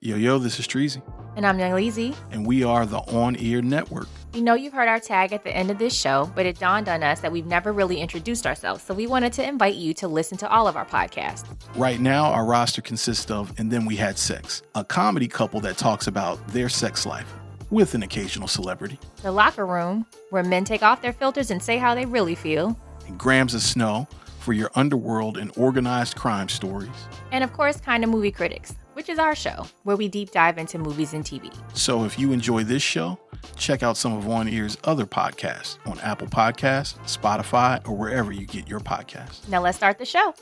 Yo, 0.00 0.16
yo, 0.16 0.38
this 0.38 0.60
is 0.60 0.66
Treasy, 0.68 1.02
And 1.36 1.44
I'm 1.44 1.58
Young 1.58 1.72
Leezy. 1.72 2.14
and 2.30 2.46
we 2.46 2.62
are 2.62 2.86
the 2.86 2.98
On 2.98 3.34
Ear 3.38 3.60
Network. 3.62 4.06
We 4.32 4.40
know 4.40 4.54
you've 4.54 4.72
heard 4.72 4.86
our 4.88 5.00
tag 5.00 5.32
at 5.32 5.42
the 5.42 5.50
end 5.56 5.70
of 5.72 5.78
this 5.78 5.92
show, 5.92 6.30
but 6.36 6.46
it 6.46 6.58
dawned 6.60 6.88
on 6.88 7.02
us 7.02 7.18
that 7.20 7.32
we've 7.32 7.46
never 7.46 7.72
really 7.72 7.98
introduced 8.00 8.46
ourselves, 8.46 8.82
so 8.84 8.94
we 8.94 9.08
wanted 9.08 9.32
to 9.34 9.42
invite 9.48 9.74
you 9.74 9.92
to 9.94 10.06
listen 10.06 10.38
to 10.38 10.48
all 10.50 10.68
of 10.68 10.76
our 10.76 10.84
podcasts. 10.86 11.46
Right 11.74 11.98
now, 11.98 12.26
our 12.26 12.44
roster 12.44 12.80
consists 12.80 13.28
of 13.30 13.52
And 13.58 13.70
Then 13.72 13.86
We 13.86 13.96
Had 13.96 14.18
Sex, 14.18 14.62
a 14.76 14.84
comedy 14.84 15.26
couple 15.26 15.60
that 15.62 15.76
talks 15.78 16.06
about 16.06 16.46
their 16.48 16.68
sex 16.68 17.04
life 17.04 17.32
with 17.70 17.94
an 17.94 18.02
occasional 18.04 18.46
celebrity, 18.46 18.98
The 19.22 19.32
Locker 19.32 19.66
Room, 19.66 20.06
where 20.30 20.44
men 20.44 20.64
take 20.64 20.82
off 20.84 21.02
their 21.02 21.12
filters 21.12 21.50
and 21.50 21.60
say 21.62 21.76
how 21.76 21.94
they 21.96 22.04
really 22.06 22.34
feel. 22.36 22.78
and 23.08 23.18
Grams 23.18 23.52
of 23.54 23.62
Snow 23.62 24.06
for 24.38 24.52
your 24.52 24.70
underworld 24.76 25.38
and 25.38 25.50
organized 25.56 26.14
crime 26.16 26.48
stories. 26.48 26.90
And 27.32 27.42
of 27.42 27.52
course, 27.52 27.80
Kinda 27.80 28.06
Movie 28.06 28.30
Critics, 28.30 28.74
which 28.98 29.08
is 29.08 29.20
our 29.20 29.36
show, 29.36 29.64
where 29.84 29.96
we 29.96 30.08
deep 30.08 30.32
dive 30.32 30.58
into 30.58 30.76
movies 30.76 31.14
and 31.14 31.24
TV. 31.24 31.54
So 31.72 32.02
if 32.02 32.18
you 32.18 32.32
enjoy 32.32 32.64
this 32.64 32.82
show, 32.82 33.16
check 33.54 33.84
out 33.84 33.96
some 33.96 34.12
of 34.12 34.26
One 34.26 34.48
Ear's 34.48 34.76
other 34.82 35.06
podcasts 35.06 35.78
on 35.86 36.00
Apple 36.00 36.26
Podcasts, 36.26 36.98
Spotify, 37.04 37.80
or 37.88 37.96
wherever 37.96 38.32
you 38.32 38.44
get 38.44 38.68
your 38.68 38.80
podcasts. 38.80 39.48
Now 39.48 39.62
let's 39.62 39.76
start 39.76 39.98
the 39.98 40.04
show. 40.04 40.34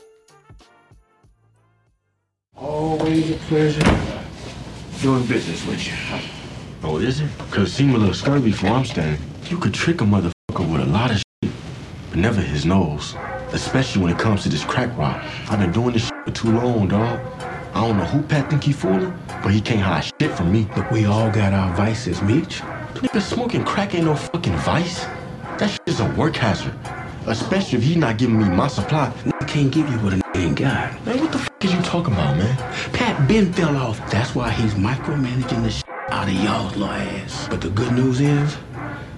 Always 2.55 3.29
a 3.29 3.35
pleasure 3.35 3.79
doing 5.03 5.23
business 5.27 5.63
with 5.67 5.87
you. 5.87 5.93
Oh, 6.81 6.97
is 6.97 7.21
it? 7.21 7.29
Cause 7.51 7.71
seem 7.71 7.93
a 7.93 7.97
little 7.99 8.15
scurvy 8.15 8.51
for 8.51 8.69
I'm 8.69 8.85
standing. 8.85 9.21
You 9.51 9.59
could 9.59 9.75
trick 9.75 10.01
a 10.01 10.03
motherfucker 10.03 10.73
with 10.73 10.81
a 10.81 10.85
lot 10.85 11.11
of 11.11 11.17
shit, 11.17 11.51
but 12.09 12.17
never 12.17 12.41
his 12.41 12.65
nose. 12.65 13.13
Especially 13.51 14.01
when 14.01 14.11
it 14.11 14.17
comes 14.17 14.41
to 14.43 14.49
this 14.49 14.63
crack 14.63 14.97
rock. 14.97 15.23
I've 15.47 15.59
been 15.59 15.71
doing 15.71 15.93
this 15.93 16.07
shit 16.07 16.25
for 16.25 16.31
too 16.31 16.51
long, 16.53 16.87
dog. 16.87 17.19
I 17.73 17.81
don't 17.81 17.97
know 17.97 18.05
who 18.05 18.21
Pat 18.21 18.49
think 18.49 18.63
he 18.63 18.73
fooling, 18.73 19.17
but 19.43 19.51
he 19.51 19.61
can't 19.61 19.81
hide 19.81 20.05
shit 20.19 20.31
from 20.31 20.51
me. 20.51 20.67
Look, 20.75 20.89
we 20.91 21.05
all 21.05 21.29
got 21.31 21.53
our 21.53 21.73
vices, 21.75 22.21
Meech. 22.21 22.61
Nigga, 22.95 23.21
smoking 23.21 23.63
crack 23.63 23.93
ain't 23.93 24.05
no 24.05 24.15
fucking 24.15 24.55
vice. 24.57 25.05
That 25.57 25.69
shit 25.69 25.81
is 25.85 25.99
a 25.99 26.09
work 26.11 26.35
hazard. 26.35 26.73
Especially 27.27 27.77
if 27.77 27.83
he 27.83 27.95
not 27.95 28.17
giving 28.17 28.39
me 28.39 28.45
my 28.45 28.67
supply. 28.67 29.11
I 29.39 29.45
can't 29.45 29.71
give 29.71 29.89
you 29.89 29.97
what 29.99 30.13
a 30.13 30.17
nigga 30.17 30.37
ain't 30.37 30.57
got. 30.57 31.05
Man, 31.05 31.19
what 31.19 31.31
the 31.31 31.39
fuck 31.39 31.65
is 31.65 31.73
you 31.73 31.81
talking 31.81 32.13
about, 32.13 32.37
man? 32.37 32.57
Pat 32.93 33.27
Ben 33.27 33.51
fell 33.53 33.75
off. 33.75 33.99
That's 34.09 34.33
why 34.33 34.49
he's 34.51 34.73
micromanaging 34.75 35.63
the 35.63 35.69
shit 35.69 35.85
out 36.09 36.27
of 36.27 36.33
y'all's 36.33 36.75
little 36.75 36.93
ass. 36.93 37.47
But 37.49 37.61
the 37.61 37.69
good 37.69 37.91
news 37.91 38.21
is, 38.21 38.57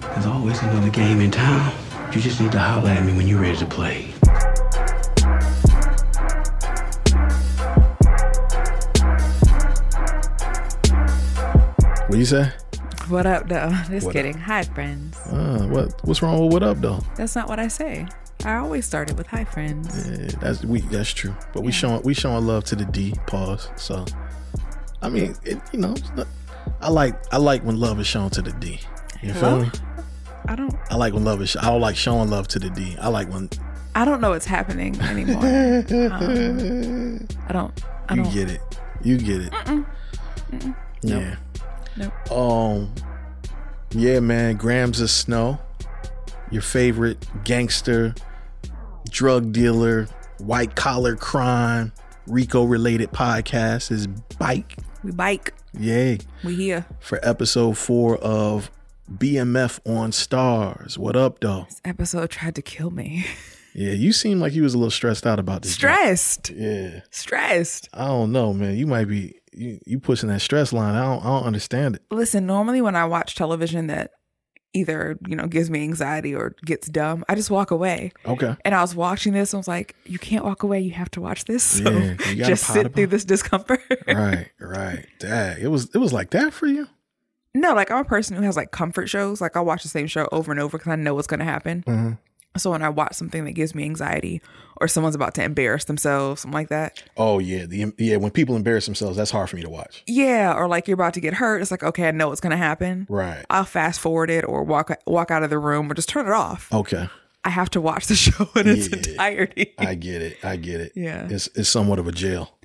there's 0.02 0.26
always 0.26 0.62
another 0.64 0.90
game 0.90 1.22
in 1.22 1.32
town. 1.32 1.72
You 2.12 2.20
just 2.20 2.42
need 2.42 2.52
to 2.54 2.60
holler 2.60 2.90
at 2.90 3.06
me 3.06 3.14
when 3.14 3.28
you're 3.28 3.42
ready 3.42 3.58
to 3.58 3.66
play. 3.66 4.14
What 12.10 12.18
you 12.18 12.26
say? 12.26 12.52
What 13.08 13.28
up, 13.28 13.48
though? 13.48 13.70
Just 13.90 14.08
What 14.08 14.14
kidding. 14.14 14.36
Hi, 14.36 14.64
friends. 14.64 15.16
Uh, 15.28 15.68
what 15.70 15.94
What's 16.08 16.24
wrong 16.24 16.44
with 16.44 16.54
what 16.54 16.64
up 16.64 16.78
though? 16.82 17.02
That's 17.16 17.36
not 17.36 17.48
what 17.48 17.60
I 17.60 17.68
say. 17.68 18.08
I 18.44 18.56
always 18.56 18.84
started 18.88 19.16
with 19.16 19.28
hi, 19.28 19.44
friends. 19.44 20.10
Yeah, 20.10 20.40
that's 20.42 20.66
we. 20.66 20.82
That's 20.82 21.12
true. 21.12 21.36
But 21.54 21.62
we 21.62 21.72
showing 21.72 22.02
we 22.02 22.16
showing 22.16 22.48
love 22.48 22.64
to 22.66 22.76
the 22.76 22.86
D. 22.86 23.14
Pause. 23.28 23.70
So, 23.76 24.06
I 25.04 25.10
mean, 25.10 25.36
it, 25.44 25.60
you 25.72 25.78
know, 25.80 25.94
not- 26.16 26.26
I 26.82 26.90
like 26.90 27.14
I 27.32 27.38
like 27.38 27.64
when 27.64 27.80
love 27.80 28.00
is 28.00 28.08
shown 28.08 28.32
to 28.32 28.42
the 28.42 28.54
D. 28.54 28.80
You 29.22 29.34
feel 29.34 29.62
me? 29.62 29.72
I 30.48 30.56
don't. 30.56 30.74
I 30.90 30.96
like 30.96 31.14
when 31.14 31.24
love 31.26 31.44
is. 31.44 31.56
I 31.58 31.66
don't 31.66 31.82
like 31.82 31.96
showing 31.96 32.32
love 32.32 32.48
to 32.50 32.60
the 32.60 32.72
D. 32.72 32.98
I 33.00 33.10
like 33.10 33.32
when 33.32 33.52
I 33.94 34.04
don't 34.04 34.20
know 34.20 34.32
what's 34.32 34.46
happening 34.48 35.00
anymore. 35.02 35.44
Um, 36.12 37.28
I 37.48 37.54
don't. 37.54 37.84
I 38.08 38.16
you 38.16 38.24
don't. 38.24 38.34
get 38.34 38.50
it. 38.50 38.62
You 39.04 39.18
get 39.20 39.42
it. 39.42 39.54
Yeah. 41.02 41.20
Nope. 41.20 41.38
Um. 42.32 42.94
Yeah, 43.92 44.20
man. 44.20 44.56
Grams 44.56 45.02
of 45.02 45.10
Snow, 45.10 45.60
your 46.52 46.62
favorite 46.62 47.26
gangster, 47.44 48.14
drug 49.10 49.52
dealer, 49.52 50.08
white 50.40 50.76
collar 50.76 51.16
crime, 51.16 51.92
RICO 52.28 52.64
related 52.66 53.12
podcast 53.12 53.92
is 53.92 54.08
Bike. 54.38 54.78
We 55.04 55.12
bike. 55.12 55.54
Yay. 55.74 56.20
We 56.44 56.56
here. 56.56 56.86
For 57.00 57.20
episode 57.24 57.78
four 57.78 58.18
of 58.18 58.70
BMF 59.12 59.80
on 59.86 60.12
Starz. 60.12 60.98
What 60.98 61.16
up, 61.16 61.40
though? 61.40 61.66
This 61.70 61.82
episode 61.86 62.30
tried 62.30 62.56
to 62.56 62.62
kill 62.62 62.92
me. 62.92 63.26
Yeah, 63.76 63.92
you 63.92 64.12
seem 64.14 64.40
like 64.40 64.54
you 64.54 64.64
was 64.64 64.74
a 64.74 64.78
little 64.80 64.90
stressed 64.92 65.28
out 65.28 65.38
about 65.38 65.62
this. 65.62 65.78
job. 65.78 65.92
Stressed. 65.94 66.50
Yeah. 66.50 67.02
Stressed. 67.12 67.88
I 67.94 68.08
don't 68.08 68.32
know, 68.32 68.52
man. 68.52 68.76
You 68.76 68.88
might 68.88 69.06
be 69.06 69.40
you, 69.54 69.80
you 69.86 70.00
pushing 70.00 70.30
that 70.30 70.42
stress 70.42 70.74
line. 70.74 70.96
I 70.96 71.04
don't 71.04 71.24
I 71.24 71.28
don't 71.28 71.46
understand 71.46 71.96
it. 71.96 72.04
Listen, 72.12 72.46
normally 72.46 72.82
when 72.82 72.96
I 72.96 73.06
watch 73.06 73.36
television 73.36 73.88
that 73.88 74.12
either, 74.74 75.18
you 75.28 75.36
know, 75.36 75.48
gives 75.48 75.70
me 75.70 75.82
anxiety 75.82 76.36
or 76.36 76.56
gets 76.64 76.88
dumb, 76.88 77.26
I 77.28 77.36
just 77.36 77.50
walk 77.50 77.72
away. 77.72 78.12
Okay. 78.26 78.56
And 78.64 78.76
I 78.76 78.82
was 78.82 78.96
watching 78.96 79.34
this 79.34 79.54
and 79.54 79.58
I 79.58 79.62
was 79.62 79.68
like, 79.68 79.96
you 80.06 80.20
can't 80.20 80.46
walk 80.46 80.64
away. 80.64 80.80
You 80.80 80.92
have 80.92 81.10
to 81.12 81.22
watch 81.22 81.46
this. 81.46 81.64
So 81.64 81.90
Yeah, 81.90 82.48
just 82.48 82.66
sit 82.66 82.86
about 82.86 82.96
through 82.96 83.08
this 83.08 83.26
discomfort. 83.26 83.82
right, 84.08 84.50
right. 84.60 85.06
Dang. 85.20 85.60
It 85.60 85.68
was 85.68 85.90
it 85.94 85.98
was 85.98 86.14
like 86.14 86.32
that 86.32 86.54
for 86.54 86.68
you? 86.68 86.88
No, 87.56 87.74
like 87.74 87.90
I'm 87.90 88.00
a 88.00 88.06
person 88.06 88.38
who 88.38 88.44
has 88.44 88.56
like 88.56 88.72
comfort 88.72 89.10
shows. 89.10 89.42
Like 89.42 89.58
I 89.58 89.62
watch 89.62 89.84
the 89.84 89.90
same 89.90 90.08
show 90.08 90.30
over 90.32 90.52
and 90.52 90.62
over 90.62 90.78
because 90.78 90.92
I 90.92 90.96
know 90.96 91.16
what's 91.16 91.28
going 91.28 91.40
to 91.40 91.46
happen. 91.46 91.84
Mm-hmm. 91.88 92.12
So 92.58 92.72
when 92.72 92.82
I 92.82 92.90
watch 92.90 93.14
something 93.14 93.46
that 93.46 93.52
gives 93.52 93.74
me 93.76 93.84
anxiety, 93.84 94.42
or 94.82 94.88
someone's 94.88 95.16
about 95.16 95.34
to 95.36 95.44
embarrass 95.44 95.86
themselves, 95.86 96.42
something 96.42 96.54
like 96.56 96.70
that, 96.70 97.02
Oh 97.16 97.40
yeah, 97.40 97.66
the 97.66 97.94
yeah. 97.98 98.18
When 98.18 98.32
people 98.32 98.56
embarrass 98.56 98.86
themselves, 98.86 99.18
that's 99.18 99.32
hard 99.32 99.50
for 99.50 99.56
me 99.56 99.62
to 99.62 99.70
watch. 99.70 100.04
yeah, 100.08 100.54
or 100.54 100.68
like 100.68 100.88
you're 100.88 100.96
about 100.96 101.14
to 101.14 101.22
get 101.22 101.36
hurt, 101.36 101.62
it's 101.62 101.72
like 101.72 101.84
okay, 101.84 102.08
I 102.08 102.12
know 102.12 102.30
what's 102.30 102.42
going 102.42 102.52
to 102.52 102.58
happen. 102.58 103.06
Right. 103.10 103.46
I'll 103.50 103.66
fast 103.66 104.00
forward 104.00 104.30
it 104.30 104.44
or 104.46 104.64
walk 104.64 104.92
walk 105.06 105.32
out 105.32 105.44
of 105.44 105.50
the 105.52 105.60
room 105.60 105.90
or 105.92 105.94
just 105.94 106.10
turn 106.10 106.26
it 106.26 106.34
off. 106.34 106.68
Okay. 106.74 107.08
I 107.46 107.50
have 107.52 107.70
to 107.72 107.80
watch 107.82 108.08
the 108.08 108.16
show 108.26 108.50
in 108.56 108.68
its 108.68 108.88
entirety. 108.88 109.74
I 109.78 109.96
get 109.96 110.22
it. 110.22 110.38
I 110.44 110.56
get 110.58 110.82
it. 110.82 110.94
Yeah. 110.96 111.28
It's 111.30 111.48
it's 111.56 111.70
somewhat 111.70 112.00
of 112.00 112.08
a 112.08 112.12
jail. 112.12 112.58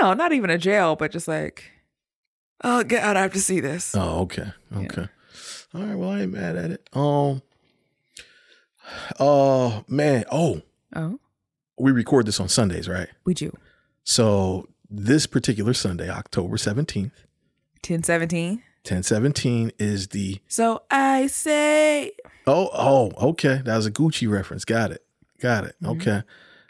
no, 0.00 0.12
not 0.14 0.32
even 0.32 0.50
a 0.50 0.58
jail, 0.58 0.96
but 0.96 1.12
just 1.12 1.28
like, 1.28 1.64
oh 2.64 2.82
god, 2.84 3.16
I 3.16 3.22
have 3.22 3.32
to 3.34 3.40
see 3.40 3.60
this. 3.60 3.94
Oh, 3.94 4.22
okay. 4.22 4.48
Okay. 4.76 5.08
All 5.74 5.82
right. 5.82 5.94
Well, 5.94 6.10
I 6.10 6.22
ain't 6.22 6.32
mad 6.32 6.56
at 6.56 6.70
it. 6.72 6.88
Um. 6.92 7.40
Oh 9.18 9.84
man. 9.88 10.24
Oh, 10.30 10.62
Oh, 10.94 11.18
we 11.78 11.92
record 11.92 12.26
this 12.26 12.40
on 12.40 12.48
Sundays, 12.48 12.88
right? 12.88 13.08
we 13.24 13.34
do. 13.34 13.52
So 14.04 14.68
this 14.88 15.26
particular 15.26 15.74
Sunday, 15.74 16.08
October 16.08 16.56
seventeenth, 16.56 17.24
Ten 17.82 18.02
seventeen. 18.02 18.62
ten 18.84 19.02
seventeen, 19.02 19.72
is 19.78 20.08
the 20.08 20.40
So 20.48 20.82
I 20.90 21.26
say, 21.26 22.12
Oh, 22.46 22.70
oh, 22.72 23.30
okay. 23.30 23.60
That 23.64 23.76
was 23.76 23.86
a 23.86 23.90
Gucci 23.90 24.30
reference. 24.30 24.64
Got 24.64 24.92
it. 24.92 25.04
Got 25.40 25.64
it. 25.64 25.74
Mm-hmm. 25.82 26.00
Okay. 26.00 26.22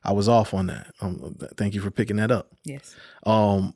I 0.03 0.12
was 0.12 0.28
off 0.28 0.54
on 0.54 0.66
that. 0.69 0.93
Um, 1.00 1.37
thank 1.56 1.75
you 1.75 1.81
for 1.81 1.91
picking 1.91 2.16
that 2.16 2.31
up. 2.31 2.53
yes. 2.65 2.94
Um, 3.25 3.75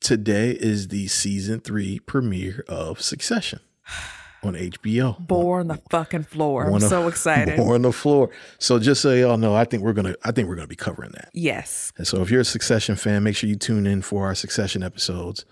today 0.00 0.50
is 0.50 0.88
the 0.88 1.06
season 1.08 1.60
three 1.60 1.98
premiere 2.00 2.64
of 2.68 3.00
Succession 3.00 3.60
on 4.42 4.54
HBO. 4.54 5.18
Boar 5.26 5.60
on 5.60 5.68
the 5.68 5.80
fucking 5.90 6.22
floor. 6.24 6.64
I'm 6.70 6.80
so 6.80 7.08
excited. 7.08 7.56
Boar 7.58 7.74
on 7.74 7.82
the 7.82 7.92
floor. 7.92 8.30
So 8.58 8.78
just 8.78 9.02
so 9.02 9.12
y'all 9.12 9.36
know, 9.36 9.54
I 9.54 9.64
think 9.64 9.82
we're 9.82 9.92
gonna, 9.92 10.14
I 10.24 10.32
think 10.32 10.48
we're 10.48 10.56
gonna 10.56 10.66
be 10.66 10.76
covering 10.76 11.10
that. 11.12 11.30
Yes. 11.34 11.92
And 11.98 12.06
so 12.06 12.22
if 12.22 12.30
you're 12.30 12.40
a 12.40 12.44
Succession 12.44 12.96
fan, 12.96 13.22
make 13.22 13.36
sure 13.36 13.48
you 13.48 13.56
tune 13.56 13.86
in 13.86 14.02
for 14.02 14.26
our 14.26 14.34
Succession 14.34 14.82
episodes. 14.82 15.44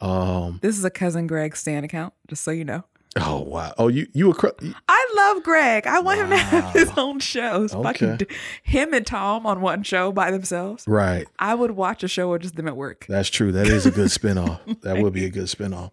Um. 0.00 0.58
This 0.62 0.78
is 0.78 0.84
a 0.84 0.90
cousin 0.90 1.26
Greg 1.26 1.54
Stan 1.56 1.84
account, 1.84 2.14
just 2.28 2.42
so 2.42 2.50
you 2.50 2.64
know. 2.64 2.84
Oh 3.16 3.40
wow. 3.40 3.74
Oh, 3.76 3.88
you 3.88 4.06
you 4.14 4.30
a 4.30 4.34
cr- 4.34 4.48
I 4.88 5.12
love 5.16 5.42
Greg. 5.42 5.84
I 5.88 5.98
want 5.98 6.20
him 6.20 6.30
to 6.30 6.36
have 6.36 6.72
his 6.72 6.90
own 6.96 7.18
shows. 7.18 7.74
If 7.74 7.84
I 7.84 7.92
could 7.92 8.22
Okay. 8.22 8.34
him 8.62 8.94
and 8.94 9.04
Tom 9.04 9.46
on 9.46 9.60
one 9.60 9.82
show 9.82 10.12
by 10.12 10.30
themselves. 10.30 10.84
right. 10.86 11.26
I 11.38 11.56
would 11.56 11.72
watch 11.72 12.04
a 12.04 12.08
show 12.08 12.30
with 12.30 12.42
just 12.42 12.54
them 12.54 12.68
at 12.68 12.76
work. 12.76 13.06
That's 13.08 13.28
true. 13.28 13.50
That 13.50 13.66
is 13.66 13.84
a 13.84 13.90
good 13.90 14.08
spinoff. 14.10 14.80
that 14.82 14.98
would 15.02 15.12
be 15.12 15.24
a 15.24 15.30
good 15.30 15.46
spinoff. 15.46 15.90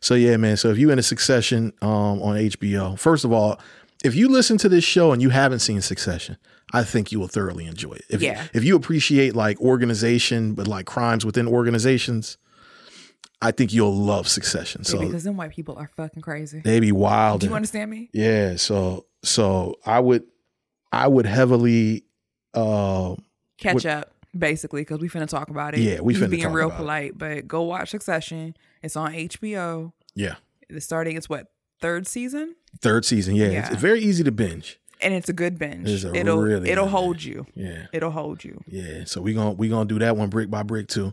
So 0.00 0.14
yeah, 0.14 0.36
man. 0.36 0.56
So 0.56 0.70
if 0.70 0.78
you 0.78 0.90
in 0.90 0.98
a 0.98 1.02
Succession 1.02 1.72
um, 1.82 2.22
on 2.22 2.36
HBO, 2.36 2.98
first 2.98 3.24
of 3.24 3.32
all, 3.32 3.58
if 4.04 4.14
you 4.14 4.28
listen 4.28 4.58
to 4.58 4.68
this 4.68 4.84
show 4.84 5.12
and 5.12 5.20
you 5.22 5.30
haven't 5.30 5.60
seen 5.60 5.80
Succession, 5.80 6.36
I 6.72 6.82
think 6.84 7.12
you 7.12 7.18
will 7.20 7.28
thoroughly 7.28 7.66
enjoy 7.66 7.92
it. 7.94 8.04
If, 8.10 8.22
Yeah. 8.22 8.46
If 8.52 8.64
you 8.64 8.76
appreciate 8.76 9.34
like 9.34 9.60
organization, 9.60 10.54
but 10.54 10.66
like 10.68 10.86
crimes 10.86 11.24
within 11.24 11.46
organizations, 11.48 12.36
I 13.42 13.50
think 13.52 13.72
you'll 13.72 13.94
love 13.94 14.28
Succession. 14.28 14.84
So 14.84 14.98
because 15.00 15.24
then 15.24 15.36
white 15.36 15.50
people 15.50 15.76
are 15.76 15.88
fucking 15.96 16.22
crazy. 16.22 16.60
they 16.64 16.80
be 16.80 16.92
wild. 16.92 17.40
Do 17.42 17.48
you 17.48 17.54
understand 17.54 17.90
me? 17.90 18.10
yeah. 18.12 18.56
So 18.56 19.06
so 19.22 19.76
I 19.84 20.00
would 20.00 20.24
I 20.92 21.08
would 21.08 21.26
heavily 21.26 22.04
uh, 22.54 23.16
Catch 23.58 23.74
What- 23.74 23.86
up, 23.86 24.12
basically, 24.38 24.82
because 24.82 25.00
we 25.00 25.08
finna 25.08 25.28
talk 25.28 25.50
about 25.50 25.74
it. 25.74 25.80
Yeah, 25.80 26.00
we 26.00 26.14
He's 26.14 26.22
finna 26.22 26.30
being 26.30 26.42
talk 26.44 26.54
real 26.54 26.66
about 26.66 26.76
it. 26.76 26.78
polite, 26.78 27.18
but 27.18 27.48
go 27.48 27.62
watch 27.62 27.90
Succession. 27.90 28.56
It's 28.82 28.96
on 28.96 29.12
HBO. 29.12 29.92
yeah 30.14 30.36
It's 30.68 30.84
starting. 30.84 31.16
It's 31.16 31.28
what 31.28 31.48
third 31.80 32.06
season, 32.06 32.54
third 32.80 33.04
season. 33.04 33.34
Yeah, 33.36 33.46
It's, 33.46 33.54
Yeah. 33.54 33.72
it's 33.72 33.80
very 33.82 34.00
easy 34.00 34.24
to 34.24 34.32
binge. 34.32 34.80
and 35.02 35.12
it's 35.12 35.28
a 35.28 35.32
good 35.34 35.58
binge. 35.58 35.88
It's 35.88 36.04
a 36.04 36.14
it'll 36.14 36.38
really 36.38 36.70
it'll 36.70 36.88
hold 36.88 37.16
binge. 37.16 37.26
you. 37.26 37.46
Yeah. 37.54 37.86
It'll 37.92 38.10
hold 38.12 38.44
you. 38.44 38.62
Yeah, 38.66 39.04
so 39.04 39.20
we 39.20 39.34
gonna 39.34 39.52
we 39.52 39.68
gonna 39.68 39.84
do 39.88 39.98
that 39.98 40.16
one 40.16 40.30
brick 40.30 40.50
by 40.50 40.62
brick 40.62 40.88
too. 40.88 41.12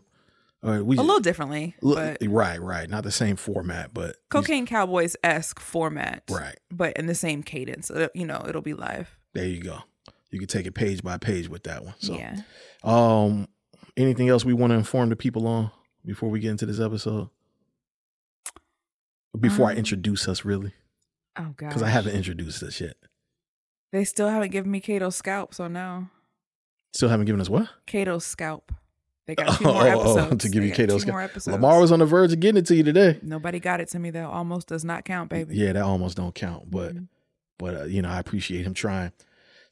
Or 0.65 0.81
we 0.81 0.95
A 0.95 1.01
little 1.01 1.19
differently, 1.19 1.75
Look, 1.81 2.17
right, 2.21 2.61
right. 2.61 2.89
Not 2.89 3.03
the 3.03 3.11
same 3.11 3.35
format, 3.35 3.93
but 3.93 4.15
Cocaine 4.29 4.65
Cowboys 4.65 5.17
esque 5.21 5.59
format. 5.59 6.23
Right. 6.31 6.55
But 6.71 6.95
in 6.95 7.05
the 7.07 7.15
same 7.15 7.43
cadence. 7.43 7.91
You 8.15 8.25
know, 8.25 8.45
it'll 8.47 8.61
be 8.61 8.73
live. 8.73 9.17
There 9.33 9.45
you 9.45 9.61
go. 9.61 9.79
You 10.33 10.39
can 10.39 10.47
take 10.47 10.65
it 10.65 10.73
page 10.73 11.03
by 11.03 11.17
page 11.17 11.47
with 11.47 11.63
that 11.63 11.83
one. 11.85 11.93
So, 11.99 12.15
yeah. 12.15 12.37
um, 12.83 13.47
anything 13.95 14.29
else 14.29 14.43
we 14.43 14.53
want 14.53 14.71
to 14.71 14.75
inform 14.75 15.09
the 15.09 15.15
people 15.15 15.45
on 15.47 15.69
before 16.05 16.29
we 16.29 16.39
get 16.39 16.49
into 16.51 16.65
this 16.65 16.79
episode? 16.79 17.29
Before 19.39 19.67
I 19.69 19.73
Um, 19.73 19.77
introduce 19.79 20.27
us, 20.27 20.45
really, 20.45 20.73
Oh 21.37 21.53
god. 21.57 21.67
because 21.69 21.81
I 21.81 21.89
haven't 21.89 22.15
introduced 22.15 22.61
us 22.61 22.79
yet. 22.79 22.95
They 23.91 24.03
still 24.05 24.29
haven't 24.29 24.51
given 24.51 24.69
me 24.71 24.79
Kato's 24.79 25.15
scalp, 25.15 25.53
so 25.53 25.67
no. 25.67 26.07
Still 26.93 27.09
haven't 27.09 27.25
given 27.25 27.41
us 27.41 27.49
what? 27.49 27.69
Kato's 27.87 28.25
scalp. 28.25 28.71
They 29.25 29.35
got 29.35 29.57
two 29.57 29.63
more 29.65 29.87
episodes. 29.87 30.43
to 30.43 30.49
give 30.49 30.61
They 30.63 30.69
you 30.69 30.87
got 30.87 30.99
scalp. 31.01 31.13
More 31.13 31.21
episodes. 31.21 31.53
Lamar 31.53 31.79
was 31.79 31.91
on 31.91 31.99
the 31.99 32.05
verge 32.05 32.33
of 32.33 32.39
getting 32.39 32.57
it 32.59 32.65
to 32.67 32.75
you 32.75 32.83
today. 32.83 33.19
Nobody 33.23 33.59
got 33.59 33.79
it 33.81 33.87
to 33.89 33.99
me 33.99 34.11
though. 34.11 34.29
Almost 34.29 34.67
does 34.67 34.83
not 34.85 35.05
count, 35.05 35.29
baby. 35.29 35.55
Yeah, 35.55 35.73
that 35.73 35.83
almost 35.83 36.17
don't 36.17 36.35
count, 36.35 36.69
but 36.69 36.95
Mhm. 36.95 37.07
but 37.57 37.75
uh, 37.81 37.83
you 37.85 38.01
know 38.01 38.09
I 38.09 38.19
appreciate 38.19 38.65
him 38.65 38.73
trying. 38.73 39.11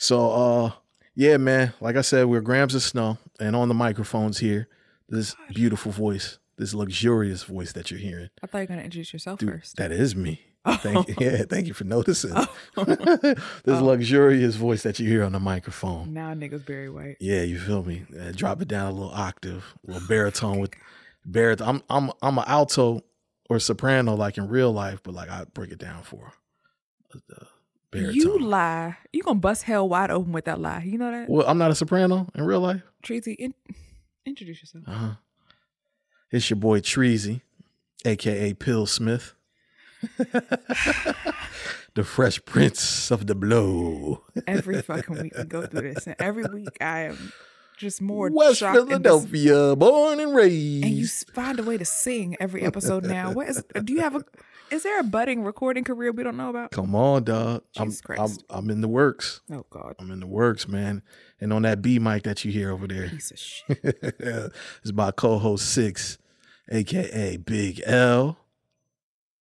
So 0.01 0.31
uh 0.31 0.71
yeah, 1.13 1.37
man, 1.37 1.73
like 1.79 1.95
I 1.95 2.01
said, 2.01 2.25
we're 2.25 2.41
Grams 2.41 2.73
of 2.73 2.81
Snow, 2.81 3.17
and 3.39 3.55
on 3.55 3.67
the 3.67 3.73
microphones 3.73 4.39
here, 4.39 4.67
this 5.09 5.35
beautiful 5.53 5.91
voice, 5.91 6.39
this 6.57 6.73
luxurious 6.73 7.43
voice 7.43 7.73
that 7.73 7.91
you're 7.91 7.99
hearing, 7.99 8.29
I 8.41 8.47
thought 8.47 8.57
you 8.59 8.63
were 8.63 8.67
gonna 8.67 8.81
introduce 8.81 9.13
yourself 9.13 9.39
dude, 9.39 9.51
first. 9.51 9.75
that 9.75 9.91
is 9.91 10.15
me. 10.15 10.41
Thank 10.65 11.07
you. 11.09 11.15
Yeah, 11.19 11.43
thank 11.49 11.67
you 11.67 11.73
for 11.73 11.83
noticing. 11.83 12.31
Oh. 12.35 12.47
this 12.85 13.37
Oh. 13.67 13.83
luxurious 13.85 14.55
voice 14.55 14.81
that 14.83 14.99
you 14.99 15.07
hear 15.07 15.23
on 15.23 15.33
the 15.33 15.39
microphone. 15.39 16.13
now 16.13 16.33
niggas 16.33 16.65
very 16.65 16.89
white. 16.89 17.17
Yeah, 17.19 17.41
you 17.43 17.59
feel 17.59 17.83
me? 17.83 18.05
Uh, 18.19 18.31
drop 18.31 18.61
it 18.61 18.67
down 18.67 18.91
a 18.91 18.95
little 18.95 19.11
octave, 19.13 19.75
a 19.87 19.91
little 19.91 20.07
baritone 20.07 20.59
with 20.59 20.71
baritone. 21.25 21.67
I'm 21.89 22.07
I'm 22.07 22.11
I'm 22.23 22.37
an 22.39 22.45
alto 22.47 23.01
or 23.49 23.59
soprano 23.59 24.15
like 24.15 24.37
in 24.39 24.47
real 24.47 24.71
life, 24.71 25.01
but 25.03 25.13
like 25.13 25.29
I 25.29 25.43
break 25.53 25.71
it 25.71 25.79
down 25.79 26.01
for 26.03 26.31
uh, 27.13 27.45
baritone. 27.91 28.15
You 28.15 28.39
lie. 28.39 28.97
You 29.13 29.21
gonna 29.23 29.39
bust 29.39 29.63
hell 29.63 29.87
wide 29.87 30.09
open 30.11 30.31
with 30.31 30.45
that 30.45 30.59
lie. 30.59 30.83
You 30.85 30.97
know 30.97 31.11
that? 31.11 31.29
well, 31.29 31.45
I'm 31.47 31.57
not 31.57 31.71
a 31.71 31.75
soprano 31.75 32.27
in 32.35 32.43
real 32.45 32.61
life. 32.61 32.81
Tracy, 33.03 33.33
in- 33.33 33.53
introduce 34.25 34.61
yourself. 34.61 34.83
Uh 34.87 34.91
huh. 34.91 35.11
It's 36.31 36.49
your 36.49 36.57
boy 36.57 36.79
Treasy, 36.79 37.41
aka 38.05 38.53
Pill 38.53 38.85
Smith, 38.85 39.33
the 41.95 42.03
Fresh 42.03 42.45
Prince 42.45 43.11
of 43.11 43.27
the 43.27 43.35
Blow, 43.35 44.23
Every 44.47 44.81
fucking 44.81 45.21
week 45.21 45.33
we 45.37 45.43
go 45.43 45.65
through 45.65 45.93
this, 45.93 46.07
and 46.07 46.15
every 46.19 46.45
week 46.45 46.69
I 46.79 47.01
am 47.01 47.33
just 47.77 48.01
more 48.01 48.29
West 48.31 48.59
shocked 48.59 48.77
and 48.77 49.03
dis- 49.03 49.25
Philadelphia, 49.25 49.75
born 49.75 50.19
and 50.19 50.35
raised. 50.35 50.85
and 50.85 50.93
you 50.93 51.07
find 51.07 51.59
a 51.59 51.63
way 51.63 51.77
to 51.77 51.85
sing 51.85 52.37
every 52.39 52.61
episode 52.63 53.03
now. 53.05 53.31
What 53.33 53.49
is? 53.49 53.63
Do 53.83 53.93
you 53.93 53.99
have 54.01 54.15
a? 54.15 54.23
Is 54.71 54.83
there 54.83 54.99
a 54.99 55.03
budding 55.03 55.43
recording 55.43 55.83
career 55.83 56.11
we 56.13 56.23
don't 56.23 56.37
know 56.37 56.49
about? 56.49 56.71
Come 56.71 56.95
on, 56.95 57.25
dog. 57.25 57.63
I'm, 57.77 57.87
Jesus 57.89 58.01
I'm 58.07 58.15
Christ. 58.15 58.43
I'm 58.49 58.69
in 58.69 58.79
the 58.81 58.87
works. 58.87 59.41
Oh 59.51 59.65
God, 59.69 59.95
I'm 59.99 60.11
in 60.11 60.21
the 60.21 60.27
works, 60.27 60.67
man. 60.67 61.01
And 61.41 61.51
on 61.51 61.63
that 61.63 61.81
B 61.81 61.99
mic 61.99 62.23
that 62.23 62.45
you 62.45 62.51
hear 62.53 62.71
over 62.71 62.87
there, 62.87 63.09
piece 63.09 63.31
of 63.31 63.39
shit. 63.39 63.77
it's 64.23 64.93
my 64.93 65.11
co-host 65.11 65.69
Six, 65.69 66.17
aka 66.71 67.35
Big 67.37 67.81
L. 67.85 68.37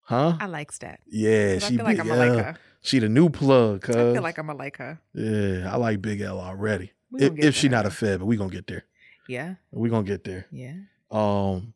Huh? 0.03 0.37
I 0.41 0.47
likes 0.47 0.79
that. 0.79 0.99
yeah, 1.07 1.55
'Cause 1.55 1.65
I 1.65 1.69
she 1.69 1.77
feel 1.77 1.85
like 1.85 1.97
Big 1.99 2.07
I'm 2.07 2.11
a 2.11 2.15
L. 2.15 2.35
like 2.35 2.45
her. 2.45 2.57
She 2.83 2.99
the 2.99 3.09
new 3.09 3.31
plug, 3.31 3.83
cuz. 3.83 3.95
I 3.95 4.13
feel 4.13 4.23
like 4.23 4.39
I'm 4.39 4.51
a 4.51 4.55
like 4.55 4.79
her. 4.79 4.99
yeah, 5.15 5.73
I 5.73 5.77
like 5.77 6.03
Big 6.03 6.21
L 6.23 6.41
already. 6.41 6.93
If, 7.15 7.31
gonna 7.37 7.47
if 7.47 7.55
she 7.55 7.69
not 7.69 7.87
a 7.87 7.91
fed, 7.91 8.19
but 8.19 8.27
we 8.27 8.37
gonna 8.37 8.51
get 8.51 8.67
there. 8.67 8.85
Yeah, 9.29 9.55
We 9.71 9.91
gonna 9.91 10.03
get 10.03 10.25
there. 10.25 10.47
yeah. 10.51 10.75
Um, 11.13 11.75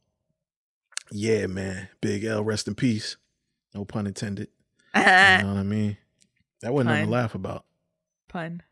yeah, 1.13 1.47
man. 1.47 1.89
Big 2.01 2.25
L, 2.25 2.43
rest 2.43 2.67
in 2.67 2.75
peace. 2.75 3.17
No 3.75 3.85
pun 3.85 4.07
intended. 4.07 4.49
You 4.95 5.01
know 5.03 5.49
what 5.49 5.57
I 5.57 5.63
mean? 5.63 5.97
That 6.63 6.73
wasn't 6.73 6.91
nothing 6.91 7.07
to 7.07 7.11
laugh 7.11 7.35
about. 7.35 7.65
Pun. 8.29 8.63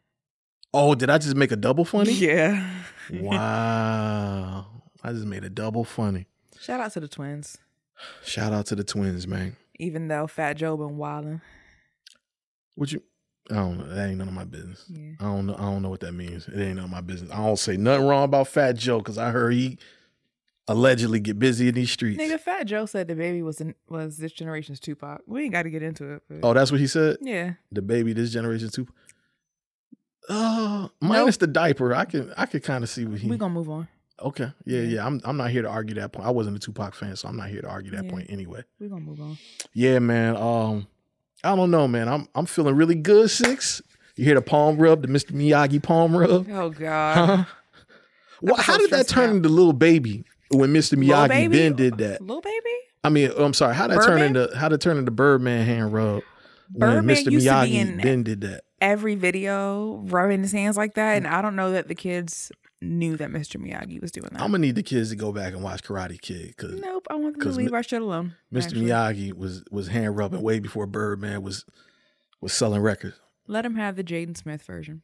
Oh, 0.73 0.95
did 0.95 1.11
I 1.11 1.19
just 1.19 1.37
make 1.37 1.53
a 1.53 1.57
double 1.57 1.85
funny? 1.85 2.13
Yeah. 2.13 2.67
Wow. 3.13 4.67
I 5.03 5.13
just 5.13 5.27
made 5.27 5.45
a 5.45 5.51
double 5.51 5.85
funny. 5.85 6.27
Shout 6.59 6.81
out 6.81 6.93
to 6.93 7.01
the 7.01 7.09
twins. 7.09 7.59
Shout 8.25 8.53
out 8.53 8.67
to 8.67 8.77
the 8.77 8.85
twins, 8.85 9.27
man. 9.27 9.57
Even 9.79 10.09
though 10.09 10.27
Fat 10.27 10.55
Joe 10.55 10.77
been 10.77 10.97
wilding. 10.97 11.41
What 12.75 12.93
you 12.93 13.03
I 13.51 13.55
don't 13.57 13.79
know. 13.79 13.89
That 13.95 14.09
ain't 14.09 14.19
none 14.19 14.29
of 14.29 14.35
my 14.35 14.45
business. 14.45 14.85
Yeah. 14.89 15.13
I 15.21 15.25
don't 15.25 15.47
know. 15.47 15.55
I 15.55 15.63
don't 15.63 15.83
know 15.83 15.91
what 15.91 16.01
that 16.01 16.13
means. 16.13 16.47
It 16.49 16.61
ain't 16.61 16.77
none 16.77 16.85
of 16.85 16.91
my 16.91 17.01
business. 17.01 17.31
I 17.33 17.39
don't 17.39 17.59
say 17.59 17.77
nothing 17.77 18.07
wrong 18.07 18.25
about 18.25 18.49
Fat 18.49 18.77
Joe 18.77 18.99
because 18.99 19.19
I 19.19 19.31
heard 19.31 19.53
he 19.53 19.79
allegedly 20.69 21.19
get 21.21 21.39
busy 21.39 21.69
in 21.69 21.75
these 21.75 21.91
streets. 21.91 22.21
Nigga, 22.23 22.39
Fat 22.39 22.65
Joe 22.65 22.87
said 22.87 23.09
the 23.09 23.15
baby 23.15 23.43
was 23.43 23.61
in, 23.61 23.75
was 23.89 24.17
this 24.17 24.33
generation's 24.33 24.79
Tupac. 24.81 25.23
We 25.27 25.43
ain't 25.45 25.53
got 25.53 25.65
to 25.65 25.71
get 25.71 25.83
into 25.83 26.13
it. 26.13 26.23
But 26.29 26.41
Oh, 26.43 26.55
that's 26.55 26.71
what 26.71 26.81
he 26.81 26.87
said. 26.87 27.17
yeah. 27.21 27.55
The 27.73 27.83
baby, 27.83 28.13
this 28.13 28.31
generation 28.33 28.69
too. 28.71 28.87
Uh, 30.29 30.89
minus 31.01 31.37
the 31.37 31.47
diaper, 31.49 31.95
I 31.95 32.05
can 32.05 32.33
I 32.37 32.47
could 32.47 32.63
kind 32.63 32.85
of 32.85 32.91
see 32.91 33.05
what 33.05 33.19
he. 33.19 33.29
We 33.29 33.37
gonna 33.37 33.53
move 33.53 33.69
on. 33.69 33.89
okay, 34.21 34.53
yeah, 34.65 34.83
Yeah. 34.83 35.05
I'm 35.07 35.21
I'm 35.25 35.37
not 35.37 35.51
here 35.51 35.63
to 35.63 35.69
argue 35.69 35.97
that 35.97 36.13
point. 36.13 36.27
I 36.27 36.31
wasn't 36.31 36.57
a 36.57 36.61
Tupac 36.61 36.95
fan, 36.95 37.17
so 37.17 37.29
I'm 37.29 37.37
not 37.37 37.49
here 37.49 37.61
to 37.63 37.69
argue 37.69 37.91
that 37.93 38.05
Yeah. 38.05 38.11
point 38.11 38.27
anyway. 38.31 38.63
We 38.79 38.89
gonna 38.89 39.01
move 39.01 39.21
on. 39.21 39.37
Yeah, 39.75 39.99
man. 39.99 40.37
Um, 40.37 40.87
I 41.43 41.57
don't 41.57 41.73
know, 41.73 41.89
man. 41.89 42.09
I'm 42.09 42.29
I'm 42.37 42.47
feeling 42.47 42.77
really 42.77 42.95
good. 42.95 43.31
Six. 43.31 43.83
You 44.15 44.25
hear 44.25 44.35
the 44.37 44.43
palm 44.43 44.77
rub, 44.79 45.03
the 45.03 45.09
Mr. 45.09 45.33
Miyagi 45.33 45.83
palm 45.83 46.17
rub? 46.17 46.47
Oh 46.51 46.71
God. 46.71 47.15
Huh? 47.39 47.45
Well, 48.43 48.57
how 48.57 48.77
did 48.79 48.91
that 48.91 49.09
turn 49.09 49.31
out. 49.31 49.37
into 49.37 49.49
little 49.49 49.73
baby 49.73 50.25
when 50.53 50.73
Mr. 50.73 50.95
Miyagi 50.95 51.51
then 51.51 51.75
did 51.75 51.99
that? 51.99 52.21
Little 52.21 52.41
baby. 52.41 52.71
I 53.05 53.09
mean, 53.09 53.31
oh, 53.37 53.45
I'm 53.45 53.55
sorry. 53.55 53.75
How 53.75 53.87
that 53.89 54.05
turn 54.05 54.23
into 54.23 54.51
how 54.57 54.69
did 54.69 54.81
turn 54.81 54.97
into 54.97 55.11
Birdman 55.11 55.67
hand 55.67 55.93
rub 55.93 56.23
when 56.73 56.91
Birdman 56.91 57.17
Mr. 57.17 57.25
to 57.25 57.31
be 57.31 57.37
Miyagi 57.39 58.03
then 58.03 58.23
did 58.23 58.43
that? 58.43 58.63
Every 58.81 59.15
video 59.15 60.03
rubbing 60.07 60.43
his 60.43 60.53
hands 60.53 60.77
like 60.77 60.95
that, 60.95 61.17
and 61.17 61.27
mm. 61.27 61.33
I 61.33 61.43
don't 61.43 61.57
know 61.57 61.73
that 61.73 61.89
the 61.89 61.95
kids 61.95 62.51
knew 62.81 63.17
that 63.17 63.31
Mr. 63.31 63.61
Miyagi 63.61 64.01
was 64.01 64.11
doing 64.11 64.29
that. 64.33 64.41
I'm 64.41 64.51
gonna 64.51 64.59
need 64.59 64.75
the 64.75 64.83
kids 64.83 65.11
to 65.11 65.17
go 65.17 65.33
back 65.33 65.53
and 65.53 65.63
watch 65.63 65.83
Karate 65.83 66.21
Kid 66.21 66.49
because 66.57 66.81
nope. 66.81 67.07
I 67.11 67.15
want 67.15 67.35
them 67.35 67.41
to 67.41 67.47
'cause 67.47 67.57
leave 67.57 67.73
our 67.73 67.83
shit 67.83 68.03
alone. 68.03 68.35
Mr. 68.53 68.65
actually. 68.65 68.87
Miyagi 68.87 69.33
was 69.33 69.65
was 69.71 69.89
hand 69.89 70.17
rubbing 70.17 70.43
way 70.43 70.59
before 70.59 70.87
Birdman 70.87 71.43
was 71.43 71.65
was 72.41 72.53
selling 72.53 72.81
records. 72.81 73.17
Let 73.47 73.65
him 73.65 73.77
have 73.77 73.97
the 73.97 74.05
Jaden 74.05 74.37
Smith 74.37 74.63
version. 74.63 75.03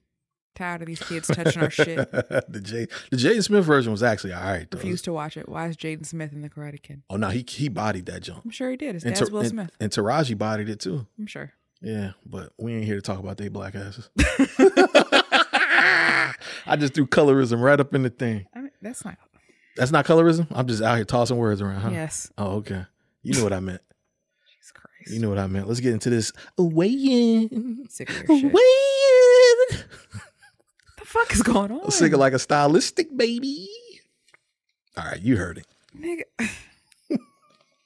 Tired 0.58 0.82
of 0.82 0.88
these 0.88 0.99
kids 1.00 1.28
touching 1.28 1.62
our 1.62 1.70
shit. 1.70 1.96
the 2.10 2.60
J 2.62 2.87
the 3.10 3.16
Jaden 3.16 3.44
Smith 3.44 3.64
version 3.64 3.93
was 3.93 4.02
actually 4.02 4.32
all 4.32 4.43
right. 4.43 4.69
Though. 4.69 4.78
Refuse 4.78 5.00
to 5.02 5.12
watch 5.12 5.37
it. 5.37 5.49
Why 5.49 5.69
is 5.69 5.76
Jaden 5.76 6.05
Smith 6.05 6.32
in 6.32 6.43
the 6.43 6.50
Karate 6.50 6.82
Kid? 6.82 7.02
Oh 7.08 7.16
no, 7.16 7.28
he 7.28 7.44
he 7.49 7.69
bodied 7.69 8.06
that 8.06 8.22
jump. 8.25 8.43
I'm 8.44 8.50
sure 8.50 8.69
he 8.70 8.77
did. 8.77 8.94
His 8.94 9.05
And, 9.05 9.15
dad's 9.15 9.31
Will 9.31 9.41
and- 9.41 9.48
Smith. 9.50 9.70
and 9.79 9.93
Taraji 9.93 10.36
bodied 10.36 10.69
it 10.69 10.81
too. 10.81 11.06
I'm 11.17 11.27
sure. 11.29 11.53
Yeah, 11.81 12.10
but 12.27 12.53
we 12.58 12.74
ain't 12.74 12.84
here 12.86 12.96
to 12.96 13.00
talk 13.00 13.20
about 13.20 13.36
they 13.36 13.46
black 13.46 13.77
asses. 13.77 14.10
I 16.67 16.77
just 16.77 16.94
threw 16.94 17.06
colorism 17.06 17.62
right 17.62 17.79
up 17.79 17.94
in 17.94 18.03
the 18.03 18.10
thing. 18.10 18.46
I 18.55 18.60
mean, 18.62 18.70
that's 18.82 19.05
not. 19.05 19.17
That's 19.77 19.93
not 19.93 20.05
colorism. 20.06 20.48
I'm 20.50 20.67
just 20.67 20.82
out 20.82 20.96
here 20.96 21.05
tossing 21.05 21.36
words 21.36 21.62
around, 21.62 21.81
huh? 21.82 21.91
Yes. 21.93 22.31
Oh, 22.36 22.56
okay. 22.56 22.84
You 23.22 23.34
know 23.34 23.44
what 23.44 23.53
I 23.53 23.60
meant. 23.60 23.81
Jesus 24.56 24.72
Christ. 24.72 25.12
You 25.12 25.20
know 25.20 25.29
what 25.29 25.38
I 25.38 25.46
meant. 25.46 25.69
Let's 25.69 25.79
get 25.81 25.93
into 25.93 26.10
this 26.10 26.32
weigh 26.58 26.88
in. 26.91 27.86
Sick 27.88 28.10
of 28.10 28.29
your 28.29 28.38
shit. 28.41 28.53
Weigh 28.53 28.60
in. 29.70 29.79
The 31.08 31.19
fuck 31.19 31.32
is 31.32 31.43
going 31.43 31.70
on? 31.72 31.91
Sing 31.91 32.12
it 32.12 32.17
like 32.19 32.32
a 32.32 32.38
stylistic 32.38 33.17
baby. 33.17 33.69
All 34.96 35.05
right, 35.05 35.20
you 35.20 35.36
heard 35.36 35.58
it. 35.58 35.67
Nigga. 35.98 36.48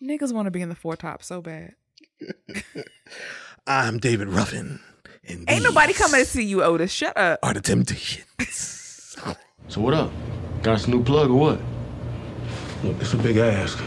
Niggas 0.03 0.33
want 0.33 0.47
to 0.47 0.51
be 0.51 0.61
in 0.61 0.69
the 0.69 0.75
four 0.75 0.97
top 0.97 1.23
so 1.23 1.41
bad. 1.41 1.75
I'm 3.67 3.99
David 3.99 4.29
Ruffin. 4.29 4.81
And 5.29 5.49
Ain't 5.49 5.63
nobody 5.63 5.93
coming 5.93 6.21
to 6.21 6.27
see 6.27 6.45
you, 6.45 6.65
Otis. 6.65 6.91
Shut 6.91 7.17
up. 7.17 7.39
Are 7.43 7.55
the 7.55 7.61
temptations? 7.61 9.17
So 9.69 9.81
what 9.81 9.95
up? 9.95 10.11
Got 10.63 10.75
us 10.75 10.87
a 10.89 10.91
new 10.91 11.05
plug 11.05 11.31
or 11.31 11.35
what? 11.37 11.61
Look, 12.83 13.01
it's 13.01 13.15
a 13.15 13.17
big 13.17 13.37
ask. 13.37 13.81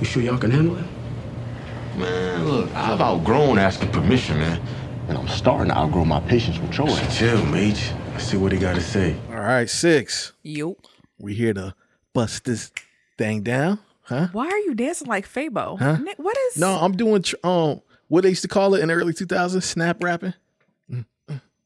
You 0.00 0.04
sure 0.04 0.22
y'all 0.22 0.38
can 0.38 0.50
handle 0.50 0.76
it? 0.76 0.84
Man, 1.96 2.44
look, 2.46 2.74
I've 2.74 3.00
outgrown 3.00 3.58
asking 3.58 3.92
permission, 3.92 4.38
man. 4.38 4.60
And 5.08 5.16
I'm 5.16 5.28
starting 5.28 5.68
to 5.68 5.78
outgrow 5.78 6.04
my 6.04 6.20
patience 6.20 6.58
with 6.58 6.72
Troy. 6.72 6.98
Chill, 7.12 7.44
mate. 7.46 7.92
Let's 8.16 8.28
see 8.28 8.38
what 8.38 8.50
he 8.50 8.56
got 8.58 8.76
to 8.76 8.80
say. 8.80 9.14
All 9.28 9.34
right, 9.40 9.68
six. 9.68 10.32
Yo. 10.42 10.78
We 11.18 11.34
here 11.34 11.52
to 11.52 11.74
bust 12.14 12.46
this 12.46 12.72
thing 13.18 13.42
down, 13.42 13.78
huh? 14.04 14.28
Why 14.32 14.46
are 14.46 14.58
you 14.60 14.74
dancing 14.74 15.06
like 15.06 15.28
Fabo? 15.28 15.78
Huh? 15.78 15.98
Nick, 15.98 16.18
what 16.18 16.34
is. 16.34 16.56
No, 16.56 16.78
I'm 16.80 16.96
doing 16.96 17.20
tr- 17.20 17.36
um 17.44 17.82
what 18.08 18.22
they 18.22 18.30
used 18.30 18.40
to 18.40 18.48
call 18.48 18.74
it 18.74 18.80
in 18.80 18.88
the 18.88 18.94
early 18.94 19.12
2000s, 19.12 19.62
snap 19.62 20.02
rapping. 20.02 20.32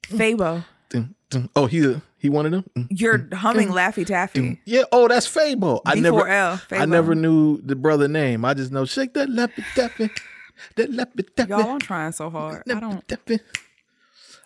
Fabo. 0.09 0.65
Dun, 0.89 1.15
dun. 1.31 1.49
Oh, 1.55 1.67
he 1.67 2.01
he 2.19 2.29
one 2.29 2.47
of 2.47 2.51
them. 2.51 2.65
Mm. 2.77 2.89
You're 2.91 3.29
humming 3.33 3.69
Laffy 3.69 4.05
Taffy. 4.05 4.61
Yeah. 4.65 4.83
Oh, 4.91 5.07
that's 5.07 5.29
Fable. 5.29 5.83
I 5.87 5.95
never, 5.95 6.23
D4L, 6.23 6.55
I 6.55 6.57
Fabo. 6.57 6.89
never 6.89 7.15
knew 7.15 7.61
the 7.63 7.77
brother 7.77 8.09
name. 8.09 8.45
I 8.45 8.55
just 8.55 8.73
know 8.73 8.85
shake 8.85 9.15
that 9.15 9.29
Laffy 9.29 9.65
Taffy, 9.77 10.11
that 10.75 10.91
lappy 10.91 11.23
tappy. 11.37 11.51
Y'all, 11.51 11.71
I'm 11.71 11.79
trying 11.79 12.11
so 12.11 12.29
hard. 12.29 12.65
I 12.69 12.81
don't. 12.81 13.07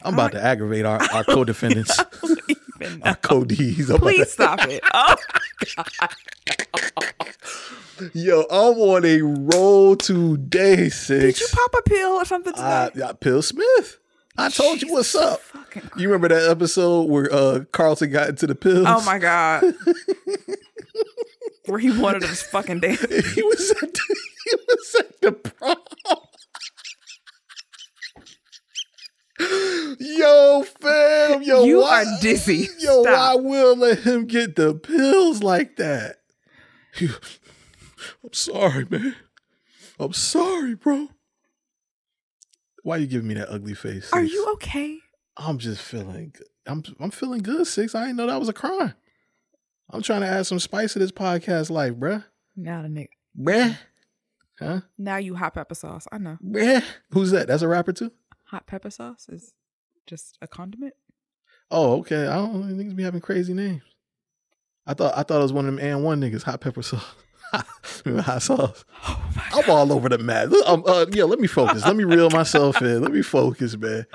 I'm 0.04 0.14
about 0.14 0.32
to 0.32 0.42
aggravate 0.42 0.84
our, 0.84 1.00
our 1.12 1.25
co-defendants. 1.25 1.99
Cody's. 3.23 3.88
I'm 3.90 3.99
Please 4.00 4.30
stop 4.32 4.61
it. 4.68 4.82
Oh, 4.92 5.16
Yo, 8.12 8.42
I'm 8.50 8.76
on 8.78 9.04
a 9.04 9.23
roll 9.23 9.96
today, 9.96 10.88
six. 10.88 11.38
did 11.38 11.40
you 11.40 11.46
pop 11.52 11.75
a 11.78 11.82
pill 11.88 12.11
or 12.11 12.25
something 12.25 12.52
Uh, 12.56 12.90
today? 12.90 13.00
yeah, 13.06 13.12
Pill 13.12 13.40
Smith. 13.40 13.99
I 14.37 14.49
told 14.49 14.82
you 14.82 14.92
what's 14.92 15.14
up. 15.14 15.40
You 15.96 16.08
remember 16.08 16.28
that 16.28 16.50
episode 16.50 17.08
where 17.08 17.32
uh, 17.32 17.61
Carlton 17.73 18.11
got 18.11 18.28
into 18.28 18.49
the 18.49 18.54
pills? 18.56 18.87
Oh 18.88 19.02
my 19.04 19.18
god. 19.18 19.62
Where 21.66 21.78
he 21.78 21.99
wanted 21.99 22.25
us 22.25 22.42
fucking 22.42 22.80
dance. 22.80 23.00
he 23.00 23.42
was 23.42 23.70
at 23.70 23.94
the, 23.94 24.16
he 24.44 24.56
was 24.68 24.96
at 25.00 25.20
the 25.23 25.32
prom. 25.32 25.76
Yo, 29.99 30.64
fam, 30.81 31.43
yo, 31.43 31.64
You 31.64 31.81
why, 31.81 32.05
are 32.05 32.21
dizzy. 32.21 32.69
Yo, 32.81 33.03
Stop. 33.03 33.07
why 33.07 33.35
will 33.43 33.76
let 33.76 34.00
him 34.00 34.26
get 34.26 34.57
the 34.57 34.75
pills 34.75 35.43
like 35.43 35.76
that? 35.76 36.17
I'm 37.00 38.33
sorry, 38.33 38.87
man. 38.91 39.17
I'm 39.99 40.12
sorry, 40.12 40.75
bro. 40.75 41.09
Why 42.83 42.97
are 42.97 43.00
you 43.00 43.07
giving 43.07 43.29
me 43.29 43.35
that 43.35 43.50
ugly 43.50 43.75
face? 43.75 44.12
Are 44.12 44.23
you 44.23 44.47
okay? 44.55 44.99
I'm 45.37 45.59
just 45.59 45.81
feeling. 45.83 46.33
good. 46.37 46.47
I'm 46.67 46.83
I'm 47.00 47.11
feeling 47.11 47.43
good, 47.43 47.67
six. 47.67 47.95
I 47.95 48.03
didn't 48.07 48.17
know 48.17 48.26
that 48.26 48.38
was 48.41 48.49
a 48.49 48.53
crime. 48.53 48.95
I'm 49.91 50.03
trying 50.03 50.21
to 50.23 50.26
add 50.29 50.47
some 50.47 50.59
spice 50.59 50.93
to 50.95 50.99
this 50.99 51.12
podcast 51.12 51.71
life, 51.71 51.95
bruh. 51.95 52.25
Now 52.57 52.83
the 52.83 52.88
nigga. 52.88 53.09
Bruh. 53.38 53.76
Huh? 54.59 54.81
Now 54.99 55.17
you 55.17 55.35
hot 55.35 55.55
pepper 55.55 55.75
sauce. 55.75 56.07
I 56.12 56.19
know. 56.19 56.38
Bruh. 56.45 56.83
Who's 57.11 57.31
that? 57.33 57.49
That's 57.49 57.62
a 57.62 57.69
rapper 57.69 57.93
too? 57.93 58.12
Hot 58.54 58.68
pepper 58.68 58.88
sauce 58.90 59.26
is 59.28 59.52
just 60.06 60.38
a 60.40 60.46
condiment. 60.46 60.94
Oh, 61.73 61.99
okay. 61.99 62.28
I 62.28 62.37
don't 62.37 62.62
think 62.68 62.78
Niggas 62.88 62.94
be 62.94 63.02
having 63.02 63.20
crazy 63.20 63.52
names. 63.52 63.82
I 64.87 64.94
thought 64.94 65.12
I 65.18 65.25
thought 65.25 65.40
it 65.40 65.42
was 65.42 65.52
one 65.52 65.66
of 65.66 65.75
them 65.75 65.84
and 65.84 66.04
one 66.04 66.20
niggas, 66.20 66.44
hot 66.44 66.61
pepper 66.61 66.82
sauce. 66.82 67.02
Hot 68.06 68.42
sauce? 68.42 68.84
Oh 69.08 69.23
I'm 69.54 69.68
all 69.68 69.92
over 69.92 70.08
the 70.08 70.18
map. 70.18 70.52
Um, 70.66 70.84
uh, 70.87 71.06
yeah, 71.11 71.25
let 71.25 71.40
me 71.40 71.49
focus. 71.49 71.84
Let 71.84 71.96
me 71.96 72.04
reel 72.04 72.30
myself 72.30 72.80
in. 72.80 73.02
Let 73.02 73.11
me 73.11 73.23
focus, 73.23 73.76
man. 73.76 74.06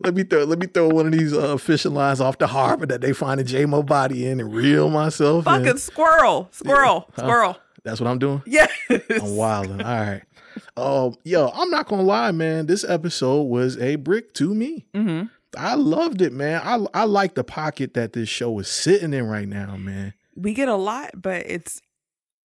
Let 0.00 0.14
me 0.14 0.24
throw 0.24 0.44
let 0.44 0.58
me 0.58 0.66
throw 0.66 0.88
one 0.90 1.06
of 1.06 1.12
these 1.12 1.32
uh, 1.32 1.56
fishing 1.56 1.94
lines 1.94 2.20
off 2.20 2.36
the 2.36 2.48
harbor 2.48 2.84
that 2.84 3.00
they 3.00 3.14
find 3.14 3.40
a 3.40 3.44
J-Mo 3.44 3.82
body 3.82 4.26
in 4.26 4.40
and 4.40 4.52
reel 4.52 4.90
myself 4.90 5.44
Fucking 5.44 5.66
in. 5.68 5.78
squirrel. 5.78 6.48
Squirrel. 6.52 7.08
Huh? 7.16 7.22
Squirrel. 7.22 7.56
That's 7.82 7.98
what 7.98 8.08
I'm 8.10 8.18
doing. 8.18 8.42
Yeah, 8.46 8.66
I'm 8.90 9.36
wilding. 9.36 9.80
All 9.80 10.00
right. 10.00 10.22
Um, 10.76 11.16
yo, 11.24 11.48
I'm 11.54 11.70
not 11.70 11.88
gonna 11.88 12.02
lie, 12.02 12.30
man. 12.32 12.66
This 12.66 12.84
episode 12.84 13.42
was 13.42 13.76
a 13.78 13.96
brick 13.96 14.34
to 14.34 14.54
me. 14.54 14.86
Mm-hmm. 14.94 15.26
I 15.56 15.74
loved 15.74 16.20
it, 16.22 16.32
man. 16.32 16.60
I 16.64 16.84
I 16.92 17.04
like 17.04 17.34
the 17.34 17.44
pocket 17.44 17.94
that 17.94 18.12
this 18.12 18.28
show 18.28 18.58
is 18.58 18.68
sitting 18.68 19.12
in 19.14 19.26
right 19.26 19.48
now, 19.48 19.76
man. 19.76 20.14
We 20.34 20.52
get 20.54 20.68
a 20.68 20.74
lot, 20.76 21.10
but 21.20 21.46
it's 21.46 21.80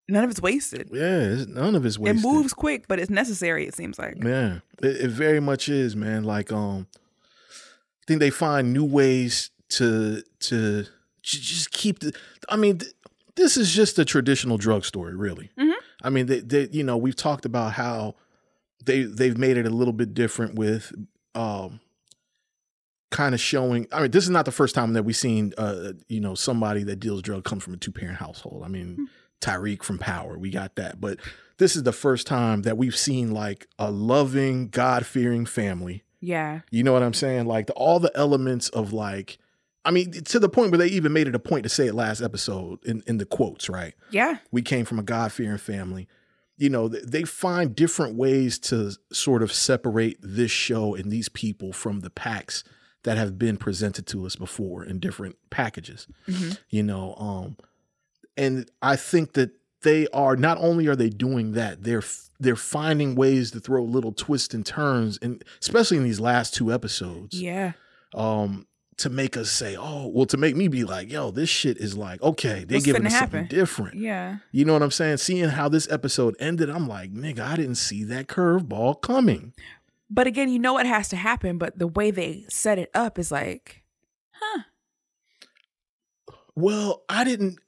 none 0.07 0.23
of 0.23 0.29
it's 0.31 0.41
wasted. 0.41 0.89
Yeah, 0.93 1.19
it's, 1.19 1.47
none 1.47 1.75
of 1.75 1.85
it's 1.85 1.99
wasted. 1.99 2.23
It 2.23 2.27
moves 2.27 2.53
quick, 2.53 2.87
but 2.87 2.99
it's 2.99 3.09
necessary, 3.09 3.65
it 3.67 3.75
seems 3.75 3.99
like. 3.99 4.15
Yeah, 4.23 4.59
it, 4.81 4.97
it 5.01 5.09
very 5.09 5.39
much 5.41 5.67
is, 5.67 5.95
man. 5.95 6.23
Like, 6.23 6.51
um, 6.51 6.87
I 6.93 8.03
think 8.07 8.19
they 8.19 8.29
find 8.29 8.71
new 8.73 8.85
ways 8.85 9.49
to 9.69 10.21
to 10.41 10.83
j- 11.21 11.39
just 11.39 11.71
keep 11.71 11.99
the. 11.99 12.13
I 12.49 12.55
mean, 12.55 12.77
th- 12.79 12.93
this 13.35 13.57
is 13.57 13.73
just 13.73 13.99
a 13.99 14.05
traditional 14.05 14.57
drug 14.57 14.85
story, 14.85 15.15
really. 15.15 15.49
Mhm. 15.59 15.73
I 16.03 16.09
mean, 16.09 16.25
they, 16.25 16.39
they, 16.39 16.67
you 16.71 16.83
know, 16.83 16.97
we've 16.97 17.15
talked 17.15 17.45
about 17.45 17.73
how 17.73 18.15
they 18.85 19.03
they've 19.03 19.37
made 19.37 19.57
it 19.57 19.65
a 19.65 19.69
little 19.69 19.93
bit 19.93 20.13
different 20.13 20.55
with, 20.55 20.91
um, 21.35 21.79
kind 23.11 23.35
of 23.35 23.41
showing. 23.41 23.87
I 23.91 24.01
mean, 24.01 24.11
this 24.11 24.23
is 24.23 24.29
not 24.29 24.45
the 24.45 24.51
first 24.51 24.73
time 24.73 24.93
that 24.93 25.03
we've 25.03 25.15
seen, 25.15 25.53
uh, 25.57 25.93
you 26.07 26.19
know, 26.19 26.33
somebody 26.33 26.83
that 26.83 26.99
deals 26.99 27.21
drug 27.21 27.43
come 27.43 27.59
from 27.59 27.73
a 27.73 27.77
two 27.77 27.91
parent 27.91 28.17
household. 28.17 28.63
I 28.63 28.67
mean, 28.67 29.09
Tariq 29.41 29.83
from 29.83 29.97
Power, 29.97 30.37
we 30.37 30.49
got 30.49 30.75
that, 30.75 31.01
but 31.01 31.19
this 31.57 31.75
is 31.75 31.83
the 31.83 31.91
first 31.91 32.25
time 32.25 32.63
that 32.63 32.77
we've 32.77 32.95
seen 32.95 33.31
like 33.31 33.67
a 33.77 33.91
loving, 33.91 34.69
God 34.69 35.05
fearing 35.05 35.45
family. 35.45 36.03
Yeah. 36.19 36.61
You 36.71 36.83
know 36.83 36.93
what 36.93 37.03
I'm 37.03 37.13
saying? 37.13 37.45
Like 37.45 37.67
the, 37.67 37.73
all 37.73 37.99
the 37.99 38.11
elements 38.15 38.69
of 38.69 38.93
like, 38.93 39.37
I 39.83 39.91
mean, 39.91 40.11
to 40.11 40.39
the 40.39 40.49
point 40.49 40.71
where 40.71 40.77
they 40.77 40.87
even 40.87 41.11
made 41.13 41.27
it 41.27 41.35
a 41.35 41.39
point 41.39 41.63
to 41.63 41.69
say 41.69 41.87
it 41.87 41.95
last 41.95 42.21
episode 42.21 42.79
in, 42.85 43.01
in 43.07 43.17
the 43.17 43.25
quotes, 43.25 43.67
right? 43.69 43.93
Yeah. 44.11 44.37
We 44.51 44.61
came 44.61 44.85
from 44.85 44.99
a 44.99 45.03
God 45.03 45.31
fearing 45.31 45.57
family. 45.57 46.07
You 46.57 46.69
know, 46.69 46.87
they 46.87 47.23
find 47.23 47.75
different 47.75 48.15
ways 48.15 48.59
to 48.59 48.91
sort 49.11 49.41
of 49.41 49.51
separate 49.51 50.17
this 50.21 50.51
show 50.51 50.93
and 50.93 51.11
these 51.11 51.29
people 51.29 51.73
from 51.73 52.01
the 52.01 52.11
packs 52.11 52.63
that 53.03 53.17
have 53.17 53.39
been 53.39 53.57
presented 53.57 54.05
to 54.07 54.27
us 54.27 54.35
before 54.35 54.83
in 54.85 54.99
different 54.99 55.35
packages. 55.49 56.05
Mhm. 56.27 56.59
You 56.69 56.83
know, 56.83 57.15
um, 57.15 57.57
and 58.37 58.69
I 58.83 58.95
think 58.95 59.33
that 59.33 59.49
they 59.81 60.07
are 60.09 60.35
not 60.35 60.59
only 60.59 60.85
are 60.85 60.95
they 60.95 61.09
doing 61.09 61.53
that, 61.53 61.83
they're 61.83 62.03
they're 62.39 62.55
finding 62.55 63.15
ways 63.15 63.49
to 63.51 63.59
throw 63.59 63.83
little 63.83 64.11
twists 64.11 64.53
and 64.53 64.63
turns, 64.63 65.17
and 65.23 65.43
especially 65.59 65.97
in 65.97 66.03
these 66.03 66.19
last 66.19 66.53
two 66.53 66.71
episodes 66.71 67.39
Yeah. 67.41 67.71
um 68.13 68.67
to 69.01 69.09
make 69.09 69.35
us 69.35 69.51
say, 69.51 69.75
oh, 69.75 70.07
well, 70.07 70.25
to 70.27 70.37
make 70.37 70.55
me 70.55 70.67
be 70.67 70.83
like, 70.83 71.11
yo, 71.11 71.31
this 71.31 71.49
shit 71.49 71.77
is 71.77 71.97
like, 71.97 72.21
okay, 72.21 72.63
they 72.63 72.75
What's 72.75 72.85
giving 72.85 73.05
us 73.05 73.17
something 73.17 73.47
different. 73.47 73.97
Yeah. 73.97 74.37
You 74.51 74.65
know 74.65 74.73
what 74.73 74.83
I'm 74.83 74.91
saying? 74.91 75.17
Seeing 75.17 75.49
how 75.49 75.69
this 75.69 75.89
episode 75.91 76.35
ended, 76.39 76.69
I'm 76.69 76.87
like, 76.87 77.11
nigga, 77.13 77.39
I 77.39 77.55
didn't 77.55 77.75
see 77.75 78.03
that 78.05 78.27
curveball 78.27 79.01
coming. 79.01 79.53
But 80.09 80.27
again, 80.27 80.49
you 80.49 80.59
know 80.59 80.73
what 80.73 80.85
has 80.85 81.07
to 81.09 81.15
happen, 81.15 81.57
but 81.57 81.79
the 81.79 81.87
way 81.87 82.11
they 82.11 82.45
set 82.49 82.77
it 82.77 82.91
up 82.93 83.17
is 83.17 83.31
like, 83.31 83.83
huh. 84.31 84.63
Well, 86.53 87.03
I 87.09 87.23
didn't 87.23 87.59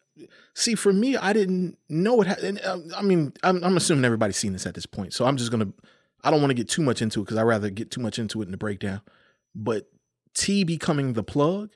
see. 0.54 0.76
For 0.76 0.92
me, 0.92 1.16
I 1.16 1.32
didn't 1.32 1.78
know 1.88 2.22
it. 2.22 2.28
Ha- 2.28 2.70
uh, 2.70 2.80
I 2.98 3.02
mean, 3.02 3.32
I'm, 3.44 3.64
I'm 3.64 3.78
assuming 3.78 4.04
everybody's 4.04 4.36
seen 4.36 4.52
this 4.52 4.66
at 4.66 4.76
this 4.76 4.86
point, 4.86 5.14
so 5.14 5.26
I'm 5.26 5.38
just 5.38 5.52
gonna. 5.52 5.70
I 6.22 6.32
don't 6.32 6.42
want 6.42 6.52
to 6.52 6.56
get 6.56 6.68
too 6.68 6.82
much 6.82 7.02
into 7.02 7.22
it 7.22 7.24
because 7.24 7.38
I 7.38 7.44
rather 7.44 7.70
get 7.70 7.92
too 7.92 8.02
much 8.02 8.20
into 8.20 8.42
it 8.42 8.46
in 8.46 8.52
the 8.52 8.58
breakdown. 8.58 9.02
But 9.56 9.90
T 10.36 10.64
becoming 10.64 11.14
the 11.14 11.24
plug, 11.24 11.72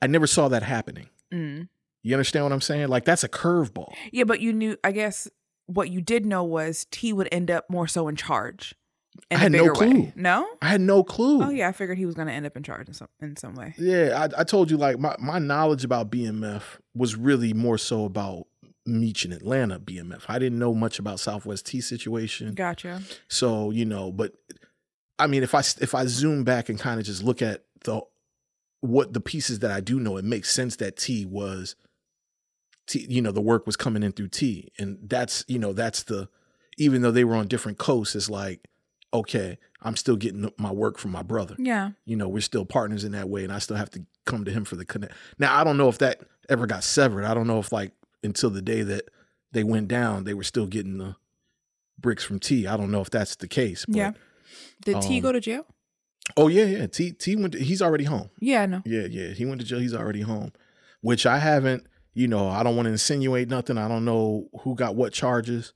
I 0.00 0.06
never 0.06 0.26
saw 0.26 0.48
that 0.48 0.62
happening. 0.62 1.08
Mm. 1.32 1.68
You 2.02 2.14
understand 2.14 2.44
what 2.44 2.52
I'm 2.52 2.60
saying? 2.60 2.88
Like 2.88 3.04
that's 3.04 3.24
a 3.24 3.28
curveball. 3.28 3.94
Yeah, 4.10 4.24
but 4.24 4.40
you 4.40 4.52
knew, 4.52 4.76
I 4.82 4.92
guess 4.92 5.28
what 5.66 5.90
you 5.90 6.00
did 6.00 6.26
know 6.26 6.42
was 6.44 6.86
T 6.90 7.12
would 7.12 7.28
end 7.30 7.50
up 7.50 7.70
more 7.70 7.86
so 7.86 8.08
in 8.08 8.16
charge. 8.16 8.74
In 9.30 9.36
I 9.36 9.40
a 9.40 9.42
had 9.42 9.52
no 9.52 9.58
bigger 9.58 9.72
way. 9.74 9.90
clue. 9.92 10.12
No? 10.16 10.48
I 10.62 10.68
had 10.68 10.80
no 10.80 11.04
clue. 11.04 11.42
Oh, 11.42 11.50
yeah. 11.50 11.68
I 11.68 11.72
figured 11.72 11.98
he 11.98 12.06
was 12.06 12.14
going 12.14 12.28
to 12.28 12.34
end 12.34 12.46
up 12.46 12.56
in 12.56 12.62
charge 12.62 12.88
in 12.88 12.94
some, 12.94 13.08
in 13.20 13.36
some 13.36 13.54
way. 13.54 13.74
Yeah, 13.76 14.26
I, 14.36 14.40
I 14.40 14.44
told 14.44 14.70
you 14.70 14.78
like 14.78 14.98
my, 14.98 15.14
my 15.18 15.38
knowledge 15.38 15.84
about 15.84 16.10
BMF 16.10 16.62
was 16.94 17.14
really 17.14 17.52
more 17.52 17.76
so 17.76 18.04
about 18.06 18.46
Meech 18.86 19.24
in 19.26 19.32
Atlanta 19.32 19.78
BMF. 19.78 20.22
I 20.28 20.38
didn't 20.38 20.58
know 20.58 20.74
much 20.74 20.98
about 20.98 21.20
Southwest 21.20 21.66
T 21.66 21.80
situation. 21.82 22.54
Gotcha. 22.54 23.02
So, 23.28 23.70
you 23.70 23.84
know, 23.84 24.10
but 24.10 24.32
I 25.22 25.26
mean 25.26 25.42
if 25.42 25.54
I 25.54 25.60
if 25.80 25.94
I 25.94 26.06
zoom 26.06 26.44
back 26.44 26.68
and 26.68 26.78
kind 26.78 26.98
of 27.00 27.06
just 27.06 27.22
look 27.22 27.42
at 27.42 27.64
the 27.84 28.00
what 28.80 29.12
the 29.12 29.20
pieces 29.20 29.60
that 29.60 29.70
I 29.70 29.80
do 29.80 30.00
know, 30.00 30.16
it 30.16 30.24
makes 30.24 30.50
sense 30.50 30.76
that 30.76 30.96
T 30.96 31.24
was 31.24 31.76
T, 32.88 33.06
you 33.08 33.22
know, 33.22 33.30
the 33.32 33.40
work 33.40 33.64
was 33.66 33.76
coming 33.76 34.02
in 34.02 34.10
through 34.12 34.28
T. 34.28 34.72
And 34.78 34.98
that's, 35.04 35.44
you 35.46 35.58
know, 35.58 35.72
that's 35.72 36.02
the 36.02 36.28
even 36.78 37.02
though 37.02 37.12
they 37.12 37.24
were 37.24 37.36
on 37.36 37.46
different 37.46 37.78
coasts, 37.78 38.16
it's 38.16 38.28
like, 38.28 38.66
okay, 39.14 39.58
I'm 39.82 39.94
still 39.96 40.16
getting 40.16 40.50
my 40.58 40.72
work 40.72 40.98
from 40.98 41.12
my 41.12 41.22
brother 41.22 41.54
Yeah. 41.58 41.90
you 42.06 42.16
know, 42.16 42.28
we're 42.28 42.40
still 42.40 42.64
partners 42.64 43.04
in 43.04 43.12
that 43.12 43.28
way, 43.28 43.44
and 43.44 43.52
I 43.52 43.58
still 43.60 43.76
have 43.76 43.90
to 43.90 44.04
come 44.24 44.44
to 44.44 44.50
him 44.50 44.64
for 44.64 44.76
the 44.76 44.84
connect. 44.84 45.12
Now, 45.38 45.56
I 45.56 45.64
don't 45.64 45.76
know 45.76 45.88
if 45.88 45.98
that 45.98 46.22
ever 46.48 46.66
got 46.66 46.82
severed. 46.82 47.24
I 47.24 47.34
don't 47.34 47.46
know 47.46 47.58
if 47.60 47.72
like 47.72 47.92
until 48.24 48.50
the 48.50 48.62
day 48.62 48.82
that 48.82 49.04
they 49.52 49.62
went 49.64 49.88
down, 49.88 50.24
they 50.24 50.34
were 50.34 50.42
still 50.44 50.66
getting 50.66 50.98
the 50.98 51.14
bricks 51.98 52.24
from 52.24 52.40
T. 52.40 52.66
I 52.66 52.76
don't 52.76 52.90
know 52.90 53.00
if 53.00 53.10
that's 53.10 53.36
the 53.36 53.48
case. 53.48 53.84
But, 53.86 53.96
Yeah. 53.96 54.12
Did 54.84 55.00
T 55.02 55.16
um, 55.16 55.22
go 55.22 55.32
to 55.32 55.40
jail? 55.40 55.66
Oh 56.36 56.48
yeah, 56.48 56.64
yeah. 56.64 56.86
T 56.86 57.12
T 57.12 57.36
went. 57.36 57.52
To, 57.52 57.58
he's 57.58 57.82
already 57.82 58.04
home. 58.04 58.30
Yeah, 58.40 58.66
no. 58.66 58.82
Yeah, 58.84 59.06
yeah. 59.10 59.28
He 59.28 59.44
went 59.44 59.60
to 59.60 59.66
jail. 59.66 59.80
He's 59.80 59.94
already 59.94 60.22
home. 60.22 60.52
Which 61.00 61.26
I 61.26 61.38
haven't. 61.38 61.86
You 62.14 62.28
know, 62.28 62.48
I 62.48 62.62
don't 62.62 62.76
want 62.76 62.86
to 62.86 62.92
insinuate 62.92 63.48
nothing. 63.48 63.78
I 63.78 63.88
don't 63.88 64.04
know 64.04 64.48
who 64.60 64.74
got 64.74 64.94
what 64.94 65.12
charges. 65.12 65.72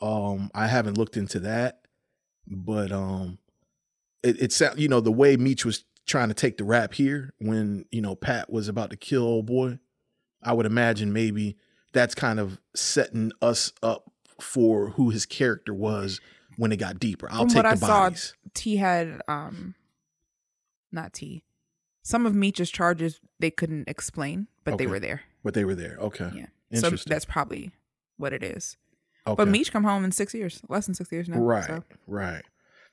Um, 0.00 0.50
I 0.54 0.66
haven't 0.66 0.98
looked 0.98 1.16
into 1.16 1.40
that, 1.40 1.80
but 2.46 2.90
um, 2.92 3.38
it 4.22 4.40
it 4.40 4.52
sound 4.52 4.78
you 4.78 4.88
know 4.88 5.00
the 5.00 5.12
way 5.12 5.36
Meech 5.36 5.64
was 5.64 5.84
trying 6.06 6.28
to 6.28 6.34
take 6.34 6.56
the 6.56 6.64
rap 6.64 6.94
here 6.94 7.34
when 7.38 7.84
you 7.90 8.00
know 8.00 8.14
Pat 8.14 8.50
was 8.50 8.68
about 8.68 8.90
to 8.90 8.96
kill 8.96 9.22
old 9.22 9.46
boy. 9.46 9.78
I 10.42 10.52
would 10.52 10.66
imagine 10.66 11.12
maybe 11.12 11.56
that's 11.92 12.14
kind 12.14 12.38
of 12.38 12.58
setting 12.74 13.32
us 13.40 13.72
up 13.82 14.10
for 14.40 14.90
who 14.90 15.10
his 15.10 15.24
character 15.26 15.72
was 15.72 16.20
when 16.56 16.72
it 16.72 16.76
got 16.76 16.98
deeper. 16.98 17.28
I'll 17.30 17.40
From 17.40 17.48
take 17.48 17.64
what 17.64 17.78
the 17.80 17.86
I 17.86 17.88
saw. 18.10 18.10
T 18.54 18.76
had, 18.76 19.20
um, 19.28 19.74
not 20.92 21.12
T. 21.12 21.44
Some 22.02 22.24
of 22.26 22.34
Meech's 22.34 22.70
charges 22.70 23.20
they 23.40 23.50
couldn't 23.50 23.88
explain, 23.88 24.46
but 24.64 24.78
they 24.78 24.84
Okay. 24.84 24.90
were 24.90 25.00
there. 25.00 25.22
but 25.42 25.54
they 25.54 25.64
were 25.64 25.74
there. 25.76 25.96
Okay. 26.00 26.30
Yeah. 26.34 26.46
So 26.72 26.86
Interesting. 26.88 27.10
that's 27.10 27.24
probably 27.24 27.70
what 28.16 28.32
it 28.32 28.42
is. 28.42 28.76
okay. 29.26 29.36
But 29.36 29.48
Meech 29.48 29.70
come 29.70 29.84
home 29.84 30.04
in 30.04 30.10
six 30.12 30.34
years, 30.34 30.60
less 30.68 30.86
than 30.86 30.94
six 30.94 31.10
years 31.12 31.28
now. 31.28 31.38
right, 31.38 31.64
so. 31.66 31.84
right. 32.08 32.42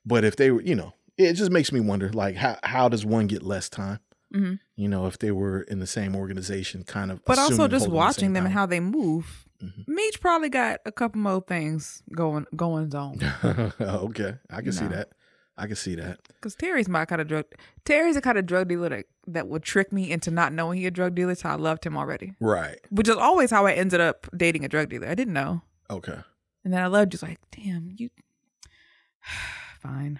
But 0.05 0.23
if 0.23 0.35
they 0.35 0.51
were, 0.51 0.61
you 0.61 0.75
know, 0.75 0.93
it 1.17 1.33
just 1.33 1.51
makes 1.51 1.71
me 1.71 1.79
wonder, 1.79 2.09
like, 2.11 2.35
how 2.35 2.57
how 2.63 2.89
does 2.89 3.05
one 3.05 3.27
get 3.27 3.41
less 3.43 3.69
time? 3.69 3.99
Mhm. 4.33 4.59
You 4.75 4.87
know, 4.87 5.05
if 5.07 5.17
they 5.19 5.31
were 5.31 5.61
in 5.61 5.79
the 5.79 5.87
same 5.87 6.15
organization, 6.15 6.83
kind 6.83 7.11
of. 7.11 7.23
But 7.25 7.37
also 7.39 7.53
assuming 7.53 7.69
just 7.71 7.79
holding 7.85 7.91
the 7.93 7.97
watching 7.97 8.33
them 8.33 8.45
and 8.45 8.53
power. 8.53 8.59
how 8.61 8.65
they 8.67 8.79
move. 8.79 9.47
Mhm. 9.63 9.87
Meech 9.87 10.19
probably 10.19 10.49
got 10.49 10.81
a 10.85 10.91
couple 10.91 11.21
more 11.21 11.41
things 11.41 12.03
going 12.13 12.45
going 12.55 12.93
on. 12.95 13.19
okay, 13.81 14.35
I 14.49 14.61
can 14.61 14.71
see 14.73 14.87
that. 14.87 15.09
I 15.57 15.67
can 15.67 15.75
see 15.75 15.93
that. 15.95 16.19
Because 16.27 16.55
Terry's 16.55 16.89
my 16.89 17.05
kind 17.05 17.21
of 17.21 17.27
drug. 17.27 17.45
Terry's 17.85 18.15
the 18.15 18.21
kind 18.21 18.37
of 18.39 18.45
drug 18.47 18.67
dealer 18.69 18.89
that, 18.89 19.05
that 19.27 19.47
would 19.47 19.61
trick 19.63 19.93
me 19.93 20.09
into 20.11 20.31
not 20.31 20.51
knowing 20.51 20.79
he 20.79 20.87
a 20.87 20.91
drug 20.91 21.13
dealer. 21.15 21.35
So 21.35 21.47
I 21.47 21.55
loved 21.55 21.85
him 21.85 21.95
already, 21.95 22.33
Right. 22.39 22.79
which 22.89 23.07
is 23.07 23.15
always 23.17 23.51
how 23.51 23.65
I 23.67 23.73
ended 23.73 24.01
up 24.01 24.27
dating 24.35 24.65
a 24.65 24.67
drug 24.67 24.89
dealer. 24.89 25.07
I 25.07 25.13
didn't 25.15 25.33
know, 25.35 25.61
Okay. 25.91 26.17
and 26.63 26.73
then 26.73 26.81
I 26.81 26.87
loved 26.87 27.11
just 27.11 27.21
like, 27.23 27.39
damn 27.51 27.89
you. 27.95 28.09
Fine. 29.79 30.19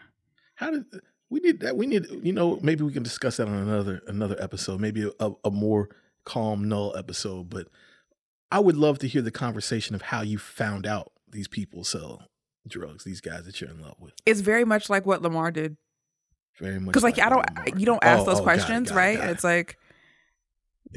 How 0.56 0.72
did 0.72 0.86
we 1.30 1.40
need 1.40 1.60
that? 1.62 1.76
We 1.78 1.88
need 1.88 2.06
you 2.22 2.32
know 2.34 2.60
maybe 2.62 2.84
we 2.84 2.94
can 2.94 3.04
discuss 3.04 3.38
that 3.38 3.48
on 3.48 3.56
another 3.56 4.02
another 4.08 4.36
episode, 4.40 4.80
maybe 4.80 5.10
a, 5.20 5.32
a 5.44 5.52
more 5.52 5.90
calm 6.26 6.68
null 6.70 6.96
episode. 6.96 7.50
But 7.50 7.68
I 8.52 8.60
would 8.60 8.76
love 8.78 9.00
to 9.00 9.08
hear 9.08 9.22
the 9.22 9.32
conversation 9.32 9.96
of 9.96 10.02
how 10.04 10.22
you 10.22 10.38
found 10.38 10.86
out 10.86 11.12
these 11.30 11.48
people 11.48 11.84
sell 11.84 12.28
drugs. 12.68 13.04
These 13.04 13.22
guys 13.22 13.46
that 13.46 13.60
you're 13.60 13.70
in 13.70 13.82
love 13.82 13.96
with. 14.00 14.14
It's 14.26 14.42
very 14.42 14.64
much 14.66 14.90
like 14.90 15.06
what 15.06 15.22
Lamar 15.22 15.52
did. 15.52 15.78
Very 16.60 16.80
much 16.80 16.88
Because 16.94 17.04
like, 17.04 17.20
I 17.20 17.30
don't, 17.30 17.46
Lamar. 17.56 17.80
you 17.80 17.86
don't 17.86 18.04
ask 18.04 18.22
Oh, 18.22 18.26
those 18.26 18.36
oh, 18.36 18.38
got 18.38 18.42
it, 18.42 18.44
questions, 18.44 18.90
got 18.90 18.96
it, 18.96 18.98
right? 19.00 19.16
got 19.16 19.22
And 19.22 19.30
it. 19.32 19.34
it's 19.34 19.44
like, 19.44 19.78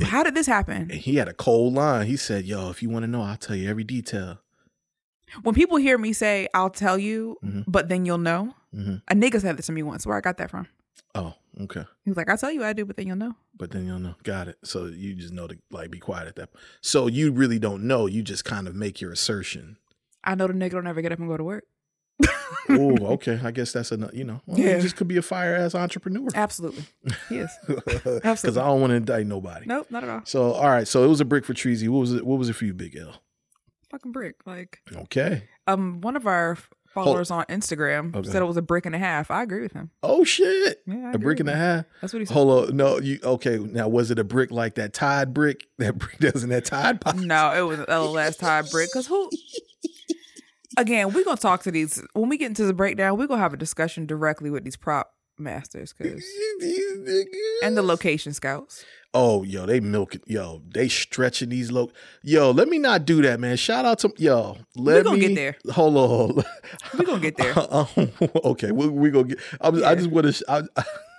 how 0.03 0.23
did 0.23 0.35
this 0.35 0.47
happen? 0.47 0.83
And 0.83 0.93
he 0.93 1.17
had 1.17 1.29
a 1.29 1.33
cold 1.33 1.73
line. 1.73 2.07
He 2.07 2.19
said, 2.19 2.45
"Yo, 2.45 2.69
if 2.69 2.83
you 2.83 2.91
want 2.91 3.05
to 3.05 3.07
know, 3.07 3.23
I'll 3.23 3.39
tell 3.39 3.57
you 3.57 3.71
every 3.71 3.85
detail." 3.85 4.41
When 5.43 5.55
people 5.55 5.79
hear 5.79 5.97
me 5.97 6.13
say, 6.13 6.49
"I'll 6.53 6.69
tell 6.69 6.99
you," 6.99 7.39
Mhm. 7.43 7.65
but 7.67 7.89
then 7.89 8.05
you'll 8.05 8.19
know. 8.19 8.55
hmm 8.73 8.97
A 9.09 9.15
nigga 9.15 9.41
said 9.41 9.57
this 9.57 9.67
to 9.67 9.73
me 9.73 9.83
once. 9.83 10.05
Where 10.07 10.15
I 10.17 10.21
got 10.21 10.37
that 10.37 10.51
from? 10.51 10.69
Oh, 11.15 11.35
okay. 11.63 11.85
He's 12.05 12.17
like, 12.17 12.29
"I'll 12.29 12.39
tell 12.39 12.53
you 12.53 12.65
I 12.65 12.73
do, 12.73 12.85
but 12.85 12.97
then 12.97 13.07
you'll 13.07 13.17
know." 13.17 13.35
But 13.57 13.71
then 13.71 13.87
you'll 13.87 13.99
know. 13.99 14.15
Got 14.23 14.49
it. 14.49 14.59
So 14.65 14.87
you 14.87 15.15
just 15.15 15.33
know 15.33 15.47
to 15.47 15.57
like 15.71 15.91
be 15.91 15.99
quiet 15.99 16.29
at 16.29 16.37
that. 16.37 16.51
So 16.83 17.07
you 17.07 17.33
really 17.33 17.59
don't 17.59 17.85
know. 17.85 18.07
You 18.07 18.23
just 18.23 18.45
kind 18.45 18.69
of 18.69 18.75
make 18.75 19.01
your 19.01 19.13
assertion. 19.13 19.77
I 20.25 20.35
know 20.35 20.47
the 20.47 20.53
nigga 20.55 20.73
don't 20.73 20.87
ever 20.87 21.01
get 21.03 21.13
up 21.13 21.19
and 21.19 21.29
go 21.29 21.37
to 21.37 21.45
work. 21.45 21.65
oh, 22.71 22.97
okay. 23.15 23.39
I 23.43 23.51
guess 23.51 23.73
that's 23.73 23.93
a 23.93 24.11
you 24.13 24.25
know. 24.25 24.41
Well, 24.47 24.59
Yeah. 24.59 24.77
He 24.77 24.83
just 24.83 24.97
could 24.97 25.09
be 25.09 25.17
a 25.17 25.23
fire 25.23 25.55
ass 25.55 25.75
entrepreneur. 25.75 26.29
Absolutely, 26.35 26.85
Yes. 27.31 27.57
is. 27.69 27.81
Because 28.23 28.57
I 28.57 28.67
don't 28.67 28.81
want 28.81 28.91
to 28.91 28.97
indict 28.97 29.27
nobody. 29.27 29.67
Nope, 29.67 29.87
not 29.91 30.05
at 30.05 30.11
all. 30.11 30.23
So 30.25 30.53
all 30.53 30.69
right. 30.69 30.87
So 30.89 31.05
it 31.05 31.09
was 31.09 31.21
a 31.21 31.25
brick 31.25 31.45
for 31.45 31.55
Treasy. 31.55 31.89
What 31.89 32.01
was 32.01 32.13
it? 32.13 32.27
What 32.27 32.39
was 32.39 32.49
it 32.49 32.55
for 32.55 32.65
you, 32.65 32.75
Big 32.75 32.97
L? 32.97 33.23
Fucking 33.91 34.11
brick. 34.13 34.37
Like, 34.47 34.81
Okay. 34.95 35.45
um, 35.69 36.01
one 36.01 36.17
of 36.17 36.27
our 36.27 36.59
followers 37.05 37.31
on 37.31 37.45
Instagram 37.45 38.15
Okay. 38.17 38.29
said 38.31 38.43
it 38.43 38.47
was 38.47 38.57
a 38.57 38.63
brick 38.63 38.87
and 38.87 38.95
a 38.95 38.99
half. 38.99 39.31
I 39.31 39.43
agree 39.43 39.63
with 39.63 39.73
him. 39.73 39.91
Oh 40.03 40.25
shit. 40.25 40.83
Yeah, 40.87 41.13
a 41.13 41.19
brick 41.19 41.39
and 41.41 41.49
a 41.49 41.55
half. 41.55 41.85
That's 42.01 42.13
what 42.13 42.21
he 42.21 42.27
said. 42.27 42.35
Hold 42.35 42.71
on. 42.71 42.77
No, 42.77 42.99
you 42.99 43.19
okay? 43.23 43.59
Now 43.59 43.89
was 43.89 44.11
it 44.11 44.19
a 44.19 44.25
brick 44.25 44.51
like 44.51 44.75
that 44.77 44.93
Tide 44.93 45.33
brick? 45.33 45.67
That 45.79 45.99
brick 45.99 46.19
doesn't 46.19 46.49
that 46.51 46.65
Tide 46.65 47.01
pot? 47.01 47.17
No, 47.17 47.53
it 47.55 47.61
was 47.61 47.79
an 47.79 47.87
LLS 47.87 48.39
Tide 48.39 48.69
brick. 48.71 48.91
Cause 48.93 49.07
who? 49.07 49.31
Again, 50.79 51.13
we're 51.13 51.25
gonna 51.25 51.37
talk 51.39 51.63
to 51.63 51.71
these 51.71 52.03
when 52.13 52.29
we 52.29 52.37
get 52.37 52.47
into 52.49 52.65
the 52.67 52.75
breakdown. 52.75 53.17
We're 53.19 53.27
gonna 53.29 53.41
have 53.41 53.55
a 53.55 53.57
discussion 53.59 54.05
directly 54.07 54.51
with 54.51 54.65
these 54.65 54.77
prop 54.77 55.13
masters, 55.39 55.93
cause 55.93 56.07
and 57.63 57.77
the 57.77 57.83
location 57.83 58.33
scouts. 58.35 58.85
Oh, 59.19 59.43
yo, 59.45 59.65
they 59.65 59.81
milking. 59.81 60.21
Yo, 60.27 60.61
they 60.75 60.89
stretching 60.89 61.49
these 61.49 61.73
low. 61.73 61.91
Yo, 62.23 62.51
let 62.51 62.69
me 62.69 62.79
not 62.79 63.07
do 63.07 63.23
that, 63.23 63.41
man. 63.41 63.57
Shout 63.57 63.87
out 63.87 63.99
to 64.01 64.13
yo. 64.19 64.59
Let 64.77 65.05
gonna 65.05 65.17
me 65.17 65.29
get 65.29 65.35
there. 65.35 65.57
Hold 65.73 65.97
on. 65.97 66.09
Hold 66.09 66.39
on. 66.39 66.45
We 66.99 67.05
gonna 67.07 67.21
get 67.21 67.37
there. 67.39 67.55
okay, 68.45 68.73
we 68.73 68.89
we 68.89 69.11
gonna 69.11 69.29
get. 69.29 69.39
I, 69.61 69.71
was- 69.71 69.83
I 69.83 69.95
just 69.95 70.11
want 70.11 70.35
to. 70.35 70.67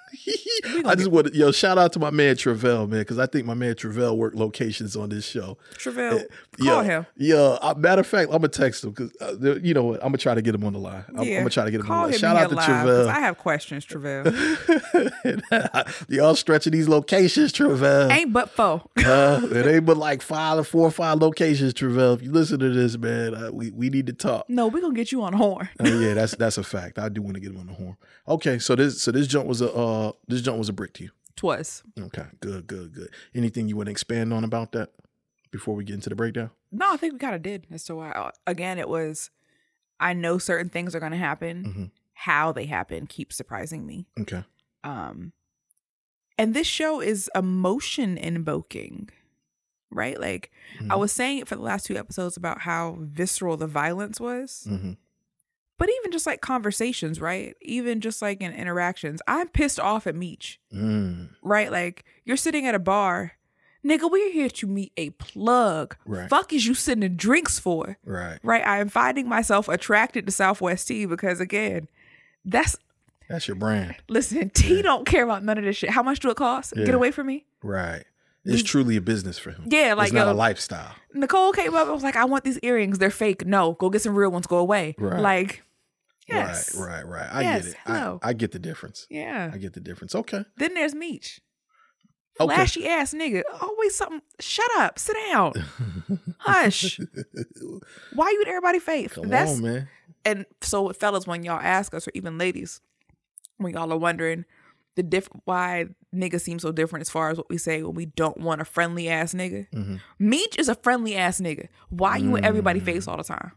I, 0.85 0.95
just 0.95 1.11
want 1.11 1.27
to. 1.27 1.33
Yo, 1.33 1.51
shout 1.51 1.77
out 1.77 1.93
to 1.93 1.99
my 1.99 2.09
man 2.09 2.35
Travell, 2.35 2.87
man, 2.87 2.99
because 2.99 3.19
I 3.19 3.25
think 3.25 3.45
my 3.45 3.53
man 3.53 3.75
Travell 3.75 4.17
worked 4.17 4.35
locations 4.35 4.95
on 4.95 5.09
this 5.09 5.25
show. 5.25 5.57
Travell, 5.77 6.23
Yeah, 6.57 6.73
call 6.73 6.83
him. 6.83 7.05
Yeah, 7.17 7.35
uh, 7.61 7.73
matter 7.77 8.01
of 8.01 8.07
fact, 8.07 8.29
I'm 8.31 8.37
gonna 8.37 8.47
text 8.47 8.83
him 8.83 8.91
because 8.91 9.11
uh, 9.21 9.59
you 9.59 9.73
know 9.73 9.83
what? 9.83 9.95
I'm 10.01 10.07
gonna 10.07 10.17
try 10.17 10.33
to 10.35 10.41
get 10.41 10.55
him 10.55 10.63
on 10.63 10.73
the 10.73 10.79
line. 10.79 11.03
I'm, 11.09 11.19
I'm 11.19 11.33
gonna 11.33 11.49
try 11.49 11.65
to 11.65 11.71
get 11.71 11.81
him 11.81 11.87
Call 11.87 12.05
on 12.05 12.11
the 12.11 12.17
line. 12.17 12.19
Shout 12.19 12.35
out 12.37 12.49
to 12.49 12.55
Travell. 12.55 13.09
I 13.09 13.19
have 13.19 13.37
questions, 13.37 13.85
Travell. 13.85 14.33
Y'all 16.09 16.35
stretching 16.35 16.73
these 16.73 16.87
locations, 16.87 17.51
Travell. 17.51 18.11
Ain't 18.11 18.31
but 18.31 18.49
four. 18.49 18.83
Uh, 18.97 19.41
it 19.51 19.65
ain't 19.65 19.85
but 19.85 19.97
like 19.97 20.21
five 20.21 20.59
or 20.59 20.63
four 20.63 20.87
or 20.87 20.91
five 20.91 21.19
locations, 21.19 21.73
Travell. 21.73 22.13
If 22.13 22.23
you 22.23 22.31
listen 22.31 22.59
to 22.59 22.69
this, 22.69 22.97
man, 22.97 23.35
uh, 23.35 23.51
we, 23.51 23.71
we 23.71 23.89
need 23.89 24.07
to 24.07 24.13
talk. 24.13 24.49
No, 24.49 24.67
we're 24.67 24.81
gonna 24.81 24.93
get 24.93 25.11
you 25.11 25.23
on 25.23 25.33
horn. 25.33 25.69
Uh, 25.79 25.89
yeah, 25.89 26.13
that's 26.13 26.35
that's 26.35 26.57
a 26.57 26.63
fact. 26.63 26.97
I 26.97 27.09
do 27.09 27.21
want 27.21 27.35
to 27.35 27.39
get 27.41 27.51
him 27.51 27.59
on 27.59 27.67
the 27.67 27.73
horn. 27.73 27.97
Okay, 28.27 28.59
so 28.59 28.75
this 28.75 29.01
so 29.01 29.11
this 29.11 29.27
jump 29.27 29.47
was 29.47 29.61
a 29.61 29.71
uh 29.97 30.11
this 30.27 30.41
jump 30.41 30.57
was 30.57 30.69
a 30.69 30.73
brick 30.73 30.93
to 30.93 31.03
you. 31.05 31.11
Twas. 31.35 31.83
Okay, 31.99 32.25
good, 32.39 32.65
good, 32.67 32.93
good. 32.93 33.09
Anything 33.35 33.67
you 33.67 33.75
want 33.75 33.87
to 33.87 33.91
expand 33.91 34.33
on 34.33 34.43
about 34.43 34.71
that 34.71 34.91
before 35.51 35.75
we 35.75 35.83
get 35.83 35.93
into 35.95 36.09
the 36.09 36.15
breakdown? 36.15 36.49
No, 36.71 36.93
I 36.93 36.97
think 36.97 37.13
we 37.13 37.19
kind 37.19 37.35
of 37.35 37.41
did 37.43 37.67
as 37.71 37.83
to 37.85 37.95
why. 37.95 38.09
uh, 38.11 38.31
Again, 38.47 38.77
it 38.79 38.89
was. 38.89 39.29
I 39.99 40.13
know 40.13 40.37
certain 40.37 40.69
things 40.69 40.95
are 40.95 40.99
gonna 40.99 41.17
happen. 41.17 41.63
Mhm. 41.63 41.91
How 42.13 42.51
they 42.51 42.65
happen 42.65 43.05
keeps 43.07 43.35
surprising 43.35 43.85
me. 43.85 44.07
Okay. 44.19 44.43
Um, 44.83 45.33
and 46.37 46.53
this 46.53 46.67
show 46.67 46.99
is 47.01 47.29
emotion 47.35 48.17
invoking, 48.17 49.09
right? 49.91 50.19
Like 50.19 50.51
I 50.81 50.83
Mhm. 50.95 50.99
was 50.99 51.11
saying 51.11 51.39
it 51.39 51.47
for 51.47 51.55
the 51.55 51.61
last 51.61 51.85
two 51.85 51.97
episodes 51.97 52.37
about 52.37 52.61
how 52.61 52.97
visceral 52.99 53.57
the 53.57 53.67
violence 53.67 54.19
was. 54.19 54.65
Mm-hmm. 54.69 54.93
But 55.77 55.89
even 55.99 56.11
just 56.11 56.25
like 56.25 56.41
conversations, 56.41 57.21
right? 57.21 57.55
Even 57.61 58.01
just 58.01 58.21
like 58.21 58.41
in 58.41 58.51
interactions, 58.51 59.21
I'm 59.27 59.47
pissed 59.49 59.79
off 59.79 60.07
at 60.07 60.15
Meech, 60.15 60.59
Mm, 60.73 61.29
right? 61.43 61.71
Like 61.71 62.03
you're 62.25 62.37
sitting 62.37 62.65
at 62.65 62.73
a 62.75 62.79
bar, 62.79 63.33
nigga. 63.85 64.09
We're 64.09 64.31
here 64.31 64.49
to 64.49 64.67
meet 64.67 64.91
a 64.97 65.11
plug. 65.11 65.95
Right. 66.05 66.29
Fuck 66.29 66.51
is 66.53 66.65
you 66.65 66.73
sitting 66.73 67.03
in 67.03 67.15
drinks 67.15 67.59
for? 67.59 67.97
right. 68.03 68.39
Right? 68.43 68.65
I 68.65 68.79
am 68.79 68.89
finding 68.89 69.29
myself 69.29 69.67
attracted 69.69 70.25
to 70.25 70.31
Southwest 70.31 70.87
T 70.87 71.05
because 71.05 71.39
again, 71.39 71.87
that's 72.43 72.75
That's 73.29 73.47
your 73.47 73.55
brand. 73.55 73.95
listen. 74.09 74.49
T 74.49 74.81
don't 74.81 75.05
care 75.05 75.23
about 75.23 75.43
none 75.43 75.57
of 75.59 75.63
this 75.63 75.75
shit. 75.75 75.91
How 75.91 76.01
much 76.01 76.19
do 76.21 76.29
it 76.31 76.37
cost? 76.37 76.73
Yeah. 76.75 76.85
Get 76.85 76.95
away 76.95 77.11
from 77.11 77.27
me. 77.27 77.45
Right. 77.61 78.03
It's 78.49 78.63
truly 78.63 78.95
a 78.95 79.01
business 79.01 79.37
for 79.37 79.51
him. 79.51 79.65
Yeah, 79.67 79.93
like 79.93 80.05
it's 80.07 80.13
not 80.13 80.27
yo, 80.27 80.31
a 80.31 80.33
lifestyle. 80.33 80.95
Nicole 81.13 81.51
came 81.51 81.75
up 81.75 81.83
and 81.83 81.91
was 81.93 82.01
like, 82.03 82.15
"I 82.15 82.23
want 82.23 82.45
these 82.45 82.57
earrings. 82.63 82.97
They're 82.97 83.09
fake. 83.09 83.45
No, 83.45 83.73
go 83.73 83.89
get 83.89 84.01
some 84.01 84.15
real 84.15 84.29
ones. 84.29 84.47
Go 84.47 84.57
away." 84.59 84.95
Right. 84.97 85.19
Like, 85.19 85.63
yes, 86.27 86.75
Right, 86.75 87.05
right, 87.05 87.07
right. 87.07 87.29
I 87.31 87.41
Yes, 87.41 87.63
get 87.65 87.71
it. 87.73 87.77
hello. 87.85 88.19
I, 88.23 88.29
I 88.29 88.33
get 88.33 88.51
the 88.51 88.59
difference. 88.59 89.07
yeah. 89.09 89.51
I 89.53 89.57
get 89.57 89.73
the 89.73 89.79
difference. 89.79 90.13
Okay. 90.15 90.43
Then 90.57 90.73
there's 90.73 90.93
Meech. 90.95 91.41
Okay. 92.39 92.53
Flashy 92.53 92.87
ass 92.87 93.13
nigga. 93.15 93.41
Always 93.61 93.95
something. 93.95 94.21
Shut 94.39 94.69
up. 94.77 94.99
Sit 94.99 95.15
down. 95.31 95.53
Hush. 96.37 96.99
Why 98.13 98.29
you 98.29 98.41
in 98.43 98.47
everybody 98.47 98.77
face? 98.79 99.13
Come 99.13 99.27
That's 99.29 99.53
on, 99.53 99.61
man. 99.63 99.89
and 100.23 100.45
so 100.61 100.89
fellas, 100.93 101.25
when 101.25 101.43
y'all 101.43 101.59
ask 101.59 101.93
us, 101.95 102.07
or 102.07 102.11
even 102.13 102.37
ladies, 102.37 102.79
when 103.57 103.73
y'all 103.73 103.91
are 103.91 103.97
wondering 103.97 104.45
the 104.95 105.01
diff 105.03 105.29
why 105.45 105.85
niggas 106.13 106.41
seem 106.41 106.59
so 106.59 106.71
different 106.71 107.01
as 107.01 107.09
far 107.09 107.29
as 107.31 107.37
what 107.37 107.49
we 107.49 107.57
say 107.57 107.81
when 107.83 107.93
we 107.95 108.05
don't 108.05 108.37
want 108.39 108.61
a 108.61 108.65
friendly 108.65 109.09
ass 109.09 109.33
nigga. 109.33 109.67
Mhm. 109.71 109.99
Meech 110.19 110.57
is 110.59 110.69
a 110.69 110.75
friendly 110.75 111.15
ass 111.15 111.39
nigga. 111.41 111.67
Why 111.89 112.17
you 112.17 112.35
in 112.35 112.43
everybody 112.45 112.79
Mm. 112.81 112.85
face 112.85 113.07
all 113.07 113.17
the 113.17 113.23
time? 113.23 113.51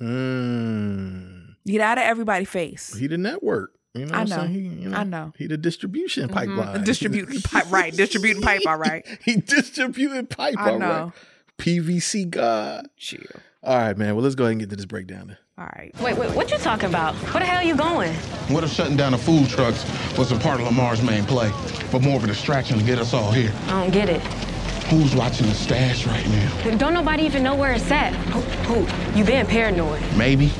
Mm. 0.00 1.37
Get 1.68 1.80
out 1.82 1.98
of 1.98 2.04
everybody's 2.04 2.48
face. 2.48 2.94
He 2.96 3.06
the 3.06 3.18
network. 3.18 3.72
You 3.94 4.06
know 4.06 4.14
I 4.14 4.24
know. 4.24 4.36
I'm 4.36 4.40
saying? 4.52 4.52
He, 4.52 4.60
you 4.84 4.94
I 4.94 5.04
know. 5.04 5.32
He 5.36 5.46
the 5.46 5.56
distribution 5.58 6.28
pipeline. 6.28 6.78
Mhm. 6.78 6.84
Distributing 6.84 7.40
pipe, 7.42 7.64
right? 7.70 7.92
Distributing 7.94 8.42
pipe, 8.42 8.62
all 8.66 8.76
right. 8.78 9.04
he 9.24 9.36
distributing 9.36 10.26
pipe, 10.26 10.54
I 10.58 10.70
all 10.70 10.78
right. 10.78 10.88
know. 10.88 11.12
PVC 11.58 12.30
God. 12.30 12.88
Chill. 12.96 13.20
All 13.62 13.76
right, 13.76 13.96
man. 13.98 14.14
Well, 14.14 14.22
let's 14.22 14.34
go 14.36 14.44
ahead 14.44 14.52
and 14.52 14.60
get 14.60 14.70
to 14.70 14.76
this 14.76 14.86
breakdown. 14.86 15.28
Then. 15.28 15.36
All 15.58 15.68
right. 15.76 15.92
Wait, 16.00 16.16
wait, 16.16 16.30
what 16.36 16.50
you 16.52 16.58
talking 16.58 16.88
about? 16.88 17.14
Where 17.16 17.40
the 17.40 17.46
hell 17.46 17.58
are 17.58 17.64
you 17.64 17.74
going? 17.74 18.14
What 18.54 18.62
if 18.62 18.70
shutting 18.72 18.96
down 18.96 19.12
the 19.12 19.18
food 19.18 19.48
trucks 19.48 19.84
was 20.16 20.30
a 20.30 20.36
part 20.38 20.60
of 20.60 20.66
Lamar's 20.66 21.02
main 21.02 21.24
play, 21.24 21.50
but 21.90 22.00
more 22.00 22.16
of 22.16 22.24
a 22.24 22.28
distraction 22.28 22.78
to 22.78 22.84
get 22.84 22.98
us 22.98 23.12
all 23.12 23.32
here? 23.32 23.52
I 23.66 23.82
don't 23.82 23.90
get 23.90 24.08
it. 24.08 24.20
Who's 24.88 25.14
watching 25.16 25.48
the 25.48 25.54
stash 25.54 26.06
right 26.06 26.26
now? 26.28 26.76
Don't 26.76 26.94
nobody 26.94 27.24
even 27.24 27.42
know 27.42 27.54
where 27.56 27.72
it's 27.72 27.90
at. 27.90 28.14
Who? 28.14 28.40
who? 28.72 29.18
You 29.18 29.24
being 29.24 29.44
paranoid. 29.46 30.00
Maybe, 30.16 30.52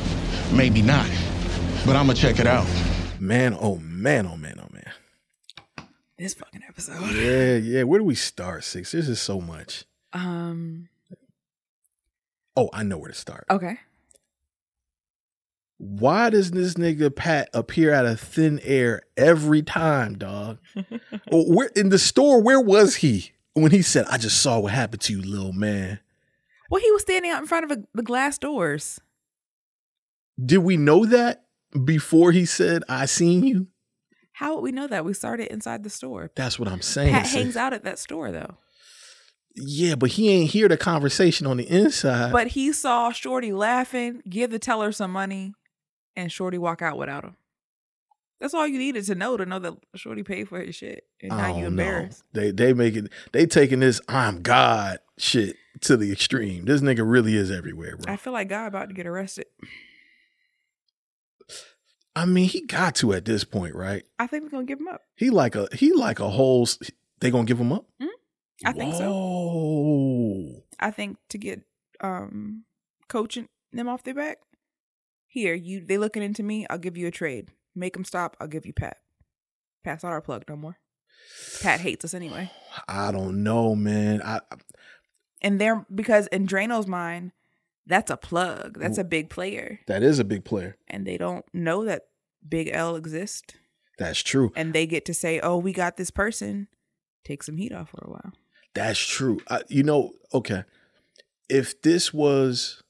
maybe 0.53 0.83
not. 0.83 1.09
But 1.85 1.97
I'm 1.97 2.07
gonna 2.07 2.15
check 2.15 2.39
it 2.39 2.47
out. 2.47 2.67
Man, 3.21 3.57
oh 3.61 3.77
man, 3.77 4.27
oh 4.27 4.37
man, 4.37 4.61
oh 4.61 4.69
man. 4.73 4.93
This 6.19 6.35
fucking 6.35 6.63
episode. 6.69 7.15
Yeah, 7.15 7.57
yeah. 7.57 7.83
Where 7.85 8.01
do 8.01 8.05
we 8.05 8.15
start, 8.15 8.65
Six? 8.65 8.93
This 8.93 9.09
is 9.09 9.21
so 9.21 9.41
much. 9.41 9.85
Um. 10.13 10.89
Oh, 12.57 12.69
I 12.73 12.83
know 12.83 12.99
where 12.99 13.11
to 13.11 13.17
start. 13.17 13.45
Okay. 13.51 13.79
Why 15.77 16.29
does 16.31 16.51
this 16.51 16.75
nigga 16.75 17.15
Pat 17.15 17.49
appear 17.55 17.95
out 17.95 18.05
of 18.05 18.19
thin 18.19 18.59
air 18.65 19.03
every 19.17 19.63
time, 19.63 20.19
dog? 20.19 20.59
where 21.31 21.71
in 21.77 21.91
the 21.91 22.01
store? 22.01 22.43
Where 22.43 22.61
was 22.61 22.97
he 22.97 23.31
when 23.53 23.71
he 23.71 23.83
said, 23.83 24.07
"I 24.11 24.19
just 24.19 24.43
saw 24.43 24.59
what 24.59 24.73
happened 24.73 25.03
to 25.03 25.13
you, 25.13 25.23
little 25.23 25.53
man"? 25.53 26.01
Well, 26.69 26.83
he 26.83 26.91
was 26.91 27.03
standing 27.03 27.31
out 27.31 27.41
in 27.41 27.47
front 27.47 27.71
of 27.71 27.79
a, 27.79 27.83
the 27.95 28.03
glass 28.03 28.39
doors. 28.39 29.01
Did 30.45 30.59
we 30.59 30.77
know 30.77 31.05
that 31.07 31.45
before 31.85 32.33
he 32.33 32.45
said, 32.47 32.85
"I 32.89 33.07
seen 33.07 33.45
you"? 33.45 33.69
How 34.33 34.55
would 34.55 34.63
we 34.63 34.73
know 34.73 34.87
that? 34.87 35.05
We 35.05 35.15
started 35.15 35.53
inside 35.53 35.83
the 35.83 35.91
store. 35.91 36.31
That's 36.37 36.59
what 36.59 36.69
I'm 36.69 36.83
saying. 36.83 37.13
Pat 37.13 37.27
hangs 37.27 37.57
out 37.57 37.73
at 37.73 37.85
that 37.85 37.99
store 37.99 38.31
though. 38.31 38.57
Yeah, 39.57 39.97
but 39.97 40.11
he 40.11 40.31
ain't 40.31 40.51
hear 40.51 40.69
the 40.69 40.77
conversation 40.77 41.47
on 41.47 41.57
the 41.57 41.69
inside. 41.69 42.31
But 42.31 42.49
he 42.49 42.73
saw 42.73 43.11
Shorty 43.11 43.53
laughing, 43.53 44.23
give 44.29 44.51
the 44.51 44.61
teller 44.61 44.93
some 44.93 45.11
money, 45.11 45.55
and 46.15 46.31
Shorty 46.31 46.59
walk 46.59 46.83
out 46.83 46.97
without 46.97 47.25
him. 47.25 47.37
That's 48.41 48.55
all 48.55 48.67
you 48.67 48.79
needed 48.79 49.05
to 49.07 49.17
know 49.17 49.37
to 49.37 49.45
know 49.45 49.59
that 49.59 49.75
Shorty 49.97 50.23
paid 50.23 50.49
for 50.49 50.61
his 50.61 50.77
shit. 50.77 51.05
And 51.21 51.31
now 51.31 51.49
don't 51.49 51.57
you 51.57 51.63
know. 51.63 51.69
embarrassed. 51.69 52.23
They 52.33 52.53
they 52.53 52.73
making 52.73 53.09
they 53.33 53.47
taking 53.47 53.81
this 53.81 54.01
I'm 54.09 54.43
God 54.43 55.01
shit 55.19 55.57
to 55.81 55.97
the 55.97 56.13
extreme. 56.13 56.65
This 56.65 56.81
nigga 56.81 57.03
really 57.05 57.35
is 57.37 57.51
everywhere, 57.51 57.97
bro. 57.97 58.13
I 58.13 58.17
feel 58.17 58.33
like 58.33 58.49
God 58.49 58.69
about 58.69 58.89
to 58.89 58.95
get 58.95 59.07
arrested. 59.07 59.47
I 62.19 62.25
mean, 62.25 62.49
he 62.49 62.63
got 62.67 62.97
to 62.97 63.13
at 63.13 63.25
this 63.25 63.45
point, 63.45 63.75
right? 63.75 64.03
I 64.19 64.27
think 64.27 64.43
we're 64.45 64.51
gonna 64.51 64.65
give 64.67 64.81
him 64.81 64.89
up. 64.89 65.03
He 65.15 65.31
like 65.31 65.55
a 65.55 65.69
he 65.73 65.93
like 65.93 66.19
a 66.21 66.29
whole. 66.29 66.67
They 67.21 67.31
gonna 67.31 67.45
give 67.45 67.59
him 67.59 67.73
up? 67.73 67.87
I 68.67 68.73
think 68.73 68.95
so. 68.95 68.99
so. 68.99 70.63
I 70.81 70.91
think 70.91 71.17
to 71.31 71.39
get 71.39 71.63
um 72.01 72.65
coaching 73.09 73.49
them 73.73 73.89
off 73.89 74.03
their 74.03 74.15
back. 74.15 74.39
Here, 75.27 75.55
you 75.55 75.85
they 75.85 75.99
looking 75.99 76.23
into 76.23 76.43
me, 76.43 76.67
I'll 76.69 76.79
give 76.79 76.97
you 76.97 77.07
a 77.07 77.11
trade. 77.13 77.53
Make 77.75 77.93
them 77.93 78.05
stop, 78.05 78.37
I'll 78.41 78.49
give 78.49 78.67
you 78.67 78.73
Pat. 78.73 78.97
Pat's 79.85 80.03
not 80.03 80.11
our 80.13 80.21
plug 80.23 80.45
no 80.49 80.57
more. 80.57 80.79
Pat 81.61 81.81
hates 81.81 82.05
us 82.05 82.15
anyway. 82.15 82.51
I 82.89 83.13
don't 83.13 83.43
know, 83.43 83.75
man. 83.75 84.23
I 84.23 84.37
I- 84.51 84.57
And 85.41 85.61
they're 85.61 85.87
because 85.95 86.27
in 86.29 86.47
Drano's 86.47 86.87
mind, 86.87 87.33
that's 87.89 88.11
a 88.11 88.17
plug. 88.17 88.79
That's 88.79 88.99
a 88.99 89.05
big 89.05 89.29
player. 89.31 89.81
that 89.89 90.03
is 90.05 90.19
a 90.21 90.25
big 90.25 90.45
player. 90.45 90.77
And 90.87 91.05
they 91.07 91.17
don't 91.17 91.45
know 91.53 91.85
that 91.85 92.03
Big 92.49 92.71
L 92.73 92.95
exists. 92.95 93.55
That's 93.99 94.21
true. 94.23 94.53
And 94.55 94.73
they 94.73 94.87
get 94.87 95.05
to 95.07 95.15
say, 95.15 95.41
Oh, 95.41 95.57
we 95.59 95.73
got 95.73 95.97
this 95.97 96.11
person. 96.11 96.69
Take 97.25 97.43
some 97.43 97.57
heat 97.57 97.73
off 97.73 97.91
for 97.91 98.05
a 98.07 98.11
while. 98.11 98.33
That's 98.75 98.99
true. 99.01 99.41
I, 99.49 99.63
you 99.69 99.83
know, 99.83 100.13
okay. 100.33 100.63
If 101.49 101.83
this 101.83 102.15
was, 102.15 102.83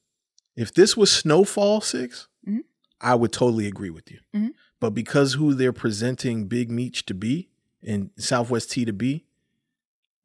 if 0.57 0.75
this 0.75 0.97
was 0.97 1.11
Snowfall 1.11 1.81
6 1.81 2.29
Mhm. 2.47 2.61
I 3.01 3.15
would 3.15 3.33
totally 3.33 3.67
agree 3.67 3.91
with 3.91 4.11
you. 4.11 4.19
Mhm. 4.35 4.51
But 4.81 4.91
because 4.91 5.35
who 5.35 5.55
they're 5.55 5.73
presenting 5.73 6.47
Big 6.47 6.71
Meech 6.71 7.07
to 7.07 7.15
be 7.15 7.49
and 7.83 8.11
Southwest 8.19 8.71
T 8.73 8.85
to 8.85 8.93
be, 8.93 9.25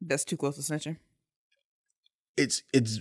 That's 0.00 0.24
too 0.24 0.36
close 0.36 0.56
to 0.56 0.62
snitching. 0.62 0.98
it's 2.36 2.62
it's 2.72 3.00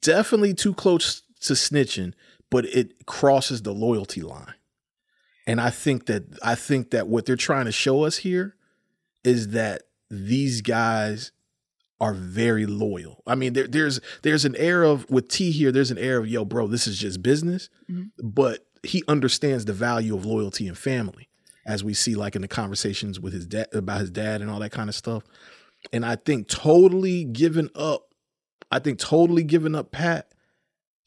definitely 0.00 0.54
too 0.54 0.74
close 0.74 1.22
to 1.42 1.52
snitching, 1.54 2.12
but 2.50 2.64
it 2.66 3.06
crosses 3.06 3.62
the 3.62 3.72
loyalty 3.72 4.22
line. 4.22 4.54
And 5.46 5.60
I 5.60 5.70
think 5.70 6.06
that 6.06 6.24
I 6.42 6.54
think 6.54 6.90
that 6.90 7.06
what 7.08 7.26
they're 7.26 7.36
trying 7.36 7.66
to 7.66 7.72
show 7.72 8.04
us 8.04 8.18
here 8.18 8.56
is 9.24 9.48
that 9.48 9.82
these 10.10 10.60
guys 10.60 11.32
are 12.00 12.12
very 12.14 12.66
loyal. 12.66 13.22
I 13.26 13.36
mean, 13.36 13.52
there, 13.54 13.66
there's 13.66 14.00
there's 14.22 14.44
an 14.44 14.56
air 14.56 14.82
of 14.82 15.08
with 15.08 15.28
T 15.28 15.50
here. 15.52 15.70
There's 15.72 15.90
an 15.90 15.98
air 15.98 16.18
of 16.18 16.28
yo, 16.28 16.44
bro, 16.44 16.66
this 16.66 16.86
is 16.86 16.98
just 16.98 17.22
business, 17.22 17.68
Mhm. 17.90 18.10
but 18.22 18.66
he 18.82 19.02
understands 19.08 19.64
the 19.64 19.72
value 19.72 20.14
of 20.16 20.24
loyalty 20.26 20.66
and 20.68 20.76
family, 20.76 21.28
as 21.64 21.82
we 21.82 21.94
see 21.94 22.14
like 22.14 22.36
in 22.36 22.42
the 22.42 22.48
conversations 22.48 23.18
with 23.18 23.32
his 23.32 23.46
dad 23.46 23.68
about 23.72 24.00
his 24.00 24.10
dad 24.10 24.42
and 24.42 24.50
all 24.50 24.60
that 24.60 24.72
kind 24.72 24.88
of 24.88 24.94
stuff. 24.94 25.22
And 25.92 26.04
I 26.04 26.16
think 26.16 26.48
totally 26.48 27.24
giving 27.24 27.70
up, 27.74 28.05
I 28.70 28.78
think 28.78 28.98
totally 28.98 29.44
giving 29.44 29.74
up 29.74 29.92
Pat 29.92 30.32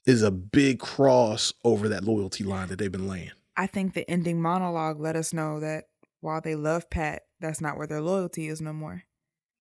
is 0.05 0.23
a 0.23 0.31
big 0.31 0.79
cross 0.79 1.53
over 1.63 1.89
that 1.89 2.03
loyalty 2.03 2.43
line 2.43 2.67
that 2.69 2.79
they've 2.79 2.91
been 2.91 3.07
laying. 3.07 3.31
I 3.57 3.67
think 3.67 3.93
the 3.93 4.09
ending 4.09 4.41
monologue 4.41 4.99
let 4.99 5.15
us 5.15 5.33
know 5.33 5.59
that 5.59 5.85
while 6.21 6.41
they 6.41 6.55
love 6.55 6.89
Pat, 6.89 7.23
that's 7.39 7.61
not 7.61 7.77
where 7.77 7.87
their 7.87 8.01
loyalty 8.01 8.47
is 8.47 8.61
no 8.61 8.73
more. 8.73 9.03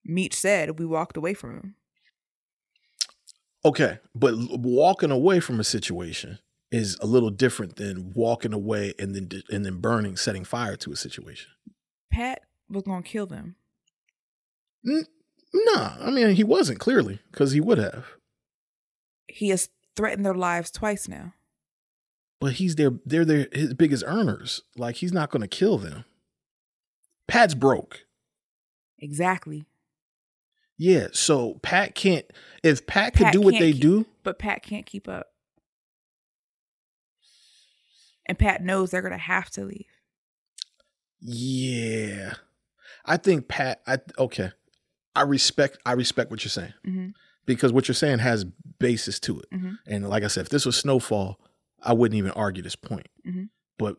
Meech 0.04 0.34
said 0.34 0.78
we 0.78 0.86
walked 0.86 1.16
away 1.16 1.34
from 1.34 1.56
him. 1.56 1.74
Okay, 3.64 3.98
but 4.14 4.34
walking 4.36 5.10
away 5.10 5.40
from 5.40 5.58
a 5.58 5.64
situation 5.64 6.38
is 6.70 6.96
a 7.00 7.06
little 7.06 7.30
different 7.30 7.76
than 7.76 8.12
walking 8.14 8.52
away 8.52 8.94
and 8.98 9.14
then 9.14 9.42
and 9.50 9.64
then 9.66 9.80
burning, 9.80 10.16
setting 10.16 10.44
fire 10.44 10.76
to 10.76 10.92
a 10.92 10.96
situation. 10.96 11.50
Pat 12.12 12.42
was 12.70 12.84
gonna 12.84 13.02
kill 13.02 13.26
them. 13.26 13.56
Mm, 14.86 15.06
Nah, 15.52 15.96
I 16.00 16.10
mean 16.10 16.34
he 16.34 16.44
wasn't 16.44 16.78
clearly 16.78 17.20
because 17.32 17.52
he 17.52 17.60
would 17.60 17.78
have, 17.78 18.06
He 19.28 19.48
has 19.48 19.68
threatened 19.96 20.24
their 20.26 20.34
lives 20.34 20.70
twice 20.70 21.08
now. 21.08 21.34
but 22.40 22.54
he's 22.54 22.76
their 22.76 22.90
they're 23.06 23.24
their 23.24 23.48
his 23.52 23.74
biggest 23.74 24.04
earners. 24.06 24.62
Like 24.76 24.96
he's 24.96 25.12
not 25.12 25.30
going 25.30 25.42
to 25.42 25.48
kill 25.48 25.78
them. 25.78 26.04
Pat's 27.26 27.54
broke. 27.54 28.04
Exactly. 28.98 29.64
Yeah, 30.76 31.08
so 31.12 31.54
Pat 31.62 31.94
can't. 31.94 32.24
If 32.62 32.86
Pat 32.86 33.14
could 33.14 33.24
Pat 33.24 33.32
do 33.32 33.40
what 33.40 33.54
they 33.58 33.72
keep- 33.72 33.82
do, 33.82 34.06
But 34.22 34.38
Pat 34.38 34.62
can't 34.62 34.86
keep 34.86 35.08
up. 35.08 35.26
And 38.26 38.38
Pat 38.38 38.62
knows 38.62 38.90
they're 38.90 39.02
gonna 39.02 39.16
have 39.18 39.50
to 39.52 39.64
leave. 39.64 39.86
yeah, 41.20 42.34
I 43.04 43.16
think 43.16 43.48
Pat. 43.48 43.80
I 43.86 43.98
okay. 44.18 44.52
I 45.18 45.22
respect. 45.22 45.78
I 45.84 45.92
respect 45.92 46.30
what 46.30 46.44
you're 46.44 46.50
saying 46.50 46.72
Mhm. 46.86 47.12
because 47.46 47.72
what 47.72 47.88
you're 47.88 47.94
saying 47.94 48.18
has 48.20 48.44
basis 48.78 49.18
to 49.20 49.40
it. 49.40 49.50
Mhm. 49.52 49.78
And 49.86 50.08
like 50.08 50.22
I 50.24 50.28
said, 50.28 50.42
if 50.42 50.48
this 50.48 50.64
was 50.66 50.76
Snowfall, 50.76 51.40
I 51.82 51.92
wouldn't 51.92 52.16
even 52.18 52.30
argue 52.32 52.62
this 52.62 52.76
point. 52.76 53.08
Mhm. 53.26 53.48
But 53.78 53.96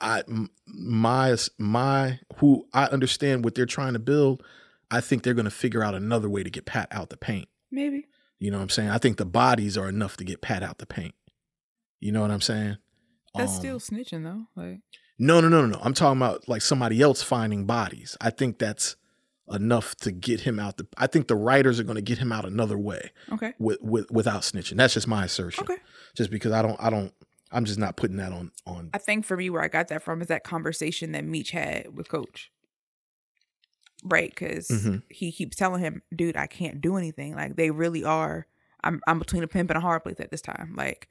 I 0.00 0.22
my, 0.66 1.36
my, 1.58 2.20
who 2.38 2.66
I 2.72 2.84
understand 2.86 3.44
what 3.44 3.54
they're 3.54 3.66
trying 3.66 3.94
to 3.94 3.98
build. 3.98 4.42
I 4.90 5.00
think 5.00 5.22
they're 5.22 5.34
going 5.34 5.46
to 5.46 5.50
figure 5.50 5.82
out 5.82 5.94
another 5.94 6.28
way 6.28 6.42
to 6.44 6.50
get 6.50 6.64
Pat 6.66 6.88
out 6.92 7.10
the 7.10 7.16
paint. 7.16 7.48
Maybe. 7.70 8.06
You 8.38 8.50
know 8.50 8.58
what 8.58 8.62
I'm 8.64 8.68
saying? 8.68 8.90
I 8.90 8.98
think 8.98 9.16
the 9.16 9.24
bodies 9.24 9.76
are 9.78 9.88
enough 9.88 10.16
to 10.18 10.24
get 10.24 10.42
Pat 10.42 10.62
out 10.62 10.78
the 10.78 10.86
paint. 10.86 11.14
You 11.98 12.12
know 12.12 12.20
what 12.20 12.30
I'm 12.30 12.40
saying? 12.42 12.76
That's 13.34 13.52
Um, 13.54 13.58
still 13.58 13.80
snitching 13.80 14.22
though. 14.24 14.46
Like 14.54 14.80
no, 15.18 15.40
no, 15.40 15.48
no, 15.48 15.62
no, 15.62 15.68
no. 15.68 15.80
I'm 15.82 15.94
talking 15.94 16.18
about 16.18 16.46
like 16.48 16.62
somebody 16.62 17.00
else 17.00 17.22
finding 17.22 17.64
bodies. 17.64 18.16
I 18.20 18.30
think 18.30 18.58
that's 18.58 18.96
enough 19.50 19.94
to 19.96 20.12
get 20.12 20.40
him 20.40 20.58
out 20.58 20.76
the. 20.76 20.86
I 20.96 21.06
think 21.06 21.28
the 21.28 21.36
writers 21.36 21.78
are 21.80 21.84
going 21.84 21.96
to 21.96 22.02
get 22.02 22.18
him 22.18 22.32
out 22.32 22.44
another 22.44 22.78
way 22.78 23.10
okay. 23.32 23.54
with, 23.58 23.80
with 23.82 24.10
without 24.10 24.42
snitching. 24.42 24.76
That's 24.76 24.94
just 24.94 25.06
my 25.06 25.24
assertion. 25.24 25.64
Okay. 25.64 25.80
Just 26.16 26.30
because 26.30 26.52
I 26.52 26.62
don't, 26.62 26.76
I 26.80 26.90
don't, 26.90 27.12
I'm 27.52 27.64
just 27.64 27.78
not 27.78 27.96
putting 27.96 28.16
that 28.16 28.32
on 28.32 28.50
on. 28.66 28.90
I 28.94 28.98
think 28.98 29.24
for 29.24 29.36
me, 29.36 29.50
where 29.50 29.62
I 29.62 29.68
got 29.68 29.88
that 29.88 30.02
from 30.02 30.20
is 30.20 30.28
that 30.28 30.44
conversation 30.44 31.12
that 31.12 31.24
Meech 31.24 31.50
had 31.52 31.96
with 31.96 32.08
Coach. 32.08 32.50
Right, 34.04 34.30
because 34.30 34.68
Mhm. 34.68 35.02
he 35.08 35.32
keeps 35.32 35.56
telling 35.56 35.80
him, 35.80 36.02
"Dude, 36.14 36.36
I 36.36 36.46
can't 36.46 36.80
do 36.80 36.96
anything. 36.96 37.34
Like 37.34 37.56
they 37.56 37.70
really 37.70 38.04
are. 38.04 38.46
I'm 38.84 39.00
I'm 39.06 39.18
between 39.18 39.42
a 39.42 39.48
pimp 39.48 39.70
and 39.70 39.76
a 39.78 39.80
hard 39.80 40.02
place 40.04 40.20
at 40.20 40.30
this 40.30 40.42
time. 40.42 40.74
Like 40.76 41.08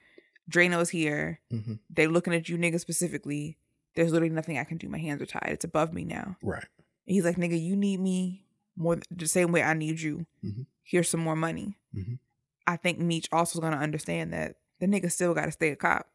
Drano's 0.47 0.89
here. 0.91 1.39
Mhm. 1.51 1.79
They're 1.89 2.07
looking 2.07 2.33
at 2.33 2.47
you, 2.47 2.57
nigga, 2.57 2.79
specifically. 2.79 3.57
There's 3.95 4.11
literally 4.11 4.33
nothing 4.33 4.57
I 4.57 4.63
can 4.65 4.77
do. 4.77 4.87
My 4.87 4.97
hands 4.99 5.21
are 5.21 5.25
tied. 5.25 5.49
It's 5.49 5.65
above 5.65 5.93
me 5.93 6.03
now. 6.05 6.37
Right. 6.43 6.65
He's 7.05 7.23
like, 7.25 7.37
nigga, 7.37 7.61
you 7.61 7.75
need 7.75 7.99
me 7.99 8.45
more 8.75 8.97
the 9.11 9.27
same 9.27 9.51
way 9.51 9.61
I 9.63 9.73
need 9.73 10.01
you. 10.01 10.25
Mhm. 10.43 10.65
Here's 10.83 11.09
some 11.09 11.19
more 11.21 11.35
money. 11.35 11.77
Mhm. 11.95 12.19
I 12.67 12.77
think 12.77 12.99
Meech 12.99 13.27
also 13.31 13.59
is 13.59 13.61
gonna 13.61 13.77
understand 13.77 14.33
that 14.33 14.57
the 14.79 14.87
nigga 14.87 15.11
still 15.11 15.33
got 15.33 15.45
to 15.45 15.51
stay 15.51 15.69
a 15.69 15.75
cop, 15.75 16.09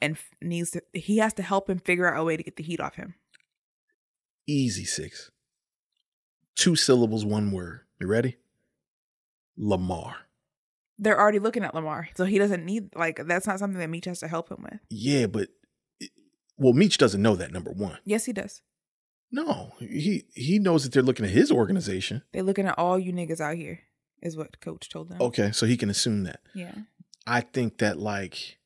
and 0.00 0.14
f- 0.16 0.30
needs 0.42 0.70
to. 0.72 0.82
He 0.92 1.18
has 1.18 1.32
to 1.34 1.42
help 1.42 1.68
him 1.68 1.78
figure 1.78 2.06
out 2.12 2.20
a 2.20 2.24
way 2.24 2.36
to 2.36 2.42
get 2.42 2.56
the 2.56 2.62
heat 2.62 2.80
off 2.80 2.94
him. 2.96 3.14
Easy 4.46 4.84
six. 4.84 5.30
Two 6.54 6.76
syllables, 6.76 7.24
one 7.24 7.50
word. 7.50 7.80
You 8.00 8.06
ready? 8.06 8.36
Lamar. 9.56 10.16
They're 10.98 11.18
already 11.18 11.38
looking 11.40 11.64
at 11.64 11.74
Lamar, 11.74 12.08
so 12.14 12.24
he 12.24 12.38
doesn't 12.38 12.64
need 12.64 12.94
like 12.94 13.26
that's 13.26 13.46
not 13.46 13.58
something 13.58 13.80
that 13.80 13.88
Meech 13.90 14.04
has 14.04 14.20
to 14.20 14.28
help 14.28 14.50
him 14.50 14.62
with. 14.62 14.80
Yeah, 14.90 15.26
but 15.26 15.48
well, 16.56 16.72
Meech 16.74 16.98
doesn't 16.98 17.22
know 17.22 17.34
that. 17.36 17.50
Number 17.52 17.72
one. 17.72 17.98
Yes, 18.04 18.26
he 18.26 18.32
does. 18.32 18.62
No, 19.34 19.72
he 19.80 20.26
he 20.32 20.60
knows 20.60 20.84
that 20.84 20.92
they're 20.92 21.02
looking 21.02 21.26
at 21.26 21.32
his 21.32 21.50
organization. 21.50 22.22
They're 22.30 22.44
looking 22.44 22.68
at 22.68 22.78
all 22.78 23.00
you 23.00 23.12
niggas 23.12 23.40
out 23.40 23.56
here, 23.56 23.80
is 24.22 24.36
what 24.36 24.60
coach 24.60 24.88
told 24.88 25.08
them. 25.08 25.20
Okay, 25.20 25.50
so 25.50 25.66
he 25.66 25.76
can 25.76 25.90
assume 25.90 26.22
that. 26.22 26.38
Yeah. 26.54 26.72
I 27.26 27.40
think 27.40 27.78
that 27.78 27.98
like 27.98 28.58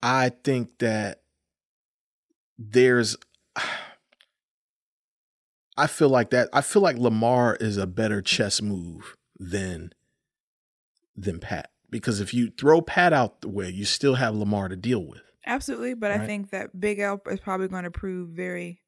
I 0.00 0.28
think 0.28 0.78
that 0.78 1.22
there's 2.56 3.16
I 5.76 5.88
feel 5.88 6.10
like 6.10 6.30
that 6.30 6.48
I 6.52 6.60
feel 6.60 6.82
like 6.82 6.96
Lamar 6.96 7.56
is 7.56 7.76
a 7.76 7.88
better 7.88 8.22
chess 8.22 8.62
move 8.62 9.16
than 9.36 9.92
than 11.16 11.40
Pat 11.40 11.70
because 11.90 12.20
if 12.20 12.32
you 12.32 12.52
throw 12.56 12.80
Pat 12.80 13.12
out 13.12 13.40
the 13.40 13.48
way, 13.48 13.68
you 13.68 13.84
still 13.84 14.14
have 14.14 14.36
Lamar 14.36 14.68
to 14.68 14.76
deal 14.76 15.04
with. 15.04 15.22
Absolutely, 15.44 15.94
but 15.94 16.12
I 16.12 16.24
think 16.24 16.50
that 16.50 16.78
Big 16.78 17.00
L 17.00 17.20
is 17.28 17.40
probably 17.40 17.66
going 17.66 17.82
to 17.82 17.90
prove 17.90 18.28
very. 18.28 18.80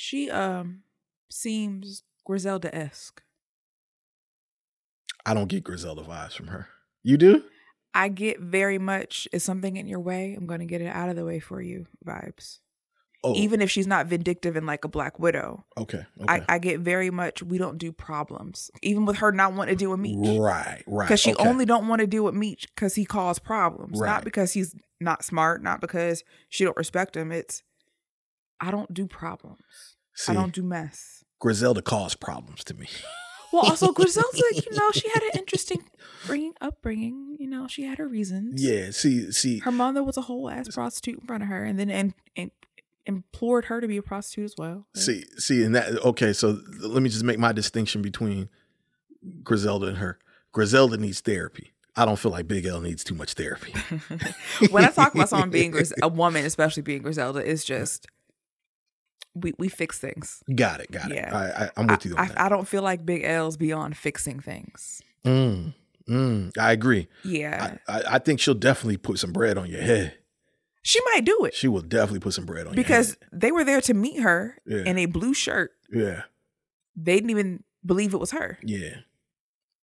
She 0.00 0.30
um 0.30 0.84
seems 1.28 2.04
Griselda 2.24 2.72
esque. 2.72 3.20
I 5.26 5.34
don't 5.34 5.48
get 5.48 5.64
Griselda 5.64 6.02
vibes 6.02 6.34
from 6.34 6.46
her. 6.46 6.68
You 7.02 7.16
do? 7.16 7.42
I 7.94 8.06
get 8.06 8.38
very 8.38 8.78
much 8.78 9.26
is 9.32 9.42
something 9.42 9.76
in 9.76 9.88
your 9.88 9.98
way. 9.98 10.36
I'm 10.38 10.46
going 10.46 10.60
to 10.60 10.66
get 10.66 10.80
it 10.80 10.86
out 10.86 11.08
of 11.08 11.16
the 11.16 11.24
way 11.24 11.40
for 11.40 11.60
you 11.60 11.86
vibes. 12.06 12.60
Oh, 13.24 13.34
even 13.34 13.60
if 13.60 13.72
she's 13.72 13.88
not 13.88 14.06
vindictive 14.06 14.54
and 14.54 14.66
like 14.66 14.84
a 14.84 14.88
black 14.88 15.18
widow. 15.18 15.64
okay. 15.76 16.06
Okay. 16.20 16.32
I, 16.32 16.44
I 16.48 16.58
get 16.60 16.78
very 16.78 17.10
much 17.10 17.42
we 17.42 17.58
don't 17.58 17.76
do 17.76 17.90
problems. 17.90 18.70
Even 18.82 19.04
with 19.04 19.16
her 19.16 19.32
not 19.32 19.54
wanting 19.54 19.74
to 19.74 19.78
deal 19.78 19.90
with 19.90 19.98
Meech. 19.98 20.38
right. 20.38 20.84
Right. 20.86 21.08
Because 21.08 21.18
she 21.18 21.34
okay. 21.34 21.48
only 21.48 21.64
don't 21.64 21.88
want 21.88 22.02
to 22.02 22.06
deal 22.06 22.22
with 22.22 22.36
Meech 22.36 22.68
because 22.72 22.94
he 22.94 23.04
caused 23.04 23.42
problems. 23.42 23.98
Right. 23.98 24.06
Not 24.06 24.22
because 24.22 24.52
he's 24.52 24.76
not 25.00 25.24
smart, 25.24 25.60
not 25.60 25.80
because 25.80 26.22
she 26.48 26.62
don't 26.62 26.76
respect 26.76 27.16
him. 27.16 27.32
It's 27.32 27.64
I 28.60 28.70
don't 28.70 28.92
do 28.92 29.06
problems. 29.06 29.96
See, 30.14 30.32
I 30.32 30.34
don't 30.34 30.52
do 30.52 30.62
mess. 30.62 31.24
Griselda 31.38 31.82
caused 31.82 32.20
problems 32.20 32.64
to 32.64 32.74
me. 32.74 32.88
Well, 33.50 33.62
also 33.62 33.92
Griselda, 33.92 34.28
you 34.52 34.76
know, 34.76 34.90
she 34.92 35.08
had 35.08 35.22
an 35.22 35.30
interesting 35.38 35.82
bringing 36.26 36.52
upbringing. 36.60 37.36
You 37.38 37.48
know, 37.48 37.66
she 37.66 37.84
had 37.84 37.96
her 37.96 38.06
reasons. 38.06 38.62
Yeah. 38.62 38.90
See. 38.90 39.32
See. 39.32 39.60
Her 39.60 39.72
mother 39.72 40.04
was 40.04 40.18
a 40.18 40.20
whole 40.20 40.50
ass 40.50 40.68
prostitute 40.68 41.20
in 41.20 41.26
front 41.26 41.42
of 41.42 41.48
her, 41.48 41.64
and 41.64 41.78
then 41.78 41.88
and, 41.88 42.12
and 42.36 42.50
implored 43.06 43.64
her 43.66 43.80
to 43.80 43.88
be 43.88 43.96
a 43.96 44.02
prostitute 44.02 44.44
as 44.44 44.54
well. 44.58 44.86
See. 44.94 45.24
See. 45.38 45.62
And 45.62 45.74
that. 45.74 46.04
Okay. 46.04 46.34
So 46.34 46.60
let 46.80 47.02
me 47.02 47.08
just 47.08 47.24
make 47.24 47.38
my 47.38 47.52
distinction 47.52 48.02
between 48.02 48.50
Griselda 49.42 49.86
and 49.86 49.96
her. 49.96 50.18
Griselda 50.52 50.98
needs 50.98 51.20
therapy. 51.20 51.72
I 51.96 52.04
don't 52.04 52.18
feel 52.18 52.30
like 52.30 52.46
Big 52.46 52.66
L 52.66 52.80
needs 52.80 53.02
too 53.02 53.14
much 53.14 53.32
therapy. 53.32 53.72
when 54.70 54.84
I 54.84 54.90
talk 54.90 55.14
about 55.14 55.30
someone 55.30 55.50
being 55.50 55.70
Gris- 55.70 55.92
a 56.00 56.08
woman, 56.08 56.44
especially 56.44 56.82
being 56.82 57.02
Griselda, 57.02 57.38
it's 57.40 57.64
just 57.64 58.06
we 59.40 59.52
we 59.58 59.68
fix 59.68 59.98
things. 59.98 60.42
Got 60.54 60.80
it. 60.80 60.90
Got 60.90 61.10
it. 61.10 61.16
Yeah. 61.16 61.36
I, 61.36 61.64
I, 61.64 61.70
I'm 61.76 61.86
with 61.86 62.04
you 62.04 62.12
on 62.16 62.18
I, 62.24 62.28
that. 62.28 62.40
I, 62.40 62.48
don't 62.48 62.66
feel 62.68 62.82
like 62.82 63.04
Big 63.06 63.22
L's 63.24 63.56
beyond 63.56 63.96
fixing 63.96 64.40
things. 64.40 65.02
Mm, 65.24 65.74
mm, 66.08 66.58
I 66.58 66.72
agree. 66.72 67.08
Yeah, 67.24 67.76
I, 67.88 67.92
I, 67.98 68.02
I 68.14 68.18
think 68.18 68.40
she'll 68.40 68.54
definitely 68.54 68.96
put 68.98 69.18
some 69.18 69.32
bread 69.32 69.58
on 69.58 69.68
your 69.68 69.80
head. 69.82 70.14
she 70.82 71.00
might 71.12 71.24
do 71.24 71.44
it 71.44 71.54
She 71.54 71.68
will 71.68 71.82
definitely 71.82 72.20
put 72.20 72.34
some 72.34 72.46
bread 72.46 72.66
on 72.66 72.74
because 72.74 73.16
they 73.32 73.50
were 73.52 73.64
there 73.64 73.80
to 73.82 73.94
meet 73.94 74.20
her 74.20 74.56
Yeah. 74.66 74.84
in 74.86 74.96
a 74.98 75.06
blue 75.06 75.34
shirt. 75.34 75.72
Yeah. 75.92 76.22
They 76.96 77.14
didn't 77.16 77.30
even 77.30 77.64
believe 77.84 78.14
it 78.14 78.20
was 78.20 78.30
her. 78.32 78.58
Yeah. 78.62 78.78
Yeah. 78.78 78.96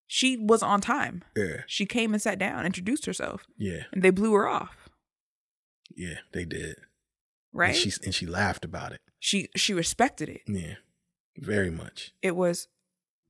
She 0.08 0.38
was 0.38 0.62
on 0.62 0.82
time. 0.82 1.24
Yeah. 1.36 1.62
She 1.66 1.86
came 1.86 2.14
and 2.14 2.22
sat 2.22 2.38
down, 2.38 2.66
introduced 2.66 3.06
herself, 3.08 3.46
Yeah. 3.58 3.84
and 3.92 4.04
they 4.04 4.12
blew 4.12 4.34
her 4.34 4.48
off. 4.48 4.90
Yeah. 5.96 6.20
They 6.32 6.46
did. 6.46 6.76
Right? 7.54 7.70
And 7.70 7.78
she 7.78 7.92
and 8.04 8.14
she 8.14 8.26
laughed 8.26 8.66
about 8.66 8.92
it. 8.92 9.02
She 9.26 9.50
she 9.56 9.74
respected 9.74 10.30
it. 10.30 10.42
Yeah. 10.48 10.76
Very 11.38 11.72
much. 11.72 12.14
It 12.22 12.36
was 12.36 12.68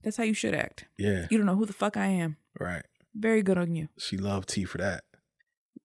that's 0.04 0.18
how 0.18 0.24
you 0.24 0.34
should 0.34 0.54
act. 0.54 0.86
Yeah. 0.98 1.28
You 1.30 1.38
don't 1.38 1.48
know 1.48 1.56
who 1.56 1.66
the 1.66 1.74
fuck 1.74 1.96
I 1.96 2.08
am. 2.08 2.36
Right. 2.60 2.84
Very 3.16 3.42
good 3.42 3.58
on 3.58 3.74
you. 3.76 3.88
She 3.98 4.18
loved 4.18 4.50
T 4.50 4.66
for 4.66 4.78
that. 4.80 5.06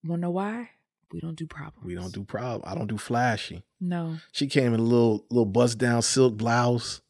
Wanna 0.03 0.21
know 0.23 0.31
why? 0.31 0.71
We 1.13 1.21
don't 1.21 1.35
do 1.37 1.47
problems. 1.47 1.85
We 1.85 1.95
don't 1.95 2.13
do 2.13 2.23
prob. 2.23 2.61
I 2.65 2.75
don't 2.75 2.87
do 2.87 2.97
flashy. 2.97 3.63
no. 3.79 4.17
She 4.33 4.47
came 4.47 4.73
in 4.73 4.79
a 4.81 4.83
little 4.83 5.25
little 5.29 5.45
bust 5.45 5.77
down 5.77 6.01
silk 6.01 6.35
blouse. 6.35 7.01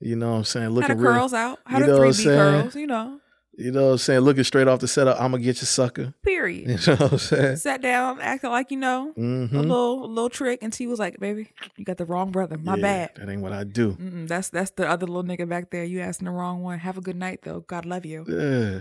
You 0.00 0.16
know 0.16 0.32
what 0.32 0.38
I'm 0.38 0.44
saying? 0.44 0.64
Had 0.64 0.72
Looking 0.72 0.96
her 0.98 1.02
real. 1.02 1.12
curls 1.12 1.32
out. 1.32 1.60
Had 1.64 1.78
you 1.78 1.84
her 1.84 1.92
know 1.92 1.98
what 2.06 2.16
three 2.16 2.24
B 2.24 2.30
curls, 2.30 2.74
you 2.74 2.86
know. 2.88 3.20
You 3.54 3.70
know 3.70 3.84
what 3.86 3.92
I'm 3.92 3.98
saying? 3.98 4.20
Looking 4.20 4.44
straight 4.44 4.66
off 4.66 4.80
the 4.80 4.88
setup. 4.88 5.20
I'm 5.20 5.32
gonna 5.32 5.42
get 5.42 5.60
you, 5.60 5.66
sucker. 5.66 6.14
Period. 6.24 6.68
You 6.70 6.76
know 6.94 6.96
what 7.02 7.12
I'm 7.12 7.18
saying? 7.18 7.56
Sat 7.56 7.82
down, 7.82 8.18
acting 8.20 8.48
like 8.50 8.70
you 8.70 8.78
know. 8.78 9.12
Mm-hmm. 9.16 9.54
A 9.56 9.60
little 9.60 10.04
a 10.04 10.06
little 10.06 10.30
trick, 10.30 10.60
and 10.62 10.72
T 10.72 10.86
was 10.86 10.98
like, 10.98 11.18
"Baby, 11.20 11.50
you 11.76 11.84
got 11.84 11.98
the 11.98 12.06
wrong 12.06 12.30
brother. 12.30 12.56
My 12.56 12.76
Yeah, 12.76 12.80
bad. 12.82 13.10
That 13.16 13.28
ain't 13.28 13.42
what 13.42 13.52
I 13.52 13.64
do. 13.64 13.92
Mm-mm, 13.92 14.26
that's 14.26 14.48
that's 14.48 14.70
the 14.70 14.88
other 14.88 15.06
little 15.06 15.24
nigga 15.24 15.46
back 15.48 15.70
there. 15.70 15.84
You 15.84 16.00
asking 16.00 16.24
the 16.26 16.30
wrong 16.30 16.62
one. 16.62 16.78
Have 16.78 16.96
a 16.96 17.02
good 17.02 17.16
night 17.16 17.40
though. 17.42 17.60
God 17.60 17.84
love 17.84 18.06
you. 18.06 18.24
Yeah. 18.26 18.80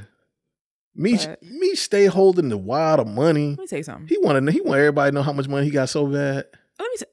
Me, 0.96 1.16
But- 1.18 1.42
me 1.44 1.76
stay 1.76 2.06
holding 2.06 2.48
the 2.50 2.58
wad 2.58 3.00
of 3.00 3.08
money. 3.08 3.50
Let 3.52 3.60
me 3.60 3.68
tell 3.68 3.78
you 3.80 3.84
something. 3.84 4.08
He 4.08 4.18
wanted 4.20 4.50
he 4.54 4.62
want 4.62 4.80
everybody 4.80 5.12
to 5.12 5.16
know 5.16 5.24
how 5.24 5.34
much 5.34 5.48
money 5.50 5.66
he 5.66 5.72
got 5.72 5.90
so 5.90 6.06
bad. 6.06 6.46
Let 6.80 6.90
me. 6.92 6.98
T- 6.98 7.06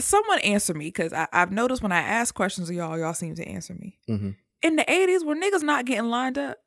Someone 0.00 0.38
answer 0.40 0.72
me 0.74 0.86
because 0.86 1.12
I've 1.12 1.52
noticed 1.52 1.82
when 1.82 1.92
I 1.92 2.00
ask 2.00 2.34
questions 2.34 2.68
of 2.70 2.74
y'all, 2.74 2.98
y'all 2.98 3.12
seem 3.14 3.34
to 3.36 3.46
answer 3.46 3.74
me. 3.74 3.98
Mm-hmm. 4.08 4.30
In 4.62 4.76
the 4.76 4.90
eighties, 4.90 5.24
were 5.24 5.34
niggas 5.34 5.62
not 5.62 5.84
getting 5.86 6.08
lined 6.10 6.38
up? 6.38 6.58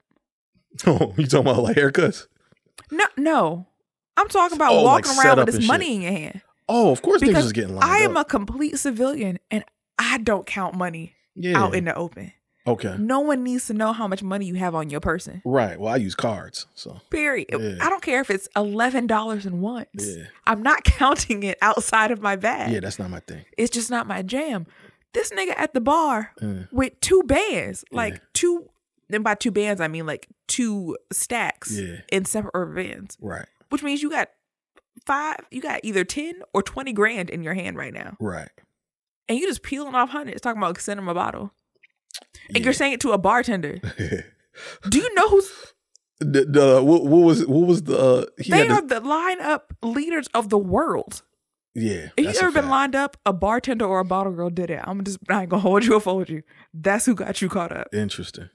Oh, 0.86 1.14
you 1.18 1.26
talking 1.28 1.48
about 1.52 1.64
like 1.64 1.78
haircuts? 1.78 2.28
No, 2.92 3.06
no. 3.18 3.68
I'm 4.18 4.28
talking 4.30 4.56
about 4.56 4.72
Oh, 4.74 4.84
walking 4.84 5.12
set 5.12 5.26
around 5.26 5.38
with 5.40 5.50
and 5.56 5.58
this 5.62 5.68
money 5.68 5.86
shit. 5.86 5.96
in 5.96 6.02
your 6.02 6.12
hand. 6.12 6.42
Oh, 6.68 6.92
of 6.92 7.02
course 7.02 7.22
niggas 7.22 7.38
is 7.46 7.54
getting 7.54 7.76
lined 7.76 7.84
up. 7.84 7.90
I 7.90 7.98
am 8.00 8.18
up. 8.18 8.26
a 8.28 8.30
complete 8.30 8.78
civilian 8.80 9.40
and 9.52 9.64
I 10.00 10.18
don't 10.20 10.46
count 10.46 10.76
money 10.76 11.14
yeah. 11.36 11.58
out 11.62 11.76
in 11.76 11.86
the 11.86 11.94
open. 11.96 12.32
okay. 12.66 12.96
No 12.98 13.20
one 13.20 13.44
needs 13.44 13.68
to 13.68 13.74
know 13.74 13.94
how 13.94 14.08
much 14.08 14.24
money 14.24 14.46
you 14.48 14.56
have 14.56 14.74
on 14.74 14.90
your 14.90 15.00
person. 15.00 15.42
Right. 15.46 15.80
Well, 15.80 15.94
I 15.94 15.98
use 15.98 16.16
cards, 16.16 16.66
so 16.74 17.00
Period. 17.10 17.50
Yeah. 17.52 17.78
I 17.82 17.90
don't 17.90 18.02
care 18.02 18.20
if 18.22 18.30
it's 18.30 18.48
eleven 18.56 19.06
dollars 19.08 19.46
in 19.46 19.62
once. 19.62 19.88
Yeah. 19.98 20.24
I'm 20.48 20.64
not 20.64 20.84
counting 20.86 21.44
it 21.44 21.58
outside 21.62 22.12
of 22.12 22.22
my 22.22 22.36
bag. 22.36 22.72
yeah, 22.74 22.80
that's 22.80 23.00
not 23.00 23.10
my 23.10 23.20
thing. 23.22 23.46
it's 23.58 23.70
just 23.70 23.90
not 23.92 24.08
my 24.08 24.22
jam. 24.22 24.66
This 25.16 25.32
nigga 25.32 25.54
at 25.58 25.74
the 25.74 25.82
bar 25.82 26.32
Uh, 26.42 26.66
with 26.72 27.00
two 27.02 27.24
bands, 27.24 27.84
like 27.92 28.14
Yeah. 28.14 28.20
two, 28.34 28.70
and 29.10 29.24
by 29.24 29.34
two 29.36 29.50
bands 29.52 29.82
I 29.82 29.88
mean 29.88 30.06
like 30.06 30.28
two 30.48 30.98
stacks 31.12 31.72
Yeah. 31.72 32.02
in 32.12 32.26
separate 32.26 32.76
bands, 32.76 33.18
right. 33.22 33.48
which 33.70 33.82
means 33.82 34.04
you 34.04 34.10
got 34.12 34.30
five, 35.06 35.38
you 35.52 35.62
got 35.62 35.80
either 35.84 36.04
ten 36.04 36.42
or 36.54 36.62
twenty 36.62 36.94
grand 36.94 37.30
in 37.30 37.42
your 37.44 37.54
hand 37.56 37.78
right 37.78 37.94
now, 37.94 38.18
Right. 38.20 38.50
and 39.28 39.38
you 39.40 39.48
just 39.48 39.64
peeling 39.64 39.96
off 39.96 40.10
hundreds, 40.10 40.42
talking 40.42 40.62
about 40.62 40.80
send 40.82 41.00
him 41.00 41.08
a 41.08 41.14
bottle, 41.14 41.52
and 42.50 42.58
Yeah. 42.58 42.64
you're 42.66 42.74
saying 42.74 42.94
it 42.94 43.00
to 43.02 43.12
a 43.14 43.18
bartender. 43.18 43.80
Do 44.90 45.00
you 45.00 45.14
know 45.16 45.30
who's? 45.30 45.50
the, 46.20 46.46
the 46.46 46.82
what, 46.84 47.06
what 47.06 47.20
was 47.24 47.46
what 47.46 47.68
was 47.68 47.84
the 47.84 47.98
uh, 47.98 48.26
he 48.42 48.50
they 48.52 48.60
had 48.68 48.72
are 48.72 48.82
the, 48.82 49.00
the 49.00 49.02
lineup 49.02 49.62
leaders 49.82 50.28
of 50.34 50.50
the 50.50 50.58
world. 50.58 51.22
Yeah. 51.76 52.10
If 52.16 52.24
you 52.24 52.40
ever 52.42 52.52
been 52.52 52.64
fact. 52.64 52.68
lined 52.68 52.96
up, 52.96 53.18
a 53.26 53.34
bartender 53.34 53.86
or 53.86 54.00
a 54.00 54.06
bottle 54.06 54.32
girl 54.32 54.50
did 54.50 54.70
it. 54.70 54.80
I'm 54.84 55.04
just 55.04 55.20
I 55.30 55.42
ain't 55.42 55.50
gonna 55.50 55.62
hold 55.62 55.84
you 55.86 55.96
or 55.96 56.00
fold 56.00 56.30
you. 56.30 56.42
That's 56.74 57.06
who 57.06 57.16
got 57.16 57.42
you 57.42 57.50
caught 57.50 57.72
up. 57.72 57.88
Interesting. 57.94 58.50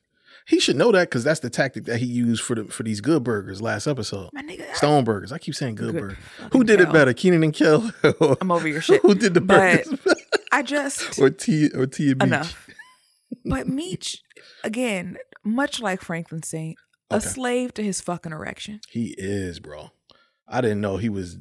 He 0.47 0.59
should 0.59 0.77
know 0.77 0.91
that 0.93 1.11
because 1.11 1.23
that's 1.23 1.41
the 1.41 1.51
tactic 1.51 1.85
that 1.85 1.99
he 1.99 2.07
used 2.07 2.43
for 2.43 2.55
the 2.57 2.65
for 2.65 2.83
these 2.83 3.01
good 3.01 3.23
burgers 3.23 3.61
last 3.61 3.87
episode. 3.87 4.31
My 4.33 4.43
nigga, 4.43 4.75
Stone 4.75 5.05
burgers. 5.05 5.33
I 5.33 5.39
keep 5.39 5.55
saying 5.55 5.75
good, 5.75 5.93
Good 5.93 6.01
burger. 6.01 6.19
Who 6.53 6.65
did 6.65 6.81
it 6.81 6.91
better, 6.93 7.13
Kenan 7.13 7.45
and 7.45 7.53
Kel? 7.53 7.93
I'm 8.41 8.51
over 8.51 8.67
your 8.67 8.81
shit. 8.81 9.03
Who 9.03 9.15
did 9.15 9.35
the 9.35 9.43
burgers? 9.43 9.93
I 10.53 10.63
just 10.63 11.19
or 11.19 11.31
T 11.31 11.71
or 11.75 11.87
T 11.87 12.13
and 12.13 12.23
enough. 12.23 12.69
But 13.45 13.69
Meech, 13.69 14.23
again, 14.65 15.19
much 15.45 15.81
like 15.81 16.01
Franklin 16.03 16.43
Saint, 16.43 16.79
a 17.11 17.21
slave 17.21 17.75
to 17.75 17.83
his 17.83 18.01
fucking 18.01 18.33
erection. 18.33 18.81
He 18.89 19.15
is, 19.19 19.61
bro. 19.61 19.91
I 20.49 20.61
didn't 20.61 20.81
know 20.81 20.97
he 20.97 21.09
was 21.09 21.39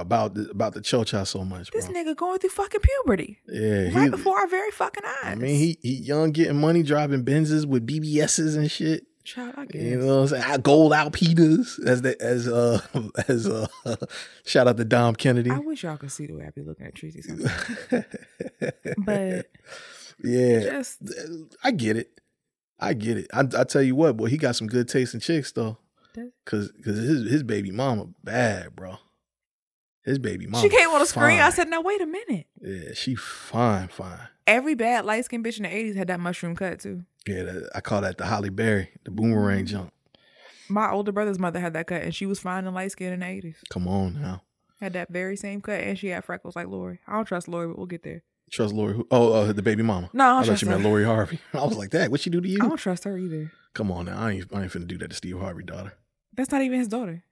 about 0.00 0.34
the, 0.34 0.48
about 0.50 0.74
the 0.74 0.80
chocha 0.80 1.26
so 1.26 1.44
much, 1.44 1.70
bro. 1.70 1.80
This 1.80 1.90
nigga 1.90 2.16
going 2.16 2.38
through 2.38 2.50
fucking 2.50 2.80
puberty 2.80 3.38
yeah, 3.48 3.84
right 3.94 4.04
he, 4.04 4.08
before 4.10 4.38
our 4.38 4.46
very 4.46 4.70
fucking 4.70 5.04
eyes. 5.04 5.32
I 5.32 5.34
mean, 5.34 5.56
he 5.56 5.78
he 5.82 5.94
young, 5.94 6.32
getting 6.32 6.60
money, 6.60 6.82
driving 6.82 7.24
Benzes 7.24 7.66
with 7.66 7.86
BBSs 7.86 8.56
and 8.56 8.70
shit. 8.70 9.06
Child, 9.24 9.54
I 9.56 9.64
guess. 9.64 9.82
You 9.82 9.98
know 9.98 10.06
what 10.06 10.12
I'm 10.12 10.28
saying? 10.28 10.44
Ah, 10.46 10.56
Gold 10.58 10.92
Alpinas, 10.92 11.82
as 11.86 12.02
the 12.02 12.20
as 12.20 12.46
uh 12.46 12.80
as 13.28 13.48
uh 13.48 13.66
shout 14.44 14.68
out 14.68 14.76
to 14.76 14.84
Dom 14.84 15.14
Kennedy. 15.14 15.50
I 15.50 15.58
wish 15.58 15.82
y'all 15.82 15.96
could 15.96 16.12
see 16.12 16.26
the 16.26 16.34
way 16.34 16.46
I 16.46 16.50
be 16.50 16.62
looking 16.62 16.86
at 16.86 16.94
Tracy 16.94 17.22
sometimes. 17.22 17.52
but 18.98 19.50
yeah, 20.22 20.60
just 20.60 20.98
I 21.62 21.70
get 21.70 21.96
it. 21.96 22.20
I 22.78 22.92
get 22.92 23.16
it. 23.16 23.28
I, 23.32 23.44
I 23.58 23.64
tell 23.64 23.82
you 23.82 23.94
what, 23.94 24.16
boy, 24.16 24.26
he 24.26 24.36
got 24.36 24.56
some 24.56 24.66
good 24.66 24.88
taste 24.88 25.14
in 25.14 25.20
chicks 25.20 25.52
though. 25.52 25.78
Cause, 26.44 26.70
cause 26.84 26.96
his 26.96 27.28
his 27.28 27.42
baby 27.42 27.72
mama 27.72 28.06
bad, 28.22 28.76
bro. 28.76 28.98
His 30.04 30.18
baby 30.18 30.46
mama. 30.46 30.62
she 30.62 30.68
came 30.68 30.88
on 30.90 31.00
the 31.00 31.06
screen. 31.06 31.40
I 31.40 31.50
said, 31.50 31.68
"Now 31.68 31.80
wait 31.80 32.00
a 32.00 32.06
minute." 32.06 32.46
yeah, 32.60 32.92
she 32.94 33.14
fine, 33.14 33.88
fine. 33.88 34.18
Every 34.46 34.74
bad 34.74 35.06
light 35.06 35.24
skinned 35.24 35.44
bitch 35.44 35.56
in 35.56 35.62
the 35.62 35.70
'80s 35.70 35.96
had 35.96 36.08
that 36.08 36.20
mushroom 36.20 36.54
cut 36.54 36.80
too. 36.80 37.04
Yeah, 37.26 37.44
that, 37.44 37.70
I 37.74 37.80
call 37.80 38.02
that 38.02 38.18
the 38.18 38.26
Halle 38.26 38.50
Berry, 38.50 38.90
the 39.04 39.10
boomerang 39.10 39.64
jump. 39.64 39.92
My 40.68 40.90
older 40.90 41.12
brother's 41.12 41.38
mother 41.38 41.58
had 41.60 41.72
that 41.72 41.86
cut, 41.86 42.02
and 42.02 42.14
she 42.14 42.26
was 42.26 42.38
fine 42.40 42.66
and 42.66 42.74
light 42.74 42.92
skinned 42.92 43.14
in 43.14 43.20
the 43.20 43.26
'80s. 43.26 43.56
Come 43.70 43.88
on 43.88 44.20
now, 44.20 44.42
Had 44.80 44.92
that 44.92 45.08
very 45.10 45.36
same 45.36 45.60
cut, 45.62 45.80
and 45.80 45.98
she 45.98 46.08
had 46.08 46.24
freckles 46.24 46.54
like 46.54 46.68
Lori. 46.68 47.00
I 47.06 47.14
don't 47.14 47.24
trust 47.24 47.48
Lori, 47.48 47.68
but 47.68 47.78
we'll 47.78 47.86
get 47.86 48.02
there. 48.02 48.22
trust 48.50 48.74
Lori. 48.74 48.92
Who, 48.94 49.06
oh, 49.10 49.32
uh, 49.32 49.52
the 49.54 49.62
baby 49.62 49.82
mama. 49.82 50.10
No, 50.12 50.24
I 50.24 50.28
don't 50.28 50.42
I 50.42 50.46
thought 50.46 50.62
you 50.62 50.68
meant. 50.68 50.82
Lori 50.84 51.04
Harvey. 51.04 51.40
I 51.54 51.64
was 51.64 51.78
like, 51.78 51.90
that. 51.92 52.10
What 52.10 52.20
she 52.20 52.28
do 52.28 52.42
to 52.42 52.48
you? 52.48 52.58
I 52.60 52.68
don't 52.68 52.76
trust 52.76 53.04
her 53.04 53.16
either. 53.16 53.50
Come 53.72 53.90
on 53.90 54.04
now, 54.04 54.20
I 54.20 54.32
ain't 54.32 54.54
I 54.54 54.62
ain't 54.62 54.70
finna 54.72 54.86
do 54.86 54.98
that 54.98 55.08
to 55.08 55.16
Steve 55.16 55.38
Harvey 55.38 55.64
daughter. 55.64 55.94
That's 56.34 56.50
not 56.50 56.60
even 56.60 56.78
his 56.78 56.88
daughter. 56.88 57.24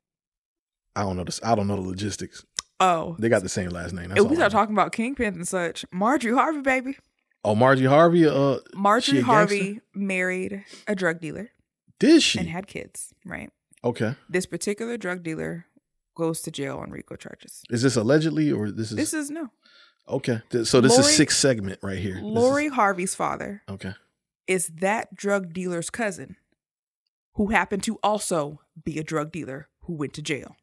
I 0.95 1.03
don't 1.03 1.17
know 1.17 1.25
this. 1.25 1.41
I 1.43 1.55
don't 1.55 1.67
know 1.69 1.77
the 1.77 1.83
logistics. 1.83 2.45
Oh, 2.83 3.17
They 3.19 3.29
got 3.29 3.43
the 3.43 3.49
same 3.49 3.71
last 3.71 3.93
name. 3.93 4.09
That's 4.09 4.23
we 4.25 4.35
start 4.37 4.51
talking 4.53 4.75
about 4.75 4.93
kingpins 4.93 5.35
and 5.37 5.47
such, 5.47 5.85
Marjorie 5.93 6.35
Harvey, 6.35 6.61
baby. 6.63 6.97
Oh, 7.45 7.55
Margie 7.55 7.85
Harvey. 7.87 8.27
Uh, 8.27 8.59
Marjorie 8.75 9.21
Harvey 9.21 9.81
married 9.95 10.65
a 10.87 10.95
drug 10.95 11.21
dealer 11.21 11.51
Did 11.99 12.23
she? 12.23 12.39
and 12.39 12.49
had 12.49 12.67
kids. 12.67 13.15
Right. 13.25 13.51
okay. 13.85 14.15
This 14.29 14.47
particular 14.47 14.97
drug 14.97 15.23
dealer 15.23 15.67
goes 16.17 16.41
to 16.43 16.51
jail 16.51 16.79
on 16.79 16.91
RICO 16.91 17.17
charges. 17.17 17.63
Is 17.71 17.83
this 17.83 17.97
allegedly 17.97 18.51
or 18.53 18.71
this 18.71 18.91
is? 18.91 18.97
This 18.97 19.15
is 19.15 19.31
no. 19.31 19.49
okay. 20.09 20.41
So 20.65 20.81
this 20.81 20.93
Lori- 20.93 21.05
is 21.11 21.17
sixth 21.17 21.39
segment 21.39 21.79
right 21.83 21.99
here. 21.99 22.15
This 22.15 22.23
is- 22.25 22.31
Lori 22.31 22.69
Harvey's 22.69 23.15
father 23.15 23.63
okay. 23.69 23.95
is 24.47 24.69
that 24.81 25.15
drug 25.15 25.53
dealer's 25.53 25.91
cousin, 25.91 26.37
who 27.35 27.49
happened 27.49 27.83
to 27.85 27.99
also 28.03 28.61
be 28.85 28.99
a 28.99 29.05
drug 29.05 29.33
dealer 29.33 29.69
who 29.83 29.95
went 29.95 30.13
to 30.15 30.23
jail. 30.23 30.57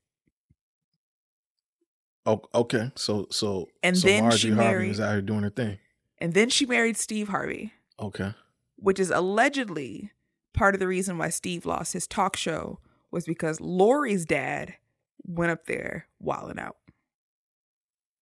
Oh, 2.25 2.41
okay. 2.53 2.91
So 2.95 3.27
so 3.31 3.67
And 3.83 3.97
so 3.97 4.07
then 4.07 4.23
Marjorie 4.23 4.37
she 4.39 4.49
Harvey 4.51 4.63
married- 4.71 4.89
was 4.89 4.99
out 4.99 5.11
here 5.11 5.21
doing 5.21 5.43
her 5.43 5.49
thing. 5.49 5.77
And 6.19 6.33
then 6.33 6.49
she 6.49 6.65
married 6.65 6.97
Steve 6.97 7.29
Harvey, 7.29 7.71
Okay. 7.99 8.33
which 8.75 8.99
is 8.99 9.09
allegedly 9.09 10.11
part 10.53 10.73
of 10.75 10.79
the 10.79 10.87
reason 10.87 11.17
why 11.17 11.29
Steve 11.29 11.65
lost 11.65 11.93
his 11.93 12.07
talk 12.07 12.35
show 12.35 12.79
was 13.09 13.25
because 13.25 13.61
Lori's 13.61 14.25
dad 14.25 14.75
went 15.25 15.51
up 15.51 15.65
there 15.65 16.07
wilding 16.19 16.59
out. 16.59 16.75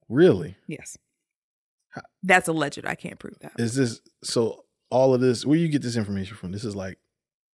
Really? 0.10 0.56
Yes. 0.68 0.98
That's 2.22 2.48
alleged. 2.48 2.86
I 2.86 2.96
can't 2.96 3.18
prove 3.18 3.40
that. 3.40 3.54
Is 3.58 3.76
this 3.76 4.02
so? 4.24 4.66
All 4.92 5.14
of 5.16 5.20
this. 5.22 5.46
Where 5.46 5.58
you 5.58 5.68
get 5.68 5.82
this 5.82 5.98
information 5.98 6.38
from? 6.38 6.52
This 6.52 6.64
is 6.64 6.76
like 6.76 7.00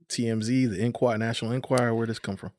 TMZ, 0.09 0.69
the 0.69 0.83
Inquirer, 0.83 1.17
National 1.17 1.51
Enquirer. 1.53 1.95
Where 1.95 2.05
this 2.05 2.19
come 2.19 2.35
from? 2.35 2.51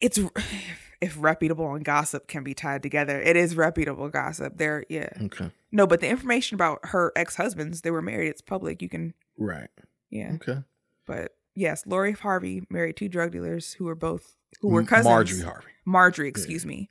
It's 0.00 0.18
if 1.00 1.16
reputable 1.18 1.74
and 1.74 1.84
gossip 1.84 2.28
can 2.28 2.42
be 2.44 2.54
tied 2.54 2.82
together, 2.82 3.20
it 3.20 3.36
is 3.36 3.56
reputable 3.56 4.08
gossip. 4.08 4.58
There, 4.58 4.84
yeah. 4.88 5.08
Okay. 5.22 5.50
No, 5.72 5.86
but 5.86 6.00
the 6.00 6.08
information 6.08 6.54
about 6.56 6.80
her 6.84 7.12
ex 7.16 7.36
husbands, 7.36 7.82
they 7.82 7.90
were 7.90 8.02
married. 8.02 8.28
It's 8.28 8.42
public. 8.42 8.82
You 8.82 8.88
can, 8.88 9.14
Right. 9.38 9.68
yeah. 10.10 10.32
Okay. 10.34 10.58
But 11.06 11.34
yes, 11.54 11.84
Lori 11.86 12.12
Harvey 12.12 12.62
married 12.70 12.96
two 12.96 13.08
drug 13.08 13.32
dealers 13.32 13.74
who 13.74 13.84
were 13.84 13.94
both 13.94 14.36
who 14.60 14.68
were 14.68 14.82
cousins. 14.84 15.06
Marjorie 15.06 15.40
Harvey. 15.42 15.66
Marjorie, 15.84 16.28
excuse 16.28 16.66
me, 16.66 16.90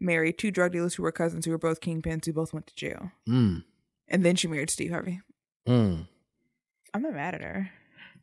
married 0.00 0.38
two 0.38 0.50
drug 0.50 0.72
dealers 0.72 0.94
who 0.94 1.02
were 1.02 1.12
cousins 1.12 1.44
who 1.44 1.50
were 1.50 1.58
both 1.58 1.80
kingpins 1.80 2.24
who 2.26 2.32
both 2.32 2.52
went 2.52 2.66
to 2.68 2.74
jail. 2.74 3.10
Mm. 3.28 3.64
And 4.08 4.24
then 4.24 4.36
she 4.36 4.46
married 4.48 4.70
Steve 4.70 4.90
Harvey. 4.90 5.20
Mm. 5.66 6.06
I'm 6.94 7.02
not 7.02 7.12
mad 7.14 7.34
at 7.34 7.42
her. 7.42 7.70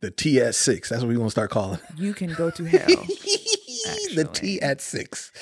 The 0.00 0.10
TS 0.10 0.56
six. 0.56 0.88
That's 0.88 1.02
what 1.02 1.08
we're 1.08 1.16
gonna 1.18 1.30
start 1.30 1.50
calling. 1.50 1.78
You 1.96 2.12
can 2.14 2.32
go 2.32 2.50
to 2.50 2.64
hell. 2.64 2.86
the 4.14 4.28
T 4.32 4.60
at 4.60 4.80
six. 4.80 5.32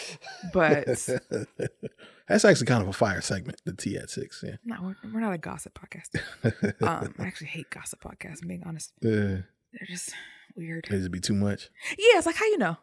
But 0.52 0.86
That's 2.28 2.44
actually 2.44 2.66
kind 2.66 2.82
of 2.82 2.88
a 2.88 2.92
fire 2.92 3.20
segment. 3.20 3.60
The 3.64 3.74
T 3.74 3.96
at 3.96 4.08
six. 4.10 4.42
Yeah. 4.46 4.56
no, 4.64 4.76
we're, 4.82 5.12
we're 5.12 5.20
not 5.20 5.32
a 5.34 5.38
gossip 5.38 5.78
podcast. 5.78 6.10
Um, 6.86 7.14
I 7.18 7.26
actually 7.26 7.48
hate 7.48 7.70
gossip 7.70 8.02
podcasts. 8.02 8.42
I'm 8.42 8.48
being 8.48 8.62
honest. 8.64 8.92
Uh, 9.04 9.08
They're 9.08 9.86
just 9.86 10.12
weird. 10.56 10.86
it'd 10.88 11.10
be 11.12 11.20
too 11.20 11.34
much. 11.34 11.70
Yeah, 11.90 12.16
it's 12.18 12.26
like 12.26 12.36
how 12.36 12.46
you 12.46 12.58
know, 12.58 12.76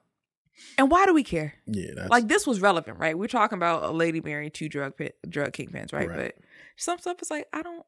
and 0.78 0.92
why 0.92 1.06
do 1.06 1.14
we 1.14 1.24
care? 1.24 1.54
Yeah. 1.66 1.92
That's, 1.96 2.10
like 2.10 2.28
this 2.28 2.46
was 2.46 2.60
relevant, 2.62 3.00
right? 3.00 3.18
We're 3.18 3.28
talking 3.28 3.58
about 3.58 3.84
a 3.84 3.92
lady 3.92 4.22
marrying 4.22 4.52
two 4.52 4.70
drug 4.70 4.98
pit, 4.98 5.18
drug 5.28 5.52
kingpins, 5.54 5.94
right? 5.94 6.08
Right. 6.10 6.18
But 6.18 6.36
some 6.78 7.00
stuff 7.00 7.22
is 7.22 7.30
like 7.32 7.48
I 7.54 7.62
don't, 7.62 7.86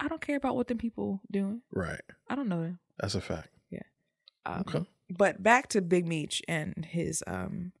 I 0.00 0.08
don't 0.08 0.20
care 0.20 0.36
about 0.36 0.56
what 0.56 0.68
them 0.68 0.78
people 0.78 1.20
doing. 1.30 1.60
right. 1.72 2.00
I 2.28 2.34
don't 2.36 2.48
know 2.48 2.62
them. 2.62 2.78
That's 2.98 3.14
a 3.14 3.20
fact. 3.20 3.48
Um, 4.46 4.60
Okay. 4.68 4.84
But 5.16 5.42
back 5.42 5.68
to 5.68 5.80
Big 5.82 6.06
Meech 6.06 6.42
and 6.48 6.84
his 6.88 7.22
um, 7.26 7.72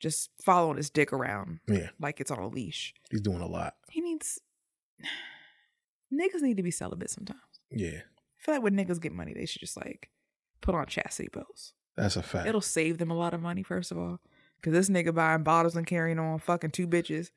just 0.00 0.30
following 0.42 0.76
his 0.76 0.90
dick 0.90 1.12
around 1.12 1.60
Yeah. 1.68 1.90
like 2.00 2.20
it's 2.20 2.30
on 2.30 2.38
a 2.38 2.48
leash. 2.48 2.94
He's 3.10 3.20
doing 3.20 3.40
a 3.40 3.46
lot. 3.46 3.74
He 3.90 4.00
needs 4.00 4.38
niggas 6.12 6.42
need 6.42 6.56
to 6.56 6.62
be 6.62 6.70
celibate 6.70 7.10
sometimes. 7.10 7.40
Yeah. 7.70 8.00
I 8.00 8.44
feel 8.44 8.54
like 8.54 8.62
when 8.62 8.74
niggas 8.76 9.00
get 9.00 9.12
money, 9.12 9.32
they 9.34 9.46
should 9.46 9.60
just 9.60 9.76
like 9.76 10.10
put 10.60 10.74
on 10.74 10.86
chastity 10.86 11.28
belts. 11.32 11.72
That's 11.96 12.16
a 12.16 12.22
fact. 12.22 12.48
It'll 12.48 12.60
save 12.60 12.98
them 12.98 13.10
a 13.10 13.16
lot 13.16 13.34
of 13.34 13.40
money, 13.42 13.62
first 13.62 13.90
of 13.92 13.98
all. 13.98 14.20
Cause 14.62 14.72
this 14.72 14.88
nigga 14.88 15.12
buying 15.14 15.42
bottles 15.42 15.74
and 15.76 15.86
carrying 15.86 16.18
on 16.20 16.38
fucking 16.38 16.70
two 16.70 16.86
bitches 16.86 17.30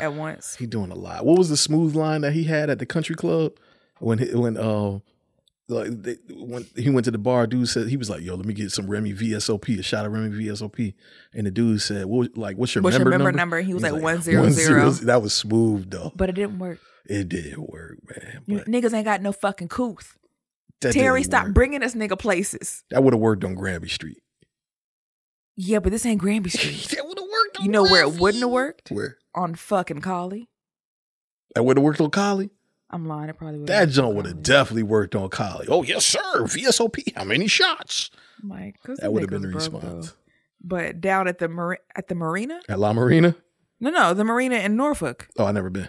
at 0.00 0.12
once. 0.14 0.56
He 0.56 0.66
doing 0.66 0.90
a 0.90 0.96
lot. 0.96 1.24
What 1.24 1.38
was 1.38 1.48
the 1.48 1.56
smooth 1.56 1.94
line 1.94 2.22
that 2.22 2.32
he 2.32 2.44
had 2.44 2.68
at 2.70 2.78
the 2.80 2.86
country 2.86 3.14
club 3.14 3.52
when 4.00 4.18
he, 4.18 4.34
when 4.34 4.56
uh 4.56 4.98
like 5.70 6.02
they, 6.02 6.16
when 6.34 6.66
he 6.76 6.90
went 6.90 7.04
to 7.06 7.10
the 7.10 7.18
bar? 7.18 7.46
Dude 7.46 7.68
said 7.68 7.88
he 7.88 7.96
was 7.96 8.10
like, 8.10 8.22
"Yo, 8.22 8.34
let 8.34 8.44
me 8.46 8.54
get 8.54 8.70
some 8.72 8.86
Remy 8.88 9.14
VSOP, 9.14 9.78
a 9.78 9.82
shot 9.82 10.04
of 10.06 10.12
Remy 10.12 10.36
VSOP." 10.44 10.94
And 11.32 11.46
the 11.46 11.50
dude 11.50 11.80
said, 11.80 12.06
"What? 12.06 12.36
Like, 12.36 12.56
what's 12.56 12.74
your 12.74 12.82
What's 12.82 12.96
your 12.98 13.04
member 13.06 13.18
member 13.18 13.32
number?" 13.32 13.56
number? 13.56 13.60
He 13.60 13.72
was 13.74 13.82
He's 13.82 13.92
like, 13.92 14.02
100. 14.02 15.06
That 15.06 15.22
was 15.22 15.32
smooth 15.34 15.90
though. 15.90 16.12
But 16.14 16.28
it 16.28 16.34
didn't 16.34 16.58
work. 16.58 16.78
It 17.06 17.28
didn't 17.28 17.68
work, 17.70 17.96
man. 18.08 18.42
But 18.46 18.66
niggas 18.66 18.92
ain't 18.92 19.04
got 19.04 19.22
no 19.22 19.32
fucking 19.32 19.68
couth. 19.68 20.16
Terry, 20.80 21.22
stop 21.24 21.46
work. 21.46 21.54
bringing 21.54 21.82
us 21.82 21.94
nigga 21.94 22.18
places. 22.18 22.84
That 22.90 23.02
would 23.04 23.12
have 23.12 23.20
worked 23.20 23.44
on 23.44 23.54
Granby 23.54 23.88
Street. 23.88 24.22
Yeah, 25.56 25.78
but 25.80 25.92
this 25.92 26.06
ain't 26.06 26.20
Granby 26.20 26.50
Street. 26.50 26.88
that 26.96 27.06
would 27.06 27.18
have 27.18 27.28
worked. 27.28 27.58
On 27.58 27.64
You 27.66 27.70
know 27.70 27.82
where 27.82 28.02
it 28.02 28.18
wouldn't 28.18 28.42
have 28.42 28.50
worked? 28.50 28.90
Where 28.90 29.18
On 29.34 29.54
fucking 29.54 30.00
Colley. 30.00 30.48
that 31.54 31.62
would 31.64 31.76
have 31.76 31.84
worked 31.84 32.00
on 32.00 32.10
Colley. 32.10 32.50
I'm 32.92 33.06
lying. 33.06 33.28
It 33.28 33.36
probably 33.38 33.58
would. 33.60 33.68
That 33.68 33.88
joint 33.90 34.14
would 34.16 34.26
have 34.26 34.42
definitely 34.42 34.82
worked 34.82 35.14
on 35.14 35.28
Colley. 35.30 35.66
Oh 35.68 35.82
yes, 35.82 36.04
sir. 36.04 36.20
VSOP. 36.44 37.16
How 37.16 37.24
many 37.24 37.46
shots? 37.46 38.10
Like, 38.42 38.76
'cause 38.82 38.98
That 38.98 39.12
would 39.12 39.22
have 39.22 39.30
been 39.30 39.42
the 39.42 39.48
response. 39.48 40.08
though. 40.08 40.12
But 40.62 41.00
down 41.00 41.28
at 41.28 41.38
the 41.38 41.48
mar- 41.48 41.78
at 41.94 42.08
the 42.08 42.14
marina? 42.14 42.60
At 42.68 42.78
La 42.78 42.92
Marina. 42.92 43.36
No, 43.80 43.90
no, 43.90 44.12
the 44.12 44.24
marina 44.24 44.56
in 44.56 44.76
Norfolk. 44.76 45.28
Oh, 45.38 45.46
I 45.46 45.52
never 45.52 45.70
been. 45.70 45.88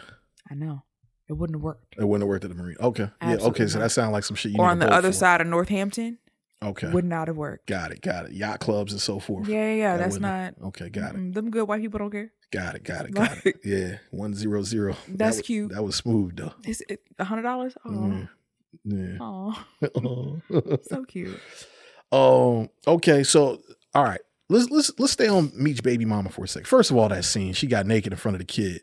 I 0.50 0.54
know. 0.56 0.84
It 1.28 1.34
wouldn't 1.34 1.56
have 1.58 1.64
worked. 1.64 1.96
It 1.98 2.06
wouldn't 2.08 2.22
have 2.24 2.30
worked 2.30 2.44
at 2.46 2.50
the 2.52 2.56
marina. 2.56 2.78
Okay. 2.82 3.04
Yeah. 3.04 3.10
Absolutely 3.34 3.50
Okay. 3.64 3.68
So 3.72 3.80
that 3.80 3.92
sounds 3.92 4.12
like 4.14 4.24
some 4.24 4.36
shit 4.36 4.52
you 4.52 4.60
or 4.60 4.70
on 4.70 4.80
the 4.80 4.92
other 4.92 5.10
for. 5.10 5.14
side 5.18 5.42
of 5.42 5.48
Northampton. 5.48 6.20
Okay. 6.64 6.90
Would 6.90 7.06
not 7.06 7.28
have 7.28 7.38
worked. 7.38 7.68
Got 7.68 7.92
it. 7.92 8.02
Got 8.02 8.26
it. 8.28 8.34
Yacht 8.34 8.60
clubs 8.60 8.92
and 8.92 9.02
so 9.02 9.20
forth. 9.20 9.48
Yeah, 9.48 9.58
yeah, 9.70 9.74
yeah. 9.74 9.98
That 9.98 10.04
That's 10.04 10.20
wouldn't- 10.20 10.58
Okay. 10.64 10.90
Got 10.90 11.16
it. 11.16 11.18
Mm, 11.22 11.34
Them 11.34 11.50
good 11.50 11.68
white 11.68 11.82
people 11.82 11.98
don't 12.00 12.12
care. 12.12 12.32
Got 12.52 12.76
it. 12.76 12.84
Got 12.84 13.06
it. 13.06 13.14
Got 13.14 13.46
it. 13.46 13.60
Yeah. 13.64 13.98
One 14.12 14.34
zero 14.34 14.62
zero. 14.64 14.94
That 15.08 15.18
That's 15.18 15.38
was- 15.38 15.46
cute. 15.46 15.72
That 15.72 15.84
was 15.84 15.96
smooth 15.96 16.36
though. 16.36 16.54
Is 16.66 16.84
it 16.90 17.02
a 17.20 17.24
hundred 17.24 17.44
dollars? 17.44 17.74
Oh, 17.86 17.90
Mm. 17.90 18.30
Yeah. 18.86 19.18
oh, 19.20 20.80
so 20.84 21.04
cute. 21.06 21.40
Um. 22.12 22.70
Okay. 22.88 23.24
So, 23.24 23.62
all 23.94 24.04
right. 24.04 24.22
Let's 24.50 24.70
let's 24.70 24.92
let's 25.00 25.14
stay 25.14 25.28
on 25.28 25.52
Meech 25.56 25.82
baby 25.84 26.04
mama 26.06 26.30
for 26.30 26.44
a 26.44 26.48
sec. 26.48 26.66
First 26.66 26.92
of 26.92 26.98
all, 26.98 27.08
that 27.10 27.24
scene, 27.24 27.54
she 27.54 27.68
got 27.68 27.86
naked 27.86 28.12
in 28.12 28.18
front 28.20 28.36
of 28.36 28.40
the 28.40 28.46
kid. 28.46 28.82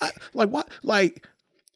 I, 0.00 0.10
like 0.34 0.48
what? 0.50 0.68
Like 0.82 1.26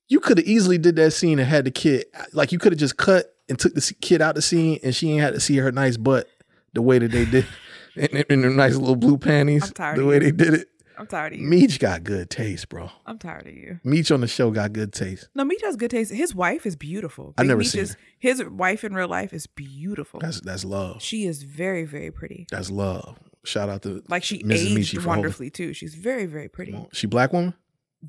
you 0.09 0.19
could 0.21 0.39
have 0.39 0.47
easily 0.47 0.79
did 0.79 0.97
that 0.97 1.13
scene 1.13 1.39
and 1.39 1.49
had 1.49 1.65
the 1.65 1.71
kid. 1.71 2.07
Like 2.33 2.51
you 2.51 2.59
could 2.59 2.73
have 2.73 2.79
just 2.81 2.97
cut 2.97 3.33
and 3.49 3.57
took 3.59 3.75
the 3.75 3.95
kid 4.01 4.21
out 4.21 4.35
the 4.35 4.43
scene, 4.43 4.81
and 4.83 4.95
she 4.95 5.11
ain't 5.13 5.21
had 5.23 5.35
to 5.35 5.41
see 5.41 5.57
her 5.59 5.71
nice 5.71 5.97
butt 5.97 6.29
the 6.73 6.83
way 6.83 6.99
that 6.99 7.11
they 7.13 7.25
did, 7.25 7.47
in, 7.97 8.07
in, 8.17 8.25
in 8.31 8.43
her 8.43 8.51
nice 8.51 8.75
little 8.75 8.97
blue 8.97 9.19
panties. 9.19 9.63
I'm 9.65 9.71
tired 9.73 9.99
the 9.99 10.05
way 10.07 10.15
you. 10.17 10.21
they 10.21 10.31
did 10.33 10.55
it. 10.55 10.69
I'm 11.01 11.07
tired 11.07 11.33
of 11.33 11.41
you. 11.41 11.47
Meech 11.49 11.79
got 11.81 12.05
good 12.05 12.29
taste, 12.29 12.69
bro. 12.69 12.91
I'm 13.07 13.19
tired 13.19 13.47
of 13.47 13.55
you. 13.55 13.81
Meech 13.85 14.11
on 14.11 14.21
the 14.21 14.27
show 14.29 14.51
got 14.51 14.73
good 14.75 14.93
taste. 14.93 15.29
No, 15.35 15.45
Meech 15.45 15.63
has 15.63 15.77
good 15.77 15.91
taste. 15.91 16.13
His 16.13 16.35
wife 16.35 16.67
is 16.67 16.77
beautiful. 16.77 17.33
I 17.39 17.43
Big 17.43 17.49
never 17.49 17.59
Meech 17.61 17.69
seen 17.69 17.81
is- 17.83 17.97
His 18.19 18.45
wife 18.45 18.85
in 18.85 18.93
real 18.95 19.09
life 19.09 19.33
is 19.33 19.47
beautiful. 19.47 20.21
That's 20.21 20.41
that's 20.43 20.65
love. 20.65 21.01
she 21.03 21.25
is 21.25 21.43
very, 21.43 21.85
very 21.85 22.11
pretty. 22.11 22.47
That's 22.51 22.71
love. 22.71 23.19
Shout 23.45 23.71
out 23.71 23.81
to 23.83 24.03
Like 24.09 24.23
she 24.23 24.43
Mrs. 24.43 24.77
Aged 24.79 25.01
for 25.03 25.09
wonderfully 25.09 25.49
too. 25.49 25.73
She's 25.73 25.95
very, 25.95 26.27
very 26.27 26.49
pretty. 26.49 26.77
She 26.93 27.07
black 27.07 27.33
woman. 27.33 27.55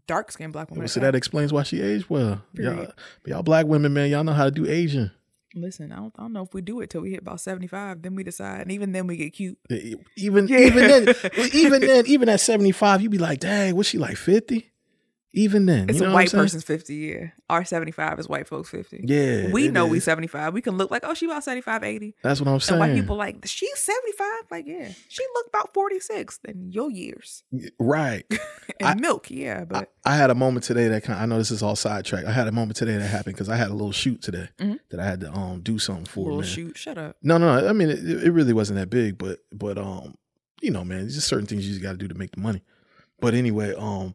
Dark 0.08 0.32
skinned 0.32 0.54
black 0.54 0.70
woman. 0.70 0.88
So 0.90 1.00
that 1.00 1.12
that. 1.12 1.18
explains 1.18 1.54
why 1.54 1.64
she 1.64 1.82
aged 1.82 2.10
well. 2.10 2.42
Y'all, 2.54 2.88
y'all 3.26 3.44
black 3.44 3.66
women, 3.66 3.94
man, 3.94 4.10
y'all 4.10 4.24
know 4.26 4.34
how 4.34 4.46
to 4.46 4.52
do 4.52 4.66
Asian. 4.70 5.12
Listen, 5.54 5.92
I 5.92 5.98
don't, 5.98 6.14
I 6.18 6.22
don't 6.24 6.34
know 6.34 6.44
if 6.44 6.54
we 6.54 6.62
do 6.62 6.80
it 6.82 6.90
till 6.90 7.02
we 7.02 7.12
hit 7.12 7.20
about 7.22 7.42
seventy 7.42 7.68
five. 7.68 8.02
Then 8.02 8.16
we 8.16 8.24
decide, 8.24 8.62
and 8.62 8.72
even 8.72 8.94
then 8.94 9.06
we 9.08 9.18
get 9.18 9.34
cute. 9.34 9.58
Even 10.16 10.48
Yeah. 10.48 10.60
even 10.60 10.76
then, 10.88 11.16
even 11.54 11.82
then, 11.82 12.08
even 12.08 12.30
at 12.30 12.40
seventy 12.40 12.72
five, 12.72 13.02
you'd 13.02 13.12
be 13.12 13.18
like, 13.18 13.40
dang, 13.40 13.76
was 13.76 13.88
she 13.88 13.98
like 13.98 14.18
fifty? 14.18 14.71
Even 15.34 15.66
then, 15.66 15.90
It's 15.90 16.00
you 16.00 16.04
know 16.06 16.12
a 16.12 16.14
white 16.14 16.30
person's 16.30 16.66
fifty. 16.66 16.94
year. 16.96 17.34
our 17.50 17.64
seventy 17.64 17.94
five 17.94 18.20
is 18.20 18.28
white 18.28 18.50
folks 18.50 18.70
fifty. 18.70 19.00
Yeah, 19.08 19.50
we 19.52 19.70
know 19.70 19.88
we 19.88 20.02
seventy 20.02 20.28
five. 20.28 20.54
We 20.54 20.62
can 20.62 20.78
look 20.78 20.92
like 20.92 21.04
oh 21.06 21.14
she 21.14 21.26
about 21.26 21.46
75, 21.46 21.84
80. 21.86 22.16
That's 22.22 22.42
what 22.42 22.48
I'm 22.50 22.56
And 22.56 22.64
saying. 22.64 22.80
white 22.80 22.94
people 22.96 23.16
like 23.16 23.38
she's 23.46 23.80
seventy 23.80 24.12
five. 24.12 24.42
Like 24.52 24.68
yeah, 24.68 24.90
she 25.08 25.24
looked 25.36 25.48
about 25.50 25.74
forty 25.74 26.02
six. 26.02 26.38
Then 26.44 26.68
your 26.72 26.92
years 26.92 27.44
right. 27.80 28.26
and 28.82 28.90
I- 28.90 28.96
milk. 28.96 29.32
Yeah, 29.32 29.64
but 29.64 29.90
I 30.04 30.18
had 30.18 30.32
a 30.32 30.36
moment 30.36 30.66
today 30.66 30.90
that 30.90 31.04
kind. 31.04 31.18
I 31.18 31.26
know 31.26 31.38
this 31.38 31.52
is 31.52 31.64
all 31.64 31.78
sidetracked. 31.78 32.28
I 32.28 32.34
had 32.34 32.50
a 32.50 32.52
moment 32.52 32.76
today 32.76 32.98
that 32.98 33.08
happened 33.08 33.36
because 33.36 33.48
I 33.48 33.56
had 33.56 33.70
a 33.70 33.74
little 33.74 33.94
shoot 33.94 34.22
today 34.22 34.50
Mhm. 34.60 34.80
that 34.90 35.00
I 35.00 35.06
had 35.06 35.22
to 35.22 35.32
um 35.32 35.62
do 35.62 35.80
something 35.80 36.06
for. 36.06 36.26
little 36.26 36.40
man. 36.42 36.48
shoot. 36.50 36.78
Shut 36.78 36.98
up. 36.98 37.16
No, 37.24 37.38
no. 37.38 37.70
I 37.70 37.72
mean, 37.72 37.90
it, 37.90 38.00
it 38.04 38.32
really 38.32 38.52
wasn't 38.54 38.80
that 38.80 38.90
big, 38.90 39.18
but 39.18 39.40
but 39.54 39.78
um, 39.78 40.16
you 40.62 40.72
know, 40.72 40.84
man, 40.84 41.08
just 41.08 41.28
certain 41.30 41.46
things 41.48 41.66
you 41.66 41.72
just 41.72 41.82
got 41.82 41.94
to 41.94 41.98
do 41.98 42.10
to 42.10 42.16
make 42.16 42.32
the 42.32 42.42
money. 42.42 42.62
But 43.22 43.34
anyway, 43.34 43.74
um, 43.78 44.14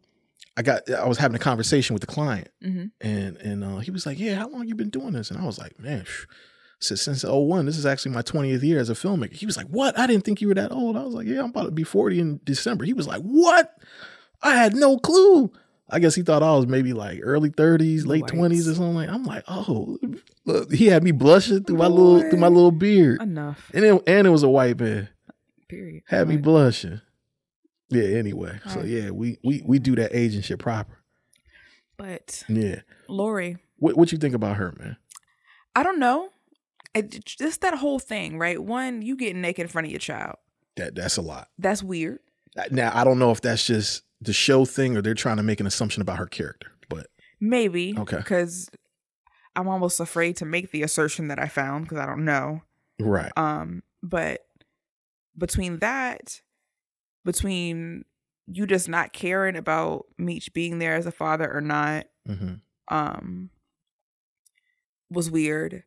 I 0.57 0.62
got 0.62 0.90
I 0.90 1.07
was 1.07 1.19
having 1.19 1.37
a 1.37 1.38
conversation 1.40 1.95
with 1.95 2.01
the 2.01 2.07
client, 2.07 2.49
Mhm. 2.64 2.90
and 3.01 3.37
and 3.38 3.62
uh, 3.64 3.79
he 3.79 3.90
was 3.90 4.07
like, 4.07 4.19
"Yeah, 4.19 4.37
how 4.37 4.49
long 4.49 4.66
you 4.66 4.75
been 4.75 4.91
doing 4.91 5.12
this?" 5.12 5.30
And 5.30 5.39
I 5.41 5.45
was 5.45 5.59
like, 5.59 5.78
"Man, 5.78 6.05
phew." 6.05 6.26
since 6.78 7.01
since 7.03 7.24
01, 7.24 7.64
this 7.66 7.78
is 7.78 7.87
actually 7.87 8.12
my 8.12 8.22
20th 8.22 8.62
year 8.62 8.78
as 8.78 8.89
a 8.91 8.95
filmmaker." 8.95 9.33
He 9.35 9.47
was 9.47 9.57
like, 9.57 9.66
"What? 9.68 9.99
I 9.99 10.07
didn't 10.07 10.24
think 10.24 10.41
you 10.41 10.49
were 10.49 10.55
that 10.55 10.72
old." 10.72 10.97
I 10.97 11.03
was 11.03 11.14
like, 11.14 11.26
"Yeah, 11.26 11.41
I'm 11.41 11.51
about 11.51 11.64
to 11.64 11.70
be 11.72 11.85
40 11.85 12.20
in 12.20 12.41
December." 12.45 12.85
He 12.85 12.93
was 12.95 13.07
like, 13.07 13.22
"What? 13.22 13.74
I 14.43 14.55
had 14.57 14.74
no 14.74 14.99
clue." 14.99 15.53
I 15.89 16.01
guess 16.01 16.14
he 16.16 16.22
thought 16.22 16.43
I 16.43 16.57
was 16.57 16.66
maybe 16.66 16.93
like 16.93 17.20
early 17.22 17.49
30s, 17.51 18.07
late. 18.07 18.24
20s 18.24 18.66
or 18.68 18.74
something. 18.74 18.95
Like 18.95 19.09
I'm 19.09 19.22
like, 19.22 19.45
oh, 19.47 19.99
look, 20.45 20.72
he 20.72 20.87
had 20.87 21.05
me 21.05 21.12
blushing 21.12 21.62
through 21.62 21.76
my 21.76 21.87
little 21.87 22.20
through 22.28 22.41
my 22.41 22.49
little 22.49 22.72
beard. 22.72 23.22
Enough. 23.22 23.70
And 23.72 23.85
it, 23.85 24.03
and 24.07 24.26
it 24.26 24.30
was 24.30 24.43
a 24.43 24.49
white 24.49 24.80
man. 24.80 25.09
Period. 25.68 26.03
Had 26.09 26.28
me 26.28 26.39
blushing. 26.39 27.01
Yeah, 27.89 28.18
anyway. 28.18 28.59
So 28.64 28.70
Alright. 28.70 28.87
yeah, 28.89 29.11
we 29.11 29.39
we 29.45 29.62
we 29.64 29.78
do 29.78 29.95
that 29.97 30.14
aging 30.14 30.43
shit 30.43 30.59
proper. 30.59 30.99
But 31.97 32.43
Yeah. 32.49 32.80
Lori, 33.09 33.57
What 33.78 33.97
what 33.97 34.12
you 34.12 34.18
think 34.18 34.34
about 34.34 34.57
her, 34.57 34.74
man? 34.78 34.97
I 35.74 35.82
don't 35.82 35.99
know. 35.99 36.30
It, 36.95 37.24
just 37.24 37.61
that 37.61 37.74
whole 37.74 37.99
thing, 37.99 38.39
right? 38.39 38.62
One, 38.62 39.03
you 39.03 39.16
getting 39.16 39.41
naked 39.43 39.62
in 39.64 39.68
front 39.68 39.87
of 39.87 39.91
your 39.91 40.01
child. 40.01 40.37
That 40.76 40.95
that's 40.95 41.16
a 41.16 41.22
lot. 41.22 41.49
That's 41.59 41.82
weird. 41.82 42.20
Now 42.70 42.91
I 42.95 43.05
don't 43.05 43.18
know 43.18 43.30
if 43.30 43.41
that's 43.41 43.66
just 43.66 44.03
the 44.20 44.32
show 44.32 44.64
thing 44.64 44.97
or 44.97 45.03
they're 45.03 45.14
trying 45.14 45.37
to 45.37 45.43
make 45.43 45.61
an 45.61 45.66
assumption 45.66 46.01
about 46.03 46.18
her 46.18 46.26
character. 46.26 46.72
But 46.89 47.07
Maybe. 47.41 47.95
Okay. 47.99 48.16
Because 48.16 48.70
I'm 49.55 49.68
almost 49.68 50.01
afraid 50.01 50.37
to 50.39 50.45
make 50.47 50.70
the 50.70 50.82
assertion 50.82 51.28
that 51.28 51.39
I 51.39 51.49
found 51.49 51.84
because 51.84 51.99
I 51.99 52.07
don't 52.07 52.24
know. 52.24 52.62
right. 52.99 53.32
Um, 53.37 53.82
but 54.03 54.47
between 55.37 55.78
that, 55.80 56.41
between 57.27 58.07
you 58.47 58.66
just 58.66 58.89
not 58.89 59.12
caring 59.12 59.57
about 59.57 60.07
Meech 60.16 60.55
being 60.55 60.79
there 60.79 60.95
as 60.95 61.05
a 61.05 61.12
father 61.12 61.53
or 61.53 61.61
not, 61.61 62.07
hmm 62.27 62.55
um, 62.89 63.51
was 65.11 65.29
weird. 65.31 65.83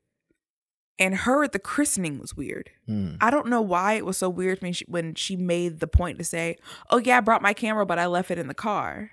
And 0.99 1.15
her 1.15 1.45
at 1.45 1.53
the 1.53 1.59
christening 1.59 2.19
was 2.19 2.35
weird. 2.35 2.71
Mm. 2.89 3.15
I 3.21 3.31
don't 3.31 3.47
know 3.47 3.61
why 3.61 3.93
it 3.93 4.05
was 4.05 4.17
so 4.17 4.29
weird 4.29 4.61
when 4.61 4.73
she, 4.73 4.83
when 4.89 5.15
she 5.15 5.37
made 5.37 5.79
the 5.79 5.87
point 5.87 6.17
to 6.17 6.25
say, 6.25 6.57
"Oh 6.89 6.97
yeah, 6.97 7.17
I 7.17 7.21
brought 7.21 7.41
my 7.41 7.53
camera, 7.53 7.85
but 7.85 7.97
I 7.97 8.05
left 8.07 8.31
it 8.31 8.37
in 8.37 8.47
the 8.47 8.53
car." 8.53 9.11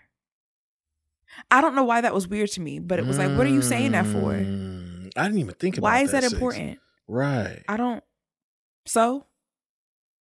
I 1.51 1.61
don't 1.61 1.77
know 1.77 1.85
why 1.85 2.01
that 2.01 2.13
was 2.13 2.27
weird 2.27 2.51
to 2.53 2.61
me, 2.61 2.81
but 2.81 2.99
it 2.99 3.07
was 3.07 3.19
like, 3.19 3.37
"What 3.37 3.47
are 3.47 3.51
you 3.51 3.63
saying 3.63 3.93
that 3.93 4.07
for? 4.09 4.33
Mm, 4.33 5.13
I 5.17 5.25
didn't 5.25 5.39
even 5.39 5.55
think 5.55 5.79
about 5.79 5.85
Why 5.85 6.01
is 6.01 6.11
that 6.11 6.25
Six. 6.25 6.33
important?" 6.33 6.79
Right. 7.07 7.63
I 7.69 7.77
don't. 7.77 8.03
So, 8.85 9.27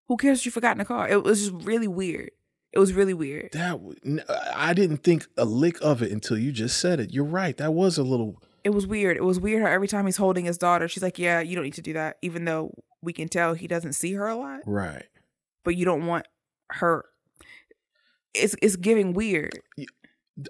who 0.08 0.18
cares 0.18 0.40
if 0.40 0.46
you 0.46 0.52
forgot 0.52 0.74
in 0.74 0.78
the 0.80 0.86
car? 0.86 1.08
It 1.10 1.24
was 1.24 1.50
just 1.50 1.66
really 1.66 1.88
weird. 1.88 2.32
It 2.74 2.80
was 2.80 2.94
really 2.94 3.14
weird. 3.14 3.50
That 3.54 3.80
I 4.56 4.74
didn't 4.74 4.98
think 4.98 5.28
a 5.38 5.46
lick 5.46 5.78
of 5.82 6.02
it 6.02 6.12
until 6.12 6.38
you 6.38 6.52
just 6.52 6.78
said 6.80 7.00
it. 7.00 7.14
You're 7.14 7.24
right. 7.24 7.56
That 7.58 7.74
was 7.74 7.98
a 7.98 8.04
little 8.04 8.42
It 8.66 8.72
was 8.72 8.86
weird. 8.86 9.16
It 9.18 9.24
was 9.24 9.40
weird 9.40 9.62
how 9.64 9.70
every 9.70 9.88
time 9.88 10.06
he's 10.06 10.18
holding 10.18 10.46
his 10.46 10.58
daughter, 10.58 10.88
she's 10.88 11.04
like, 11.04 11.18
"Yeah, 11.18 11.40
you 11.40 11.56
don't 11.56 11.64
need 11.64 11.76
to 11.76 11.82
do 11.82 11.94
that," 11.94 12.18
even 12.22 12.44
though 12.46 12.74
we 13.02 13.14
can 13.14 13.30
tell 13.30 13.54
he 13.54 13.68
doesn't 13.68 13.94
see 13.94 14.14
her 14.14 14.28
a 14.28 14.36
lot. 14.36 14.62
right. 14.66 15.06
But 15.64 15.76
you 15.78 15.86
don't 15.86 16.06
want 16.06 16.28
her. 16.72 17.06
It's 18.34 18.56
it's 18.62 18.76
giving 18.76 19.14
weird. 19.14 19.60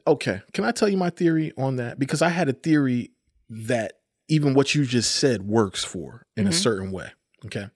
Okay. 0.07 0.41
Can 0.53 0.63
I 0.65 0.71
tell 0.71 0.89
you 0.89 0.97
my 0.97 1.11
theory 1.11 1.51
on 1.57 1.75
that? 1.75 1.99
Because 1.99 2.21
I 2.23 2.29
had 2.29 2.49
a 2.49 2.53
theory 2.53 3.11
that 3.49 3.93
even 4.27 4.55
what 4.55 4.73
you 4.73 4.85
just 4.85 5.15
said 5.15 5.43
works 5.43 5.83
for 5.83 6.25
in 6.35 6.47
a 6.47 6.49
Mhm. 6.49 6.53
certain 6.53 6.91
way. 6.91 7.11
Okay. 7.45 7.67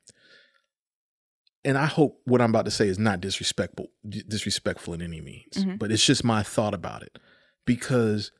And 1.65 1.77
I 1.77 1.85
hope 1.87 2.21
what 2.25 2.41
I'm 2.41 2.49
about 2.51 2.65
to 2.65 2.71
say 2.71 2.87
is 2.87 2.97
not 2.97 3.19
disrespectful, 3.19 3.87
disrespectful 4.07 4.93
in 4.93 5.01
any 5.01 5.19
means, 5.21 5.55
Mhm. 5.57 5.77
but 5.77 5.91
it's 5.91 6.05
just 6.05 6.23
my 6.23 6.41
thought 6.41 6.73
about 6.73 7.03
it. 7.03 7.19
Because 7.65 8.31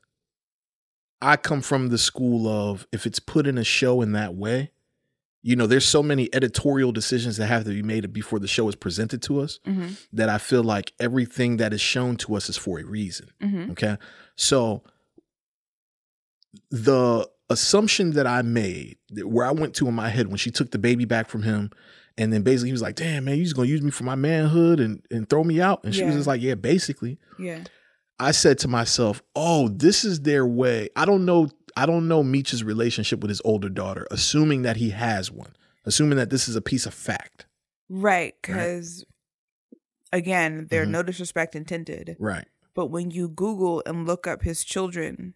I 1.21 1.35
come 1.35 1.61
from 1.61 1.89
the 1.89 1.97
school 1.97 2.47
of 2.47 2.87
if 2.93 3.05
it's 3.05 3.19
put 3.19 3.45
in 3.45 3.57
a 3.57 3.63
show 3.65 4.01
in 4.01 4.13
that 4.13 4.35
way, 4.35 4.71
you 5.41 5.55
know, 5.55 5.67
there's 5.67 5.85
so 5.85 6.01
many 6.01 6.29
editorial 6.33 6.91
decisions 6.93 7.35
that 7.37 7.47
have 7.47 7.65
to 7.65 7.69
be 7.71 7.83
made 7.83 8.11
before 8.13 8.39
the 8.39 8.47
show 8.47 8.67
is 8.69 8.75
presented 8.75 9.21
to 9.23 9.39
us 9.41 9.59
Mm-hmm. 9.65 9.87
that 10.13 10.29
I 10.29 10.37
feel 10.37 10.63
like 10.63 10.93
everything 10.99 11.57
that 11.57 11.73
is 11.73 11.81
shown 11.81 12.15
to 12.17 12.35
us 12.35 12.47
is 12.49 12.55
for 12.57 12.79
a 12.79 12.83
reason. 12.85 13.29
Mm-hmm. 13.41 13.71
Okay. 13.71 13.97
So 14.37 14.83
the 16.71 17.29
assumption 17.49 18.11
that 18.11 18.27
I 18.27 18.41
made, 18.41 18.97
where 19.23 19.45
I 19.45 19.51
went 19.51 19.73
to 19.75 19.87
in 19.87 19.93
my 19.93 20.09
head 20.09 20.27
when 20.27 20.37
she 20.37 20.51
took 20.51 20.71
the 20.71 20.79
baby 20.79 21.05
back 21.05 21.29
from 21.29 21.43
him, 21.43 21.71
and 22.19 22.31
then 22.31 22.43
basically 22.43 22.69
he 22.69 22.73
was 22.73 22.81
like, 22.83 22.95
damn, 22.95 23.25
man, 23.25 23.37
you 23.37 23.43
just 23.43 23.55
gonna 23.55 23.67
use 23.67 23.81
me 23.81 23.89
for 23.89 24.03
my 24.03 24.13
manhood 24.15 24.79
and, 24.79 25.01
and 25.09 25.27
throw 25.27 25.43
me 25.43 25.59
out. 25.61 25.83
And 25.83 25.95
she 25.95 26.03
was 26.03 26.13
just 26.13 26.27
like, 26.27 26.41
yeah, 26.41 26.53
basically. 26.55 27.17
Yeah. 27.39 27.63
I 28.19 28.31
said 28.31 28.59
to 28.59 28.67
myself, 28.67 29.23
oh, 29.35 29.69
this 29.69 30.03
is 30.05 30.21
their 30.21 30.45
way. 30.45 30.89
I 30.95 31.05
don't 31.05 31.25
know. 31.25 31.49
I 31.77 31.85
don't 31.85 32.07
know 32.09 32.21
Meech's 32.21 32.63
relationship 32.63 33.21
with 33.21 33.29
his 33.29 33.41
older 33.45 33.69
daughter, 33.69 34.05
assuming 34.11 34.63
that 34.63 34.75
he 34.77 34.89
has 34.89 35.31
one, 35.31 35.55
assuming 35.85 36.17
that 36.17 36.29
this 36.29 36.49
is 36.49 36.55
a 36.57 36.61
piece 36.61 36.85
of 36.85 36.93
fact. 36.93 37.45
Right. 37.87 38.35
Because 38.41 39.05
again, 40.11 40.67
they're 40.69 40.85
Mhm. 40.85 40.89
no 40.91 41.03
disrespect 41.03 41.55
intended. 41.55 42.17
Right. 42.19 42.45
But 42.75 42.87
when 42.87 43.11
you 43.11 43.29
Google 43.29 43.81
and 43.85 44.05
look 44.05 44.27
up 44.27 44.41
his 44.43 44.63
children, 44.63 45.33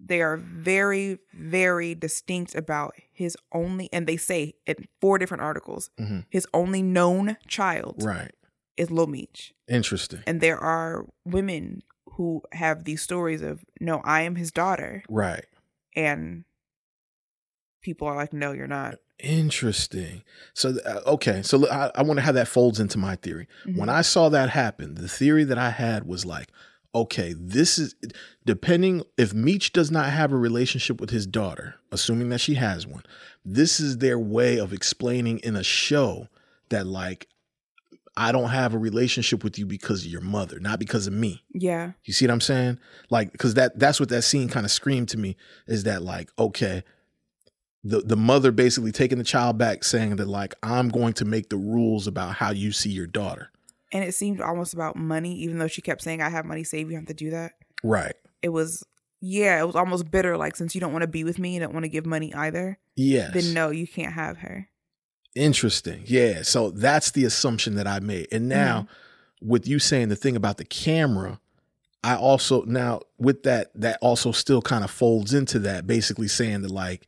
they 0.00 0.20
are 0.22 0.36
very, 0.36 1.18
very 1.34 1.94
distinct 1.94 2.54
about 2.54 2.94
his 3.12 3.36
only, 3.52 3.88
and 3.92 4.06
they 4.06 4.16
say 4.16 4.54
in 4.66 4.86
four 5.00 5.18
different 5.18 5.42
articles, 5.42 5.90
Mhm. 5.98 6.24
his 6.30 6.46
only 6.54 6.82
known 6.82 7.36
child 7.48 7.96
Right. 8.02 8.32
is 8.76 8.90
Lil 8.90 9.08
Meech. 9.08 9.54
Interesting. 9.68 10.22
And 10.26 10.40
there 10.40 10.58
are 10.58 11.04
women 11.24 11.82
who 12.12 12.42
have 12.52 12.84
these 12.84 13.02
stories 13.02 13.42
of, 13.42 13.64
no, 13.80 14.00
I 14.04 14.22
am 14.22 14.36
his 14.36 14.50
daughter. 14.52 15.02
Right. 15.08 15.44
And 15.96 16.44
people 17.82 18.06
are 18.08 18.16
like, 18.16 18.32
no, 18.32 18.52
you're 18.52 18.66
not. 18.66 18.96
Interesting. 19.20 20.22
So, 20.54 20.76
uh, 20.86 21.00
okay. 21.06 21.42
So 21.42 21.68
I, 21.68 21.90
I 21.94 22.02
wonder 22.02 22.22
how 22.22 22.32
that 22.32 22.46
folds 22.48 22.78
into 22.78 22.98
my 22.98 23.16
theory. 23.16 23.48
When 23.74 23.88
I 23.88 24.02
saw 24.02 24.28
that 24.28 24.50
happen, 24.50 24.94
the 24.94 25.08
theory 25.08 25.42
that 25.44 25.58
I 25.58 25.70
had 25.70 26.04
was 26.04 26.24
like, 26.24 26.48
okay, 27.02 27.34
this 27.36 27.78
is 27.78 27.94
depending 28.44 29.02
if 29.16 29.34
Meech 29.34 29.72
does 29.72 29.90
not 29.90 30.10
have 30.10 30.32
a 30.32 30.36
relationship 30.36 31.00
with 31.00 31.10
his 31.10 31.26
daughter, 31.26 31.76
assuming 31.92 32.28
that 32.30 32.40
she 32.40 32.54
has 32.54 32.86
one, 32.86 33.02
this 33.44 33.80
is 33.80 33.98
their 33.98 34.18
way 34.18 34.58
of 34.58 34.72
explaining 34.72 35.38
in 35.40 35.56
a 35.56 35.62
show 35.62 36.28
that, 36.70 36.86
like, 36.86 37.28
I 38.16 38.32
don't 38.32 38.50
have 38.50 38.74
a 38.74 38.78
relationship 38.78 39.44
with 39.44 39.58
you 39.58 39.66
because 39.66 40.04
of 40.04 40.10
your 40.10 40.20
mother, 40.20 40.58
not 40.58 40.80
because 40.80 41.06
of 41.06 41.12
me. 41.12 41.44
Yeah. 41.52 41.92
You 42.04 42.12
see 42.12 42.26
what 42.26 42.32
I'm 42.32 42.40
saying? 42.40 42.78
Like, 43.10 43.30
because 43.30 43.54
that 43.54 43.78
that's 43.78 44.00
what 44.00 44.08
that 44.08 44.22
scene 44.22 44.48
kind 44.48 44.66
of 44.66 44.72
screamed 44.72 45.08
to 45.10 45.18
me 45.18 45.36
is 45.68 45.84
that 45.84 46.02
like, 46.02 46.30
okay, 46.36 46.82
the 47.84 48.00
the 48.00 48.16
mother 48.16 48.50
basically 48.50 48.90
taking 48.90 49.18
the 49.18 49.24
child 49.24 49.56
back, 49.56 49.84
saying 49.84 50.16
that 50.16 50.26
like, 50.26 50.54
I'm 50.64 50.88
going 50.88 51.12
to 51.14 51.24
make 51.24 51.48
the 51.48 51.56
rules 51.56 52.08
about 52.08 52.34
how 52.34 52.50
you 52.50 52.72
see 52.72 52.90
your 52.90 53.06
daughter. 53.06 53.52
And 53.92 54.04
it 54.04 54.14
seemed 54.14 54.40
almost 54.40 54.74
about 54.74 54.96
money, 54.96 55.34
even 55.36 55.58
though 55.58 55.68
she 55.68 55.82
kept 55.82 56.02
saying, 56.02 56.20
I 56.20 56.28
have 56.28 56.44
money 56.44 56.64
saved, 56.64 56.90
you 56.90 56.96
have 56.96 57.06
to 57.06 57.14
do 57.14 57.30
that. 57.30 57.52
Right. 57.82 58.14
It 58.42 58.50
was, 58.50 58.84
yeah, 59.20 59.60
it 59.60 59.66
was 59.66 59.76
almost 59.76 60.10
bitter. 60.10 60.36
Like, 60.36 60.56
since 60.56 60.74
you 60.74 60.80
don't 60.80 60.92
want 60.92 61.02
to 61.02 61.08
be 61.08 61.24
with 61.24 61.38
me, 61.38 61.54
you 61.54 61.60
don't 61.60 61.72
want 61.72 61.84
to 61.84 61.88
give 61.88 62.04
money 62.04 62.34
either, 62.34 62.78
Yes. 62.96 63.32
then 63.32 63.54
no, 63.54 63.70
you 63.70 63.86
can't 63.86 64.12
have 64.12 64.38
her. 64.38 64.68
Interesting. 65.34 66.02
Yeah. 66.06 66.42
So 66.42 66.70
that's 66.70 67.12
the 67.12 67.24
assumption 67.24 67.76
that 67.76 67.86
I 67.86 68.00
made. 68.00 68.28
And 68.32 68.48
now 68.48 68.82
mm-hmm. 68.82 69.48
with 69.48 69.68
you 69.68 69.78
saying 69.78 70.08
the 70.08 70.16
thing 70.16 70.36
about 70.36 70.58
the 70.58 70.64
camera, 70.64 71.40
I 72.02 72.16
also 72.16 72.62
now 72.62 73.00
with 73.18 73.42
that 73.42 73.70
that 73.74 73.98
also 74.00 74.32
still 74.32 74.62
kind 74.62 74.84
of 74.84 74.90
folds 74.90 75.34
into 75.34 75.58
that 75.60 75.86
basically 75.86 76.28
saying 76.28 76.62
that 76.62 76.70
like 76.70 77.06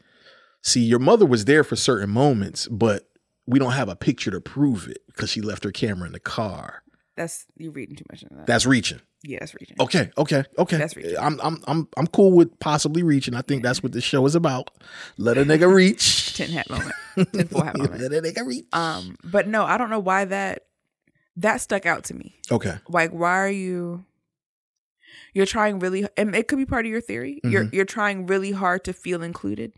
see 0.63 0.81
your 0.81 0.99
mother 0.99 1.25
was 1.27 1.45
there 1.45 1.65
for 1.65 1.77
certain 1.77 2.11
moments, 2.11 2.69
but 2.69 3.09
we 3.51 3.59
don't 3.59 3.73
have 3.73 3.89
a 3.89 3.97
picture 3.97 4.31
to 4.31 4.41
prove 4.41 4.87
it 4.89 4.99
because 5.09 5.31
she 5.31 5.41
left 5.41 5.65
her 5.65 5.73
camera 5.73 6.07
in 6.07 6.13
the 6.13 6.21
car. 6.21 6.83
That's, 7.17 7.45
you're 7.57 7.73
reading 7.73 7.97
too 7.97 8.05
much 8.11 8.23
into 8.23 8.35
that. 8.37 8.47
That's 8.47 8.65
reaching. 8.65 9.01
yeah, 9.25 9.41
that's 9.41 9.55
reaching. 9.55 9.77
Okay, 9.79 10.11
okay, 10.17 10.45
okay. 10.57 10.77
That's 10.79 10.97
reaching. 10.97 11.19
I'm 11.19 11.39
I'm 11.43 11.59
I'm 11.67 11.89
I'm 11.99 12.07
cool 12.07 12.33
with 12.33 12.59
possibly 12.61 13.03
reaching. 13.03 13.35
I 13.35 13.43
think 13.43 13.63
that's 13.63 13.83
what 13.83 13.93
this 13.93 14.05
show 14.05 14.25
is 14.25 14.35
about. 14.35 14.71
Let 15.19 15.37
a 15.37 15.45
nigga 15.45 15.71
reach. 15.71 16.35
Tin 16.37 16.51
hat 16.51 16.71
moment. 16.71 16.93
Tinfoil 17.33 17.63
hat 17.65 17.77
moment. 17.79 18.01
Let 18.01 18.13
a 18.13 18.23
nigga 18.23 18.47
reach. 18.47 18.65
Um, 18.73 19.17
but 19.25 19.47
no, 19.49 19.65
I 19.65 19.77
don't 19.77 19.91
know 19.91 19.99
why 20.01 20.25
that 20.27 20.65
that 21.37 21.61
stuck 21.61 21.85
out 21.85 22.05
to 22.05 22.15
me. 22.15 22.37
Okay. 22.51 22.77
Like, 22.89 23.11
why 23.11 23.37
are 23.39 23.51
you? 23.51 24.05
You're 25.35 25.47
trying 25.47 25.79
really, 25.79 26.07
and 26.17 26.35
it 26.35 26.49
could 26.49 26.59
be 26.59 26.65
part 26.67 26.87
of 26.87 26.91
your 26.91 27.01
theory. 27.03 27.41
You're 27.45 27.65
Mhm. 27.67 27.75
you're 27.75 27.85
trying 27.85 28.27
really 28.27 28.53
hard 28.53 28.85
to 28.85 28.93
feel 28.95 29.23
included. 29.23 29.73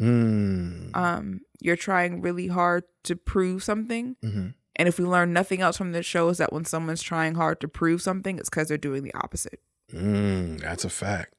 Mm. 0.00 0.94
Um, 0.96 1.40
you're 1.64 1.76
trying 1.76 2.20
really 2.20 2.48
hard 2.48 2.84
to 3.04 3.16
prove 3.16 3.62
something. 3.64 4.16
hmm 4.22 4.48
And 4.76 4.88
if 4.88 4.98
we 4.98 5.04
learn 5.04 5.32
nothing 5.32 5.60
else 5.60 5.76
from 5.76 5.92
this 5.92 6.06
show, 6.06 6.28
is 6.30 6.38
that 6.38 6.52
when 6.52 6.64
someone's 6.64 7.02
trying 7.02 7.34
hard 7.34 7.60
to 7.60 7.68
prove 7.68 8.00
something, 8.02 8.38
it's 8.38 8.48
because 8.48 8.68
they're 8.68 8.78
doing 8.78 9.02
the 9.04 9.14
opposite. 9.14 9.60
Mm, 9.92 10.60
that's 10.60 10.84
a 10.84 10.88
fact. 10.90 11.34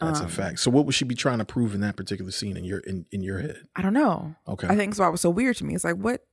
That's 0.00 0.20
a 0.20 0.24
Um, 0.24 0.28
fact. 0.30 0.58
So 0.60 0.70
what 0.70 0.86
would 0.86 0.94
she 0.94 1.04
be 1.04 1.14
trying 1.14 1.38
to 1.38 1.44
prove 1.44 1.74
in 1.74 1.80
that 1.80 1.96
particular 1.96 2.30
scene 2.30 2.56
in 2.56 2.64
your 2.64 2.78
in, 2.80 3.06
in 3.12 3.22
your 3.22 3.38
head? 3.40 3.62
I 3.76 3.82
don't 3.82 3.92
know. 3.94 4.34
Okay. 4.46 4.68
I 4.68 4.76
think 4.76 4.96
why 4.98 5.08
it 5.08 5.10
was 5.12 5.20
so 5.20 5.30
weird 5.30 5.56
to 5.56 5.64
me. 5.64 5.74
It's 5.74 5.84
like, 5.84 5.96
what 5.96 6.26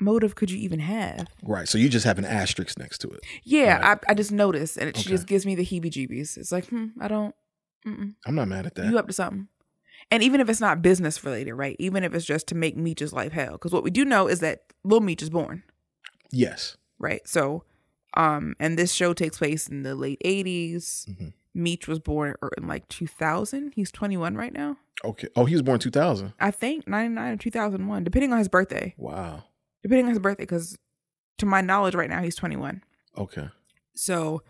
motive 0.00 0.34
could 0.36 0.50
you 0.50 0.58
even 0.58 0.78
have? 0.80 1.26
right. 1.42 1.68
So 1.68 1.78
you 1.78 1.88
just 1.88 2.04
have 2.06 2.18
an 2.18 2.24
asterisk 2.24 2.78
next 2.78 2.98
to 2.98 3.08
it. 3.10 3.20
Yeah, 3.44 3.78
Right. 3.78 3.98
I, 4.08 4.12
I 4.12 4.14
just 4.14 4.30
noticed, 4.32 4.76
and 4.78 4.88
it 4.88 4.96
she 4.96 5.02
Okay. 5.08 5.10
just 5.10 5.26
gives 5.26 5.44
me 5.46 5.54
the 5.56 5.64
heebie-jeebies. 5.64 6.36
It's 6.38 6.52
like, 6.52 6.66
hmm, 6.68 6.86
I 7.00 7.08
don't. 7.08 7.34
Mm-mm. 7.86 8.14
I'm 8.26 8.34
not 8.34 8.48
mad 8.48 8.66
at 8.66 8.74
that. 8.76 8.86
You 8.90 8.98
up 8.98 9.06
to 9.08 9.12
something? 9.12 9.48
And 10.10 10.22
even 10.22 10.40
if 10.40 10.48
it's 10.48 10.60
not 10.60 10.80
business 10.82 11.22
related, 11.22 11.54
right? 11.54 11.76
Even 11.78 12.02
if 12.04 12.14
it's 12.14 12.24
just 12.24 12.46
to 12.48 12.54
make 12.54 12.76
Meech's 12.76 13.12
life 13.12 13.32
hell, 13.32 13.52
because 13.52 13.72
what 13.72 13.82
we 13.84 13.90
do 13.90 14.04
know 14.04 14.26
is 14.26 14.40
that 14.40 14.62
Lil 14.84 15.00
Meech 15.00 15.22
is 15.22 15.30
born, 15.30 15.62
yes. 16.30 16.76
right? 16.98 17.26
So, 17.28 17.64
um, 18.14 18.54
and 18.58 18.78
this 18.78 18.92
show 18.92 19.12
takes 19.12 19.38
place 19.38 19.68
in 19.68 19.82
the 19.82 19.94
late 19.94 20.20
'80s. 20.24 21.06
Mhm. 21.08 21.32
Meech 21.54 21.86
was 21.88 21.98
born 21.98 22.34
er- 22.42 22.52
in 22.56 22.66
like 22.66 22.88
2000. 22.88 23.72
He's 23.74 23.90
21 23.90 24.36
right 24.36 24.52
now, 24.52 24.76
Okay. 25.04 25.28
Oh, 25.36 25.44
he 25.44 25.54
was 25.54 25.62
born 25.62 25.78
2000. 25.78 26.32
I 26.40 26.50
think 26.50 26.88
99 26.88 27.34
or 27.34 27.36
2001, 27.36 28.02
depending 28.04 28.32
on 28.32 28.38
his 28.38 28.48
birthday. 28.48 28.94
Wow. 28.96 29.44
Depending 29.82 30.06
on 30.06 30.10
his 30.10 30.18
birthday, 30.18 30.42
because 30.42 30.76
to 31.38 31.46
my 31.46 31.60
knowledge, 31.60 31.94
right 31.94 32.10
now 32.10 32.20
he's 32.22 32.34
21. 32.34 32.82
Okay. 33.16 33.48
So, 33.94 34.42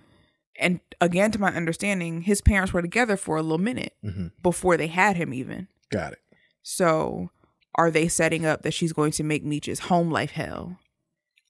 and 0.58 0.80
again, 1.00 1.30
to 1.32 1.40
my 1.40 1.52
understanding, 1.54 2.22
his 2.22 2.40
parents 2.40 2.72
were 2.72 2.82
together 2.82 3.16
for 3.16 3.36
a 3.36 3.42
little 3.42 3.58
minute 3.58 3.94
hmm 4.02 4.28
before 4.42 4.76
they 4.76 4.88
had 4.88 5.16
him, 5.16 5.32
even. 5.32 5.68
Got 5.90 6.12
it. 6.14 6.18
So, 6.62 7.30
are 7.76 7.90
they 7.90 8.08
setting 8.08 8.44
up 8.44 8.62
that 8.62 8.74
she's 8.74 8.92
going 8.92 9.12
to 9.12 9.22
make 9.24 9.44
Meech's 9.44 9.78
home 9.80 10.10
life 10.10 10.32
hell? 10.32 10.78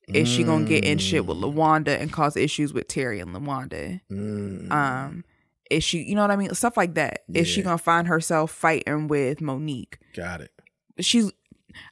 Is 0.08 0.26
she 0.28 0.42
gonna 0.42 0.64
get 0.64 0.84
in 0.84 0.96
shit 0.98 1.26
with 1.26 1.36
Mm. 1.36 1.54
Lawanda 1.54 2.00
and 2.00 2.10
cause 2.10 2.34
issues 2.36 2.72
with 2.72 2.88
Terry 2.88 3.20
and 3.20 3.34
Lawanda? 3.34 4.00
Mm. 4.10 4.70
Um, 4.72 5.24
is 5.70 5.84
she, 5.84 5.98
you 5.98 6.14
know 6.14 6.22
what 6.22 6.30
I 6.30 6.36
mean? 6.36 6.54
Stuff 6.54 6.78
like 6.78 6.94
that. 6.94 7.24
Is 7.34 7.46
she 7.46 7.60
gonna 7.62 7.76
find 7.76 8.08
herself 8.08 8.50
fighting 8.50 9.08
with 9.08 9.40
Monique? 9.42 9.98
got 10.14 10.40
it. 10.40 10.50
She's. 11.00 11.30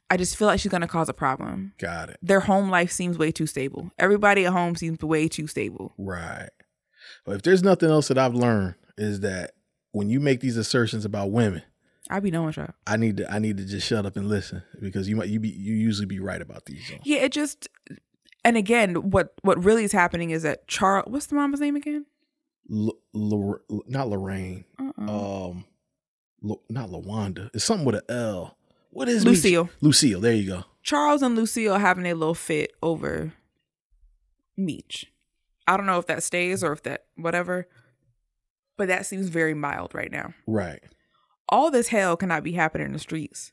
I 0.09 0.17
just 0.17 0.35
feel 0.35 0.47
like 0.47 0.59
she's 0.59 0.71
gonna 0.71 0.87
cause 0.87 1.07
a 1.09 1.13
problem. 1.13 1.73
Got 1.77 2.09
it. 2.09 2.17
Their 2.23 2.39
home 2.39 2.71
life 2.71 2.91
seems 2.91 3.17
way 3.19 3.31
too 3.31 3.45
stable. 3.45 3.91
Everybody 3.99 4.45
at 4.45 4.51
home 4.51 4.75
seems 4.75 4.99
way 5.01 5.27
too 5.27 5.45
stable. 5.45 5.93
Right. 5.99 6.49
But 7.27 7.35
if 7.35 7.41
there's 7.41 7.61
nothing 7.61 7.89
else 7.89 8.07
that 8.07 8.17
I've 8.17 8.33
learned 8.33 8.75
is 8.97 9.19
that 9.19 9.51
when 9.91 10.09
you 10.09 10.21
make 10.21 10.39
these 10.39 10.55
assertions 10.55 11.03
about 11.03 11.29
women, 11.29 11.61
I 12.09 12.21
be 12.21 12.31
knowing 12.31 12.53
y'all. 12.55 12.69
I 12.87 12.95
need 12.95 13.17
to 13.17 13.29
I 13.29 13.37
need 13.39 13.57
to 13.57 13.65
just 13.65 13.85
shut 13.85 14.05
up 14.05 14.15
and 14.15 14.29
listen 14.29 14.63
because 14.81 15.09
you 15.09 15.17
might 15.17 15.27
you 15.27 15.37
be 15.41 15.49
you 15.49 15.75
usually 15.75 16.05
be 16.05 16.21
right 16.21 16.41
about 16.41 16.65
these. 16.65 16.87
Things. 16.87 17.01
Yeah, 17.03 17.17
it 17.17 17.33
just. 17.33 17.67
And 18.45 18.55
again, 18.55 19.11
what 19.11 19.33
what 19.41 19.61
really 19.61 19.83
is 19.83 19.91
happening 19.91 20.29
is 20.29 20.43
that 20.43 20.69
Charles. 20.69 21.11
What's 21.11 21.25
the 21.25 21.35
mama's 21.35 21.59
name 21.59 21.75
again? 21.75 22.05
L- 22.71 22.97
Lor- 23.11 23.63
not 23.87 24.07
Lorraine. 24.07 24.63
Uh-uh. 24.79 25.49
Um, 25.51 25.65
not 26.69 26.89
Lawanda. 26.89 27.49
It's 27.53 27.65
something 27.65 27.85
with 27.85 27.95
an 27.95 28.03
L. 28.07 28.57
What 28.91 29.09
is? 29.09 29.25
Lucille. 29.25 29.69
Lucille. 29.81 30.21
There 30.21 30.31
you 30.33 30.47
go. 30.49 30.63
Charles 30.81 31.21
and 31.21 31.35
Lucille 31.35 31.73
are 31.73 31.79
having 31.79 32.05
a 32.05 32.13
little 32.13 32.33
fit 32.33 32.71
over 32.81 33.33
Meech. 34.55 35.11
I 35.67 35.77
don't 35.77 35.85
know 35.85 35.99
if 35.99 36.07
that 36.07 36.23
stays 36.23 36.63
or 36.63 36.71
if 36.71 36.83
that 36.83 37.05
whatever, 37.15 37.67
but 38.77 38.87
that 38.87 39.05
seems 39.05 39.27
very 39.27 39.53
mild 39.53 39.93
right 39.93 40.11
now. 40.11 40.33
Right. 40.45 40.79
All 41.49 41.71
this 41.71 41.89
hell 41.89 42.17
cannot 42.17 42.43
be 42.43 42.53
happening 42.53 42.87
in 42.87 42.93
the 42.93 42.99
streets, 42.99 43.51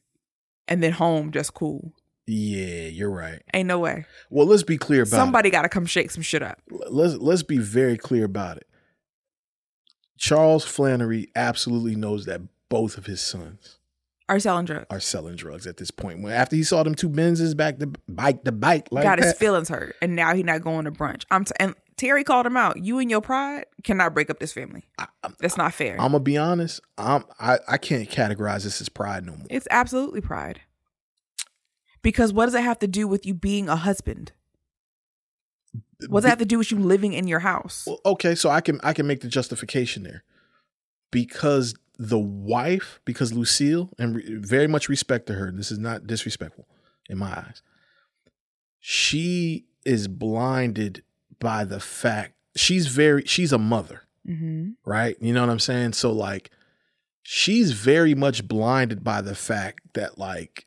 and 0.69 0.83
then 0.83 0.93
home 0.93 1.31
just 1.33 1.55
cool. 1.55 1.93
Yeah, 2.27 2.87
you're 2.89 3.11
right. 3.11 3.43
Ain't 3.53 3.69
no 3.69 3.79
way. 3.79 4.07
Well, 4.31 4.47
let's 4.47 4.63
be 4.63 4.79
clear 4.79 5.03
about 5.03 5.11
Somebody 5.17 5.51
got 5.51 5.63
to 5.63 5.69
come 5.69 5.85
shake 5.87 6.11
some 6.11 6.23
shit 6.23 6.43
up. 6.43 6.59
Let's 6.71 7.15
let's 7.17 7.43
be 7.43 7.59
very 7.59 7.97
clear 7.99 8.25
about 8.25 8.57
it. 8.57 8.67
Charles 10.17 10.65
Flenory 10.65 11.29
absolutely 11.37 11.97
knows 11.97 12.25
that 12.27 12.41
both 12.69 12.97
of 12.97 13.07
his 13.07 13.21
sons 13.21 13.79
Are 14.29 14.39
selling 14.41 14.65
drugs. 14.65 14.87
are 14.91 15.01
selling 15.01 15.37
drugs 15.37 15.67
at 15.67 15.77
this 15.77 15.91
point. 15.91 16.23
When 16.23 16.33
after 16.33 16.57
he 16.57 16.63
saw 16.63 16.83
them 16.83 16.95
two 16.95 17.11
Benzes 17.11 17.57
back 17.57 17.79
to 17.81 17.89
bike 18.09 18.45
the 18.45 18.53
bike 18.53 18.89
like 18.91 19.03
got 19.05 19.19
his 19.19 19.33
that, 19.33 19.39
feelings 19.39 19.69
hurt, 19.69 19.97
and 20.01 20.17
now 20.17 20.35
he's 20.35 20.45
not 20.45 20.63
going 20.63 20.85
to 20.87 20.93
brunch. 20.93 21.25
I'm 21.31 21.45
t- 21.45 21.53
and 21.61 21.75
Terry 21.97 22.25
called 22.25 22.47
him 22.47 22.57
out. 22.57 22.83
You 22.83 22.99
and 22.99 23.11
your 23.11 23.21
pride 23.21 23.67
cannot 23.83 24.15
break 24.15 24.31
up 24.31 24.41
this 24.41 24.53
family. 24.53 24.85
That's 25.39 25.57
not 25.57 25.73
fair. 25.73 25.93
I'm 25.93 26.13
gonna 26.13 26.21
be 26.21 26.37
honest. 26.37 26.81
I'm 26.99 27.25
I, 27.39 27.59
I 27.69 27.79
can't 27.79 28.09
categorize 28.09 28.65
this 28.65 28.81
as 28.81 28.89
pride 28.89 29.25
no 29.25 29.33
more. 29.33 29.47
It's 29.51 29.69
absolutely 29.71 30.21
pride. 30.21 30.61
Because 32.03 32.33
what 32.33 32.47
does 32.47 32.55
it 32.55 32.63
have 32.63 32.79
to 32.81 32.87
do 32.87 33.09
with 33.09 33.25
you 33.25 33.33
being 33.33 33.69
a 33.69 33.77
husband? 33.77 34.33
What 36.09 36.21
does 36.21 36.27
it 36.27 36.31
have 36.31 36.39
to 36.39 36.45
do 36.45 36.59
with 36.59 36.71
you 36.71 36.79
living 36.79 37.15
in 37.15 37.29
your 37.29 37.39
house? 37.39 37.85
Well, 37.87 38.01
okay, 38.05 38.35
so 38.35 38.51
I 38.51 38.61
can 38.61 38.81
I 38.83 38.93
can 38.93 39.07
make 39.07 39.21
the 39.21 39.29
justification 39.29 40.03
there 40.03 40.25
because 41.11 41.75
the 41.99 42.19
wife, 42.19 43.01
because 43.05 43.33
Lucille, 43.33 43.91
and 43.99 44.17
re- 44.17 44.35
very 44.35 44.67
much 44.67 44.89
respect 44.89 45.27
to 45.29 45.35
her. 45.35 45.53
This 45.53 45.71
is 45.71 45.79
not 45.79 46.07
disrespectful 46.07 46.67
in 47.09 47.19
my 47.19 47.31
eyes. 47.31 47.63
She 48.81 49.67
is 49.87 50.09
blinded 50.09 51.03
by 51.45 51.65
the 51.65 51.79
fact 51.79 52.33
she's 52.57 52.89
very 52.89 53.25
she's 53.27 53.53
a 53.53 53.59
mother, 53.59 54.01
Mm-hmm. 54.27 54.71
right? 54.85 55.17
You 55.21 55.33
know 55.35 55.43
what 55.43 55.51
I'm 55.51 55.59
saying? 55.61 55.93
So 55.93 56.11
like, 56.11 56.51
she's 57.23 57.73
very 57.73 58.15
much 58.15 58.49
blinded 58.49 59.05
by 59.05 59.21
the 59.21 59.35
fact 59.37 59.81
that 59.95 60.19
like 60.19 60.67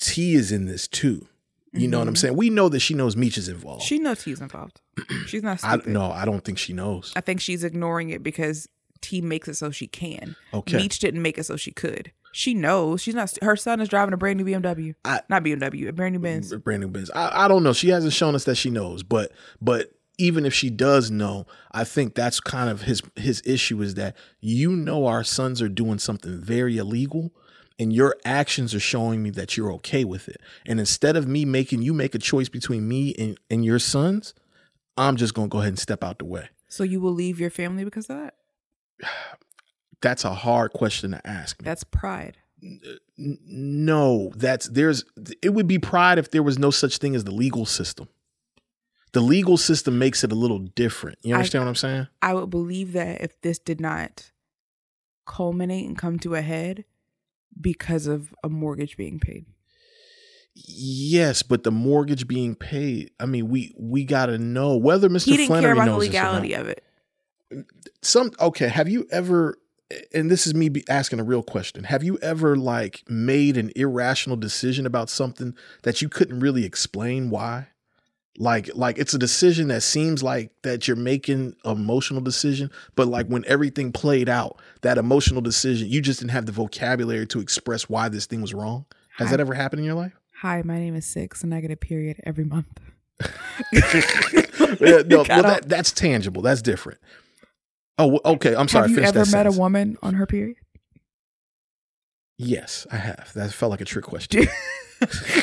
T 0.00 0.34
is 0.34 0.50
in 0.52 0.66
this 0.66 0.88
too. 0.88 1.28
You 1.74 1.88
know 1.88 1.98
what 2.00 2.08
I'm 2.08 2.14
Mhm. 2.14 2.18
saying? 2.18 2.36
We 2.36 2.50
know 2.50 2.68
that 2.68 2.80
she 2.80 2.92
knows 2.94 3.16
Meech 3.16 3.38
is 3.38 3.48
involved. 3.48 3.82
She 3.82 3.98
knows 3.98 4.22
he's 4.22 4.40
involved. 4.42 4.80
She's 5.26 5.42
not 5.42 5.64
I 5.64 5.74
stupid. 5.76 5.92
no, 5.92 6.10
I 6.12 6.26
don't 6.26 6.44
think 6.44 6.58
she 6.58 6.74
knows. 6.74 7.12
I 7.16 7.22
think 7.22 7.40
she's 7.40 7.64
ignoring 7.64 8.10
it 8.10 8.22
because 8.22 8.68
T 9.00 9.22
makes 9.22 9.48
it 9.48 9.54
so 9.56 9.70
she 9.70 9.86
can. 9.86 10.36
Okay. 10.52 10.76
Meech 10.76 10.98
didn't 10.98 11.22
make 11.22 11.38
it 11.38 11.44
so 11.44 11.56
she 11.56 11.70
could. 11.72 12.12
She 12.32 12.54
knows. 12.54 13.02
She's 13.02 13.14
not. 13.14 13.36
Her 13.42 13.56
son 13.56 13.80
is 13.80 13.88
driving 13.88 14.14
a 14.14 14.16
brand 14.16 14.38
new 14.38 14.44
BMW. 14.44 14.94
I- 15.04 15.20
not 15.28 15.44
BMW, 15.44 15.88
a 15.88 15.92
brand 15.92 16.14
new 16.14 16.18
Benz. 16.18 16.52
brand 16.54 16.80
new 16.80 16.88
business. 16.88 17.10
I, 17.14 17.44
I 17.44 17.48
don't 17.48 17.62
know. 17.62 17.74
She 17.74 17.90
hasn't 17.90 18.14
shown 18.14 18.34
us 18.34 18.44
that 18.44 18.56
she 18.56 18.70
knows, 18.70 19.02
but 19.02 19.32
but 19.60 19.92
even 20.18 20.46
if 20.46 20.54
she 20.54 20.70
does 20.70 21.10
know, 21.10 21.46
I 21.72 21.84
think 21.84 22.14
that's 22.14 22.40
kind 22.40 22.70
of 22.70 22.82
his 22.82 23.02
his 23.16 23.42
issue 23.44 23.82
is 23.82 23.94
that 23.94 24.16
you 24.40 24.72
know 24.72 25.06
our 25.06 25.22
sons 25.22 25.60
are 25.60 25.68
doing 25.68 25.98
something 25.98 26.40
very 26.40 26.78
illegal 26.78 27.32
and 27.78 27.92
your 27.92 28.16
actions 28.24 28.74
are 28.74 28.80
showing 28.80 29.22
me 29.22 29.30
that 29.30 29.56
you're 29.56 29.72
okay 29.74 30.04
with 30.04 30.28
it. 30.28 30.40
And 30.66 30.80
instead 30.80 31.16
of 31.16 31.28
me 31.28 31.44
making 31.44 31.82
you 31.82 31.92
make 31.92 32.14
a 32.14 32.18
choice 32.18 32.48
between 32.48 32.88
me 32.88 33.14
and, 33.18 33.38
and 33.50 33.64
your 33.64 33.78
sons, 33.78 34.32
I'm 34.96 35.16
just 35.16 35.34
gonna 35.34 35.48
go 35.48 35.58
ahead 35.58 35.68
and 35.68 35.78
step 35.78 36.02
out 36.02 36.18
the 36.18 36.24
way. 36.24 36.48
So 36.68 36.82
you 36.82 37.00
will 37.00 37.12
leave 37.12 37.38
your 37.38 37.50
family 37.50 37.84
because 37.84 38.08
of 38.08 38.16
that? 38.16 38.34
That's 40.02 40.24
a 40.24 40.34
hard 40.34 40.72
question 40.72 41.12
to 41.12 41.26
ask. 41.26 41.60
me. 41.60 41.64
That's 41.64 41.84
pride. 41.84 42.36
No 43.26 44.30
that's 44.36 44.68
there's 44.68 45.04
it 45.42 45.50
would 45.52 45.66
be 45.66 45.78
pride 45.80 46.18
if 46.18 46.30
there 46.30 46.42
was 46.44 46.58
no 46.60 46.70
such 46.70 46.98
thing 46.98 47.16
as 47.16 47.24
the 47.24 47.32
legal 47.32 47.66
system 47.66 48.08
the 49.12 49.20
legal 49.20 49.56
system 49.56 49.98
makes 49.98 50.22
it 50.22 50.30
a 50.30 50.34
little 50.36 50.60
different 50.60 51.18
you 51.22 51.34
I- 51.34 51.38
understand 51.38 51.64
what 51.64 51.68
i'm 51.70 51.74
saying 51.74 52.06
I 52.22 52.34
would 52.34 52.50
believe 52.50 52.92
that 52.92 53.20
if 53.20 53.40
this 53.40 53.58
did 53.58 53.80
not 53.80 54.30
culminate 55.26 55.86
and 55.88 55.98
come 55.98 56.20
to 56.20 56.36
a 56.36 56.40
head 56.40 56.84
because 57.60 58.06
of 58.06 58.32
a 58.44 58.48
mortgage 58.48 58.96
being 58.96 59.18
paid. 59.18 59.44
yes 60.54 61.42
but 61.42 61.64
the 61.64 61.72
mortgage 61.72 62.28
being 62.28 62.54
paid 62.54 63.10
i 63.18 63.26
mean 63.26 63.48
we 63.48 63.74
we 63.76 64.04
got 64.04 64.26
to 64.26 64.38
know 64.38 64.76
whether 64.76 65.08
mr 65.08 65.24
He 65.24 65.36
didn't 65.36 65.48
Flenory 65.56 65.62
care 65.62 65.72
about 65.72 65.86
the 65.86 65.96
legality 65.96 66.54
of 66.54 66.68
it. 66.68 66.84
some 68.02 68.30
okay 68.38 68.68
have 68.68 68.88
you 68.88 69.06
ever 69.10 69.56
and 70.12 70.30
this 70.30 70.46
is 70.46 70.54
me 70.54 70.70
asking 70.88 71.20
a 71.20 71.24
real 71.24 71.42
question. 71.42 71.84
Have 71.84 72.02
you 72.02 72.18
ever 72.18 72.56
like 72.56 73.02
made 73.08 73.56
an 73.56 73.72
irrational 73.76 74.36
decision 74.36 74.86
about 74.86 75.10
something 75.10 75.54
that 75.82 76.02
you 76.02 76.08
couldn't 76.08 76.40
really 76.40 76.64
explain 76.64 77.30
why? 77.30 77.68
Like 78.38 78.70
like 78.74 78.98
it's 78.98 79.12
a 79.12 79.18
decision 79.18 79.68
that 79.68 79.82
seems 79.82 80.22
like 80.22 80.52
that 80.62 80.88
you're 80.88 80.96
making 80.96 81.54
an 81.64 81.70
emotional 81.70 82.22
decision 82.22 82.70
but 82.94 83.06
like 83.06 83.26
when 83.26 83.44
everything 83.46 83.92
played 83.92 84.26
out 84.26 84.58
that 84.80 84.96
emotional 84.96 85.42
decision 85.42 85.86
you 85.86 86.00
just 86.00 86.20
didn't 86.20 86.30
have 86.30 86.46
the 86.46 86.52
vocabulary 86.52 87.26
to 87.26 87.40
express 87.40 87.90
why 87.90 88.08
this 88.08 88.24
thing 88.24 88.40
was 88.40 88.54
wrong? 88.54 88.86
Has 89.18 89.30
that 89.30 89.40
ever 89.40 89.52
happened 89.52 89.80
in 89.80 89.84
your 89.84 89.96
life? 89.96 90.18
Hi, 90.40 90.62
my 90.62 90.78
name 90.78 90.96
is 90.96 91.04
Six, 91.04 91.44
and 91.44 91.54
I 91.54 91.60
get 91.60 91.70
a 91.70 91.76
period 91.76 92.20
every 92.24 92.44
month. 92.44 92.80
yeah, 93.72 93.82
no, 95.06 95.24
well, 95.28 95.42
that, 95.42 95.68
that's 95.68 95.92
tangible. 95.92 96.42
That's 96.42 96.62
different 96.62 96.98
oh 98.02 98.20
okay 98.24 98.54
i'm 98.56 98.68
sorry 98.68 98.88
have 98.88 98.98
you 98.98 99.04
ever 99.04 99.24
met 99.30 99.46
a 99.46 99.52
woman 99.52 99.96
on 100.02 100.14
her 100.14 100.26
period? 100.26 100.56
Yes, 102.38 102.86
I 102.90 102.96
have. 102.96 103.32
That 103.34 103.52
felt 103.52 103.70
like 103.70 103.80
a 103.80 103.84
trick 103.84 104.04
question. 104.04 104.46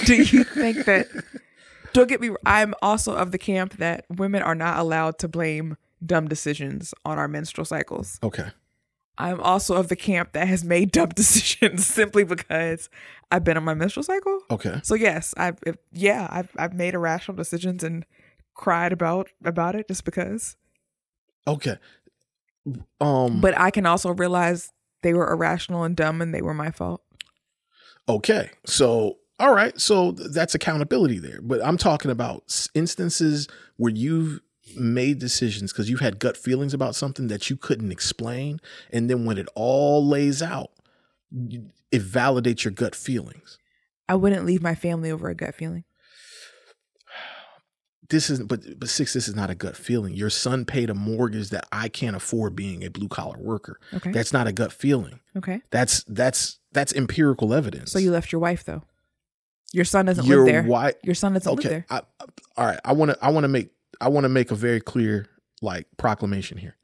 Do 0.05 0.16
you 0.16 0.43
think 0.43 0.86
that? 0.86 1.07
Don't 1.93 2.10
get 2.10 2.20
me. 2.20 2.32
I'm 2.45 2.74
also 2.82 3.16
of 3.16 3.32
the 3.32 3.38
camp 3.38 3.78
that 3.78 4.05
women 4.10 4.41
are 4.43 4.55
not 4.55 4.80
allowed 4.80 5.18
to 5.20 5.28
blame 5.28 5.78
dumb 6.05 6.28
decisions 6.28 6.93
on 7.05 7.18
our 7.18 7.28
menstrual 7.28 7.66
cycles. 7.66 8.20
okay. 8.24 8.47
I'm 9.22 9.41
also 9.41 9.76
of 9.76 9.89
the 9.89 9.97
camp 9.97 10.32
that 10.32 10.47
has 10.47 10.64
made 10.64 10.91
dumb 10.97 11.10
decisions 11.10 11.86
simply 11.86 12.24
because 12.24 12.89
I've 13.32 13.43
been 13.43 13.57
on 13.57 13.66
my 13.66 13.74
menstrual 13.74 14.03
cycle. 14.03 14.39
Okay. 14.49 14.80
So 14.84 14.95
yes, 14.95 15.34
I've 15.38 15.60
if, 15.66 15.76
yeah, 15.91 16.28
I've 16.32 16.49
I've 16.57 16.74
made 16.74 16.93
irrational 16.93 17.36
decisions 17.36 17.84
and 17.84 18.05
cried 18.55 18.93
about 18.93 19.30
about 19.43 19.76
it 19.76 19.88
just 19.88 20.05
because. 20.05 20.55
Okay. 21.47 21.78
Um 23.01 23.41
But 23.41 23.57
I 23.57 23.72
can 23.72 23.86
also 23.86 24.14
realize 24.14 24.72
they 25.01 25.14
were 25.14 25.32
irrational 25.32 25.84
and 25.84 25.95
dumb 25.95 26.22
and 26.22 26.34
they 26.34 26.41
were 26.41 26.53
my 26.53 26.72
fault. 26.72 27.01
okay. 28.07 28.51
So 28.66 29.18
all 29.39 29.53
right. 29.53 29.80
So 29.80 30.12
that's 30.12 30.53
accountability 30.53 31.18
there. 31.20 31.39
But 31.41 31.64
I'm 31.64 31.78
talking 31.78 32.12
about 32.12 32.68
instances 32.74 33.47
where 33.78 33.91
you've 33.93 34.41
made 34.76 35.18
decisions 35.20 35.72
because 35.72 35.89
you've 35.89 36.01
had 36.01 36.20
gut 36.20 36.36
feelings 36.38 36.74
about 36.74 36.93
something 36.93 37.28
that 37.28 37.49
you 37.49 37.55
couldn't 37.55 37.91
explain 37.91 38.60
and 38.91 39.10
then 39.10 39.26
when 39.26 39.38
it 39.38 39.47
all 39.55 40.05
lays 40.05 40.43
out 40.43 40.72
it 41.91 42.01
validates 42.03 42.64
your 42.64 42.72
gut 42.72 42.93
feelings. 42.95 43.57
I 44.07 44.16
wouldn't 44.16 44.45
leave 44.45 44.62
my 44.62 44.76
family 44.76 45.10
over 45.12 45.30
a 45.30 45.36
gut 45.36 45.55
feeling. 45.55 45.86
This 48.10 48.30
isn't 48.32 48.47
but 48.47 48.80
but 48.80 48.89
six 48.89 49.14
this 49.14 49.28
is 49.28 49.36
not 49.36 49.49
a 49.51 49.55
gut 49.55 49.76
feeling. 49.76 50.14
Your 50.16 50.30
son 50.32 50.66
paid 50.66 50.89
a 50.89 50.95
mortgage 50.95 51.49
that 51.49 51.66
I 51.72 51.89
can't 51.89 52.16
afford 52.16 52.55
being 52.55 52.84
a 52.84 52.89
blue 52.89 53.07
collar 53.07 53.38
worker. 53.38 53.80
Okay. 53.93 54.12
That's 54.12 54.34
not 54.34 54.47
a 54.47 54.51
gut 54.51 54.72
feeling. 54.74 55.20
Okay. 55.38 55.62
That's 55.70 56.03
that's 56.05 56.60
that's 56.72 56.91
empirical 56.93 57.53
evidence. 57.53 57.91
So 57.91 57.99
you 57.99 58.12
left 58.12 58.32
your 58.32 58.41
wife 58.41 58.64
though. 58.64 58.84
Your 59.74 59.86
son 59.86 60.05
doesn't 60.05 60.26
Your 60.26 60.39
live 60.39 60.47
there. 60.47 60.68
Your 61.03 61.14
son 61.14 61.34
doesn't 61.34 61.53
live 61.53 61.64
there. 61.64 61.86
I, 61.89 61.97
I- 62.20 62.26
all 62.57 62.66
right. 62.66 62.80
I 62.84 62.93
want 62.93 63.12
to. 63.12 63.18
I 63.24 63.30
want 63.30 63.43
to 63.43 63.47
make. 63.47 63.70
I 64.01 64.10
want 64.10 64.24
to 64.26 64.30
make 64.30 64.49
a 64.51 64.55
very 64.55 64.82
clear 64.82 65.28
like 65.62 65.86
proclamation 65.97 66.57
here. 66.57 66.76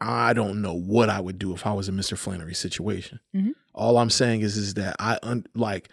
I 0.00 0.32
don't 0.32 0.62
know 0.62 0.74
what 0.74 1.10
I 1.10 1.20
would 1.20 1.38
do 1.38 1.52
if 1.54 1.66
I 1.66 1.72
was 1.72 1.88
in 1.88 1.94
Mr. 1.96 2.16
Flenory's 2.18 2.58
situation. 2.58 3.20
Mhm. 3.34 3.52
All 3.74 3.98
I'm 3.98 4.10
saying 4.10 4.40
is, 4.42 4.56
is 4.56 4.74
that 4.74 4.96
I 4.98 5.18
un, 5.22 5.46
like 5.54 5.88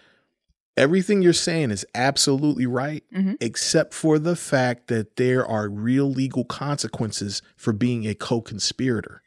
everything 0.78 1.22
you're 1.22 1.34
saying 1.34 1.72
is 1.72 1.86
absolutely 1.96 2.66
right, 2.66 3.04
Mhm. 3.14 3.36
except 3.42 3.94
for 3.94 4.20
the 4.20 4.36
fact 4.36 4.88
that 4.88 5.16
there 5.18 5.46
are 5.46 5.68
real 5.70 6.10
legal 6.10 6.46
consequences 6.46 7.42
for 7.56 7.74
being 7.74 8.06
a 8.06 8.14
co-conspirator. 8.14 9.22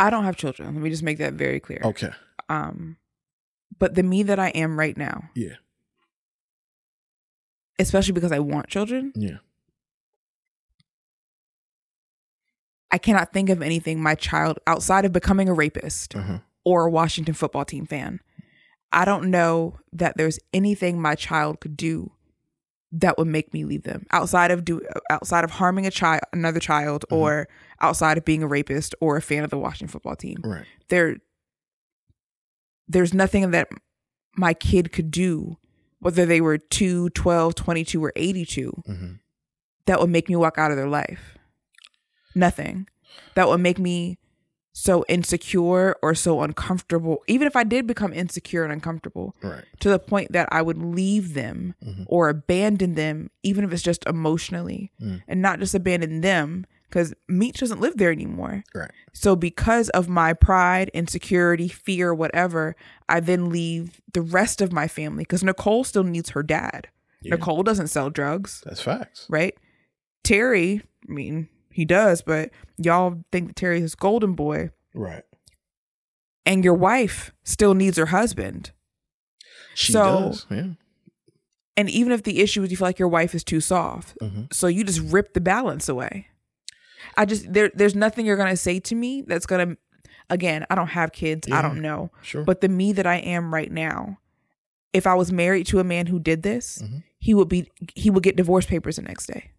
I 0.00 0.10
don't 0.10 0.24
have 0.24 0.36
children. 0.36 0.74
Let 0.74 0.82
me 0.82 0.90
just 0.90 1.02
make 1.02 1.18
that 1.18 1.34
very 1.34 1.60
clear. 1.60 1.80
Okay. 1.84 2.10
Um, 2.48 2.96
but 3.78 3.94
the 3.94 4.02
me 4.02 4.22
that 4.24 4.38
I 4.38 4.48
am 4.48 4.78
right 4.78 4.96
now, 4.96 5.30
Yeah. 5.34 5.56
especially 7.78 8.12
because 8.12 8.32
I 8.32 8.38
want 8.40 8.68
children, 8.68 9.12
Yeah. 9.14 9.38
I 12.90 12.98
cannot 12.98 13.32
think 13.32 13.48
of 13.48 13.62
anything 13.62 14.02
my 14.02 14.14
child 14.14 14.58
outside 14.66 15.04
of 15.04 15.12
becoming 15.12 15.48
a 15.48 15.54
rapist 15.54 16.14
Uh-huh. 16.14 16.38
or 16.64 16.86
a 16.86 16.90
Washington 16.90 17.34
football 17.34 17.64
team 17.64 17.86
fan. 17.86 18.20
I 18.92 19.04
don't 19.04 19.30
know 19.30 19.78
that 19.92 20.16
there's 20.16 20.38
anything 20.52 21.00
my 21.00 21.14
child 21.14 21.60
could 21.60 21.76
do 21.76 22.12
that 22.94 23.16
would 23.16 23.26
make 23.28 23.54
me 23.54 23.64
leave 23.64 23.84
them 23.84 24.04
outside 24.10 24.50
of 24.50 24.64
do 24.66 24.82
outside 25.08 25.44
of 25.44 25.50
harming 25.52 25.86
a 25.86 25.90
child 25.90 26.20
another 26.32 26.60
child 26.60 27.04
Mm-hmm. 27.10 27.14
or 27.22 27.48
outside 27.80 28.18
of 28.18 28.24
being 28.24 28.42
a 28.42 28.46
rapist 28.46 28.94
or 29.00 29.16
a 29.16 29.22
fan 29.22 29.44
of 29.44 29.50
the 29.50 29.56
Washington 29.58 29.88
football 29.88 30.14
team. 30.16 30.36
Right. 30.44 30.66
There 30.88 31.16
there's 32.88 33.14
nothing 33.14 33.50
that 33.52 33.68
my 34.36 34.54
kid 34.54 34.92
could 34.92 35.10
do 35.10 35.56
whether 36.00 36.26
they 36.26 36.40
were 36.40 36.58
2, 36.58 37.10
12, 37.10 37.54
22 37.54 38.04
or 38.04 38.12
82 38.16 38.72
Mhm. 38.88 39.20
that 39.86 40.00
would 40.00 40.10
make 40.10 40.28
me 40.28 40.36
walk 40.36 40.58
out 40.58 40.70
of 40.70 40.76
their 40.76 40.88
life. 40.88 41.38
Nothing. 42.34 42.88
That 43.34 43.48
would 43.48 43.60
make 43.60 43.78
me 43.78 44.18
so 44.72 45.04
insecure 45.08 45.94
or 46.02 46.14
so 46.14 46.40
uncomfortable. 46.40 47.22
Even 47.26 47.46
if 47.46 47.54
I 47.56 47.62
did 47.64 47.86
become 47.86 48.12
insecure 48.12 48.64
and 48.64 48.72
uncomfortable 48.72 49.34
Right. 49.42 49.64
to 49.80 49.90
the 49.90 49.98
point 49.98 50.32
that 50.32 50.48
I 50.50 50.62
would 50.62 50.78
leave 50.78 51.34
them 51.34 51.74
Mm-hmm. 51.84 52.04
or 52.06 52.28
abandon 52.30 52.94
them, 52.94 53.30
even 53.42 53.64
if 53.64 53.72
it's 53.72 53.82
just 53.82 54.04
emotionally, 54.06 54.90
Mm. 55.00 55.22
and 55.28 55.42
not 55.42 55.58
just 55.58 55.74
abandon 55.74 56.22
them 56.22 56.64
because 56.88 57.14
Meech 57.28 57.58
doesn't 57.60 57.80
live 57.80 57.96
there 57.96 58.10
anymore. 58.12 58.64
Right. 58.74 58.90
So 59.14 59.34
because 59.36 59.88
of 59.90 60.08
my 60.08 60.32
pride, 60.34 60.90
insecurity, 60.94 61.68
fear, 61.68 62.12
whatever, 62.14 62.74
I 63.08 63.20
then 63.20 63.48
leave 63.50 64.00
the 64.12 64.20
rest 64.22 64.60
of 64.60 64.72
my 64.72 64.88
family 64.88 65.22
because 65.24 65.42
Nicole 65.44 65.84
still 65.84 66.04
needs 66.04 66.30
her 66.30 66.42
dad. 66.42 66.88
Yeah. 67.22 67.36
Nicole 67.36 67.62
doesn't 67.62 67.88
sell 67.88 68.10
drugs 68.10 68.62
That's 68.64 68.80
facts. 68.82 69.26
right? 69.30 69.54
Terry, 70.24 70.82
I 71.08 71.12
mean, 71.12 71.48
he 71.72 71.84
does, 71.84 72.22
but 72.22 72.50
y'all 72.78 73.22
think 73.32 73.48
that 73.48 73.56
Terry 73.56 73.80
is 73.80 73.94
golden 73.94 74.34
boy, 74.34 74.70
Right. 74.94 75.22
and 76.46 76.64
your 76.64 76.74
wife 76.74 77.32
still 77.44 77.74
needs 77.74 77.96
her 77.98 78.06
husband. 78.06 78.70
She 79.74 79.92
So- 79.92 80.28
does. 80.30 80.46
Yeah. 80.50 80.66
And 81.76 81.88
even 81.88 82.12
if 82.12 82.22
the 82.22 82.40
issue 82.40 82.62
is 82.62 82.70
you 82.70 82.76
feel 82.76 82.86
like 82.88 82.98
your 82.98 83.08
wife 83.08 83.34
is 83.34 83.42
too 83.42 83.60
soft, 83.60 84.14
Mhm. 84.20 84.52
so 84.52 84.66
you 84.66 84.84
just 84.84 85.00
rip 85.00 85.32
the 85.32 85.40
balance 85.40 85.88
away. 85.88 86.26
I 87.16 87.24
just 87.24 87.52
there 87.52 87.70
there's 87.74 87.94
nothing 87.94 88.26
you're 88.26 88.36
gonna 88.36 88.56
say 88.56 88.78
to 88.80 88.94
me 88.94 89.22
that's 89.22 89.46
gonna 89.46 89.76
again, 90.30 90.64
I 90.70 90.74
don't 90.74 90.88
have 90.88 91.12
kids, 91.12 91.48
I 91.50 91.60
don't 91.62 91.80
know. 91.80 92.10
Sure. 92.22 92.44
But 92.44 92.60
the 92.60 92.68
me 92.68 92.92
that 92.92 93.06
I 93.06 93.16
am 93.16 93.52
right 93.52 93.70
now, 93.72 94.18
if 94.92 95.06
I 95.06 95.14
was 95.14 95.32
married 95.32 95.66
to 95.68 95.78
a 95.80 95.84
man 95.84 96.06
who 96.06 96.18
did 96.20 96.42
this, 96.42 96.82
Mhm. 96.82 97.02
he 97.18 97.34
would 97.34 97.48
be 97.48 97.70
he 97.94 98.10
would 98.10 98.22
get 98.22 98.36
divorce 98.36 98.66
papers 98.66 98.96
the 98.96 99.02
next 99.02 99.26
day. 99.26 99.50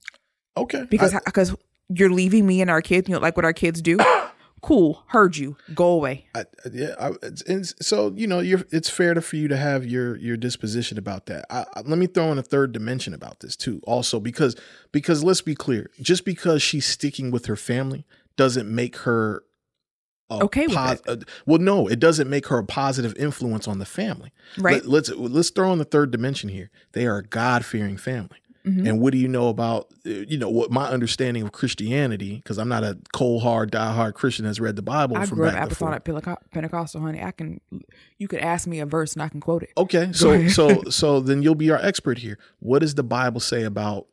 okay. 0.55 0.85
because 0.91 1.15
because 1.25 1.55
you're 1.89 2.11
leaving 2.11 2.45
me 2.45 2.61
and 2.61 2.69
our 2.69 2.81
kids. 2.81 3.09
You 3.09 3.15
know, 3.15 3.21
like 3.21 3.35
what 3.35 3.45
our 3.45 3.53
kids 3.53 3.81
do. 3.81 3.97
cool, 4.61 5.03
heard 5.07 5.37
you. 5.37 5.57
Go 5.75 5.87
away. 5.87 6.27
I, 6.35 6.45
yeah, 6.71 6.95
I, 6.99 7.11
it's, 7.21 7.41
it's, 7.43 7.73
so 7.85 8.13
you 8.15 8.27
know, 8.27 8.39
you're, 8.39 8.63
it's 8.71 8.89
fair 8.89 9.13
to, 9.13 9.21
for 9.21 9.35
you 9.35 9.47
to 9.47 9.57
have 9.57 9.85
your 9.85 10.17
your 10.17 10.37
disposition 10.37 10.97
about 10.97 11.27
that. 11.27 11.45
I, 11.49 11.65
I, 11.75 11.81
let 11.81 11.99
me 11.99 12.07
throw 12.07 12.31
in 12.31 12.37
a 12.37 12.43
third 12.43 12.71
dimension 12.71 13.13
about 13.13 13.41
this 13.41 13.55
too, 13.55 13.81
also 13.83 14.19
because 14.19 14.55
because 14.91 15.23
let's 15.23 15.41
be 15.41 15.55
clear, 15.55 15.91
just 16.01 16.25
because 16.25 16.61
she's 16.61 16.85
sticking 16.85 17.29
with 17.29 17.45
her 17.45 17.55
family 17.55 18.05
doesn't 18.35 18.73
make 18.73 18.97
her 18.97 19.43
a 20.29 20.43
Okay 20.45 20.67
with 20.67 20.77
it. 20.77 21.01
uh, 21.07 21.17
well, 21.45 21.59
no, 21.59 21.87
it 21.87 21.99
doesn't 21.99 22.29
make 22.29 22.47
her 22.47 22.57
a 22.57 22.63
positive 22.63 23.15
influence 23.17 23.67
on 23.67 23.79
the 23.79 23.85
family. 23.85 24.31
Right. 24.57 24.85
Let, 24.85 25.09
let's 25.09 25.09
let's 25.09 25.49
throw 25.49 25.71
in 25.73 25.79
the 25.79 25.85
third 25.85 26.11
dimension 26.11 26.49
here. 26.49 26.71
They 26.93 27.05
are 27.05 27.17
a 27.17 27.23
God 27.23 27.65
fearing 27.65 27.97
family. 27.97 28.37
Mhm. 28.65 28.87
And 28.87 28.99
what 29.01 29.11
do 29.11 29.17
you 29.17 29.27
know 29.27 29.49
about, 29.49 29.87
uh, 30.05 30.09
you 30.09 30.37
know, 30.37 30.49
what 30.49 30.71
my 30.71 30.87
understanding 30.87 31.43
of 31.43 31.51
Christianity, 31.51 32.37
because 32.37 32.57
I'm 32.57 32.69
not 32.69 32.83
a 32.85 32.97
cold, 33.11 33.43
hard, 33.43 33.71
die-hard 33.71 34.13
Christian 34.15 34.45
that's 34.45 34.59
read 34.59 34.77
the 34.77 34.81
Bible 34.81 35.17
I 35.17 35.25
from 35.25 35.39
grew 35.39 35.47
up 35.47 35.53
back 35.53 35.65
apostolic 35.65 36.03
Penteco- 36.05 36.37
Pentecostal, 36.51 37.01
honey. 37.01 37.21
I 37.21 37.31
can. 37.31 37.59
You 38.17 38.29
could 38.29 38.39
ask 38.39 38.65
me 38.65 38.79
a 38.79 38.85
verse 38.85 39.13
and 39.13 39.21
I 39.21 39.27
can 39.27 39.41
quote 39.41 39.63
it. 39.63 39.71
Okay, 39.75 40.11
so 40.13 40.47
so 40.47 40.83
so 40.89 41.19
then 41.19 41.41
you'll 41.43 41.55
be 41.55 41.71
our 41.71 41.79
expert 41.81 42.19
here. 42.19 42.37
What 42.59 42.79
does 42.79 42.95
the 42.95 43.03
Bible 43.03 43.41
say 43.41 43.63
about 43.63 44.07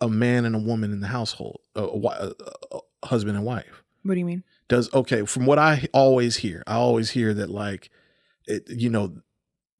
a 0.00 0.08
man 0.08 0.44
and 0.44 0.54
a 0.54 0.58
woman 0.60 0.92
in 0.92 1.00
the 1.00 1.08
household, 1.08 1.60
a, 1.74 1.82
a, 1.82 1.98
a- 1.98 2.32
a- 2.72 2.78
a 3.02 3.06
husband 3.06 3.36
and 3.36 3.44
wife? 3.46 3.82
What 4.02 4.14
do 4.14 4.18
you 4.20 4.26
mean? 4.26 4.42
Does 4.68 4.92
okay? 4.92 5.24
From 5.24 5.46
what 5.46 5.58
I 5.58 5.86
always 5.92 6.36
hear, 6.36 6.62
I 6.66 6.74
always 6.74 7.10
hear 7.10 7.32
that 7.34 7.48
like, 7.50 7.90
it, 8.46 8.68
you 8.68 8.90
know, 8.90 9.18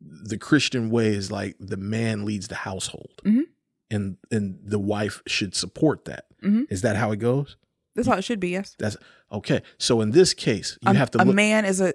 the 0.01 0.39
Christian 0.39 0.91
way 0.91 1.09
is 1.09 1.31
like 1.33 1.57
the 1.59 1.77
man 1.77 2.25
leads 2.25 2.49
the 2.49 2.55
household, 2.55 3.21
Mhm. 3.25 3.43
and 3.91 4.17
and 4.31 4.59
the 4.65 4.79
wife 4.79 5.23
should 5.27 5.55
support 5.55 6.05
that. 6.05 6.27
Is 6.43 6.81
Mhm. 6.81 6.83
that 6.83 6.97
how 6.97 7.11
it 7.13 7.17
goes? 7.19 7.57
That's 7.95 8.07
how 8.07 8.17
it 8.17 8.23
should 8.23 8.39
be. 8.41 8.51
Yes. 8.51 8.77
That's 8.79 8.97
okay. 9.33 9.61
So 9.79 10.01
in 10.01 10.13
this 10.13 10.35
case, 10.35 10.79
you 10.83 10.93
a, 10.93 10.95
have 10.95 11.11
to 11.13 11.23
a 11.23 11.25
look. 11.25 11.35
man 11.35 11.65
is 11.65 11.81
a. 11.81 11.95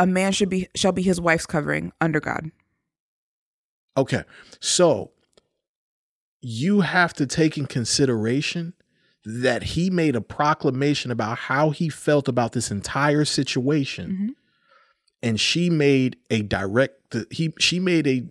A 0.00 0.06
man 0.08 0.32
should 0.32 0.48
be 0.48 0.66
shall 0.74 0.90
be 0.92 1.02
his 1.02 1.20
wife's 1.20 1.46
covering 1.46 1.92
under 2.00 2.18
God. 2.20 2.50
Okay. 3.96 4.24
So 4.60 5.12
you 6.40 6.80
have 6.80 7.12
to 7.14 7.26
take 7.26 7.56
in 7.56 7.66
consideration 7.66 8.74
that 9.24 9.62
he 9.62 9.90
made 9.90 10.16
a 10.16 10.20
proclamation 10.20 11.10
about 11.10 11.38
how 11.38 11.70
he 11.70 11.88
felt 11.88 12.28
about 12.28 12.52
this 12.52 12.70
entire 12.70 13.24
situation 13.24 14.10
Mhm. 14.10 14.34
And 15.24 15.40
she 15.40 15.70
made 15.70 16.16
a 16.30 16.42
direct 16.42 17.16
he 17.30 17.52
she 17.58 17.80
made 17.80 18.06
a 18.06 18.24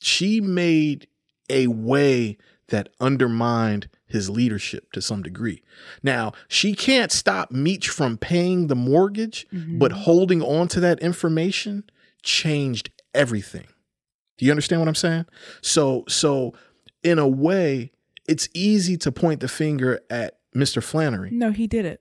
she 0.00 0.40
made 0.40 1.08
a 1.48 1.66
way 1.68 2.36
that 2.68 2.88
undermined 3.00 3.88
his 4.06 4.30
leadership 4.30 4.92
to 4.92 5.02
some 5.02 5.22
degree. 5.22 5.62
Now, 6.02 6.32
she 6.48 6.74
can't 6.74 7.12
stop 7.12 7.50
Meech 7.50 7.88
from 7.88 8.16
paying 8.16 8.68
the 8.68 8.76
mortgage, 8.76 9.46
mm-hmm. 9.52 9.78
but 9.78 9.92
holding 9.92 10.42
on 10.42 10.68
to 10.68 10.80
that 10.80 11.00
information 11.00 11.84
changed 12.22 12.90
everything. 13.12 13.66
Do 14.38 14.46
you 14.46 14.50
understand 14.50 14.80
what 14.80 14.88
I'm 14.88 14.94
saying? 14.94 15.26
So, 15.62 16.04
so 16.08 16.54
in 17.02 17.18
a 17.18 17.28
way, 17.28 17.92
it's 18.26 18.48
easy 18.54 18.96
to 18.98 19.12
point 19.12 19.40
the 19.40 19.48
finger 19.48 20.00
at 20.08 20.38
Mr. 20.54 20.82
Flenory. 20.82 21.30
No, 21.30 21.50
he 21.50 21.66
did 21.66 21.84
it. 21.84 22.00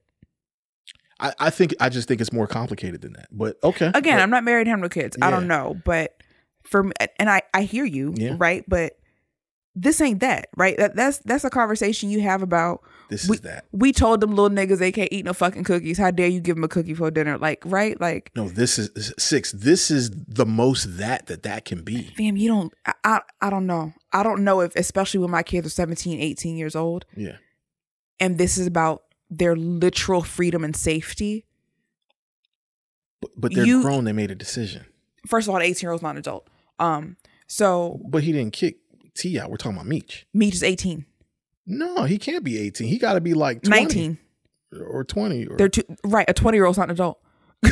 I, 1.23 1.33
I 1.39 1.49
think 1.49 1.73
I 1.79 1.89
just 1.89 2.07
think 2.07 2.21
it's 2.21 2.33
more 2.33 2.47
complicated 2.47 3.01
than 3.01 3.13
that. 3.13 3.27
But 3.31 3.57
okay. 3.63 3.91
Again, 3.95 4.17
But- 4.17 4.21
I'm 4.23 4.29
not 4.29 4.43
married, 4.43 4.67
have 4.67 4.79
no 4.79 4.89
kids. 4.89 5.17
I 5.21 5.31
don't 5.31 5.47
know, 5.47 5.75
but 5.85 6.15
for 6.63 6.83
me, 6.83 6.91
and 7.17 7.29
I 7.29 7.41
I 7.53 7.63
hear 7.63 7.85
you, 7.85 8.13
Yeah. 8.15 8.35
right? 8.37 8.63
But 8.67 8.97
this 9.75 9.99
ain't 10.01 10.19
that, 10.19 10.49
right? 10.55 10.77
That 10.77 10.95
that's 10.95 11.17
that's 11.19 11.43
a 11.43 11.49
conversation 11.49 12.09
you 12.11 12.21
have 12.21 12.43
about. 12.43 12.81
this 13.09 13.27
we, 13.27 13.37
is 13.37 13.41
that. 13.41 13.65
We 13.71 13.91
told 13.91 14.21
them 14.21 14.35
little 14.35 14.55
niggas 14.55 14.77
they 14.77 14.91
can't 14.91 15.09
eat 15.11 15.25
no 15.25 15.33
fucking 15.33 15.63
cookies. 15.63 15.97
How 15.97 16.11
dare 16.11 16.27
you 16.27 16.39
give 16.41 16.55
them 16.57 16.63
a 16.63 16.67
cookie 16.67 16.93
for 16.93 17.09
dinner? 17.09 17.39
Like, 17.39 17.63
right? 17.65 17.99
Like, 17.99 18.31
No, 18.35 18.49
this 18.49 18.77
is 18.77 19.13
six. 19.17 19.51
This 19.51 19.89
is 19.89 20.11
the 20.11 20.45
most 20.45 20.97
that 20.97 21.25
that 21.25 21.41
that 21.43 21.65
can 21.65 21.83
be. 21.83 22.13
fam, 22.17 22.37
you 22.37 22.49
don't. 22.49 22.71
I, 22.85 22.93
I 23.03 23.21
I 23.41 23.49
don't 23.49 23.65
know. 23.65 23.93
I 24.11 24.21
don't 24.21 24.43
know 24.43 24.59
if, 24.61 24.75
especially 24.75 25.21
when 25.21 25.31
my 25.31 25.41
kids 25.41 25.65
are 25.65 25.71
17, 25.71 26.19
18 26.21 26.55
years 26.55 26.75
old, 26.75 27.05
Yeah. 27.15 27.37
and 28.19 28.37
this 28.37 28.59
is 28.59 28.67
about 28.67 29.01
their 29.37 29.55
literal 29.55 30.21
freedom 30.21 30.63
and 30.63 30.75
safety. 30.75 31.45
But, 33.21 33.31
but 33.37 33.53
they're 33.53 33.65
You- 33.65 33.81
grown. 33.81 34.03
They 34.05 34.13
made 34.13 34.31
a 34.31 34.35
decision. 34.35 34.85
First 35.27 35.47
of 35.47 35.51
all, 35.51 35.57
an 35.57 35.63
18 35.63 35.85
year 35.85 35.91
old's 35.91 36.03
not 36.03 36.11
an 36.11 36.17
adult. 36.17 36.49
Um, 36.79 37.17
so 37.47 37.99
But 38.09 38.23
he 38.23 38.31
didn't 38.31 38.53
kick 38.53 38.77
T 39.15 39.39
out. 39.39 39.49
We're 39.49 39.57
talking 39.57 39.77
about 39.77 39.87
Meech. 39.87 40.25
me 40.33 40.49
is 40.49 40.63
18, 40.63 41.05
No, 41.65 42.03
he 42.03 42.17
can't 42.17 42.43
be 42.43 42.57
18. 42.57 42.87
He 42.87 42.97
got 42.97 43.13
to 43.13 43.21
be 43.21 43.33
like 43.33 43.61
20 43.61 43.81
19. 43.81 44.17
or 44.81 45.03
20. 45.03 45.45
Or, 45.47 45.57
They're 45.57 45.69
two, 45.69 45.83
right. 46.03 46.29
A 46.29 46.33
20 46.33 46.57
year 46.57 46.65
old's 46.65 46.77
not 46.77 46.89
an 46.89 46.91
adult. 46.91 47.19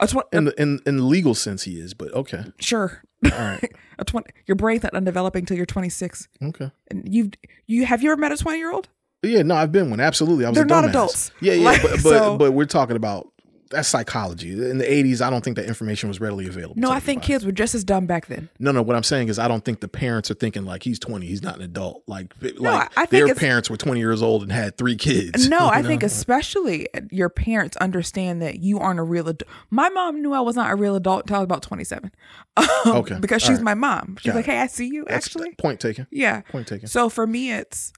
a 0.00 0.06
20, 0.06 0.28
in, 0.32 0.44
the, 0.44 0.60
in, 0.62 0.80
in 0.86 0.96
the 0.98 1.02
legal 1.02 1.34
sense, 1.34 1.62
he 1.64 1.80
is, 1.80 1.94
but 1.94 2.12
okay. 2.12 2.44
sure. 2.60 3.02
All 3.24 3.30
right. 3.30 3.72
a 3.98 4.04
20, 4.04 4.30
your 4.46 4.54
brain's 4.54 4.82
not 4.84 4.94
undeveloping 4.94 5.42
until 5.42 5.56
you're 5.56 5.66
26. 5.66 6.28
Okay. 6.42 6.70
And 6.90 7.12
you've, 7.12 7.30
you, 7.66 7.86
have 7.86 8.02
you 8.02 8.12
ever 8.12 8.20
met 8.20 8.30
a 8.32 8.36
20 8.36 8.58
year 8.58 8.70
old? 8.70 8.88
Yeah, 9.24 9.42
no, 9.42 9.54
I've 9.54 9.72
been 9.72 9.90
one. 9.90 10.00
Absolutely. 10.00 10.44
I 10.44 10.50
was 10.50 10.56
They're 10.56 10.64
not 10.64 10.84
adults. 10.84 11.30
Yeah, 11.40 11.54
yeah. 11.54 11.64
Like, 11.64 11.82
but, 11.82 11.90
but, 11.92 12.00
so- 12.00 12.36
but 12.38 12.52
we're 12.52 12.64
talking 12.66 12.96
about 12.96 13.28
that's 13.70 13.88
psychology. 13.88 14.52
In 14.52 14.78
the 14.78 14.84
80s, 14.84 15.20
I 15.20 15.30
don't 15.30 15.42
think 15.42 15.56
that 15.56 15.64
information 15.66 16.08
was 16.08 16.20
readily 16.20 16.46
available. 16.46 16.74
No, 16.76 16.92
I 16.92 17.00
think 17.00 17.24
kids 17.24 17.44
were 17.44 17.50
just 17.50 17.74
as 17.74 17.82
dumb 17.82 18.06
back 18.06 18.26
then. 18.26 18.48
No, 18.60 18.70
no. 18.70 18.82
What 18.82 18.94
I'm 18.94 19.02
saying 19.02 19.28
is, 19.28 19.38
I 19.38 19.48
don't 19.48 19.64
think 19.64 19.80
the 19.80 19.88
parents 19.88 20.30
are 20.30 20.34
thinking 20.34 20.64
like 20.64 20.84
he's 20.84 21.00
20, 21.00 21.26
he's 21.26 21.42
not 21.42 21.56
an 21.56 21.62
adult. 21.62 22.04
Like, 22.06 22.32
like 22.58 22.92
I- 22.96 23.06
think 23.06 23.26
their 23.26 23.34
parents 23.34 23.68
were 23.68 23.76
20 23.76 23.98
years 23.98 24.22
old 24.22 24.42
and 24.42 24.52
had 24.52 24.76
three 24.78 24.94
kids. 24.94 25.48
No, 25.48 25.58
I 25.72 25.80
know? 25.80 25.88
think 25.88 26.04
especially 26.04 26.86
your 27.10 27.30
parents 27.30 27.76
understand 27.78 28.42
that 28.42 28.60
you 28.60 28.78
aren't 28.78 29.00
a 29.00 29.02
real 29.02 29.28
adult. 29.28 29.50
My 29.70 29.88
mom 29.88 30.22
knew 30.22 30.32
I 30.32 30.40
was 30.40 30.54
not 30.54 30.70
a 30.70 30.76
real 30.76 30.94
adult 30.94 31.22
until 31.22 31.36
I 31.36 31.38
was 31.40 31.44
about 31.46 31.62
27. 31.62 32.12
Um, 32.56 32.66
Okay, 32.86 33.18
Because 33.18 33.42
she's 33.42 33.56
right. 33.56 33.62
my 33.64 33.74
mom. 33.74 34.16
She's 34.20 34.26
Got 34.30 34.36
like, 34.36 34.46
hey, 34.46 34.58
I 34.60 34.68
see 34.68 34.86
you 34.86 35.02
That's- 35.04 35.26
actually. 35.26 35.52
point 35.56 35.80
taken. 35.80 36.06
Yeah. 36.12 36.42
Point 36.42 36.68
taken. 36.68 36.86
So 36.86 37.08
for 37.08 37.26
me, 37.26 37.50
it's, 37.50 37.92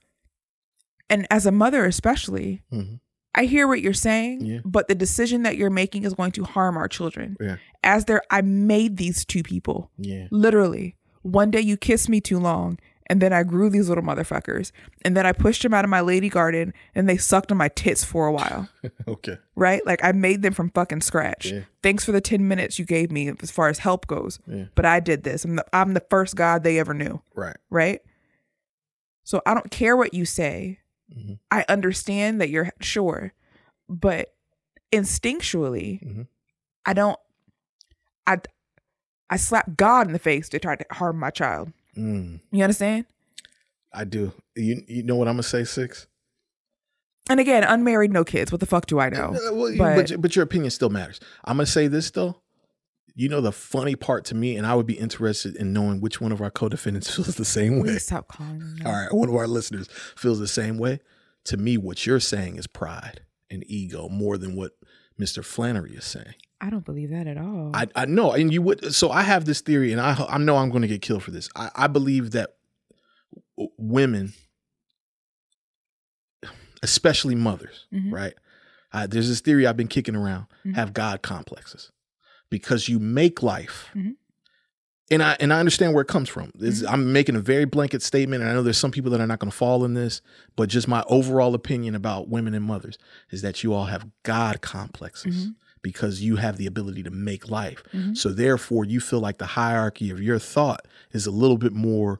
and 1.09 1.25
as 1.31 1.45
a 1.45 1.51
mother 1.51 1.85
especially, 1.85 2.63
Mhm. 2.71 2.99
I 3.35 3.45
hear 3.45 3.67
what 3.67 3.81
you're 3.81 3.93
saying, 3.93 4.41
Yeah. 4.45 4.59
but 4.65 4.87
the 4.87 4.95
decision 4.95 5.43
that 5.43 5.57
you're 5.57 5.69
making 5.69 6.03
is 6.05 6.13
going 6.15 6.31
to 6.33 6.43
harm 6.43 6.75
our 6.75 6.87
children. 6.87 7.37
Yeah. 7.39 7.57
As 7.83 8.05
there, 8.05 8.21
I 8.31 8.41
made 8.41 8.97
these 8.97 9.23
two 9.25 9.43
people. 9.43 9.91
Yeah. 9.97 10.27
Literally, 10.31 10.95
one 11.21 11.51
day 11.51 11.61
you 11.61 11.77
kissed 11.77 12.09
me 12.09 12.19
too 12.19 12.39
long, 12.39 12.79
and 13.09 13.21
then 13.21 13.31
I 13.31 13.43
grew 13.43 13.69
these 13.69 13.89
little 13.89 14.03
motherfuckers, 14.03 14.71
and 15.05 15.15
then 15.15 15.25
I 15.27 15.33
pushed 15.33 15.61
them 15.61 15.73
out 15.73 15.85
of 15.85 15.89
my 15.91 16.01
lady 16.01 16.29
garden, 16.29 16.73
and 16.95 17.07
they 17.07 17.15
sucked 17.15 17.51
on 17.51 17.57
my 17.59 17.67
tits 17.69 18.03
for 18.03 18.25
a 18.25 18.31
while. 18.33 18.69
Okay. 19.07 19.37
right? 19.55 19.85
Like 19.85 20.03
I 20.03 20.11
made 20.13 20.41
them 20.41 20.53
from 20.53 20.71
fucking 20.71 21.01
scratch. 21.01 21.51
Yeah. 21.51 21.61
Thanks 21.83 22.03
for 22.03 22.11
the 22.11 22.21
ten 22.21 22.47
minutes 22.47 22.79
you 22.79 22.85
gave 22.85 23.11
me 23.11 23.31
as 23.41 23.51
far 23.51 23.69
as 23.69 23.79
help 23.79 24.07
goes. 24.07 24.39
Yeah. 24.47 24.65
But 24.75 24.85
I 24.85 24.99
did 24.99 25.23
this. 25.23 25.45
I'm 25.45 25.55
the 25.57 25.65
I'm 25.73 25.93
the 25.93 26.03
first 26.09 26.35
God 26.35 26.63
they 26.63 26.79
ever 26.79 26.93
knew, 26.95 27.21
Right. 27.35 27.55
right? 27.69 28.01
So 29.23 29.41
I 29.45 29.53
don't 29.53 29.69
care 29.71 29.95
what 29.95 30.13
you 30.13 30.25
say. 30.25 30.79
Mm-hmm. 31.15 31.33
I 31.51 31.65
understand 31.69 32.41
that 32.41 32.49
you're 32.49 32.69
sure, 32.81 33.33
but 33.87 34.33
instinctually, 34.91 36.01
Mhm. 36.03 36.27
I 36.85 36.93
don't. 36.93 37.19
I 38.25 38.37
I 39.29 39.37
slap 39.37 39.75
God 39.77 40.07
in 40.07 40.13
the 40.13 40.19
face 40.19 40.47
to 40.49 40.59
try 40.59 40.75
to 40.75 40.85
harm 40.91 41.17
my 41.19 41.29
child. 41.29 41.71
Mm, 41.97 42.39
You 42.51 42.63
understand? 42.63 43.05
I 43.93 44.03
do. 44.03 44.33
You 44.55 44.83
you 44.87 45.03
know 45.03 45.15
what 45.15 45.27
I'm 45.27 45.35
gonna 45.35 45.43
say, 45.43 45.63
six? 45.63 46.07
And 47.29 47.39
again, 47.41 47.63
unmarried, 47.63 48.11
no 48.11 48.23
kids. 48.23 48.51
What 48.51 48.59
the 48.61 48.65
fuck 48.65 48.85
do 48.85 48.99
I 48.99 49.09
know? 49.09 49.35
Uh, 49.35 49.53
well, 49.53 49.73
but, 49.77 49.95
but, 50.09 50.21
but 50.21 50.35
your 50.35 50.43
opinion 50.43 50.71
still 50.71 50.89
matters. 50.89 51.19
I'm 51.43 51.57
gonna 51.57 51.65
say 51.65 51.87
this 51.87 52.09
though. 52.11 52.41
You 53.19 53.29
know 53.29 53.41
the 53.41 53.51
funny 53.51 53.95
part 53.95 54.25
to 54.25 54.35
me, 54.35 54.55
and 54.57 54.67
I 54.67 54.75
would 54.75 54.85
be 54.85 54.93
interested 54.93 55.55
in 55.55 55.73
knowing 55.73 56.01
which 56.01 56.21
one 56.21 56.31
of 56.31 56.39
our 56.39 56.51
co-defendants 56.51 57.09
feels 57.15 57.35
the 57.35 57.45
same 57.45 57.79
way. 57.79 57.89
please 57.89 58.05
stop 58.05 58.27
calling 58.27 58.59
them. 58.59 58.77
All 58.85 58.91
right, 58.91 59.11
one 59.11 59.27
of 59.27 59.33
our 59.35 59.47
listeners 59.47 59.87
feels 60.15 60.37
the 60.39 60.47
same 60.47 60.77
way. 60.77 60.99
To 61.45 61.57
me, 61.57 61.77
what 61.77 62.05
you're 62.05 62.19
saying 62.19 62.57
is 62.57 62.67
pride 62.67 63.21
and 63.49 63.63
ego 63.67 64.07
more 64.07 64.37
than 64.37 64.55
what 64.55 64.73
Mr. 65.19 65.39
Flenory 65.43 65.97
is 65.97 66.05
saying. 66.05 66.35
I 66.61 66.69
don't 66.69 66.85
believe 66.85 67.09
that 67.09 67.25
at 67.25 67.37
all. 67.39 67.71
I 67.73 67.87
I 67.95 68.05
know, 68.05 68.33
and 68.33 68.53
you 68.53 68.61
would. 68.61 68.93
So 68.93 69.09
I 69.09 69.23
have 69.23 69.45
this 69.45 69.61
theory, 69.61 69.91
and 69.91 69.99
I 69.99 70.13
I 70.29 70.37
know 70.37 70.57
I'm 70.57 70.69
going 70.69 70.83
to 70.83 70.87
get 70.87 71.01
killed 71.01 71.23
for 71.23 71.31
this. 71.31 71.49
I, 71.55 71.71
I 71.75 71.87
believe 71.87 72.31
that 72.31 72.51
w- 73.57 73.71
women, 73.79 74.33
especially 76.83 77.33
mothers, 77.35 77.87
Mhm. 77.91 78.11
right? 78.11 78.33
Uh, 78.93 79.07
there's 79.07 79.27
this 79.27 79.41
theory 79.41 79.65
I've 79.67 79.77
been 79.77 79.87
kicking 79.87 80.15
around: 80.15 80.45
Mhm. 80.65 80.75
have 80.75 80.93
God 80.93 81.21
complexes 81.21 81.91
because 82.49 82.87
you 82.89 82.99
make 82.99 83.41
life. 83.43 83.89
Mhm. 83.95 84.15
And 85.09 85.23
I 85.23 85.37
and 85.39 85.53
I 85.53 85.59
understand 85.59 85.93
where 85.93 86.01
it 86.01 86.09
comes 86.09 86.27
from. 86.27 86.51
Mm-hmm. 86.59 86.85
I'm 86.87 87.13
making 87.13 87.37
a 87.37 87.39
very 87.39 87.63
blanket 87.65 88.01
statement, 88.01 88.41
and 88.41 88.51
I 88.51 88.53
know 88.53 88.61
there's 88.61 88.77
some 88.77 88.91
people 88.91 89.09
that 89.11 89.21
are 89.21 89.27
not 89.27 89.39
going 89.39 89.49
to 89.51 89.55
fall 89.55 89.85
in 89.85 89.93
this, 89.93 90.21
but 90.57 90.67
just 90.67 90.87
my 90.87 91.01
overall 91.07 91.55
opinion 91.55 91.95
about 91.95 92.27
women 92.27 92.53
and 92.53 92.65
mothers 92.65 92.97
is 93.31 93.41
that 93.41 93.63
you 93.63 93.73
all 93.73 93.85
have 93.85 94.05
God 94.23 94.61
complexes 94.61 95.35
Mm-hmm. 95.43 95.51
because 95.81 96.21
you 96.21 96.35
have 96.35 96.57
the 96.57 96.65
ability 96.65 97.03
to 97.03 97.09
make 97.11 97.49
life. 97.49 97.81
Mhm. 97.93 98.17
So 98.17 98.29
therefore, 98.33 98.83
you 98.83 98.99
feel 98.99 99.21
like 99.21 99.37
the 99.37 99.45
hierarchy 99.45 100.09
of 100.09 100.21
your 100.21 100.39
thought 100.39 100.85
is 101.13 101.25
a 101.25 101.31
little 101.31 101.57
bit 101.57 101.71
more 101.71 102.19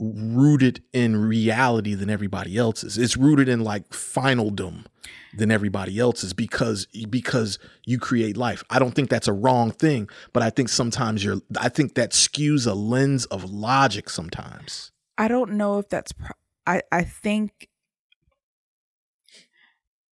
rooted 0.00 0.82
in 0.92 1.16
reality 1.16 1.94
than 1.94 2.10
everybody 2.10 2.56
else's. 2.56 2.96
It's 2.96 3.16
rooted 3.16 3.48
in 3.48 3.60
like 3.60 3.90
finaldom 3.90 4.86
than 5.34 5.50
everybody 5.50 5.98
else's 5.98 6.32
because 6.32 6.86
because 7.08 7.58
you 7.84 7.98
create 7.98 8.36
life. 8.36 8.64
I 8.70 8.78
don't 8.78 8.92
think 8.92 9.10
that's 9.10 9.28
a 9.28 9.32
wrong 9.32 9.70
thing, 9.70 10.08
but 10.32 10.42
I 10.42 10.50
think 10.50 10.68
sometimes 10.68 11.22
you're 11.22 11.40
I 11.58 11.68
think 11.68 11.94
that 11.94 12.12
skews 12.12 12.66
a 12.66 12.74
lens 12.74 13.26
of 13.26 13.50
logic 13.50 14.10
sometimes. 14.10 14.90
I 15.18 15.28
don't 15.28 15.52
know 15.52 15.78
if 15.78 15.88
that's. 15.88 16.12
Pr- 16.12 16.32
I 16.66 16.82
I 16.90 17.04
think. 17.04 17.68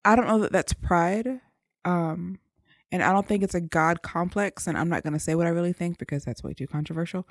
I 0.04 0.16
don't 0.16 0.28
know 0.28 0.40
that 0.40 0.52
that's 0.52 0.74
pride, 0.74 1.42
um, 1.84 2.40
and 2.92 3.02
I 3.02 3.12
don't 3.12 3.28
think 3.28 3.44
it's 3.44 3.56
a 3.56 3.62
God 3.62 4.02
complex. 4.02 4.68
And 4.68 4.78
I'm 4.78 4.90
not 4.90 5.04
going 5.04 5.14
to 5.14 5.20
say 5.20 5.36
what 5.36 5.48
I 5.48 5.50
really 5.50 5.74
think 5.74 5.98
because 5.98 6.26
that's 6.26 6.44
way 6.44 6.54
too 6.54 6.68
controversial. 6.68 7.28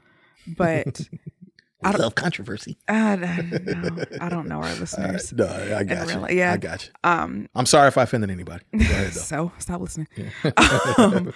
But 0.56 1.08
I 1.82 1.88
I 1.88 1.92
don't- 1.92 2.00
love 2.02 2.14
controversy. 2.14 2.78
uh, 2.88 3.16
no, 3.16 4.04
I 4.20 4.28
don't 4.28 4.48
know 4.48 4.62
our 4.62 4.74
listeners. 4.80 5.32
No, 5.32 5.46
I 5.46 5.84
got 5.84 6.08
you. 6.08 6.14
real- 6.20 6.30
yeah. 6.30 6.52
I 6.52 6.56
got 6.56 6.86
you. 6.86 6.92
Um, 7.04 7.48
I'm 7.54 7.66
sorry 7.66 7.88
if 7.88 7.98
I 7.98 8.02
offended 8.04 8.30
anybody. 8.30 8.64
Go 8.72 8.78
ahead 8.80 9.12
so 9.12 9.52
stop 9.58 9.80
listening. 9.80 10.06
um, 10.98 11.32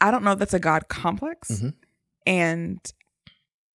I 0.00 0.10
don't 0.10 0.24
know 0.24 0.32
if 0.32 0.38
that's 0.38 0.54
a 0.54 0.58
God 0.60 0.88
complex, 0.88 1.50
Mhm. 1.50 1.74
and 2.26 2.78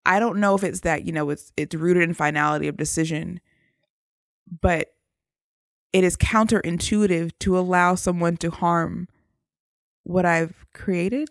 I 0.05 0.19
don't 0.19 0.39
know 0.39 0.55
if 0.55 0.63
it's 0.63 0.79
that 0.81 1.05
you 1.05 1.11
know 1.11 1.29
it's 1.29 1.51
it's 1.57 1.75
rooted 1.75 2.03
in 2.03 2.13
finality 2.13 2.67
of 2.67 2.77
decision, 2.77 3.39
but 4.61 4.87
it 5.93 6.03
is 6.03 6.17
counterintuitive 6.17 7.31
to 7.39 7.57
allow 7.57 7.95
someone 7.95 8.37
to 8.37 8.49
harm 8.51 9.07
what 10.03 10.25
I've 10.25 10.65
created. 10.73 11.29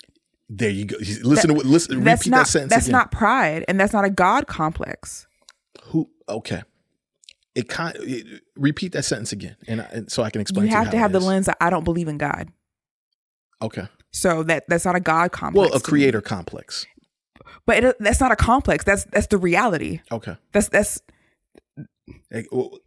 There 0.48 0.70
you 0.70 0.84
go. 0.84 0.96
Listen 1.22 1.48
to 1.48 1.54
what 1.54 1.66
listen 1.66 2.02
repeat 2.04 2.30
not 2.30 2.38
that 2.38 2.46
sentence 2.46 2.54
again. 2.54 2.68
that's 2.68 2.86
again. 2.86 2.92
not 2.92 3.10
pride, 3.10 3.64
and 3.66 3.80
that's 3.80 3.92
not 3.92 4.04
a 4.04 4.10
God 4.10 4.46
complex. 4.46 5.26
Who? 5.84 6.08
Okay. 6.28 6.62
It 7.54 7.68
kind. 7.68 7.96
It, 8.00 8.42
repeat 8.56 8.92
that 8.92 9.04
sentence 9.04 9.32
again, 9.32 9.56
and, 9.66 9.80
I, 9.80 9.84
and 9.92 10.12
so 10.12 10.22
I 10.22 10.30
can 10.30 10.40
explain. 10.40 10.66
you 10.66 10.72
have 10.72 10.86
how 10.86 10.90
to 10.92 10.98
have 10.98 11.12
the 11.12 11.18
is. 11.18 11.24
lens 11.24 11.46
that 11.46 11.56
I 11.60 11.70
don't 11.70 11.84
believe 11.84 12.06
in 12.06 12.18
God, 12.18 12.50
Okay. 13.60 13.88
so 14.12 14.42
that 14.44 14.64
that's 14.68 14.84
not 14.84 14.94
a 14.94 15.00
God 15.00 15.32
complex. 15.32 15.70
Well, 15.70 15.76
a 15.76 15.80
to 15.80 15.84
creator 15.84 16.20
complex. 16.20 16.86
but 17.64 17.82
it, 17.82 17.96
that's 17.98 18.20
not 18.20 18.30
a 18.30 18.36
complex. 18.36 18.84
That's 18.84 19.04
that's 19.04 19.26
the 19.28 19.38
reality. 19.38 20.00
Okay. 20.12 20.36
That's 20.52 20.68
that's 20.68 21.00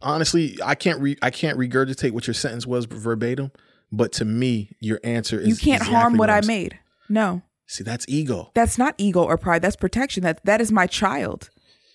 honestly, 0.00 0.56
I 0.64 0.74
can't 0.74 1.00
re 1.00 1.16
I 1.22 1.30
can't 1.30 1.58
regurgitate 1.58 2.12
what 2.12 2.26
your 2.26 2.34
sentence 2.34 2.66
was 2.66 2.86
verbatim, 2.86 3.50
but 3.92 4.12
to 4.12 4.24
me, 4.24 4.76
your 4.80 5.00
answer 5.04 5.38
is 5.38 5.48
you 5.48 5.56
can't 5.56 5.82
exactly 5.82 5.94
harm 5.94 6.16
what 6.16 6.30
I 6.30 6.38
I'm 6.38 6.46
made. 6.46 6.78
No, 7.08 7.42
See, 7.70 7.84
that's 7.84 8.04
ego. 8.08 8.50
that's 8.52 8.78
not 8.78 8.96
ego 8.98 9.22
or 9.22 9.38
pride. 9.38 9.62
That's 9.62 9.76
protection. 9.76 10.24
That 10.24 10.44
that 10.44 10.60
is 10.60 10.72
my 10.72 10.88
child. 10.88 11.50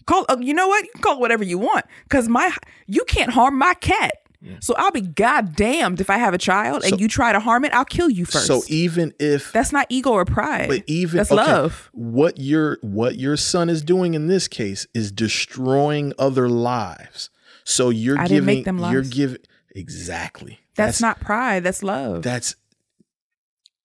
Call 0.05 0.26
uh, 0.30 0.38
you 0.39 0.53
know 0.53 0.69
what? 0.69 0.86
You 0.86 0.91
can 0.93 1.01
call 1.01 1.15
it 1.15 1.19
whatever 1.19 1.43
you 1.43 1.57
want 1.57 1.84
because 2.03 2.30
my 2.30 2.55
you 2.88 3.03
can't 3.03 3.32
harm 3.32 3.57
my 3.57 3.73
cat. 3.73 4.13
So 4.59 4.73
I'll 4.78 4.91
be 4.91 5.01
goddamned 5.01 5.99
if 5.99 6.09
I 6.09 6.17
have 6.17 6.34
a 6.34 6.38
child 6.38 6.84
So- 6.84 6.89
and 6.89 7.01
you 7.01 7.07
try 7.07 7.34
to 7.34 7.39
harm 7.41 7.65
it. 7.65 7.73
I'll 7.73 7.84
kill 7.84 8.09
you 8.09 8.26
first. 8.26 8.45
So 8.45 8.61
even 8.69 9.13
if 9.19 9.51
that's 9.51 9.73
not 9.73 9.88
ego 9.89 10.11
or 10.11 10.23
pride. 10.23 10.69
But 10.69 10.84
even 10.88 11.17
that's 11.17 11.32
okay, 11.32 11.43
love. 11.43 11.89
What 11.91 12.39
your 12.39 12.78
what 12.82 13.17
your 13.17 13.36
son 13.36 13.69
is 13.69 13.82
doing 13.82 14.13
in 14.13 14.28
this 14.28 14.47
case 14.47 14.88
is 14.93 15.11
destroying 15.11 16.13
other 16.17 16.47
lives. 16.47 17.30
So 17.65 17.89
you're 17.89 18.19
I 18.19 18.28
giving 18.28 18.45
didn't 18.45 18.45
make 18.45 18.65
them 18.65 18.93
you're 18.93 19.01
giving 19.01 19.39
exactly. 19.76 20.59
That's, 20.76 21.01
not 21.01 21.19
pride. 21.19 21.63
That's 21.63 21.84
love. 21.84 22.21
that's 22.21 22.55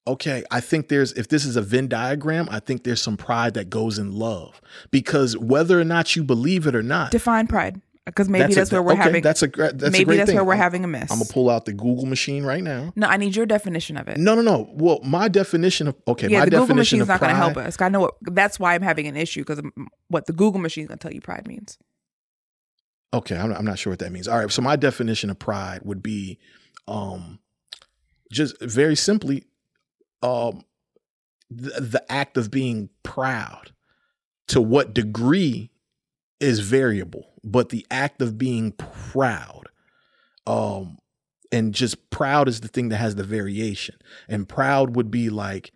okay. 0.07 0.45
I 0.51 0.61
think 0.61 0.89
there's 0.89 1.13
if 1.13 1.29
this 1.29 1.45
is 1.45 1.57
a 1.57 1.63
Venn 1.63 1.89
diagram, 1.89 2.49
I 2.51 2.61
think 2.61 2.85
there's 2.85 3.03
some 3.03 3.17
pride 3.17 3.55
that 3.55 3.71
goes 3.71 3.99
in 3.99 4.13
love 4.13 4.61
because 4.91 5.37
whether 5.37 5.81
or 5.81 5.85
not 5.85 6.17
you 6.17 6.25
believe 6.25 6.67
it 6.67 6.75
or 6.75 6.83
not, 6.83 7.11
Define 7.11 7.47
pride 7.47 7.81
because 8.07 8.29
maybe 8.29 8.55
that's, 8.55 8.73
a- 8.73 8.75
where 8.75 8.83
we're 8.83 8.93
okay, 8.95 9.03
having. 9.03 9.23
That's 9.23 9.43
a 9.43 9.47
that's 9.47 9.83
a 9.83 9.91
maybe 9.91 10.05
great 10.05 10.17
that's 10.17 10.29
thing. 10.31 10.37
where 10.37 10.45
we're 10.45 10.53
I'm- 10.55 10.63
having 10.63 10.85
a 10.85 10.89
miss. 10.89 11.11
I'm 11.13 11.19
gonna 11.19 11.31
pull 11.31 11.49
out 11.51 11.65
the 11.67 11.73
Google 11.73 12.07
machine 12.07 12.45
right 12.45 12.63
now. 12.63 12.93
no, 12.97 13.07
I 13.07 13.17
need 13.19 13.37
your 13.37 13.47
definition 13.47 13.97
of 13.97 14.09
it. 14.09 14.17
No, 14.17 14.35
no, 14.35 14.43
no. 14.43 14.69
Well, 14.73 15.01
my 15.05 15.29
definition 15.29 15.89
of 15.89 15.97
okay, 16.09 16.29
yeah, 16.29 16.41
my 16.41 16.45
the 16.47 16.51
Google 16.53 16.77
machine's 16.77 17.07
not 17.09 17.21
going 17.21 17.31
to 17.31 17.37
help 17.37 17.57
us. 17.57 17.81
I 17.81 17.89
know 17.89 18.01
what. 18.01 18.15
That's 18.23 18.59
why 18.59 18.75
I'm 18.75 18.83
having 18.83 19.07
an 19.07 19.17
issue 19.17 19.43
because 19.43 19.61
what 20.09 20.27
the 20.27 20.33
Google 20.33 20.61
machine's 20.61 20.89
going 20.89 20.99
to 20.99 21.03
tell 21.03 21.13
you 21.15 21.21
pride 21.21 21.47
means. 21.47 21.79
Okay, 23.13 23.37
I'm, 23.37 23.53
I'm 23.53 23.65
not 23.65 23.79
sure 23.79 23.91
what 23.91 23.99
that 24.01 24.13
means. 24.13 24.29
All 24.29 24.39
right, 24.39 24.51
so 24.51 24.63
my 24.63 24.77
definition 24.77 25.31
of 25.31 25.39
pride 25.39 25.81
would 25.85 26.01
be, 26.03 26.39
um, 26.87 27.41
just 28.31 28.61
very 28.63 28.95
simply, 28.95 29.43
um, 30.23 30.65
the, 31.51 31.81
the 31.81 32.13
act 32.13 32.37
of 32.37 32.51
being 32.51 32.91
proud. 33.03 33.73
To 34.49 34.61
what 34.61 34.93
degree 34.93 35.71
is 36.41 36.59
variable, 36.59 37.35
but 37.45 37.69
the 37.69 37.87
act 37.89 38.21
of 38.21 38.37
being 38.37 38.73
proud, 38.73 39.69
um, 40.45 40.99
and 41.53 41.73
just 41.73 42.11
proud 42.11 42.49
is 42.49 42.61
the 42.61 42.67
thing 42.67 42.89
that 42.89 42.97
has 42.97 43.15
the 43.15 43.23
variation. 43.23 43.95
And 44.29 44.49
proud 44.49 44.97
would 44.97 45.09
be 45.09 45.31
like 45.31 45.71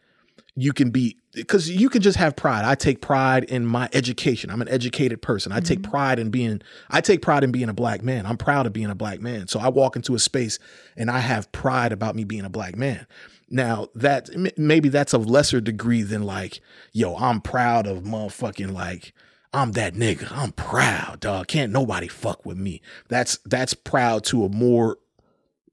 you 0.57 0.73
can 0.73 0.91
be 0.91 1.19
because 1.33 1.69
you 1.69 1.89
can 1.89 2.01
just 2.01 2.17
have 2.17 2.37
pride. 2.37 2.65
I 2.65 2.77
take 2.77 3.01
pride 3.01 3.45
in 3.45 3.67
my 3.67 3.89
education. 3.93 4.51
I'm 4.51 4.63
an 4.63 4.69
educated 4.69 5.21
person. 5.21 5.51
I 5.51 5.59
take 5.61 5.83
pride 5.83 6.19
in 6.21 6.31
being 6.31 6.63
I 6.91 7.01
take 7.01 7.23
pride 7.23 7.43
in 7.43 7.51
being 7.51 7.69
a 7.69 7.75
black 7.75 8.03
man. 8.03 8.25
I'm 8.25 8.37
proud 8.37 8.67
of 8.67 8.73
being 8.73 8.91
a 8.91 8.95
black 8.95 9.21
man. 9.21 9.49
So 9.49 9.59
I 9.59 9.69
walk 9.69 9.97
into 9.97 10.15
a 10.15 10.19
space 10.19 10.59
and 10.97 11.11
I 11.11 11.19
have 11.19 11.51
pride 11.51 11.93
about 11.93 12.15
me 12.15 12.23
being 12.25 12.45
a 12.45 12.51
black 12.51 12.77
man. 12.77 13.07
Now 13.55 13.87
that 13.95 14.31
maybe 14.59 14.89
that's 14.89 15.15
of 15.15 15.27
lesser 15.27 15.61
degree 15.61 16.03
than 16.03 16.25
like, 16.25 16.61
yo, 16.93 17.15
I'm 17.15 17.41
proud 17.41 17.87
of 17.87 18.03
motherfucking 18.03 18.73
like 18.73 19.15
I'm 19.53 19.71
that 19.73 19.95
nigga. 19.95 20.27
I'm 20.33 20.51
proud, 20.51 21.21
dog. 21.21 21.47
Can't 21.47 21.71
nobody 21.71 22.09
fuck 22.09 22.45
with 22.45 22.59
me. 22.59 22.83
That's 23.09 23.39
that's 23.45 23.73
proud 23.73 24.25
to 24.25 24.45
a 24.45 24.49
more 24.49 24.99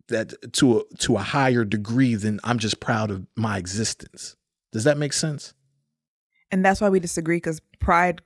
that 0.10 0.54
to 0.54 0.82
a 0.82 0.96
to 1.00 1.16
a 1.16 1.22
higher 1.22 1.66
degree 1.66 2.14
than 2.14 2.40
I'm 2.44 2.60
just 2.60 2.80
proud 2.80 3.10
of 3.10 3.26
my 3.36 3.58
existence. 3.58 4.36
Does 4.72 4.84
that 4.84 5.00
make 5.00 5.12
sense? 5.12 5.56
And 6.52 6.64
that's 6.64 6.82
why 6.82 6.90
we 6.90 7.00
disagree 7.00 7.38
because 7.38 7.62
pride, 7.80 8.22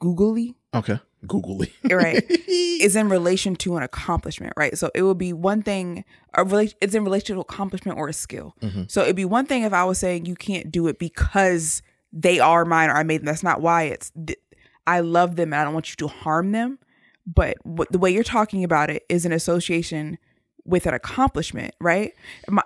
googly, 0.00 0.56
Okay. 0.74 0.98
Googly. 1.26 1.72
right, 1.90 2.24
is 2.48 2.96
in 2.96 3.08
relation 3.08 3.54
to 3.56 3.76
an 3.76 3.82
accomplishment, 3.82 4.54
right? 4.56 4.76
So 4.76 4.90
it 4.94 5.02
would 5.02 5.18
be 5.18 5.32
one 5.32 5.62
thing, 5.62 6.04
a 6.34 6.44
relation, 6.44 6.76
it's 6.80 6.94
in 6.94 7.04
relation 7.04 7.36
to 7.36 7.40
accomplishment 7.40 7.98
or 7.98 8.08
a 8.08 8.12
skill. 8.12 8.54
Mm-hmm. 8.60 8.84
So 8.88 9.02
it'd 9.02 9.16
be 9.16 9.24
one 9.24 9.46
thing 9.46 9.62
if 9.62 9.72
I 9.72 9.84
was 9.84 9.98
saying 9.98 10.26
you 10.26 10.34
can't 10.34 10.70
do 10.70 10.86
it 10.88 10.98
because 10.98 11.82
they 12.12 12.40
are 12.40 12.64
mine 12.64 12.90
or 12.90 12.94
I 12.94 13.02
made 13.02 13.20
them. 13.20 13.26
That's 13.26 13.42
not 13.42 13.60
why 13.60 13.84
it's, 13.84 14.10
th- 14.26 14.38
I 14.86 15.00
love 15.00 15.36
them 15.36 15.52
and 15.52 15.60
I 15.60 15.64
don't 15.64 15.74
want 15.74 15.90
you 15.90 15.96
to 15.96 16.08
harm 16.08 16.52
them. 16.52 16.78
But 17.26 17.58
what, 17.62 17.92
the 17.92 17.98
way 17.98 18.10
you're 18.10 18.24
talking 18.24 18.64
about 18.64 18.90
it 18.90 19.04
is 19.08 19.24
an 19.24 19.32
association 19.32 20.18
with 20.64 20.86
an 20.86 20.94
accomplishment, 20.94 21.74
right? 21.80 22.12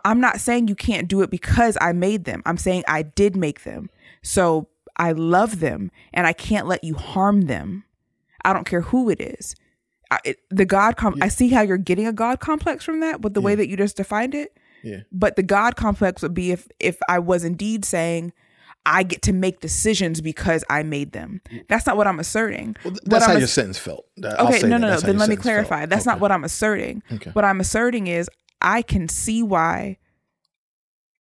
i'm 0.05 0.21
not 0.21 0.41
saying 0.41 0.69
you 0.69 0.75
can't 0.75 1.09
do 1.09 1.23
it 1.23 1.31
because 1.31 1.79
I 1.81 1.93
made 1.93 2.25
them. 2.25 2.43
I'm 2.47 2.57
saying 2.57 2.85
I 2.87 3.03
did 3.03 3.37
make 3.37 3.65
them. 3.65 3.91
So 4.23 4.69
I 4.97 5.13
love 5.13 5.61
them 5.61 5.91
and 6.13 6.27
I 6.27 6.33
can't 6.33 6.67
let 6.67 6.85
you 6.85 6.95
harm 6.95 7.43
them. 7.43 7.85
I 8.45 8.53
don't 8.53 8.67
care 8.67 8.81
who 8.83 9.11
it 9.11 9.21
is. 9.21 9.55
I, 10.11 10.19
it, 10.25 10.39
the 10.51 10.65
God, 10.67 10.97
com- 10.97 11.17
I 11.23 11.29
see 11.29 11.49
how 11.49 11.63
you're 11.63 11.77
getting 11.79 12.07
a 12.07 12.13
God 12.13 12.41
complex 12.41 12.85
from 12.85 13.01
that, 13.01 13.21
but 13.21 13.35
the 13.35 13.41
way 13.41 13.55
that 13.55 13.69
you 13.69 13.77
just 13.77 13.97
defined 13.97 14.35
it. 14.35 14.57
Yeah. 14.83 15.01
But 15.11 15.37
the 15.37 15.43
God 15.43 15.77
complex 15.77 16.21
would 16.23 16.35
be 16.35 16.53
if 16.53 16.69
if 16.79 16.99
I 17.09 17.19
was 17.19 17.43
indeed 17.43 17.85
saying 17.87 18.33
I 18.87 19.03
get 19.03 19.23
to 19.23 19.33
make 19.33 19.61
decisions 19.61 20.21
because 20.21 20.63
I 20.69 20.83
made 20.83 21.13
them. 21.13 21.41
That's 21.71 21.87
not 21.87 21.97
what 21.97 22.07
I'm 22.07 22.21
asserting. 22.21 22.77
Well, 22.85 22.93
th- 22.93 23.03
What 23.05 23.11
that's 23.11 23.25
how 23.25 23.33
I'm 23.33 23.39
your 23.39 23.49
sentence 23.49 23.79
felt. 23.79 24.05
I'll 24.23 24.49
Okay, 24.49 24.61
no, 24.61 24.77
no, 24.77 24.89
no. 24.91 25.01
Then 25.01 25.17
let 25.17 25.31
me 25.31 25.37
clarify. 25.37 25.79
felt. 25.81 25.91
That's 25.91 26.05
not 26.05 26.21
what 26.21 26.31
I'm 26.31 26.45
asserting. 26.45 27.03
Okay. 27.11 27.31
What 27.31 27.47
I'm 27.47 27.61
asserting 27.61 28.09
is 28.09 28.29
I 28.61 28.83
can 28.83 29.09
see 29.09 29.43
why 29.43 29.97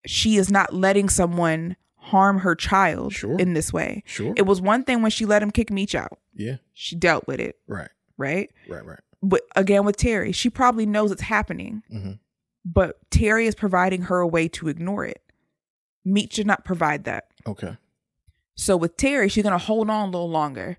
she 0.05 0.35
is 0.35 0.51
not 0.51 0.73
letting 0.73 1.07
someone 1.07 1.77
harm 2.13 2.37
her 2.39 2.53
child 2.55 3.11
Sure. 3.13 3.39
in 3.39 3.53
this 3.55 3.73
way. 3.73 4.03
Sure. 4.05 4.33
It 4.37 4.43
was 4.45 4.61
one 4.61 4.83
thing 4.83 5.01
when 5.01 5.09
she 5.11 5.25
let 5.25 5.41
him 5.41 5.49
kick 5.51 5.71
Meech 5.71 5.95
out. 5.95 6.19
Yeah. 6.35 6.57
She 6.73 6.95
dealt 6.95 7.25
with 7.27 7.39
it, 7.39 7.57
Right. 7.67 7.89
right? 8.17 8.51
Right. 8.69 8.85
Right. 8.85 8.99
But 9.23 9.41
again 9.55 9.83
with 9.85 9.97
Terry, 9.97 10.31
she 10.31 10.49
probably 10.49 10.85
knows 10.85 11.11
it's 11.11 11.23
happening. 11.23 11.81
Mhm. 11.91 12.19
But 12.63 12.99
Terry 13.09 13.47
is 13.47 13.55
providing 13.55 14.03
her 14.03 14.19
a 14.19 14.27
way 14.27 14.47
to 14.49 14.67
ignore 14.69 15.05
it. 15.05 15.21
Meech 16.05 16.35
did 16.35 16.45
not 16.47 16.63
provide 16.65 17.05
that. 17.05 17.25
Okay. 17.47 17.77
So 18.55 18.77
with 18.77 18.95
Terry, 18.97 19.27
she's 19.29 19.43
gonna 19.43 19.57
hold 19.57 19.89
on 19.89 20.09
a 20.09 20.11
little 20.11 20.29
longer 20.29 20.77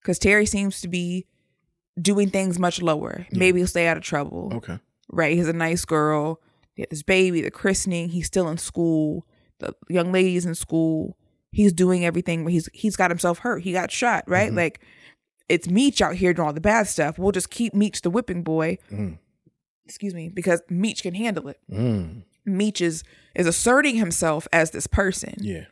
because 0.00 0.18
Terry 0.18 0.46
seems 0.46 0.80
to 0.80 0.88
be 0.88 1.26
doing 2.00 2.28
things 2.30 2.58
much 2.58 2.82
lower. 2.82 3.26
Maybe 3.30 3.60
he'll 3.60 3.66
stay 3.68 3.86
out 3.86 3.96
of 3.96 4.02
trouble. 4.02 4.50
Okay. 4.54 4.78
Right? 5.10 5.36
He's 5.36 5.48
a 5.48 5.52
nice 5.52 5.84
girl. 5.84 6.40
He 6.74 6.82
had 6.82 6.90
this 6.90 7.02
baby, 7.02 7.40
the 7.40 7.50
christening. 7.50 8.08
He's 8.10 8.26
still 8.26 8.48
in 8.48 8.58
school. 8.58 9.26
The 9.58 9.74
young 9.88 10.12
ladies 10.12 10.44
in 10.46 10.54
school. 10.54 11.16
He's 11.50 11.72
doing 11.72 12.04
everything. 12.04 12.46
He's 12.48 12.68
he's 12.72 12.96
got 12.96 13.10
himself 13.10 13.38
hurt. 13.38 13.62
He 13.62 13.72
got 13.72 13.90
shot. 13.90 14.24
Right? 14.26 14.52
Like 14.52 14.80
it's 15.48 15.68
Meech 15.68 16.02
out 16.02 16.16
here 16.16 16.34
doing 16.34 16.46
all 16.48 16.52
the 16.52 16.60
bad 16.60 16.86
stuff. 16.88 17.18
We'll 17.18 17.32
just 17.32 17.50
keep 17.50 17.72
Meech 17.74 18.02
the 18.02 18.10
whipping 18.10 18.42
boy. 18.42 18.78
Mm. 18.90 19.18
Excuse 19.84 20.12
me, 20.14 20.28
because 20.28 20.62
Meech 20.68 21.02
can 21.02 21.14
handle 21.14 21.48
it. 21.48 21.60
Mm. 21.70 22.24
Meech 22.44 22.80
is 22.80 23.04
is 23.34 23.46
asserting 23.46 23.96
himself 23.96 24.48
as 24.52 24.70
this 24.72 24.86
person 24.86 25.34
Yeah. 25.38 25.64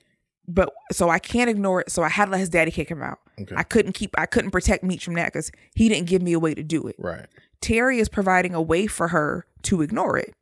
but 0.47 0.73
so 0.93 1.09
I 1.09 1.19
can't 1.19 1.51
ignore 1.51 1.81
it. 1.81 1.91
So 1.91 2.03
I 2.03 2.09
had 2.09 2.27
to 2.27 2.31
let 2.33 2.41
his 2.41 2.49
daddy 2.49 2.71
kick 2.71 2.89
him 2.89 3.03
out. 3.03 3.19
Okay. 3.41 3.55
I 3.57 3.63
couldn't 3.65 3.93
keep, 3.93 4.15
I 4.17 4.27
couldn't 4.27 4.51
protect 4.53 4.85
Meech 4.85 5.05
from 5.05 5.15
that 5.15 5.33
because 5.33 5.51
he 5.75 5.89
didn't 5.89 6.07
give 6.07 6.23
me 6.23 6.33
a 6.35 6.39
way 6.39 6.55
to 6.55 6.63
do 6.63 6.87
it. 6.87 6.95
Right. 6.99 7.27
Terry 7.61 7.99
is 7.99 8.09
providing 8.09 8.55
a 8.55 8.63
way 8.63 8.87
for 8.87 9.09
her 9.09 9.47
to 9.63 9.83
ignore 9.83 10.17
it. 10.19 10.35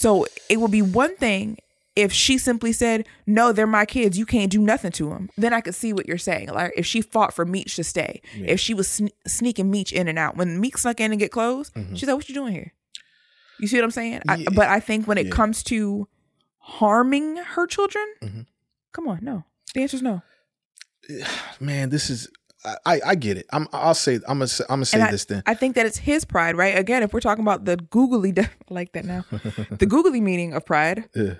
So 0.00 0.26
it 0.48 0.58
would 0.60 0.70
be 0.70 0.82
one 0.82 1.14
thing 1.16 1.58
if 1.94 2.10
she 2.12 2.38
simply 2.38 2.72
said, 2.72 3.04
"No, 3.26 3.52
they're 3.52 3.66
my 3.66 3.84
kids. 3.84 4.16
You 4.18 4.24
can't 4.24 4.50
do 4.50 4.60
nothing 4.62 4.92
to 4.92 5.10
them." 5.10 5.28
Then 5.36 5.52
I 5.52 5.60
could 5.60 5.74
see 5.74 5.92
what 5.92 6.06
you're 6.08 6.16
saying. 6.30 6.48
Like 6.48 6.72
if 6.76 6.86
she 6.86 7.02
fought 7.02 7.34
for 7.34 7.44
Meech 7.44 7.76
to 7.76 7.84
stay, 7.84 8.22
if 8.34 8.58
she 8.60 8.72
was 8.72 8.88
sne- 8.88 9.12
sneaking 9.26 9.70
Meech 9.70 9.92
in 9.92 10.08
and 10.08 10.18
out, 10.18 10.36
when 10.38 10.58
Meek 10.60 10.78
snuck 10.78 11.00
in 11.00 11.10
and 11.12 11.20
get 11.20 11.30
clothes, 11.32 11.70
she's 11.94 12.06
like, 12.08 12.16
"What 12.16 12.28
you 12.28 12.34
doing 12.34 12.52
here?" 12.54 12.72
You 13.58 13.68
see 13.68 13.76
what 13.76 13.84
I'm 13.84 13.90
saying? 13.90 14.22
I, 14.26 14.44
but 14.54 14.68
I 14.68 14.80
think 14.80 15.06
when 15.06 15.18
it 15.18 15.26
Yeah. 15.26 15.32
comes 15.32 15.62
to 15.64 16.08
harming 16.60 17.36
her 17.36 17.66
children, 17.66 18.06
Mhm. 18.22 18.46
come 18.92 19.06
on, 19.06 19.18
no. 19.22 19.44
The 19.74 19.82
answer 19.82 19.96
is 19.96 20.02
no. 20.02 20.22
Man, 21.60 21.90
this 21.90 22.08
is. 22.08 22.28
I, 22.64 23.00
I, 23.06 23.14
get 23.14 23.36
it. 23.38 23.46
I'm. 23.52 23.68
I'll 23.72 23.94
say. 23.94 24.16
I'm 24.16 24.38
gonna. 24.38 24.46
Say, 24.48 24.64
I'm 24.68 24.76
gonna 24.76 24.84
say 24.86 25.00
I, 25.00 25.10
this 25.10 25.24
then. 25.24 25.42
I 25.46 25.54
think 25.54 25.76
that 25.76 25.86
it's 25.86 25.96
his 25.96 26.24
pride, 26.24 26.56
right? 26.56 26.76
Again, 26.78 27.02
if 27.02 27.12
we're 27.14 27.20
talking 27.20 27.42
about 27.42 27.64
the 27.64 27.76
googly, 27.76 28.32
de- 28.32 28.50
like 28.70 28.92
that 28.92 29.04
now, 29.04 29.24
the 29.70 29.86
googly 29.86 30.20
meaning 30.20 30.52
of 30.52 30.66
pride, 30.66 31.08
Yeah. 31.14 31.34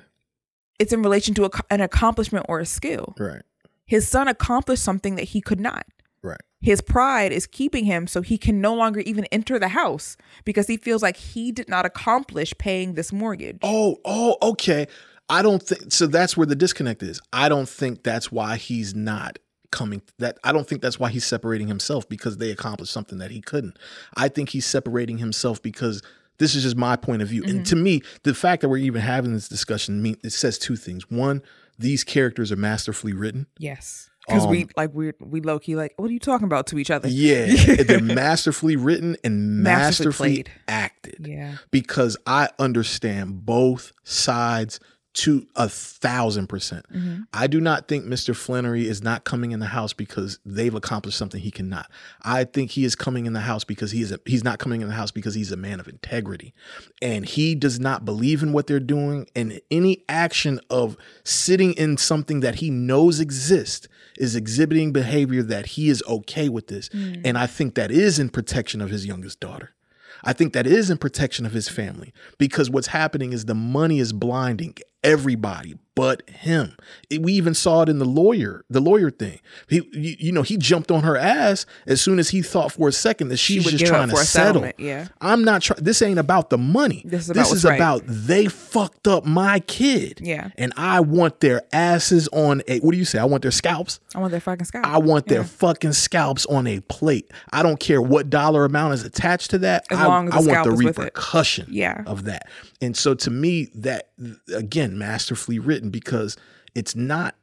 it's 0.78 0.92
in 0.92 1.02
relation 1.02 1.34
to 1.34 1.44
a, 1.44 1.50
an 1.68 1.80
accomplishment 1.82 2.46
or 2.48 2.58
a 2.60 2.66
skill. 2.66 3.14
Right. 3.18 3.42
His 3.84 4.08
son 4.08 4.28
accomplished 4.28 4.82
something 4.82 5.16
that 5.16 5.24
he 5.24 5.40
could 5.40 5.60
not. 5.60 5.84
Right. 6.22 6.40
His 6.60 6.80
pride 6.80 7.32
is 7.32 7.46
keeping 7.46 7.84
him 7.86 8.06
so 8.06 8.22
he 8.22 8.38
can 8.38 8.60
no 8.60 8.74
longer 8.74 9.00
even 9.00 9.24
enter 9.26 9.58
the 9.58 9.68
house 9.68 10.16
because 10.44 10.68
he 10.68 10.76
feels 10.76 11.02
like 11.02 11.16
he 11.16 11.52
did 11.52 11.68
not 11.68 11.84
accomplish 11.86 12.54
paying 12.58 12.94
this 12.94 13.12
mortgage. 13.12 13.58
Oh. 13.62 13.98
Oh. 14.04 14.36
Okay. 14.42 14.86
I 15.28 15.42
don't 15.42 15.62
think 15.62 15.92
so. 15.92 16.06
That's 16.06 16.36
where 16.36 16.46
the 16.46 16.56
disconnect 16.56 17.02
is. 17.02 17.20
I 17.32 17.48
don't 17.48 17.68
think 17.68 18.02
that's 18.02 18.30
why 18.32 18.56
he's 18.56 18.94
not 18.94 19.38
coming. 19.70 20.02
That 20.18 20.38
I 20.44 20.52
don't 20.52 20.66
think 20.68 20.82
that's 20.82 20.98
why 20.98 21.10
he's 21.10 21.24
separating 21.24 21.68
himself 21.68 22.08
because 22.08 22.38
they 22.38 22.50
accomplished 22.50 22.92
something 22.92 23.18
that 23.18 23.30
he 23.30 23.40
couldn't. 23.40 23.78
I 24.16 24.28
think 24.28 24.50
he's 24.50 24.66
separating 24.66 25.18
himself 25.18 25.62
because 25.62 26.02
this 26.38 26.54
is 26.54 26.62
just 26.62 26.76
my 26.76 26.96
point 26.96 27.22
of 27.22 27.28
view. 27.28 27.44
And 27.44 27.66
to 27.66 27.76
me, 27.76 28.02
the 28.22 28.34
fact 28.34 28.62
that 28.62 28.68
we're 28.68 28.78
even 28.78 29.02
having 29.02 29.32
this 29.34 29.48
discussion 29.48 30.02
mean 30.02 30.16
it 30.24 30.30
says 30.30 30.58
two 30.58 30.76
things. 30.76 31.10
One, 31.10 31.42
these 31.78 32.02
characters 32.04 32.50
are 32.50 32.56
masterfully 32.56 33.12
written. 33.12 33.46
Yes. 33.58 34.08
Because 34.26 34.46
we 34.46 34.62
Um, 34.62 34.70
like 34.76 34.94
we 34.94 35.12
we 35.20 35.40
low 35.40 35.58
key 35.58 35.76
like, 35.76 35.94
what 35.96 36.08
are 36.08 36.12
you 36.12 36.18
talking 36.20 36.44
about 36.44 36.66
to 36.68 36.78
each 36.78 36.90
other? 36.90 37.08
Yeah, 37.08 37.46
they're 37.82 38.00
masterfully 38.00 38.76
written 38.76 39.16
and 39.24 39.62
Masterfully 39.62 40.28
masterfully, 40.28 40.44
acted. 40.68 41.26
Yeah. 41.26 41.56
Because 41.70 42.16
I 42.26 42.48
understand 42.58 43.44
both 43.44 43.92
sides 44.04 44.78
to 45.12 45.46
a 45.56 45.68
thousand 45.68 46.46
percent. 46.46 46.86
Mm-hmm. 46.92 47.22
I 47.34 47.48
do 47.48 47.60
not 47.60 47.88
think 47.88 48.04
Mr. 48.04 48.34
Flenory 48.34 48.84
is 48.84 49.02
not 49.02 49.24
coming 49.24 49.50
in 49.50 49.58
the 49.58 49.66
house 49.66 49.92
because 49.92 50.38
they've 50.46 50.74
accomplished 50.74 51.18
something 51.18 51.40
he 51.40 51.50
cannot. 51.50 51.90
I 52.22 52.44
think 52.44 52.70
he 52.70 52.84
is 52.84 52.94
coming 52.94 53.26
in 53.26 53.32
the 53.32 53.40
house 53.40 53.64
because 53.64 53.90
he 53.90 54.02
is 54.02 54.12
a, 54.12 54.20
he's 54.24 54.44
not 54.44 54.60
coming 54.60 54.82
in 54.82 54.88
the 54.88 54.94
house 54.94 55.10
because 55.10 55.34
he's 55.34 55.50
a 55.50 55.56
man 55.56 55.80
of 55.80 55.88
integrity. 55.88 56.54
And 57.02 57.26
he 57.26 57.56
does 57.56 57.80
not 57.80 58.04
believe 58.04 58.42
in 58.42 58.52
what 58.52 58.68
they're 58.68 58.78
doing 58.78 59.26
and 59.34 59.60
any 59.70 60.04
action 60.08 60.60
of 60.70 60.96
sitting 61.24 61.72
in 61.72 61.96
something 61.96 62.40
that 62.40 62.56
he 62.56 62.70
knows 62.70 63.18
exists 63.18 63.88
is 64.16 64.36
exhibiting 64.36 64.92
behavior 64.92 65.42
that 65.42 65.66
he 65.66 65.88
is 65.88 66.04
okay 66.08 66.48
with 66.48 66.68
this. 66.68 66.88
And 67.24 67.36
I 67.36 67.46
think 67.46 67.74
that 67.74 67.90
is 67.90 68.18
in 68.18 68.28
protection 68.28 68.80
of 68.80 68.90
his 68.90 69.06
youngest 69.06 69.40
daughter. 69.40 69.74
I 70.22 70.32
think 70.34 70.52
that 70.52 70.66
is 70.66 70.90
in 70.90 70.98
protection 70.98 71.46
of 71.46 71.52
his 71.52 71.68
family 71.68 72.12
because 72.38 72.70
what's 72.70 72.88
happening 72.88 73.32
is 73.32 73.46
the 73.46 73.54
money 73.54 73.98
is 73.98 74.12
blinding 74.12 74.76
everybody 75.02 75.76
but 76.00 76.26
him. 76.30 76.76
We 77.10 77.34
even 77.34 77.52
saw 77.52 77.82
it 77.82 77.90
in 77.90 77.98
the 77.98 78.06
lawyer, 78.06 78.64
the 78.70 78.80
lawyer 78.80 79.10
thing. 79.10 79.38
He, 79.68 79.82
you, 79.92 80.32
know, 80.32 80.40
he 80.40 80.56
jumped 80.56 80.90
on 80.90 81.02
her 81.02 81.14
ass 81.14 81.66
as 81.86 82.00
soon 82.00 82.18
as 82.18 82.30
he 82.30 82.40
thought 82.40 82.72
for 82.72 82.88
a 82.88 82.92
second 82.92 83.28
that 83.28 83.36
she's 83.36 83.66
would 83.66 83.76
just 83.76 83.84
trying 83.84 84.08
to 84.08 84.16
settle. 84.16 84.62
settlement, 84.62 84.76
yeah. 84.78 85.08
I'm 85.20 85.44
not 85.44 85.60
trying. 85.60 85.84
This 85.84 86.00
ain't 86.00 86.18
about 86.18 86.48
the 86.48 86.56
money. 86.56 87.02
This 87.04 87.24
is 87.24 87.30
about 87.30 87.40
what's 87.40 87.52
is 87.52 87.64
right. 87.64 87.76
about 87.76 88.02
they 88.06 88.46
fucked 88.46 89.08
up 89.08 89.26
my 89.26 89.60
kid. 89.60 90.20
Yeah. 90.22 90.48
and 90.56 90.72
I 90.74 91.00
want 91.00 91.40
their 91.40 91.62
asses 91.70 92.28
on 92.28 92.62
a. 92.66 92.78
What 92.78 92.92
do 92.92 92.96
you 92.98 93.04
say? 93.04 93.18
I 93.18 93.26
want 93.26 93.42
their 93.42 93.50
scalps. 93.50 94.00
I 94.14 94.20
want 94.20 94.32
that 94.32 94.40
fucking 94.40 94.64
sky. 94.64 94.80
I 94.82 94.96
want 94.98 95.26
their 95.26 95.44
fucking 95.44 95.92
scalps 95.92 96.46
on 96.46 96.66
a 96.66 96.80
plate. 96.80 97.30
I 97.52 97.62
don't 97.62 97.78
care 97.78 98.00
what 98.00 98.30
dollar 98.30 98.64
amount 98.64 98.94
is 98.94 99.04
attached 99.04 99.50
to 99.50 99.58
that. 99.58 99.84
As 99.90 99.98
I, 99.98 100.06
long 100.06 100.28
as 100.28 100.48
I 100.48 100.50
want 100.50 100.64
the 100.64 100.72
repercussion 100.72 101.66
Yeah. 101.68 102.04
of 102.06 102.24
that. 102.24 102.48
And 102.80 102.96
so 102.96 103.14
to 103.14 103.30
me, 103.30 103.68
that 103.74 104.10
again, 104.54 104.98
masterfully 104.98 105.58
written 105.58 105.90
because 105.90 106.36
it's 106.74 106.94
not. 106.96 107.34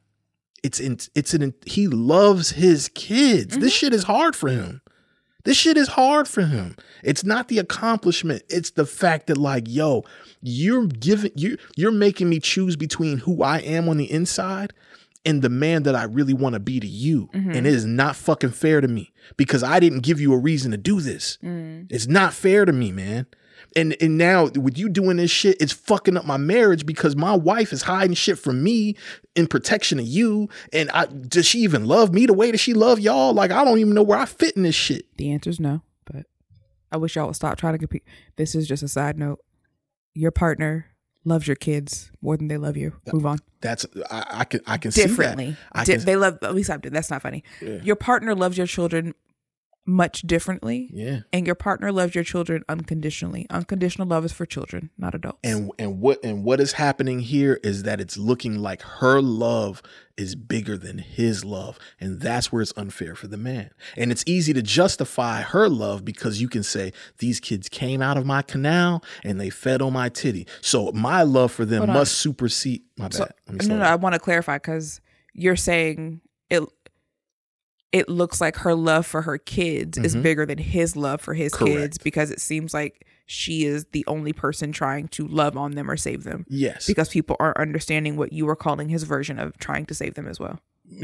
It's 0.64 0.80
in. 0.80 0.98
It's 1.14 1.34
an. 1.34 1.54
He 1.64 1.86
loves 1.86 2.50
his 2.50 2.88
kids. 2.94 3.56
This 3.58 3.58
Mm-hmm. 3.58 3.68
shit 3.68 3.94
is 3.94 4.04
hard 4.04 4.34
for 4.34 4.48
him. 4.48 4.80
This 5.44 5.56
shit 5.56 5.76
is 5.76 5.88
hard 5.88 6.26
for 6.26 6.42
him. 6.42 6.76
It's 7.04 7.24
not 7.24 7.46
the 7.48 7.58
accomplishment. 7.58 8.42
It's 8.50 8.70
the 8.72 8.84
fact 8.84 9.28
that 9.28 9.38
like, 9.38 9.64
yo, 9.68 10.04
you're 10.42 10.86
giving 10.86 11.30
you 11.36 11.56
you're 11.76 11.92
making 11.92 12.28
me 12.28 12.40
choose 12.40 12.74
between 12.76 13.18
who 13.18 13.42
I 13.42 13.58
am 13.60 13.88
on 13.88 13.96
the 13.98 14.10
inside 14.10 14.72
and 15.24 15.40
the 15.42 15.48
man 15.48 15.84
that 15.84 15.94
I 15.94 16.02
really 16.04 16.34
want 16.34 16.54
to 16.54 16.60
be 16.60 16.80
to 16.80 16.86
you. 16.86 17.28
Mm-hmm. 17.32 17.50
And 17.52 17.66
it 17.66 17.72
is 17.72 17.84
not 17.84 18.16
fucking 18.16 18.50
fair 18.50 18.80
to 18.80 18.88
me 18.88 19.12
because 19.36 19.62
I 19.62 19.78
didn't 19.78 20.00
give 20.00 20.20
you 20.20 20.32
a 20.34 20.38
reason 20.38 20.72
to 20.72 20.76
do 20.76 21.00
this. 21.00 21.38
Mm. 21.42 21.86
It's 21.88 22.08
not 22.08 22.34
fair 22.34 22.64
to 22.64 22.72
me, 22.72 22.90
man. 22.92 23.26
And 23.76 23.96
and 24.00 24.18
now 24.18 24.46
with 24.48 24.78
you 24.78 24.88
doing 24.88 25.18
this 25.18 25.30
shit, 25.30 25.56
it's 25.60 25.72
fucking 25.72 26.16
up 26.16 26.24
my 26.24 26.36
marriage 26.36 26.86
because 26.86 27.16
my 27.16 27.34
wife 27.34 27.72
is 27.72 27.82
hiding 27.82 28.14
shit 28.14 28.38
from 28.38 28.62
me 28.62 28.96
in 29.34 29.46
protection 29.46 29.98
of 29.98 30.06
you. 30.06 30.48
And 30.72 30.90
I 30.90 31.06
does 31.06 31.46
she 31.46 31.60
even 31.60 31.86
love 31.86 32.12
me 32.12 32.26
the 32.26 32.34
way 32.34 32.50
that 32.50 32.58
she 32.58 32.74
love 32.74 33.00
y'all? 33.00 33.34
Like 33.34 33.50
I 33.50 33.64
don't 33.64 33.78
even 33.78 33.94
know 33.94 34.02
where 34.02 34.18
I 34.18 34.24
fit 34.24 34.56
in 34.56 34.62
this 34.62 34.74
shit. 34.74 35.06
The 35.16 35.30
answer 35.32 35.50
is 35.50 35.60
no, 35.60 35.82
but 36.04 36.26
I 36.90 36.96
wish 36.96 37.16
y'all 37.16 37.26
would 37.26 37.36
stop 37.36 37.58
trying 37.58 37.74
to 37.74 37.78
compete. 37.78 38.04
This 38.36 38.54
is 38.54 38.66
just 38.66 38.82
a 38.82 38.88
side 38.88 39.18
note. 39.18 39.40
Your 40.14 40.30
partner 40.30 40.86
loves 41.24 41.46
your 41.46 41.56
kids 41.56 42.10
more 42.22 42.36
than 42.36 42.48
they 42.48 42.56
love 42.56 42.76
you. 42.76 42.94
Move 43.12 43.26
on. 43.26 43.38
That's 43.60 43.86
I, 44.10 44.24
I 44.28 44.44
can 44.44 44.60
I 44.66 44.78
can 44.78 44.90
see 44.90 45.02
that. 45.02 45.08
Differently. 45.08 45.56
I 45.72 45.84
Di- 45.84 45.96
can, 45.96 46.04
they 46.04 46.16
love, 46.16 46.38
at 46.42 46.54
least 46.54 46.70
I 46.70 46.76
do. 46.76 46.90
That's 46.90 47.10
not 47.10 47.22
funny. 47.22 47.44
Yeah. 47.60 47.82
Your 47.82 47.96
partner 47.96 48.34
loves 48.34 48.56
your 48.56 48.66
children 48.66 49.14
much 49.88 50.20
differently. 50.22 50.90
yeah. 50.92 51.20
And 51.32 51.46
your 51.46 51.54
partner 51.54 51.90
loves 51.90 52.14
your 52.14 52.22
children 52.22 52.62
unconditionally. 52.68 53.46
Unconditional 53.48 54.06
love 54.06 54.22
is 54.26 54.32
for 54.32 54.44
children, 54.44 54.90
not 54.98 55.14
adults. 55.14 55.38
And 55.42 55.70
and 55.78 55.98
what 56.00 56.22
and 56.22 56.44
what 56.44 56.60
is 56.60 56.72
happening 56.72 57.20
here 57.20 57.58
is 57.64 57.84
that 57.84 57.98
it's 58.00 58.18
looking 58.18 58.58
like 58.58 58.82
her 58.82 59.22
love 59.22 59.80
is 60.18 60.34
bigger 60.34 60.76
than 60.76 60.98
his 60.98 61.42
love, 61.44 61.78
and 62.00 62.20
that's 62.20 62.52
where 62.52 62.60
it's 62.60 62.72
unfair 62.76 63.14
for 63.14 63.28
the 63.28 63.36
man. 63.38 63.70
And 63.96 64.12
it's 64.12 64.24
easy 64.26 64.52
to 64.52 64.62
justify 64.62 65.40
her 65.40 65.68
love 65.70 66.04
because 66.04 66.38
you 66.40 66.48
can 66.48 66.62
say 66.62 66.92
these 67.18 67.40
kids 67.40 67.68
came 67.70 68.02
out 68.02 68.18
of 68.18 68.26
my 68.26 68.42
canal 68.42 69.02
and 69.24 69.40
they 69.40 69.48
fed 69.48 69.80
on 69.80 69.94
my 69.94 70.10
titty, 70.10 70.46
so 70.60 70.92
my 70.92 71.22
love 71.22 71.50
for 71.50 71.64
them 71.64 71.78
Hold 71.78 71.90
on. 71.90 71.96
must 71.96 72.18
supersede. 72.18 72.82
My 72.98 73.04
bad. 73.04 73.14
So- 73.14 73.28
me 73.50 73.66
no, 73.66 73.78
no. 73.78 73.84
I 73.84 73.94
want 73.94 74.12
to 74.14 74.18
clarify 74.18 74.56
because 74.58 75.00
you're 75.32 75.56
saying 75.56 76.20
it. 76.50 76.62
It 77.92 78.08
looks 78.08 78.40
like 78.40 78.56
her 78.56 78.74
love 78.74 79.06
for 79.06 79.22
her 79.22 79.38
kids 79.38 79.96
is 79.98 80.14
Mhm. 80.14 80.22
bigger 80.22 80.46
than 80.46 80.58
his 80.58 80.94
love 80.96 81.20
for 81.20 81.34
his 81.34 81.52
Correct. 81.54 81.74
kids 81.76 81.98
because 81.98 82.30
it 82.30 82.40
seems 82.40 82.74
like 82.74 83.06
she 83.26 83.64
is 83.64 83.86
the 83.92 84.04
only 84.06 84.32
person 84.32 84.72
trying 84.72 85.08
to 85.08 85.26
love 85.26 85.56
on 85.56 85.72
them 85.72 85.90
or 85.90 85.96
save 85.96 86.24
them. 86.24 86.44
Yes, 86.48 86.86
Because 86.86 87.08
people 87.08 87.36
aren't 87.40 87.56
understanding 87.58 88.16
what 88.16 88.32
you 88.32 88.46
were 88.46 88.56
calling 88.56 88.88
his 88.88 89.02
version 89.04 89.38
of 89.38 89.56
trying 89.58 89.86
to 89.86 89.94
save 89.94 90.14
them 90.14 90.26
as 90.26 90.38
well. 90.40 90.60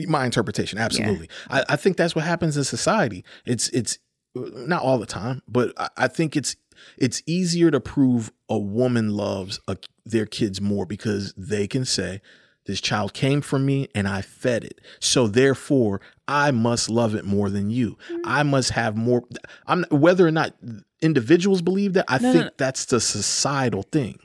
my 0.08 0.24
interpretation 0.24 0.78
absolutely 0.78 1.28
I, 1.50 1.62
I 1.68 1.76
think 1.76 1.98
that's 1.98 2.14
what 2.14 2.24
happens 2.24 2.56
in 2.56 2.64
society 2.64 3.22
it's 3.44 3.68
it's 3.68 3.98
not 4.34 4.82
all 4.82 4.96
the 4.98 5.04
time 5.04 5.42
but 5.46 5.74
I, 5.76 5.88
I 5.98 6.08
think 6.08 6.36
it's 6.36 6.56
it's 6.96 7.22
easier 7.26 7.70
to 7.70 7.80
prove 7.80 8.32
a 8.48 8.56
woman 8.58 9.10
loves 9.10 9.60
a, 9.68 9.76
their 10.06 10.24
kids 10.24 10.58
more 10.58 10.86
because 10.86 11.34
they 11.36 11.66
can 11.66 11.84
say 11.84 12.22
this 12.64 12.80
child 12.80 13.12
came 13.12 13.42
from 13.42 13.66
me 13.66 13.86
and 13.94 14.08
i 14.08 14.22
fed 14.22 14.64
it 14.64 14.80
so 15.00 15.28
therefore 15.28 16.00
i 16.28 16.50
must 16.50 16.88
love 16.88 17.14
it 17.14 17.24
more 17.24 17.50
than 17.50 17.70
you. 17.70 17.96
Mm-hmm. 18.08 18.16
I 18.24 18.42
must 18.42 18.70
have 18.70 18.96
more 18.96 19.22
i'm 19.66 19.84
whether 19.90 20.26
or 20.26 20.30
not 20.30 20.54
individuals 21.02 21.60
believe 21.62 21.92
that 21.94 22.04
i 22.08 22.18
No, 22.18 22.32
think 22.32 22.44
no. 22.46 22.50
that's 22.56 22.86
the 22.86 23.00
societal 23.00 23.82
thing. 23.82 24.18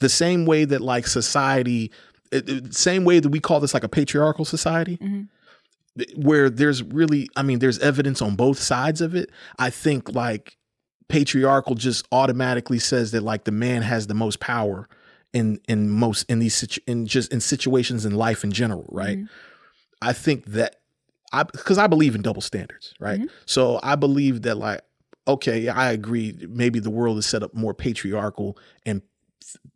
The 0.00 0.08
same 0.08 0.44
way 0.46 0.64
that 0.66 0.80
like 0.80 1.06
society 1.06 1.90
it- 2.30 2.48
it- 2.48 2.74
same 2.74 3.04
way 3.04 3.20
that 3.20 3.30
we 3.30 3.40
call 3.40 3.60
this 3.60 3.72
like 3.74 3.84
a 3.84 3.88
patriarchal 3.88 4.44
society 4.44 4.98
mm-hmm. 4.98 6.20
where 6.20 6.50
there's 6.50 6.82
really 6.82 7.28
i 7.36 7.42
mean 7.42 7.58
there's 7.58 7.78
evidence 7.78 8.20
on 8.22 8.36
both 8.36 8.58
sides 8.58 9.00
of 9.00 9.14
it. 9.14 9.30
I 9.58 9.70
think 9.70 10.14
like 10.14 10.56
patriarchal 11.08 11.74
just 11.74 12.06
automatically 12.12 12.78
says 12.78 13.12
that 13.12 13.22
like 13.22 13.44
the 13.44 13.50
man 13.52 13.80
has 13.82 14.06
the 14.06 14.14
most 14.14 14.40
power 14.40 14.86
in 15.32 15.58
in 15.66 15.88
most 15.88 16.24
in 16.28 16.38
these 16.38 16.54
situ- 16.54 16.82
in 16.86 17.06
just 17.06 17.32
in 17.32 17.40
situations 17.40 18.04
in 18.04 18.14
life 18.14 18.44
in 18.44 18.52
general 18.52 18.84
right? 18.90 19.18
Mm-hmm. 19.18 19.26
I 20.02 20.12
think 20.12 20.44
that 20.46 20.76
i 21.32 21.42
because 21.42 21.78
i 21.78 21.86
believe 21.86 22.14
in 22.14 22.22
double 22.22 22.42
standards 22.42 22.94
right 23.00 23.20
mm-hmm. 23.20 23.34
so 23.46 23.78
i 23.82 23.94
believe 23.94 24.42
that 24.42 24.56
like 24.56 24.80
okay 25.26 25.68
i 25.68 25.90
agree 25.90 26.36
maybe 26.48 26.78
the 26.78 26.90
world 26.90 27.18
is 27.18 27.26
set 27.26 27.42
up 27.42 27.54
more 27.54 27.74
patriarchal 27.74 28.58
and 28.86 29.02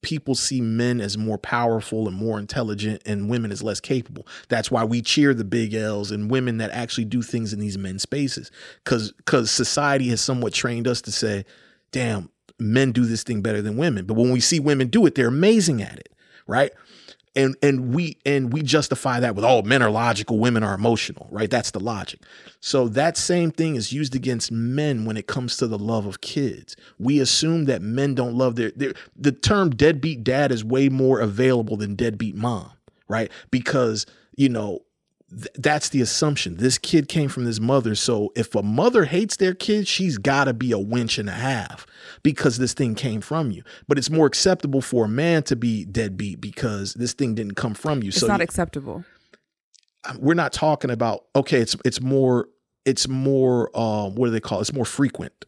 people 0.03 0.35
see 0.35 0.61
men 0.61 1.01
as 1.01 1.17
more 1.17 1.39
powerful 1.39 2.09
and 2.09 2.17
more 2.17 2.39
intelligent 2.39 3.03
and 3.07 3.29
women 3.29 3.53
as 3.53 3.63
less 3.63 3.81
capable. 3.81 4.27
That's 4.49 4.71
why 4.71 4.85
we 4.85 5.03
cheer 5.03 5.35
the 5.35 5.45
big 5.45 5.75
L's 5.75 6.11
and 6.11 6.31
women 6.31 6.59
that 6.59 6.71
actually 6.73 7.05
do 7.05 7.23
things 7.23 7.53
in 7.53 7.61
these 7.61 7.79
men's 7.79 8.03
spaces. 8.03 8.51
Cause 8.85 9.13
cause 9.25 9.51
society 9.51 10.09
has 10.09 10.21
somewhat 10.21 10.53
trained 10.53 10.87
us 10.87 11.01
to 11.03 11.13
say, 11.13 11.45
damn, 11.91 12.31
men 12.59 12.93
do 12.93 13.05
this 13.05 13.23
thing 13.23 13.43
better 13.43 13.63
than 13.63 13.77
women. 13.77 14.05
But 14.05 14.15
when 14.15 14.31
we 14.31 14.41
see 14.41 14.61
women 14.61 14.89
do 14.89 15.07
it, 15.07 15.15
they're 15.15 15.29
amazing 15.29 15.83
at 15.83 15.99
it. 15.99 16.09
Right. 16.47 16.73
And 17.35 17.57
and 17.63 17.95
we 17.95 18.19
and 18.27 18.53
we 18.53 18.63
justify 18.63 19.19
that 19.21 19.35
with 19.35 19.45
oh 19.45 19.63
men 19.63 19.83
are 19.83 19.91
logical, 19.91 20.39
women 20.39 20.63
are 20.63 20.75
emotional, 20.75 21.29
right? 21.31 21.51
That's 21.51 21.71
the 21.71 21.81
logic. 21.81 22.21
So 22.61 22.89
that 22.89 23.17
same 23.17 23.51
thing 23.51 23.75
is 23.75 23.93
used 23.93 24.15
against 24.15 24.53
men 24.53 25.05
when 25.05 25.17
it 25.17 25.27
comes 25.27 25.57
to 25.57 25.67
the 25.67 25.79
love 25.79 26.07
of 26.07 26.21
kids. 26.21 26.77
We 26.99 27.21
assume 27.21 27.65
that 27.65 27.83
men 27.83 28.15
don't 28.15 28.35
love 28.35 28.57
their, 28.57 28.71
their 28.77 28.93
the 29.17 29.33
term 29.33 29.71
deadbeat 29.71 30.23
dad 30.23 30.53
is 30.53 30.65
way 30.65 30.89
more 30.89 31.21
available 31.21 31.77
than 31.77 31.97
deadbeat 31.97 32.37
mom, 32.37 32.71
right? 33.09 33.33
Because, 33.51 34.07
you 34.37 34.49
know, 34.49 34.81
th- 35.31 35.49
that's 35.55 35.89
the 35.89 36.03
assumption. 36.03 36.59
This 36.59 36.79
kid 36.79 37.09
came 37.09 37.29
from 37.29 37.45
this 37.47 37.59
mother. 37.59 37.95
So 37.95 38.31
if 38.37 38.55
a 38.55 38.63
mother 38.63 39.07
hates 39.07 39.37
their 39.37 39.55
kid, 39.55 39.89
she's 39.89 40.19
got 40.19 40.45
to 40.45 40.53
be 40.53 40.71
a 40.71 40.79
winch 40.79 41.19
and 41.19 41.29
a 41.29 41.33
half 41.33 41.87
because 42.23 42.59
this 42.59 42.73
thing 42.73 42.95
came 42.95 43.21
from 43.21 43.51
you. 43.51 43.63
But 43.89 43.99
it's 43.99 44.11
more 44.11 44.27
acceptable 44.27 44.81
for 44.81 45.07
a 45.07 45.09
man 45.09 45.43
to 45.45 45.57
be 45.57 45.85
deadbeat 45.85 46.41
because 46.41 46.95
this 46.95 47.13
thing 47.15 47.35
didn't 47.35 47.55
come 47.57 47.75
from 47.75 48.03
you. 48.03 48.09
It's 48.09 48.19
so 48.21 48.27
not 48.29 48.41
you- 48.41 48.45
acceptable. 48.45 49.05
we're 50.19 50.35
not 50.35 50.53
talking 50.53 50.91
about 50.91 51.25
okay 51.37 51.61
it's 51.61 51.77
it's 51.85 52.01
more 52.01 52.49
it's 52.85 53.07
more 53.07 53.71
um 53.79 54.15
what 54.17 54.27
do 54.27 54.31
they 54.33 54.41
call 54.41 54.59
it? 54.59 54.63
it's 54.63 54.73
more 54.73 54.85
frequent 54.85 55.45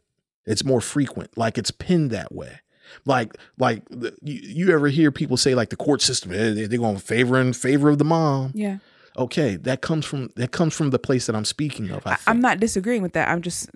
it's 0.47 0.64
more 0.64 0.81
frequent 0.81 1.37
like 1.37 1.59
it's 1.59 1.72
pinned 1.72 2.12
that 2.12 2.33
way 2.33 2.61
like 3.05 3.35
like 3.59 3.83
the, 3.89 4.14
you, 4.22 4.35
you 4.35 4.72
ever 4.72 4.87
hear 4.89 5.11
people 5.11 5.37
say 5.37 5.57
like 5.57 5.70
the 5.70 5.77
court 5.77 6.01
system 6.01 6.31
eh, 6.33 6.51
they, 6.53 6.66
they're 6.66 6.79
going 6.79 6.97
favor 6.99 7.41
in 7.41 7.53
favor 7.53 7.89
of 7.89 7.99
the 7.99 8.05
mom 8.05 8.53
Yeah. 8.55 8.79
okay 9.18 9.57
that 9.57 9.81
comes 9.81 10.05
from 10.07 10.31
that 10.37 10.53
comes 10.53 10.72
from 10.72 10.91
the 10.91 11.01
place 11.01 11.27
that 11.27 11.35
i'm 11.35 11.45
speaking 11.45 11.91
of 11.91 12.07
I. 12.07 12.16
I'm 12.29 12.41
not 12.41 12.61
disagreeing 12.61 13.03
with 13.03 13.14
that. 13.14 13.29
I'm 13.29 13.43
just, 13.43 13.70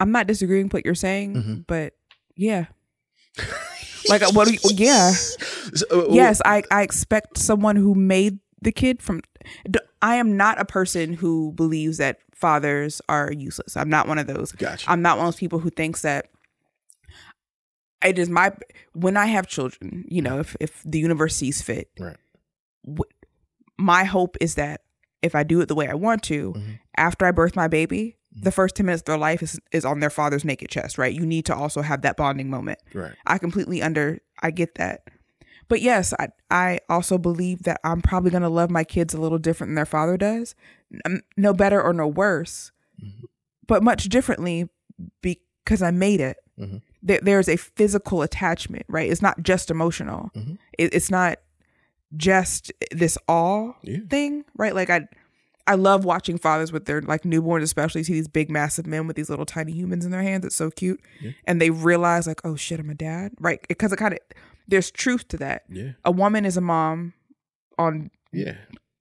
I'm 0.00 0.10
not 0.12 0.26
disagreeing 0.26 0.64
with 0.66 0.72
what 0.74 0.84
you're 0.84 0.94
saying, 0.94 1.34
Mhm. 1.34 1.66
but 1.66 1.94
yeah. 2.36 2.66
like, 4.08 4.22
what 4.34 4.48
do 4.48 4.54
you, 4.54 4.58
yeah. 4.74 5.12
So, 5.12 5.86
uh, 5.92 6.06
yes, 6.10 6.40
I, 6.44 6.62
I 6.70 6.82
expect 6.82 7.38
someone 7.38 7.76
who 7.76 7.94
made 7.94 8.38
the 8.62 8.72
kid 8.72 9.02
from. 9.02 9.20
I 10.02 10.16
am 10.16 10.36
not 10.36 10.58
a 10.60 10.64
person 10.64 11.12
who 11.12 11.52
believes 11.52 11.98
that 11.98 12.18
fathers 12.34 13.02
are 13.08 13.30
useless. 13.32 13.76
I'm 13.76 13.90
not 13.90 14.08
one 14.08 14.18
of 14.18 14.26
those. 14.26 14.52
Gotcha. 14.52 14.90
I'm 14.90 15.02
not 15.02 15.18
one 15.18 15.26
of 15.26 15.34
those 15.34 15.38
people 15.38 15.58
who 15.58 15.68
thinks 15.70 16.02
that 16.02 16.26
it 18.04 18.18
is 18.18 18.28
my 18.30 18.52
when 18.94 19.16
I 19.16 19.26
have 19.26 19.46
children. 19.46 20.04
You 20.08 20.22
know, 20.22 20.40
if 20.40 20.56
if 20.60 20.82
the 20.84 20.98
universities 20.98 21.60
fit, 21.62 21.90
right 21.98 22.16
w- 22.84 23.04
my 23.78 24.04
hope 24.04 24.36
is 24.40 24.54
that 24.54 24.80
if 25.22 25.34
I 25.34 25.42
do 25.42 25.60
it 25.60 25.66
the 25.68 25.74
way 25.74 25.86
I 25.88 25.94
want 25.94 26.22
to, 26.24 26.52
Mm-hmm. 26.54 26.70
after 26.96 27.26
I 27.26 27.30
birth 27.30 27.56
my 27.56 27.68
baby, 27.68 28.16
the 28.32 28.52
first 28.52 28.76
10 28.76 28.86
minutes 28.86 29.00
of 29.02 29.06
their 29.06 29.18
life 29.18 29.42
is, 29.42 29.58
is 29.72 29.84
on 29.84 30.00
their 30.00 30.10
father's 30.10 30.44
naked 30.44 30.68
chest, 30.70 30.98
right? 30.98 31.12
You 31.14 31.26
need 31.26 31.44
to 31.46 31.54
also 31.54 31.82
have 31.82 32.02
that 32.02 32.16
bonding 32.16 32.48
moment. 32.50 32.78
right 32.94 33.12
I 33.26 33.38
completely 33.38 33.82
under, 33.82 34.20
I 34.42 34.50
get 34.52 34.76
that. 34.76 35.02
But 35.68 35.80
yes, 35.82 36.12
I, 36.18 36.28
I 36.50 36.80
also 36.88 37.16
believe 37.18 37.62
that 37.64 37.80
I'm 37.84 38.00
probably 38.02 38.30
going 38.30 38.42
to 38.42 38.48
love 38.48 38.70
my 38.70 38.82
kids 38.84 39.14
a 39.14 39.20
little 39.20 39.38
different 39.38 39.68
than 39.70 39.74
their 39.76 39.86
father 39.86 40.16
does. 40.16 40.54
No 41.36 41.52
better 41.52 41.80
or 41.80 41.92
no 41.92 42.06
worse, 42.08 42.72
but 43.66 43.82
much 43.82 44.08
differently 44.08 44.68
because 45.22 45.82
I 45.82 45.90
made 45.92 46.20
it. 46.20 46.36
Mhm. 46.58 46.82
There, 47.02 47.20
there's 47.22 47.48
a 47.48 47.56
physical 47.56 48.22
attachment, 48.22 48.84
right? 48.88 49.10
It's 49.10 49.22
not 49.22 49.42
just 49.42 49.70
emotional. 49.70 50.30
Mhm. 50.36 50.58
It, 50.76 50.92
it's 50.94 51.10
not 51.10 51.38
just 52.16 52.72
this 52.90 53.16
awe 53.28 53.72
Yeah. 53.82 53.98
thing, 54.08 54.44
right? 54.56 54.74
Like 54.74 54.90
I, 54.90 55.06
I 55.70 55.74
love 55.74 56.04
watching 56.04 56.36
fathers 56.38 56.72
with 56.72 56.84
their 56.86 57.00
like 57.00 57.22
newborns, 57.22 57.62
especially 57.62 58.02
see 58.02 58.14
these 58.14 58.28
big, 58.28 58.50
massive 58.50 58.86
men 58.86 59.06
with 59.06 59.16
these 59.16 59.30
little 59.30 59.46
tiny 59.46 59.72
humans 59.72 60.04
in 60.04 60.10
their 60.10 60.22
hands. 60.22 60.44
It's 60.44 60.56
so 60.56 60.70
cute, 60.70 61.00
and 61.44 61.60
they 61.60 61.70
realize 61.70 62.26
like, 62.26 62.40
oh 62.44 62.56
shit, 62.56 62.80
I'm 62.80 62.90
a 62.90 62.94
dad, 62.94 63.32
right? 63.40 63.60
Because 63.68 63.92
it 63.92 63.96
kind 63.96 64.12
of 64.14 64.18
there's 64.68 64.90
truth 64.90 65.28
to 65.28 65.36
that. 65.38 65.62
yeah 65.68 65.92
A 66.04 66.10
woman 66.10 66.44
is 66.44 66.56
a 66.56 66.60
mom 66.60 67.12
on 67.78 68.10
yeah 68.32 68.56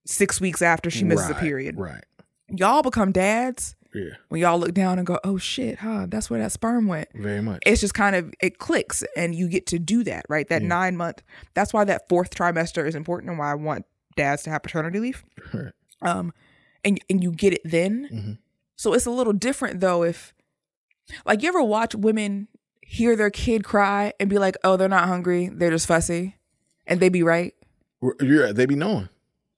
six 0.06 0.40
weeks 0.42 0.62
after 0.62 0.90
she 0.90 1.04
misses 1.04 1.30
Right, 1.30 1.38
a 1.38 1.40
period. 1.40 1.78
right 1.80 2.04
Y'all 2.50 2.82
become 2.82 3.12
dads 3.12 3.76
yeah 3.94 4.12
when 4.30 4.40
y'all 4.42 4.60
look 4.60 4.74
down 4.74 4.98
and 5.00 5.06
go, 5.08 5.20
oh 5.24 5.38
shit, 5.38 5.80
huh? 5.80 6.06
That's 6.08 6.30
where 6.30 6.40
that 6.40 6.52
sperm 6.52 6.88
went. 6.88 7.10
very 7.16 7.42
much 7.42 7.62
It's 7.66 7.82
just 7.82 7.94
kind 7.96 8.16
of 8.16 8.32
it 8.42 8.60
clicks, 8.60 9.04
and 9.18 9.34
you 9.36 9.48
get 9.48 9.66
to 9.68 9.80
do 9.80 10.04
that, 10.06 10.26
right? 10.30 10.48
That 10.50 10.62
nine 10.62 10.96
month. 10.98 11.24
That's 11.56 11.74
why 11.74 11.84
that 11.86 12.08
fourth 12.10 12.30
trimester 12.30 12.88
is 12.88 12.94
important, 12.96 13.30
and 13.32 13.40
why 13.40 13.52
I 13.52 13.56
want 13.56 13.86
dads 14.16 14.44
to 14.44 14.50
have 14.52 14.62
paternity 14.64 15.00
leave. 15.00 15.24
Right. 15.54 15.72
um 16.04 16.32
and 16.84 17.00
and 17.10 17.24
you 17.24 17.32
get 17.32 17.54
it 17.54 17.62
then 17.64 18.08
Mhm. 18.12 18.38
so 18.76 18.94
it's 18.94 19.06
a 19.06 19.12
little 19.12 19.34
different 19.34 19.80
though 19.80 20.04
if 20.04 20.34
like 21.26 21.42
you 21.42 21.50
ever 21.50 21.64
watch 21.64 21.96
women 21.96 22.48
hear 22.82 23.16
their 23.16 23.30
kid 23.30 23.64
cry 23.64 24.14
and 24.20 24.30
be 24.30 24.38
like 24.38 24.56
oh 24.64 24.78
they're 24.78 24.88
not 24.90 25.08
hungry 25.08 25.50
they're 25.54 25.70
just 25.72 25.88
fussy 25.88 26.36
and 26.88 27.00
they 27.00 27.10
be 27.10 27.24
right 27.24 27.54
yeah 28.22 28.52
they 28.52 28.66
be 28.66 28.76
knowing 28.76 29.10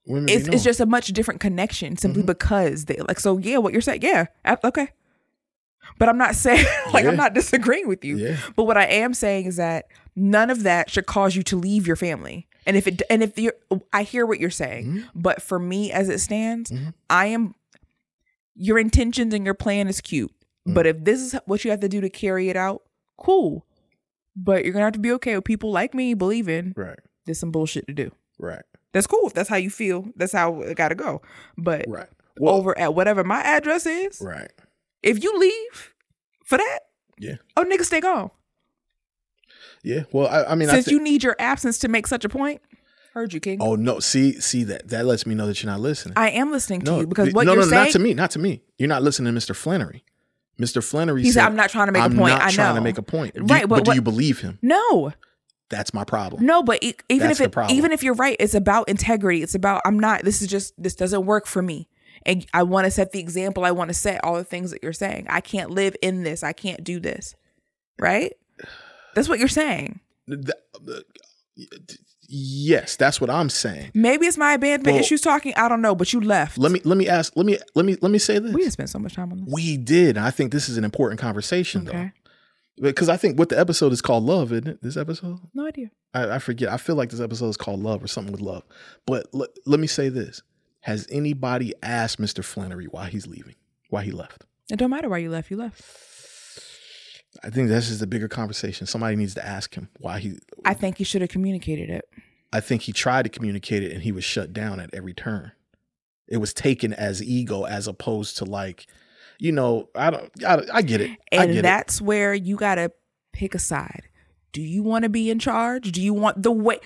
Women 0.07 0.29
it's, 0.29 0.47
it's 0.47 0.63
just 0.63 0.79
a 0.79 0.85
much 0.87 1.07
different 1.09 1.39
connection 1.39 1.95
simply 1.95 2.23
because 2.23 2.85
they 2.85 2.97
like 3.07 3.19
so 3.19 3.37
yeah 3.37 3.57
what 3.57 3.71
you're 3.71 3.81
saying 3.81 4.01
yeah 4.01 4.25
okay 4.63 4.89
But 5.99 6.09
I'm 6.09 6.17
not 6.17 6.35
saying 6.45 6.65
like 6.93 7.03
Yeah. 7.03 7.11
I'm 7.11 7.17
not 7.17 7.33
disagreeing 7.33 7.87
with 7.87 8.03
you. 8.03 8.17
Yeah. 8.17 8.37
But 8.55 8.63
what 8.63 8.77
I 8.77 8.85
am 8.85 9.13
saying 9.13 9.45
is 9.45 9.57
that 9.57 9.85
none 10.15 10.49
of 10.49 10.63
that 10.63 10.89
should 10.89 11.05
cause 11.05 11.35
you 11.35 11.43
to 11.43 11.55
leave 11.57 11.87
your 11.87 11.95
family. 11.95 12.47
And 12.65 12.77
if 12.77 12.87
it 12.87 13.01
and 13.09 13.23
if 13.23 13.37
you're 13.39 13.53
I 13.91 14.03
hear 14.03 14.25
what 14.25 14.39
you're 14.39 14.49
saying, 14.49 14.85
Mm-hmm. 14.85 15.19
but 15.21 15.41
for 15.41 15.57
me 15.59 15.91
as 15.91 16.09
it 16.09 16.19
stands, 16.19 16.71
I 17.09 17.27
am 17.27 17.55
your 18.55 18.77
intentions 18.77 19.33
and 19.33 19.45
your 19.45 19.53
plan 19.55 19.87
is 19.87 20.01
cute. 20.01 20.31
Mm. 20.67 20.73
But 20.75 20.85
if 20.85 21.03
this 21.03 21.19
is 21.21 21.35
what 21.45 21.63
you 21.65 21.71
have 21.71 21.79
to 21.79 21.89
do 21.89 22.01
to 22.01 22.09
carry 22.09 22.49
it 22.49 22.55
out, 22.57 22.83
cool. 23.17 23.65
But 24.35 24.63
you're 24.63 24.73
gonna 24.73 24.85
have 24.85 24.93
to 24.93 24.99
be 24.99 25.11
okay 25.13 25.35
with 25.35 25.43
people 25.45 25.71
like 25.71 25.93
me 25.93 26.13
believing 26.13 26.73
Right. 26.77 26.99
there's 27.25 27.39
some 27.39 27.51
bullshit 27.51 27.87
to 27.87 27.93
do. 27.93 28.11
Right. 28.37 28.63
That's 28.93 29.07
cool. 29.07 29.25
If 29.27 29.33
that's 29.33 29.49
how 29.49 29.55
you 29.55 29.69
feel, 29.69 30.09
that's 30.15 30.33
how 30.33 30.61
it 30.61 30.75
gotta 30.75 30.95
go. 30.95 31.21
But 31.57 31.85
Right. 31.87 32.09
Well- 32.39 32.55
over 32.55 32.77
at 32.77 32.93
whatever 32.93 33.23
my 33.23 33.41
address 33.41 33.85
is, 33.85 34.21
Right. 34.21 34.51
if 35.01 35.23
you 35.23 35.37
leave 35.37 35.93
for 36.45 36.57
that, 36.57 36.79
Yeah. 37.17 37.35
oh 37.57 37.63
nigga, 37.65 37.83
stay 37.85 38.01
gone. 38.01 38.29
Yeah. 39.83 40.03
Well, 40.11 40.27
I, 40.27 40.51
I 40.51 40.55
mean, 40.55 40.69
I 40.69 40.73
Since 40.75 40.87
you 40.87 41.01
need 41.01 41.23
your 41.23 41.35
absence 41.39 41.77
to 41.79 41.87
make 41.87 42.07
such 42.07 42.23
a 42.25 42.29
point, 42.29 42.61
heard 43.13 43.33
you, 43.33 43.39
King. 43.39 43.57
Oh 43.61 43.75
no! 43.75 43.99
See, 43.99 44.39
see 44.39 44.63
that 44.65 44.87
that 44.89 45.05
lets 45.05 45.25
me 45.25 45.33
know 45.35 45.47
that 45.47 45.61
you're 45.63 45.71
not 45.71 45.79
listening. 45.79 46.13
I 46.17 46.29
am 46.31 46.51
listening 46.51 46.81
to 46.81 46.97
you 46.99 47.07
because 47.07 47.33
what 47.33 47.45
no, 47.45 47.53
you're 47.53 47.63
saying 47.63 47.71
no, 47.71 47.75
saying. 47.77 47.83
not 47.85 47.91
to 47.93 47.99
me, 47.99 48.13
not 48.13 48.31
to 48.31 48.39
me. 48.39 48.61
You're 48.77 48.89
not 48.89 49.01
listening 49.03 49.33
to 49.33 49.39
Mr. 49.39 49.55
Flenory. 49.55 50.01
Mr. 50.59 50.81
Flenory. 50.83 51.21
He 51.23 51.31
said, 51.31 51.45
"I'm 51.45 51.55
not 51.55 51.69
trying 51.71 51.87
to 51.87 51.91
make 51.91 52.01
a 52.01 52.05
I'm 52.05 52.15
point. 52.15 52.33
Not 52.33 52.41
I 52.43 52.51
trying 52.51 52.75
to 52.75 52.81
make 52.81 52.97
a 52.97 53.01
point. 53.01 53.33
Do- 53.35 53.41
Right, 53.43 53.61
but 53.67 53.77
but, 53.77 53.85
do 53.85 53.89
what- 53.89 53.95
you 53.95 54.01
believe 54.01 54.41
him? 54.41 54.59
No, 54.61 55.11
That's 55.69 55.93
my 55.93 56.03
problem. 56.03 56.45
no, 56.45 56.61
but 56.61 56.83
e- 56.83 56.93
even 57.09 57.27
That's 57.29 57.39
if 57.39 57.47
it, 57.47 57.51
problem. 57.51 57.75
even 57.75 57.91
if 57.91 58.03
you're 58.03 58.13
right, 58.13 58.35
it's 58.39 58.53
about 58.53 58.87
integrity. 58.87 59.41
It's 59.41 59.55
about 59.55 59.81
I'm 59.85 59.99
not. 59.99 60.23
This 60.23 60.41
is 60.41 60.47
just 60.47 60.73
this 60.77 60.93
doesn't 60.95 61.25
work 61.25 61.47
for 61.47 61.61
me, 61.63 61.89
and 62.25 62.45
I 62.53 62.61
want 62.63 62.85
to 62.85 62.91
set 62.91 63.11
the 63.13 63.19
example. 63.19 63.65
I 63.65 63.71
want 63.71 63.87
to 63.89 63.93
set 63.95 64.23
all 64.23 64.35
the 64.35 64.43
things 64.43 64.69
that 64.71 64.83
you're 64.83 64.93
saying. 64.93 65.25
I 65.29 65.41
can't 65.41 65.71
live 65.71 65.95
in 66.03 66.21
this. 66.23 66.43
I 66.43 66.53
can't 66.53 66.83
do 66.83 66.99
this. 66.99 67.33
Right? 67.99 68.33
That's 69.15 69.29
what 69.29 69.39
you're 69.39 69.47
saying. 69.47 69.99
Th- 70.27 70.45
uh, 70.87 70.99
Yes, 72.33 72.95
that's 72.95 73.19
what 73.19 73.29
I'm 73.29 73.49
saying. 73.49 73.91
Maybe 73.93 74.25
it's 74.25 74.37
my 74.37 74.53
abandonment 74.53 74.93
Well- 74.95 75.01
issues 75.03 75.19
talking. 75.19 75.53
I 75.57 75.67
don't 75.67 75.81
know, 75.81 75.93
but 75.95 76.13
you 76.13 76.21
left. 76.21 76.57
Let 76.57 76.71
me 76.71 76.79
let 76.85 76.97
me 76.97 77.09
ask. 77.09 77.35
Let 77.35 77.45
me 77.45 77.57
let 77.75 77.85
me 77.85 77.97
let 78.01 78.09
me 78.09 78.19
say 78.19 78.39
this. 78.39 78.53
we 78.53 78.63
didn't 78.63 78.87
so 78.87 78.99
much 78.99 79.15
time 79.15 79.33
on 79.33 79.39
this. 79.43 79.53
We 79.53 79.75
did. 79.75 80.17
I 80.17 80.31
think 80.31 80.53
this 80.53 80.69
is 80.69 80.77
an 80.77 80.85
important 80.85 81.19
conversation 81.19 81.89
Okay. 81.89 82.13
though, 82.77 82.83
because 82.83 83.09
I 83.09 83.17
think 83.17 83.37
what 83.37 83.49
the 83.49 83.59
episode 83.59 83.91
is 83.91 84.01
called 84.01 84.23
love, 84.23 84.53
isn't 84.53 84.65
it? 84.67 84.81
This 84.81 84.95
episode. 84.95 85.39
No 85.53 85.67
idea. 85.67 85.91
I, 86.13 86.35
I 86.35 86.39
forget. 86.39 86.69
I 86.69 86.77
feel 86.77 86.95
like 86.95 87.09
this 87.09 87.19
episode 87.19 87.49
is 87.49 87.57
called 87.57 87.81
Love 87.81 88.01
or 88.01 88.07
something 88.07 88.31
with 88.31 88.41
love. 88.41 88.63
But 89.05 89.27
l- 89.33 89.47
let 89.65 89.81
me 89.81 89.87
say 89.87 90.07
this: 90.07 90.41
Has 90.81 91.07
anybody 91.11 91.73
asked 91.83 92.17
Mr. 92.21 92.45
Flenory 92.45 92.85
why 92.89 93.09
he's 93.09 93.27
leaving? 93.27 93.55
Why 93.89 94.03
he 94.03 94.11
left? 94.11 94.45
It 94.71 94.77
don't 94.77 94.89
matter 94.89 95.09
why 95.09 95.17
you 95.17 95.29
left. 95.29 95.51
You 95.51 95.57
left. 95.57 95.81
I 97.43 97.49
think 97.49 97.69
this 97.69 97.89
is 97.89 97.99
the 97.99 98.07
bigger 98.07 98.27
conversation. 98.27 98.87
Somebody 98.87 99.15
needs 99.15 99.33
to 99.35 99.45
ask 99.45 99.73
him 99.73 99.89
why 99.99 100.19
he. 100.19 100.39
I 100.65 100.73
think 100.73 100.97
he 100.97 101.03
should 101.03 101.21
have 101.21 101.29
communicated 101.29 101.89
it. 101.89 102.09
I 102.53 102.59
think 102.59 102.83
he 102.83 102.91
tried 102.91 103.23
to 103.23 103.29
communicate 103.29 103.83
it 103.83 103.91
and 103.91 104.03
he 104.03 104.11
was 104.11 104.23
shut 104.23 104.51
down 104.51 104.79
at 104.79 104.93
every 104.93 105.13
turn. 105.13 105.53
It 106.27 106.37
was 106.37 106.53
taken 106.53 106.93
as 106.93 107.23
ego 107.23 107.63
as 107.63 107.87
opposed 107.87 108.37
to 108.37 108.45
like, 108.45 108.87
you 109.39 109.51
know, 109.51 109.89
I 109.95 110.09
don't. 110.09 110.31
I, 110.45 110.61
I 110.73 110.81
get 110.81 111.01
it. 111.01 111.17
And 111.31 111.53
get 111.53 111.61
that's 111.61 112.01
where 112.01 112.33
you 112.33 112.57
got 112.57 112.75
to 112.75 112.91
pick 113.31 113.55
a 113.55 113.59
side. 113.59 114.09
Do 114.51 114.61
you 114.61 114.83
want 114.83 115.03
to 115.03 115.09
be 115.09 115.29
in 115.29 115.39
charge? 115.39 115.91
Do 115.91 116.01
you 116.01 116.13
want 116.13 116.43
the 116.43 116.51
weight? 116.51 116.81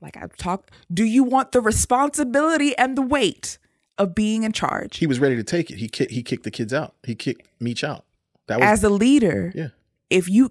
Like 0.00 0.16
I've 0.16 0.36
talked, 0.36 0.70
do 0.92 1.04
you 1.04 1.24
want 1.24 1.50
the 1.50 1.60
responsibility 1.60 2.76
and 2.78 2.96
the 2.96 3.02
weight 3.02 3.58
of 3.98 4.14
being 4.14 4.44
in 4.44 4.52
charge? 4.52 4.98
He 4.98 5.08
was 5.08 5.18
ready 5.18 5.34
to 5.34 5.42
take 5.42 5.70
it. 5.70 5.78
He 5.78 5.88
kicked. 5.88 6.12
He 6.12 6.22
kicked 6.22 6.44
the 6.44 6.52
kids 6.52 6.72
out. 6.72 6.94
He 7.02 7.16
kicked 7.16 7.48
Meech 7.60 7.82
out. 7.82 8.04
That 8.46 8.60
was 8.60 8.66
As 8.66 8.84
a 8.84 8.88
leader, 8.88 9.52
yeah. 9.54 9.68
If 10.10 10.28
you 10.28 10.50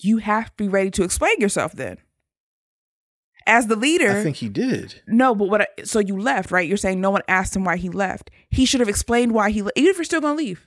you 0.00 0.18
have 0.18 0.46
to 0.46 0.52
be 0.56 0.68
ready 0.68 0.90
to 0.92 1.02
explain 1.04 1.40
yourself 1.40 1.72
then. 1.72 1.98
As 3.46 3.66
the 3.66 3.76
leader, 3.76 4.10
I 4.10 4.22
think 4.22 4.36
he 4.36 4.48
did. 4.50 5.00
No, 5.06 5.34
but 5.34 5.48
what? 5.48 5.62
I, 5.62 5.66
so 5.84 6.00
you 6.00 6.18
left, 6.20 6.50
right? 6.50 6.68
You're 6.68 6.76
saying 6.76 7.00
no 7.00 7.10
one 7.10 7.22
asked 7.28 7.56
him 7.56 7.64
why 7.64 7.76
he 7.78 7.88
left. 7.88 8.30
He 8.50 8.66
should 8.66 8.80
have 8.80 8.90
explained 8.90 9.32
why 9.32 9.50
he. 9.50 9.62
le- 9.62 9.70
Even 9.74 9.90
if 9.90 9.96
you're 9.96 10.04
still 10.04 10.20
gonna 10.20 10.36
leave, 10.36 10.66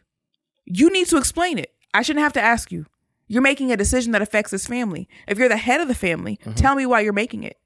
you 0.66 0.90
need 0.92 1.08
to 1.08 1.18
explain 1.18 1.60
it. 1.60 1.72
I 1.94 2.02
shouldn't 2.02 2.24
have 2.24 2.34
to 2.34 2.42
ask 2.42 2.72
you. 2.72 2.86
You're 3.28 3.44
making 3.44 3.72
a 3.72 3.78
decision 3.78 4.12
that 4.14 4.22
affects 4.22 4.52
his 4.52 4.66
family. 4.66 5.08
If 5.28 5.38
you're 5.38 5.48
the 5.48 5.58
head 5.58 5.80
of 5.80 5.88
the 5.88 5.96
family, 5.96 6.40
tell 6.56 6.76
me 6.76 6.86
why 6.88 7.02
you're 7.02 7.14
making 7.14 7.44
it. 7.44 7.58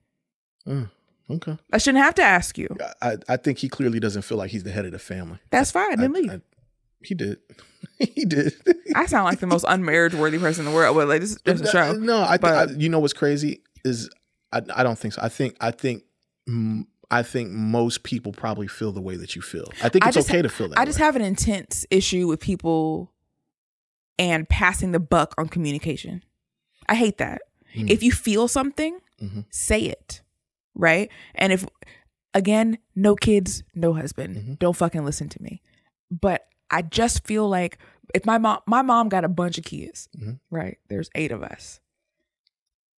Mm, 0.68 0.91
okay. 1.30 1.57
I 1.72 1.78
shouldn't 1.78 2.03
have 2.03 2.13
to 2.16 2.24
ask 2.24 2.57
you. 2.57 2.76
I, 3.01 3.18
I 3.30 3.38
think 3.38 3.59
he 3.59 3.70
clearly 3.70 3.99
doesn't 3.99 4.24
feel 4.24 4.38
like 4.38 4.51
he's 4.51 4.63
the 4.63 4.72
head 4.72 4.86
of 4.86 4.91
the 4.91 4.99
family. 4.99 5.39
That's 5.49 5.72
fine. 5.72 5.97
Then 5.97 6.11
I- 6.16 6.20
leave. 6.20 6.32
I- 6.32 6.41
he 7.05 7.15
did. 7.15 7.37
he 7.99 8.25
did. 8.25 8.53
I 8.95 9.05
sound 9.05 9.25
like 9.25 9.39
the 9.39 9.47
most 9.47 9.65
unmarriage 9.67 10.13
worthy 10.13 10.37
person 10.39 10.65
in 10.65 10.71
the 10.71 10.75
world. 10.75 10.95
But 10.95 11.07
like 11.07 11.21
this 11.21 11.37
is 11.45 11.61
a 11.61 11.71
show. 11.71 11.93
No, 11.93 12.17
I, 12.21 12.37
But- 12.37 12.69
I 12.69 12.73
you 12.73 12.89
know 12.89 12.99
what's 12.99 13.13
crazy 13.13 13.61
is 13.83 14.09
I, 14.51 14.61
I 14.75 14.83
don't 14.83 14.97
think 14.97 15.13
so. 15.13 15.21
I 15.21 15.29
think 15.29 15.55
I 15.61 15.71
think 15.71 16.03
mm, 16.49 16.85
I 17.11 17.21
think 17.23 17.51
most 17.51 18.03
people 18.03 18.31
probably 18.31 18.67
feel 18.67 18.91
the 18.91 19.01
way 19.01 19.15
that 19.17 19.35
you 19.35 19.41
feel. 19.41 19.67
I 19.83 19.89
think 19.89 20.03
I 20.05 20.09
it's 20.09 20.15
just 20.15 20.29
okay 20.29 20.39
ha- 20.39 20.43
to 20.43 20.49
feel 20.49 20.69
that. 20.69 20.79
I 20.79 20.85
just 20.85 20.97
have 20.99 21.15
an 21.15 21.21
intense 21.21 21.85
issue 21.91 22.27
with 22.27 22.39
people 22.39 23.11
and 24.17 24.47
passing 24.49 24.91
the 24.91 24.99
buck 24.99 25.33
on 25.37 25.47
communication. 25.47 26.23
I 26.87 26.95
hate 26.95 27.17
that. 27.17 27.41
Hmm. 27.73 27.87
If 27.89 28.01
you 28.03 28.11
feel 28.11 28.47
something, 28.47 28.99
Mhm. 29.21 29.45
say 29.49 29.81
it. 29.81 30.21
Right? 30.73 31.09
And 31.35 31.53
if 31.53 31.65
again, 32.33 32.77
no 32.95 33.15
kids, 33.15 33.63
no 33.73 33.93
husband. 33.93 34.35
Mm-hmm. 34.35 34.53
Don't 34.55 34.75
fucking 34.75 35.05
listen 35.05 35.29
to 35.29 35.41
me. 35.41 35.61
But 36.11 36.45
I 36.72 36.82
just 36.82 37.26
feel 37.26 37.47
like 37.49 37.78
if 38.13 38.26
my 38.26 38.38
mom 38.38 38.59
my 38.66 38.82
mom 38.82 39.09
got 39.09 39.24
a 39.24 39.30
bunch 39.30 39.57
of 39.57 39.63
kids, 39.63 40.09
Mhm. 40.18 40.39
right? 40.49 40.78
There's 40.89 41.09
8 41.16 41.32
of 41.32 41.43
us. 41.43 41.80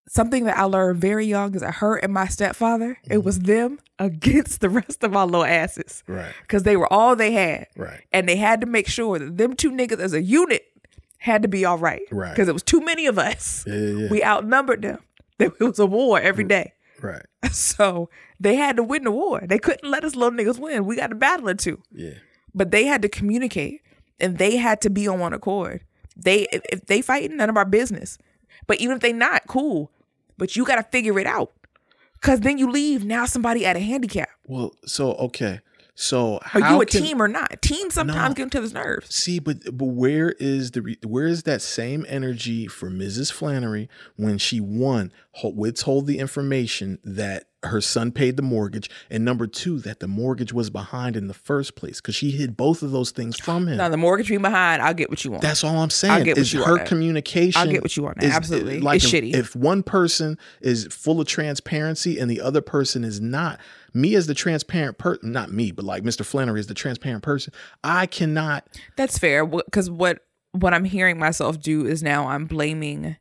Something 0.09 0.45
that 0.45 0.57
I 0.57 0.63
learned 0.63 1.01
very 1.01 1.26
young 1.26 1.53
is 1.53 1.61
that 1.61 1.76
her 1.76 1.97
and 1.97 2.13
my 2.13 2.28
stepfather, 2.28 2.97
Mm-hmm. 3.03 3.11
it 3.13 3.24
was 3.26 3.39
them 3.39 3.80
against 3.99 4.61
the 4.61 4.70
rest 4.70 5.03
of 5.03 5.15
our 5.15 5.26
little 5.26 5.43
asses 5.43 6.03
right, 6.07 6.32
because 6.43 6.63
they 6.63 6.78
were 6.78 6.91
all 6.91 7.15
they 7.15 7.34
had. 7.34 7.68
right, 7.76 8.01
And 8.13 8.28
they 8.30 8.38
had 8.38 8.61
to 8.61 8.68
make 8.68 8.88
sure 8.88 9.20
that 9.20 9.38
them 9.38 9.53
two 9.55 9.72
niggas 9.72 9.99
as 9.99 10.13
a 10.13 10.22
unit 10.22 10.63
had 11.18 11.41
to 11.41 11.47
be 11.49 11.65
all 11.65 11.78
right. 11.78 12.03
Right. 12.11 12.30
Because 12.30 12.47
it 12.47 12.53
was 12.53 12.63
too 12.63 12.80
many 12.80 13.05
of 13.07 13.18
us. 13.20 13.65
yeah, 13.68 13.74
yeah, 13.76 13.97
yeah. 14.03 14.07
We 14.09 14.24
outnumbered 14.24 14.82
them. 14.84 14.99
It 15.39 15.59
was 15.59 15.78
a 15.80 15.86
war 15.86 16.20
every 16.20 16.45
day. 16.45 16.74
right, 17.01 17.26
So 17.51 18.09
they 18.39 18.55
had 18.55 18.78
to 18.78 18.84
win 18.84 19.03
the 19.03 19.11
war. 19.11 19.41
They 19.45 19.59
couldn't 19.59 19.89
let 19.89 20.03
us 20.05 20.15
little 20.15 20.32
niggas 20.38 20.57
win. 20.59 20.86
We 20.86 20.95
got 20.95 21.07
to 21.07 21.15
battle 21.15 21.49
it 21.49 21.59
too. 21.59 21.82
yeah, 21.91 22.13
But 22.57 22.71
they 22.71 22.85
had 22.85 23.01
to 23.03 23.09
communicate 23.09 23.81
and 24.19 24.37
they 24.39 24.57
had 24.57 24.81
to 24.81 24.89
be 24.89 25.07
on 25.07 25.19
one 25.19 25.31
accord. 25.33 25.83
They 26.15 26.47
if, 26.51 26.85
they 26.87 27.01
fighting, 27.03 27.37
none 27.37 27.49
of 27.49 27.55
our 27.57 27.65
business. 27.65 28.17
But 28.65 28.79
even 28.79 28.95
if 28.95 29.01
they 29.01 29.13
not, 29.13 29.43
cool. 29.47 29.91
But 30.37 30.55
you 30.55 30.65
got 30.65 30.77
to 30.77 30.83
figure 30.83 31.19
it 31.19 31.27
out. 31.27 31.51
Cause 32.21 32.39
then 32.39 32.57
you 32.57 32.69
leave 32.71 33.05
now 33.05 33.25
somebody 33.27 33.63
at 33.63 33.75
a 33.75 33.79
handicap. 33.79 34.29
Well, 34.47 34.73
so 34.87 35.11
okay, 35.13 35.59
so 35.93 36.39
Are 36.55 36.71
you 36.73 36.81
a 36.81 36.85
can- 36.87 37.03
team 37.03 37.21
or 37.21 37.27
not? 37.27 37.61
Teams 37.61 37.93
sometimes 37.93 38.29
No. 38.29 38.33
get 38.35 38.43
into 38.43 38.61
his 38.61 38.73
nerves. 38.73 39.13
See, 39.13 39.37
but 39.37 39.57
but 39.77 39.85
where 39.85 40.31
is 40.39 40.71
the 40.71 40.81
re- 40.81 40.97
where 41.05 41.27
is 41.27 41.43
that 41.43 41.61
same 41.61 42.05
energy 42.09 42.65
for 42.65 42.89
Mrs. 42.89 43.31
Flenory 43.31 43.87
when 44.15 44.39
she 44.39 44.59
one 44.59 45.11
ho- 45.33 45.49
withhold 45.55 46.07
the 46.07 46.17
information 46.17 46.97
that 47.03 47.45
her 47.68 47.82
son 47.82 48.11
paid 48.11 48.38
the 48.38 48.43
mortgage, 48.43 48.89
and 49.09 49.24
number 49.24 49.47
two 49.47 49.80
that 49.80 49.99
the 49.99 50.07
mortgage 50.07 50.51
was 50.53 50.70
behind 50.70 51.15
in 51.15 51.28
the 51.28 51.34
first 51.34 51.76
place 51.76 52.01
because 52.01 52.15
she 52.15 52.32
hid 52.32 52.57
both 52.57 52.82
of 52.84 52.91
those 52.91 53.11
things 53.11 53.39
from 53.39 53.68
him. 53.68 53.78
Now 53.78 53.89
the 53.89 53.97
mortgage 53.97 54.30
being 54.30 54.41
behind, 54.41 54.82
I'll 54.82 54.93
get 54.93 55.09
what 55.09 55.24
you 55.24 55.32
want. 55.32 55.44
That's 55.44 55.64
all 55.64 55.77
I'm 55.77 55.89
saying. 55.89 56.14
I 56.14 56.23
get 56.23 56.38
what 56.38 56.41
is 56.41 56.53
you 56.53 56.60
want 56.60 56.69
her 56.69 56.77
there. 56.77 56.85
communication. 56.85 57.61
I'll 57.61 57.68
get 57.68 57.81
what 57.81 57.95
you 57.95 58.03
want 58.03 58.23
is- 58.23 58.31
Absolutely. 58.34 58.80
Like 58.80 58.98
It's 58.98 59.14
if, 59.14 59.23
shitty. 59.23 59.34
If 59.34 59.56
one 59.56 59.84
person 59.84 60.38
is 60.61 60.88
full 60.91 61.22
of 61.22 61.27
transparency 61.27 62.19
and 62.19 62.30
the 62.30 62.41
other 62.41 62.61
person 62.61 63.03
is 63.03 63.22
not, 63.22 63.60
me 63.94 64.15
as 64.15 64.27
the 64.27 64.34
transparent 64.34 64.98
person, 64.98 65.31
not 65.31 65.52
me, 65.52 65.72
but 65.72 65.85
like 65.85 66.03
Mr. 66.03 66.22
Flenory 66.22 66.60
is 66.60 66.68
the 66.68 66.73
transparent 66.73 67.23
person, 67.23 67.53
I 67.84 68.06
cannot. 68.06 68.68
That's 68.95 69.18
fair 69.18 69.45
because 69.45 69.89
what 69.89 70.19
what 70.52 70.73
I'm 70.73 70.85
hearing 70.85 71.19
myself 71.19 71.60
do 71.60 71.85
is 71.85 72.02
now 72.02 72.27
I'm 72.27 72.45
blaming. 72.45 73.18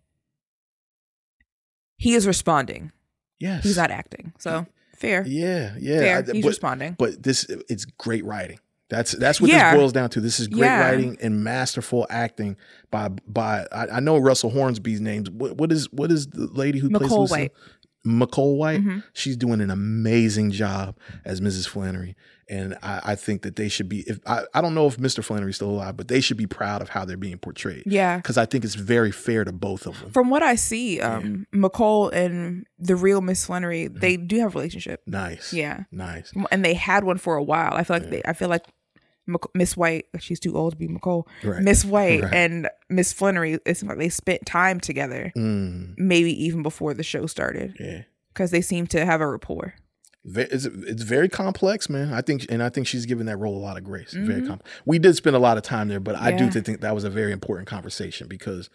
He 1.98 2.14
is 2.14 2.26
responding. 2.26 2.92
Yes, 3.38 3.64
He's 3.64 3.76
not 3.76 3.90
acting. 3.90 4.32
So 4.38 4.66
fair. 4.96 5.24
Yeah, 5.26 5.74
yeah. 5.78 5.98
Fair. 6.00 6.18
I- 6.18 6.32
He's 6.32 6.42
but, 6.42 6.48
responding. 6.48 6.96
But 6.98 7.22
this, 7.22 7.44
it's 7.68 7.84
great 7.84 8.24
writing. 8.24 8.58
That's 8.88 9.12
that's 9.12 9.40
what 9.40 9.50
Yeah. 9.50 9.72
this 9.72 9.80
boils 9.80 9.92
down 9.92 10.10
to. 10.10 10.20
This 10.20 10.38
is 10.38 10.46
great 10.46 10.60
Yeah. 10.66 10.80
writing 10.80 11.16
and 11.20 11.42
masterful 11.42 12.06
acting 12.08 12.56
by 12.90 13.08
by. 13.26 13.66
I, 13.72 13.86
I 13.96 14.00
know 14.00 14.16
Russell 14.18 14.50
Hornsby's 14.50 15.00
names. 15.00 15.28
What, 15.28 15.56
what 15.56 15.72
is 15.72 15.90
what 15.92 16.12
is 16.12 16.28
the 16.28 16.46
lady 16.46 16.78
who 16.78 16.88
plays 16.90 17.10
McCall 17.10 17.18
Lucy? 17.20 17.32
White. 17.32 17.52
Michole 18.06 18.56
White. 18.56 18.80
Mhm. 18.84 19.02
She's 19.12 19.36
doing 19.36 19.60
an 19.60 19.70
amazing 19.70 20.52
job 20.52 20.96
as 21.24 21.40
Mrs. 21.40 21.68
Flenory, 21.68 22.14
and 22.48 22.76
I, 22.82 23.00
I 23.04 23.14
think 23.16 23.42
that 23.42 23.56
they 23.56 23.68
should 23.68 23.88
be. 23.88 24.00
If 24.06 24.20
I, 24.26 24.42
I 24.54 24.60
don't 24.60 24.74
know 24.74 24.86
if 24.86 24.96
Mr. 24.98 25.24
Flenory's 25.24 25.56
still 25.56 25.70
alive, 25.70 25.96
but 25.96 26.08
they 26.08 26.20
should 26.20 26.36
be 26.36 26.46
proud 26.46 26.80
of 26.82 26.88
how 26.88 27.04
they're 27.04 27.16
being 27.16 27.38
portrayed. 27.38 27.82
Yeah. 27.86 28.16
because 28.18 28.38
I 28.38 28.46
think 28.46 28.64
it's 28.64 28.74
very 28.76 29.10
fair 29.12 29.44
to 29.44 29.52
both 29.52 29.86
of 29.86 29.98
them. 30.00 30.10
From 30.12 30.30
what 30.30 30.42
I 30.42 30.54
see, 30.54 31.00
um, 31.00 31.46
Michole 31.52 32.12
and 32.12 32.66
the 32.78 32.94
real 32.96 33.20
Miss 33.20 33.46
Flenory, 33.46 33.88
they 33.92 34.16
do 34.16 34.38
have 34.40 34.54
a 34.54 34.58
relationship. 34.58 35.02
Nice. 35.06 35.52
Yeah. 35.52 35.84
Nice. 35.90 36.32
And 36.50 36.64
they 36.64 36.74
had 36.74 37.04
one 37.04 37.18
for 37.18 37.36
a 37.36 37.42
while. 37.42 37.72
I 37.74 37.82
feel 37.84 37.96
like 37.98 38.10
they. 38.10 38.22
I 38.24 38.32
feel 38.32 38.48
like 38.48 38.64
Miss 39.54 39.76
White, 39.76 40.06
she's 40.20 40.38
too 40.38 40.56
old 40.56 40.74
to 40.74 40.76
be 40.78 40.86
McCole. 40.86 41.26
Right. 41.42 41.60
Miss 41.60 41.84
White 41.84 42.22
Right. 42.22 42.32
and 42.32 42.68
Miss 42.88 43.12
Flenory, 43.12 43.58
it 43.66 43.76
seemed 43.76 43.88
like 43.90 43.98
they 43.98 44.08
spent 44.08 44.46
time 44.46 44.78
together, 44.78 45.32
Mm, 45.36 45.94
maybe 45.98 46.30
even 46.44 46.62
before 46.62 46.94
the 46.94 47.02
show 47.02 47.26
started, 47.26 47.74
yeah. 47.80 48.02
because 48.32 48.52
they 48.52 48.60
seem 48.60 48.86
to 48.86 49.04
have 49.04 49.20
a 49.20 49.26
rapport. 49.26 49.74
It's, 50.28 50.64
it's 50.64 51.02
very 51.02 51.28
complex, 51.28 51.88
man. 51.88 52.12
I 52.12 52.20
think, 52.20 52.46
and 52.50 52.60
I 52.62 52.68
think 52.68 52.88
she's 52.88 53.06
given 53.06 53.26
that 53.26 53.36
role 53.36 53.56
a 53.56 53.62
lot 53.62 53.76
of 53.76 53.84
grace. 53.84 54.12
Very 54.12 54.40
Mhm. 54.42 54.46
complex. 54.48 54.70
We 54.84 54.98
did 54.98 55.14
spend 55.14 55.36
a 55.36 55.38
lot 55.38 55.56
of 55.56 55.62
time 55.62 55.86
there, 55.88 56.00
but 56.00 56.16
I 56.16 56.32
do 56.32 56.50
think 56.50 56.80
that 56.80 56.94
was 56.96 57.04
a 57.04 57.10
very 57.10 57.30
important 57.30 57.68
conversation 57.68 58.26
because, 58.26 58.68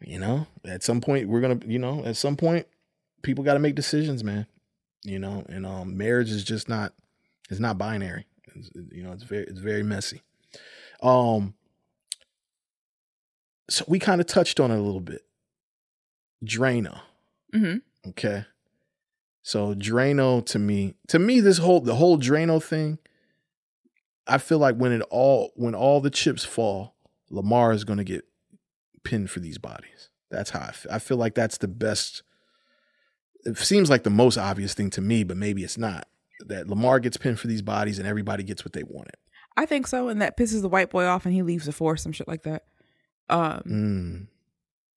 you 0.00 0.18
know, 0.18 0.48
at 0.64 0.82
some 0.82 1.00
point 1.00 1.28
we're 1.28 1.40
gonna, 1.40 1.60
you 1.66 1.78
know, 1.78 2.04
at 2.04 2.16
some 2.16 2.36
point 2.36 2.66
people 3.22 3.44
got 3.44 3.54
to 3.54 3.60
make 3.60 3.74
decisions, 3.76 4.24
man. 4.24 4.46
You 5.04 5.20
know, 5.20 5.44
and 5.48 5.64
um, 5.64 5.96
marriage 5.96 6.30
is 6.32 6.42
just 6.42 6.68
not, 6.68 6.92
it's 7.48 7.60
not 7.60 7.78
binary. 7.78 8.26
It's, 8.56 8.70
you 8.90 9.04
know, 9.04 9.12
it's 9.12 9.22
very, 9.22 9.44
it's 9.44 9.60
very 9.60 9.84
messy. 9.84 10.22
Um, 11.00 11.54
so 13.70 13.84
we 13.86 13.98
kind 14.00 14.20
of 14.20 14.26
touched 14.26 14.58
on 14.58 14.70
it 14.72 14.78
a 14.78 14.82
little 14.82 15.00
bit. 15.00 15.22
Drano. 16.44 17.00
hmm 17.52 17.76
Okay. 18.08 18.44
So 19.46 19.76
Drano 19.76 20.44
to 20.46 20.58
me, 20.58 20.94
to 21.06 21.20
me, 21.20 21.38
this 21.38 21.58
whole 21.58 21.78
the 21.80 21.94
whole 21.94 22.18
Drano 22.18 22.60
thing, 22.60 22.98
I 24.26 24.38
feel 24.38 24.58
like 24.58 24.74
when 24.74 24.90
it 24.90 25.02
all 25.08 25.52
when 25.54 25.72
all 25.72 26.00
the 26.00 26.10
chips 26.10 26.44
fall, 26.44 26.96
Lamar 27.30 27.70
is 27.72 27.84
gonna 27.84 28.02
get 28.02 28.24
pinned 29.04 29.30
for 29.30 29.38
these 29.38 29.56
bodies. 29.58 30.10
That's 30.32 30.50
how 30.50 30.62
I 30.62 30.72
feel. 30.72 30.90
I 30.90 30.98
feel 30.98 31.16
like 31.16 31.36
that's 31.36 31.58
the 31.58 31.68
best. 31.68 32.24
It 33.44 33.56
seems 33.56 33.88
like 33.88 34.02
the 34.02 34.10
most 34.10 34.36
obvious 34.36 34.74
thing 34.74 34.90
to 34.90 35.00
me, 35.00 35.22
but 35.22 35.36
maybe 35.36 35.62
it's 35.62 35.78
not. 35.78 36.08
That 36.46 36.66
Lamar 36.66 36.98
gets 36.98 37.16
pinned 37.16 37.38
for 37.38 37.46
these 37.46 37.62
bodies 37.62 38.00
and 38.00 38.08
everybody 38.08 38.42
gets 38.42 38.64
what 38.64 38.72
they 38.72 38.82
wanted. 38.82 39.14
I 39.56 39.64
think 39.64 39.86
so, 39.86 40.08
and 40.08 40.20
that 40.20 40.36
pisses 40.36 40.60
the 40.60 40.68
white 40.68 40.90
boy 40.90 41.04
off, 41.04 41.24
and 41.24 41.32
he 41.32 41.42
leaves 41.42 41.66
the 41.66 41.72
force, 41.72 42.02
some 42.02 42.10
shit 42.10 42.26
like 42.26 42.42
that. 42.42 42.64
Um, 43.28 43.62
Mm. 43.64 44.26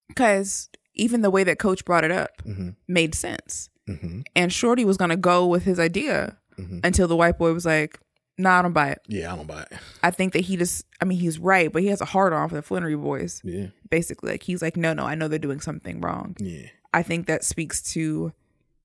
because 0.08 0.68
even 0.94 1.22
the 1.22 1.30
way 1.30 1.44
that 1.44 1.60
Coach 1.60 1.84
brought 1.84 2.02
it 2.02 2.10
up 2.10 2.42
hmm 2.42 2.70
made 2.88 3.14
sense, 3.14 3.69
hmm 3.86 4.20
and 4.36 4.52
Shorty 4.52 4.84
was 4.84 4.96
gonna 4.96 5.16
go 5.16 5.46
with 5.46 5.64
his 5.64 5.78
idea 5.78 6.36
hmm 6.56 6.80
until 6.84 7.08
the 7.08 7.16
white 7.16 7.38
boy 7.38 7.52
was 7.52 7.64
like, 7.66 7.98
"Nah, 8.38 8.58
I 8.58 8.62
don't 8.62 8.72
buy 8.72 8.90
it." 8.90 9.00
Yeah, 9.08 9.32
I 9.32 9.36
don't 9.36 9.46
buy 9.46 9.62
it. 9.62 9.78
I 10.02 10.10
think 10.10 10.32
that 10.34 10.40
he 10.40 10.56
just, 10.56 10.84
I 11.00 11.04
mean, 11.04 11.18
he's 11.18 11.38
right, 11.38 11.72
but 11.72 11.82
he 11.82 11.88
has 11.88 12.00
a 12.00 12.04
hard 12.06 12.32
on 12.32 12.48
for 12.48 12.54
the 12.56 12.62
Flenory 12.62 13.00
boys. 13.00 13.40
Yeah, 13.44 13.68
Basically, 13.88 14.30
like 14.32 14.42
he's 14.44 14.62
like, 14.62 14.76
"No, 14.76 14.92
no, 14.94 15.04
I 15.04 15.14
know 15.14 15.28
they're 15.28 15.38
doing 15.38 15.60
something 15.60 16.00
wrong." 16.00 16.36
yeah, 16.38 16.68
I 16.94 17.02
think 17.02 17.26
that 17.26 17.44
speaks 17.44 17.82
to 17.94 18.32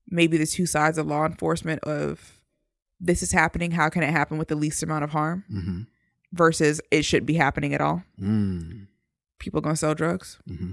maybe 0.08 0.36
the 0.36 0.46
two 0.46 0.66
sides 0.66 0.98
of 0.98 1.06
law 1.06 1.24
enforcement 1.26 1.82
of 1.84 2.38
this 3.00 3.22
is 3.22 3.32
happening. 3.32 3.72
How 3.72 3.88
can 3.88 4.02
it 4.02 4.10
happen 4.10 4.38
with 4.38 4.48
the 4.48 4.56
least 4.56 4.82
amount 4.82 5.04
of 5.04 5.10
harm 5.10 5.44
hmm 5.50 5.80
versus 6.32 6.80
it 6.90 7.04
shouldn't 7.04 7.26
be 7.26 7.34
happening 7.34 7.72
at 7.74 7.80
all? 7.80 8.02
mm. 8.20 8.86
People 9.38 9.60
gonna 9.60 9.76
sell 9.76 9.94
drugs. 9.94 10.38
hmm 10.46 10.72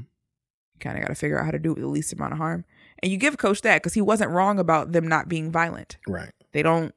Kind 0.80 0.98
of 0.98 1.04
got 1.04 1.10
to 1.10 1.16
figure 1.16 1.40
out 1.40 1.46
how 1.46 1.52
to 1.52 1.60
do 1.60 1.72
it 1.72 1.76
with 1.76 1.84
the 1.84 1.88
least 1.90 2.12
amount 2.14 2.34
of 2.34 2.38
harm. 2.40 2.66
And 3.04 3.12
you 3.12 3.18
give 3.20 3.38
Coach 3.38 3.62
that 3.62 3.82
because 3.84 3.94
he 3.94 4.02
wasn't 4.02 4.32
wrong 4.32 4.58
about 4.60 4.94
them 4.94 5.08
not 5.08 5.28
being 5.30 5.52
violent. 5.52 5.98
right. 6.08 6.32
They 6.54 6.64
don't. 6.64 6.96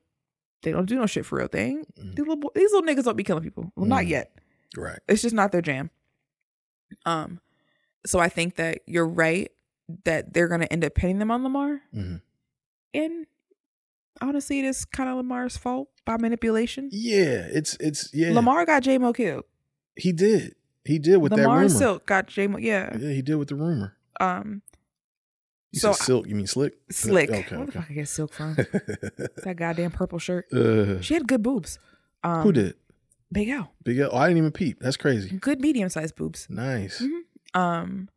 They 0.63 0.71
don't 0.73 0.87
do 0.87 0.95
no 0.97 1.07
shit 1.07 1.27
for 1.27 1.37
real 1.39 1.49
thing. 1.49 1.85
Mhm. 2.01 2.15
These 2.17 2.27
little 2.27 2.51
these 2.55 2.73
little 2.73 2.89
niggas 2.89 3.05
don't 3.05 3.17
be 3.17 3.23
killing 3.25 3.43
people. 3.43 3.73
Well, 3.77 3.87
not 3.87 4.05
Mhm. 4.05 4.09
yet. 4.09 4.33
Right. 4.77 4.99
It's 5.09 5.21
just 5.23 5.35
not 5.35 5.53
their 5.53 5.61
jam. 5.63 5.91
Um, 7.05 7.41
so 8.07 8.19
I 8.19 8.29
think 8.29 8.57
that 8.57 8.81
you're 8.87 9.07
right 9.07 9.51
that 10.05 10.33
they're 10.33 10.49
gonna 10.49 10.67
end 10.71 10.85
up 10.85 10.95
pinning 10.95 11.19
them 11.19 11.31
on 11.31 11.43
Lamar. 11.43 11.83
hmm 11.93 12.17
And 12.95 13.27
honestly, 14.21 14.59
it 14.61 14.65
is 14.65 14.85
kind 14.85 15.09
of 15.11 15.17
Lamar's 15.17 15.57
fault 15.57 15.89
by 16.05 16.17
manipulation. 16.17 16.89
Yeah, 16.93 17.47
it's 17.53 17.77
it's 17.81 18.11
yeah. 18.15 18.33
Lamar 18.33 18.65
got 18.67 18.83
J 18.83 18.99
Mo 18.99 19.13
killed. 19.13 19.45
he 19.97 20.13
did. 20.13 20.55
He 20.85 20.99
did 20.99 21.17
with 21.19 21.33
Lamar 21.33 21.57
that 21.57 21.63
rumor. 21.65 21.69
Silk 21.79 22.07
got 22.07 22.27
J 22.29 22.47
Mo. 22.47 22.59
Yeah. 22.59 22.97
Yeah, 22.99 23.11
he 23.13 23.23
did 23.23 23.37
with 23.37 23.49
the 23.49 23.57
rumor. 23.57 23.97
Um. 24.21 24.63
You 25.73 25.81
So 25.81 25.93
said 25.93 26.05
silk. 26.05 26.27
You 26.29 26.35
mean 26.35 26.47
slick? 26.47 26.75
slick. 26.91 27.31
Okay. 27.31 27.57
Where 27.57 27.67
the 27.67 27.73
fuck 27.73 27.87
I 27.91 27.95
get 27.95 28.09
Silk 28.09 28.33
from? 28.33 28.55
that 28.55 29.55
goddamn 29.57 29.91
purple 29.91 30.19
shirt. 30.19 30.47
uh, 30.53 31.01
She 31.01 31.15
had 31.15 31.27
good 31.27 31.43
boobs. 31.43 31.79
Um, 32.23 32.43
who 32.43 32.53
did? 32.53 32.75
Big 33.33 33.49
L. 33.49 33.73
Big 33.85 33.99
L. 33.99 34.11
Oh, 34.13 34.17
I 34.17 34.29
didn't 34.29 34.39
even 34.39 34.53
peep. 34.53 34.79
That's 34.81 34.97
crazy. 34.97 35.37
Good 35.37 35.61
medium 35.61 35.89
sized 35.89 36.15
boobs. 36.17 36.47
Nice. 36.49 37.03
Mhm. 37.03 37.59
Um, 37.61 38.09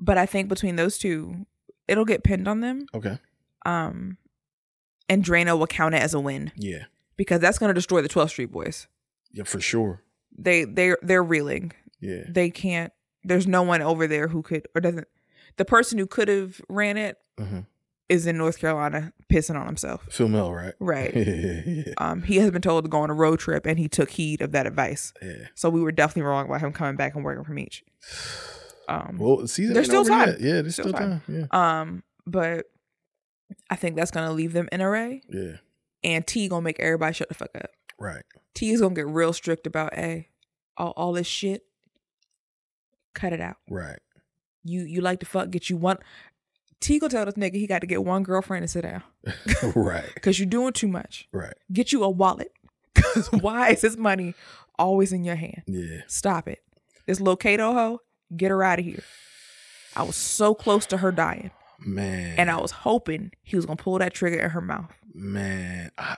but 0.00 0.18
I 0.18 0.26
think 0.26 0.48
between 0.48 0.76
those 0.76 0.98
two, 0.98 1.46
it'll 1.86 2.04
get 2.04 2.24
pinned 2.24 2.48
on 2.48 2.60
them. 2.60 2.86
Okay. 2.92 3.18
Um, 3.64 4.18
and 5.08 5.24
Drano 5.24 5.58
will 5.58 5.66
count 5.66 5.94
it 5.94 6.02
as 6.02 6.12
a 6.14 6.20
win 6.20 6.52
Yeah. 6.56 6.84
because 7.16 7.40
that's 7.40 7.58
going 7.58 7.68
to 7.70 7.74
destroy 7.74 8.02
the 8.02 8.08
12th 8.08 8.30
Street 8.30 8.50
Boys. 8.52 8.88
Yeah, 9.32 9.44
for 9.44 9.60
sure. 9.60 10.02
They 10.36 10.64
they 10.64 10.94
they're 11.02 11.22
reeling. 11.24 11.72
Yeah. 12.00 12.22
They 12.28 12.50
can't. 12.50 12.92
There's 13.24 13.46
no 13.46 13.62
one 13.62 13.82
over 13.82 14.06
there 14.06 14.28
who 14.28 14.42
could 14.42 14.66
or 14.74 14.80
doesn't. 14.80 15.06
The 15.58 15.64
person 15.64 15.98
who 15.98 16.06
could 16.06 16.28
have 16.28 16.60
ran 16.68 16.96
it 16.96 17.18
Uh-huh. 17.38 17.62
is 18.08 18.26
in 18.26 18.38
North 18.38 18.58
Carolina 18.58 19.12
pissing 19.30 19.54
on 19.60 19.66
himself. 19.66 20.06
Phil 20.10 20.28
Mel, 20.28 20.52
right? 20.52 20.74
Right. 20.80 21.14
yeah. 21.14 21.82
Um, 21.98 22.22
he 22.22 22.36
has 22.36 22.50
been 22.50 22.62
told 22.62 22.84
to 22.84 22.88
go 22.88 23.00
on 23.00 23.10
a 23.10 23.14
road 23.14 23.38
trip, 23.40 23.66
and 23.66 23.78
he 23.78 23.88
took 23.88 24.10
heed 24.10 24.40
of 24.40 24.52
that 24.52 24.66
advice. 24.66 25.12
Yeah. 25.20 25.48
So 25.54 25.68
we 25.68 25.82
were 25.82 25.92
definitely 25.92 26.22
wrong 26.22 26.46
about 26.46 26.60
him 26.62 26.72
coming 26.72 26.96
back 26.96 27.14
and 27.14 27.24
working 27.24 27.44
from 27.44 27.58
each. 27.58 27.84
Um, 28.88 29.18
Well, 29.18 29.46
season 29.46 29.74
There's 29.74 29.86
still 29.86 30.04
time. 30.04 30.28
yet. 30.30 30.40
Yeah, 30.40 30.52
there's 30.62 30.74
Still 30.74 30.86
still, 30.88 30.98
time. 30.98 31.20
time. 31.26 31.48
Yeah. 31.52 31.80
um, 31.80 32.02
but 32.26 32.66
I 33.68 33.76
think 33.76 33.96
that's 33.96 34.10
gonna 34.10 34.32
leave 34.32 34.52
them 34.54 34.68
in 34.72 34.80
array, 34.80 35.22
Yeah. 35.28 35.56
and 36.04 36.26
T 36.26 36.48
gonna 36.48 36.62
make 36.62 36.80
everybody 36.80 37.12
shut 37.14 37.28
the 37.28 37.34
fuck 37.34 37.50
up. 37.54 37.70
Right. 37.98 38.22
T 38.54 38.70
is 38.70 38.80
gonna 38.80 38.94
get 38.94 39.06
real 39.06 39.32
strict 39.32 39.66
about, 39.66 39.92
a 39.98 40.28
all 40.76 40.92
all 40.96 41.12
this 41.12 41.26
shit, 41.26 41.64
cut 43.14 43.32
it 43.32 43.40
out. 43.40 43.56
Right. 43.68 43.98
You 44.64 44.82
you 44.82 45.00
like 45.00 45.20
to 45.20 45.26
fuck, 45.26 45.50
get 45.50 45.70
you 45.70 45.76
one. 45.76 45.98
T 46.80 46.98
gonna 46.98 47.10
tell 47.10 47.24
this 47.24 47.34
nigga 47.34 47.54
he 47.54 47.66
got 47.66 47.80
to 47.80 47.86
get 47.86 48.04
one 48.04 48.22
girlfriend 48.22 48.62
and 48.62 48.70
sit 48.70 48.82
down 48.82 49.02
right. 49.74 50.04
because 50.14 50.38
you're 50.38 50.46
doing 50.46 50.72
too 50.72 50.86
much. 50.88 51.28
Right. 51.32 51.54
Get 51.72 51.90
you 51.92 52.04
a 52.04 52.08
wallet. 52.10 52.52
Cause 52.94 53.30
why 53.32 53.70
is 53.70 53.80
this 53.80 53.96
money 53.96 54.34
always 54.78 55.12
in 55.12 55.24
your 55.24 55.34
hand? 55.36 55.62
Yeah. 55.66 56.02
Stop 56.06 56.46
it. 56.48 56.62
This 57.06 57.18
little 57.20 57.36
Kato 57.36 57.72
hoe, 57.72 58.00
get 58.36 58.50
her 58.50 58.62
out 58.62 58.78
of 58.78 58.84
here. 58.84 59.02
I 59.96 60.02
was 60.02 60.14
so 60.16 60.54
close 60.54 60.86
to 60.86 60.98
her 60.98 61.10
dying. 61.10 61.50
Man. 61.80 62.38
And 62.38 62.50
I 62.50 62.60
was 62.60 62.70
hoping 62.70 63.32
he 63.42 63.56
was 63.56 63.66
gonna 63.66 63.76
pull 63.76 63.98
that 63.98 64.14
trigger 64.14 64.38
in 64.38 64.50
her 64.50 64.60
mouth. 64.60 64.92
man. 65.14 65.90
I 65.98 66.16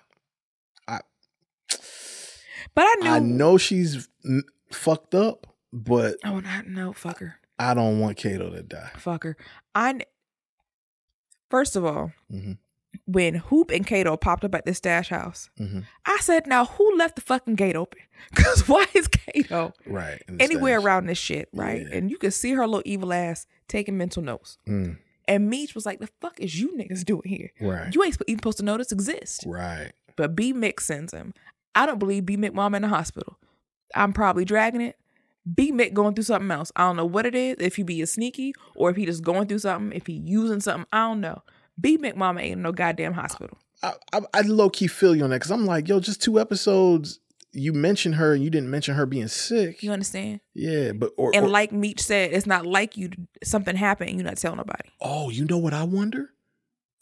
I, 0.88 1.00
But 2.74 2.82
I 2.86 2.94
knew 3.00 3.10
I 3.10 3.18
know 3.20 3.56
she's 3.56 4.08
fucked 4.72 5.14
up, 5.14 5.46
but 5.72 6.16
Oh 6.24 6.40
not 6.40 6.66
no 6.66 6.92
fucker. 6.92 7.34
I 7.60 7.74
don't 7.74 8.00
want 8.00 8.16
Kato 8.16 8.50
to 8.50 8.62
die. 8.62 8.90
Fucker. 8.96 9.34
I 9.74 10.00
first 11.50 11.76
of 11.76 11.84
all, 11.84 12.12
Mhm. 12.32 12.58
when 13.06 13.34
Hoop 13.34 13.70
and 13.70 13.86
Kato 13.86 14.16
popped 14.16 14.44
up 14.44 14.54
at 14.54 14.64
this 14.64 14.78
stash 14.78 15.08
house, 15.08 15.50
Mhm. 15.58 15.84
I 16.06 16.18
said, 16.20 16.46
now 16.46 16.64
who 16.64 16.96
left 16.96 17.16
the 17.16 17.20
fucking 17.22 17.56
gate 17.56 17.76
open? 17.76 18.00
Cause 18.34 18.66
why 18.68 18.86
is 18.94 19.08
Kato 19.08 19.72
Right. 19.86 20.22
anywhere 20.38 20.78
stash. 20.78 20.86
around 20.86 21.06
this 21.06 21.18
shit, 21.18 21.48
right? 21.52 21.82
Yeah. 21.82 21.96
And 21.96 22.10
you 22.10 22.18
could 22.18 22.34
see 22.34 22.52
her 22.52 22.66
little 22.66 22.82
evil 22.84 23.12
ass 23.12 23.46
taking 23.68 23.96
mental 23.98 24.22
notes. 24.22 24.58
Mm, 24.66 24.98
And 25.28 25.48
Meech 25.48 25.74
was 25.76 25.86
like, 25.86 26.00
the 26.00 26.08
fuck 26.20 26.40
is 26.40 26.58
you 26.60 26.72
niggas 26.76 27.04
doing 27.04 27.22
here? 27.24 27.50
right. 27.60 27.94
You 27.94 28.02
ain't 28.02 28.16
even 28.26 28.38
supposed 28.40 28.58
to 28.58 28.64
know 28.64 28.76
this 28.76 28.90
exists. 28.92 29.44
right. 29.46 29.92
But 30.16 30.34
B 30.36 30.52
Mick 30.52 30.80
sends 30.80 31.12
him. 31.14 31.32
I 31.74 31.86
don't 31.86 31.98
believe 31.98 32.26
B 32.26 32.36
Mick 32.36 32.52
mom 32.52 32.74
in 32.74 32.82
the 32.82 32.88
hospital. 32.88 33.38
I'm 33.94 34.12
probably 34.12 34.44
dragging 34.44 34.80
it. 34.82 34.98
B 35.54 35.72
Mick 35.72 35.92
going 35.94 36.14
through 36.14 36.24
something 36.24 36.50
else. 36.50 36.70
I 36.76 36.82
don't 36.86 36.96
know 36.96 37.06
what 37.06 37.26
it 37.26 37.34
is. 37.34 37.56
If 37.60 37.76
he 37.76 37.82
be 37.82 38.02
a 38.02 38.06
sneaky 38.06 38.52
or 38.74 38.90
if 38.90 38.96
he 38.96 39.06
just 39.06 39.22
going 39.22 39.48
through 39.48 39.60
something, 39.60 39.96
if 39.96 40.06
he 40.06 40.14
using 40.24 40.60
something, 40.60 40.86
I 40.92 40.98
don't 41.08 41.20
know. 41.20 41.42
B 41.80 41.96
Mick 41.96 42.16
mama 42.16 42.40
ain't 42.40 42.52
in 42.54 42.62
no 42.62 42.72
goddamn 42.72 43.14
hospital. 43.14 43.56
I, 43.82 43.94
I, 44.12 44.20
I 44.34 44.40
low 44.42 44.68
key 44.68 44.86
feel 44.86 45.16
you 45.16 45.24
on 45.24 45.30
that 45.30 45.36
because 45.36 45.50
I'm 45.50 45.64
like, 45.64 45.88
yo, 45.88 46.00
just 46.00 46.20
two 46.22 46.38
episodes. 46.38 47.20
You 47.52 47.72
mentioned 47.72 48.14
her 48.16 48.32
and 48.34 48.44
you 48.44 48.50
didn't 48.50 48.70
mention 48.70 48.94
her 48.94 49.06
being 49.06 49.26
sick. 49.26 49.82
You 49.82 49.90
understand? 49.90 50.40
Yeah, 50.54 50.92
but 50.92 51.10
or, 51.16 51.32
And 51.34 51.46
or- 51.46 51.48
like 51.48 51.72
Meech 51.72 52.00
said, 52.00 52.32
it's 52.32 52.46
not 52.46 52.64
like 52.66 52.96
you 52.96 53.10
something 53.42 53.74
happened 53.74 54.10
and 54.10 54.18
you 54.18 54.24
not 54.24 54.36
telling 54.36 54.58
nobody. 54.58 54.88
oh, 55.00 55.30
you 55.30 55.44
know 55.46 55.58
what 55.58 55.72
I 55.74 55.82
wonder? 55.84 56.30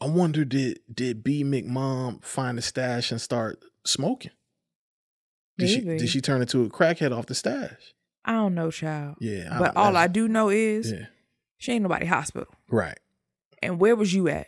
I 0.01 0.07
wonder 0.07 0.45
did 0.45 0.79
did 0.95 1.25
B 1.25 1.43
McMom 1.43 2.23
find 2.25 2.57
a 2.59 2.63
stash 2.63 3.11
and 3.11 3.21
start 3.21 3.61
smoking? 3.85 4.31
Did 5.59 5.69
she 5.71 5.81
Maybe. 5.81 5.99
did 5.99 6.09
she 6.09 6.21
turn 6.21 6.41
into 6.41 6.63
a 6.65 6.71
crackhead 6.71 7.11
off 7.15 7.27
the 7.27 7.35
stash? 7.35 7.95
I 8.29 8.33
don't 8.33 8.55
know, 8.55 8.71
child. 8.71 9.17
Yeah, 9.21 9.49
I 9.51 9.59
But 9.59 9.77
all 9.77 9.97
I 9.97 10.07
do 10.07 10.29
know 10.29 10.49
is 10.51 10.93
yeah, 10.93 11.07
she 11.57 11.73
ain't 11.73 11.83
nobody 11.83 12.07
hospital. 12.07 12.49
right. 12.71 12.99
And 13.63 13.81
where 13.81 13.97
was 13.97 14.13
you 14.15 14.29
at? 14.29 14.47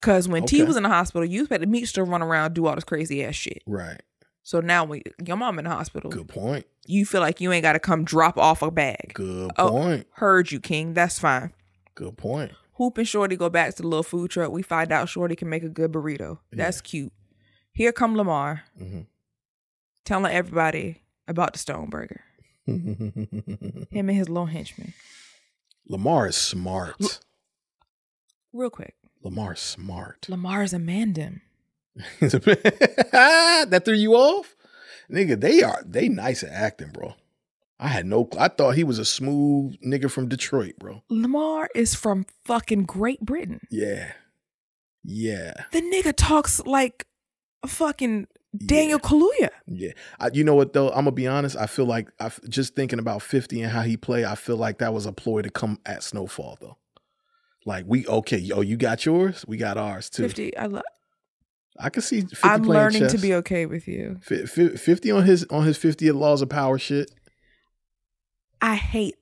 Cause 0.00 0.28
when 0.28 0.44
T 0.44 0.62
was 0.62 0.76
in 0.76 0.82
the 0.82 0.88
hospital, 0.90 1.24
you 1.26 1.40
expected 1.42 1.68
Meech 1.68 1.92
to 1.94 2.04
run 2.04 2.22
around 2.22 2.54
do 2.54 2.66
all 2.66 2.74
this 2.74 2.84
crazy 2.84 3.24
ass 3.24 3.34
shit. 3.34 3.62
Right. 3.66 4.00
So 4.42 4.60
now 4.60 4.84
when 4.84 5.02
your 5.24 5.36
mom 5.38 5.58
in 5.58 5.64
the 5.64 5.70
hospital, 5.70 6.10
Good 6.10 6.28
point. 6.28 6.66
you 6.86 7.06
feel 7.06 7.22
like 7.22 7.40
you 7.40 7.50
ain't 7.52 7.62
got 7.62 7.72
to 7.72 7.78
come 7.78 8.04
drop 8.04 8.36
off 8.36 8.60
a 8.62 8.70
bag. 8.70 9.12
Good 9.14 9.50
Oh. 9.58 9.70
point. 9.70 10.06
Heard 10.12 10.52
you, 10.52 10.60
King. 10.60 10.92
That's 10.92 11.18
fine. 11.18 11.52
Good 11.94 12.18
point. 12.18 12.52
Hoop 12.74 12.98
and 12.98 13.08
Shorty 13.08 13.36
go 13.36 13.48
back 13.48 13.74
to 13.76 13.82
the 13.82 13.88
little 13.88 14.02
food 14.02 14.30
truck. 14.30 14.50
We 14.52 14.62
find 14.62 14.92
out 14.92 15.08
Shorty 15.08 15.36
can 15.36 15.48
make 15.48 15.62
a 15.62 15.68
good 15.70 15.90
burrito. 15.92 16.38
That's 16.52 16.80
cute. 16.82 17.12
Here 17.72 17.92
come 17.92 18.14
Lamar. 18.16 18.62
hmm 18.78 19.00
telling 20.04 20.30
everybody 20.32 21.00
about 21.28 21.52
the 21.52 21.58
Stone 21.58 21.90
Burger. 21.90 22.22
Him 22.66 23.86
and 23.92 24.10
his 24.10 24.28
little 24.28 24.46
henchman. 24.46 24.94
Lamar 25.88 26.28
is 26.28 26.36
smart. 26.36 27.20
Real 28.52 28.70
quick, 28.70 28.94
Lamar's 29.22 29.60
smart. 29.60 30.26
Lamar's 30.28 30.72
a 30.72 30.78
mandem. 30.78 31.40
that 32.20 33.82
threw 33.84 33.94
you 33.94 34.14
off? 34.14 34.54
Nigga, 35.10 35.38
they 35.40 35.62
are 35.62 35.82
they 35.84 36.08
nice 36.08 36.42
at 36.42 36.50
acting, 36.50 36.88
bro. 36.90 37.14
I 37.78 37.88
had 37.88 38.06
no 38.06 38.28
I 38.38 38.48
thought 38.48 38.76
he 38.76 38.84
was 38.84 38.98
a 38.98 39.04
smooth 39.04 39.76
nigga 39.84 40.10
from 40.10 40.28
Detroit, 40.28 40.74
bro. 40.78 41.02
Lamar 41.10 41.68
is 41.74 41.94
from 41.94 42.24
fucking 42.44 42.84
Great 42.84 43.20
Britain. 43.20 43.60
Yeah. 43.70 44.12
Yeah. 45.02 45.64
The 45.72 45.82
nigga 45.82 46.14
talks 46.16 46.60
like 46.64 47.06
a 47.62 47.68
fucking 47.68 48.26
Daniel 48.56 48.98
Kaluuya. 48.98 49.50
Yeah. 49.66 49.92
I, 50.20 50.30
you 50.32 50.44
know 50.44 50.54
what 50.54 50.72
though? 50.72 50.88
I'm 50.88 51.04
gonna 51.04 51.12
be 51.12 51.26
honest. 51.26 51.56
I 51.56 51.66
feel 51.66 51.86
like 51.86 52.08
I 52.20 52.30
just 52.48 52.74
thinking 52.74 52.98
about 52.98 53.22
50 53.22 53.62
and 53.62 53.72
how 53.72 53.82
he 53.82 53.96
play. 53.96 54.24
I 54.24 54.34
feel 54.34 54.56
like 54.56 54.78
that 54.78 54.92
was 54.92 55.06
a 55.06 55.12
ploy 55.12 55.42
to 55.42 55.50
come 55.50 55.78
at 55.86 56.02
Snowfall 56.02 56.58
though. 56.60 56.76
Like 57.66 57.84
we 57.88 58.06
okay, 58.06 58.38
yo, 58.38 58.60
you 58.60 58.76
got 58.76 59.06
yours, 59.06 59.44
we 59.48 59.56
got 59.56 59.76
ours 59.76 60.10
too. 60.10 60.22
50. 60.24 60.56
I 60.56 60.66
love. 60.66 60.82
I 61.80 61.90
can 61.90 62.02
see 62.02 62.20
50 62.20 62.36
I'm 62.44 62.62
learning 62.62 63.08
to 63.08 63.18
be 63.18 63.34
okay 63.34 63.66
with 63.66 63.88
you. 63.88 64.20
Fi- 64.22 64.46
fi- 64.46 64.76
50 64.76 65.10
on 65.10 65.24
his 65.24 65.44
on 65.50 65.64
his 65.64 65.76
50th 65.76 66.14
laws 66.14 66.40
of 66.40 66.48
power 66.48 66.78
shit. 66.78 67.10
I 68.60 68.76
hate 68.76 69.16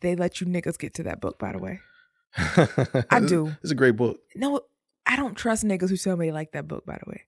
they 0.00 0.14
let 0.14 0.40
you 0.40 0.46
niggas 0.46 0.78
get 0.78 0.94
to 0.94 1.02
that 1.04 1.20
book. 1.20 1.38
By 1.38 1.52
the 1.52 1.58
way, 1.58 1.80
I 3.10 3.20
do. 3.20 3.56
It's 3.62 3.72
a 3.72 3.74
great 3.74 3.96
book. 3.96 4.20
no, 4.36 4.60
I 5.06 5.16
don't 5.16 5.34
trust 5.34 5.64
niggas 5.64 5.88
who 5.88 5.96
tell 5.96 6.16
me 6.16 6.26
they 6.26 6.32
like 6.32 6.52
that 6.52 6.68
book. 6.68 6.86
By 6.86 7.00
the 7.02 7.10
way, 7.10 7.22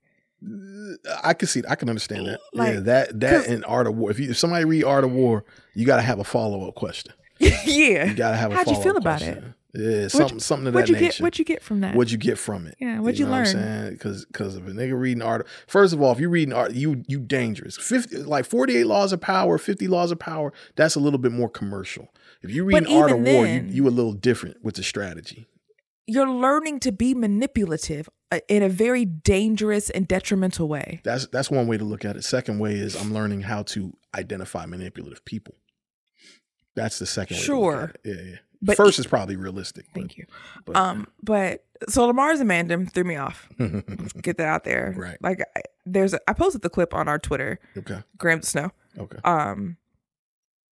I 1.23 1.35
can 1.35 1.49
see. 1.49 1.63
I 1.69 1.75
can 1.75 1.89
understand 1.89 2.27
that. 2.27 2.41
Like, 2.53 2.75
yeah, 2.75 2.81
that 2.81 3.21
that 3.21 3.47
and 3.47 3.65
Art 3.67 3.87
of 3.87 3.97
War. 3.97 4.11
If 4.11 4.19
you 4.19 4.31
if 4.31 4.39
somebody 4.39 4.65
read 4.65 4.85
Art 4.85 5.05
of 5.05 5.13
War, 5.13 5.45
you 5.75 5.85
got 5.87 5.97
to 5.97 6.03
have 6.03 6.19
a 6.19 6.25
follow 6.25 6.67
up 6.69 6.75
question. 6.75 7.13
yeah. 7.39 8.05
You 8.07 8.15
got 8.15 8.31
to 8.31 8.37
have 8.37 8.53
a 8.53 8.55
How'd 8.57 8.69
you 8.69 8.83
feel 8.83 8.97
about 8.97 9.21
question. 9.21 9.39
it? 9.39 9.45
Yeah, 9.73 9.87
What'd 9.89 10.11
something 10.11 10.35
you- 10.37 10.41
something 10.41 10.67
of 10.69 10.73
that 10.75 10.89
you 10.89 10.95
nature. 10.97 11.05
get? 11.13 11.21
What'd 11.21 11.39
you 11.39 11.45
get 11.45 11.63
from 11.63 11.81
that? 11.83 11.95
What'd 11.95 12.11
you 12.11 12.19
get 12.19 12.39
from 12.39 12.67
it? 12.67 12.75
Yeah, 12.81 12.99
what'd 12.99 13.19
you 13.21 13.27
know 13.27 13.31
What 13.31 13.37
I'm 13.39 13.45
learn? 13.45 13.53
saying? 13.85 13.91
Because 13.93 14.25
because 14.25 14.57
if 14.57 14.67
a 14.67 14.71
nigga 14.71 14.99
reading 14.99 15.23
art, 15.23 15.47
first 15.69 15.93
of 15.93 16.03
all, 16.03 16.11
if 16.11 16.19
you're 16.19 16.29
reading 16.29 16.53
art, 16.53 16.73
you 16.73 17.05
you 17.07 17.21
dangerous. 17.21 17.77
Fifty 17.77 18.17
like 18.17 18.47
forty 18.47 18.77
eight 18.77 18.87
laws 18.87 19.13
of 19.13 19.21
power, 19.21 19.59
fifty 19.59 19.87
laws 19.87 20.11
of 20.11 20.19
power. 20.19 20.53
That's 20.75 20.97
a 20.97 21.01
little 21.01 21.21
bit 21.21 21.31
more 21.33 21.49
commercial. 21.49 22.09
If 22.43 22.51
you 22.51 22.65
read 22.65 22.87
art 22.89 23.13
of 23.13 23.21
even 23.21 23.35
war, 23.35 23.47
you 23.47 23.61
you 23.69 23.87
a 23.89 23.91
little 23.91 24.13
different 24.15 24.57
with 24.65 24.75
the 24.75 24.83
strategy. 24.83 25.47
You're 26.11 26.31
learning 26.31 26.81
to 26.81 26.93
be 26.93 27.15
manipulative 27.15 28.09
uh, 28.33 28.41
in 28.49 28.63
a 28.63 28.69
very 28.69 29.05
dangerous 29.05 29.91
and 29.91 30.07
detrimental 30.09 30.69
way. 30.69 31.01
That's 31.05 31.27
that's 31.29 31.51
one 31.51 31.67
way 31.67 31.79
to 31.79 31.85
look 31.85 32.05
at 32.05 32.17
it. 32.17 32.25
Second 32.25 32.59
way 32.59 32.75
is 32.75 32.95
I'm 32.97 33.13
learning 33.15 33.43
how 33.43 33.63
to 33.75 33.93
identify 34.15 34.67
manipulative 34.67 35.25
people. 35.25 35.55
That's 36.75 36.99
the 36.99 37.07
second 37.07 37.37
way. 37.37 37.43
to 37.45 37.53
look 37.53 37.71
Sure. 37.73 37.93
Yeah, 38.05 38.15
yeah. 38.15 38.37
But 38.63 38.77
First 38.77 38.99
is 38.99 39.07
probably 39.07 39.37
realistic. 39.37 39.87
Thank 39.95 40.19
you. 40.19 40.27
but- 40.67 40.77
Um, 40.77 41.07
but 41.23 41.65
so 41.89 42.07
Lamar's 42.07 42.41
a 42.41 42.45
threw 42.87 43.05
me 43.05 43.17
off. 43.17 43.49
Let's 43.59 44.13
get 44.21 44.37
that 44.37 44.47
out 44.47 44.65
there. 44.65 44.95
Right. 44.97 45.17
Like 45.23 45.41
I, 45.57 45.63
there's, 45.87 46.13
a, 46.13 46.21
I 46.29 46.35
posted 46.35 46.61
the 46.63 46.69
clip 46.69 46.93
on 46.93 47.09
our 47.09 47.19
Twitter. 47.19 47.59
Okay. 47.77 48.03
Graham 48.19 48.43
Snow. 48.43 48.71
Okay. 48.99 49.17
Um, 49.25 49.79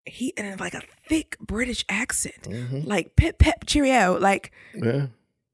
he 0.05 0.33
and 0.37 0.59
like 0.61 0.75
a 0.75 0.83
thick 1.09 1.37
British 1.41 1.85
accent, 1.89 2.43
Mhm. 2.43 2.87
like 2.87 3.17
pip 3.17 3.39
pep 3.39 3.65
cheerio, 3.67 4.19
like 4.19 4.53
Yeah. 4.75 5.07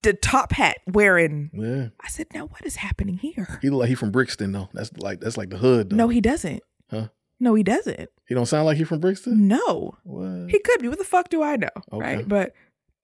The 0.05 0.12
top 0.14 0.52
hat 0.52 0.78
wearing. 0.86 1.51
Yeah. 1.52 1.89
I 2.01 2.09
said, 2.09 2.28
now 2.32 2.47
what 2.47 2.64
is 2.64 2.76
happening 2.76 3.18
here? 3.18 3.59
He 3.62 3.70
look 3.70 3.81
like 3.81 3.89
he 3.89 3.94
from 3.94 4.10
Brixton 4.12 4.52
though. 4.52 4.68
That's 4.72 4.93
like 4.98 5.20
that's 5.20 5.36
like 5.36 5.51
the 5.51 5.59
hood 5.59 5.90
though. 5.90 5.97
No, 5.97 6.09
he 6.09 6.20
doesn't. 6.20 6.62
Huh? 6.90 7.09
No, 7.40 7.55
he 7.55 7.62
doesn't. 7.64 8.09
He 8.28 8.35
don't 8.35 8.47
sound 8.47 8.66
like 8.66 8.76
he 8.76 8.85
from 8.85 9.01
Brixton. 9.01 9.48
No, 9.48 9.97
What? 10.05 10.48
he 10.51 10.59
could 10.60 10.81
be. 10.81 10.89
What 10.89 10.98
the 10.98 11.05
fuck 11.05 11.28
do 11.28 11.43
I 11.43 11.56
know? 11.56 11.68
Okay. 11.93 12.16
Right, 12.16 12.28
but 12.28 12.52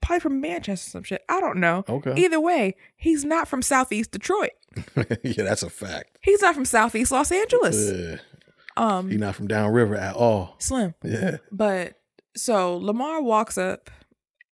probably 0.01 0.21
from 0.21 0.41
Manchester, 0.41 0.89
or 0.89 0.91
some 0.91 1.03
shit. 1.03 1.23
I 1.29 1.41
don't 1.41 1.59
know. 1.59 1.85
Okay. 1.89 2.15
Either 2.17 2.41
way, 2.41 2.77
he's 2.97 3.25
not 3.25 3.49
from 3.49 3.61
Southeast 3.61 4.13
Detroit. 4.13 4.51
yeah, 5.25 5.43
that's 5.43 5.63
a 5.65 5.69
fact. 5.69 6.17
He's 6.23 6.41
not 6.41 6.55
from 6.55 6.65
Southeast 6.65 7.11
Los 7.13 7.33
Angeles. 7.33 7.91
Yeah. 7.93 8.17
Um, 8.77 9.11
He 9.11 9.17
not 9.17 9.35
from 9.35 9.49
downriver 9.49 9.97
at 9.97 10.15
all. 10.15 10.55
Slim. 10.59 10.95
Yeah. 11.03 11.39
But 11.51 11.95
so 12.37 12.77
Lamar 12.77 13.21
walks 13.21 13.59
up 13.59 13.91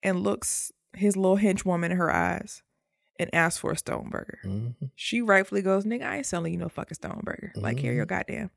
and 0.03 0.21
looks 0.23 0.73
his 0.99 1.17
little 1.17 1.39
henchwoman 1.39 1.87
in 1.91 1.97
her 1.97 2.13
eyes 2.13 2.63
and 3.19 3.29
asks 3.35 3.59
for 3.59 3.73
a 3.73 3.77
stone 3.77 4.09
burger. 4.11 4.39
Mhm. 4.45 4.75
She 4.95 5.21
rightfully 5.23 5.63
goes, 5.63 5.85
Nigga, 5.85 6.03
I 6.07 6.17
ain't 6.19 6.27
selling 6.27 6.53
you 6.53 6.59
no 6.59 6.69
fucking 6.69 6.95
stone 6.95 7.21
burger. 7.25 7.53
Like, 7.57 7.79
here, 7.79 7.93
your 7.93 8.07
goddamn. 8.07 8.51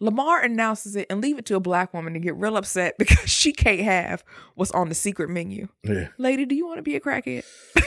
Lamar 0.00 0.42
announces 0.42 0.96
it 0.96 1.06
and 1.08 1.20
leave 1.22 1.38
it 1.38 1.46
to 1.46 1.54
a 1.54 1.60
black 1.60 1.94
woman 1.94 2.12
to 2.14 2.18
get 2.18 2.34
real 2.36 2.56
upset 2.56 2.96
because 2.98 3.30
she 3.30 3.52
can't 3.52 3.80
have 3.80 4.24
what's 4.56 4.72
on 4.72 4.88
the 4.88 4.94
secret 4.94 5.30
menu. 5.30 5.68
Yeah. 5.84 6.08
Lady, 6.18 6.44
do 6.44 6.54
you 6.54 6.66
want 6.66 6.78
to 6.78 6.82
be 6.82 6.96
a 6.96 7.00
crackhead? 7.00 7.44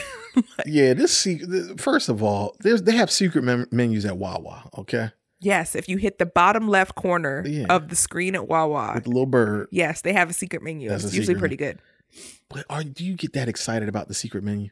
Yeah. 0.66 0.94
This 0.94 1.16
secret. 1.16 1.80
First 1.80 2.08
of 2.08 2.22
all, 2.22 2.54
there's 2.60 2.82
they 2.82 2.92
have 2.94 3.10
secret 3.10 3.42
mem- 3.42 3.66
menus 3.72 4.04
at 4.04 4.18
Wawa. 4.18 4.68
Okay. 4.78 5.10
Yes, 5.40 5.74
if 5.74 5.88
you 5.88 5.96
hit 5.96 6.18
the 6.18 6.26
bottom 6.26 6.68
left 6.68 6.94
corner 6.94 7.44
Yeah. 7.46 7.66
of 7.70 7.88
the 7.88 7.96
screen 7.96 8.36
at 8.36 8.46
Wawa, 8.46 8.92
With 8.94 9.04
the 9.04 9.10
little 9.10 9.26
bird. 9.26 9.66
yes, 9.72 10.00
they 10.02 10.12
have 10.12 10.30
a 10.30 10.32
secret 10.32 10.62
menu. 10.62 10.88
That's 10.90 11.02
a 11.04 11.06
it's 11.08 11.16
usually 11.16 11.38
pretty 11.38 11.56
good. 11.56 11.80
But 12.48 12.64
are 12.70 12.82
do 12.84 13.04
you 13.04 13.14
get 13.14 13.32
that 13.34 13.48
excited 13.48 13.88
about 13.88 14.08
the 14.08 14.14
secret 14.14 14.42
menu? 14.42 14.70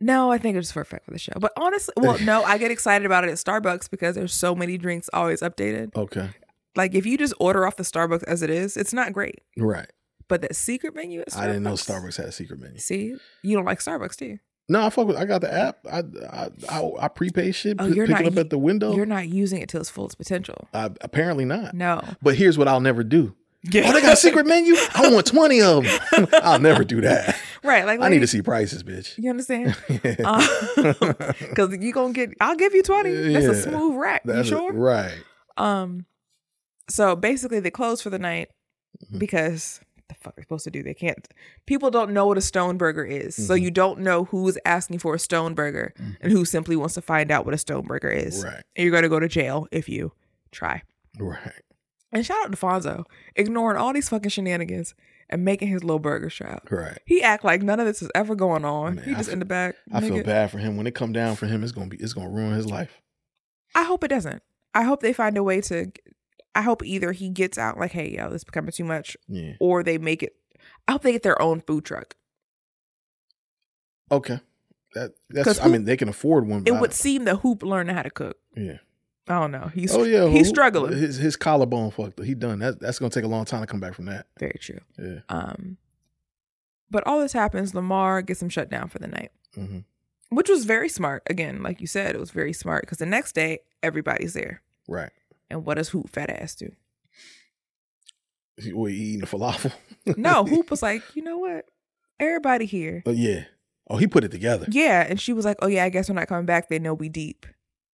No, 0.00 0.30
I 0.30 0.38
think 0.38 0.56
it's 0.56 0.72
perfect 0.72 1.04
for 1.04 1.12
the 1.12 1.18
show. 1.18 1.32
But 1.38 1.52
honestly, 1.56 1.94
well, 1.96 2.18
no, 2.20 2.42
I 2.42 2.58
get 2.58 2.70
excited 2.70 3.06
about 3.06 3.24
it 3.24 3.30
at 3.30 3.36
Starbucks 3.36 3.90
because 3.90 4.16
there's 4.16 4.34
so 4.34 4.54
many 4.54 4.76
drinks 4.76 5.08
always 5.12 5.40
updated. 5.40 5.94
Okay. 5.96 6.30
Like 6.76 6.94
if 6.94 7.06
you 7.06 7.16
just 7.16 7.34
order 7.38 7.66
off 7.66 7.76
the 7.76 7.84
Starbucks 7.84 8.24
as 8.24 8.42
it 8.42 8.50
is, 8.50 8.76
it's 8.76 8.92
not 8.92 9.12
great. 9.12 9.40
Right. 9.56 9.90
But 10.28 10.42
that 10.42 10.56
secret 10.56 10.94
menu 10.94 11.20
at 11.20 11.28
Starbucks, 11.30 11.38
I 11.40 11.46
didn't 11.46 11.62
know 11.62 11.72
Starbucks 11.74 12.16
had 12.16 12.26
a 12.26 12.32
secret 12.32 12.58
menu. 12.60 12.78
See, 12.78 13.14
you 13.42 13.56
don't 13.56 13.64
like 13.64 13.78
Starbucks, 13.78 14.16
do 14.16 14.26
you? 14.26 14.38
No, 14.68 14.82
I 14.82 14.90
fuck 14.90 15.06
with. 15.06 15.16
I 15.16 15.26
got 15.26 15.42
the 15.42 15.52
app. 15.52 15.78
I 15.90 15.98
I 16.30 16.48
I, 16.70 16.90
I 17.00 17.08
prepay 17.08 17.52
shit. 17.52 17.76
Oh, 17.78 17.88
p- 17.88 17.94
you're 17.94 18.06
pick 18.06 18.16
not 18.16 18.24
it 18.24 18.32
up 18.32 18.38
at 18.38 18.50
the 18.50 18.58
window. 18.58 18.96
You're 18.96 19.04
not 19.04 19.28
using 19.28 19.60
it 19.60 19.68
to 19.70 19.78
its 19.78 19.90
fullest 19.90 20.16
potential. 20.16 20.68
Uh, 20.72 20.88
apparently 21.02 21.44
not. 21.44 21.74
No. 21.74 22.02
But 22.22 22.36
here's 22.36 22.56
what 22.56 22.66
I'll 22.66 22.80
never 22.80 23.04
do. 23.04 23.34
Oh, 23.66 23.92
they 23.92 24.02
got 24.02 24.12
a 24.12 24.16
secret 24.16 24.46
menu. 24.46 24.74
I 24.94 25.10
want 25.12 25.26
twenty 25.26 25.60
of 25.62 25.84
them. 25.84 26.26
I'll 26.42 26.58
never 26.60 26.84
do 26.84 27.00
that. 27.00 27.36
Right. 27.62 27.86
Like 27.86 28.00
I 28.00 28.08
need 28.10 28.18
to 28.20 28.26
see 28.26 28.42
prices, 28.42 28.82
bitch. 28.82 29.16
You 29.16 29.30
understand? 29.30 29.74
Because 31.48 31.76
you 31.80 31.92
gonna 31.92 32.12
get. 32.12 32.34
I'll 32.40 32.56
give 32.56 32.74
you 32.74 32.82
twenty. 32.82 33.12
That's 33.32 33.46
a 33.46 33.62
smooth 33.62 33.96
rack. 33.96 34.22
You 34.26 34.32
a- 34.32 34.44
sure? 34.44 34.72
right. 34.72 35.14
Um. 35.56 36.06
So 36.90 37.16
basically, 37.16 37.60
they 37.60 37.70
close 37.70 38.00
for 38.02 38.10
the 38.10 38.18
night 38.18 38.48
Mm-hmm. 39.06 39.18
because 39.18 39.80
the 40.08 40.14
fuck 40.14 40.34
are 40.34 40.36
they 40.36 40.42
supposed 40.42 40.62
to 40.64 40.70
do? 40.70 40.82
They 40.84 40.94
can't. 40.94 41.26
People 41.66 41.90
don't 41.90 42.12
know 42.12 42.26
what 42.26 42.38
a 42.38 42.40
stone 42.40 42.76
burger 42.78 43.04
is, 43.04 43.34
so 43.34 43.54
Mm-hmm. 43.54 43.64
you 43.64 43.70
don't 43.72 43.98
know 44.00 44.24
who's 44.24 44.56
asking 44.64 45.00
for 45.00 45.16
a 45.16 45.18
stone 45.18 45.54
burger 45.54 45.92
and 46.20 46.30
who 46.30 46.44
simply 46.44 46.76
wants 46.76 46.94
to 46.94 47.02
find 47.02 47.32
out 47.32 47.44
what 47.44 47.54
a 47.54 47.58
stone 47.58 47.86
burger 47.86 48.08
is. 48.10 48.44
Right. 48.44 48.62
And 48.76 48.84
you're 48.84 48.92
gonna 48.92 49.08
go 49.08 49.18
to 49.18 49.26
jail 49.26 49.66
if 49.72 49.88
you 49.88 50.12
try. 50.52 50.82
Right. 51.18 51.38
And 52.14 52.24
shout 52.24 52.36
out 52.44 52.52
to 52.52 52.56
Fonzo, 52.56 53.04
ignoring 53.36 53.76
all 53.76 53.92
these 53.92 54.08
fucking 54.08 54.30
shenanigans 54.30 54.94
and 55.28 55.44
making 55.44 55.68
his 55.68 55.82
little 55.82 55.98
burger 55.98 56.30
shop. 56.30 56.68
Right. 56.70 56.96
He 57.06 57.22
act 57.22 57.44
like 57.44 57.60
none 57.62 57.80
of 57.80 57.86
this 57.86 58.00
is 58.02 58.10
ever 58.14 58.34
going 58.36 58.64
on. 58.64 58.94
Man, 58.96 59.04
he 59.04 59.10
just 59.14 59.24
feel- 59.26 59.32
in 59.34 59.38
the 59.40 59.44
back. 59.44 59.74
I 59.92 60.00
feel 60.00 60.22
bad 60.22 60.50
for 60.52 60.58
him. 60.58 60.76
When 60.76 60.86
it 60.86 60.94
come 60.94 61.12
down 61.12 61.34
for 61.36 61.46
him, 61.46 61.62
it's 61.64 61.72
gonna 61.72 61.88
be 61.88 61.96
it's 61.96 62.12
gonna 62.12 62.30
ruin 62.30 62.52
his 62.54 62.66
life. 62.66 63.00
I 63.74 63.82
hope 63.82 64.04
it 64.04 64.08
doesn't. 64.08 64.42
I 64.74 64.84
hope 64.84 65.00
they 65.00 65.12
find 65.12 65.36
a 65.36 65.42
way 65.42 65.60
to. 65.62 65.90
I 66.54 66.62
hope 66.62 66.84
either 66.84 67.10
he 67.10 67.30
gets 67.30 67.58
out 67.58 67.78
like, 67.80 67.90
hey, 67.90 68.10
yo, 68.16 68.30
this 68.30 68.40
is 68.42 68.44
becoming 68.44 68.70
too 68.70 68.84
much, 68.84 69.16
Yeah. 69.26 69.54
or 69.58 69.82
they 69.82 69.98
make 69.98 70.22
it. 70.22 70.36
I 70.86 70.92
hope 70.92 71.02
they 71.02 71.10
get 71.10 71.24
their 71.24 71.40
own 71.42 71.60
food 71.62 71.84
truck. 71.84 72.14
Okay. 74.12 74.38
That 74.94 75.12
that's. 75.30 75.58
I 75.58 75.64
who- 75.64 75.70
mean, 75.72 75.84
they 75.84 75.96
can 75.96 76.08
afford 76.08 76.46
one. 76.46 76.62
It 76.66 76.72
would 76.72 76.92
seem 76.92 77.24
that 77.24 77.36
Hoop 77.36 77.62
learned 77.64 77.90
how 77.90 78.02
to 78.02 78.10
cook. 78.10 78.36
Yeah. 78.56 78.78
I 79.28 79.40
don't 79.40 79.52
know. 79.52 79.70
He's 79.74 79.94
Oh 79.94 80.02
yeah. 80.04 80.28
he's 80.28 80.46
who- 80.48 80.54
struggling. 80.54 80.92
His 80.96 81.16
his 81.16 81.36
collarbone 81.36 81.90
fucked. 81.90 82.20
up. 82.20 82.26
He 82.26 82.34
done. 82.34 82.58
That 82.58 82.80
that's 82.80 82.98
gonna 82.98 83.10
take 83.10 83.24
a 83.24 83.28
long 83.28 83.44
time 83.46 83.60
to 83.62 83.66
come 83.66 83.80
back 83.80 83.94
from 83.94 84.04
that. 84.06 84.26
Very 84.38 84.58
true. 84.60 84.80
Yeah. 84.98 85.20
Um, 85.28 85.78
but 86.90 87.06
all 87.06 87.20
this 87.20 87.32
happens. 87.32 87.74
Lamar 87.74 88.20
gets 88.22 88.42
him 88.42 88.48
shut 88.50 88.68
down 88.70 88.88
for 88.88 88.98
the 88.98 89.08
night, 89.08 89.32
hmm 89.54 89.78
which 90.30 90.48
was 90.48 90.64
very 90.64 90.88
smart. 90.88 91.22
Again, 91.30 91.62
like 91.62 91.80
you 91.80 91.86
said, 91.86 92.14
it 92.16 92.18
was 92.18 92.30
very 92.32 92.52
smart 92.52 92.82
because 92.82 92.98
the 92.98 93.06
next 93.06 93.34
day 93.34 93.60
everybody's 93.84 94.32
there. 94.34 94.62
Right. 94.88 95.10
And 95.48 95.64
what 95.64 95.74
does 95.76 95.90
Hoop 95.90 96.08
fat 96.10 96.28
ass 96.28 96.54
do? 96.56 96.72
He, 98.56 98.70
he 98.70 98.92
eating 98.92 99.20
the 99.20 99.26
falafel. 99.26 99.72
No, 100.16 100.44
Hoop 100.48 100.70
was 100.70 100.82
like, 100.82 101.02
you 101.14 101.22
know 101.22 101.38
what? 101.38 101.66
Everybody 102.20 102.66
here. 102.66 103.02
Oh 103.06 103.10
yeah. 103.12 103.44
Oh, 103.88 103.96
he 103.96 104.06
put 104.06 104.24
it 104.24 104.30
together. 104.30 104.66
Yeah. 104.70 105.06
And 105.08 105.20
she 105.20 105.32
was 105.32 105.44
like, 105.44 105.58
oh, 105.60 105.66
yeah, 105.66 105.84
I 105.84 105.88
guess 105.90 106.08
we're 106.08 106.14
not 106.14 106.26
coming 106.28 106.46
back. 106.46 106.68
They 106.68 106.78
know 106.78 106.94
we 106.94 107.08
deep. 107.10 107.44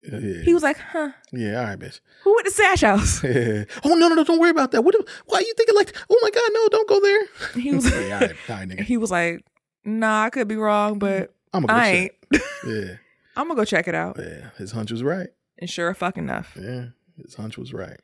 Yeah. 0.03 0.19
Yeah. 0.19 0.41
He 0.43 0.53
was 0.53 0.63
like, 0.63 0.77
huh? 0.77 1.09
yeah 1.33 1.59
all 1.59 1.65
right, 1.65 1.77
bitch. 1.79 1.99
Who 2.23 2.33
went 2.35 2.45
to 2.47 2.51
Sash 2.53 2.81
House? 2.81 3.21
oh 3.25 3.65
no, 3.95 4.07
no, 4.07 4.15
no! 4.15 4.23
Don't 4.23 4.39
worry 4.39 4.49
about 4.49 4.71
that. 4.71 4.83
What? 4.83 4.95
Why 5.25 5.39
are 5.39 5.41
you 5.41 5.53
thinking 5.57 5.75
like? 5.75 5.95
Oh 6.09 6.19
my 6.21 6.29
God, 6.31 6.49
no! 6.53 6.67
Don't 6.69 6.87
go 6.89 6.99
there. 7.01 7.61
He 7.61 7.73
was, 7.73 7.85
yeah, 7.93 8.13
all 8.15 8.19
right, 8.21 8.35
all 8.49 8.55
right, 8.55 8.67
nigga. 8.69 8.81
he 8.81 8.97
was 8.97 9.11
like, 9.11 9.43
nah, 9.83 10.23
I 10.23 10.29
could 10.29 10.47
be 10.47 10.55
wrong, 10.55 10.99
but 10.99 11.33
I'm 11.53 11.65
gonna 11.65 11.73
go 11.73 11.79
I 11.79 11.91
check. 11.91 12.15
ain't. 12.33 12.43
Yeah, 12.65 12.95
I'm 13.35 13.47
gonna 13.47 13.55
go 13.59 13.65
check 13.65 13.87
it 13.89 13.95
out. 13.95 14.17
yeah. 14.19 14.49
His 14.57 14.71
hunch 14.71 14.91
was 14.91 15.03
right. 15.03 15.27
And 15.57 15.69
sure 15.69 15.93
fucking 15.93 16.23
enough, 16.23 16.55
Yeah, 16.59 16.85
His 17.17 17.35
hunch 17.35 17.57
was 17.57 17.73
right. 17.73 17.99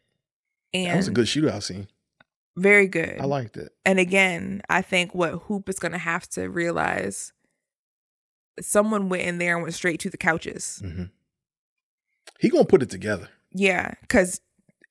And 0.73 0.87
that 0.91 0.97
was 0.97 1.07
a 1.07 1.11
good 1.11 1.27
shootout 1.27 1.63
scene. 1.63 1.87
very 2.57 2.87
good. 2.87 3.17
I 3.21 3.25
liked 3.25 3.55
it. 3.55 3.69
And 3.85 3.99
again, 3.99 4.61
I 4.69 4.81
think 4.81 5.15
what 5.15 5.31
Hoop 5.43 5.69
is 5.69 5.79
going 5.79 5.93
to 5.93 5.97
have 5.97 6.27
to 6.31 6.47
realize 6.49 7.31
someone 8.61 9.09
went 9.09 9.23
in 9.23 9.37
there 9.37 9.53
and 9.55 9.63
went 9.63 9.73
straight 9.75 9.99
to 10.01 10.09
the 10.09 10.17
couches. 10.17 10.81
hmm 10.83 11.03
He 12.39 12.49
gonna 12.49 12.65
put 12.65 12.81
it 12.83 12.89
together. 12.89 13.29
Yeah, 13.51 13.93
because 14.01 14.41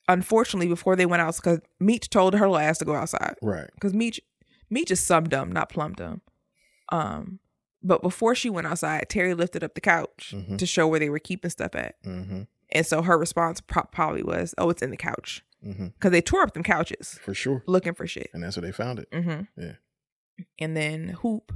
unfortunately, 0.09 0.69
before 0.69 0.97
they 0.97 1.07
went 1.07 1.23
out, 1.23 1.37
because 1.37 1.61
Meech 1.81 2.09
told 2.11 2.35
her 2.35 2.49
last 2.49 2.79
to 2.79 2.85
go 2.85 2.95
outside. 2.95 3.35
Right. 3.43 3.69
Because 3.75 3.95
Meech, 3.95 4.21
Meech 4.71 4.91
is 4.91 5.01
some 5.01 5.25
dumb, 5.25 5.53
not 5.53 5.69
plum 5.69 5.93
dumb. 5.95 6.21
Um, 6.91 7.41
but 7.83 8.03
before 8.03 8.35
she 8.35 8.49
went 8.51 8.67
outside, 8.67 9.07
Terry 9.09 9.35
lifted 9.35 9.63
up 9.63 9.75
the 9.75 9.81
couch 9.81 10.33
Mhm. 10.35 10.59
to 10.59 10.67
show 10.67 10.89
where 10.89 11.01
they 11.01 11.11
were 11.11 11.19
keeping 11.19 11.51
stuff 11.51 11.75
at, 11.75 12.03
Mm-hmm. 12.03 12.43
and 12.71 12.87
so 12.87 13.03
her 13.03 13.19
response 13.19 13.61
pro- 13.61 13.85
probably 13.93 14.23
was, 14.23 14.55
"Oh, 14.59 14.71
it's 14.71 14.83
in 14.83 14.91
the 14.91 14.97
couch," 14.97 15.45
Mm-hmm. 15.65 15.89
because 15.89 16.11
they 16.11 16.23
tore 16.23 16.43
up 16.43 16.55
them 16.55 16.63
couches 16.63 17.19
For 17.23 17.35
sure. 17.35 17.63
looking 17.67 17.95
for 17.95 18.07
shit. 18.07 18.31
And 18.33 18.43
that's 18.43 18.57
where 18.57 18.63
they 18.67 18.73
found 18.73 18.99
it. 19.01 19.11
Mm-hmm. 19.11 19.61
Yeah. 19.61 19.73
And 20.59 20.77
then 20.77 21.09
Hoop, 21.21 21.53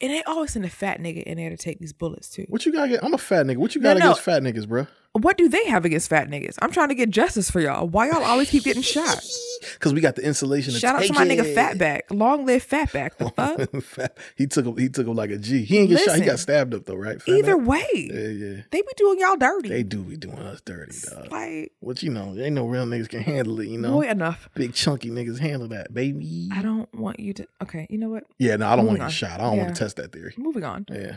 and 0.00 0.10
they 0.12 0.22
always 0.24 0.52
send 0.52 0.64
a 0.64 0.68
fat 0.70 1.00
nigga 1.00 1.22
in 1.22 1.38
there 1.38 1.50
to 1.50 1.56
take 1.56 1.78
these 1.78 1.92
bullets 1.92 2.28
too. 2.28 2.44
What 2.48 2.66
you 2.66 2.72
got? 2.72 2.88
Get? 2.88 3.02
I'm 3.04 3.14
a 3.14 3.18
fat 3.18 3.46
nigga. 3.46 3.56
What 3.58 3.74
you 3.74 3.80
No, 3.80 3.90
got 3.94 3.98
no. 4.00 4.06
against 4.06 4.22
fat 4.22 4.42
niggas, 4.42 4.68
bro? 4.68 4.86
What 5.14 5.36
do 5.36 5.46
they 5.46 5.66
have 5.66 5.84
against 5.84 6.08
fat 6.08 6.28
niggas? 6.30 6.56
I'm 6.62 6.70
trying 6.72 6.88
to 6.88 6.94
get 6.94 7.10
justice 7.10 7.50
for 7.50 7.60
y'all. 7.60 7.86
Why 7.86 8.08
y'all 8.08 8.22
always 8.24 8.48
keep 8.50 8.64
getting 8.64 8.82
shot? 8.82 9.22
Because 9.74 9.94
we 9.94 10.00
got 10.00 10.16
the 10.16 10.22
insulation. 10.26 10.74
Shout 10.74 10.96
out 10.96 11.04
to 11.04 11.12
my 11.12 11.24
nigga 11.24 11.54
Fatback. 11.54 12.00
Long 12.10 12.44
live 12.46 12.66
Fatback. 12.66 13.16
The 13.18 13.30
fuck? 13.70 13.82
Fat. 13.84 14.18
He 14.36 14.48
took 14.48 14.66
him. 14.66 14.76
He 14.76 14.88
took 14.88 15.06
him 15.06 15.14
like 15.14 15.30
a 15.30 15.38
G. 15.38 15.64
He 15.64 15.78
ain't 15.78 15.88
get 15.88 16.00
shot. 16.00 16.16
He 16.16 16.22
got 16.24 16.40
stabbed 16.40 16.74
up 16.74 16.84
though, 16.84 16.96
right? 16.96 17.18
Fatback? 17.18 17.38
Either 17.38 17.56
way, 17.56 17.86
Yeah, 17.94 18.26
yeah. 18.28 18.62
they 18.72 18.82
be 18.82 18.88
doing 18.96 19.20
y'all 19.20 19.36
dirty. 19.36 19.68
They 19.68 19.84
do 19.84 20.02
be 20.02 20.16
doing 20.16 20.36
us 20.38 20.60
dirty, 20.62 20.96
dog. 21.08 21.30
like 21.30 21.70
What 21.78 22.02
you 22.02 22.10
know? 22.10 22.36
Ain't 22.36 22.56
no 22.56 22.66
real 22.66 22.86
niggas 22.86 23.08
can 23.08 23.22
handle 23.22 23.60
it. 23.60 23.68
You 23.68 23.78
know, 23.78 23.92
boy 23.92 24.08
enough. 24.08 24.48
big 24.56 24.74
chunky 24.74 25.10
niggas 25.10 25.38
handle 25.38 25.68
that, 25.68 25.94
baby. 25.94 26.48
I 26.52 26.60
don't 26.60 26.92
want 26.92 27.20
you 27.20 27.32
to. 27.34 27.46
Okay, 27.62 27.86
you 27.88 27.98
know 27.98 28.08
what? 28.10 28.24
Yeah, 28.40 28.56
no, 28.56 28.66
I 28.68 28.74
don't 28.74 28.86
want 28.86 28.98
to 28.98 29.04
get 29.04 29.12
shot. 29.12 29.38
I 29.40 29.44
don't 29.44 29.58
Yeah. 29.58 29.62
want 29.64 29.76
to 29.76 29.78
test 29.84 29.94
that 29.96 30.10
theory. 30.10 30.34
Moving 30.36 30.64
on. 30.64 30.86
Yeah. 30.90 31.16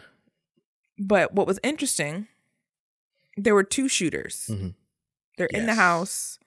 But 0.99 1.33
what 1.33 1.47
was 1.47 1.59
interesting, 1.63 2.27
there 3.37 3.55
were 3.55 3.63
two 3.63 3.87
shooters. 3.87 4.47
Mhm. 4.51 4.75
They're 5.37 5.47
in 5.47 5.65
the 5.65 5.73
house. 5.75 6.39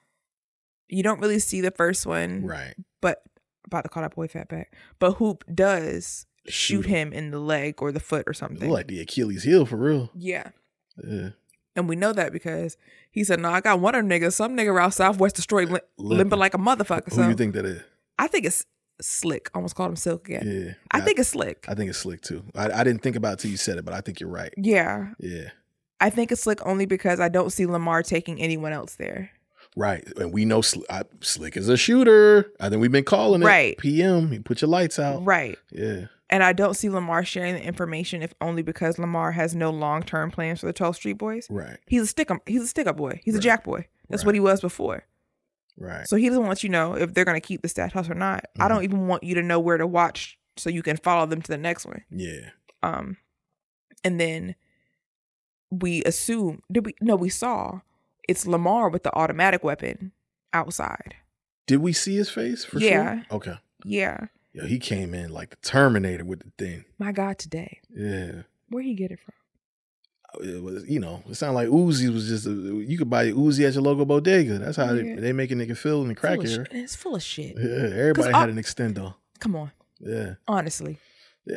You 0.87 1.03
don't 1.03 1.19
really 1.19 1.39
see 1.39 1.61
the 1.61 1.71
first 1.71 2.05
one, 2.05 2.43
Right. 2.43 2.73
but 3.01 3.23
about 3.65 3.83
to 3.83 3.89
call 3.89 4.01
that 4.03 4.15
boy 4.15 4.27
Fatback. 4.27 4.65
But 4.97 5.13
Hoop 5.13 5.43
does 5.53 6.25
Shoot 6.47 6.83
shoot 6.83 6.85
him 6.87 7.13
in 7.13 7.29
the 7.31 7.39
leg 7.39 7.81
or 7.81 7.91
the 7.91 7.99
foot 7.99 8.23
or 8.25 8.33
something. 8.33 8.69
like 8.69 8.87
the 8.87 8.99
Achilles 9.01 9.43
heel 9.43 9.65
for 9.65 9.77
real. 9.77 10.09
yeah. 10.15 10.49
Yeah. 11.03 11.29
And 11.75 11.87
we 11.87 11.95
know 11.95 12.11
that 12.11 12.33
because 12.33 12.75
he 13.11 13.23
said, 13.23 13.39
"No, 13.39 13.51
I 13.51 13.61
got 13.61 13.79
one 13.79 13.93
of 13.95 14.03
them 14.05 14.09
niggas. 14.09 14.33
Some 14.33 14.57
nigga 14.57 14.67
around 14.73 14.91
Southwest 14.91 15.35
destroyed 15.35 15.69
lim- 15.69 15.81
Limping. 15.97 16.39
like 16.39 16.53
a 16.55 16.57
motherfucker." 16.57 17.09
Who 17.09 17.15
So 17.21 17.29
you 17.29 17.35
think 17.35 17.53
that 17.53 17.65
is? 17.65 17.81
I 18.17 18.27
think 18.27 18.45
it's 18.45 18.65
slick. 18.99 19.49
Almost 19.53 19.75
called 19.75 19.91
him 19.91 19.95
silk 19.95 20.27
again. 20.27 20.65
Yeah. 20.65 20.73
I 20.91 20.99
think 21.01 21.19
it's 21.19 21.29
slick. 21.29 21.63
I 21.69 21.75
think 21.75 21.89
it's 21.89 21.99
slick 21.99 22.21
too. 22.21 22.43
I, 22.55 22.71
I 22.71 22.83
didn't 22.83 23.01
think 23.01 23.15
about 23.15 23.33
it 23.33 23.39
till 23.39 23.51
you 23.51 23.57
said 23.57 23.77
it, 23.77 23.85
but 23.85 23.93
I 23.93 24.01
think 24.01 24.19
you're 24.19 24.29
right. 24.29 24.53
yeah, 24.57 25.13
Yeah. 25.19 25.51
I 26.01 26.09
think 26.09 26.31
it's 26.31 26.41
slick 26.41 26.65
only 26.65 26.85
because 26.85 27.19
I 27.19 27.29
don't 27.29 27.51
see 27.51 27.65
Lamar 27.65 28.03
taking 28.03 28.39
anyone 28.39 28.71
else 28.73 28.95
there. 28.95 29.31
Right. 29.75 30.05
And 30.17 30.33
we 30.33 30.45
know 30.45 30.61
Sl- 30.61 30.81
I, 30.89 31.03
Slick 31.21 31.55
is 31.55 31.69
a 31.69 31.77
shooter. 31.77 32.51
I 32.59 32.69
think 32.69 32.81
we've 32.81 32.91
been 32.91 33.03
calling 33.03 33.41
it. 33.41 33.45
Right. 33.45 33.77
PM. 33.77 34.33
You 34.33 34.41
put 34.41 34.61
your 34.61 34.69
lights 34.69 34.97
out. 34.97 35.23
Right. 35.25 35.57
Yeah. 35.71 36.05
And 36.31 36.43
I 36.43 36.53
don't 36.53 36.73
see 36.75 36.89
Lamar 36.89 37.23
sharing 37.25 37.53
the 37.55 37.63
information 37.63 38.21
if 38.21 38.33
only 38.41 38.61
because 38.61 38.97
Lamar 38.99 39.31
has 39.31 39.55
no 39.55 39.69
long 39.71 40.03
term 40.03 40.31
plans 40.31 40.59
for 40.61 40.65
the 40.67 40.73
12th 40.73 40.95
Street 40.95 41.17
Boys. 41.17 41.47
Right. 41.49 41.77
He's 41.87 42.01
a 42.03 42.07
stick 42.07 42.31
up. 42.31 42.37
He's 42.47 42.63
a 42.63 42.67
stick 42.67 42.87
up 42.87 42.97
boy. 42.97 43.19
He's 43.23 43.35
a 43.35 43.39
jack 43.39 43.63
boy. 43.63 43.87
That's 44.09 44.21
Right. 44.23 44.27
what 44.27 44.35
he 44.35 44.41
was 44.41 44.61
before. 44.61 45.03
Right. 45.77 46.07
So 46.07 46.15
he 46.17 46.27
doesn't 46.29 46.45
want 46.45 46.61
you 46.63 46.69
to 46.69 46.73
know 46.73 46.93
if 46.95 47.13
they're 47.13 47.25
going 47.25 47.39
to 47.39 47.45
keep 47.47 47.61
the 47.61 47.69
stat 47.69 47.93
house 47.93 48.09
or 48.09 48.15
not. 48.15 48.45
I 48.57 48.59
Mm-hmm. 48.63 48.67
don't 48.73 48.83
even 48.83 49.07
want 49.07 49.23
you 49.23 49.35
to 49.35 49.43
know 49.43 49.59
where 49.59 49.77
to 49.77 49.87
watch 49.87 50.37
so 50.57 50.69
you 50.69 50.83
can 50.83 50.97
follow 50.97 51.25
them 51.25 51.41
to 51.41 51.47
the 51.51 51.57
next 51.57 51.85
one. 51.85 52.03
yeah. 52.11 52.49
Um, 52.83 53.17
and 54.03 54.19
then 54.19 54.55
we 55.71 56.03
assume 56.03 56.61
did 56.71 56.85
we 56.85 56.93
no 57.01 57.15
we 57.15 57.29
saw 57.29 57.81
it's 58.27 58.45
Lamar 58.45 58.89
with 58.89 59.03
the 59.03 59.15
automatic 59.15 59.63
weapon 59.63 60.11
outside. 60.53 61.15
Did 61.67 61.77
we 61.77 61.93
see 61.93 62.15
his 62.15 62.29
face 62.29 62.63
for 62.65 62.79
Yeah. 62.79 63.23
sure? 63.29 63.37
Okay. 63.37 63.55
Yeah, 63.85 64.27
Yo, 64.53 64.65
he 64.65 64.77
came 64.79 65.13
in 65.13 65.29
like 65.31 65.49
the 65.51 65.55
Terminator 65.57 66.25
with 66.25 66.39
the 66.41 66.51
thing. 66.57 66.85
my 66.97 67.11
God, 67.11 67.37
today 67.37 67.79
Yeah. 67.95 68.43
where 68.69 68.83
he 68.83 68.93
get 68.93 69.11
it 69.11 69.19
from? 69.19 69.33
Uh, 70.35 70.43
it 70.57 70.61
was, 70.63 70.87
you 70.87 70.99
know, 70.99 71.23
it 71.29 71.35
sounded 71.35 71.55
like 71.55 71.67
Uzi 71.69 72.11
was 72.13 72.27
just 72.27 72.45
a, 72.45 72.51
you 72.51 72.97
could 72.97 73.09
buy 73.09 73.31
Uzi 73.31 73.67
at 73.67 73.73
your 73.73 73.81
local 73.83 74.05
bodega. 74.05 74.59
That's 74.59 74.77
how 74.77 74.93
Yeah. 74.93 75.15
they, 75.15 75.21
they 75.21 75.33
make 75.33 75.49
a 75.51 75.55
nigga 75.55 75.75
feel 75.77 76.01
in 76.03 76.09
the 76.09 76.15
crack 76.15 76.43
era. 76.43 76.65
It's 76.71 76.95
full 76.95 77.15
of 77.15 77.23
shit. 77.23 77.55
Yeah, 77.57 77.95
everybody 77.95 78.33
had 78.33 78.49
an 78.49 78.57
extendo. 78.57 79.15
Come 79.39 79.55
on, 79.55 79.71
Yeah. 79.99 80.35
honestly, 80.47 80.97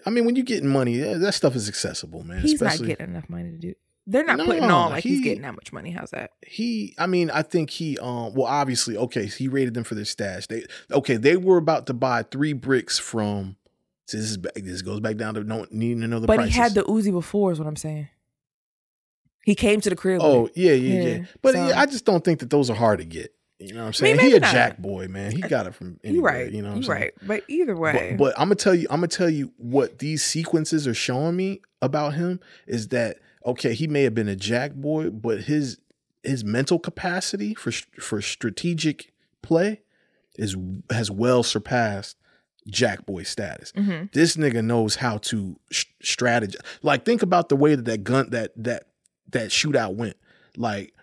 I 0.07 0.11
mean, 0.11 0.25
when 0.25 0.37
you're 0.37 0.45
getting 0.45 0.69
money, 0.71 0.95
yeah, 0.99 1.15
that 1.19 1.33
stuff 1.35 1.55
is 1.57 1.69
accessible, 1.69 2.23
man. 2.25 2.41
he's 2.41 2.53
Especially 2.55 2.89
not 2.89 2.99
getting 2.99 3.15
enough 3.15 3.29
money 3.29 3.51
to 3.51 3.59
do. 3.59 3.75
They're 4.07 4.25
not 4.25 4.39
No, 4.39 4.47
putting 4.47 4.65
on 4.65 4.91
like 4.91 5.05
he's 5.05 5.21
getting 5.21 5.43
that 5.43 5.55
much 5.55 5.73
money. 5.73 5.91
How's 5.93 6.11
that? 6.11 6.33
he. 6.47 6.95
I 6.99 7.07
mean, 7.07 7.31
I 7.31 7.43
think 7.43 7.71
he. 7.71 7.99
Um. 7.99 8.35
Well, 8.35 8.47
obviously, 8.47 8.97
okay. 8.97 9.27
He 9.27 9.47
rated 9.49 9.75
them 9.75 9.85
for 9.85 9.95
their 9.95 10.05
stash. 10.05 10.47
They 10.49 10.65
okay. 10.91 11.17
They 11.17 11.37
were 11.37 11.57
about 11.57 11.87
to 11.87 11.95
buy 11.95 12.23
three 12.25 12.53
bricks 12.53 12.99
from. 12.99 13.57
So 14.07 14.17
this 14.17 14.31
is 14.31 14.37
back, 14.39 14.55
this 14.57 14.83
goes 14.83 14.99
back 15.01 15.17
down 15.17 15.35
to 15.35 15.45
no, 15.45 15.67
needing 15.71 16.01
to 16.01 16.09
know 16.09 16.19
the 16.19 16.27
but 16.27 16.35
prices. 16.37 16.55
he 16.55 16.61
had 16.61 16.75
the 16.75 16.83
Uzi 16.83 17.13
before, 17.13 17.53
is 17.53 17.59
what 17.61 17.69
I'm 17.69 17.77
saying. 17.77 18.09
He 19.45 19.55
came 19.55 19.81
to 19.81 19.91
the 19.91 19.97
crib. 19.97 20.21
Oh 20.23 20.49
yeah, 20.55 20.73
yeah, 20.73 21.03
yeah. 21.03 21.09
Yeah, 21.19 21.25
But 21.41 21.55
so- 21.55 21.69
yeah, 21.69 21.81
I 21.81 21.87
just 21.87 22.05
don't 22.05 22.25
think 22.25 22.41
that 22.41 22.51
those 22.51 22.71
are 22.71 22.75
hard 22.77 22.99
to 22.99 23.05
get. 23.05 23.35
You 23.59 23.75
know 23.75 23.83
what 23.83 23.87
I'm 23.89 23.93
saying? 23.93 24.19
he 24.19 24.35
a 24.35 24.41
not. 24.41 24.53
jack 24.53 24.79
boy, 24.79 25.07
man. 25.07 25.31
He 25.31 25.41
got 25.41 25.69
it 25.69 25.75
from 25.77 25.91
you 25.91 25.99
anywhere. 26.11 26.33
right. 26.33 26.53
You 26.53 26.63
know 26.63 26.69
what 26.71 26.75
I'm 26.75 26.77
you 26.79 26.83
saying? 26.89 27.01
right. 27.01 27.13
But 27.23 27.45
either 27.49 27.77
way, 27.77 28.17
But, 28.19 28.25
but 28.25 28.35
I'm 28.41 28.47
gonna 28.49 28.57
tell 28.57 28.75
you, 28.75 28.89
I'm 28.91 28.97
gonna 28.99 29.07
tell 29.07 29.31
you 29.31 29.53
what 29.57 30.01
these 30.01 30.25
sequences 30.25 30.89
are 30.89 30.95
showing 30.95 31.37
me 31.37 31.61
about 31.81 32.15
him 32.15 32.41
is 32.67 32.89
that 32.89 33.19
okay, 33.47 33.75
he 33.75 33.87
may 33.87 34.03
have 34.03 34.15
been 34.15 34.29
a 34.29 34.37
jack 34.37 34.73
boy, 34.75 35.11
but 35.11 35.43
his 35.43 35.79
his 36.23 36.45
mental 36.45 36.79
capacity 36.79 37.55
for 37.55 37.73
for 37.73 38.21
strategic 38.23 39.13
play 39.43 39.81
is 40.37 40.57
has 40.91 41.11
well 41.11 41.43
surpassed 41.43 42.17
jack 42.69 43.05
boy 43.07 43.25
status. 43.25 43.73
Mhm. 43.73 44.13
This 44.13 44.37
nigga 44.37 44.65
knows 44.65 44.95
how 44.97 45.19
to 45.19 45.59
sh- 45.71 45.87
strategize. 46.03 46.57
Like 46.83 47.05
think 47.05 47.23
about 47.23 47.49
the 47.49 47.57
way 47.57 47.75
that 47.75 47.85
that 47.87 48.05
gun 48.05 48.31
that 48.31 48.53
that 48.57 48.85
that 49.33 49.49
shootout 49.51 49.95
went. 49.97 50.17
Like 50.57 50.95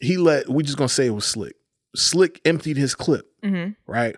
he 0.00 0.16
let 0.16 0.48
we 0.48 0.64
just 0.64 0.76
gonna 0.78 0.88
say 0.88 1.06
it 1.06 1.10
was 1.10 1.24
slick. 1.24 1.54
Slick 1.94 2.40
emptied 2.44 2.76
his 2.76 2.94
clip, 2.94 3.26
Mhm. 3.42 3.76
right? 3.86 4.16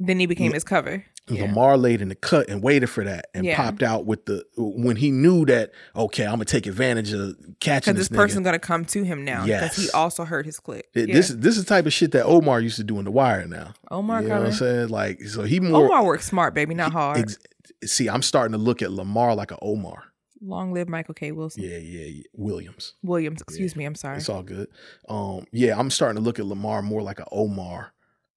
then 0.00 0.18
he 0.18 0.26
became 0.26 0.52
his 0.52 0.64
cover. 0.64 1.04
Yeah. 1.28 1.42
Lamar 1.42 1.76
laid 1.76 2.02
in 2.02 2.08
the 2.08 2.14
cut 2.16 2.48
and 2.50 2.62
waited 2.62 2.88
for 2.88 3.04
that 3.04 3.26
and 3.32 3.44
Yeah. 3.46 3.56
popped 3.56 3.82
out 3.82 4.06
with 4.06 4.26
the 4.26 4.44
when 4.56 4.96
he 4.96 5.10
knew 5.12 5.46
that 5.46 5.70
okay, 5.94 6.24
I'm 6.24 6.32
gonna 6.32 6.44
take 6.46 6.66
advantage 6.66 7.12
of 7.12 7.36
catching 7.60 7.94
this, 7.94 8.08
this 8.08 8.16
person's 8.16 8.44
gonna 8.44 8.58
come 8.58 8.84
to 8.86 9.04
him 9.04 9.24
now. 9.24 9.44
Because 9.46 9.76
he 9.76 9.88
also 9.92 10.24
heard 10.24 10.46
his 10.46 10.58
click. 10.58 10.88
It- 10.94 11.08
Yeah. 11.08 11.14
This 11.14 11.30
is 11.30 11.38
this 11.38 11.56
is 11.56 11.64
the 11.64 11.68
type 11.68 11.86
of 11.86 11.92
shit 11.92 12.10
that 12.12 12.24
Omar 12.26 12.60
used 12.60 12.76
to 12.76 12.84
do 12.84 12.98
in 12.98 13.04
the 13.04 13.12
wire. 13.12 13.46
Now, 13.46 13.74
Omar 13.90 14.22
you 14.22 14.28
know 14.28 14.38
what 14.38 14.46
I'm 14.48 14.52
saying? 14.52 14.88
Like, 14.88 15.22
so 15.22 15.42
he 15.44 15.60
more. 15.60 15.84
Omar 15.86 16.04
works 16.04 16.26
smart, 16.26 16.54
baby, 16.54 16.74
not 16.74 16.92
hard. 16.92 17.18
ex- 17.18 17.38
see, 17.84 18.08
I'm 18.08 18.22
starting 18.22 18.52
to 18.52 18.58
look 18.58 18.82
at 18.82 18.90
Lamar 18.90 19.34
like 19.36 19.52
a 19.52 19.58
Omar. 19.62 20.02
Long 20.44 20.74
live 20.74 20.88
Michael 20.88 21.14
K. 21.14 21.30
Wilson. 21.30 21.62
Yeah, 21.62 21.76
yeah, 21.78 22.04
yeah. 22.06 22.22
Williams. 22.34 22.94
Williams, 23.04 23.40
excuse 23.42 23.76
me, 23.76 23.84
I'm 23.84 23.94
sorry. 23.94 24.16
It's 24.16 24.28
all 24.28 24.42
good. 24.42 24.66
Um, 25.08 25.46
yeah, 25.52 25.78
I'm 25.78 25.88
starting 25.88 26.16
to 26.16 26.22
look 26.22 26.40
at 26.40 26.46
Lamar 26.46 26.82
more 26.82 27.00
like 27.00 27.20
a 27.20 27.26
Omar 27.30 27.92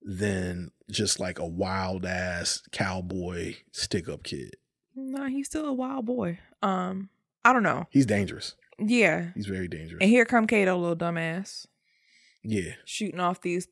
than 0.07 0.69
just 0.89 1.19
like 1.19 1.39
a 1.39 1.47
wild 1.47 2.05
ass 2.05 2.61
cowboy 2.71 3.55
stick 3.71 4.07
up 4.07 4.23
kid. 4.23 4.55
Nah, 4.95 5.25
he's 5.27 5.47
still 5.47 5.65
a 5.65 5.73
wild 5.73 6.05
boy. 6.05 6.39
Um, 6.61 7.09
I 7.43 7.51
don't 7.51 7.63
know. 7.63 7.87
He's 7.89 8.05
dangerous. 8.05 8.55
Yeah. 8.79 9.31
He's 9.35 9.47
very 9.47 9.67
dangerous. 9.67 9.99
And 10.01 10.09
here 10.09 10.25
come 10.25 10.45
Kato, 10.47 10.77
little 10.77 10.95
dumbass, 10.95 11.65
yeah. 12.43 12.73
shooting 12.85 13.19
off 13.19 13.41
these 13.41 13.67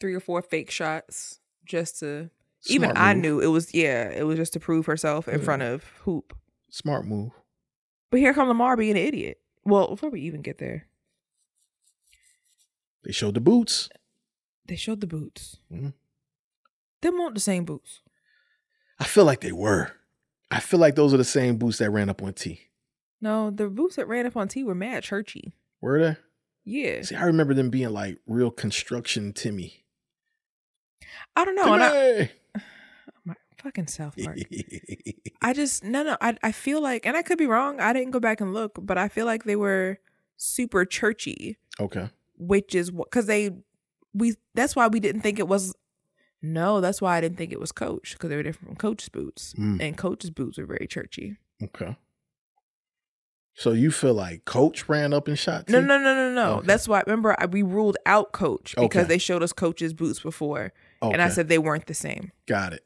three 0.00 0.14
or 0.14 0.20
four 0.20 0.40
fake 0.40 0.70
shots 0.70 1.40
just 1.64 1.98
to 2.00 2.30
even 2.68 2.90
Smart 2.90 2.98
I 2.98 3.12
knew 3.14 3.40
it 3.40 3.46
was 3.48 3.74
yeah, 3.74 4.08
it 4.10 4.24
was 4.24 4.36
just 4.36 4.52
to 4.54 4.60
prove 4.60 4.86
herself 4.86 5.26
in 5.28 5.38
Yeah. 5.40 5.44
front 5.44 5.62
of 5.62 5.84
Hoop. 6.04 6.36
Smart 6.70 7.06
move. 7.06 7.32
But 8.10 8.20
here 8.20 8.32
come 8.34 8.48
Lamar 8.48 8.76
being 8.76 8.92
an 8.92 8.96
idiot. 8.98 9.40
Well, 9.64 9.88
before 9.88 10.10
we 10.10 10.20
even 10.22 10.42
get 10.42 10.58
there, 10.58 10.86
They 13.04 13.12
showed 13.12 13.34
the 13.34 13.40
boots. 13.40 13.88
They 14.66 14.76
showed 14.76 15.00
the 15.00 15.06
boots. 15.06 15.58
Mhm. 15.72 15.92
Them 17.02 17.18
weren't 17.18 17.34
the 17.34 17.40
same 17.40 17.64
boots. 17.64 18.00
I 18.98 19.04
feel 19.04 19.24
like 19.24 19.40
they 19.40 19.52
were. 19.52 19.92
I 20.50 20.60
feel 20.60 20.80
like 20.80 20.94
those 20.94 21.12
are 21.12 21.18
the 21.18 21.24
same 21.24 21.56
boots 21.58 21.78
that 21.78 21.90
ran 21.90 22.08
up 22.08 22.22
on 22.22 22.32
T. 22.32 22.60
No, 23.20 23.50
the 23.50 23.68
boots 23.68 23.96
that 23.96 24.06
ran 24.08 24.26
up 24.26 24.36
on 24.36 24.48
T 24.48 24.62
were 24.64 24.74
mad 24.74 25.02
churchy. 25.02 25.54
Were 25.80 25.98
they? 26.00 26.16
Yeah. 26.64 27.02
See, 27.02 27.14
I 27.14 27.24
remember 27.24 27.54
them 27.54 27.70
being 27.70 27.90
like 27.90 28.18
real 28.26 28.50
construction 28.50 29.32
Timmy. 29.32 29.84
I 31.34 31.44
don't 31.44 31.54
know. 31.54 31.72
And 31.74 31.82
I, 31.82 31.90
Timmy! 31.90 32.30
my 33.24 33.34
fucking 33.62 33.86
South 33.88 34.16
Park. 34.22 34.38
I 35.42 35.52
just 35.52 35.84
no 35.84 36.02
no. 36.02 36.16
I 36.20 36.36
I 36.42 36.52
feel 36.52 36.80
like, 36.80 37.06
and 37.06 37.16
I 37.16 37.22
could 37.22 37.38
be 37.38 37.46
wrong. 37.46 37.80
I 37.80 37.92
didn't 37.92 38.10
go 38.12 38.20
back 38.20 38.40
and 38.40 38.52
look, 38.54 38.78
but 38.80 38.98
I 38.98 39.08
feel 39.08 39.26
like 39.26 39.44
they 39.44 39.56
were 39.56 39.98
super 40.36 40.84
churchy. 40.84 41.56
okay. 41.80 42.10
which 42.38 42.74
is 42.74 42.90
what 42.92 43.10
because 43.10 43.26
they 43.26 43.50
we 44.16 44.34
that's 44.54 44.74
why 44.76 44.86
we 44.88 45.00
didn't 45.00 45.20
think 45.22 45.38
it 45.38 45.48
was 45.48 45.74
no 46.42 46.80
that's 46.80 47.00
why 47.02 47.16
i 47.16 47.20
didn't 47.20 47.36
think 47.38 47.52
it 47.52 47.60
was 47.60 47.72
coach 47.72 48.12
because 48.12 48.28
they 48.30 48.36
were 48.36 48.42
different 48.42 48.68
from 48.68 48.76
coach's 48.76 49.08
boots 49.08 49.54
Mm. 49.58 49.80
and 49.80 49.96
coach's 49.96 50.30
boots 50.30 50.58
were 50.58 50.66
very 50.66 50.86
churchy 50.86 51.36
Okay. 51.62 51.96
So 53.58 53.72
you 53.72 53.90
feel 53.90 54.12
like 54.12 54.44
Coach 54.44 54.86
ran 54.86 55.14
up 55.14 55.28
and 55.28 55.38
shot? 55.38 55.68
no 55.70 55.80
no 55.80 55.96
no 55.98 56.14
no 56.14 56.30
no 56.34 56.52
Okay. 56.58 56.66
that's 56.66 56.86
why 56.86 57.02
remember 57.06 57.34
I, 57.38 57.46
we 57.46 57.62
ruled 57.62 57.96
out 58.04 58.32
coach 58.32 58.74
because 58.76 59.04
Okay. 59.04 59.08
they 59.08 59.18
showed 59.18 59.42
us 59.42 59.52
coach's 59.54 59.94
boots 59.94 60.20
before 60.20 60.72
and 61.00 61.22
i 61.22 61.28
said 61.28 61.48
they 61.48 61.58
weren't 61.58 61.86
the 61.86 61.94
same 61.94 62.32
Got 62.46 62.74
it. 62.74 62.84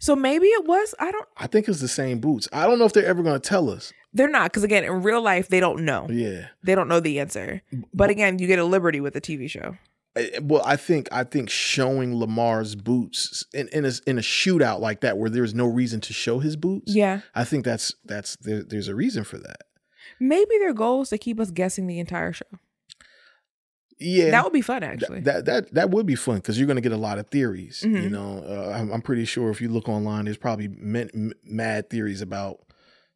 so 0.00 0.16
maybe 0.16 0.46
it 0.46 0.66
was 0.66 0.94
i 0.98 1.10
don't 1.12 1.28
I 1.36 1.46
think 1.46 1.68
it's 1.68 1.80
the 1.80 1.88
same 1.88 2.18
boots. 2.18 2.48
I 2.52 2.66
don't 2.66 2.78
know 2.80 2.86
if 2.86 2.92
they're 2.92 3.06
ever 3.06 3.22
going 3.22 3.40
to 3.40 3.48
tell 3.48 3.70
us. 3.70 3.92
they're 4.12 4.28
not 4.28 4.50
because 4.50 4.64
again 4.64 4.82
in 4.84 5.02
real 5.02 5.22
life 5.22 5.46
they 5.48 5.60
don't 5.60 5.84
know 5.84 6.08
Yeah. 6.10 6.48
they 6.64 6.74
don't 6.74 6.88
know 6.88 6.98
the 7.00 7.20
answer 7.20 7.62
but 7.94 8.10
again 8.10 8.40
you 8.40 8.46
get 8.48 8.58
a 8.58 8.64
liberty 8.64 9.00
with 9.00 9.14
a 9.14 9.20
tv 9.20 9.48
show 9.48 9.76
Well, 10.42 10.62
I 10.64 10.76
think 10.76 11.08
I 11.10 11.24
think 11.24 11.48
showing 11.50 12.14
Lamar's 12.16 12.74
boots 12.74 13.46
in 13.54 13.68
in 13.68 13.84
a, 13.86 13.92
in 14.06 14.18
a 14.18 14.22
shootout 14.22 14.80
like 14.80 15.00
that 15.00 15.16
where 15.16 15.30
there's 15.30 15.54
no 15.54 15.66
reason 15.66 16.00
to 16.02 16.12
show 16.12 16.38
his 16.38 16.54
boots. 16.56 16.94
yeah 16.94 17.20
I 17.34 17.44
think 17.44 17.64
that's 17.64 17.94
that's 18.04 18.36
there, 18.36 18.62
there's 18.62 18.88
a 18.88 18.94
reason 18.94 19.24
for 19.24 19.38
that. 19.38 19.62
maybe 20.20 20.58
their 20.58 20.74
goal 20.74 21.02
is 21.02 21.08
to 21.10 21.18
keep 21.18 21.40
us 21.40 21.50
guessing 21.50 21.86
the 21.86 21.98
entire 21.98 22.32
show 22.32 22.44
Yeah, 23.98 24.30
that 24.32 24.44
would 24.44 24.52
be 24.52 24.60
fun 24.60 24.82
actually 24.82 25.20
That 25.20 25.44
that 25.46 25.72
that 25.74 25.90
would 25.90 26.06
be 26.06 26.14
fun 26.16 26.36
because 26.36 26.58
you're 26.58 26.66
going 26.66 26.76
to 26.76 26.88
get 26.88 26.92
a 26.92 26.96
lot 26.96 27.18
of 27.18 27.28
theories. 27.28 27.82
You 27.82 27.88
Mhm. 27.90 28.10
know, 28.10 28.44
uh, 28.46 28.72
I'm, 28.76 28.90
I'm 28.92 29.02
pretty 29.02 29.24
sure 29.24 29.50
if 29.50 29.60
you 29.60 29.68
look 29.68 29.88
online, 29.88 30.24
there's 30.26 30.36
probably 30.36 30.68
men, 30.68 31.32
mad 31.44 31.88
theories 31.88 32.20
about, 32.20 32.58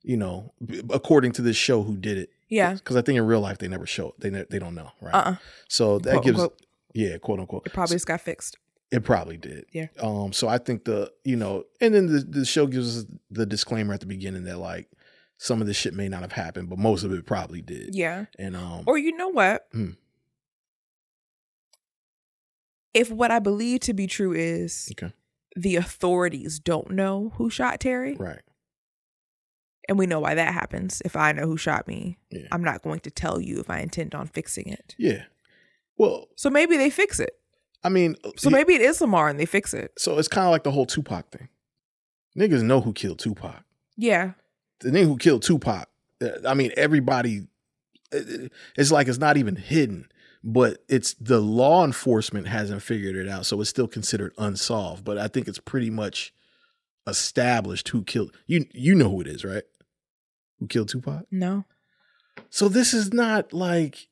you 0.02 0.16
know, 0.16 0.52
according 0.90 1.32
to 1.32 1.42
this 1.42 1.56
show, 1.56 1.82
who 1.82 1.96
did 1.96 2.16
it. 2.18 2.30
yeah 2.48 2.74
Because 2.74 2.96
I 2.96 3.02
think 3.02 3.18
in 3.18 3.26
real 3.26 3.40
life 3.40 3.58
they 3.58 3.68
never 3.68 3.86
show 3.86 4.08
it. 4.10 4.14
They 4.20 4.30
ne- 4.30 4.46
they 4.48 4.58
don't 4.60 4.74
know, 4.74 4.92
right? 5.02 5.14
uh-uh 5.14 5.36
So 5.68 5.98
that 5.98 6.12
Quote, 6.12 6.24
gives, 6.24 6.40
unquote. 6.40 6.62
Yeah, 6.96 7.18
quote 7.18 7.38
unquote. 7.40 7.66
it 7.66 7.72
probably 7.72 7.94
just 7.96 8.06
got 8.06 8.20
fixed 8.20 8.56
It 8.90 9.04
probably 9.04 9.36
did. 9.36 9.66
Yeah. 9.72 9.86
Um. 10.00 10.32
So 10.32 10.48
I 10.48 10.58
think 10.58 10.84
the 10.84 11.12
you 11.24 11.36
know, 11.36 11.64
and 11.80 11.94
then 11.94 12.06
the 12.06 12.20
the 12.20 12.44
show 12.44 12.66
gives 12.66 12.98
us 12.98 13.04
the 13.30 13.46
disclaimer 13.46 13.94
at 13.94 14.00
the 14.00 14.06
beginning 14.06 14.44
that 14.44 14.58
like 14.58 14.88
some 15.38 15.60
of 15.60 15.66
this 15.66 15.76
shit 15.76 15.92
may 15.94 16.08
not 16.08 16.22
have 16.22 16.32
happened, 16.32 16.70
but 16.70 16.78
most 16.78 17.04
of 17.04 17.12
it 17.12 17.26
probably 17.26 17.60
did. 17.62 17.94
yeah 17.94 18.24
And 18.38 18.56
um. 18.56 18.84
Or 18.86 18.96
you 18.98 19.16
know 19.16 19.28
what? 19.28 19.66
Hmm. 19.72 19.90
If 22.94 23.10
what 23.10 23.30
I 23.30 23.38
believe 23.38 23.80
to 23.80 23.92
be 23.94 24.06
true 24.06 24.32
is 24.32 24.88
okay. 24.92 25.12
the 25.54 25.76
authorities 25.76 26.58
don't 26.58 26.90
know 26.92 27.32
who 27.36 27.50
shot 27.50 27.80
Terry, 27.80 28.14
Right. 28.14 28.40
and 29.88 29.98
we 29.98 30.06
know 30.06 30.20
why 30.20 30.34
that 30.34 30.54
happens. 30.54 31.02
If 31.04 31.14
I 31.16 31.32
know 31.32 31.46
who 31.46 31.58
shot 31.58 31.86
me, 31.86 32.18
Yeah. 32.30 32.46
I'm 32.50 32.64
not 32.64 32.82
going 32.82 33.00
to 33.00 33.10
tell 33.10 33.38
you 33.40 33.60
if 33.60 33.68
I 33.68 33.80
intend 33.80 34.14
on 34.14 34.28
fixing 34.28 34.68
it. 34.68 34.94
Yeah. 34.98 35.24
Well, 35.98 36.26
So 36.36 36.50
maybe 36.50 36.76
they 36.76 36.90
fix 36.90 37.20
it. 37.20 37.34
I 37.84 37.88
mean, 37.88 38.16
So 38.36 38.50
maybe 38.50 38.74
it 38.74 38.80
is 38.80 39.00
Lamar 39.00 39.28
and 39.28 39.38
they 39.38 39.46
fix 39.46 39.72
it. 39.72 39.92
So 39.98 40.18
it's 40.18 40.28
kind 40.28 40.46
of 40.46 40.50
like 40.50 40.64
the 40.64 40.72
whole 40.72 40.86
Tupac 40.86 41.30
thing. 41.30 41.48
Niggas 42.36 42.62
know 42.62 42.80
who 42.80 42.92
killed 42.92 43.18
Tupac. 43.18 43.62
Yeah. 43.96 44.32
The 44.80 44.90
nigga 44.90 45.04
who 45.06 45.16
killed 45.16 45.42
Tupac. 45.42 45.88
uh, 46.20 46.28
I 46.46 46.54
mean, 46.54 46.72
everybody. 46.76 47.46
It's 48.12 48.90
like 48.90 49.08
it's 49.08 49.18
not 49.18 49.36
even 49.36 49.56
hidden, 49.56 50.08
but 50.44 50.78
it's 50.88 51.14
the 51.14 51.40
law 51.40 51.84
enforcement 51.84 52.46
hasn't 52.46 52.82
figured 52.82 53.16
it 53.16 53.28
out, 53.28 53.46
so 53.46 53.60
it's 53.60 53.70
still 53.70 53.88
considered 53.88 54.32
unsolved. 54.38 55.04
But 55.04 55.18
I 55.18 55.28
think 55.28 55.48
it's 55.48 55.58
pretty 55.58 55.90
much 55.90 56.32
established 57.06 57.88
who 57.88 58.02
killed 58.04 58.32
you. 58.46 58.66
You 58.72 58.94
know 58.94 59.10
who 59.10 59.20
it 59.22 59.26
is, 59.26 59.44
right? 59.44 59.64
Who 60.60 60.66
killed 60.66 60.88
Tupac? 60.88 61.26
No. 61.30 61.64
So 62.50 62.68
this 62.68 62.92
is 62.94 63.12
not 63.12 63.52
like. 63.52 64.08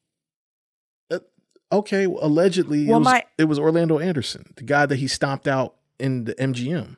Okay, 1.78 2.06
well, 2.06 2.24
allegedly, 2.24 2.86
Well, 2.86 2.96
it, 2.96 3.00
was, 3.00 3.04
my- 3.06 3.24
it 3.38 3.44
was 3.44 3.58
Orlando 3.58 3.98
Anderson, 3.98 4.52
the 4.56 4.64
guy 4.64 4.86
that 4.86 4.96
he 4.96 5.06
stomped 5.08 5.46
out 5.48 5.74
in 5.98 6.24
the 6.24 6.34
MGM. 6.34 6.96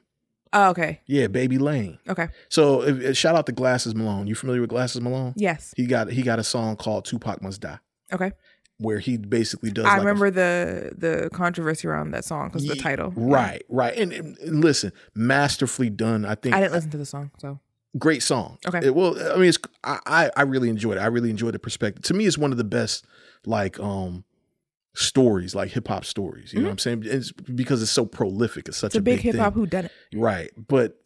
Oh, 0.52 0.70
okay. 0.70 1.00
Yeah, 1.06 1.26
Baby 1.26 1.58
Lane. 1.58 1.98
Okay. 2.08 2.28
So 2.48 2.82
if, 2.82 3.00
if- 3.00 3.16
shout 3.16 3.34
out 3.36 3.46
to 3.46 3.52
Glasses 3.52 3.94
Malone. 3.94 4.26
You 4.26 4.34
familiar 4.34 4.60
with 4.60 4.70
Glasses 4.70 5.00
Malone? 5.00 5.34
Yes. 5.36 5.74
He 5.76 5.86
got 5.86 6.10
he 6.10 6.22
got 6.22 6.38
a 6.38 6.44
song 6.44 6.76
called 6.76 7.04
Tupac 7.04 7.42
Must 7.42 7.60
Die, 7.60 7.78
Okay. 8.12 8.32
where 8.78 8.98
he 8.98 9.18
basically 9.18 9.70
does. 9.70 9.84
I 9.84 9.88
like 9.88 9.96
a- 9.98 10.00
remember 10.00 10.30
the 10.30 10.92
the 10.96 11.30
controversy 11.32 11.88
around 11.88 12.12
that 12.12 12.24
song 12.24 12.48
because 12.48 12.66
the 12.66 12.76
title. 12.76 13.12
Right, 13.16 13.64
right, 13.68 13.94
and, 13.98 14.12
and- 14.12 14.38
and 14.38 14.64
listen, 14.64 14.92
masterfully 15.14 15.90
done. 15.90 16.24
I 16.24 16.36
think 16.36 16.54
I 16.54 16.60
didn't 16.60 16.72
listen 16.72 16.90
to 16.90 16.98
the 16.98 17.06
song, 17.06 17.32
so 17.38 17.60
great 17.98 18.22
song. 18.22 18.58
Okay. 18.66 18.86
It- 18.86 18.94
well, 18.94 19.18
I 19.32 19.36
mean, 19.36 19.48
it's 19.48 19.58
I, 19.84 19.98
I 20.06 20.30
I 20.36 20.42
really 20.42 20.70
enjoyed 20.70 20.96
it. 20.96 21.00
I 21.00 21.06
really 21.06 21.30
enjoyed 21.30 21.54
the 21.54 21.58
perspective. 21.58 22.02
To 22.04 22.14
me, 22.14 22.26
it's 22.26 22.38
one 22.38 22.52
of 22.52 22.56
the 22.58 22.64
best 22.64 23.04
like 23.44 23.78
um 23.80 24.24
stories, 24.96 25.54
like 25.54 25.70
hip 25.70 25.88
hop 25.88 26.04
stories. 26.04 26.52
You 26.52 26.60
know 26.60 26.66
what 26.66 26.72
I'm 26.72 26.78
saying? 26.78 27.02
It's 27.04 27.30
because 27.32 27.82
it's 27.82 27.90
so 27.90 28.04
prolific. 28.06 28.68
It's 28.68 28.76
such 28.78 28.90
Mm-hmm. 28.92 28.96
it's 28.98 29.00
a 29.00 29.02
big 29.02 29.22
thing. 29.22 29.32
hip 29.32 29.40
hop 29.40 29.54
who 29.54 29.66
done 29.66 29.84
it. 29.86 29.92
Right. 30.14 30.50
But 30.56 30.96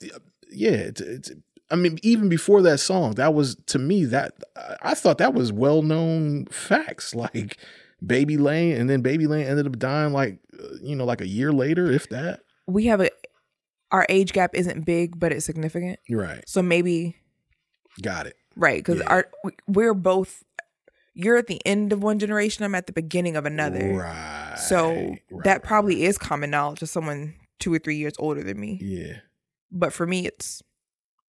yeah, 0.50 0.70
it's, 0.70 1.00
it's 1.00 1.30
I 1.70 1.76
mean, 1.76 1.98
even 2.02 2.28
before 2.28 2.62
that 2.62 2.78
song, 2.78 3.12
that 3.12 3.34
was 3.34 3.56
to 3.66 3.78
me 3.78 4.04
that 4.06 4.34
I- 4.56 4.76
I 4.82 4.94
thought 4.94 5.18
that 5.18 5.34
was 5.34 5.52
well 5.52 5.82
known 5.82 6.46
facts. 6.46 7.14
Like 7.14 7.58
Baby 8.04 8.38
Lane, 8.38 8.76
and 8.76 8.88
then 8.88 9.02
Baby 9.02 9.26
Lane 9.26 9.46
ended 9.46 9.66
up 9.66 9.78
dying 9.78 10.12
like 10.14 10.38
uh, 10.58 10.76
you 10.82 10.96
know 10.96 11.04
like 11.04 11.20
a 11.20 11.26
year 11.28 11.52
later, 11.52 11.90
if 11.92 12.08
that. 12.08 12.40
We 12.66 12.86
have 12.86 13.00
a 13.00 13.10
our 13.92 14.06
age 14.08 14.32
gap 14.32 14.54
isn't 14.54 14.86
big, 14.86 15.18
but 15.18 15.32
it's 15.32 15.44
significant. 15.44 15.98
Right. 16.08 16.42
So 16.48 16.62
maybe 16.62 17.16
Got 18.00 18.26
it. 18.28 18.36
right 18.56 18.78
because 18.78 18.98
Yeah. 19.00 19.06
our 19.08 19.28
we're 19.66 19.94
both. 19.94 20.42
You're 21.14 21.36
at 21.36 21.46
the 21.48 21.60
end 21.66 21.92
of 21.92 22.02
one 22.02 22.18
generation. 22.18 22.64
I'm 22.64 22.74
at 22.74 22.86
the 22.86 22.92
beginning 22.92 23.36
of 23.36 23.46
another. 23.46 23.94
Right. 23.94 24.54
So 24.56 24.90
right, 24.92 25.22
that 25.44 25.52
right. 25.54 25.62
probably 25.62 26.04
is 26.04 26.16
common 26.18 26.50
knowledge 26.50 26.80
to 26.80 26.86
someone 26.86 27.34
two 27.58 27.72
or 27.74 27.78
three 27.78 27.96
years 27.96 28.14
older 28.18 28.42
than 28.42 28.58
me. 28.60 28.78
yeah. 28.82 29.14
But 29.72 29.92
for 29.92 30.06
me, 30.06 30.26
it's 30.26 30.62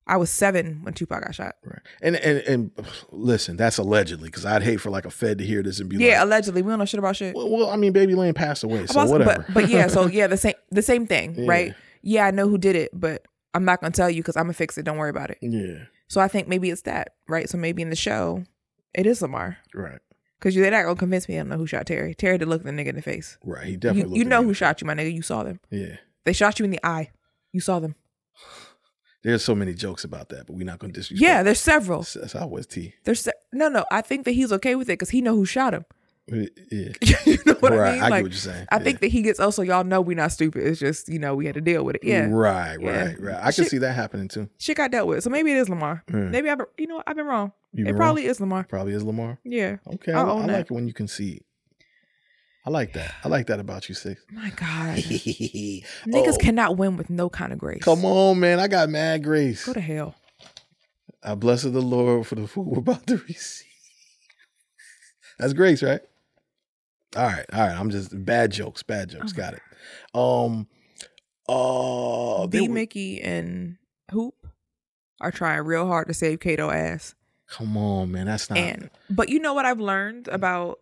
I 0.08 0.18
was 0.18 0.30
seven 0.32 0.80
when 0.84 0.94
Tupac 0.96 1.24
got 1.24 1.36
shot. 1.36 1.56
Right. 1.64 1.80
And 2.02 2.16
and 2.16 2.40
and 2.40 2.72
listen, 3.12 3.56
that's 3.58 3.78
allegedly 3.78 4.30
because 4.30 4.46
I'd 4.46 4.64
hate 4.64 4.82
for 4.82 4.90
like 4.90 5.06
a 5.06 5.12
Fed 5.12 5.38
to 5.40 5.46
hear 5.46 5.62
this 5.64 5.80
and 5.80 5.90
be 5.90 5.98
like, 5.98 6.06
Yeah, 6.06 6.20
like, 6.20 6.24
allegedly, 6.26 6.62
we 6.62 6.70
don't 6.72 6.80
know 6.80 6.86
shit 6.86 7.00
about 7.00 7.16
shit. 7.16 7.36
well, 7.36 7.50
well, 7.50 7.70
I 7.70 7.76
mean, 7.76 7.94
Baby 7.94 8.16
Lane 8.16 8.34
passed 8.34 8.64
away, 8.64 8.86
so 8.88 9.06
whatever. 9.06 9.46
But, 9.48 9.54
but 9.54 9.70
yeah, 9.70 9.88
so 9.88 10.08
yeah, 10.08 10.28
the 10.28 10.38
same 10.38 10.56
the 10.72 10.82
same 10.82 11.06
thing, 11.08 11.36
Yeah. 11.36 11.46
right? 11.48 11.74
Yeah, 12.02 12.26
I 12.26 12.32
know 12.32 12.48
who 12.48 12.58
did 12.58 12.76
it, 12.76 12.90
but 12.94 13.26
I'm 13.54 13.66
not 13.66 13.82
gonna 13.82 13.92
tell 13.92 14.10
you 14.10 14.22
because 14.24 14.36
I'm 14.38 14.44
gonna 14.46 14.54
fix 14.54 14.78
it. 14.78 14.84
Don't 14.86 14.98
worry 14.98 15.10
about 15.12 15.30
it. 15.32 15.38
yeah. 15.42 15.86
So 16.08 16.20
I 16.20 16.28
think 16.28 16.48
maybe 16.48 16.70
it's 16.70 16.82
that, 16.82 17.14
right? 17.30 17.48
So 17.48 17.58
maybe 17.58 17.82
in 17.82 17.90
the 17.90 17.96
show, 17.96 18.44
it 18.94 19.06
is 19.06 19.22
Lamar 19.22 19.58
Right. 19.74 20.00
because 20.40 20.56
you're 20.56 20.70
not 20.72 20.84
gonna 20.84 20.96
convince 20.96 21.28
me 21.30 21.36
I 21.36 21.40
don't 21.40 21.50
know 21.50 21.58
who 21.58 21.68
shot 21.68 21.86
Terry. 21.86 22.14
Terry 22.16 22.38
did 22.38 22.48
look 22.48 22.64
the 22.64 22.72
nigga 22.72 22.88
in 22.88 22.96
the 22.96 23.02
face. 23.02 23.38
Right. 23.44 23.66
He 23.68 23.78
definitely. 23.78 24.18
you 24.18 24.24
looked 24.24 24.30
know 24.30 24.44
who 24.44 24.54
shot 24.54 24.82
you, 24.82 24.88
my 24.88 24.94
nigga. 24.96 25.14
You 25.14 25.22
saw 25.22 25.44
them. 25.44 25.60
Yeah. 25.70 25.98
They 26.26 26.34
shot 26.34 26.60
you 26.60 26.66
in 26.66 26.72
the 26.72 26.80
eye. 26.86 27.12
You 27.52 27.60
saw 27.62 27.80
them. 27.80 27.96
There's 29.24 29.44
so 29.44 29.54
many 29.54 29.74
jokes 29.76 30.04
about 30.04 30.30
that, 30.30 30.48
but 30.48 30.56
we're 30.56 30.66
not 30.66 30.80
going 30.80 30.94
to 30.94 31.00
disrespect. 31.00 31.22
Yeah, 31.22 31.44
there's 31.44 31.60
several. 31.60 32.00
That's, 32.00 32.14
that's 32.14 32.36
always 32.36 32.66
T. 32.66 32.96
There's 33.04 33.22
se- 33.22 33.34
no, 33.54 33.70
no. 33.70 33.86
I 33.92 34.02
think 34.02 34.26
that 34.26 34.32
he's 34.32 34.52
okay 34.52 34.74
with 34.74 34.90
it 34.90 34.94
because 34.94 35.12
he 35.12 35.22
know 35.22 35.36
who 35.36 35.46
shot 35.46 35.76
him. 35.76 35.86
Yeah. 36.32 36.94
you 37.26 37.38
know 37.46 37.54
what 37.60 37.74
right. 37.74 37.90
I 37.90 37.94
mean? 37.94 38.04
I 38.04 38.08
Like, 38.10 38.20
get 38.20 38.24
what 38.24 38.32
you're 38.32 38.32
saying. 38.34 38.68
I 38.72 38.78
Yeah. 38.78 38.84
think 38.84 39.00
that 39.02 39.08
he 39.08 39.22
gets 39.22 39.40
also 39.40 39.62
y'all 39.62 39.84
know 39.84 40.02
we're 40.02 40.16
not 40.16 40.32
stupid. 40.32 40.66
It's 40.66 40.80
just 40.80 41.10
you 41.10 41.20
know 41.20 41.36
we 41.36 41.46
had 41.46 41.56
to 41.56 41.62
deal 41.62 41.84
with 41.84 41.96
it. 41.98 42.04
Yeah, 42.04 42.28
Right. 42.30 42.78
Yeah. 42.80 43.06
Right. 43.06 43.20
Right. 43.20 43.40
I 43.42 43.52
can 43.52 43.66
see 43.66 43.78
that 43.80 43.94
happening 43.94 44.28
too. 44.28 44.50
shit 44.58 44.78
got 44.78 44.92
dealt 44.92 45.08
with. 45.08 45.24
So 45.24 45.30
maybe 45.30 45.52
it 45.52 45.58
is 45.58 45.70
Lamar. 45.70 46.04
Mm. 46.10 46.32
Maybe 46.32 46.50
I've 46.50 46.58
been, 46.58 46.68
you 46.78 46.88
know 46.88 46.96
what? 46.98 47.04
I've 47.08 47.16
been 47.16 47.26
wrong. 47.26 47.52
It 47.74 47.96
probably 47.96 48.26
is 48.26 48.40
Lamar. 48.40 48.64
Probably 48.66 48.94
is 48.94 49.04
Lamar. 49.04 49.40
Yeah. 49.44 49.78
Okay. 49.96 50.12
I, 50.14 50.22
I 50.22 50.46
like 50.46 50.66
it 50.66 50.72
when 50.72 50.88
you 50.88 50.94
concede. 50.94 51.44
I 52.66 52.70
like 52.70 52.94
that. 52.94 53.14
I 53.24 53.28
like 53.28 53.48
that 53.48 53.60
about 53.60 53.90
you, 53.90 53.96
six. 53.96 54.22
My 54.32 54.52
God, 54.52 54.98
Niggas 55.00 55.84
niggas 56.06 56.40
cannot 56.40 56.78
win 56.78 56.96
with 56.96 57.10
no 57.10 57.28
kind 57.28 57.52
of 57.52 57.58
grace. 57.58 57.82
Come 57.84 58.06
on, 58.06 58.40
man. 58.40 58.60
I 58.60 58.68
got 58.68 58.88
mad 58.90 59.24
grace. 59.24 59.66
Go 59.66 59.74
to 59.74 59.82
hell. 59.82 60.14
I 61.24 61.34
bless 61.36 61.64
the 61.64 61.70
Lord 61.70 62.28
for 62.28 62.36
the 62.36 62.48
food 62.48 62.68
we're 62.68 62.80
about 62.80 63.08
to 63.08 63.18
receive. 63.28 63.68
That's 65.40 65.54
grace, 65.54 65.82
right? 65.82 66.02
All 67.16 67.26
right, 67.26 67.46
all 67.52 67.60
right. 67.68 67.78
I'm 67.78 67.90
just 67.90 68.24
bad 68.26 68.52
jokes, 68.52 68.84
bad 68.84 69.10
jokes. 69.10 69.34
Got 69.34 69.56
it. 69.56 69.62
Um, 70.14 70.68
uh, 71.50 72.48
B 72.48 72.68
were- 72.68 72.74
Mickey 72.74 73.22
and 73.22 73.78
Hoop 74.12 74.36
are 75.20 75.32
trying 75.32 75.64
real 75.66 75.88
hard 75.88 76.08
to 76.08 76.14
save 76.14 76.40
Kato 76.40 76.70
ass. 76.72 77.16
come 77.48 77.76
on, 77.76 78.12
man. 78.12 78.28
That's 78.28 78.50
not. 78.50 78.58
And 78.60 78.90
but 79.10 79.28
you 79.30 79.40
know 79.40 79.54
what 79.54 79.66
I've 79.66 79.80
learned 79.82 80.28
about 80.30 80.80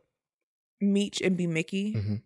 Meech 0.80 1.20
and 1.22 1.36
B 1.36 1.48
Mickey? 1.48 1.94
Mhm. 1.96 2.22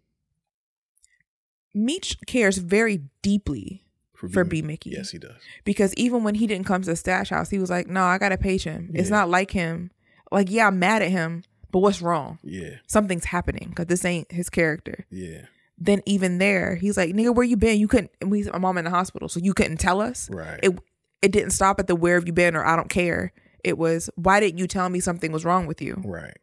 Meech 1.73 2.17
cares 2.27 2.57
very 2.59 3.03
deeply 3.21 3.84
for 4.13 4.43
B. 4.45 4.61
B 4.61 4.67
Mickey. 4.67 4.91
Yes, 4.91 5.11
he 5.11 5.17
does. 5.17 5.35
because 5.63 5.93
even 5.95 6.23
when 6.23 6.35
he 6.35 6.45
didn't 6.47 6.65
come 6.65 6.81
to 6.81 6.89
the 6.89 6.95
stash 6.95 7.30
house, 7.30 7.49
he 7.49 7.57
was 7.59 7.69
like, 7.69 7.88
"No, 7.88 8.03
I 8.03 8.17
gotta 8.17 8.38
page 8.38 8.63
him. 8.63 8.91
It's 8.93 9.09
not 9.09 9.30
like 9.30 9.51
him. 9.51 9.91
Like, 10.31 10.49
yeah, 10.51 10.67
I'm 10.67 10.80
mad 10.80 11.01
at 11.01 11.11
him, 11.11 11.43
but 11.74 11.80
what's 11.80 12.02
wrong? 12.02 12.40
Yeah, 12.41 12.76
Something's 12.88 13.26
happening 13.26 13.68
because 13.70 13.88
this 13.88 14.06
ain't 14.06 14.32
his 14.32 14.50
character." 14.50 15.06
yeah. 15.10 15.48
Then 15.78 16.02
even 16.06 16.38
there, 16.38 16.76
he's 16.76 16.95
like, 16.98 17.14
"Nigga, 17.16 17.36
where 17.36 17.44
you 17.45 17.58
been? 17.58 17.80
You 17.80 17.88
couldn't." 17.90 18.12
We, 18.24 18.44
my 18.44 18.60
mom 18.60 18.78
in 18.78 18.86
the 18.86 18.91
hospital, 18.91 19.28
so 19.28 19.40
you 19.41 19.54
couldn't 19.56 19.78
tell 19.78 20.00
us. 20.00 20.30
Right. 20.30 20.60
It 20.64 20.80
it 21.22 21.32
didn't 21.32 21.50
stop 21.50 21.80
at 21.80 21.88
the 21.88 21.95
where 21.95 22.14
have 22.16 22.28
you 22.28 22.32
been 22.34 22.56
or 22.56 22.64
I 22.64 22.76
don't 22.76 22.90
care. 22.90 23.34
It 23.64 23.78
was 23.78 24.10
why 24.16 24.40
didn't 24.40 24.60
you 24.60 24.68
tell 24.68 24.88
me 24.90 25.00
something 25.00 25.32
was 25.32 25.44
wrong 25.44 25.66
with 25.66 25.82
you? 25.82 26.00
right. 26.06 26.38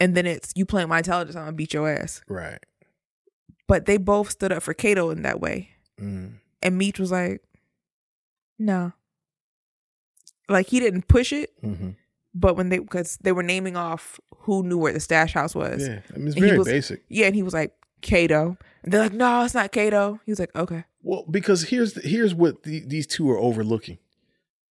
and 0.00 0.16
then 0.16 0.26
it's 0.26 0.52
you 0.56 0.64
playing 0.64 0.88
my 0.88 0.98
intelligence, 0.98 1.36
I'm 1.36 1.42
gonna 1.42 1.52
beat 1.52 1.74
your 1.74 1.88
ass. 1.88 2.22
Right. 2.28 2.58
But 3.68 3.84
they 3.86 3.98
both 3.98 4.30
stood 4.30 4.52
up 4.52 4.62
for 4.62 4.72
Kato 4.74 5.10
in 5.10 5.22
that 5.22 5.38
way. 5.40 5.70
Mm. 6.00 6.38
And 6.62 6.78
Meech 6.78 6.98
was 6.98 7.12
like, 7.12 7.42
no. 8.58 8.92
Like 10.48 10.68
he 10.68 10.80
didn't 10.80 11.08
push 11.08 11.32
it, 11.32 11.50
hmm 11.60 11.90
but 12.34 12.56
when 12.56 12.68
they 12.68 12.78
because 12.78 13.18
they 13.22 13.32
were 13.32 13.42
naming 13.42 13.76
off 13.76 14.20
who 14.38 14.62
knew 14.62 14.78
where 14.78 14.92
the 14.92 15.00
stash 15.00 15.34
house 15.34 15.54
was. 15.54 15.86
Yeah. 15.86 16.00
I 16.14 16.18
mean, 16.18 16.28
it's 16.28 16.36
very 16.36 16.58
was- 16.58 16.68
basic. 16.68 17.04
Yeah, 17.08 17.26
and 17.26 17.34
he 17.34 17.42
was 17.42 17.54
like, 17.54 17.74
Kato. 18.00 18.56
And 18.82 18.92
they're 18.92 19.02
like, 19.02 19.12
no, 19.12 19.44
it's 19.44 19.54
not 19.54 19.70
Kato. 19.72 20.20
He 20.26 20.32
was 20.32 20.40
like, 20.40 20.54
okay. 20.56 20.84
Well, 21.02 21.24
because 21.30 21.64
here's 21.64 21.94
the, 21.94 22.00
here's 22.00 22.34
what 22.34 22.64
the, 22.64 22.84
these 22.86 23.06
two 23.06 23.30
are 23.30 23.38
overlooking. 23.38 23.98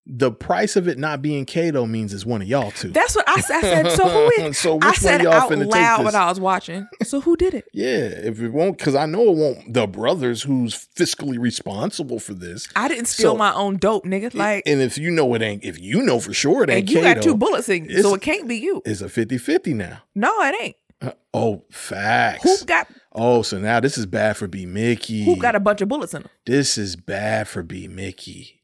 The 0.07 0.31
price 0.31 0.75
of 0.75 0.87
it 0.87 0.97
not 0.97 1.21
being 1.21 1.45
Kato 1.45 1.85
means 1.85 2.11
it's 2.11 2.25
one 2.25 2.41
of 2.41 2.47
y'all 2.47 2.71
two. 2.71 2.89
That's 2.89 3.15
what 3.15 3.29
I, 3.29 3.33
I 3.35 3.41
said. 3.41 3.91
So 3.91 4.09
who 4.09 4.43
is 4.43 4.57
So 4.57 4.75
which 4.75 4.83
I 4.83 4.87
one 4.87 4.95
said 4.95 5.21
y'all 5.21 5.33
out 5.33 5.51
loud 5.51 6.05
when 6.05 6.15
I 6.15 6.27
was 6.27 6.39
watching. 6.39 6.87
So 7.03 7.21
who 7.21 7.37
did 7.37 7.53
it? 7.53 7.65
yeah, 7.71 7.97
if 8.07 8.41
it 8.41 8.49
won't, 8.49 8.77
because 8.79 8.95
I 8.95 9.05
know 9.05 9.29
it 9.31 9.35
won't. 9.37 9.73
The 9.73 9.85
brothers 9.87 10.41
who's 10.41 10.87
fiscally 10.95 11.37
responsible 11.39 12.19
for 12.19 12.33
this. 12.33 12.67
I 12.75 12.87
didn't 12.87 13.05
steal 13.05 13.33
So- 13.33 13.37
my 13.37 13.53
own 13.53 13.77
dope, 13.77 14.05
nigga. 14.05 14.33
Like 14.33 14.63
and 14.65 14.81
if 14.81 14.97
you 14.97 15.11
know 15.11 15.33
it 15.35 15.41
ain't, 15.43 15.63
if 15.63 15.79
you 15.79 16.01
know 16.01 16.19
for 16.19 16.33
sure 16.33 16.63
it 16.63 16.69
ain't 16.71 16.79
and 16.81 16.89
you 16.89 17.01
Kato, 17.01 17.13
got 17.13 17.23
two 17.23 17.37
bullets 17.37 17.69
in 17.69 17.85
you, 17.85 18.01
so 18.01 18.15
it 18.15 18.21
can't 18.21 18.47
be 18.47 18.55
you. 18.57 18.81
It's 18.85 19.01
a 19.01 19.05
50-50 19.05 19.75
now. 19.75 19.99
No, 20.15 20.31
it 20.41 20.55
ain't. 20.61 20.75
Uh, 21.01 21.11
Oh, 21.33 21.63
facts. 21.71 22.43
Who 22.43 22.65
got 22.65 22.87
oh, 23.13 23.41
so 23.43 23.57
now 23.59 23.79
this 23.79 23.97
is 23.97 24.05
bad 24.05 24.35
for 24.37 24.47
B 24.47 24.65
Mickey. 24.65 25.23
who 25.23 25.35
got 25.37 25.55
a 25.55 25.59
bunch 25.59 25.81
of 25.81 25.87
bullets 25.89 26.13
in 26.13 26.23
them? 26.23 26.31
This 26.45 26.77
is 26.77 26.95
bad 26.95 27.47
for 27.47 27.63
B 27.63 27.87
Mickey. 27.87 28.60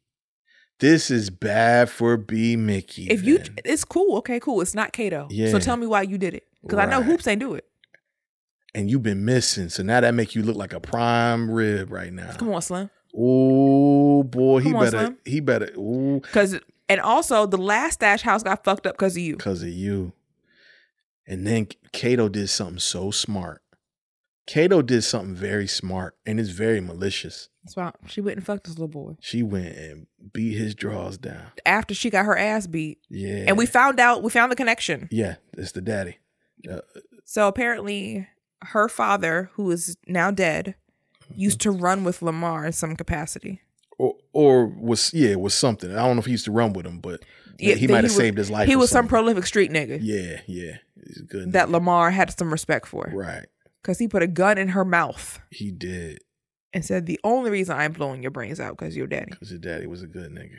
This 0.80 1.10
is 1.10 1.30
bad 1.30 1.90
for 1.90 2.18
B 2.18 2.56
Mickey. 2.56 3.08
If 3.10 3.24
you, 3.24 3.40
then. 3.40 3.56
it's 3.66 3.84
cool. 3.84 4.18
Okay, 4.18 4.40
cool. 4.40 4.62
It's 4.62 4.76
not 4.76 4.94
Kato. 4.94 5.28
Yeah. 5.32 5.50
So 5.52 5.60
tell 5.60 5.76
me 5.78 5.88
why 5.88 6.04
you 6.04 6.18
did 6.18 6.34
it. 6.36 6.46
Because 6.62 6.78
I 6.80 6.86
know 6.86 7.02
hoops 7.02 7.28
ain't 7.28 7.40
do 7.40 7.54
it. 7.56 7.66
and 8.76 8.92
you've 8.92 9.02
been 9.04 9.26
missing, 9.26 9.70
so 9.70 9.82
now 9.82 10.02
that 10.02 10.14
make 10.14 10.36
you 10.36 10.44
look 10.44 10.56
like 10.58 10.74
a 10.74 10.80
prime 10.80 11.50
rib 11.50 11.92
right 11.92 12.14
now. 12.14 12.32
Come 12.34 12.52
on, 12.54 12.62
Slim. 12.62 12.90
Oh 13.16 14.22
boy, 14.24 14.60
he 14.60 14.74
on, 14.74 14.84
better 14.84 14.98
Slim. 15.00 15.18
he 15.26 15.40
better 15.40 15.70
ooh 15.78 16.20
Because 16.22 16.60
and 16.90 17.02
also 17.02 17.46
the 17.48 17.58
last 17.58 17.96
stash 17.96 18.22
house 18.22 18.44
got 18.44 18.64
fucked 18.64 18.86
up 18.86 18.94
because 18.96 19.16
of 19.16 19.24
you. 19.24 19.36
because 19.38 19.64
of 19.64 19.70
you. 19.70 20.14
And 21.26 21.46
then 21.48 21.68
Kato 21.92 22.30
did 22.30 22.50
something 22.50 22.80
so 22.80 23.10
smart. 23.12 23.62
Kato 24.48 24.82
did 24.82 25.04
something 25.04 25.36
very 25.36 25.68
smart 25.68 26.16
and 26.26 26.40
it's 26.40 26.50
very 26.50 26.80
malicious. 26.82 27.50
That's 27.64 27.76
why 27.76 27.92
she 28.08 28.22
went 28.22 28.38
and 28.38 28.46
fucked 28.46 28.64
this 28.64 28.74
little 28.80 28.88
boy 28.88 29.18
She 29.20 29.44
went 29.44 29.76
and 29.78 30.08
beat 30.34 30.58
his 30.58 30.74
drawers 30.74 31.18
down. 31.18 31.52
after 31.66 31.94
she 31.94 32.10
got 32.10 32.26
her 32.26 32.38
ass 32.38 32.66
beat, 32.66 33.00
Yeah. 33.10 33.44
and 33.48 33.58
we 33.58 33.66
found 33.66 34.00
out 34.00 34.24
we 34.24 34.30
found 34.32 34.52
the 34.52 34.56
connection. 34.56 35.10
Yeah, 35.12 35.36
it's 35.58 35.74
the 35.74 35.82
daddy. 35.82 36.18
Uh, 36.70 36.80
So 37.26 37.48
apparently, 37.48 38.28
her 38.62 38.88
father, 38.88 39.50
who 39.56 39.70
is 39.70 39.98
now 40.08 40.32
dead, 40.32 40.76
used 41.36 41.60
to 41.62 41.72
run 41.72 42.06
with 42.06 42.22
Lamar 42.22 42.66
in 42.66 42.72
some 42.74 42.96
capacity. 42.96 43.62
or 44.00 44.16
or 44.32 44.68
was 44.68 45.14
yeah, 45.14 45.36
was 45.36 45.54
something. 45.54 45.92
I 45.92 46.06
don't 46.06 46.16
know 46.16 46.20
if 46.22 46.26
he 46.26 46.32
used 46.32 46.46
to 46.46 46.52
run 46.52 46.72
with 46.72 46.86
him, 46.86 47.00
but 47.00 47.22
Yeah, 47.60 47.74
he 47.76 47.88
might 47.88 48.04
have 48.06 48.12
saved 48.14 48.38
his 48.38 48.50
life. 48.50 48.68
He 48.70 48.76
was 48.78 48.90
some 48.92 49.08
prolific 49.10 49.46
street 49.46 49.72
nigga 49.72 50.00
Yeah, 50.02 50.40
yeah. 50.48 50.78
He's 51.06 51.22
good. 51.22 51.52
that 51.54 51.68
nigga. 51.68 51.72
Lamar 51.72 52.12
had 52.12 52.32
some 52.38 52.50
respect 52.52 52.86
for 52.88 53.12
right. 53.14 53.48
Because 53.88 54.00
he 54.00 54.08
put 54.10 54.22
a 54.22 54.28
gun 54.28 54.58
in 54.58 54.68
her 54.70 54.84
mouth 54.84 55.40
He 55.50 55.72
did. 55.72 56.20
and 56.74 56.84
said, 56.84 57.06
"The 57.06 57.20
only 57.24 57.50
reason 57.52 57.78
I'm 57.78 57.94
blowing 57.94 58.22
your 58.22 58.32
brains 58.32 58.60
out 58.60 58.78
because 58.78 58.98
you're 58.98 59.08
daddy." 59.08 59.32
Because 59.32 59.50
your 59.50 59.60
daddy 59.62 59.88
was 59.88 60.04
a 60.04 60.08
good 60.08 60.30
nigga. 60.32 60.58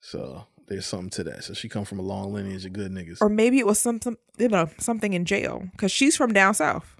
So 0.00 0.46
there's 0.66 0.84
something 0.84 1.10
to 1.10 1.24
that. 1.24 1.44
So 1.44 1.54
she 1.54 1.68
come 1.68 1.84
from 1.84 2.00
a 2.00 2.02
long 2.02 2.32
lineage 2.32 2.66
of 2.66 2.72
good 2.72 2.90
niggas. 2.90 3.18
Or 3.22 3.28
maybe 3.28 3.58
it 3.60 3.66
was 3.66 3.78
something, 3.78 4.16
you 4.36 4.48
know, 4.48 4.68
something 4.78 5.12
in 5.12 5.24
jail 5.24 5.62
because 5.72 5.92
she's 5.92 6.16
from 6.16 6.32
down 6.32 6.54
south. 6.54 6.96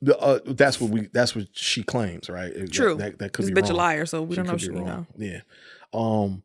The, 0.00 0.16
uh, 0.18 0.38
that's 0.46 0.80
what 0.80 0.90
we. 0.90 1.08
That's 1.12 1.34
what 1.36 1.48
she 1.52 1.82
claims, 1.82 2.30
right? 2.30 2.52
True. 2.72 2.94
That, 2.96 3.18
that, 3.18 3.32
could 3.32 3.44
This 3.44 3.50
be 3.52 3.60
bitch 3.60 3.66
a 3.66 3.68
wrong. 3.70 3.76
liar, 3.76 4.06
so 4.06 4.22
we 4.22 4.36
don't 4.36 4.46
know. 4.46 4.52
could 4.52 4.60
She, 4.62 4.68
be 4.70 4.76
you 4.76 4.80
wrong. 4.84 5.06
know. 5.18 5.26
Yeah. 5.26 5.40
Um. 5.92 6.42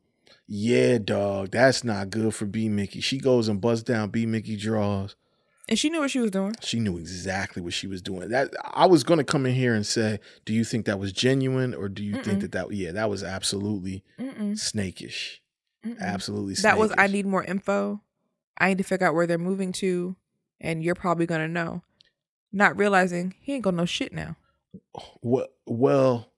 Yeah, 0.48 0.98
dog. 0.98 1.52
That's 1.52 1.84
not 1.84 2.10
good 2.10 2.34
for 2.36 2.46
B 2.46 2.68
Mickey. 2.68 3.00
She 3.00 3.18
goes 3.20 3.48
and 3.48 3.62
busts 3.62 3.84
down 3.84 4.10
B 4.10 4.26
Mickey 4.26 4.58
draws. 4.58 5.16
And 5.70 5.80
she 5.80 5.90
knew 5.90 6.02
what 6.02 6.12
she 6.12 6.20
was 6.20 6.32
doing. 6.32 6.56
She 6.62 6.80
knew 6.80 6.98
exactly 6.98 7.62
what 7.62 7.72
she 7.74 7.88
was 7.88 8.02
doing. 8.02 8.30
That 8.30 8.54
I 8.64 8.86
was 8.86 9.04
gonna 9.04 9.24
come 9.24 9.46
in 9.46 9.54
here 9.56 9.74
and 9.74 9.86
say, 9.86 10.20
do 10.44 10.54
you 10.54 10.64
think 10.66 10.86
that 10.86 11.00
was 11.00 11.14
genuine, 11.14 11.74
or 11.74 11.88
do 11.88 12.04
you 12.04 12.14
think 12.16 12.40
Mm-mm. 12.40 12.42
that 12.42 12.52
that 12.52 12.72
yeah, 12.74 12.92
that 12.92 13.10
was 13.10 13.24
absolutely 13.24 14.04
Mm-mm. 14.20 14.58
snakish, 14.58 15.40
Mm-mm. 15.86 16.00
absolutely. 16.02 16.56
That 16.56 16.78
was 16.78 16.92
I 16.98 17.08
need 17.08 17.26
more 17.26 17.44
info. 17.44 18.02
I 18.58 18.68
need 18.70 18.78
to 18.80 18.84
figure 18.84 19.08
out 19.08 19.16
where 19.16 19.26
they're 19.26 19.38
moving 19.38 19.72
to, 19.74 20.16
and 20.60 20.84
you're 20.84 20.96
probably 20.96 21.26
gonna 21.26 21.48
know. 21.48 21.82
Not 22.52 22.78
realizing 22.78 23.34
he 23.40 23.54
ain't 23.54 23.64
gonna 23.64 23.78
know 23.78 23.86
shit 23.86 24.12
now. 24.14 24.36
Well, 25.22 25.48
well, 25.66 26.30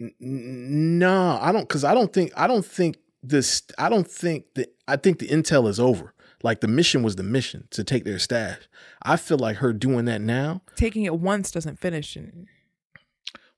n- 0.00 0.12
n- 0.20 0.98
no, 0.98 1.38
I 1.40 1.52
don't, 1.52 1.66
because 1.66 1.84
I 1.84 1.94
don't 1.94 2.12
think, 2.12 2.32
I 2.36 2.46
don't 2.46 2.64
think 2.64 2.98
this, 3.22 3.62
I 3.78 3.88
don't 3.88 4.06
think 4.06 4.44
that, 4.54 4.72
I 4.86 4.96
think 4.96 5.18
the 5.18 5.28
intel 5.28 5.68
is 5.68 5.80
over. 5.80 6.14
Like 6.42 6.60
the 6.60 6.68
mission 6.68 7.02
was 7.02 7.16
the 7.16 7.22
mission 7.22 7.68
to 7.70 7.84
take 7.84 8.04
their 8.04 8.18
stash. 8.18 8.60
I 9.02 9.16
feel 9.16 9.38
like 9.38 9.56
her 9.56 9.72
doing 9.72 10.06
that 10.06 10.20
now. 10.20 10.62
Taking 10.76 11.04
it 11.04 11.18
once 11.18 11.50
doesn't 11.50 11.78
finish. 11.78 12.16
And 12.16 12.46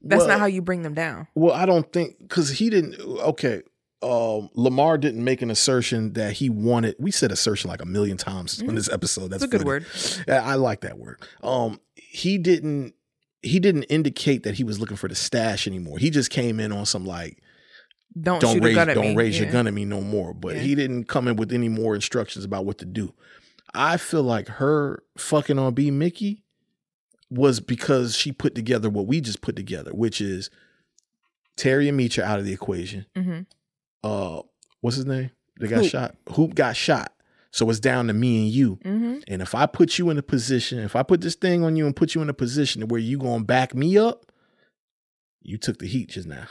that's 0.01 0.21
well, 0.21 0.29
not 0.29 0.41
how 0.41 0.47
you 0.47 0.63
bring 0.63 0.83
them 0.83 0.95
down. 0.95 1.29
Well, 1.35 1.55
I 1.55 1.67
don't 1.67 1.93
think 1.93 2.19
because 2.19 2.51
he 2.51 2.71
didn't. 2.71 3.01
Okay, 3.01 3.63
um, 4.03 4.51
Lamar 4.55 4.99
didn't 4.99 5.23
make 5.23 5.43
an 5.43 5.51
assertion 5.51 6.15
that 6.15 6.35
he 6.35 6.51
wanted. 6.51 6.97
We 6.99 7.11
said 7.11 7.31
assertion 7.31 7.71
like 7.71 7.83
a 7.83 7.87
million 7.87 8.17
times 8.17 8.61
in 8.61 8.75
this 8.75 8.91
episode. 8.91 9.29
That's 9.29 9.45
It's 9.45 9.55
a 9.55 9.59
good 9.59 9.65
funny. 9.65 9.69
word. 9.69 9.87
I 10.29 10.53
I 10.53 10.55
like 10.57 10.81
that 10.81 10.99
word. 10.99 11.21
Um, 11.43 11.81
he 11.95 12.39
didn't. 12.39 12.95
He 13.45 13.59
didn't 13.59 13.85
indicate 13.85 14.45
that 14.45 14.55
he 14.55 14.63
was 14.65 14.79
looking 14.79 14.97
for 14.97 15.09
the 15.09 15.17
stash 15.17 15.67
anymore. 15.67 15.99
He 15.99 16.11
just 16.11 16.31
came 16.31 16.61
in 16.61 16.71
on 16.71 16.87
some 16.87 17.05
like 17.05 17.42
Don't, 18.21 18.41
don't 18.41 18.55
shoot 18.55 18.63
raise 18.65 18.73
a 18.73 18.77
gun 18.77 18.91
at 18.91 18.95
don't 18.95 19.17
raise 19.17 19.39
your 19.41 19.51
gun 19.51 19.67
at 19.67 19.73
me 19.75 19.85
no 19.85 20.01
more. 20.01 20.35
But 20.35 20.57
Yeah. 20.57 20.63
he 20.63 20.75
didn't 20.75 21.05
come 21.05 21.29
in 21.29 21.37
with 21.37 21.53
any 21.53 21.69
more 21.69 21.95
instructions 21.95 22.45
about 22.45 22.65
what 22.67 22.79
to 22.79 22.85
do. 22.85 23.15
I 23.75 23.97
feel 23.97 24.23
like 24.23 24.49
her 24.49 25.03
fucking 25.17 25.59
on 25.59 25.73
B 25.75 25.91
Mickey 25.91 26.45
was 27.31 27.61
because 27.61 28.15
she 28.15 28.31
put 28.33 28.55
together 28.55 28.91
what 28.91 29.07
we 29.07 29.21
just 29.23 29.41
put 29.41 29.57
together, 29.57 29.93
which 29.95 30.21
is 30.21 30.51
Terry 31.57 31.89
and 31.89 31.97
Meech 31.97 32.19
out 32.19 32.39
of 32.39 32.45
the 32.45 32.53
equation. 32.53 33.07
Mhm. 33.17 33.47
Uh, 34.05 34.43
what's 34.83 34.97
his 34.97 35.07
name? 35.07 35.31
They 35.59 35.69
got 35.69 35.83
Hoop. 35.83 35.91
shot. 35.91 36.17
Hoop 36.31 36.55
got 36.55 36.77
shot. 36.77 37.15
So 37.51 37.69
it's 37.71 37.81
down 37.81 38.07
to 38.09 38.13
me 38.15 38.43
and 38.45 38.51
you. 38.51 38.77
Mhm. 38.85 39.23
And 39.29 39.41
if 39.43 39.55
I 39.55 39.67
put 39.67 39.99
you 39.99 40.11
in 40.11 40.19
a 40.19 40.23
position, 40.23 40.79
if 40.79 40.97
I 40.97 41.03
put 41.03 41.21
this 41.23 41.35
thing 41.35 41.63
on 41.65 41.77
you 41.77 41.87
and 41.87 41.95
put 41.97 42.15
you 42.15 42.21
in 42.23 42.29
a 42.29 42.35
position 42.35 42.87
where 42.89 43.01
you 43.01 43.19
gonna 43.19 43.45
back 43.45 43.75
me 43.75 43.97
up, 43.99 44.31
you 45.43 45.57
took 45.59 45.79
the 45.79 45.87
heat 45.87 46.11
just 46.11 46.27
now. 46.29 46.47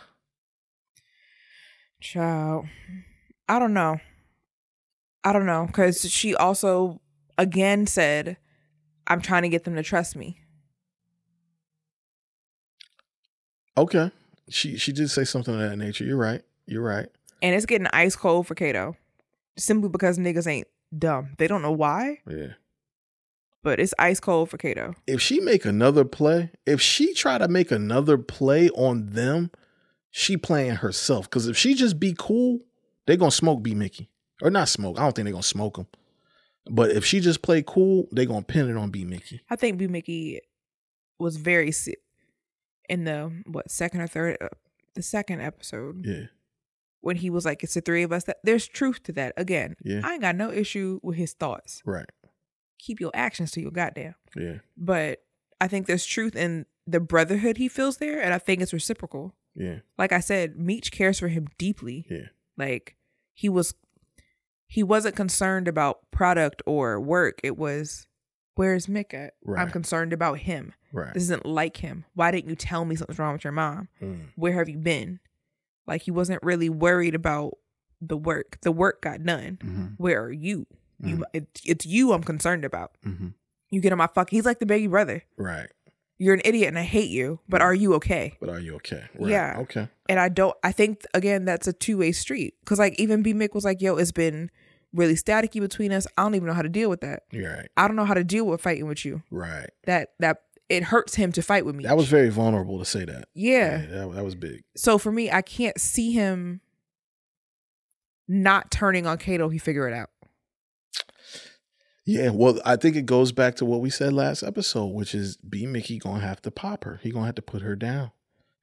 Child, 2.01 2.65
I 3.47 3.59
don't 3.59 3.73
know. 3.73 3.99
I 5.23 5.31
don't 5.33 5.45
know 5.45 5.67
because 5.67 6.09
she 6.09 6.35
also 6.35 6.99
again 7.37 7.85
said, 7.87 8.37
"I'm 9.07 9.21
trying 9.21 9.43
to 9.43 9.49
get 9.49 9.63
them 9.65 9.75
to 9.75 9.83
trust 9.83 10.15
me." 10.15 10.39
Okay. 13.77 14.11
She 14.49 14.77
she 14.77 14.91
did 14.91 15.09
say 15.09 15.23
something 15.23 15.53
of 15.53 15.59
that 15.61 15.77
nature. 15.77 16.03
You're 16.03 16.17
right. 16.17 16.41
You're 16.65 16.83
right. 16.83 17.07
and 17.43 17.55
it's 17.55 17.65
getting 17.65 17.87
ice 17.93 18.15
cold 18.15 18.45
for 18.47 18.53
Kato, 18.55 18.95
simply 19.57 19.89
because 19.89 20.17
niggas 20.19 20.45
ain't 20.47 20.67
dumb. 20.97 21.31
They 21.37 21.47
don't 21.47 21.61
know 21.63 21.71
why, 21.71 22.19
Yeah. 22.29 22.53
but 23.63 23.79
it's 23.79 23.93
ice 23.97 24.19
cold 24.19 24.49
for 24.49 24.57
Kato. 24.57 24.93
If 25.07 25.21
she 25.21 25.39
make 25.39 25.65
another 25.65 26.03
play, 26.05 26.51
if 26.67 26.81
she 26.81 27.13
try 27.15 27.37
to 27.39 27.47
make 27.47 27.71
another 27.71 28.17
play 28.19 28.69
on 28.71 29.07
them, 29.11 29.49
she 30.11 30.37
playing 30.37 30.75
herself. 30.75 31.29
Because 31.29 31.47
if 31.47 31.57
she 31.57 31.73
just 31.73 31.99
be 31.99 32.13
cool, 32.17 32.59
they 33.07 33.17
gonna 33.17 33.31
smoke 33.31 33.63
B 33.63 33.73
Mickey 33.73 34.09
or 34.41 34.49
not 34.49 34.69
smoke. 34.69 34.99
I 34.99 35.03
don't 35.03 35.15
think 35.15 35.25
they 35.25 35.31
gonna 35.31 35.43
smoke 35.43 35.77
him. 35.77 35.87
But 36.69 36.91
if 36.91 37.03
she 37.05 37.19
just 37.19 37.41
play 37.41 37.63
cool, 37.65 38.07
they 38.11 38.25
gonna 38.25 38.43
pin 38.43 38.69
it 38.69 38.77
on 38.77 38.91
B 38.91 39.03
Mickey. 39.05 39.41
I 39.49 39.55
think 39.55 39.77
B 39.77 39.87
Mickey 39.87 40.41
was 41.17 41.37
very 41.37 41.71
sick 41.71 41.99
in 42.89 43.05
the 43.05 43.31
what 43.47 43.71
second 43.71 44.01
or 44.01 44.07
third, 44.07 44.37
uh, 44.41 44.49
the 44.95 45.01
second 45.01 45.41
episode 45.41 46.05
Yeah. 46.05 46.25
when 46.99 47.15
he 47.15 47.29
was 47.29 47.45
like, 47.45 47.63
"It's 47.63 47.73
the 47.73 47.81
three 47.81 48.03
of 48.03 48.11
us." 48.11 48.25
That 48.25 48.37
there's 48.43 48.67
truth 48.67 49.01
to 49.03 49.11
that. 49.13 49.33
Again, 49.37 49.75
Yeah. 49.83 50.01
I 50.03 50.13
ain't 50.13 50.21
got 50.21 50.35
no 50.35 50.51
issue 50.51 50.99
with 51.01 51.17
his 51.17 51.33
thoughts. 51.33 51.81
Right. 51.85 52.09
Keep 52.79 52.99
your 52.99 53.11
actions 53.13 53.51
to 53.51 53.61
your 53.61 53.71
goddamn. 53.71 54.15
Yeah. 54.35 54.59
But 54.75 55.23
I 55.59 55.67
think 55.67 55.85
there's 55.87 56.05
truth 56.05 56.35
in 56.35 56.65
the 56.87 56.99
brotherhood 56.99 57.57
he 57.57 57.67
feels 57.69 57.97
there, 57.97 58.19
and 58.21 58.33
I 58.33 58.39
think 58.39 58.61
it's 58.61 58.73
reciprocal. 58.73 59.33
Yeah. 59.55 59.79
Like 59.97 60.11
I 60.11 60.19
said, 60.19 60.57
Meech 60.57 60.91
cares 60.91 61.19
for 61.19 61.27
him 61.27 61.47
deeply. 61.57 62.05
Yeah. 62.09 62.27
Like 62.57 62.95
he 63.33 63.49
was 63.49 63.73
he 64.67 64.83
wasn't 64.83 65.15
concerned 65.15 65.67
about 65.67 65.99
product 66.11 66.61
or 66.65 66.99
work. 66.99 67.39
It 67.43 67.57
was 67.57 68.07
where's 68.55 68.87
Mick 68.87 69.13
at? 69.13 69.33
I'm 69.57 69.69
concerned 69.71 70.13
about 70.13 70.39
him. 70.39 70.73
Right. 70.93 71.13
This 71.13 71.23
isn't 71.23 71.45
like 71.45 71.77
him. 71.77 72.05
Why 72.13 72.31
didn't 72.31 72.49
you 72.49 72.55
tell 72.55 72.85
me 72.85 72.95
something's 72.95 73.19
wrong 73.19 73.33
with 73.33 73.43
your 73.43 73.53
mom? 73.53 73.87
Mm. 74.01 74.27
Where 74.35 74.53
have 74.53 74.69
you 74.69 74.77
been? 74.77 75.19
Like 75.87 76.03
he 76.03 76.11
wasn't 76.11 76.43
really 76.43 76.69
worried 76.69 77.15
about 77.15 77.57
the 77.99 78.17
work. 78.17 78.57
The 78.61 78.71
work 78.71 79.01
got 79.01 79.23
done. 79.23 79.57
Mhm. 79.63 79.93
Where 79.97 80.21
are 80.23 80.31
you? 80.31 80.67
You, 81.03 81.25
it, 81.33 81.47
it's 81.65 81.83
you 81.85 82.13
I'm 82.13 82.21
concerned 82.23 82.63
about. 82.63 82.91
hmm 83.03 83.29
You 83.71 83.81
get 83.81 83.91
on 83.91 83.97
my 83.97 84.05
fuck. 84.07 84.29
He's 84.29 84.45
like 84.45 84.59
the 84.59 84.67
baby 84.67 84.85
brother. 84.85 85.23
Right. 85.35 85.67
You're 86.21 86.35
an 86.35 86.41
idiot 86.45 86.67
and 86.67 86.77
I 86.77 86.83
hate 86.83 87.09
you, 87.09 87.39
but 87.49 87.63
are 87.63 87.73
you 87.73 87.95
okay? 87.95 88.37
But 88.39 88.49
are 88.49 88.59
you 88.59 88.75
okay? 88.75 89.05
Right. 89.17 89.31
Yeah. 89.31 89.55
Okay. 89.61 89.89
And 90.07 90.19
I 90.19 90.29
don't. 90.29 90.55
I 90.63 90.71
think 90.71 91.03
again 91.15 91.45
that's 91.45 91.65
a 91.65 91.73
two 91.73 91.97
way 91.97 92.11
street 92.11 92.53
because 92.59 92.77
like 92.77 92.93
even 92.99 93.23
B 93.23 93.33
Mick 93.33 93.55
was 93.55 93.65
like, 93.65 93.81
"Yo, 93.81 93.95
it's 93.95 94.11
been 94.11 94.51
really 94.93 95.15
staticky 95.15 95.59
between 95.59 95.91
us. 95.91 96.05
I 96.19 96.21
don't 96.21 96.35
even 96.35 96.47
know 96.47 96.53
how 96.53 96.61
to 96.61 96.69
deal 96.69 96.91
with 96.91 97.01
that. 97.01 97.23
You're 97.31 97.51
right. 97.51 97.67
I 97.75 97.87
don't 97.87 97.95
know 97.95 98.05
how 98.05 98.13
to 98.13 98.23
deal 98.23 98.45
with 98.45 98.61
fighting 98.61 98.85
with 98.85 99.03
you. 99.03 99.23
Right. 99.31 99.71
That 99.85 100.09
that 100.19 100.43
it 100.69 100.83
hurts 100.83 101.15
him 101.15 101.31
to 101.31 101.41
fight 101.41 101.65
with 101.65 101.73
me. 101.73 101.85
That 101.85 101.97
was 101.97 102.07
very 102.07 102.29
vulnerable 102.29 102.77
to 102.77 102.85
say 102.85 103.03
that. 103.03 103.29
yeah. 103.33 103.77
that, 103.77 104.13
that 104.13 104.23
was 104.23 104.35
big. 104.35 104.61
So 104.75 104.99
for 104.99 105.11
me, 105.11 105.31
I 105.31 105.41
can't 105.41 105.81
see 105.81 106.11
him 106.11 106.61
not 108.27 108.69
turning 108.69 109.07
on 109.07 109.17
Kato. 109.17 109.49
He 109.49 109.57
figure 109.57 109.87
it 109.87 109.93
out. 109.95 110.10
Yeah, 112.05 112.29
well, 112.31 112.59
I 112.65 112.77
think 112.77 112.95
it 112.95 113.05
goes 113.05 113.31
back 113.31 113.55
to 113.57 113.65
what 113.65 113.81
we 113.81 113.89
said 113.89 114.11
last 114.13 114.41
episode, 114.43 114.87
which 114.87 115.13
is 115.13 115.37
B 115.37 115.65
Mickey 115.65 115.99
gonna 115.99 116.21
have 116.21 116.41
to 116.43 116.51
pop 116.51 116.83
her. 116.83 116.99
He 117.03 117.11
gonna 117.11 117.27
have 117.27 117.35
to 117.35 117.41
put 117.41 117.61
her 117.61 117.75
down, 117.75 118.11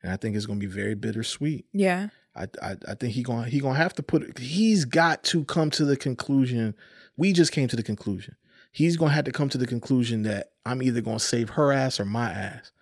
and 0.03 0.13
I 0.13 0.17
think 0.17 0.35
it's 0.37 0.47
gonna 0.47 0.59
be 0.59 0.67
very 0.67 0.95
bittersweet. 0.95 1.67
Yeah. 1.73 2.09
I 2.35 2.49
I, 2.63 2.77
I 2.89 2.95
think 2.95 3.15
he 3.15 3.23
gonna 3.23 3.49
he 3.49 3.61
gonna 3.61 3.79
have 3.79 3.95
to 3.95 4.03
put. 4.03 4.39
He's 4.39 4.85
got 4.85 5.23
to 5.25 5.45
come 5.45 5.71
to 5.71 5.85
the 5.85 5.97
conclusion. 5.97 6.75
We 7.17 7.33
just 7.33 7.53
came 7.53 7.69
to 7.69 7.77
the 7.77 7.83
conclusion. 7.83 8.37
He's 8.73 8.97
gonna 8.97 9.13
have 9.13 9.25
to 9.25 9.33
come 9.33 9.49
to 9.51 9.59
the 9.59 9.67
conclusion 9.67 10.23
that 10.23 10.51
I'm 10.67 10.83
either 10.83 11.01
gonna 11.01 11.21
save 11.21 11.51
her 11.51 11.73
ass 11.73 11.99
or 12.01 12.05
my 12.05 12.31
ass, 12.31 12.73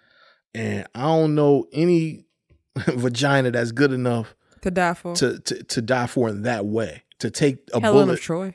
and 0.55 0.87
I 0.95 1.03
don't 1.03 1.35
know 1.35 1.67
any 1.73 2.25
vagina 2.77 3.51
that's 3.51 3.73
good 3.73 3.93
enough 3.93 4.35
To 4.63 4.71
die 4.71 4.95
for 4.95 5.15
to 5.17 5.39
to, 5.39 5.63
to 5.65 5.83
die 5.83 6.07
for 6.07 6.29
in 6.31 6.43
that 6.43 6.65
way. 6.67 7.05
To 7.21 7.31
take 7.31 7.59
a 7.73 7.81
Helen 7.81 8.07
bullet. 8.07 8.15
of 8.15 8.21
Troy. 8.21 8.55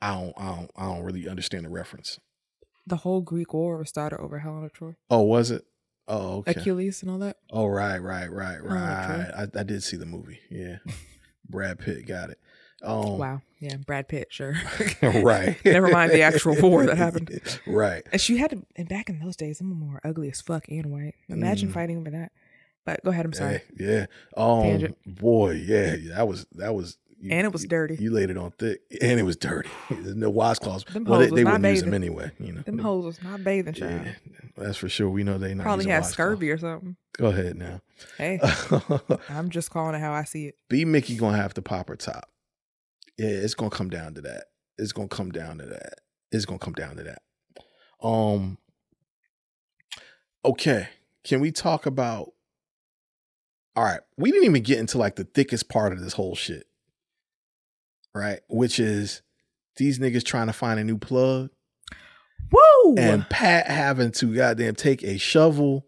I 0.00 0.14
don't 0.14 0.32
I 0.36 0.46
don't 0.46 0.70
I 0.76 0.84
don't 0.86 1.02
really 1.02 1.28
understand 1.28 1.64
the 1.64 1.70
reference. 1.70 2.18
The 2.86 2.96
whole 2.96 3.20
Greek 3.20 3.52
war 3.52 3.76
was 3.78 3.88
started 3.90 4.18
over 4.20 4.38
Helen 4.38 4.64
of 4.64 4.72
Troy. 4.72 4.94
Oh, 5.10 5.22
was 5.22 5.50
it? 5.50 5.64
Oh, 6.06 6.38
okay. 6.38 6.52
Achilles 6.52 7.02
and 7.02 7.10
all 7.10 7.18
that. 7.18 7.36
Oh, 7.50 7.66
right, 7.66 7.98
right, 7.98 8.32
right, 8.32 8.62
right. 8.64 9.30
I, 9.36 9.46
I 9.60 9.62
did 9.62 9.82
see 9.82 9.98
the 9.98 10.06
movie. 10.06 10.38
Yeah, 10.50 10.76
Brad 11.48 11.78
Pitt 11.78 12.06
got 12.06 12.30
it. 12.30 12.38
Um, 12.82 13.18
Wow. 13.18 13.42
Yeah, 13.60 13.76
Brad 13.76 14.06
Pitt, 14.08 14.28
sure. 14.30 14.54
right. 15.02 15.56
Never 15.64 15.88
mind 15.88 16.12
the 16.12 16.22
actual 16.22 16.54
war 16.62 16.86
that 16.86 16.96
happened. 16.96 17.28
Right. 17.66 18.04
And 18.12 18.20
she 18.20 18.36
had 18.36 18.50
to, 18.50 18.62
and 18.76 18.88
back 18.88 19.10
in 19.10 19.18
those 19.18 19.34
days, 19.36 19.60
of 19.60 19.66
more 19.66 20.00
ugly 20.04 20.30
as 20.30 20.40
fuck 20.40 20.68
and 20.68 20.86
white. 20.86 21.14
Imagine 21.28 21.68
Mm. 21.70 21.74
fighting 21.74 21.98
over 21.98 22.10
that. 22.10 22.30
But 22.86 23.04
go 23.04 23.10
ahead, 23.10 23.26
I'm 23.26 23.32
sorry. 23.32 23.60
Yeah. 23.78 24.06
yeah. 24.36 24.42
Um, 24.42 24.62
Tangent. 24.62 24.96
boy, 25.04 25.50
yeah, 25.66 25.96
that 26.14 26.26
was 26.28 26.46
that 26.52 26.74
was. 26.74 26.96
You, 27.20 27.32
And 27.32 27.44
it 27.46 27.52
was 27.52 27.64
you- 27.64 27.68
dirty. 27.68 27.96
You 27.96 28.10
laid 28.12 28.30
it 28.30 28.36
on 28.36 28.52
thick, 28.52 28.80
and 29.00 29.18
it 29.18 29.24
was 29.24 29.36
dirty. 29.36 29.68
There's 29.90 30.14
no 30.14 30.32
washcloths. 30.32 30.84
Them 30.92 31.04
well, 31.04 31.18
they, 31.18 31.26
they 31.26 31.44
wouldn't 31.44 31.64
use 31.64 31.82
them 31.82 31.94
anyway. 31.94 32.30
You 32.38 32.52
know. 32.52 32.62
Them 32.62 32.78
hoes 32.78 33.04
was 33.04 33.22
not 33.22 33.42
bathing, 33.42 33.74
child. 33.74 34.02
Yeah, 34.06 34.12
that's 34.56 34.76
for 34.76 34.88
sure. 34.88 35.10
We 35.10 35.24
know 35.24 35.36
they 35.38 35.52
not 35.54 35.64
Probably 35.64 35.86
had 35.86 36.06
scurvy 36.06 36.50
or 36.50 36.58
something. 36.58 36.96
Go 37.16 37.26
ahead 37.26 37.56
now. 37.56 37.80
Hey, 38.18 38.38
I'm 39.28 39.50
just 39.50 39.70
calling 39.70 39.96
it 39.96 40.00
how 40.00 40.12
I 40.12 40.22
see 40.22 40.46
it. 40.46 40.54
B 40.68 40.84
Mickey 40.84 41.16
gonna 41.16 41.36
have 41.36 41.54
to 41.54 41.62
pop 41.62 41.88
her 41.88 41.96
top. 41.96 42.30
Yeah, 43.18 43.26
it's 43.30 43.54
gonna 43.54 43.70
come 43.70 43.90
down 43.90 44.14
to 44.14 44.20
that. 44.20 44.44
It's 44.78 44.92
gonna 44.92 45.08
come 45.08 45.32
down 45.32 45.58
to 45.58 45.66
that. 45.66 45.94
It's 46.30 46.44
gonna 46.44 46.60
come 46.60 46.74
down 46.74 46.96
to 46.98 47.02
that. 47.02 47.22
Um. 48.00 48.58
Okay, 50.44 50.88
can 51.24 51.40
we 51.40 51.50
talk 51.50 51.84
about? 51.84 52.30
All 53.74 53.82
right, 53.82 54.00
we 54.16 54.30
didn't 54.30 54.46
even 54.46 54.62
get 54.62 54.78
into 54.78 54.98
like 54.98 55.16
the 55.16 55.24
thickest 55.24 55.68
part 55.68 55.92
of 55.92 56.00
this 56.00 56.12
whole 56.12 56.36
shit, 56.36 56.67
right? 58.18 58.40
Which 58.48 58.78
is 58.80 59.22
these 59.76 59.98
niggas 59.98 60.24
trying 60.24 60.48
to 60.48 60.52
find 60.52 60.78
a 60.80 60.84
new 60.84 60.98
plug 60.98 61.50
Woo! 62.50 62.94
and 62.98 63.28
Pat 63.30 63.66
having 63.68 64.10
to 64.12 64.34
goddamn 64.34 64.74
take 64.74 65.02
a 65.04 65.18
shovel 65.18 65.86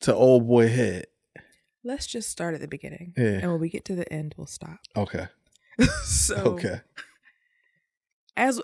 to 0.00 0.14
old 0.14 0.46
boy 0.48 0.68
head. 0.68 1.06
Let's 1.84 2.06
just 2.06 2.28
start 2.28 2.54
at 2.54 2.60
the 2.60 2.68
beginning. 2.68 3.14
Yeah. 3.16 3.38
And 3.40 3.50
when 3.52 3.60
we 3.60 3.68
get 3.70 3.84
to 3.86 3.94
the 3.94 4.10
end, 4.12 4.34
we'll 4.36 4.46
stop. 4.46 4.78
Okay. 4.96 5.28
so, 6.04 6.36
Okay. 6.36 6.80
as 8.36 8.60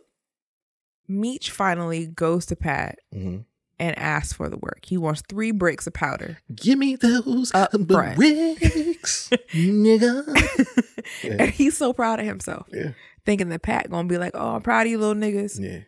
Meech 1.08 1.50
finally 1.50 2.06
goes 2.06 2.44
to 2.46 2.56
Pat 2.56 2.98
hmm 3.12 3.38
and 3.78 3.98
asks 3.98 4.32
for 4.32 4.48
the 4.48 4.56
work, 4.56 4.80
he 4.86 4.96
wants 4.96 5.22
three 5.28 5.50
bricks 5.50 5.86
of 5.86 5.92
powder. 5.92 6.38
Give 6.54 6.78
me 6.78 6.96
those 6.96 7.52
Up 7.54 7.70
front. 7.72 8.16
bricks, 8.16 9.30
nigga. 9.52 10.24
Yeah. 11.22 11.36
And 11.38 11.50
he's 11.50 11.76
so 11.76 11.92
proud 11.92 12.18
of 12.18 12.26
himself, 12.26 12.66
Yeah, 12.72 12.90
thinking 13.24 13.48
that 13.50 13.62
Pat 13.62 13.88
gonna 13.90 14.08
be 14.08 14.18
like, 14.18 14.32
"Oh, 14.34 14.56
I'm 14.56 14.62
proud 14.62 14.86
of 14.86 14.90
you, 14.90 14.98
little 14.98 15.14
niggas." 15.14 15.60
yeah, 15.60 15.80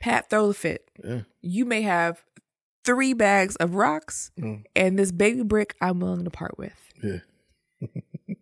Pat 0.00 0.28
throw 0.28 0.48
the 0.48 0.54
fit. 0.54 0.90
yeah. 1.04 1.20
You 1.40 1.64
may 1.64 1.82
have 1.82 2.24
three 2.84 3.12
bags 3.12 3.54
of 3.56 3.74
rocks 3.76 4.32
Mm. 4.40 4.64
and 4.74 4.98
this 4.98 5.12
baby 5.12 5.42
brick 5.44 5.76
I'm 5.80 6.00
willing 6.00 6.24
to 6.24 6.30
part 6.30 6.58
with. 6.58 6.74
Yeah. 7.02 7.18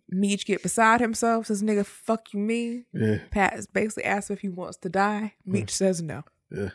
Meech 0.08 0.46
get 0.46 0.62
beside 0.62 1.00
himself, 1.00 1.46
says, 1.48 1.62
"Nigga, 1.62 1.84
fuck 1.84 2.32
you, 2.32 2.38
me." 2.40 2.84
Yeah, 2.94 3.18
Pat 3.30 3.54
is 3.58 3.66
basically 3.66 4.04
asks 4.04 4.30
if 4.30 4.40
he 4.40 4.48
wants 4.48 4.78
to 4.78 4.88
die. 4.88 5.34
Meech 5.44 5.70
says 5.74 6.00
no. 6.00 6.22
yeah, 6.50 6.70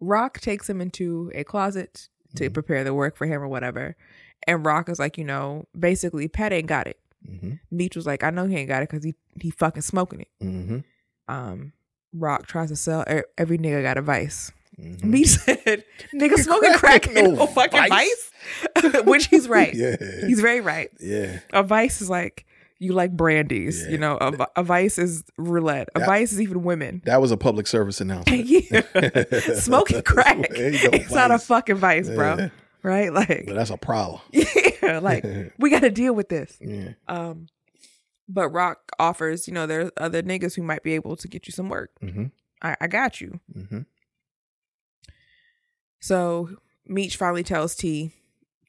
Rock 0.00 0.40
takes 0.40 0.68
him 0.68 0.80
into 0.80 1.30
a 1.34 1.44
closet 1.44 2.08
to 2.36 2.44
Mm-hmm. 2.44 2.52
prepare 2.52 2.84
the 2.84 2.94
work 2.94 3.16
for 3.16 3.26
him 3.26 3.42
or 3.42 3.48
whatever. 3.48 3.96
And 4.46 4.64
Rock 4.64 4.88
is 4.88 4.98
like, 4.98 5.18
you 5.18 5.24
know, 5.24 5.66
basically, 5.78 6.26
Pat 6.28 6.52
ain't 6.52 6.66
got 6.68 6.86
it. 6.86 6.98
mm-hmm. 7.28 7.54
Meech 7.70 7.94
was 7.96 8.06
like, 8.06 8.22
I 8.24 8.30
know 8.30 8.46
he 8.46 8.56
ain't 8.56 8.68
got 8.68 8.82
it 8.82 8.88
because 8.88 9.04
he 9.04 9.14
he 9.40 9.50
fucking 9.50 9.82
smoking 9.82 10.20
it. 10.20 10.28
Mm-hmm. 10.42 10.78
Um, 11.28 11.72
Rock 12.12 12.46
tries 12.46 12.70
to 12.70 12.76
sell 12.76 13.04
every 13.36 13.58
nigga 13.58 13.82
got 13.82 13.98
a 13.98 14.02
vice. 14.02 14.52
Mm-hmm. 14.80 15.10
Meech 15.10 15.28
said, 15.44 15.84
"Nigga 16.14 16.36
smoking 16.42 16.72
crack 16.74 17.06
ain't 17.08 17.34
No 17.34 17.34
no 17.34 17.46
fucking 17.46 17.88
vice." 17.88 18.30
vice," 18.82 19.02
which 19.04 19.26
he's 19.26 19.46
right. 19.48 19.74
Yeah, 19.74 19.96
He's 20.26 20.40
very 20.40 20.60
right. 20.60 20.90
yeah, 21.00 21.40
A 21.52 21.62
vice 21.62 22.00
is 22.00 22.08
like 22.08 22.46
you 22.80 22.92
like 22.94 23.14
brandies. 23.16 23.84
Yeah. 23.84 23.90
You 23.92 23.98
know, 23.98 24.16
a, 24.20 24.48
a 24.56 24.62
vice 24.64 24.98
is 24.98 25.22
roulette. 25.36 25.88
A 25.94 26.00
That- 26.00 26.06
vice 26.06 26.32
is 26.32 26.40
even 26.40 26.64
women. 26.64 27.02
that 27.04 27.20
was 27.20 27.30
a 27.30 27.36
public 27.36 27.66
service 27.68 28.00
announcement. 28.00 28.48
smoking 29.58 30.02
crack. 30.02 30.48
There 30.50 30.70
you 30.72 30.90
go, 30.90 30.96
It's 30.96 31.12
not 31.12 31.30
a 31.30 31.38
fucking 31.38 31.76
vice, 31.76 32.08
bro. 32.08 32.36
Yeah. 32.38 32.48
Right? 32.82 33.12
Like, 33.12 33.44
But 33.46 33.54
that's 33.54 33.70
a 33.70 33.76
problem. 33.76 34.20
yeah, 34.32 34.98
like 35.00 35.24
we 35.58 35.68
got 35.70 35.80
to 35.80 35.90
deal 35.90 36.14
with 36.14 36.30
this. 36.30 36.56
Yeah, 36.60 36.92
Um, 37.06 37.46
but 38.26 38.48
Rock 38.48 38.78
offers, 38.98 39.46
you 39.46 39.52
know, 39.52 39.66
there's 39.66 39.90
other 39.98 40.22
niggas 40.22 40.54
who 40.56 40.62
might 40.62 40.82
be 40.82 40.94
able 40.94 41.16
to 41.16 41.28
get 41.28 41.46
you 41.46 41.52
some 41.52 41.68
work. 41.68 41.90
mm-hmm. 42.02 42.26
I, 42.62 42.76
I 42.80 42.86
got 42.86 43.20
you. 43.20 43.38
Mm-hmm. 43.54 43.80
So 46.00 46.48
Meech 46.86 47.16
finally 47.16 47.42
tells 47.42 47.74
T, 47.74 48.12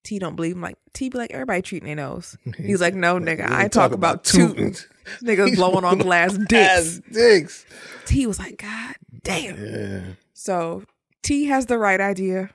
T 0.04 0.18
don't 0.20 0.36
believe 0.36 0.56
him. 0.56 0.62
Like 0.62 0.78
T 0.94 1.10
be 1.10 1.18
like 1.18 1.32
everybody 1.32 1.62
treating 1.62 1.86
their 1.88 1.96
nose. 1.96 2.38
He's 2.58 2.82
like, 2.82 2.96
no, 2.96 3.20
nigga, 3.20 3.50
I 3.50 3.68
talk 3.68 3.92
about 3.92 4.24
tooting. 4.24 4.76
Niggas 5.24 5.56
blowing 5.56 5.84
on 5.86 5.98
glass 6.00 6.38
dicks. 6.38 7.00
Dicks. 7.12 7.66
T 8.06 8.26
was 8.28 8.40
like, 8.40 8.58
God 8.62 8.96
damn. 9.24 9.58
Yeah, 9.64 10.02
So 10.34 10.84
T 11.24 11.46
has 11.46 11.66
the 11.68 11.78
right 11.78 12.00
idea 12.02 12.50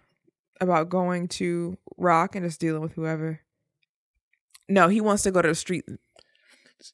about 0.61 0.89
going 0.89 1.29
to 1.29 1.77
Rock 1.97 2.35
and 2.35 2.45
just 2.45 2.61
dealing 2.61 2.83
with 2.83 2.93
whoever. 2.95 3.41
No, 4.69 4.89
he 4.89 5.01
wants 5.01 5.23
to 5.25 5.31
go 5.31 5.41
to 5.43 5.49
the 5.49 5.55
street. 5.55 5.85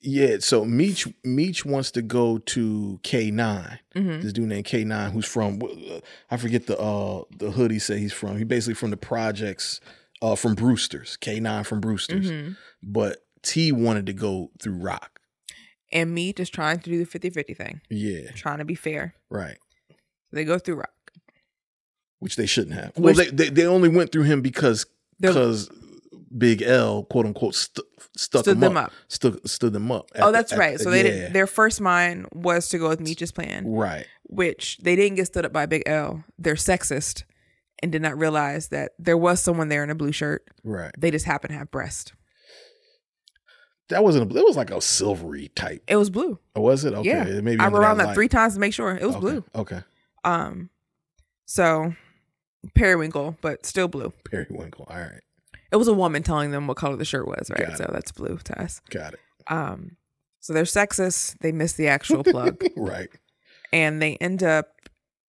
yeah. 0.00 0.36
So 0.40 0.64
Meech 0.64 1.08
Meech 1.24 1.64
wants 1.64 1.90
to 1.92 2.02
go 2.02 2.38
to 2.38 3.00
K 3.02 3.30
9 3.30 3.78
Mhm. 3.94 4.22
This 4.22 4.32
dude 4.32 4.48
named 4.48 4.64
K 4.64 4.84
nine, 4.84 5.10
who's 5.12 5.26
from 5.26 5.60
uh, 5.62 6.00
I 6.30 6.36
forget 6.36 6.66
the 6.66 6.78
uh 6.78 7.22
the 7.36 7.50
hood 7.50 7.70
he 7.70 7.78
said 7.78 7.98
he's 7.98 8.12
from. 8.12 8.36
He 8.38 8.44
basically 8.44 8.74
from 8.74 8.90
the 8.90 8.96
projects 8.96 9.80
uh 10.22 10.36
from 10.36 10.54
Brewster's. 10.54 11.16
K 11.18 11.40
nine 11.40 11.64
from 11.64 11.80
Brewster's. 11.80 12.30
Mhm. 12.30 12.56
But 12.82 13.18
T 13.42 13.72
wanted 13.72 14.06
to 14.06 14.12
go 14.14 14.50
through 14.62 14.76
Rock. 14.76 15.18
And 15.92 16.14
me 16.14 16.32
just 16.32 16.54
trying 16.54 16.78
to 16.80 16.88
do 16.90 16.98
the 16.98 17.04
50 17.04 17.28
50 17.30 17.52
thing, 17.54 17.80
Yeah, 17.90 18.30
trying 18.34 18.58
to 18.58 18.64
be 18.64 18.74
fair. 18.74 19.14
right. 19.28 19.58
They 20.32 20.44
go 20.44 20.58
through 20.58 20.76
Rock. 20.76 20.94
Which 22.20 22.36
they 22.36 22.46
shouldn't 22.46 22.74
have. 22.76 22.92
Well, 22.96 23.12
they, 23.14 23.26
they 23.26 23.48
they 23.50 23.66
only 23.66 23.88
went 23.88 24.12
through 24.12 24.22
him 24.22 24.40
because 24.42 24.86
because 25.20 25.68
Big 26.36 26.62
L 26.62 27.02
quote 27.04 27.26
unquote 27.26 27.54
stu 27.54 27.82
stuck 28.16 28.44
Stood 28.44 28.60
them 28.60 28.76
up, 28.76 28.86
up. 28.86 28.92
Stood, 29.08 29.48
stood 29.50 29.72
them 29.72 29.90
up. 29.90 30.08
at 30.14 30.22
Oh, 30.22 30.30
that's 30.32 30.52
at 30.52 30.58
right. 30.58 30.78
the- 30.78 30.84
So 30.84 30.90
they 30.90 30.98
yeah. 30.98 31.02
didn't. 31.02 31.32
Their 31.34 31.46
first 31.48 31.80
mind 31.80 32.26
was 32.32 32.68
to 32.70 32.78
go 32.78 32.88
with 32.88 33.00
Meech's 33.00 33.32
plan, 33.32 33.66
right. 33.66 34.06
which 34.24 34.78
they 34.78 34.94
didn't 34.96 35.16
get 35.16 35.26
stood 35.26 35.44
up 35.44 35.52
by 35.52 35.66
Big 35.66 35.82
L. 35.86 36.24
They're 36.38 36.54
sexist 36.54 37.24
and 37.82 37.90
did 37.92 38.02
not 38.02 38.16
realize 38.18 38.68
that 38.68 38.92
there 38.98 39.18
was 39.18 39.40
someone 39.40 39.68
there 39.68 39.82
in 39.82 39.90
a 39.90 39.94
blue 39.94 40.12
shirt. 40.12 40.44
Right. 40.64 40.92
They 40.98 41.10
just 41.10 41.24
happened 41.26 41.52
to 41.52 41.58
have 41.58 41.70
breast. 41.70 42.12
That 43.88 44.04
wasn't. 44.04 44.32
A, 44.32 44.36
it 44.38 44.44
was 44.44 44.56
like 44.56 44.70
a 44.70 44.80
silvery 44.80 45.48
type. 45.54 45.82
It 45.86 45.96
was 45.96 46.08
blue. 46.08 46.38
Or 46.54 46.62
was 46.62 46.84
it? 46.84 46.94
Okay. 46.94 47.08
yeah, 47.08 47.40
Maybe 47.40 47.60
I 47.60 47.68
wrote 47.68 47.84
on 47.84 47.98
that 47.98 48.14
three 48.14 48.28
times 48.28 48.54
to 48.54 48.60
make 48.60 48.72
sure 48.72 48.94
it 48.94 49.02
was 49.04 49.16
Okay, 49.16 49.20
blue. 49.20 49.44
Okay. 49.54 49.80
Um, 50.24 50.70
so 51.44 51.94
periwinkle, 52.74 53.36
but 53.42 53.66
still 53.66 53.88
blue. 53.88 54.12
Periwinkle. 54.24 54.86
All 54.88 54.96
right. 54.98 55.20
It 55.70 55.76
was 55.76 55.88
a 55.88 55.94
woman 55.94 56.22
telling 56.22 56.52
them 56.52 56.66
what 56.66 56.76
color 56.76 56.96
the 56.96 57.04
shirt 57.04 57.26
was, 57.26 57.50
right? 57.50 57.76
So 57.76 57.90
that's 57.92 58.12
blue 58.12 58.38
to 58.44 58.62
us. 58.62 58.80
Got 58.90 59.14
it. 59.14 59.20
Um, 59.48 59.96
so 60.40 60.52
they're 60.52 60.64
sexist. 60.64 61.38
They 61.40 61.50
miss 61.52 61.72
the 61.74 61.88
actual 61.88 62.22
plug. 62.24 62.62
Right. 62.76 63.08
and 63.72 64.00
they 64.00 64.16
end 64.16 64.42
up 64.42 64.68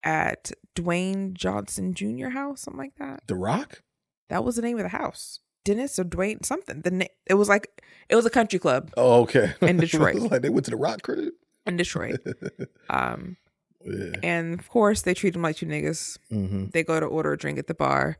at 0.04 0.52
Dwayne 0.76 1.34
Johnson 1.34 1.94
Jr. 1.94 2.30
house, 2.30 2.62
something 2.62 2.80
like 2.80 2.96
that. 2.98 3.24
The 3.28 3.36
Rock? 3.36 3.82
That 4.30 4.44
was 4.44 4.56
the 4.56 4.62
name 4.62 4.78
of 4.78 4.84
the 4.84 4.90
house. 4.90 5.40
Dennis 5.66 5.98
or 6.00 6.04
Dwayne 6.04 6.44
something. 6.46 6.82
The 6.82 6.92
na- 6.92 7.06
it 7.26 7.36
was 7.36 7.48
like 7.50 7.82
it 8.10 8.16
was 8.16 8.26
a 8.26 8.30
country 8.30 8.60
club 8.60 8.92
Oh, 8.98 9.22
okay. 9.22 9.54
In 9.62 9.78
Detroit. 9.78 10.16
like 10.32 10.42
they 10.42 10.50
went 10.50 10.66
to 10.66 10.72
the 10.72 10.78
Rock 10.78 11.02
crib. 11.04 11.34
in 11.66 11.78
Detroit. 11.78 12.20
um, 12.90 13.38
Yeah. 13.86 14.12
and 14.24 14.60
of 14.60 14.68
course 14.70 15.04
they 15.04 15.14
treat 15.14 15.36
him 15.36 15.42
like 15.42 15.56
two 15.58 15.66
niggas. 15.66 16.18
Mm-hmm. 16.32 16.66
They 16.74 16.84
go 16.84 17.00
to 17.00 17.06
order 17.06 17.32
a 17.34 17.38
drink 17.38 17.58
at 17.60 17.68
the 17.68 17.74
bar. 17.74 18.18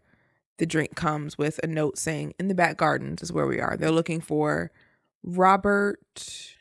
The 0.60 0.66
drink 0.66 0.96
comes 0.96 1.38
with 1.38 1.60
a 1.64 1.68
note 1.68 1.98
saying, 1.98 2.34
"In 2.40 2.48
the 2.48 2.56
back 2.56 2.78
gardens 2.78 3.22
is 3.24 3.34
where 3.34 3.48
we 3.48 3.60
are." 3.60 3.76
They're 3.76 3.92
looking 3.92 4.22
for 4.22 4.72
Robert. 5.24 6.56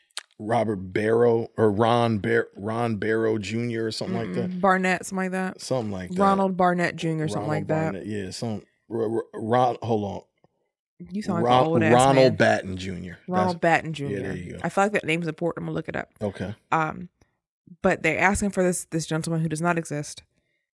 Robert 0.45 0.77
Barrow 0.77 1.47
or 1.57 1.71
Ron 1.71 2.17
Bar- 2.19 2.49
Ron 2.55 2.97
Barrow 2.97 3.37
Jr. 3.37 3.85
or 3.85 3.91
something 3.91 4.17
like 4.17 4.33
that. 4.33 4.59
Barnett, 4.61 5.05
something 5.05 5.23
like 5.25 5.31
that. 5.31 5.61
Something 5.61 5.91
like 5.91 6.09
that. 6.11 6.19
Ronald 6.19 6.57
Barnett 6.57 6.95
Jr. 6.95 7.07
something 7.27 7.33
Ronald 7.35 7.47
like 7.47 7.67
that. 7.67 8.05
Yeah, 8.05 8.31
some 8.31 8.63
R- 8.91 9.17
R- 9.17 9.23
Ron. 9.33 9.77
Hold 9.81 10.03
on. 10.03 10.21
You 11.11 11.21
sound 11.21 11.43
like 11.43 11.49
Ron- 11.49 11.61
an 11.63 11.67
old 11.67 11.83
ass 11.83 11.93
Ronald 11.93 12.15
man. 12.15 12.35
Batten 12.35 12.77
Jr. 12.77 12.91
Ronald 13.27 13.61
That's- 13.61 13.81
Batten 13.83 13.93
Jr. 13.93 14.03
Yeah, 14.05 14.19
there 14.19 14.35
you 14.37 14.51
go. 14.53 14.59
I 14.63 14.69
feel 14.69 14.83
like 14.85 14.93
that 14.93 15.05
name's 15.05 15.27
important. 15.27 15.63
I'm 15.63 15.67
gonna 15.67 15.75
look 15.75 15.89
it 15.89 15.95
up. 15.95 16.09
Okay. 16.21 16.55
Um, 16.71 17.09
but 17.81 18.03
they're 18.03 18.19
asking 18.19 18.51
for 18.51 18.63
this 18.63 18.85
this 18.85 19.05
gentleman 19.05 19.41
who 19.41 19.49
does 19.49 19.61
not 19.61 19.77
exist, 19.77 20.23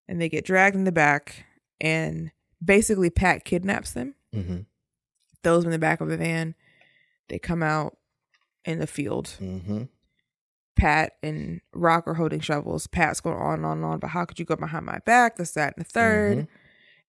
and 0.07 0.19
they 0.21 0.29
get 0.29 0.45
dragged 0.45 0.75
in 0.75 0.83
the 0.85 0.91
back, 0.91 1.45
and 1.79 2.31
basically 2.63 3.09
Pat 3.09 3.45
kidnaps 3.45 3.91
them, 3.91 4.15
Mm-hmm. 4.35 4.57
throws 5.43 5.63
them 5.63 5.69
in 5.71 5.79
the 5.79 5.85
back 5.85 6.01
of 6.01 6.09
the 6.09 6.17
van. 6.17 6.55
They 7.29 7.39
come 7.39 7.61
out 7.61 7.97
in 8.67 8.79
the 8.79 8.87
field. 8.87 9.35
Mm-hmm. 9.39 9.83
Pat 10.75 11.13
and 11.23 11.61
Rock 11.73 12.07
are 12.07 12.13
holding 12.13 12.39
shovels. 12.39 12.85
Pat's 12.87 13.19
going 13.19 13.35
on 13.37 13.55
and 13.55 13.65
on 13.65 13.77
and 13.77 13.85
on, 13.85 13.99
but 13.99 14.09
how 14.09 14.25
could 14.25 14.37
you 14.37 14.45
go 14.45 14.55
behind 14.55 14.85
my 14.85 14.99
back? 15.05 15.37
This, 15.37 15.51
that, 15.53 15.73
and 15.75 15.85
the 15.85 15.89
3rd 15.89 16.37
Mhm. 16.39 16.47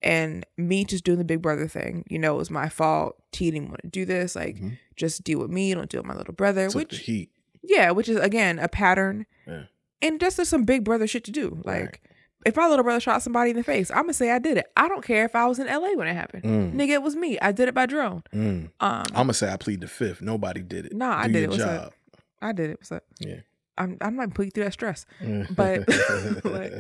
And 0.01 0.47
me 0.56 0.85
just 0.85 1.02
doing 1.05 1.18
the 1.18 1.24
big 1.24 1.43
brother 1.43 1.66
thing. 1.66 2.05
You 2.09 2.20
know, 2.20 2.35
it 2.36 2.39
was 2.39 2.51
my 2.52 2.68
fault. 2.68 3.16
T 3.32 3.51
didn't 3.51 3.68
want 3.68 3.82
to 3.82 3.89
do 3.89 4.05
this. 4.05 4.36
Like, 4.36 4.55
Mhm. 4.56 4.78
just 4.97 5.24
deal 5.24 5.40
with 5.40 5.51
me. 5.51 5.74
Don't 5.74 5.90
deal 5.90 6.01
with 6.02 6.06
my 6.06 6.14
little 6.14 6.35
brother. 6.35 6.68
Took 6.68 6.76
which 6.76 6.98
heat. 7.01 7.32
Yeah, 7.64 7.90
which 7.90 8.09
is 8.09 8.16
again 8.16 8.60
a 8.60 8.68
pattern. 8.68 9.26
Yeah. 9.47 9.64
And 10.01 10.20
just 10.20 10.36
there's 10.36 10.48
some 10.48 10.62
big 10.64 10.85
brother 10.85 11.09
shit 11.09 11.24
to 11.24 11.32
do. 11.32 11.60
Like 11.64 11.82
Right. 11.85 11.98
If 12.47 12.56
my 12.56 12.69
little 12.69 12.82
brother 12.85 13.01
shot 13.01 13.23
somebody 13.23 13.51
in 13.51 13.56
the 13.56 13.62
face, 13.65 13.90
I'm 13.90 14.02
gonna 14.02 14.12
say 14.15 14.31
I 14.31 14.39
did 14.39 14.59
it. 14.59 14.66
I 14.77 14.89
don't 14.89 15.05
care 15.05 15.24
if 15.24 15.35
I 15.35 15.47
was 15.47 15.59
in 15.59 15.66
LA 15.66 15.93
when 15.94 16.06
it 16.06 16.15
happened. 16.15 16.44
Mm. 16.44 16.74
Nigga, 16.74 16.90
it 16.90 17.02
was 17.02 17.16
me. 17.16 17.39
I 17.40 17.52
did 17.52 17.69
it 17.69 17.74
by 17.74 17.86
drone. 17.86 18.23
Mm. 18.35 18.70
Um 18.81 19.05
I'm 19.10 19.12
gonna 19.15 19.35
say 19.35 19.52
I 19.52 19.56
plead 19.56 19.81
the 19.81 19.89
fifth. 19.89 20.23
Nobody 20.23 20.62
did 20.62 20.86
it. 20.86 20.94
Nah, 20.94 21.16
I 21.19 21.27
did 21.28 21.44
it. 21.44 21.51
What's 21.51 21.62
up? 21.62 21.94
I 22.40 22.52
did 22.52 22.70
it. 22.70 22.78
What's 22.78 22.93
up? 22.93 23.05
Yeah. 23.19 23.40
I'm 23.77 23.97
I'm 24.01 24.16
not 24.16 24.35
putting 24.35 24.51
through 24.52 24.65
that 24.65 24.73
stress. 24.73 25.05
But 25.55 25.89
like, 26.44 26.73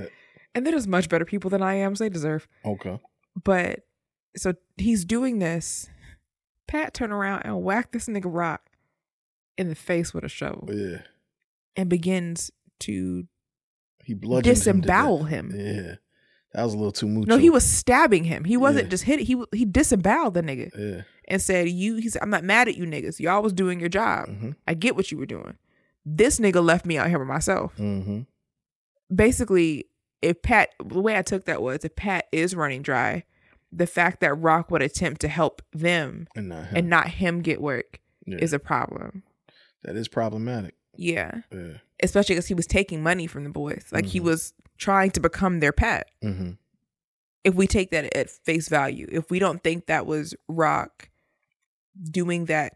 and 0.54 0.64
they're 0.64 0.72
just 0.72 0.88
much 0.88 1.08
better 1.08 1.24
people 1.24 1.50
than 1.50 1.62
I 1.62 1.74
am, 1.74 1.94
so 1.96 2.04
they 2.04 2.08
deserve. 2.10 2.46
okay. 2.64 2.98
But 3.44 3.80
so 4.36 4.54
he's 4.76 5.04
doing 5.04 5.38
this. 5.38 5.88
Pat 6.66 6.92
turned 6.94 7.12
around 7.12 7.42
and 7.44 7.62
whacked 7.62 7.92
this 7.92 8.06
nigga 8.06 8.26
rock 8.26 8.62
in 9.56 9.68
the 9.68 9.74
face 9.74 10.12
with 10.14 10.22
a 10.22 10.28
shovel 10.28 10.68
Yeah. 10.72 10.98
and 11.76 11.88
begins 11.88 12.50
to 12.80 13.26
He 14.08 14.14
bludgeoned 14.14 14.46
him 14.46 14.54
disembowel 14.80 15.18
death. 15.18 15.28
him. 15.28 15.52
Yeah. 15.54 15.94
That 16.54 16.64
was 16.64 16.72
a 16.72 16.78
little 16.78 16.92
too 16.92 17.06
much. 17.06 17.28
No, 17.28 17.36
he 17.36 17.50
was 17.50 17.62
stabbing 17.62 18.24
him. 18.24 18.44
He 18.44 18.56
wasn't 18.56 18.84
Yeah. 18.86 18.90
just 18.90 19.04
hit. 19.04 19.20
He 19.20 19.36
he 19.52 19.66
disemboweled 19.66 20.32
the 20.32 20.42
nigga 20.42 20.70
Yeah. 20.76 21.02
and 21.28 21.42
said, 21.42 21.68
"You." 21.68 21.96
He 21.96 22.08
said, 22.08 22.22
"I'm 22.22 22.30
not 22.30 22.42
mad 22.42 22.68
at 22.68 22.76
you 22.76 22.84
niggas. 22.86 23.20
Y'all 23.20 23.42
was 23.42 23.52
doing 23.52 23.78
your 23.80 23.90
job. 23.90 24.28
Mm-hmm. 24.30 24.50
I 24.66 24.72
get 24.74 24.96
what 24.96 25.12
you 25.12 25.18
were 25.18 25.26
doing. 25.26 25.56
This 26.06 26.40
nigga 26.40 26.64
left 26.64 26.86
me 26.86 26.96
out 26.96 27.08
here 27.08 27.18
by 27.18 27.26
myself. 27.26 27.76
Mm-hmm. 27.76 28.20
Basically, 29.14 29.84
if 30.22 30.40
Pat, 30.42 30.70
the 30.84 31.00
way 31.00 31.16
I 31.16 31.22
took 31.22 31.44
that 31.44 31.62
was, 31.62 31.84
if 31.84 31.94
Pat 31.96 32.26
is 32.32 32.54
running 32.56 32.82
dry, 32.82 33.24
the 33.70 33.86
fact 33.86 34.20
that 34.20 34.32
Rock 34.34 34.70
would 34.70 34.82
attempt 34.82 35.20
to 35.20 35.28
help 35.28 35.60
them 35.72 36.26
And 36.34 36.48
not 36.48 36.66
him. 36.68 36.76
and 36.76 36.88
not 36.88 37.08
him 37.08 37.42
get 37.42 37.60
work 37.60 38.00
Yeah. 38.26 38.38
is 38.40 38.52
a 38.54 38.58
problem. 38.58 39.22
that 39.84 39.94
is 39.96 40.08
problematic. 40.08 40.74
Yeah, 41.00 41.42
Yeah. 41.52 41.78
especially 42.02 42.34
because 42.34 42.48
he 42.48 42.54
was 42.54 42.66
taking 42.66 43.02
money 43.02 43.26
from 43.26 43.44
the 43.44 43.50
boys. 43.50 43.86
Like 43.92 44.04
he 44.06 44.20
Mhm. 44.20 44.24
was 44.24 44.52
trying 44.76 45.12
to 45.12 45.20
become 45.20 45.60
their 45.60 45.72
pet. 45.72 46.10
Mm-hmm. 46.22 46.52
if 47.44 47.54
we 47.54 47.66
take 47.68 47.90
that 47.92 48.14
at 48.14 48.28
face 48.28 48.68
value, 48.68 49.06
if 49.10 49.30
we 49.30 49.38
don't 49.38 49.62
think 49.62 49.86
that 49.86 50.04
was 50.06 50.34
Rock 50.48 51.08
doing 52.10 52.44
that 52.46 52.74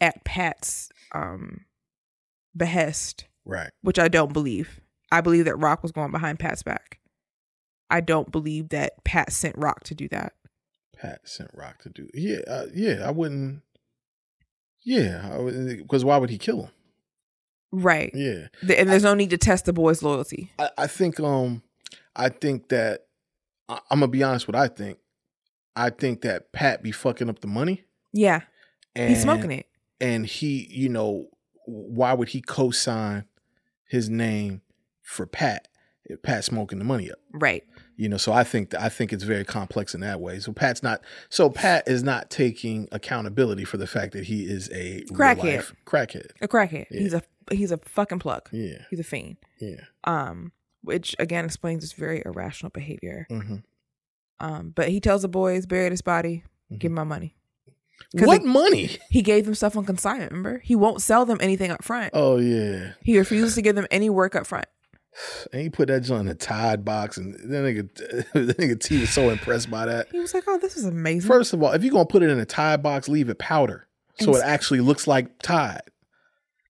at 0.00 0.24
Pat's 0.24 0.88
um 1.12 1.66
behest, 2.56 3.26
Right. 3.44 3.70
which 3.82 3.98
I 3.98 4.08
don't 4.08 4.32
believe. 4.32 4.80
I 5.12 5.20
believe 5.20 5.44
that 5.44 5.56
Rock 5.56 5.82
was 5.82 5.92
going 5.92 6.10
behind 6.12 6.38
Pat's 6.38 6.62
back. 6.62 7.00
I 7.90 8.00
don't 8.00 8.30
believe 8.32 8.70
that 8.70 9.04
Pat 9.04 9.32
sent 9.32 9.58
Rock 9.58 9.82
to 9.84 9.94
do 9.94 10.08
that. 10.08 10.32
Pat 10.96 11.28
sent 11.28 11.50
Rock 11.52 11.82
to 11.82 11.90
do. 11.90 12.08
Yeah. 12.14 12.38
Uh, 12.46 12.66
yeah. 12.72 13.06
I 13.06 13.10
wouldn't. 13.10 13.62
Yeah. 14.82 15.38
Because 15.78 16.04
why 16.04 16.16
would 16.16 16.30
he 16.30 16.38
kill 16.38 16.62
him? 16.62 16.70
Right. 17.72 18.10
Yeah. 18.14 18.46
And 18.62 18.88
there's 18.88 19.02
no 19.02 19.14
need 19.14 19.30
to 19.30 19.38
test 19.38 19.64
the 19.66 19.72
boy's 19.72 20.02
loyalty. 20.02 20.52
I, 20.58 20.70
I 20.78 20.86
think 20.86 21.18
um 21.20 21.62
I 22.14 22.28
think 22.28 22.68
that 22.68 23.06
I, 23.68 23.80
I'm 23.90 24.00
gonna 24.00 24.08
be 24.08 24.22
honest. 24.22 24.46
What 24.48 24.54
I 24.56 24.68
think, 24.68 24.98
I 25.74 25.90
think 25.90 26.22
that 26.22 26.52
Pat 26.52 26.82
be 26.82 26.92
fucking 26.92 27.28
up 27.28 27.40
the 27.40 27.48
money. 27.48 27.84
Yeah. 28.12 28.40
And, 28.94 29.10
He's 29.10 29.22
smoking 29.22 29.50
it. 29.52 29.66
and 30.00 30.24
he, 30.24 30.66
you 30.70 30.88
know, 30.88 31.26
why 31.66 32.14
would 32.14 32.28
he 32.30 32.40
co-sign 32.40 33.24
his 33.86 34.08
name 34.08 34.62
for 35.02 35.26
Pat? 35.26 35.68
If 36.08 36.22
Pat 36.22 36.44
smoking 36.44 36.78
the 36.78 36.84
money 36.84 37.10
up, 37.10 37.18
Right. 37.32 37.64
you 37.96 38.08
know. 38.08 38.16
So 38.16 38.32
I 38.32 38.44
think 38.44 38.70
that 38.70 38.80
I 38.80 38.88
think 38.88 39.12
it's 39.12 39.24
very 39.24 39.44
complex 39.44 39.92
in 39.92 40.02
that 40.02 40.20
way. 40.20 40.38
So 40.38 40.52
Pat's 40.52 40.80
not. 40.80 41.00
So 41.30 41.50
Pat 41.50 41.82
is 41.88 42.04
not 42.04 42.30
taking 42.30 42.86
accountability 42.92 43.64
for 43.64 43.76
the 43.76 43.88
fact 43.88 44.12
that 44.12 44.22
he 44.24 44.44
is 44.44 44.70
a 44.72 45.02
Crackhead. 45.10 45.72
crackhead. 45.84 46.30
A 46.40 46.46
crackhead. 46.46 46.86
Yeah. 46.92 47.00
He's 47.00 47.12
a 47.12 47.22
he's 47.54 47.70
a 47.72 47.78
fucking 47.78 48.18
plug. 48.18 48.48
Yeah, 48.52 48.78
He's 48.90 49.00
a 49.00 49.04
fiend. 49.04 49.36
yeah. 49.60 49.80
Um, 50.04 50.52
which 50.82 51.14
again 51.18 51.44
explains 51.44 51.82
his 51.82 51.92
very 51.92 52.22
irrational 52.24 52.70
behavior. 52.70 53.26
hmm 53.30 53.56
Um, 54.40 54.72
but 54.74 54.88
he 54.88 55.00
tells 55.00 55.22
the 55.22 55.28
boys, 55.28 55.66
bury 55.66 55.90
his 55.90 56.02
body, 56.02 56.44
give 56.76 56.92
my 56.92 57.04
money. 57.04 57.34
What 58.12 58.42
he- 58.42 58.46
money? 58.46 58.90
He 59.10 59.22
gave 59.22 59.46
them 59.46 59.54
stuff 59.54 59.76
on 59.76 59.84
consignment, 59.84 60.30
remember? 60.32 60.58
He 60.60 60.76
won't 60.76 61.00
sell 61.02 61.24
them 61.24 61.38
anything 61.40 61.70
up 61.70 61.82
front. 61.82 62.10
Oh 62.14 62.36
yeah. 62.38 62.92
He 63.02 63.18
refuses 63.18 63.54
to 63.56 63.62
give 63.62 63.74
them 63.74 63.86
any 63.90 64.10
work 64.10 64.34
up 64.36 64.46
front. 64.46 64.66
And 65.52 65.62
he 65.62 65.70
put 65.70 65.88
that 65.88 66.02
joint 66.02 66.22
in 66.22 66.28
a 66.28 66.34
Tide 66.34 66.84
box, 66.84 67.16
and 67.16 67.32
that 67.34 67.62
nigga, 67.64 67.94
that 68.34 68.58
nigga 68.58 68.78
T 68.78 69.00
was 69.00 69.08
so 69.10 69.30
impressed 69.30 69.70
by 69.70 69.86
that. 69.86 70.08
He 70.12 70.18
was 70.18 70.34
like, 70.34 70.44
Oh, 70.46 70.58
this 70.58 70.76
is 70.76 70.84
amazing. 70.84 71.26
First 71.26 71.54
of 71.54 71.62
all, 71.62 71.72
if 71.72 71.82
you're 71.82 71.92
gonna 71.92 72.04
put 72.04 72.22
it 72.22 72.28
in 72.28 72.38
a 72.38 72.44
Tide 72.44 72.82
box, 72.82 73.08
leave 73.08 73.28
it 73.30 73.38
powder 73.38 73.86
so 74.20 74.26
And 74.34 74.36
it 74.36 74.42
actually 74.46 74.80
looks 74.80 75.06
like 75.06 75.38
Tide. 75.40 75.80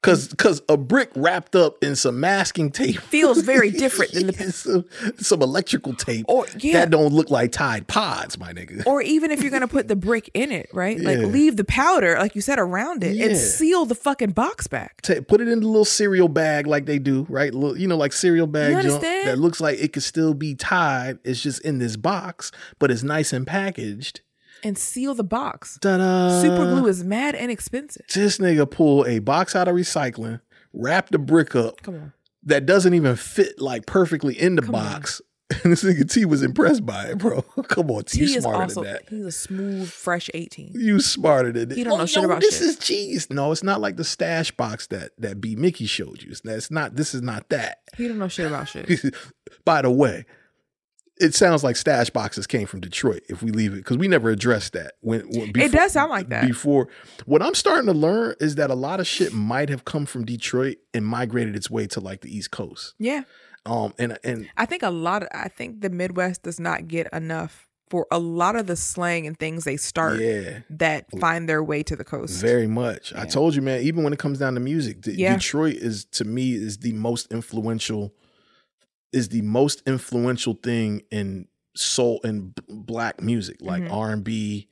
Cause, 0.02 0.32
cause 0.38 0.62
a 0.68 0.76
brick 0.76 1.10
wrapped 1.16 1.56
up 1.56 1.82
in 1.82 1.96
some 1.96 2.20
masking 2.20 2.70
tape 2.70 3.00
Feels 3.00 3.42
very 3.42 3.70
different 3.72 4.12
than 4.12 4.26
the- 4.28 4.52
some, 4.52 4.84
some 5.18 5.42
electrical 5.42 5.94
tape 5.94 6.26
Or 6.28 6.46
yeah. 6.58 6.80
that 6.80 6.90
don't 6.90 7.12
look 7.12 7.28
like 7.30 7.50
Tide 7.50 7.88
Pods, 7.88 8.38
my 8.38 8.52
nigga. 8.52 8.86
or 8.86 9.02
even 9.02 9.32
if 9.32 9.42
you're 9.42 9.50
gonna 9.50 9.66
put 9.66 9.88
the 9.88 9.96
brick 9.96 10.30
in 10.32 10.52
it, 10.52 10.68
right? 10.72 11.00
Like 11.00 11.18
leave 11.18 11.56
the 11.56 11.64
powder, 11.64 12.16
like 12.18 12.34
you 12.36 12.40
said, 12.40 12.58
around 12.60 13.02
it 13.02 13.18
and 13.20 13.36
seal 13.36 13.84
the 13.84 13.94
fucking 13.96 14.30
box 14.30 14.66
back. 14.68 15.00
Ta- 15.02 15.22
put 15.26 15.40
it 15.40 15.48
in 15.48 15.60
the 15.60 15.66
little 15.66 15.84
cereal 15.84 16.28
bag 16.28 16.66
like 16.68 16.86
they 16.86 16.98
do, 17.00 17.26
right? 17.28 17.52
Little, 17.52 17.76
you 17.76 17.88
know, 17.88 17.96
like 17.96 18.12
cereal 18.12 18.46
bag 18.46 18.80
junk 18.84 19.00
that 19.02 19.38
looks 19.38 19.60
like 19.60 19.78
it 19.80 19.92
could 19.92 20.02
still 20.04 20.34
be 20.34 20.54
tied. 20.54 21.18
It's 21.24 21.42
just 21.42 21.60
in 21.62 21.78
this 21.78 21.96
box, 21.96 22.52
but 22.78 22.90
it's 22.92 23.02
nice 23.02 23.32
and 23.32 23.46
packaged. 23.46 24.20
And 24.66 24.76
seal 24.76 25.14
the 25.14 25.22
box. 25.22 25.78
Ta-da! 25.80 26.40
Super 26.40 26.64
glue 26.72 26.88
is 26.88 27.04
mad 27.04 27.36
and 27.36 27.52
expensive. 27.52 28.04
This 28.12 28.38
nigga 28.38 28.68
pulled 28.68 29.06
a 29.06 29.20
box 29.20 29.54
out 29.54 29.68
of 29.68 29.76
recycling, 29.76 30.40
wrapped 30.72 31.12
the 31.12 31.18
brick 31.20 31.54
up 31.54 31.82
Come 31.82 31.94
on. 31.94 32.12
that 32.42 32.66
doesn't 32.66 32.92
even 32.92 33.14
fit 33.14 33.60
like 33.60 33.86
perfectly 33.86 34.34
in 34.34 34.56
the 34.56 34.62
Come 34.62 34.74
on. 34.74 34.84
box. 34.84 35.20
And 35.62 35.70
this 35.70 35.84
nigga 35.84 36.10
T 36.12 36.24
was 36.24 36.42
impressed 36.42 36.84
by 36.84 37.04
it, 37.04 37.18
bro. 37.18 37.42
Come 37.68 37.88
on, 37.92 38.02
T, 38.02 38.18
He 38.26 38.32
you 38.34 38.40
smarter 38.40 38.62
also 38.62 38.82
than 38.82 38.94
that. 38.94 39.08
he's 39.08 39.24
a 39.26 39.30
smooth, 39.30 39.88
fresh 39.88 40.28
18. 40.34 40.72
You 40.74 40.98
smarter 40.98 41.52
than 41.52 41.68
that. 41.68 41.78
He 41.78 41.84
don't 41.84 41.92
oh, 41.92 41.96
know 41.98 42.06
shit 42.06 42.22
yo, 42.22 42.28
about 42.28 42.40
this 42.40 42.58
shit. 42.58 42.66
is 42.66 42.78
cheese. 42.78 43.30
No, 43.30 43.52
it's 43.52 43.62
not 43.62 43.80
like 43.80 43.96
the 43.96 44.02
stash 44.02 44.50
box 44.50 44.88
that 44.88 45.12
that 45.18 45.40
B 45.40 45.54
Mickey 45.54 45.86
showed 45.86 46.20
you. 46.24 46.34
That's 46.42 46.72
not. 46.72 46.96
This 46.96 47.14
is 47.14 47.22
not 47.22 47.48
that. 47.50 47.82
He 47.96 48.08
don't 48.08 48.18
know 48.18 48.26
shit 48.26 48.46
about 48.48 48.68
shit. 48.68 49.14
By 49.64 49.82
the 49.82 49.90
way, 49.92 50.24
it 51.18 51.34
sounds 51.34 51.64
like 51.64 51.76
stash 51.76 52.10
boxes 52.10 52.46
came 52.46 52.66
from 52.66 52.80
Detroit. 52.80 53.22
If 53.28 53.42
we 53.42 53.50
leave 53.50 53.72
it, 53.72 53.76
because 53.76 53.96
we 53.96 54.08
never 54.08 54.30
addressed 54.30 54.74
that. 54.74 54.94
When, 55.00 55.20
when 55.28 55.52
it 55.54 55.72
does 55.72 55.92
sound 55.92 56.10
like 56.10 56.28
that. 56.28 56.46
Before, 56.46 56.88
what 57.24 57.42
I'm 57.42 57.54
starting 57.54 57.86
to 57.86 57.92
learn 57.94 58.34
is 58.40 58.56
that 58.56 58.70
a 58.70 58.74
lot 58.74 59.00
of 59.00 59.06
shit 59.06 59.32
might 59.32 59.68
have 59.68 59.84
come 59.84 60.06
from 60.06 60.24
Detroit 60.24 60.76
and 60.92 61.06
migrated 61.06 61.56
its 61.56 61.70
way 61.70 61.86
to 61.88 62.00
like 62.00 62.20
the 62.20 62.34
East 62.34 62.50
Coast. 62.50 62.94
Yeah. 62.98 63.22
Um, 63.64 63.94
and 63.98 64.18
and 64.22 64.48
I 64.56 64.66
think 64.66 64.82
a 64.82 64.90
lot 64.90 65.22
of 65.22 65.28
I 65.32 65.48
think 65.48 65.80
the 65.80 65.90
Midwest 65.90 66.42
does 66.44 66.60
not 66.60 66.86
get 66.86 67.08
enough 67.12 67.66
for 67.88 68.06
a 68.10 68.18
lot 68.18 68.56
of 68.56 68.66
the 68.66 68.76
slang 68.76 69.26
and 69.26 69.38
things 69.38 69.64
they 69.64 69.76
start 69.76 70.20
yeah, 70.20 70.60
that 70.70 71.06
find 71.20 71.48
their 71.48 71.62
way 71.62 71.82
to 71.84 71.94
the 71.94 72.04
coast. 72.04 72.40
very 72.40 72.66
much. 72.66 73.14
I 73.14 73.26
told 73.26 73.54
you, 73.54 73.62
man. 73.62 73.82
Even 73.82 74.02
when 74.04 74.12
it 74.12 74.18
comes 74.18 74.38
down 74.38 74.54
to 74.54 74.60
music, 74.60 74.98
Yeah. 75.04 75.34
Detroit 75.34 75.76
is 75.76 76.04
to 76.12 76.24
me 76.24 76.52
is 76.52 76.78
the 76.78 76.92
most 76.92 77.30
influential 77.32 78.12
is 79.12 79.28
the 79.30 79.42
most 79.42 79.82
influential 79.86 80.54
thing 80.62 81.02
in 81.10 81.46
soul 81.74 82.20
and 82.24 82.54
b- 82.54 82.62
black 82.68 83.20
music, 83.22 83.56
like 83.60 83.82
Mhm. 83.82 83.92
R 83.92 84.10
and 84.12 84.24
B, 84.24 84.68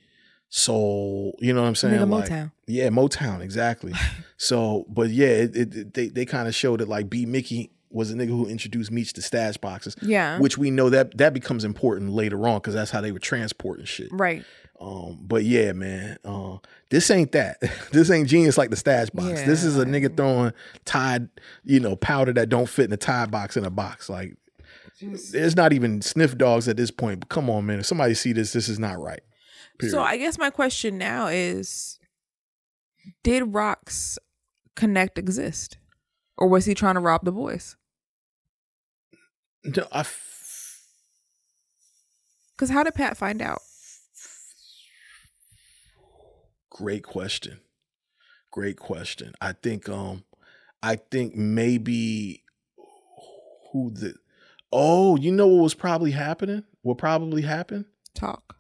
soul. 0.48 1.36
You 1.40 1.52
know 1.52 1.62
what 1.62 1.68
I'm 1.68 1.74
saying? 1.74 1.94
Nigga, 2.00 2.08
Like- 2.10 2.30
Motown. 2.30 2.52
Yeah, 2.66 2.88
Motown, 2.88 3.40
exactly. 3.40 3.92
so, 4.36 4.86
but 4.88 5.10
yeah, 5.10 5.26
it, 5.26 5.56
it, 5.56 5.76
it- 5.76 5.94
they 5.94 6.08
they 6.08 6.24
kind 6.24 6.48
of 6.48 6.54
showed 6.54 6.80
it 6.80 6.88
like 6.88 7.10
B 7.10 7.26
Mickey 7.26 7.70
was 7.90 8.10
a 8.10 8.14
nigga 8.14 8.28
who 8.28 8.46
introduced 8.48 8.90
Meech 8.90 9.12
to 9.12 9.22
stash 9.22 9.56
boxes, 9.56 9.94
Yeah. 10.02 10.38
which 10.40 10.58
we 10.58 10.70
know 10.72 10.90
that 10.90 11.16
that 11.18 11.32
becomes 11.32 11.64
important 11.64 12.10
later 12.10 12.48
on 12.48 12.56
because 12.58 12.74
that's 12.74 12.90
how 12.90 13.00
they 13.00 13.12
were 13.12 13.20
transporting 13.20 13.84
shit. 13.84 14.08
right. 14.12 14.44
Um, 14.84 15.18
but 15.22 15.44
yeah, 15.44 15.72
man, 15.72 16.18
uh, 16.26 16.58
this 16.90 17.10
ain't 17.10 17.32
that. 17.32 17.58
this 17.92 18.10
ain't 18.10 18.28
genius 18.28 18.58
like 18.58 18.68
the 18.68 18.76
stash 18.76 19.08
box. 19.10 19.42
This 19.46 19.64
is 19.64 19.78
a 19.78 19.86
nigga 19.86 20.14
throwing 20.14 20.52
Tide, 20.84 21.28
you 21.64 21.80
know, 21.80 21.96
powder 21.96 22.34
that 22.34 22.50
don't 22.50 22.68
fit 22.68 22.84
in 22.84 22.92
a 22.92 22.98
Tide 22.98 23.30
box 23.30 23.56
in 23.56 23.64
a 23.64 23.70
box. 23.70 24.10
Like, 24.10 24.36
there's 25.00 25.56
not 25.56 25.72
even 25.72 26.02
sniff 26.02 26.36
dogs 26.36 26.68
at 26.68 26.76
this 26.76 26.90
point. 26.90 27.20
But 27.20 27.30
come 27.30 27.48
on, 27.48 27.64
man, 27.64 27.80
if 27.80 27.86
somebody 27.86 28.12
see 28.12 28.32
this, 28.34 28.52
this 28.52 28.68
is 28.68 28.78
not 28.78 29.00
right. 29.00 29.22
Period. 29.78 29.92
So 29.92 30.02
I 30.02 30.18
guess 30.18 30.38
my 30.38 30.50
question 30.50 30.98
now 30.98 31.28
is 31.28 31.98
did 33.22 33.54
Rock's 33.54 34.18
connect 34.76 35.18
exist? 35.18 35.78
Or 36.36 36.46
was 36.46 36.66
he 36.66 36.74
trying 36.74 36.94
to 36.94 37.00
rob 37.00 37.24
the 37.24 37.32
boys? 37.32 37.76
No, 39.64 39.86
I 39.90 40.00
f- 40.00 40.82
Because 42.54 42.70
how 42.70 42.82
did 42.82 42.94
Pat 42.94 43.16
find 43.16 43.40
out? 43.40 43.62
Great 46.74 47.04
question. 47.04 47.60
Great 48.50 48.76
question. 48.76 49.32
I 49.40 49.52
think 49.52 49.88
um 49.88 50.24
I 50.82 50.96
think 50.96 51.34
maybe 51.34 52.42
who 53.72 53.90
the 53.90 54.14
Oh, 54.70 55.16
you 55.16 55.30
know 55.30 55.46
what 55.46 55.62
was 55.62 55.74
probably 55.74 56.10
happening? 56.10 56.64
What 56.82 56.98
probably 56.98 57.42
happened? 57.42 57.86
Talk. 58.14 58.56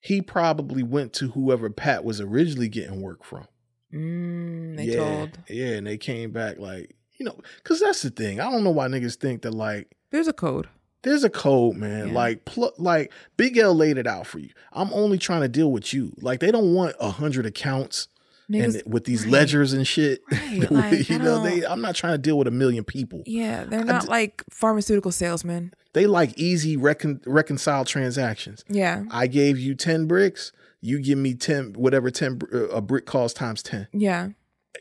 He 0.00 0.20
probably 0.20 0.82
went 0.82 1.12
to 1.14 1.28
whoever 1.28 1.70
Pat 1.70 2.04
was 2.04 2.20
originally 2.20 2.68
getting 2.68 3.00
work 3.00 3.24
from. 3.24 3.46
Mm, 3.94 4.76
they 4.76 4.84
yeah, 4.84 4.96
told. 4.96 5.38
Yeah, 5.48 5.74
and 5.74 5.86
they 5.86 5.98
came 5.98 6.32
back 6.32 6.58
like, 6.58 6.96
you 7.18 7.24
know, 7.24 7.38
cuz 7.64 7.80
that's 7.80 8.02
the 8.02 8.10
thing. 8.10 8.40
I 8.40 8.50
don't 8.50 8.64
know 8.64 8.70
why 8.70 8.88
niggas 8.88 9.16
think 9.16 9.42
that 9.42 9.54
like 9.54 9.96
There's 10.10 10.28
a 10.28 10.32
code. 10.32 10.68
There's 11.02 11.24
a 11.24 11.30
code, 11.30 11.76
man. 11.76 12.08
Yeah. 12.08 12.14
Like, 12.14 12.44
pl- 12.44 12.74
like 12.78 13.12
Big 13.36 13.56
L 13.56 13.74
laid 13.74 13.98
it 13.98 14.06
out 14.06 14.26
for 14.26 14.38
you. 14.38 14.50
I'm 14.72 14.92
only 14.92 15.18
trying 15.18 15.40
to 15.42 15.48
deal 15.48 15.72
with 15.72 15.92
you. 15.94 16.12
Like, 16.20 16.40
they 16.40 16.50
don't 16.50 16.74
want 16.74 16.94
a 17.00 17.10
hundred 17.10 17.46
accounts 17.46 18.08
Niggas, 18.50 18.82
and 18.82 18.92
with 18.92 19.04
these 19.04 19.22
right. 19.24 19.32
ledgers 19.32 19.72
and 19.72 19.86
shit. 19.86 20.20
Right, 20.30 20.70
like, 20.70 21.08
you 21.08 21.18
know, 21.18 21.42
they. 21.42 21.64
I'm 21.64 21.80
not 21.80 21.94
trying 21.94 22.14
to 22.14 22.18
deal 22.18 22.36
with 22.36 22.48
a 22.48 22.52
million 22.52 22.84
people. 22.84 23.22
yeah, 23.26 23.64
they're 23.64 23.84
not 23.84 24.08
like 24.08 24.42
pharmaceutical 24.50 25.12
salesmen. 25.12 25.72
They 25.92 26.06
like 26.06 26.36
easy 26.38 26.76
recon- 26.76 27.20
reconciled 27.26 27.86
transactions. 27.86 28.64
Yeah. 28.68 29.04
I 29.10 29.26
gave 29.26 29.58
you 29.58 29.74
ten 29.74 30.06
bricks. 30.06 30.52
You 30.80 31.00
give 31.00 31.18
me 31.18 31.34
ten, 31.34 31.74
whatever 31.74 32.10
ten 32.10 32.40
uh, 32.52 32.68
a 32.68 32.80
brick 32.80 33.06
costs 33.06 33.38
times 33.38 33.62
ten. 33.62 33.86
Yeah. 33.92 34.30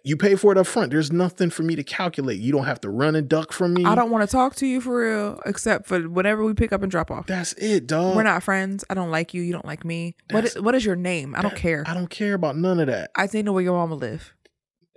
You 0.04 0.16
pay 0.18 0.36
for 0.36 0.52
it 0.52 0.58
up 0.58 0.68
front. 0.68 0.92
There's 0.92 1.12
nothing 1.12 1.50
for 1.50 1.64
me 1.64 1.76
to 1.76 1.84
calculate. 1.84 2.40
You 2.40 2.52
don't 2.52 2.66
have 2.66 2.80
to 2.82 2.90
run 2.90 3.16
and 3.16 3.28
duck 3.28 3.52
from 3.52 3.74
me. 3.74 3.86
I 3.86 3.96
don't 3.96 4.12
want 4.12 4.28
to 4.28 4.32
talk 4.32 4.56
to 4.58 4.68
you 4.68 4.82
for 4.82 4.98
real, 5.02 5.42
except 5.46 5.88
for 5.88 6.00
whenever 6.08 6.46
we 6.46 6.54
pick 6.54 6.72
up 6.72 6.84
and 6.84 6.92
drop 6.92 7.10
off. 7.12 7.26
That's 7.26 7.54
it, 7.54 7.88
dog. 7.88 8.16
We're 8.16 8.24
not 8.24 8.44
friends. 8.44 8.86
I 8.90 8.94
don't 8.94 9.10
like 9.12 9.34
you. 9.34 9.42
You 9.42 9.52
don't 9.52 9.66
like 9.66 9.84
me. 9.84 10.16
What 10.30 10.42
That's- 10.42 10.56
is, 10.56 10.62
what 10.62 10.76
is 10.76 10.86
your 10.86 10.96
name? 10.96 11.36
I 11.36 11.42
don't 11.42 11.56
care. 11.56 11.84
I 11.88 11.94
don't 11.96 12.10
care 12.10 12.36
about 12.36 12.56
none 12.56 12.80
of 12.80 12.88
that. 12.88 13.12
I 13.16 13.28
think 13.28 13.46
know 13.46 13.52
where 13.54 13.64
your 13.64 13.74
mama 13.74 13.96
live. 13.96 14.34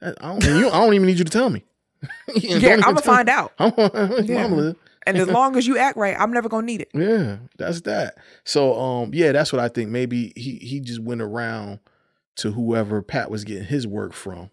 I 0.03 0.13
don't, 0.21 0.45
you, 0.45 0.69
I 0.69 0.79
don't 0.85 0.95
even 0.95 1.07
need 1.07 1.19
you 1.19 1.25
to 1.25 1.31
tell 1.33 1.49
me. 1.51 1.65
Yeah, 2.35 2.75
I'm 2.75 2.81
gonna 2.81 3.01
find 3.03 3.29
out. 3.29 3.53
I'm, 3.59 3.73
Yeah. 4.25 4.43
Mama 4.43 4.57
live. 4.57 4.77
And 5.07 5.17
as 5.17 5.29
long 5.31 5.57
as 5.57 5.67
you 5.67 5.79
act 5.79 5.97
right, 5.97 6.17
I'm 6.19 6.33
never 6.33 6.49
gonna 6.49 6.67
need 6.67 6.81
it. 6.83 6.89
Yeah, 6.95 7.39
that's 7.59 7.81
that. 7.83 8.17
So, 8.45 8.79
um, 8.79 9.11
yeah, 9.15 9.33
that's 9.33 9.53
what 9.53 9.61
I 9.61 9.69
think. 9.69 9.91
Maybe 9.91 10.33
he 10.37 10.57
he 10.57 10.81
just 10.81 11.01
went 11.01 11.23
around 11.23 11.79
to 12.37 12.51
whoever 12.53 13.03
Pat 13.03 13.31
was 13.31 13.45
getting 13.45 13.65
his 13.65 13.87
work 13.87 14.13
from, 14.13 14.51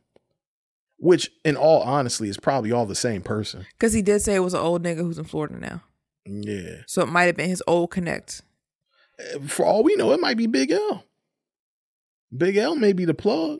which, 0.99 1.29
in 1.43 1.55
all 1.55 1.81
honesty, 1.81 2.29
is 2.29 2.37
probably 2.37 2.71
all 2.71 2.85
the 2.85 2.95
same 2.95 3.21
person. 3.21 3.65
Because 3.73 3.93
he 3.93 4.01
did 4.01 4.21
say 4.21 4.35
it 4.35 4.39
was 4.39 4.53
an 4.53 4.59
old 4.59 4.83
nigga 4.83 4.97
who's 4.97 5.17
in 5.17 5.25
Florida 5.25 5.57
now. 5.59 5.81
Yeah. 6.25 6.81
So 6.85 7.01
it 7.01 7.07
might 7.09 7.23
have 7.23 7.37
been 7.37 7.49
his 7.49 7.63
old 7.67 7.91
connect. 7.91 8.41
For 9.47 9.65
all 9.65 9.83
we 9.83 9.95
know, 9.95 10.11
it 10.11 10.19
might 10.19 10.37
be 10.37 10.47
Big 10.47 10.71
L. 10.71 11.03
Big 12.35 12.55
L 12.57 12.75
may 12.75 12.93
be 12.93 13.05
the 13.05 13.13
plug. 13.13 13.59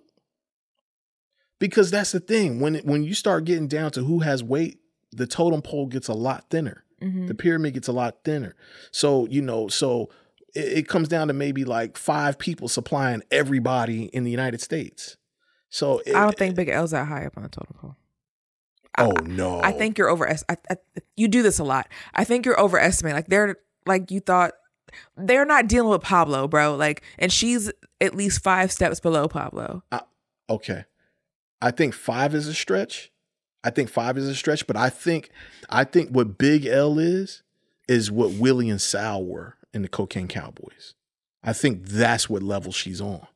Because 1.59 1.91
that's 1.91 2.11
the 2.11 2.19
thing. 2.19 2.59
When 2.59 2.75
it, 2.75 2.85
when 2.85 3.03
you 3.03 3.13
start 3.13 3.43
getting 3.45 3.67
down 3.67 3.91
to 3.91 4.03
who 4.03 4.19
has 4.19 4.43
weight, 4.43 4.79
the 5.11 5.27
totem 5.27 5.61
pole 5.61 5.87
gets 5.87 6.07
a 6.07 6.13
lot 6.13 6.45
thinner. 6.49 6.83
Mhm. 7.01 7.27
The 7.27 7.33
pyramid 7.35 7.73
gets 7.73 7.87
a 7.87 7.91
lot 7.91 8.19
thinner. 8.23 8.55
So, 8.91 9.25
you 9.27 9.41
know, 9.41 9.67
so 9.67 10.09
it, 10.55 10.79
it 10.79 10.87
comes 10.87 11.07
down 11.07 11.27
to 11.27 11.33
maybe 11.33 11.65
like 11.65 11.97
five 11.97 12.37
people 12.37 12.67
supplying 12.69 13.23
everybody 13.31 14.05
in 14.05 14.23
the 14.23 14.31
United 14.31 14.61
States. 14.61 15.17
So 15.69 15.99
it, 16.05 16.15
I 16.15 16.21
don't 16.23 16.37
think 16.37 16.55
Big 16.55 16.69
L's 16.69 16.91
that 16.91 17.07
high 17.07 17.25
up 17.25 17.37
on 17.37 17.43
the 17.43 17.49
totem 17.49 17.75
pole. 17.79 17.95
I- 18.95 19.05
Oh 19.05 19.11
no. 19.23 19.61
I 19.61 19.71
think 19.71 19.97
you're 19.97 20.09
over. 20.09 20.29
I, 20.29 20.37
I, 20.49 20.77
you 21.15 21.27
do 21.27 21.41
this 21.41 21.57
a 21.59 21.63
lot. 21.63 21.87
I 22.13 22.23
think 22.25 22.45
you're 22.45 22.59
overestimating. 22.59 23.15
Like 23.15 23.27
they're 23.27 23.55
like 23.85 24.11
you 24.11 24.19
thought. 24.19 24.53
They're 25.15 25.45
not 25.45 25.67
dealing 25.67 25.91
with 25.91 26.01
Pablo, 26.01 26.47
bro. 26.47 26.75
Like, 26.75 27.03
and 27.19 27.31
she's 27.31 27.71
at 28.01 28.15
least 28.15 28.41
five 28.43 28.71
steps 28.71 28.99
below 28.99 29.27
Pablo. 29.27 29.83
okay. 30.49 30.85
I 31.61 31.69
think 31.71 31.93
five 31.93 32.33
is 32.33 32.47
a 32.47 32.53
stretch. 32.55 33.11
I 33.63 33.69
think 33.69 33.89
five 33.89 34.17
is 34.17 34.27
a 34.27 34.33
stretch, 34.33 34.65
but 34.65 34.75
I 34.75 34.89
think 34.89 35.29
I 35.69 35.83
think 35.83 36.09
what 36.09 36.37
Big 36.39 36.65
L 36.65 36.97
is 36.97 37.43
is 37.87 38.09
what 38.11 38.31
Willie 38.31 38.69
and 38.69 38.81
Sal 38.81 39.23
were 39.23 39.57
in 39.73 39.81
the 39.83 39.89
Cocaine 39.89 40.27
Cowboys. 40.27 40.95
I 41.43 41.53
think 41.53 41.85
that's 41.85 42.27
what 42.29 42.41
level 42.41 42.71
she's 42.71 42.99
on. 42.99 43.27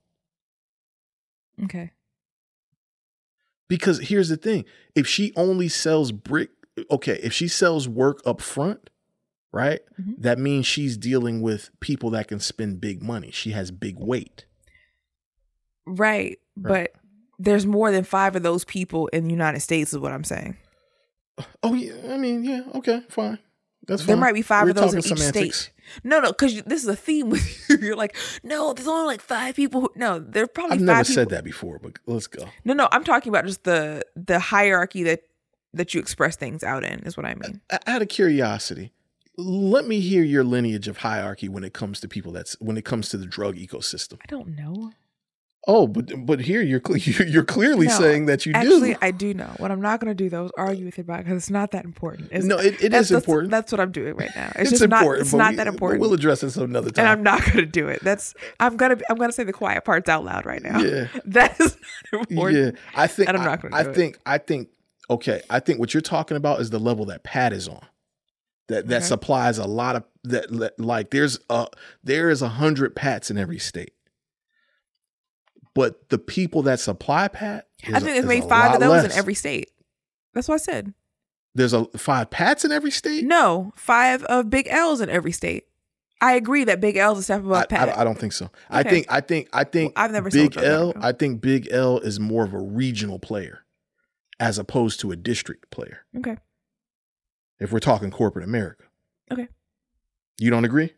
Okay. 1.64 1.92
Because 3.74 4.00
here's 4.02 4.30
the 4.30 4.38
thing: 4.38 4.66
if 4.94 5.08
she 5.08 5.34
only 5.36 5.68
sells 5.68 6.12
brick, 6.12 6.52
okay, 6.92 7.20
if 7.24 7.34
she 7.34 7.48
sells 7.48 7.90
work 7.90 8.22
up 8.24 8.40
front, 8.40 8.92
right, 9.52 9.80
Mhm. 10.00 10.22
that 10.22 10.38
means 10.38 10.68
she's 10.68 10.96
dealing 10.96 11.42
with 11.42 11.72
people 11.80 12.12
that 12.12 12.28
can 12.28 12.40
spend 12.40 12.80
big 12.80 13.02
money. 13.02 13.32
She 13.32 13.50
has 13.50 13.72
big 13.72 13.98
weight. 13.98 14.46
Right, 15.88 16.38
but 16.56 16.92
there's 17.40 17.66
more 17.66 17.90
than 17.90 18.04
five 18.04 18.36
of 18.36 18.44
those 18.44 18.64
people 18.64 19.08
in 19.08 19.24
the 19.24 19.32
United 19.32 19.62
States, 19.62 19.92
is 19.92 19.98
what 20.00 20.12
I'm 20.12 20.24
saying. 20.24 20.56
Oh 21.64 21.74
yeah, 21.74 22.14
I 22.14 22.18
mean, 22.18 22.44
yeah, 22.44 22.62
okay, 22.76 23.02
fine. 23.10 23.40
That's 23.88 24.04
fine. 24.04 24.08
There 24.08 24.18
might 24.18 24.34
be 24.36 24.44
5 24.44 24.66
We're 24.66 24.70
of 24.70 24.76
those 24.76 24.94
in 24.94 25.00
each 25.00 25.08
semantics. 25.08 25.60
state. 25.62 25.73
No, 26.04 26.20
no, 26.20 26.30
because 26.32 26.62
this 26.64 26.82
is 26.84 26.88
a 26.90 26.96
theme 26.96 27.30
with 27.32 27.70
you. 27.70 27.78
You're 27.78 27.96
like, 27.96 28.16
no, 28.44 28.74
there's 28.74 28.88
only 28.88 29.06
like 29.06 29.22
five 29.22 29.56
people. 29.56 29.82
Who, 29.82 29.92
no, 29.96 30.20
there 30.20 30.44
are 30.44 30.48
probably 30.48 30.76
I've 30.76 30.80
five 30.80 30.88
never 30.88 31.04
people. 31.04 31.14
said 31.16 31.30
that 31.30 31.44
before, 31.44 31.80
but 31.80 32.00
let's 32.06 32.28
go. 32.28 32.46
No, 32.66 32.74
no, 32.74 32.88
I'm 32.92 33.04
talking 33.04 33.30
about 33.30 33.46
just 33.46 33.64
the 33.64 34.04
the 34.16 34.40
hierarchy 34.40 35.04
that 35.04 35.24
that 35.74 35.94
you 35.94 36.00
express 36.00 36.36
things 36.36 36.64
out 36.64 36.84
in 36.84 37.00
is 37.02 37.18
what 37.18 37.26
I 37.26 37.34
mean. 37.36 37.62
O- 37.72 37.78
Out 37.88 38.02
of 38.02 38.08
curiosity, 38.08 38.92
let 39.38 39.88
me 39.88 40.00
hear 40.00 40.24
your 40.24 40.44
lineage 40.44 40.88
of 40.88 40.98
hierarchy 40.98 41.50
when 41.50 41.64
it 41.64 41.74
comes 41.74 42.00
to 42.02 42.08
people 42.08 42.32
that's 42.32 42.54
when 42.60 42.78
it 42.78 42.86
comes 42.86 43.10
to 43.10 43.18
the 43.18 43.26
drug 43.26 43.56
ecosystem. 43.56 44.20
I 44.22 44.26
don't 44.28 44.56
know. 44.56 44.92
Oh, 45.66 45.88
but 45.88 46.26
but 46.26 46.42
here 46.42 46.62
you're 46.62 46.82
you're 47.26 47.46
clearly 47.46 47.88
No, 47.88 47.94
saying 47.98 48.26
that 48.26 48.46
you 48.46 48.52
Actually, 48.54 48.94
do. 48.96 49.00
I 49.02 49.12
do 49.12 49.34
know. 49.34 49.50
What 49.58 49.72
I'm 49.72 49.80
not 49.80 50.02
going 50.02 50.10
to 50.10 50.14
do 50.24 50.30
though 50.30 50.46
is 50.46 50.52
argue 50.58 50.84
with 50.84 50.98
you 50.98 51.04
about 51.04 51.20
because 51.20 51.38
it's 51.38 51.50
not 51.50 51.72
that 51.72 51.86
important. 51.86 52.30
It's, 52.34 52.46
No, 52.46 52.58
it- 52.58 52.82
it 52.84 52.92
that's, 52.92 53.06
is 53.06 53.10
that's- 53.10 53.12
important. 53.24 53.52
That's 53.52 53.72
what 53.72 53.80
I'm 53.80 53.92
doing 53.94 54.16
right 54.16 54.30
now. 54.36 54.48
It's, 54.56 54.60
It's, 54.60 54.70
just 54.72 54.82
important. 54.84 55.12
not. 55.20 55.22
It's 55.22 55.34
not 55.34 55.52
we- 55.52 55.56
that 55.58 55.68
important. 55.68 56.02
We'll 56.02 56.14
address 56.14 56.42
this 56.42 56.58
another 56.58 56.90
time. 56.92 57.06
and 57.06 57.10
I'm 57.12 57.24
not 57.24 57.40
going 57.46 57.58
to 57.58 57.66
do 57.66 57.88
it. 57.88 58.04
That's 58.04 58.34
I'm 58.60 58.76
gonna 58.76 58.98
I'm 59.10 59.16
gonna 59.18 59.32
say 59.32 59.46
the 59.46 59.54
quiet 59.54 59.86
parts 59.86 60.10
out 60.10 60.26
loud 60.26 60.46
right 60.46 60.62
now. 60.62 60.80
Yeah. 60.82 61.08
that 61.26 61.58
is 61.62 61.78
not 62.12 62.30
important. 62.30 62.76
Yeah, 62.76 62.82
I 62.96 63.08
think 63.08 63.30
And 63.30 63.38
I'm 63.38 63.46
not 63.46 63.62
gonna 63.62 63.76
I 63.76 63.84
do 63.84 63.90
it. 63.92 63.96
think 63.96 64.20
I 64.26 64.38
think 64.40 64.68
okay. 65.10 65.42
I 65.50 65.62
think 65.62 65.80
what 65.80 65.94
you're 65.94 66.02
talking 66.02 66.36
about 66.36 66.60
is 66.60 66.72
the 66.72 66.80
level 66.80 67.06
that 67.06 67.24
Pat 67.24 67.54
is 67.54 67.70
on. 67.70 67.86
That 68.68 68.88
that 68.90 68.98
Okay. 68.98 69.06
supplies 69.06 69.58
a 69.60 69.66
lot 69.66 69.96
of 69.96 70.04
that. 70.26 70.50
that- 70.52 70.78
Like 70.80 71.12
there's 71.12 71.40
a 71.50 71.68
there 72.04 72.30
is 72.30 72.42
a 72.42 72.50
hundred 72.50 72.96
Pats 72.98 73.32
in 73.32 73.38
every 73.38 73.60
state, 73.60 73.94
but 75.76 76.10
the 76.10 76.18
people 76.18 76.64
that 76.64 76.80
supply 76.80 77.28
Pat, 77.28 77.68
I 77.88 78.00
think 78.00 78.04
there's 78.14 78.26
maybe 78.26 78.48
five 78.48 78.76
of 78.76 78.80
those 78.80 78.90
less. 78.90 79.06
in 79.14 79.18
every 79.18 79.34
state. 79.36 79.72
That's 80.34 80.48
what 80.48 80.56
I 80.56 80.58
said. 80.58 80.94
There's 81.56 81.74
a 81.74 81.86
five 81.98 82.30
Pats 82.32 82.66
in 82.66 82.72
every 82.72 82.90
state. 82.92 83.26
No, 83.26 83.74
five 83.76 84.24
of 84.24 84.50
big 84.50 84.68
L's 84.70 85.02
in 85.02 85.10
every 85.10 85.32
state. 85.32 85.66
I 86.20 86.34
agree 86.34 86.64
that 86.64 86.80
big 86.82 86.96
L's 86.98 87.20
a 87.20 87.24
step 87.24 87.42
above 87.42 87.58
I, 87.58 87.66
Pat. 87.66 87.90
I, 87.90 88.02
I 88.02 88.04
don't 88.04 88.18
think 88.18 88.34
so. 88.34 88.50
I 88.70 88.82
think 88.84 89.06
I 89.10 89.20
think 89.22 89.50
I 89.54 89.64
think 89.64 89.94
Well, 89.96 90.06
I've 90.06 90.12
never 90.12 90.30
Big 90.32 90.58
L. 90.58 90.94
I 91.00 91.12
think 91.12 91.42
Big 91.42 91.68
L 91.70 92.00
is 92.00 92.20
more 92.20 92.44
of 92.44 92.54
a 92.54 92.60
regional 92.60 93.20
player 93.20 93.66
as 94.40 94.58
opposed 94.58 95.00
to 95.02 95.12
a 95.12 95.16
district 95.16 95.70
player. 95.70 96.06
okay. 96.18 96.38
If 97.60 97.72
we're 97.72 97.80
talking 97.80 98.10
corporate 98.10 98.46
America, 98.46 98.84
Okay. 99.32 99.48
you 100.40 100.50
don't 100.50 100.66
agree? 100.66 100.94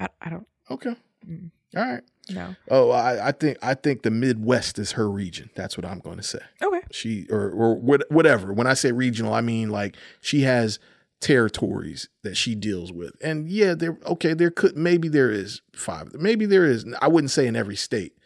I, 0.00 0.08
I 0.20 0.30
don't 0.30 0.46
Okay. 0.70 0.96
Mm. 1.28 1.50
All 1.76 1.84
right. 1.84 2.02
Know. 2.30 2.54
Oh, 2.70 2.90
I, 2.90 3.28
I 3.28 3.32
think 3.32 3.58
I 3.62 3.74
think 3.74 4.02
the 4.02 4.10
Midwest 4.10 4.78
is 4.78 4.92
her 4.92 5.10
region. 5.10 5.50
That's 5.54 5.76
what 5.76 5.84
I'm 5.84 5.98
going 5.98 6.18
to 6.18 6.22
say. 6.22 6.40
Okay. 6.62 6.80
She 6.90 7.26
or 7.30 7.50
or 7.50 7.74
what, 7.74 8.10
whatever. 8.10 8.52
When 8.52 8.66
I 8.66 8.74
say 8.74 8.92
regional, 8.92 9.34
I 9.34 9.40
mean 9.40 9.70
like 9.70 9.96
she 10.20 10.42
has 10.42 10.78
territories 11.20 12.08
that 12.22 12.36
she 12.36 12.54
deals 12.54 12.92
with. 12.92 13.12
And 13.22 13.48
yeah, 13.48 13.74
there 13.74 13.98
okay, 14.06 14.34
there 14.34 14.50
could 14.50 14.76
maybe 14.76 15.08
there 15.08 15.30
is 15.30 15.62
five. 15.74 16.12
Maybe 16.14 16.46
there 16.46 16.64
is. 16.64 16.84
I 17.00 17.08
wouldn't 17.08 17.30
say 17.30 17.46
in 17.46 17.56
every 17.56 17.76
state. 17.76 18.16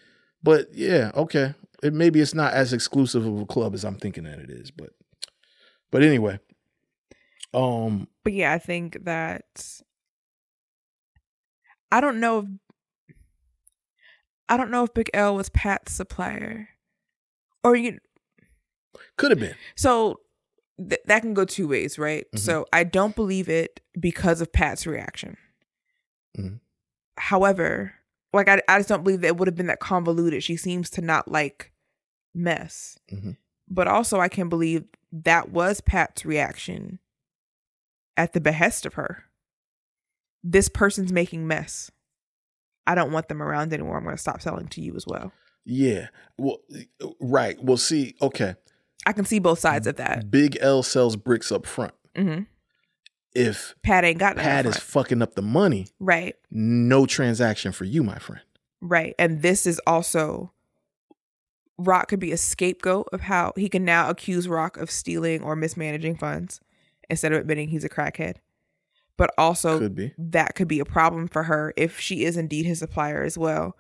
But 0.43 0.69
yeah, 0.73 1.11
okay. 1.15 1.55
It, 1.83 1.93
maybe 1.93 2.21
it's 2.21 2.35
not 2.35 2.55
as 2.55 2.73
exclusive 2.73 3.27
of 3.27 3.41
a 3.41 3.47
club 3.47 3.75
as 3.75 3.85
I'm 3.85 3.97
thinking 3.97 4.25
that 4.25 4.39
it 4.39 4.51
is, 4.51 4.71
but 4.71 4.91
but 5.91 6.03
anyway. 6.03 6.39
Um 7.55 8.09
But 8.25 8.33
yeah, 8.33 8.53
I 8.53 8.59
think 8.59 9.05
that 9.05 9.45
I 11.93 12.01
don't 12.01 12.21
know 12.21 12.41
if 12.41 12.47
I 14.49 14.57
don't 14.57 14.71
know 14.71 14.85
if 14.85 14.95
Big 14.95 15.11
L 15.15 15.35
was 15.37 15.49
Pat's 15.49 15.93
supplier. 15.93 16.69
Or 17.65 17.75
you 17.75 17.99
could 19.17 19.31
have 19.33 19.41
been. 19.41 19.55
so 19.75 20.21
th- 20.79 21.01
that 21.07 21.21
can 21.21 21.35
go 21.35 21.45
two 21.45 21.67
ways, 21.69 21.99
right? 21.99 22.27
Mhm. 22.35 22.39
So 22.39 22.67
I 22.73 22.85
don't 22.85 23.17
believe 23.17 23.49
it 23.49 23.81
because 23.99 24.41
of 24.41 24.53
Pat's 24.53 24.87
reaction. 24.87 25.37
Mhm. 26.39 26.61
However, 27.19 27.95
like 28.33 28.49
I, 28.49 28.63
I 28.69 28.79
just 28.79 28.89
don't 28.89 29.03
believe 29.03 29.23
that 29.23 29.29
it 29.29 29.37
would 29.37 29.49
have 29.49 29.55
been 29.57 29.67
that 29.67 29.81
convoluted. 29.81 30.43
She 30.45 30.57
seems 30.57 30.91
to 30.91 31.01
not 31.01 31.31
like 31.31 31.73
mess. 32.35 32.99
Mhm. 33.11 33.37
But 33.69 33.89
also, 33.89 34.21
I 34.21 34.29
can 34.29 34.49
believe 34.49 34.85
that 35.11 35.51
was 35.51 35.81
Pat's 35.81 36.25
reaction 36.25 37.01
at 38.17 38.33
the 38.33 38.41
behest 38.41 38.87
of 38.87 38.95
her. 38.95 39.25
This 40.45 40.69
person's 40.69 41.13
making 41.13 41.47
mess. 41.49 41.91
I 42.87 42.95
don't 42.95 43.13
want 43.13 43.29
them 43.29 43.43
around 43.43 43.73
anymore. 43.73 43.97
I'm 43.97 44.05
going 44.05 44.17
to 44.17 44.21
stop 44.21 44.41
selling 44.41 44.69
to 44.69 44.81
you 44.81 44.95
as 44.97 45.07
well. 45.07 45.33
Yeah. 45.65 46.09
Well 46.39 46.59
right. 47.21 47.57
Well 47.63 47.77
see, 47.77 48.15
okay. 48.23 48.55
I 49.05 49.13
can 49.13 49.25
see 49.25 49.39
both 49.41 49.59
sides 49.59 49.87
of 49.87 49.97
that. 49.97 50.31
Big 50.31 50.57
L 50.61 50.83
sells 50.83 51.17
bricks 51.17 51.51
up 51.53 51.67
front. 51.67 51.93
hmm 52.17 52.41
If 53.35 53.75
Pat 53.83 54.05
ain't 54.05 54.19
got 54.19 54.37
Pat 54.37 54.67
is 54.67 54.77
fucking 54.79 55.23
up 55.23 55.35
the 55.35 55.43
money, 55.43 55.89
right, 56.01 56.35
no 56.51 57.05
transaction 57.07 57.73
for 57.73 57.85
you, 57.85 58.03
my 58.03 58.19
friend. 58.19 58.43
right, 58.81 59.15
and 59.19 59.43
this 59.43 59.67
is 59.67 59.81
also 59.87 60.53
Rock 61.79 62.09
could 62.09 62.21
be 62.21 62.33
a 62.33 62.37
scapegoat 62.37 63.09
of 63.13 63.23
how 63.23 63.53
he 63.57 63.69
can 63.69 63.85
now 63.85 64.09
accuse 64.09 64.49
Rock 64.49 64.77
of 64.77 64.91
stealing 64.91 65.43
or 65.43 65.55
mismanaging 65.55 66.17
funds 66.17 66.61
instead 67.11 67.33
of 67.33 67.41
admitting 67.41 67.69
he's 67.69 67.85
a 67.85 67.89
crackhead. 67.89 68.37
But 69.19 69.31
also, 69.39 69.79
Could 69.79 69.95
be. 69.95 70.13
that 70.19 70.55
could 70.55 70.69
be 70.69 70.79
a 70.81 70.85
problem 70.85 71.27
for 71.29 71.45
her 71.45 71.73
if 71.77 71.99
she 71.99 72.25
is 72.25 72.37
indeed 72.37 72.67
his 72.67 72.81
supplier 72.81 73.23
as 73.23 73.39
well. 73.39 73.77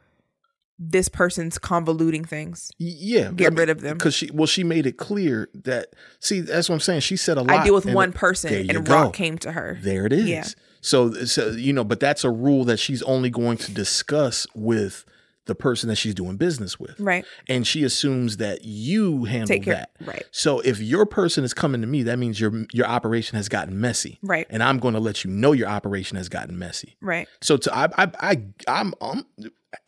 This 0.79 1.09
person's 1.09 1.59
convoluting 1.59 2.27
things. 2.27 2.71
Yeah, 2.79 3.31
Get 3.35 3.55
rid 3.55 3.71
of 3.71 3.81
them. 3.81 3.97
because 3.97 4.15
she. 4.15 4.31
Well, 4.33 4.47
she 4.47 4.63
made 4.63 4.87
it 4.87 4.99
clear 4.99 5.49
that. 5.65 5.95
See, 6.21 6.41
that's 6.41 6.69
what 6.69 6.75
I'm 6.75 6.81
saying. 6.81 7.01
She 7.01 7.17
said 7.17 7.39
a 7.39 7.43
lot. 7.43 7.51
I 7.51 7.65
deal 7.65 7.75
with 7.75 7.87
one 7.87 8.13
person, 8.13 8.53
and 8.71 8.85
go. 8.85 8.93
Rock 9.05 9.15
came 9.15 9.39
to 9.39 9.53
her. 9.53 9.79
There 9.83 10.05
it 10.07 10.13
is. 10.13 10.29
Yeah. 10.29 10.45
So, 10.83 11.13
so 11.25 11.51
you 11.51 11.73
know, 11.73 11.83
but 11.85 11.99
that's 12.01 12.25
a 12.25 12.31
rule 12.31 12.65
that 12.65 12.79
she's 12.79 13.03
only 13.05 13.31
going 13.31 13.57
to 13.59 13.73
discuss 13.73 14.47
with 14.55 15.05
the 15.47 15.55
person 15.55 15.89
that 15.89 15.97
she's 15.97 16.15
doing 16.15 16.37
business 16.37 16.79
with, 16.79 16.99
Right. 17.01 17.25
and 17.49 17.67
she 17.67 17.83
assumes 17.85 18.37
that 18.39 18.65
you 18.65 19.25
handle 19.25 19.59
that. 19.67 19.91
Right. 20.05 20.25
So, 20.31 20.61
if 20.61 20.81
your 20.81 21.07
person 21.07 21.43
is 21.45 21.55
coming 21.55 21.81
to 21.81 21.87
me, 21.87 22.03
that 22.05 22.19
means 22.19 22.41
your 22.41 22.67
your 22.73 22.87
operation 22.87 23.37
has 23.37 23.49
gotten 23.49 23.81
messy, 23.81 24.19
Right. 24.23 24.47
and 24.51 24.63
I'm 24.63 24.79
going 24.79 24.95
to 24.95 25.01
let 25.01 25.25
you 25.25 25.31
know 25.31 25.53
your 25.53 25.69
operation 25.69 26.17
has 26.17 26.29
gotten 26.29 26.59
messy. 26.59 26.97
Right. 27.01 27.29
So, 27.41 27.57
to 27.57 27.75
I 27.77 27.85
I, 27.97 28.11
I 28.21 28.43
I'm, 28.69 28.95
I'm 29.01 29.25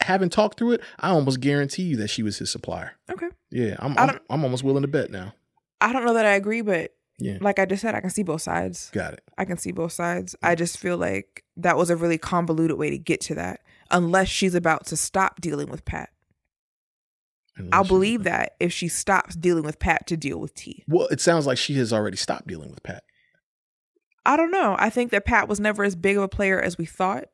having 0.01 0.29
talked 0.29 0.59
through 0.59 0.73
it. 0.73 0.81
I 0.99 1.11
almost 1.11 1.41
guarantee 1.41 1.83
you 1.85 1.97
that 1.97 2.09
she 2.09 2.23
was 2.23 2.39
his 2.39 2.51
supplier. 2.51 2.93
Okay. 3.11 3.29
Yeah, 3.51 3.77
I'm 3.79 3.97
I 3.99 4.03
I'm, 4.03 4.09
don't- 4.09 4.23
I'm 4.31 4.45
almost 4.45 4.65
willing 4.65 4.83
to 4.83 4.89
bet 4.89 5.11
now. 5.11 5.35
I 5.81 5.93
don't 5.93 6.05
know 6.05 6.15
that 6.15 6.27
I 6.27 6.33
agree, 6.35 6.61
but 6.61 6.93
Yeah, 7.19 7.39
like 7.41 7.59
I 7.59 7.65
just 7.65 7.83
said, 7.83 7.95
I 7.95 8.01
can 8.01 8.11
see 8.11 8.23
both 8.23 8.43
sides. 8.43 8.91
got 8.93 9.13
it. 9.15 9.23
I 9.39 9.45
can 9.45 9.57
see 9.57 9.73
both 9.73 9.93
sides. 9.93 10.35
I 10.43 10.55
just 10.55 10.79
feel 10.79 10.97
like 10.99 11.45
that 11.57 11.77
was 11.77 11.91
a 11.91 11.97
really 11.97 12.19
convoluted 12.19 12.77
way 12.77 12.91
to 12.91 12.99
get 12.99 13.21
to 13.23 13.35
that. 13.37 13.61
Unless 13.91 14.29
she's 14.29 14.55
about 14.55 14.87
to 14.87 14.97
stop 14.97 15.41
dealing 15.41 15.69
with 15.69 15.85
Pat. 15.85 16.11
Unless 17.57 17.71
I'll 17.73 17.85
believe 17.85 18.25
that 18.25 18.55
if 18.61 18.73
she 18.73 18.89
stops 18.89 19.35
dealing 19.35 19.65
with 19.65 19.79
Pat 19.79 20.07
to 20.09 20.17
deal 20.17 20.39
with 20.39 20.55
T. 20.55 20.85
Well, 20.87 21.09
it 21.09 21.21
sounds 21.21 21.47
like 21.47 21.59
she 21.59 21.75
has 21.75 21.93
already 21.93 22.17
stopped 22.17 22.47
dealing 22.47 22.71
with 22.71 22.83
Pat. 22.83 23.03
I 24.25 24.37
don't 24.37 24.51
know. 24.51 24.77
I 24.79 24.91
think 24.91 25.11
that 25.11 25.25
Pat 25.25 25.49
was 25.49 25.59
never 25.59 25.85
as 25.85 25.97
big 25.97 26.17
of 26.17 26.23
a 26.23 26.29
player 26.29 26.61
as 26.61 26.77
we 26.77 26.85
thought. 26.85 27.25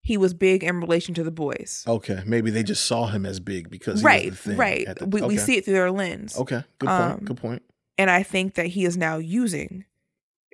He 0.00 0.16
was 0.16 0.32
big 0.32 0.64
in 0.64 0.80
relation 0.80 1.12
to 1.14 1.22
the 1.22 1.30
boys. 1.30 1.84
Okay, 1.86 2.22
maybe 2.24 2.50
they 2.50 2.62
just 2.62 2.86
saw 2.86 3.08
him 3.08 3.26
as 3.26 3.40
big 3.40 3.68
because 3.68 4.00
he 4.00 4.04
was 4.04 4.04
right, 4.04 4.30
the 4.30 4.36
thing 4.36 4.56
right. 4.56 4.98
the- 4.98 5.06
we, 5.06 5.20
we 5.20 5.36
see 5.36 5.58
it 5.58 5.66
through 5.66 5.74
their 5.74 5.90
lens. 5.90 6.34
Okay, 6.38 6.62
good 6.78 6.88
point. 6.88 7.12
Um, 7.12 7.24
good 7.24 7.36
point. 7.36 7.62
And 7.98 8.08
I 8.08 8.22
think 8.22 8.54
that 8.54 8.68
he 8.68 8.86
is 8.86 8.96
now 8.96 9.18
using. 9.18 9.84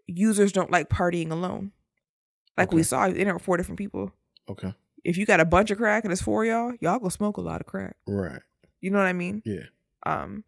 Users 0.07 0.51
don't 0.51 0.73
like 0.73 0.89
partying 0.89 1.31
alone. 1.31 1.71
Like 2.59 2.73
we 2.73 2.83
saw, 2.83 3.07
in 3.07 3.15
there 3.15 3.33
were 3.33 3.39
four 3.39 3.57
different 3.57 3.79
people. 3.79 4.13
Okay, 4.49 4.75
If 5.05 5.17
you 5.19 5.27
got 5.27 5.41
a 5.41 5.45
bunch 5.45 5.71
of 5.71 5.79
crack 5.79 6.05
and 6.05 6.13
it's 6.13 6.23
for 6.23 6.45
y'all, 6.45 6.73
y'all 6.81 6.99
go 6.99 7.09
smoke 7.11 7.37
a 7.37 7.41
lot 7.43 7.61
of 7.61 7.67
crack. 7.67 7.97
right. 8.07 8.41
You 8.81 8.91
know 8.91 8.99
what 8.99 9.07
I 9.07 9.13
mean? 9.15 9.41
Yeah. 9.47 9.65
Um, 10.05 10.45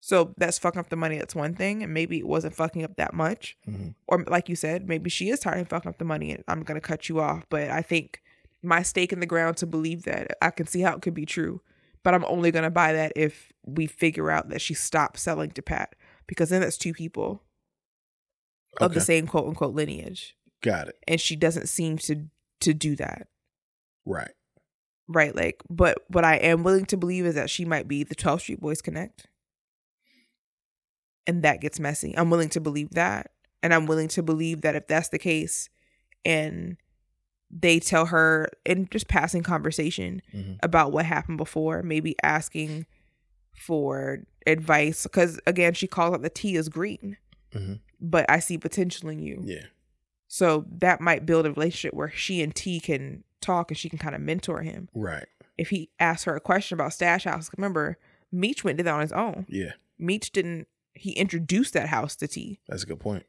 so 0.00 0.34
that's 0.38 0.58
fucking 0.58 0.78
up 0.80 0.88
the 0.90 0.96
money. 0.96 1.18
That's 1.18 1.34
one 1.34 1.54
thing, 1.54 1.82
and 1.82 1.92
maybe 1.92 2.18
it 2.18 2.26
wasn't 2.26 2.54
fucking 2.54 2.82
up 2.84 2.96
that 2.96 3.12
much, 3.14 3.56
Mhm. 3.68 3.94
or 4.06 4.24
like 4.24 4.48
you 4.48 4.56
said, 4.56 4.88
maybe 4.88 5.10
she 5.10 5.28
is 5.30 5.40
tired 5.40 5.60
of 5.60 5.68
fucking 5.68 5.88
up 5.90 5.98
the 5.98 6.04
money, 6.04 6.30
and 6.32 6.42
I'm 6.48 6.62
gonna 6.62 6.80
cut 6.80 7.08
you 7.08 7.20
off. 7.20 7.44
But 7.50 7.70
I 7.70 7.82
think 7.82 8.22
my 8.62 8.82
stake 8.82 9.12
in 9.12 9.20
the 9.20 9.26
ground 9.26 9.56
to 9.58 9.66
believe 9.66 10.04
that 10.04 10.36
I 10.40 10.50
can 10.50 10.66
see 10.66 10.80
how 10.80 10.94
it 10.96 11.02
could 11.02 11.12
be 11.14 11.26
true, 11.26 11.60
but 12.02 12.14
I'm 12.14 12.24
only 12.26 12.50
gonna 12.50 12.70
buy 12.70 12.92
that 12.94 13.12
if 13.16 13.52
we 13.62 13.86
figure 13.86 14.30
out 14.30 14.48
that 14.50 14.60
she 14.62 14.72
stopped 14.74 15.18
selling 15.18 15.50
to 15.52 15.62
Pat, 15.62 15.94
because 16.26 16.48
then 16.50 16.62
that's 16.62 16.78
two 16.78 16.94
people 16.94 17.42
of 18.80 18.94
the 18.94 19.00
same 19.00 19.26
quote 19.26 19.46
unquote 19.46 19.74
lineage, 19.74 20.36
Got 20.62 20.88
it. 20.88 20.98
and 21.06 21.20
she 21.20 21.36
doesn't 21.36 21.68
seem 21.68 21.98
to 21.98 22.28
to 22.60 22.72
do 22.72 22.96
that. 22.96 23.28
Right. 24.06 24.30
Right, 25.06 25.34
like, 25.36 25.62
but 25.68 25.98
what 26.08 26.24
I 26.24 26.36
am 26.36 26.62
willing 26.62 26.86
to 26.86 26.96
believe 26.96 27.26
is 27.26 27.34
that 27.34 27.50
she 27.50 27.64
might 27.66 27.86
be 27.86 28.04
the 28.04 28.14
12th 28.14 28.40
Street 28.42 28.60
Boys 28.60 28.80
Connect. 28.80 29.26
And 31.26 31.42
that 31.42 31.60
gets 31.60 31.80
messy. 31.80 32.14
I'm 32.16 32.30
willing 32.30 32.48
to 32.50 32.60
believe 32.60 32.90
that. 32.92 33.30
And 33.62 33.72
I'm 33.72 33.86
willing 33.86 34.08
to 34.08 34.22
believe 34.22 34.60
that 34.62 34.76
if 34.76 34.86
that's 34.86 35.08
the 35.08 35.18
case 35.18 35.70
and 36.24 36.76
they 37.50 37.78
tell 37.80 38.06
her 38.06 38.48
in 38.64 38.88
just 38.90 39.08
passing 39.08 39.42
conversation 39.42 40.20
Mhm. 40.34 40.58
about 40.62 40.92
what 40.92 41.06
happened 41.06 41.38
before, 41.38 41.82
maybe 41.82 42.16
asking 42.22 42.86
for 43.54 44.24
advice. 44.46 45.04
Because 45.04 45.40
again, 45.46 45.72
she 45.74 45.86
calls 45.86 46.14
out 46.14 46.22
the 46.22 46.28
tea 46.30 46.56
is 46.56 46.68
green, 46.68 47.16
Mhm. 47.52 47.80
but 48.00 48.28
I 48.28 48.38
see 48.40 48.58
potential 48.58 49.08
in 49.08 49.18
you. 49.20 49.40
Yeah. 49.44 49.66
So 50.26 50.66
that 50.72 51.00
might 51.00 51.24
build 51.26 51.46
a 51.46 51.52
relationship 51.52 51.94
where 51.94 52.10
she 52.10 52.42
and 52.42 52.54
T 52.54 52.80
can 52.80 53.24
talk 53.44 53.70
and 53.70 53.78
she 53.78 53.88
can 53.88 53.98
kind 53.98 54.14
of 54.14 54.20
mentor 54.20 54.62
him 54.62 54.88
Right. 54.94 55.26
if 55.58 55.68
he 55.70 55.90
asks 56.00 56.24
her 56.24 56.34
a 56.36 56.40
question 56.40 56.74
about 56.76 56.92
Stash 56.92 57.24
House, 57.24 57.50
remember, 57.56 57.98
Meech 58.32 58.64
went 58.64 58.78
to 58.78 58.84
that 58.84 58.94
on 58.94 59.00
his 59.00 59.12
own. 59.12 59.46
Yeah. 59.48 59.72
Meech 59.98 60.32
didn't, 60.32 60.66
he 60.94 61.12
introduced 61.12 61.74
that 61.74 61.88
house 61.88 62.16
to 62.16 62.26
T. 62.26 62.60
That's 62.68 62.82
a 62.82 62.86
good 62.86 63.00
point. 63.00 63.24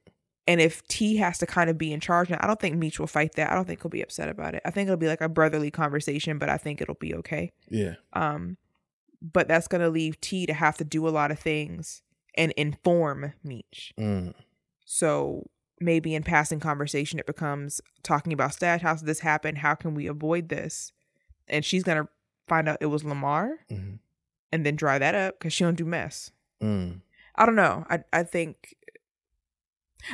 And 0.48 0.62
if 0.62 0.88
T 0.88 1.18
has 1.18 1.38
to 1.40 1.46
kind 1.48 1.70
of 1.70 1.78
be 1.78 1.92
in 1.92 2.00
charge 2.00 2.30
now, 2.30 2.38
I 2.40 2.46
don't 2.48 2.60
think 2.60 2.76
Meech 2.78 3.00
will 3.00 3.08
fight 3.08 3.34
that. 3.34 3.52
I 3.52 3.56
don't 3.56 3.66
think 3.66 3.82
he'll 3.82 3.90
be 3.90 4.02
upset 4.04 4.30
about 4.30 4.54
it. 4.56 4.62
I 4.64 4.70
think 4.72 4.88
it'll 4.88 4.98
be 4.98 5.08
like 5.08 5.22
a 5.22 5.30
brotherly 5.30 5.72
conversation, 5.72 6.38
but 6.38 6.50
I 6.50 6.58
think 6.58 6.82
it'll 6.82 6.94
be 6.96 7.16
okay. 7.16 7.52
Yeah. 7.70 7.96
Um, 8.14 8.58
but 9.22 9.48
that's 9.48 9.68
gonna 9.68 9.90
leave 9.90 10.22
T 10.22 10.46
to 10.46 10.54
have 10.54 10.78
to 10.78 10.84
do 10.84 11.08
a 11.08 11.10
lot 11.10 11.32
of 11.32 11.40
things 11.40 12.04
and 12.36 12.52
inform 12.58 13.34
Meech. 13.44 13.94
Mm. 14.00 14.36
So 14.86 15.50
maybe 15.80 16.16
in 16.16 16.24
passing 16.24 16.60
conversation, 16.60 17.20
it 17.20 17.26
becomes 17.26 17.82
talking 18.04 18.32
about 18.34 18.54
Stash 18.54 18.82
House. 18.82 19.02
This 19.02 19.20
happened. 19.20 19.58
How 19.60 19.76
can 19.76 19.94
we 19.94 20.08
avoid 20.08 20.50
this? 20.50 20.92
And 21.48 21.64
she's 21.66 21.84
gonna 21.84 22.08
find 22.48 22.68
out 22.70 22.78
it 22.82 22.86
was 22.88 23.04
Lamar, 23.04 23.60
Mhm. 23.70 24.00
and 24.52 24.66
then 24.66 24.76
dry 24.76 24.98
that 25.00 25.16
up 25.16 25.40
because 25.40 25.54
she 25.54 25.64
don't 25.64 25.76
do 25.76 25.86
mess. 25.86 26.32
Mm. 26.62 27.02
I 27.36 27.46
don't 27.46 27.56
know. 27.56 27.86
I 27.90 28.04
I 28.14 28.24
think. 28.24 28.76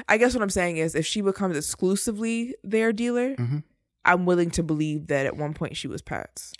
I 0.08 0.18
guess 0.18 0.34
what 0.34 0.42
I'm 0.42 0.50
saying 0.50 0.78
is, 0.78 0.96
if 0.96 1.06
she 1.06 1.20
becomes 1.22 1.58
exclusively 1.58 2.56
their 2.64 2.94
dealer, 2.94 3.36
Mhm. 3.36 3.64
I'm 4.06 4.26
willing 4.26 4.50
to 4.52 4.64
believe 4.64 5.08
that 5.08 5.26
at 5.26 5.36
one 5.36 5.54
point 5.54 5.76
she 5.78 5.88
was 5.88 6.02
Pat's. 6.02 6.54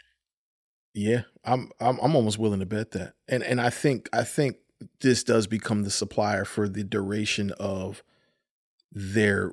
Yeah, 0.94 1.24
I'm 1.46 1.72
I'm 1.80 1.98
I'm 2.02 2.16
almost 2.16 2.38
willing 2.38 2.60
to 2.60 2.66
bet 2.66 2.92
that. 2.92 3.16
And 3.30 3.42
and 3.44 3.62
I 3.62 3.70
think 3.70 4.10
I 4.14 4.24
think 4.24 4.58
this 5.00 5.24
does 5.24 5.48
become 5.48 5.84
the 5.84 5.90
supplier 5.92 6.44
for 6.44 6.68
the 6.68 6.84
duration 6.84 7.52
of 7.54 8.04
their 8.92 9.52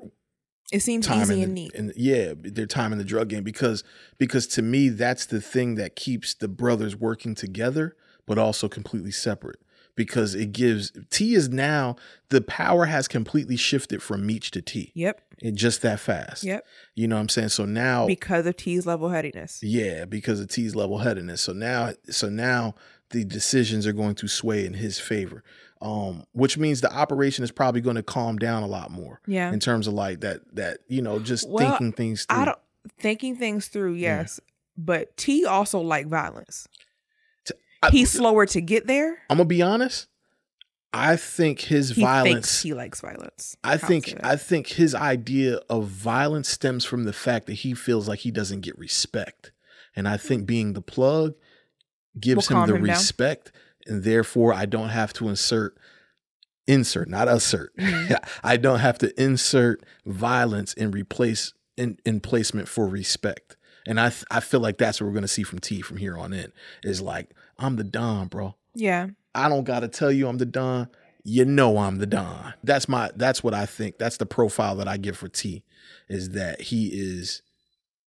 It 0.72 0.80
seems 0.80 1.06
time 1.06 1.22
easy 1.22 1.38
in 1.38 1.44
and 1.44 1.54
neat. 1.54 1.72
in- 1.74 1.92
yeah, 1.96 2.34
their 2.36 2.66
time 2.66 2.92
in 2.92 2.98
the 2.98 3.04
drug 3.04 3.28
game 3.28 3.44
because 3.44 3.84
because 4.18 4.46
to 4.48 4.62
me 4.62 4.88
that's 4.88 5.26
the 5.26 5.40
thing 5.40 5.76
that 5.76 5.96
keeps 5.96 6.34
the 6.34 6.48
brothers 6.48 6.96
working 6.96 7.34
together 7.34 7.96
but 8.26 8.36
also 8.38 8.68
completely 8.68 9.10
separate 9.10 9.58
because 9.96 10.34
it 10.34 10.52
gives 10.52 10.92
T 11.10 11.34
is 11.34 11.48
now 11.48 11.96
the 12.28 12.40
power 12.42 12.84
has 12.84 13.08
completely 13.08 13.56
shifted 13.56 14.02
from 14.02 14.24
Meech 14.26 14.50
to 14.52 14.60
T. 14.62 14.92
Yep. 14.94 15.20
And 15.42 15.56
just 15.56 15.82
that 15.82 15.98
fast. 16.00 16.44
Yep. 16.44 16.64
You 16.94 17.08
know 17.08 17.14
what 17.16 17.22
I'm 17.22 17.28
saying? 17.28 17.48
So 17.50 17.64
now 17.64 18.06
Because 18.06 18.44
of 18.46 18.56
T's 18.56 18.86
level 18.86 19.08
headedness. 19.08 19.60
yeah, 19.62 20.04
because 20.04 20.40
of 20.40 20.48
T's 20.48 20.76
level 20.76 20.98
headedness. 20.98 21.40
So 21.40 21.52
now, 21.52 21.92
so 22.10 22.28
now 22.28 22.74
the 23.10 23.24
decisions 23.24 23.86
are 23.86 23.92
going 23.92 24.14
to 24.16 24.28
sway 24.28 24.66
in 24.66 24.74
his 24.74 24.98
favor. 25.00 25.42
Um, 25.80 26.24
which 26.32 26.58
means 26.58 26.80
the 26.80 26.92
operation 26.92 27.44
is 27.44 27.52
probably 27.52 27.80
going 27.80 27.94
to 27.94 28.02
calm 28.02 28.36
down 28.36 28.64
a 28.64 28.66
lot 28.66 28.90
more. 28.90 29.20
Yeah. 29.28 29.52
In 29.52 29.60
terms 29.60 29.86
of 29.86 29.94
like 29.94 30.20
that 30.22 30.40
that, 30.56 30.78
you 30.88 31.00
know, 31.02 31.20
just 31.20 31.48
Well, 31.48 31.70
thinking 31.70 31.92
things 31.92 32.24
through. 32.24 32.38
I 32.38 32.44
don't 32.46 32.58
thinking 32.98 33.36
things 33.36 33.68
through, 33.68 33.94
Yeah. 33.94 34.20
yes. 34.22 34.40
But 34.76 35.16
T 35.16 35.44
also 35.46 35.78
like 35.80 36.08
violence. 36.08 36.66
I- 37.80 37.90
He's 37.90 38.10
slower 38.10 38.44
to 38.46 38.60
get 38.60 38.88
there. 38.88 39.18
I'm 39.30 39.36
gonna 39.36 39.44
be 39.44 39.62
honest. 39.62 40.08
I 40.92 41.14
think 41.16 41.60
his 41.60 41.90
He 41.90 42.00
violence 42.02 42.62
he 42.62 42.74
likes 42.74 43.00
violence. 43.00 43.56
I 43.62 43.76
think. 43.76 44.14
I 44.24 44.34
think 44.36 44.66
his 44.68 44.94
idea 44.96 45.60
of 45.70 45.86
violence 45.86 46.48
stems 46.48 46.84
from 46.84 47.04
the 47.04 47.12
fact 47.12 47.46
that 47.46 47.52
he 47.54 47.74
feels 47.74 48.08
like 48.08 48.20
he 48.20 48.30
doesn't 48.32 48.62
get 48.62 48.76
respect. 48.78 49.52
And 49.94 50.08
I 50.08 50.16
think 50.16 50.44
being 50.46 50.72
the 50.72 50.80
plug 50.82 51.34
gives 52.18 52.48
Will 52.50 52.62
him 52.62 52.68
the 52.68 52.74
him 52.76 52.84
down. 52.84 52.94
respect 52.96 53.52
and 53.86 54.02
therefore 54.04 54.52
I 54.52 54.66
don't 54.66 54.88
have 54.90 55.12
to 55.14 55.28
insert 55.28 55.76
insert, 56.66 57.08
not 57.08 57.28
assert. 57.28 57.74
Mm-hmm. 57.76 58.14
I 58.44 58.56
don't 58.56 58.80
have 58.80 58.98
to 58.98 59.22
insert 59.22 59.82
violence 60.04 60.74
in 60.74 60.90
replace 60.90 61.54
in, 61.76 61.98
in 62.04 62.20
placement 62.20 62.68
for 62.68 62.86
respect. 62.86 63.56
And 63.86 63.98
I 63.98 64.10
th- 64.10 64.24
I 64.30 64.40
feel 64.40 64.60
like 64.60 64.76
that's 64.78 65.00
what 65.00 65.06
we're 65.06 65.14
gonna 65.14 65.28
see 65.28 65.42
from 65.44 65.60
T 65.60 65.80
from 65.80 65.96
here 65.96 66.18
on 66.18 66.32
in. 66.32 66.52
Is 66.82 67.00
like, 67.00 67.30
I'm 67.58 67.76
the 67.76 67.84
Don, 67.84 68.28
bro. 68.28 68.54
yeah. 68.74 69.08
I 69.34 69.48
don't 69.48 69.64
gotta 69.64 69.86
tell 69.88 70.10
you 70.10 70.26
I'm 70.28 70.38
the 70.38 70.46
Don. 70.46 70.88
You 71.22 71.44
know 71.44 71.78
I'm 71.78 71.96
the 71.98 72.06
Don. 72.06 72.54
That's 72.64 72.88
my 72.88 73.10
that's 73.14 73.42
what 73.44 73.54
I 73.54 73.66
think. 73.66 73.98
That's 73.98 74.16
the 74.16 74.26
profile 74.26 74.74
that 74.76 74.88
I 74.88 74.96
give 74.96 75.16
for 75.16 75.28
T 75.28 75.62
is 76.08 76.30
that 76.30 76.60
he 76.60 76.88
is 76.88 77.42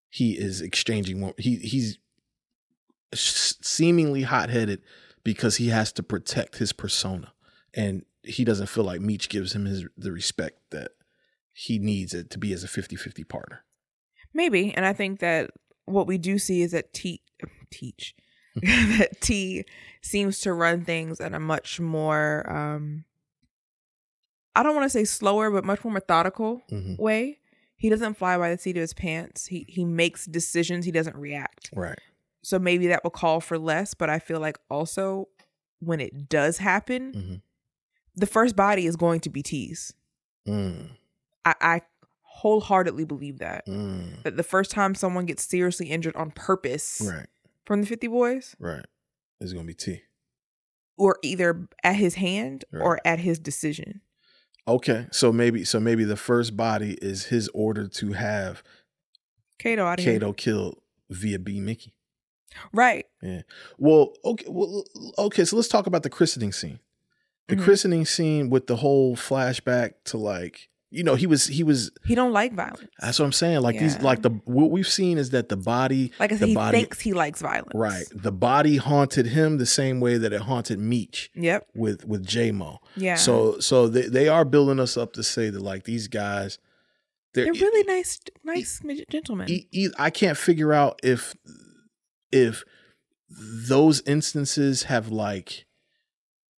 he 0.09 0.33
is 0.33 0.59
exchanging 0.61 1.33
he 1.37 1.55
he's 1.57 1.97
seemingly 3.13 4.23
hot-headed 4.23 4.81
because 5.23 5.57
he 5.57 5.67
has 5.69 5.91
to 5.93 6.03
protect 6.03 6.57
his 6.57 6.73
persona 6.73 7.31
and 7.73 8.03
he 8.23 8.43
doesn't 8.43 8.67
feel 8.67 8.83
like 8.83 9.01
Meech 9.01 9.29
gives 9.29 9.53
him 9.53 9.65
his 9.65 9.85
the 9.97 10.11
respect 10.11 10.59
that 10.71 10.91
he 11.53 11.79
needs 11.79 12.13
it 12.13 12.29
to 12.31 12.37
be 12.37 12.53
as 12.53 12.63
a 12.63 12.67
50-50 12.67 13.27
partner. 13.27 13.63
Maybe. 14.33 14.73
And 14.73 14.85
I 14.85 14.93
think 14.93 15.19
that 15.19 15.51
what 15.85 16.07
we 16.07 16.17
do 16.17 16.37
see 16.39 16.61
is 16.61 16.71
that 16.71 16.93
T 16.93 17.21
teach 17.71 18.15
that 18.55 19.19
T 19.21 19.65
seems 20.01 20.39
to 20.41 20.53
run 20.53 20.85
things 20.85 21.19
at 21.19 21.33
a 21.33 21.39
much 21.39 21.79
more 21.79 22.49
um 22.51 23.05
I 24.55 24.63
don't 24.63 24.75
want 24.75 24.83
to 24.85 24.89
say 24.89 25.05
slower, 25.05 25.49
but 25.49 25.63
much 25.63 25.83
more 25.83 25.93
methodical 25.93 26.61
Mhm. 26.71 26.99
way. 26.99 27.39
He 27.77 27.89
doesn't 27.89 28.15
fly 28.17 28.37
by 28.37 28.51
the 28.51 28.57
seat 28.57 28.75
of 28.77 28.81
his 28.81 28.93
pants. 28.93 29.47
He 29.47 29.65
he 29.67 29.85
makes 29.85 30.25
decisions, 30.25 30.85
he 30.85 30.91
doesn't 30.91 31.15
react. 31.15 31.69
Right. 31.75 31.99
So 32.43 32.57
maybe 32.59 32.87
that 32.87 33.03
will 33.03 33.11
call 33.11 33.39
for 33.39 33.57
less, 33.59 33.93
but 33.93 34.09
I 34.09 34.19
feel 34.19 34.39
like 34.39 34.57
also 34.69 35.27
when 35.79 35.99
it 35.99 36.27
does 36.29 36.57
happen, 36.57 37.13
Mhm. 37.13 37.41
the 38.15 38.25
first 38.25 38.55
body 38.55 38.85
is 38.87 38.95
going 38.95 39.19
to 39.21 39.29
be 39.29 39.41
T's. 39.43 39.93
Mm, 40.47 40.89
I, 41.45 41.55
I 41.61 41.81
wholeheartedly 42.23 43.05
believe 43.05 43.39
that. 43.39 43.65
mm. 43.67 44.23
That 44.23 44.37
the 44.37 44.43
first 44.43 44.71
time 44.71 44.95
someone 44.95 45.25
gets 45.25 45.43
seriously 45.43 45.87
injured 45.89 46.15
on 46.15 46.31
purpose 46.31 47.01
Right. 47.05 47.27
from 47.65 47.81
the 47.81 47.87
50 47.87 48.07
boys, 48.07 48.55
Right. 48.59 48.85
It's 49.39 49.53
gonna 49.53 49.65
be 49.65 49.73
T. 49.73 50.01
or 50.97 51.17
either 51.23 51.67
at 51.83 51.95
his 51.95 52.15
hand 52.15 52.65
or 52.71 52.99
at 53.05 53.19
his 53.19 53.39
decision. 53.39 54.01
Okay, 54.67 55.07
so 55.11 55.31
maybe 55.33 55.63
so 55.63 55.79
maybe 55.79 56.03
the 56.03 56.15
first 56.15 56.55
body 56.55 56.93
is 57.01 57.25
his 57.25 57.49
order 57.53 57.87
to 57.87 58.13
have 58.13 58.61
Kato 59.57 59.85
out. 59.85 59.97
Kato 59.99 60.31
killed 60.33 60.79
via 61.09 61.39
B 61.39 61.59
Mickey. 61.59 61.95
Right. 62.73 63.05
Yeah. 63.21 63.41
Well, 63.77 64.13
okay. 64.25 64.45
Well, 64.47 64.83
okay. 65.17 65.45
So 65.45 65.55
let's 65.55 65.67
talk 65.67 65.87
about 65.87 66.03
the 66.03 66.09
christening 66.09 66.51
scene. 66.51 66.79
The 67.47 67.55
Mhm. 67.55 67.63
christening 67.63 68.05
scene 68.05 68.49
with 68.49 68.67
the 68.67 68.77
whole 68.77 69.15
flashback 69.15 69.93
to 70.05 70.17
like 70.17 70.69
you 70.93 71.03
know 71.03 71.15
he 71.15 71.25
was 71.25 71.47
he 71.47 71.63
was. 71.63 71.89
He 72.05 72.15
don't 72.15 72.33
like 72.33 72.53
violence. 72.53 72.81
That's 72.99 73.17
what 73.17 73.25
I'm 73.25 73.31
saying. 73.31 73.61
Like 73.61 73.79
these 73.79 73.99
like 74.01 74.21
the 74.23 74.29
what 74.45 74.71
we've 74.71 74.87
seen 74.87 75.17
is 75.17 75.29
that 75.29 75.47
the 75.49 75.55
body 75.55 76.11
Like 76.19 76.31
I 76.31 76.35
the 76.35 76.39
said, 76.39 76.47
he 76.49 76.55
body 76.55 76.77
thinks 76.79 76.99
he 76.99 77.13
likes 77.13 77.41
violence. 77.41 77.71
right 77.73 78.03
the 78.13 78.31
body 78.31 78.75
haunted 78.77 79.27
him 79.27 79.57
the 79.57 79.65
same 79.65 79.99
way 80.01 80.17
that 80.17 80.33
it 80.33 80.41
haunted 80.41 80.79
Meech 80.79 81.31
Yep. 81.35 81.67
with 81.75 82.05
with 82.05 82.25
J 82.25 82.51
Mo. 82.51 82.79
Yeah. 82.97 83.15
So 83.15 83.59
so 83.59 83.87
they 83.87 84.03
they 84.07 84.27
are 84.27 84.43
building 84.43 84.79
us 84.81 84.97
up 84.97 85.13
to 85.13 85.23
say 85.23 85.49
that 85.49 85.61
like 85.61 85.85
these 85.85 86.07
guys 86.09 86.57
they're, 87.33 87.45
they're 87.45 87.53
really 87.53 87.83
nice, 87.87 88.19
nice 88.43 88.81
gentlemen. 89.09 89.49
e- 89.49 89.67
e- 89.71 89.87
I 89.97 90.09
can't 90.09 90.37
figure 90.37 90.73
out 90.73 90.99
if 91.01 91.33
if 92.31 92.63
those 93.29 94.01
instances 94.01 94.83
have 94.83 95.09
like 95.09 95.65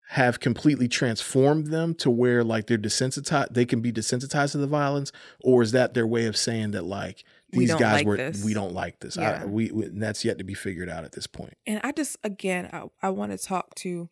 have 0.10 0.40
completely 0.40 0.88
transformed 0.88 1.68
them 1.68 1.96
to 1.96 2.10
where 2.10 2.44
like 2.44 2.68
they're 2.68 2.78
desensitized 2.78 3.54
they 3.54 3.66
can 3.66 3.82
be 3.82 3.92
desensitized 3.92 4.52
to 4.52 4.58
the 4.60 4.68
violence 4.68 5.12
or 5.42 5.64
is 5.64 5.72
that 5.72 5.94
their 5.94 6.06
way 6.06 6.26
of 6.26 6.38
saying 6.38 6.72
that 6.72 6.84
like 6.84 7.24
these 7.50 7.74
guys 7.74 7.94
like 7.96 8.06
were 8.06 8.18
this. 8.18 8.44
we 8.44 8.54
don't 8.54 8.74
like 8.74 9.00
this 9.00 9.18
Yeah. 9.18 9.42
I, 9.42 9.46
we, 9.46 9.72
we 9.72 9.86
and 9.86 10.02
that's 10.02 10.24
yet 10.26 10.38
to 10.40 10.44
be 10.44 10.54
figured 10.54 10.90
out 10.90 11.04
at 11.04 11.14
this 11.14 11.28
point 11.28 11.56
and 11.66 11.80
I 11.84 11.92
just, 11.92 12.18
again, 12.24 12.70
I, 12.74 12.84
I 13.02 13.10
want 13.10 13.32
to 13.32 13.38
talk 13.38 13.76
to 13.76 14.10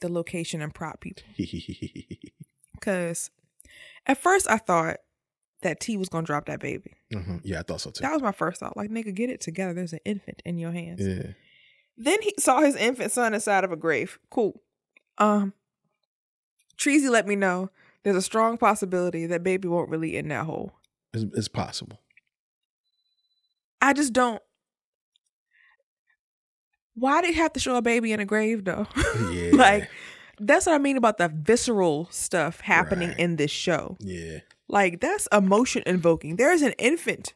the 0.00 0.12
location 0.12 0.60
and 0.60 0.74
prop 0.74 1.00
people. 1.00 1.24
Because 2.74 3.30
at 4.04 4.18
first 4.18 4.50
I 4.50 4.58
thought 4.58 4.96
that 5.64 5.80
T 5.80 5.96
was 5.98 6.08
to 6.08 6.22
drop 6.22 6.46
that 6.46 6.60
baby. 6.60 6.92
Mhm. 7.12 7.40
yeah 7.44 7.58
i 7.60 7.62
thought 7.62 7.80
so 7.82 7.90
too 7.90 8.00
That 8.02 8.12
was 8.12 8.22
my 8.22 8.32
first 8.32 8.60
thought. 8.60 8.76
Like, 8.76 8.90
nigga, 8.90 9.12
get 9.14 9.28
it 9.30 9.40
together. 9.40 9.74
There's 9.74 9.92
an 9.92 9.98
infant 10.04 10.40
in 10.46 10.58
your 10.58 10.72
hands. 10.72 11.04
yeah 11.06 11.32
Then 11.98 12.22
he 12.22 12.32
saw 12.38 12.60
his 12.62 12.76
infant 12.76 13.10
son 13.12 13.34
inside 13.34 13.64
of 13.64 13.72
a 13.72 13.76
grave. 13.76 14.18
Cool. 14.30 14.60
Um, 15.18 15.52
Treasy 16.78 17.08
let 17.10 17.26
me 17.26 17.36
know 17.36 17.70
there's 18.02 18.16
a 18.16 18.22
strong 18.22 18.56
possibility 18.58 19.26
that 19.26 19.42
baby 19.42 19.68
won't 19.68 19.90
really 19.90 20.16
in 20.16 20.28
that 20.28 20.44
hole. 20.46 20.72
it's, 21.12 21.24
it's 21.36 21.48
possible 21.48 22.00
I 23.80 23.92
just 23.92 24.12
don't. 24.14 24.40
Why 26.94 27.20
did 27.22 27.34
he 27.34 27.40
have 27.40 27.52
to 27.54 27.60
show 27.60 27.76
a 27.76 27.82
baby 27.82 28.12
in 28.12 28.20
a 28.20 28.24
grave 28.24 28.64
though? 28.64 28.86
yeah 29.32 29.50
like, 29.52 29.88
that's 30.40 30.66
what 30.66 30.74
I 30.74 30.78
mean 30.78 30.96
about 30.96 31.18
the 31.18 31.28
visceral 31.28 32.08
stuff 32.10 32.60
happening 32.60 33.08
Right. 33.10 33.18
in 33.18 33.36
this 33.36 33.50
show. 33.50 33.96
yeah 34.00 34.38
Like, 34.68 35.00
that's 35.00 35.28
emotion 35.32 35.82
invoking. 35.86 36.36
There's 36.36 36.62
an 36.62 36.72
infant 36.78 37.34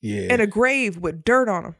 yeah 0.00 0.32
in 0.32 0.40
a 0.40 0.46
grave 0.46 0.98
with 0.98 1.24
dirt 1.24 1.48
on 1.48 1.64
him. 1.64 1.74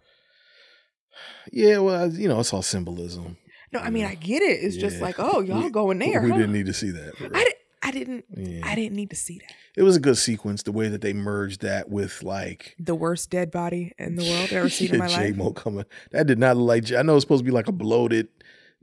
yeah 1.53 1.79
well 1.79 2.11
you 2.13 2.27
know 2.29 2.41
it's 2.41 2.53
all 2.53 2.63
symbolism 2.63 3.37
No, 3.73 3.79
I 3.81 3.91
mean 3.91 4.05
I 4.07 4.15
get 4.17 4.43
it. 4.43 4.61
It's 4.65 4.77
just 4.77 5.01
like, 5.01 5.17
oh, 5.19 5.41
y'all 5.41 5.63
We- 5.65 5.71
going 5.71 5.99
there? 5.99 6.21
we 6.23 6.31
huh? 6.31 6.37
didn't 6.37 6.53
need 6.53 6.67
to 6.67 6.73
see 6.73 6.91
that 6.91 7.13
I 7.21 7.29
didn't. 7.45 7.55
I 7.81 7.91
didn't. 7.93 8.25
Yeah. 8.37 8.61
I 8.65 8.75
didn't 8.75 8.97
need 8.97 9.11
to 9.11 9.17
see 9.17 9.39
that. 9.39 9.55
It 9.77 9.83
was 9.85 9.95
a 9.95 10.01
good 10.01 10.19
sequence, 10.19 10.65
the 10.65 10.73
way 10.73 10.89
that 10.89 11.01
they 11.01 11.13
merged 11.13 11.63
that 11.63 11.89
with 11.89 12.25
like 12.25 12.75
The 12.81 12.95
worst 12.97 13.31
dead 13.31 13.53
body 13.53 13.93
in 13.99 14.17
the 14.17 14.25
world 14.25 14.43
I've 14.45 14.53
ever 14.53 14.69
seen 14.69 14.93
in 14.95 14.99
my 15.05 15.07
life. 15.07 15.17
J-Mo 15.17 15.53
coming. 15.53 15.85
That 16.11 16.27
did 16.27 16.41
not 16.41 16.57
look 16.57 16.67
like 16.69 16.85
J- 16.85 16.97
I 16.97 17.03
know 17.03 17.15
it's 17.15 17.23
supposed 17.23 17.41
to 17.45 17.45
be 17.45 17.53
like 17.53 17.69
a 17.69 17.73
bloated 17.73 18.29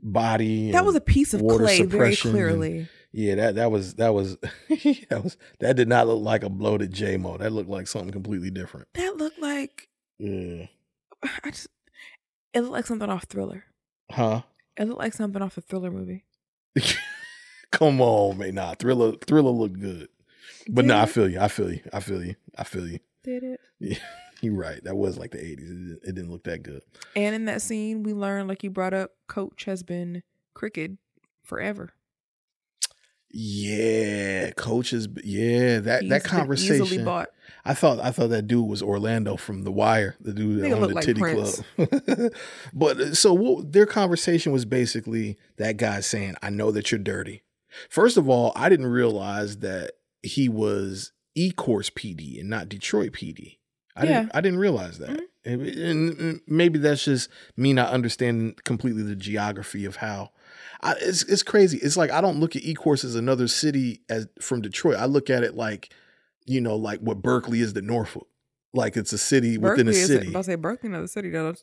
body. 0.00 0.70
That 0.72 0.86
was 0.86 0.94
a 0.94 1.00
piece 1.02 1.34
of 1.34 1.42
clay, 1.42 1.82
very 1.82 2.16
clearly. 2.16 2.88
Yeah, 3.16 3.34
that 3.36 3.54
that 3.54 3.70
was 3.70 3.94
that 3.94 4.12
was 4.12 4.36
that 4.68 5.20
was 5.24 5.38
that 5.60 5.74
did 5.74 5.88
not 5.88 6.06
look 6.06 6.22
like 6.22 6.42
a 6.42 6.50
bloated 6.50 6.92
J-Mo. 6.92 7.38
That 7.38 7.50
looked 7.50 7.70
like 7.70 7.86
something 7.86 8.12
completely 8.12 8.50
different. 8.50 8.88
That 8.92 9.16
looked 9.16 9.40
like 9.40 9.88
Yeah. 10.18 10.66
I 11.22 11.50
just. 11.50 11.68
It 12.52 12.60
looked 12.60 12.74
like 12.74 12.86
something 12.86 13.08
off 13.08 13.24
Thriller. 13.24 13.64
Huh? 14.10 14.42
It 14.76 14.84
looked 14.84 15.00
like 15.00 15.14
something 15.14 15.40
off 15.40 15.56
a 15.56 15.62
Thriller 15.62 15.90
movie. 15.90 16.24
Come 17.70 18.02
on, 18.02 18.36
man. 18.36 18.56
Nah, 18.56 18.74
Thriller 18.74 19.12
Thriller 19.26 19.50
looked 19.50 19.80
good. 19.80 20.08
But 20.68 20.82
Did 20.82 20.88
no, 20.88 20.98
I 20.98 21.06
feel 21.06 21.30
you. 21.30 21.40
I 21.40 21.48
feel 21.48 21.72
you. 21.72 21.80
I 21.94 22.00
feel 22.00 22.22
you. 22.22 22.34
I 22.58 22.64
feel 22.64 22.86
you. 22.86 22.98
Did 23.24 23.42
it? 23.42 23.60
Yeah, 23.78 23.98
you're 24.40 24.54
right. 24.54 24.82
That 24.84 24.96
was 24.96 25.18
like 25.18 25.32
the 25.32 25.38
80s. 25.38 25.50
It 25.52 25.56
didn't, 25.58 26.00
it 26.02 26.14
didn't 26.14 26.30
look 26.30 26.44
that 26.44 26.62
good. 26.62 26.82
And 27.14 27.34
in 27.34 27.44
that 27.46 27.60
scene, 27.60 28.02
we 28.02 28.14
learned, 28.14 28.48
like 28.48 28.62
you 28.62 28.70
brought 28.70 28.94
up, 28.94 29.10
Coach 29.26 29.64
has 29.64 29.82
been 29.82 30.22
crooked 30.54 30.96
forever. 31.42 31.90
Yeah, 33.30 34.50
coaches. 34.52 35.08
Yeah, 35.22 35.80
that 35.80 36.08
that 36.08 36.24
conversation. 36.24 37.06
I 37.66 37.74
thought 37.74 37.98
I 38.00 38.12
thought 38.12 38.30
that 38.30 38.46
dude 38.46 38.68
was 38.68 38.82
Orlando 38.82 39.36
from 39.36 39.64
The 39.64 39.72
Wire, 39.72 40.14
the 40.20 40.32
dude 40.32 40.62
that 40.62 40.72
owned 40.72 40.82
the 40.84 40.94
like 40.94 41.04
Titty 41.04 41.20
Prince. 41.20 41.62
Club. 41.74 42.32
but 42.72 43.00
uh, 43.00 43.14
so 43.14 43.34
what, 43.34 43.72
their 43.72 43.86
conversation 43.86 44.52
was 44.52 44.64
basically 44.64 45.36
that 45.56 45.76
guy 45.76 46.00
saying, 46.00 46.36
"I 46.42 46.50
know 46.50 46.70
that 46.70 46.92
you're 46.92 47.00
dirty." 47.00 47.42
First 47.90 48.16
of 48.16 48.28
all, 48.28 48.52
I 48.54 48.68
didn't 48.68 48.86
realize 48.86 49.58
that 49.58 49.92
he 50.22 50.48
was 50.48 51.12
E 51.34 51.50
Course 51.50 51.90
PD 51.90 52.40
and 52.40 52.48
not 52.48 52.68
Detroit 52.68 53.12
PD. 53.12 53.58
I 53.96 54.02
didn't. 54.02 54.12
Yeah. 54.12 54.22
Mm-hmm. 54.22 54.36
I 54.36 54.40
didn't 54.40 54.58
realize 54.58 54.98
that. 54.98 55.20
And, 55.44 55.62
and 55.62 56.40
maybe 56.46 56.78
that's 56.78 57.04
just 57.04 57.30
me 57.56 57.72
not 57.72 57.90
understanding 57.90 58.56
completely 58.64 59.02
the 59.02 59.16
geography 59.16 59.84
of 59.84 59.96
how. 59.96 60.30
I, 60.82 60.94
it's 61.00 61.22
it's 61.24 61.42
crazy. 61.42 61.78
It's 61.78 61.96
like 61.96 62.10
I 62.10 62.20
don't 62.20 62.38
look 62.40 62.56
at 62.56 62.62
E 62.62 62.74
Course 62.74 63.04
as 63.04 63.14
another 63.14 63.48
city 63.48 64.02
as 64.08 64.26
from 64.40 64.60
Detroit. 64.62 64.96
I 64.96 65.06
look 65.06 65.30
at 65.30 65.42
it 65.42 65.54
like, 65.56 65.92
you 66.46 66.60
know, 66.60 66.76
like 66.76 67.00
what 67.00 67.22
Berkley 67.22 67.60
is 67.60 67.72
to 67.74 67.82
Norfolk. 67.82 68.26
Like 68.74 68.96
it's 68.96 69.12
a 69.12 69.18
city 69.18 69.56
within 69.58 69.88
a 69.88 69.92
Berkley 69.92 69.94
city. 69.94 70.36
I'll 70.36 70.42
say 70.42 70.54
Berkley, 70.56 70.88
another 70.90 71.06
city 71.06 71.30
though. 71.30 71.54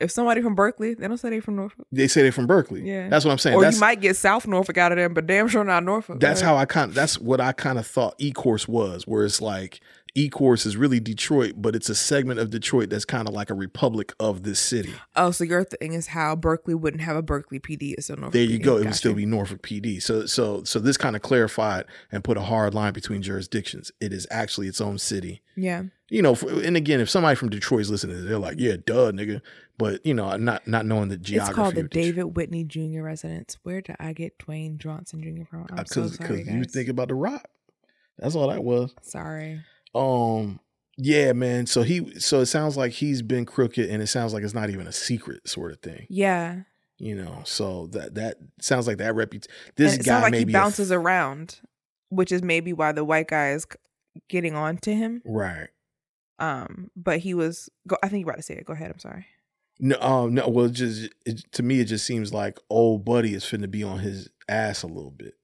If 0.00 0.10
somebody 0.10 0.42
from 0.42 0.56
Berkley, 0.56 0.94
they 0.94 1.06
don't 1.06 1.18
say 1.18 1.30
they 1.30 1.38
from 1.38 1.54
Norfolk. 1.54 1.86
They 1.92 2.08
say 2.08 2.22
they're 2.22 2.32
from 2.32 2.48
Berkley. 2.48 2.82
Yeah. 2.82 3.08
That's 3.08 3.24
what 3.24 3.30
I'm 3.30 3.38
saying. 3.38 3.54
Or 3.56 3.62
that's 3.62 3.76
you 3.76 3.80
might 3.80 4.00
get 4.00 4.16
South 4.16 4.44
Norfolk 4.44 4.76
out 4.76 4.90
of 4.90 4.98
them, 4.98 5.14
but 5.14 5.26
damn 5.28 5.46
sure 5.46 5.62
not 5.62 5.84
Norfolk. 5.84 6.18
that's 6.18 6.42
Right. 6.42 6.48
how 6.48 6.56
I 6.56 6.64
kind 6.64 6.88
of 6.88 6.94
that's 6.96 7.20
what 7.20 7.40
I 7.40 7.52
kind 7.52 7.78
of 7.78 7.86
thought 7.86 8.18
Ecorse 8.18 8.66
was, 8.66 9.06
where 9.06 9.24
it's 9.24 9.40
like 9.40 9.80
Ecorse 10.16 10.64
is 10.64 10.76
really 10.76 11.00
Detroit, 11.00 11.54
but 11.56 11.74
it's 11.74 11.88
a 11.88 11.94
segment 11.94 12.38
of 12.38 12.50
Detroit 12.50 12.88
that's 12.88 13.04
kind 13.04 13.26
of 13.26 13.34
like 13.34 13.50
a 13.50 13.54
republic 13.54 14.12
of 14.20 14.44
this 14.44 14.60
city. 14.60 14.94
Oh, 15.16 15.32
so 15.32 15.42
your 15.42 15.64
thing 15.64 15.92
is 15.92 16.08
how 16.08 16.36
Berkley 16.36 16.74
wouldn't 16.74 17.02
have 17.02 17.16
a 17.16 17.22
Berkley 17.22 17.58
PD. 17.58 18.00
Still 18.00 18.16
Norfolk. 18.16 18.32
There 18.32 18.44
you 18.44 18.60
PD. 18.60 18.62
go. 18.62 18.76
It 18.76 18.84
would 18.84 18.94
still 18.94 19.14
be 19.14 19.26
Norfolk 19.26 19.62
PD. 19.62 20.00
So 20.00 20.26
so 20.26 20.62
so 20.62 20.78
this 20.78 20.96
kind 20.96 21.16
of 21.16 21.22
clarified 21.22 21.86
and 22.12 22.22
put 22.22 22.36
a 22.36 22.42
hard 22.42 22.74
line 22.74 22.92
between 22.92 23.22
jurisdictions. 23.22 23.90
It 24.00 24.12
is 24.12 24.26
actually 24.30 24.68
its 24.68 24.80
own 24.80 24.98
city. 24.98 25.42
Yeah. 25.56 25.84
You 26.10 26.22
know, 26.22 26.36
for, 26.36 26.48
and 26.62 26.76
again, 26.76 27.00
if 27.00 27.10
somebody 27.10 27.34
from 27.34 27.48
Detroit 27.48 27.80
is 27.80 27.90
listening, 27.90 28.24
they're 28.24 28.38
like, 28.38 28.56
"Yeah, 28.58 28.76
duh, 28.84 29.10
nigga." 29.10 29.40
But 29.78 30.04
you 30.06 30.14
know, 30.14 30.36
not 30.36 30.68
not 30.68 30.86
knowing 30.86 31.08
the 31.08 31.16
geography. 31.16 31.50
It's 31.50 31.56
called 31.56 31.74
the. 31.74 31.82
David 31.84 32.36
Whitney 32.36 32.62
Jr. 32.62 33.02
residence. 33.02 33.56
Where 33.64 33.80
did 33.80 33.96
I 33.98 34.12
get 34.12 34.38
Dwayne 34.38 34.78
Johnson 34.78 35.22
Jr. 35.22 35.44
from? 35.48 35.66
Uh, 35.76 35.82
so 35.84 36.02
because 36.08 36.16
sorry, 36.18 36.44
you 36.48 36.64
think 36.64 36.88
about 36.88 37.08
the 37.08 37.14
rock. 37.14 37.48
That's 38.18 38.36
all 38.36 38.48
that 38.50 38.62
was. 38.62 38.94
sorry. 39.02 39.62
Um, 39.94 40.60
yeah, 40.96 41.32
man. 41.32 41.66
So 41.66 41.82
he, 41.82 42.18
so 42.20 42.40
it 42.40 42.46
sounds 42.46 42.76
like 42.76 42.92
he's 42.92 43.22
been 43.22 43.44
crooked, 43.44 43.88
and 43.88 44.02
it 44.02 44.06
sounds 44.06 44.32
like 44.32 44.42
it's 44.42 44.54
not 44.54 44.70
even 44.70 44.86
a 44.86 44.92
secret 44.92 45.48
sort 45.48 45.72
of 45.72 45.80
thing. 45.80 46.06
Yeah. 46.08 46.62
You 46.98 47.16
know, 47.16 47.42
so 47.44 47.88
that 47.88 48.14
that 48.14 48.36
sounds 48.60 48.86
like 48.86 48.98
that 48.98 49.14
reputation. 49.14 49.52
This 49.76 49.94
it 49.94 49.98
guy 49.98 50.04
sounds 50.04 50.22
like 50.22 50.30
may 50.32 50.38
he 50.38 50.44
be 50.44 50.52
a 50.52 50.56
f- 50.56 50.62
bounces 50.62 50.92
around, 50.92 51.60
which 52.08 52.30
is 52.30 52.42
maybe 52.42 52.72
why 52.72 52.92
the 52.92 53.04
white 53.04 53.26
guy 53.26 53.50
is 53.50 53.66
getting 54.28 54.54
on 54.54 54.78
to 54.78 54.94
him. 54.94 55.22
right. 55.24 55.68
Um, 56.38 56.90
but 56.96 57.18
he 57.20 57.34
was. 57.34 57.68
Go, 57.86 57.96
I 58.02 58.08
think 58.08 58.20
you're 58.20 58.30
about 58.30 58.38
to 58.38 58.42
say 58.42 58.54
it. 58.54 58.64
Go 58.64 58.72
ahead. 58.72 58.90
I'm 58.90 58.98
sorry. 58.98 59.26
No, 59.80 60.00
um, 60.00 60.34
no. 60.34 60.48
Well, 60.48 60.68
just 60.68 61.10
it, 61.26 61.44
to 61.52 61.62
me, 61.62 61.80
it 61.80 61.86
just 61.86 62.06
seems 62.06 62.32
like 62.32 62.58
old 62.70 63.04
buddy 63.04 63.34
is 63.34 63.44
finna 63.44 63.70
be 63.70 63.82
on 63.82 63.98
his 63.98 64.28
ass 64.48 64.82
a 64.82 64.86
little 64.86 65.10
bit. 65.10 65.34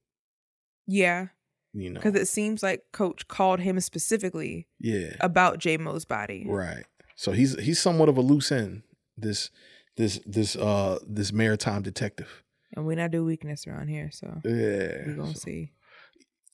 Yeah, 0.87 1.27
You 1.73 1.89
know, 1.91 1.99
because 2.01 2.15
it 2.15 2.27
seems 2.27 2.61
like 2.61 2.83
Coach 2.91 3.27
called 3.29 3.61
him 3.61 3.79
specifically 3.79 4.67
yeah, 4.79 5.15
about 5.21 5.57
J 5.59 5.77
Mo's 5.77 6.03
body. 6.05 6.45
right. 6.47 6.83
So 7.15 7.31
he's 7.31 7.57
he's 7.59 7.79
somewhat 7.79 8.09
of 8.09 8.17
a 8.17 8.21
loose 8.21 8.51
end. 8.51 8.83
This 9.17 9.49
this 9.97 10.19
this 10.25 10.55
uh 10.55 10.99
this 11.07 11.31
maritime 11.31 11.81
detective. 11.81 12.43
And 12.75 12.85
we 12.85 12.95
not 12.95 13.11
do 13.11 13.23
weakness 13.23 13.67
around 13.67 13.87
here, 13.89 14.09
so 14.11 14.41
Yeah, 14.43 15.07
we 15.07 15.13
gonna 15.13 15.27
so- 15.33 15.39
see 15.39 15.71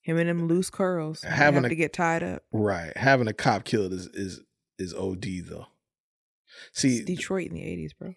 him 0.02 0.18
and 0.18 0.30
them 0.30 0.48
loose 0.48 0.69
curls. 0.69 1.22
Having 1.23 1.56
have 1.56 1.65
a- 1.65 1.69
to 1.69 1.76
get 1.76 1.94
tied 1.94 2.23
up. 2.23 2.44
right. 2.52 2.95
Having 2.95 3.27
a 3.27 3.34
cop 3.34 3.64
killed 3.65 3.94
is 3.94 4.07
is 4.14 4.41
is 4.77 4.94
od 4.94 5.26
though. 5.45 5.65
See, 6.73 6.98
It's 6.98 7.06
Detroit 7.06 7.48
in 7.49 7.56
the 7.56 7.61
'80s, 7.64 7.91
bro. 7.98 8.14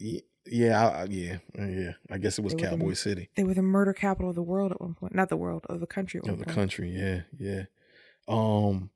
y- 0.00 0.20
yeah, 0.46 0.88
I, 0.88 1.04
yeah, 1.04 1.38
uh, 1.58 1.64
yeah. 1.66 1.92
I 2.10 2.18
guess 2.18 2.38
it 2.38 2.42
was 2.42 2.52
They 2.54 2.62
were 2.64 2.70
the- 2.70 2.76
Cowboy 2.76 2.92
City 2.94 3.28
They 3.36 3.44
were 3.44 3.54
the 3.54 3.62
murder 3.62 3.92
capital 3.92 4.30
of 4.30 4.34
the 4.36 4.42
world 4.42 4.72
at 4.72 4.80
one 4.80 4.94
point. 4.94 5.14
Not 5.14 5.28
the 5.28 5.36
world, 5.36 5.64
of 5.68 5.80
the 5.80 5.86
country 5.86 6.18
at 6.18 6.24
one 6.24 6.34
of 6.34 6.38
the 6.38 6.44
point. 6.46 6.54
country. 6.54 6.90
Yeah, 6.90 7.20
yeah. 7.38 7.64
Um, 8.28 8.90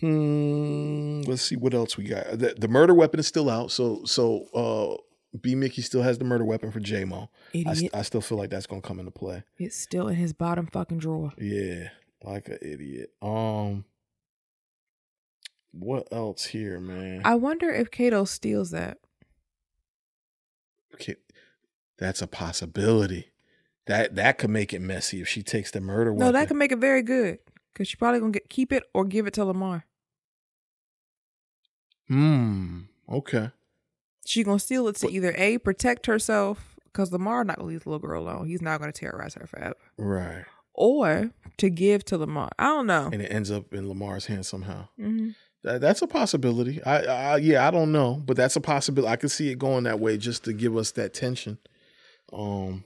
hmm. 0.00 1.22
Let's 1.22 1.42
see 1.42 1.56
what 1.56 1.74
else 1.74 1.96
we 1.96 2.04
got. 2.04 2.38
The, 2.38 2.54
the 2.58 2.68
murder 2.68 2.94
weapon 2.94 3.20
is 3.20 3.26
still 3.26 3.50
out. 3.50 3.70
So 3.70 4.04
so 4.04 4.46
uh, 4.54 5.02
B 5.40 5.54
Mickey 5.54 5.82
still 5.82 6.02
has 6.02 6.18
the 6.18 6.24
murder 6.24 6.44
weapon 6.44 6.70
for 6.70 6.80
J 6.80 7.04
Mo. 7.04 7.30
I, 7.54 7.88
I 7.94 8.02
still 8.02 8.20
feel 8.20 8.38
like 8.38 8.50
that's 8.50 8.66
gonna 8.66 8.82
come 8.82 8.98
into 8.98 9.10
play. 9.10 9.42
it's 9.58 9.76
still 9.76 10.08
in 10.08 10.16
his 10.16 10.32
bottom 10.32 10.66
fucking 10.66 10.98
drawer. 10.98 11.32
Yeah, 11.38 11.88
like 12.22 12.48
an 12.48 12.58
idiot. 12.62 13.10
Um, 13.22 13.84
what 15.72 16.08
else 16.12 16.44
here, 16.46 16.80
man? 16.80 17.22
I 17.24 17.34
wonder 17.34 17.70
if 17.70 17.90
Kato 17.90 18.24
steals 18.24 18.70
that. 18.70 18.98
Okay, 20.96 21.16
that's 21.98 22.20
a 22.22 22.26
possibility. 22.26 23.32
That 23.86 24.16
that 24.16 24.38
could 24.38 24.50
make 24.50 24.72
it 24.72 24.80
messy 24.80 25.20
if 25.20 25.28
she 25.28 25.42
takes 25.42 25.70
the 25.70 25.80
murder 25.80 26.12
weapon. 26.12 26.26
No, 26.26 26.32
that 26.32 26.48
could 26.48 26.56
make 26.56 26.72
it 26.72 26.78
very 26.78 27.02
good 27.02 27.38
because 27.72 27.86
she 27.88 27.96
probably 27.96 28.20
gonna 28.20 28.32
get 28.32 28.48
keep 28.48 28.72
it 28.72 28.82
or 28.94 29.04
give 29.04 29.26
it 29.26 29.34
to 29.34 29.44
Lamar. 29.44 29.84
Hmm. 32.08 32.80
Okay. 33.10 33.50
She 34.24 34.42
gonna 34.42 34.58
steal 34.58 34.88
it 34.88 34.96
to 34.96 35.08
either 35.10 35.34
a 35.36 35.58
protect 35.58 36.06
herself 36.06 36.76
because 36.84 37.12
Lamar 37.12 37.44
not 37.44 37.56
gonna 37.56 37.68
leave 37.68 37.84
the 37.84 37.90
little 37.90 38.06
girl 38.06 38.22
alone. 38.22 38.46
He's 38.46 38.62
not 38.62 38.80
gonna 38.80 38.92
terrorize 38.92 39.34
her 39.34 39.46
forever, 39.46 39.76
Right. 39.96 40.44
or 40.74 41.30
to 41.58 41.70
give 41.70 42.04
to 42.06 42.18
Lamar. 42.18 42.50
I 42.58 42.64
don't 42.66 42.86
know. 42.86 43.08
And 43.12 43.22
it 43.22 43.26
ends 43.30 43.50
up 43.50 43.72
in 43.72 43.88
Lamar's 43.88 44.26
hands 44.26 44.48
somehow. 44.48 44.88
hmm 44.96 45.28
That, 45.28 45.34
that's 45.66 46.00
a 46.02 46.06
possibility. 46.06 46.82
I, 46.84 46.98
I 47.34 47.36
yeah, 47.38 47.66
I 47.66 47.70
don't 47.70 47.92
know, 47.92 48.22
but 48.24 48.36
that's 48.36 48.56
a 48.56 48.60
possibility. 48.60 49.10
I 49.12 49.16
could 49.16 49.30
see 49.30 49.50
it 49.50 49.58
going 49.58 49.84
that 49.84 50.00
way 50.00 50.16
just 50.16 50.44
to 50.44 50.52
give 50.52 50.76
us 50.76 50.92
that 50.92 51.12
tension. 51.14 51.58
Um, 52.32 52.84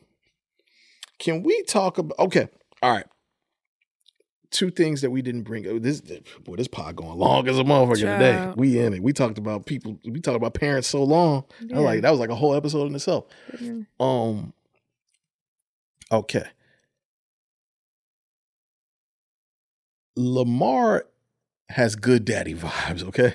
can 1.19 1.43
we 1.43 1.63
talk 1.65 1.99
about? 1.99 2.19
Okay, 2.19 2.49
all 2.83 2.93
right. 2.93 3.07
Two 4.51 4.71
things 4.71 5.01
that 5.03 5.11
we 5.11 5.23
didn't 5.23 5.43
bring. 5.43 5.81
This 5.81 6.01
boy, 6.01 6.57
this 6.57 6.67
pod 6.67 6.97
going 6.97 7.17
long 7.17 7.47
as 7.47 7.59
a 7.59 7.63
motherfucker 7.63 8.01
today. 8.01 8.53
We 8.57 8.81
in 8.81 8.95
it. 8.95 9.03
We 9.03 9.13
talked 9.13 9.39
about 9.39 9.65
people. 9.67 9.99
We 10.05 10.21
talked 10.21 10.37
about 10.37 10.55
parents 10.55 10.89
so 10.89 11.05
long. 11.05 11.45
Yeah. 11.61 11.79
like 11.79 12.01
that 12.03 12.11
was 12.11 12.19
like 12.19 12.31
a 12.31 12.35
whole 12.35 12.55
episode 12.55 12.87
in 12.87 12.95
itself. 12.97 13.27
Mhm. 13.53 13.87
Um. 14.01 14.53
Okay. 16.11 16.45
Lamar 20.17 21.05
has 21.71 21.97
good 21.97 22.25
daddy 22.25 22.55
vibes. 22.67 23.03
Okay, 23.05 23.35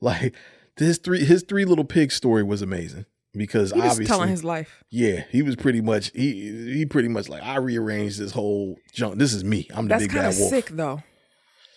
like 0.00 0.34
his 0.76 0.98
three 0.98 1.24
his 1.24 1.42
three 1.42 1.64
little 1.64 1.84
pig 1.84 2.10
story 2.12 2.42
was 2.42 2.62
amazing 2.62 3.06
because 3.32 3.70
He 3.72 3.80
was 3.80 3.92
obviously 3.92 4.06
telling 4.06 4.28
his 4.28 4.44
life. 4.44 4.84
yeah 4.90 5.24
he 5.30 5.42
was 5.42 5.56
pretty 5.56 5.80
much 5.80 6.10
he 6.14 6.72
he 6.74 6.86
pretty 6.86 7.08
much 7.08 7.28
like 7.28 7.42
I 7.42 7.56
rearranged 7.56 8.18
this 8.18 8.32
whole 8.32 8.76
junk. 8.92 9.18
This 9.18 9.32
is 9.32 9.44
me. 9.44 9.68
I'm 9.74 9.84
the 9.86 9.90
That's 9.90 10.04
big 10.04 10.12
bad 10.12 10.34
wolf. 10.38 10.50
sick, 10.50 10.66
though. 10.70 11.02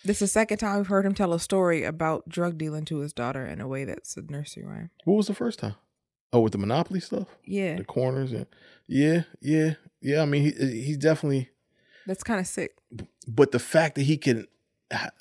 This 0.06 0.18
is 0.22 0.30
the 0.30 0.34
second 0.34 0.60
time 0.60 0.78
we've 0.78 0.88
heard 0.88 1.06
him 1.06 1.14
tell 1.14 1.34
a 1.34 1.40
story 1.40 1.84
about 1.84 2.30
drug 2.30 2.58
dealing 2.58 2.86
to 2.86 3.00
his 3.00 3.12
daughter 3.12 3.46
in 3.46 3.60
a 3.60 3.68
way 3.68 3.84
that's 3.84 4.16
a 4.16 4.22
nursery 4.22 4.64
rhyme. 4.64 4.90
What 5.04 5.16
was 5.16 5.28
the 5.28 5.34
first 5.34 5.60
time? 5.60 5.76
Oh, 6.32 6.40
with 6.42 6.52
the 6.54 6.58
monopoly 6.58 7.00
stuff, 7.02 7.28
Yeah, 7.46 7.76
the 7.76 7.84
corners, 7.86 8.32
and 8.32 8.46
yeah, 8.88 9.24
yeah, 9.42 9.74
yeah. 10.02 10.22
I 10.22 10.26
mean, 10.26 10.44
he 10.44 10.52
he's 10.84 10.98
definitely. 10.98 11.50
that's 12.06 12.24
kind 12.24 12.40
of 12.40 12.48
sick. 12.48 12.78
but 13.28 13.52
the 13.52 13.60
fact 13.60 13.96
that 13.96 14.04
he 14.04 14.18
can 14.18 14.46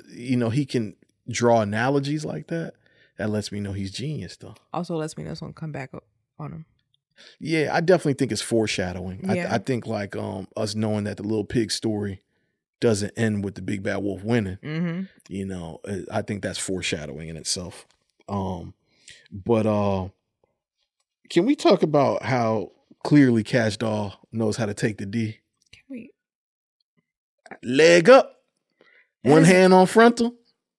you 0.08 0.36
know 0.36 0.50
he 0.50 0.64
can 0.66 0.94
draw 1.28 1.60
analogies 1.60 2.24
like 2.24 2.46
that 2.48 2.74
that 3.18 3.30
lets 3.30 3.50
me 3.50 3.60
know 3.60 3.72
he's 3.72 3.90
genius 3.90 4.36
though 4.36 4.54
Also, 4.72 4.96
lets 4.96 5.16
me 5.16 5.24
know 5.24 5.30
it's 5.32 5.40
gonna 5.40 5.52
come 5.52 5.72
back 5.72 5.90
on 6.38 6.52
him. 6.52 6.66
yeah 7.40 7.70
i 7.74 7.80
definitely 7.80 8.14
think 8.14 8.30
it's 8.32 8.42
foreshadowing 8.42 9.20
Yeah. 9.34 9.50
I, 9.50 9.56
I 9.56 9.58
think 9.58 9.86
like 9.86 10.14
um 10.16 10.46
us 10.56 10.74
knowing 10.74 11.04
that 11.04 11.16
the 11.16 11.22
little 11.24 11.44
pig 11.44 11.70
story 11.72 12.20
doesn't 12.80 13.12
end 13.16 13.42
with 13.42 13.54
the 13.54 13.62
big 13.62 13.82
bad 13.82 13.96
wolf 13.98 14.22
winning 14.22 14.58
Mm-hmm. 14.62 15.02
you 15.28 15.46
know 15.46 15.80
uh, 15.88 15.98
i 16.12 16.22
think 16.22 16.42
that's 16.42 16.58
foreshadowing 16.58 17.28
in 17.28 17.36
itself 17.36 17.86
um 18.28 18.74
but 19.32 19.66
uh 19.66 20.08
can 21.30 21.44
we 21.46 21.56
talk 21.56 21.82
about 21.82 22.22
how 22.22 22.70
clearly 23.02 23.42
cash 23.42 23.76
doll 23.78 24.20
knows 24.30 24.56
how 24.58 24.66
to 24.66 24.74
take 24.74 24.98
the 24.98 25.06
d 25.06 25.38
Can 25.72 25.82
we? 25.88 26.10
leg 27.62 28.08
up 28.10 28.35
That 29.26 29.32
one 29.32 29.42
is- 29.42 29.48
hand 29.48 29.74
on 29.74 29.86
frontal 29.86 30.34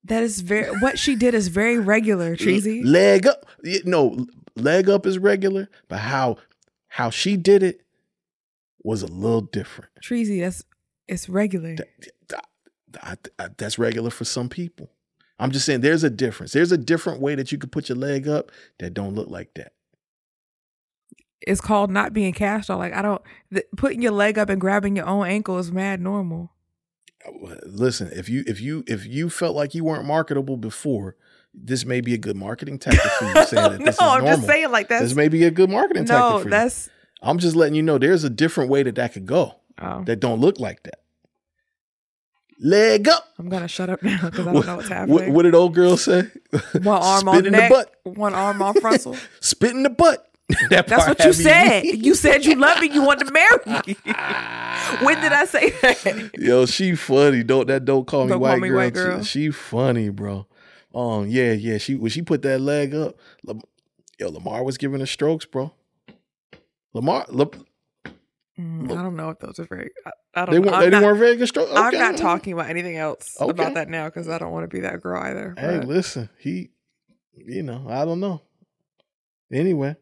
That 0.06 0.24
is 0.24 0.42
very. 0.42 0.70
what 0.80 0.98
she 0.98 1.16
did 1.16 1.34
is 1.34 1.48
very 1.50 1.78
regular, 1.80 2.36
Treasy. 2.36 2.82
Leg 2.84 3.28
up. 3.28 3.46
No, 3.86 4.26
leg 4.56 4.90
up 4.90 5.06
is 5.06 5.18
regular, 5.20 5.70
but 5.88 6.00
how 6.00 6.38
how 6.88 7.10
she 7.10 7.38
did 7.38 7.62
it 7.64 7.82
was 8.84 9.04
a 9.04 9.08
little 9.08 9.42
different. 9.42 9.92
Treasy, 10.02 10.40
that's 10.40 10.64
it's 11.08 11.28
regular. 11.30 11.76
I- 13.02 13.16
I- 13.38 13.50
that's 13.58 13.78
regular 13.78 14.10
for 14.10 14.24
some 14.26 14.50
people. 14.50 14.90
I'm 15.40 15.52
just 15.52 15.66
saying 15.66 15.82
there's 15.82 16.04
a 16.04 16.10
difference. 16.10 16.54
There's 16.54 16.72
a 16.72 16.78
different 16.78 17.22
way 17.22 17.36
that 17.36 17.52
you 17.52 17.58
could 17.60 17.72
put 17.72 17.90
your 17.90 17.98
leg 17.98 18.28
up 18.28 18.52
that 18.80 18.94
don't 18.96 19.14
look 19.14 19.30
like 19.30 19.54
that. 19.56 19.74
It's 21.42 21.62
called 21.62 21.92
not 21.92 22.14
being 22.14 22.34
cast 22.34 22.70
off. 22.72 22.80
Like 22.80 22.94
I 22.94 23.02
don't 23.04 23.22
th- 23.54 23.66
putting 23.76 24.02
your 24.02 24.14
leg 24.14 24.40
up 24.40 24.50
and 24.50 24.60
grabbing 24.60 24.96
your 24.96 25.06
own 25.06 25.28
ankle 25.28 25.60
is 25.60 25.72
mad 25.72 26.02
normal. 26.02 26.52
Uh, 27.26 27.56
listen, 27.66 28.10
if 28.14 28.30
you 28.30 28.44
if 28.48 28.62
you 28.62 28.84
if 28.88 29.06
you 29.06 29.30
felt 29.30 29.56
like 29.56 29.74
you 29.76 29.84
weren't 29.84 30.06
marketable 30.06 30.58
before, 30.58 31.16
this 31.54 31.86
may 31.86 32.02
be 32.02 32.14
a 32.14 32.18
good 32.18 32.36
marketing 32.36 32.78
tactic 32.80 33.02
for 33.14 33.26
you 33.26 33.46
saying 33.46 33.72
that 33.72 33.80
no, 33.80 33.86
this 33.86 33.96
is 33.96 34.02
I'm 34.02 34.26
just 34.26 34.46
saying 34.46 34.72
like 34.72 34.88
that's 34.90 35.02
this 35.04 35.16
may 35.16 35.28
be 35.28 35.44
a 35.44 35.52
good 35.52 35.70
marketing 35.70 36.04
no, 36.04 36.08
tactic 36.10 36.42
for 36.44 36.48
you. 36.48 36.52
that's 36.52 36.90
I'm 37.22 37.40
just 37.40 37.56
letting 37.56 37.76
you 37.76 37.82
know 37.84 37.98
there's 37.98 38.24
a 38.24 38.30
different 38.30 38.70
way 38.70 38.84
that 38.84 38.96
that 38.96 39.14
could 39.14 39.26
go 39.26 39.56
oh, 39.82 40.04
that 40.04 40.20
don't 40.20 40.40
look 40.40 40.60
like 40.60 40.84
that. 40.84 41.00
Leg 42.60 43.08
up. 43.08 43.24
I'm 43.38 43.50
gonna 43.50 43.68
shut 43.68 43.90
up 43.90 44.02
now 44.02 44.18
because 44.30 44.48
I 44.48 44.54
don't 44.54 44.66
know 44.66 44.76
what's 44.78 44.90
What, 44.90 44.98
happening. 44.98 45.34
what 45.34 45.44
did 45.44 45.54
old 45.54 45.76
girl 45.76 45.96
say? 45.96 46.24
one 46.82 46.88
arm 47.02 47.20
Spit 47.22 47.30
on 47.36 47.46
in 47.46 47.52
neck, 47.52 47.70
the 47.70 47.76
butt. 48.04 48.18
one 48.18 48.34
arm 48.34 48.62
on 48.64 48.74
frontal. 48.76 49.16
Spit 49.42 49.72
in 49.72 49.84
the 49.84 49.90
butt. 49.92 50.27
that 50.70 50.88
That's 50.88 51.08
what 51.08 51.20
you 51.20 51.26
had 51.26 51.38
me 51.38 51.44
said. 51.44 51.84
You 52.06 52.16
said 52.16 52.46
you 52.46 52.56
love 52.56 52.80
me. 52.80 52.90
You 52.90 53.04
want 53.04 53.20
to 53.20 53.32
marry 53.32 53.58
me. 53.66 53.96
when 55.06 55.20
did 55.22 55.34
I 55.34 55.46
say 55.46 55.72
that? 55.82 56.32
Yo, 56.38 56.66
she 56.66 56.96
funny. 56.96 57.44
Don't 57.44 57.68
that 57.68 57.84
don't 57.86 58.08
call 58.08 58.24
me, 58.26 58.30
Don't 58.30 58.40
white, 58.40 58.52
call 58.52 58.60
me 58.62 58.68
girl. 58.70 58.78
white 58.78 58.94
girl. 58.94 59.24
She, 59.24 59.46
she 59.46 59.52
funny, 59.52 60.10
bro. 60.10 60.48
Um, 60.96 61.28
yeah, 61.28 61.52
yeah. 61.52 61.78
She 61.78 61.96
when 61.96 62.10
she 62.12 62.22
put 62.22 62.42
that 62.44 62.60
leg 62.62 62.96
up, 62.96 63.18
Lam- 63.44 63.62
yo, 64.20 64.30
Lamar 64.30 64.64
was 64.64 64.78
giving 64.78 65.02
her 65.02 65.06
strokes, 65.06 65.46
bro. 65.46 65.74
Lamar, 66.94 67.26
La- 67.30 67.46
Mm, 68.60 68.86
I 68.92 69.04
don't 69.04 69.16
know 69.16 69.30
if 69.30 69.38
those 69.38 69.60
are 69.60 69.66
very. 69.66 69.92
I, 70.04 70.12
I 70.34 70.46
don't. 70.46 70.54
they 70.56 70.60
weren't. 70.60 70.74
I'm 70.74 70.82
They 70.82 70.90
not, 70.90 71.04
weren't 71.04 71.20
very 71.20 71.36
good 71.36 71.48
strokes. 71.48 71.72
I'm 71.76 71.94
not 71.94 72.18
talking 72.18 72.54
about 72.54 72.72
anything 72.72 72.98
else 72.98 73.38
Okay. 73.40 73.52
about 73.52 73.76
that 73.76 73.88
now 73.88 74.06
because 74.06 74.28
I 74.28 74.40
don't 74.40 74.52
want 74.52 74.64
to 74.64 74.68
be 74.68 74.80
that 74.80 75.00
girl 75.00 75.22
either. 75.22 75.54
Hey, 75.56 75.80
listen, 75.82 76.28
he, 76.40 76.72
you 77.36 77.62
know, 77.62 77.86
I 77.88 78.04
don't 78.04 78.20
know. 78.20 78.42
Anyway, 79.54 79.96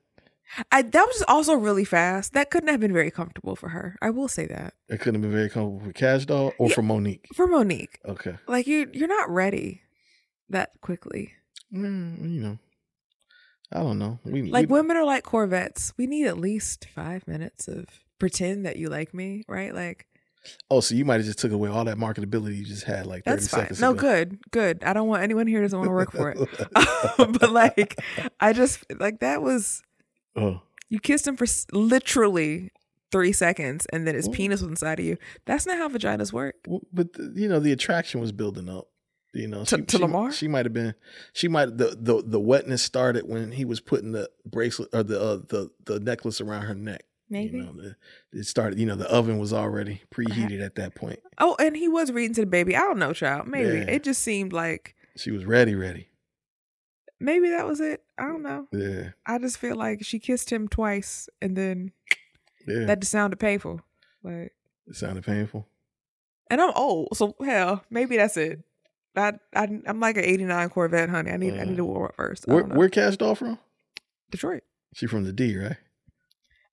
I 0.72 0.82
that 0.84 1.06
was 1.08 1.24
also 1.28 1.54
really 1.56 1.86
fast. 1.86 2.34
That 2.34 2.50
couldn't 2.52 2.70
have 2.70 2.80
been 2.80 2.94
very 2.94 3.12
comfortable 3.12 3.56
for 3.56 3.70
her. 3.70 3.96
I 4.02 4.10
will 4.10 4.28
say 4.28 4.46
that 4.48 4.74
it 4.90 5.00
couldn't 5.00 5.16
have 5.16 5.22
been 5.22 5.32
very 5.38 5.50
comfortable 5.50 5.86
for 5.86 5.94
Cash 5.94 6.26
Doll 6.26 6.54
or 6.58 6.70
for 6.70 6.82
Monique. 6.82 7.28
for 7.34 7.48
Monique. 7.48 8.00
Okay, 8.06 8.36
Like 8.48 8.68
you, 8.68 8.90
you're 8.94 9.08
not 9.08 9.30
ready 9.30 9.82
that 10.50 10.72
quickly. 10.82 11.34
Mm, 11.74 12.22
you 12.34 12.42
know, 12.42 12.60
I 13.74 13.80
don't 13.80 14.00
know. 14.00 14.20
We 14.24 14.44
Like 14.44 14.70
we, 14.70 14.74
women 14.74 14.98
are 14.98 15.06
like 15.06 15.24
Corvettes. 15.24 15.94
We 15.98 16.08
need 16.08 16.28
at 16.28 16.38
least 16.38 16.86
five 16.94 17.28
minutes 17.28 17.68
of 17.68 17.86
pretend 18.20 18.66
that 18.66 18.78
you 18.78 18.90
like 18.90 19.14
me, 19.14 19.44
right? 19.48 19.74
Like 19.74 20.06
Oh, 20.70 20.80
so 20.80 20.94
you 20.94 21.06
might 21.06 21.16
have 21.16 21.26
just 21.26 21.40
took 21.40 21.52
away 21.52 21.70
all 21.70 21.86
that 21.86 21.98
marketability 21.98 22.58
you 22.58 22.66
just 22.66 22.84
had 22.84 23.08
like 23.08 23.24
30 23.26 23.36
that's 23.36 23.48
fine. 23.48 23.62
seconds 23.62 23.82
No, 23.82 23.92
ago. 23.92 24.00
good, 24.02 24.40
good. 24.52 24.84
I 24.84 24.94
don't 24.94 25.08
want 25.08 25.24
anyone 25.24 25.48
here 25.48 25.62
doesn't 25.64 25.78
want 25.80 25.90
to 25.90 25.94
work 25.94 26.12
for 26.12 26.30
it. 26.30 26.38
but 27.40 27.50
like, 27.52 28.00
I 28.40 28.54
just 28.54 28.86
like 29.00 29.22
that 29.22 29.42
was 29.42 29.82
Oh, 30.36 30.62
you 30.90 31.00
kissed 31.00 31.28
him 31.28 31.36
for 31.38 31.46
s- 31.46 31.66
literally 31.72 32.72
three 33.12 33.32
seconds, 33.32 33.86
and 33.94 34.06
then 34.08 34.16
his 34.16 34.28
penis 34.30 34.62
was 34.62 34.70
inside 34.70 35.00
of 35.00 35.06
you. 35.06 35.18
That's 35.46 35.66
not 35.66 35.78
how 35.78 35.88
vaginas 35.90 36.34
work. 36.34 36.56
but 36.92 37.14
the, 37.14 37.32
you 37.36 37.48
know 37.48 37.60
the 37.60 37.72
attraction 37.72 38.20
was 38.22 38.32
building 38.32 38.70
up. 38.70 38.88
You 39.34 39.48
know, 39.50 39.66
To- 39.66 39.82
to 39.82 39.98
she, 39.98 40.02
Lamar? 40.02 40.32
She 40.32 40.48
might 40.48 40.66
have 40.66 40.74
been. 40.74 40.96
She 41.34 41.48
might 41.48 41.78
the, 41.78 41.98
the 42.00 42.24
the 42.26 42.40
wetness 42.40 42.82
started 42.82 43.28
when 43.28 43.52
he 43.52 43.66
was 43.66 43.82
putting 43.82 44.12
the 44.14 44.30
bracelet 44.46 44.90
or 44.94 45.04
the 45.04 45.20
uh, 45.22 45.36
the 45.50 45.70
the 45.86 46.00
necklace 46.00 46.40
around 46.42 46.64
her 46.64 46.76
neck. 46.76 47.04
Maybe. 47.30 47.58
You 47.58 47.64
know, 47.64 47.74
the, 47.74 47.96
it 48.40 48.46
started. 48.46 48.80
You 48.80 48.86
know, 48.86 48.96
the 48.96 49.10
oven 49.12 49.38
was 49.40 49.52
already 49.52 50.02
preheated 50.14 50.64
at 50.64 50.76
that 50.76 50.96
point. 50.96 51.20
Oh, 51.40 51.56
and 51.60 51.76
he 51.76 51.88
was 51.90 52.12
reading 52.12 52.36
to 52.36 52.42
the 52.42 52.48
baby. 52.48 52.76
I 52.76 52.82
don't 52.82 53.00
know, 53.00 53.14
child. 53.14 53.48
Maybe 53.48 53.78
Yeah. 53.80 53.86
it 53.96 54.04
just 54.04 54.22
seemed 54.22 54.54
like 54.54 54.96
She 55.18 55.32
was 55.32 55.44
ready, 55.44 55.74
ready. 55.76 56.08
Maybe 57.20 57.50
that 57.50 57.66
was 57.66 57.80
it. 57.80 58.04
I 58.18 58.24
don't 58.24 58.44
know. 58.44 58.68
Yeah, 58.72 59.10
I 59.26 59.38
just 59.38 59.58
feel 59.58 59.76
like 59.76 60.04
she 60.04 60.20
kissed 60.20 60.52
him 60.52 60.68
twice, 60.68 61.30
and 61.42 61.56
then 61.56 61.92
yeah. 62.68 62.86
that 62.86 63.00
just 63.00 63.12
sounded 63.12 63.38
painful. 63.38 63.82
Like, 64.24 64.54
it 64.88 64.96
sounded 64.96 65.26
painful. 65.26 65.68
and 66.50 66.62
I'm 66.62 66.74
old, 66.76 67.10
so 67.16 67.36
hell, 67.44 67.84
maybe 67.90 68.18
that's 68.18 68.38
it. 68.38 68.64
I, 69.16 69.34
I 69.56 69.68
I'm 69.86 70.00
like 70.00 70.18
an 70.18 70.26
'89 70.26 70.70
Corvette, 70.70 71.10
honey. 71.10 71.32
I 71.32 71.38
need 71.38 71.54
I 71.58 71.64
need 71.64 71.78
to 71.78 71.84
uh, 71.84 71.86
warm 71.86 72.06
up 72.06 72.16
first. 72.16 72.48
Where 72.48 72.64
where 72.64 72.90
Cash 72.90 73.18
Doll 73.18 73.36
from? 73.36 73.60
Detroit. 74.32 74.64
She 74.94 75.08
from 75.08 75.24
the 75.24 75.34
D, 75.34 75.58
right? 75.58 75.78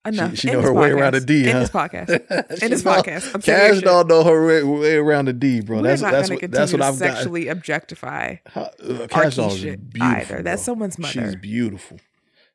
Enough. 0.05 0.37
she 0.37 0.49
In 0.49 0.55
know 0.55 0.63
her 0.63 0.73
way 0.73 0.91
around 0.91 1.15
a 1.15 1.21
D. 1.21 1.45
D, 1.45 1.49
In 1.49 1.53
huh? 1.53 1.61
this 1.61 1.71
podcast. 1.71 2.09
In 2.63 2.71
this 2.71 2.83
podcast. 2.83 3.35
I'm 3.35 3.41
Cash. 3.43 3.81
Doll 3.83 4.05
know 4.05 4.25
her 4.25 4.45
way, 4.47 4.63
way 4.65 4.95
around 4.97 5.29
a 5.29 5.33
D, 5.33 5.61
bro. 5.61 5.77
We're 5.79 5.83
that's 5.85 6.03
not 6.03 6.11
that's 6.13 6.29
what 6.29 6.41
continue 6.41 6.59
that's 6.59 6.73
what 6.73 6.83
I've 6.83 6.99
got. 6.99 7.15
sexually 7.15 7.49
objectify. 7.49 8.37
How- 8.47 8.63
uh, 8.83 9.07
Cash 9.09 9.37
Doll 9.37 9.53
is 9.53 9.63
beautiful. 9.63 10.03
either. 10.03 10.43
That's 10.43 10.63
someone's 10.63 10.95
someone's 10.97 11.13
She's 11.13 11.37
beautiful. 11.37 11.99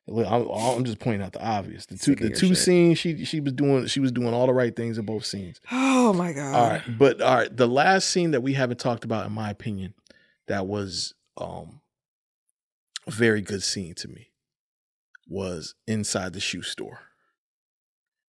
Look, 0.06 0.26
I'm, 0.26 0.46
I'm 0.48 0.84
just 0.84 0.98
pointing 1.00 1.22
out 1.22 1.32
the 1.32 1.42
obvious. 1.42 1.86
The 1.86 1.96
two 1.96 2.14
the 2.14 2.30
two 2.30 2.48
shit. 2.48 2.56
scenes 2.58 2.98
she 2.98 3.24
she 3.24 3.40
was 3.40 3.52
doing 3.54 3.86
she 3.86 4.00
was 4.00 4.12
doing 4.12 4.32
all 4.34 4.46
the 4.46 4.52
right 4.54 4.74
things 4.74 4.98
in 4.98 5.04
both 5.06 5.24
scenes. 5.24 5.60
Oh 5.70 6.12
my 6.14 6.32
god. 6.32 6.54
All 6.54 6.68
right, 6.70 6.82
but 6.98 7.20
all 7.20 7.34
right, 7.36 7.54
the 7.54 7.66
last 7.66 8.08
scene 8.08 8.30
that 8.30 8.40
we 8.40 8.54
haven't 8.54 8.78
talked 8.78 9.04
about, 9.04 9.26
in 9.26 9.32
my 9.32 9.50
opinion, 9.50 9.92
that 10.46 10.66
was 10.66 11.12
um 11.36 11.80
a 13.06 13.10
very 13.10 13.42
good 13.42 13.62
scene 13.62 13.94
to 13.96 14.08
me, 14.08 14.30
was 15.28 15.74
inside 15.86 16.32
the 16.32 16.40
shoe 16.40 16.62
store 16.62 17.00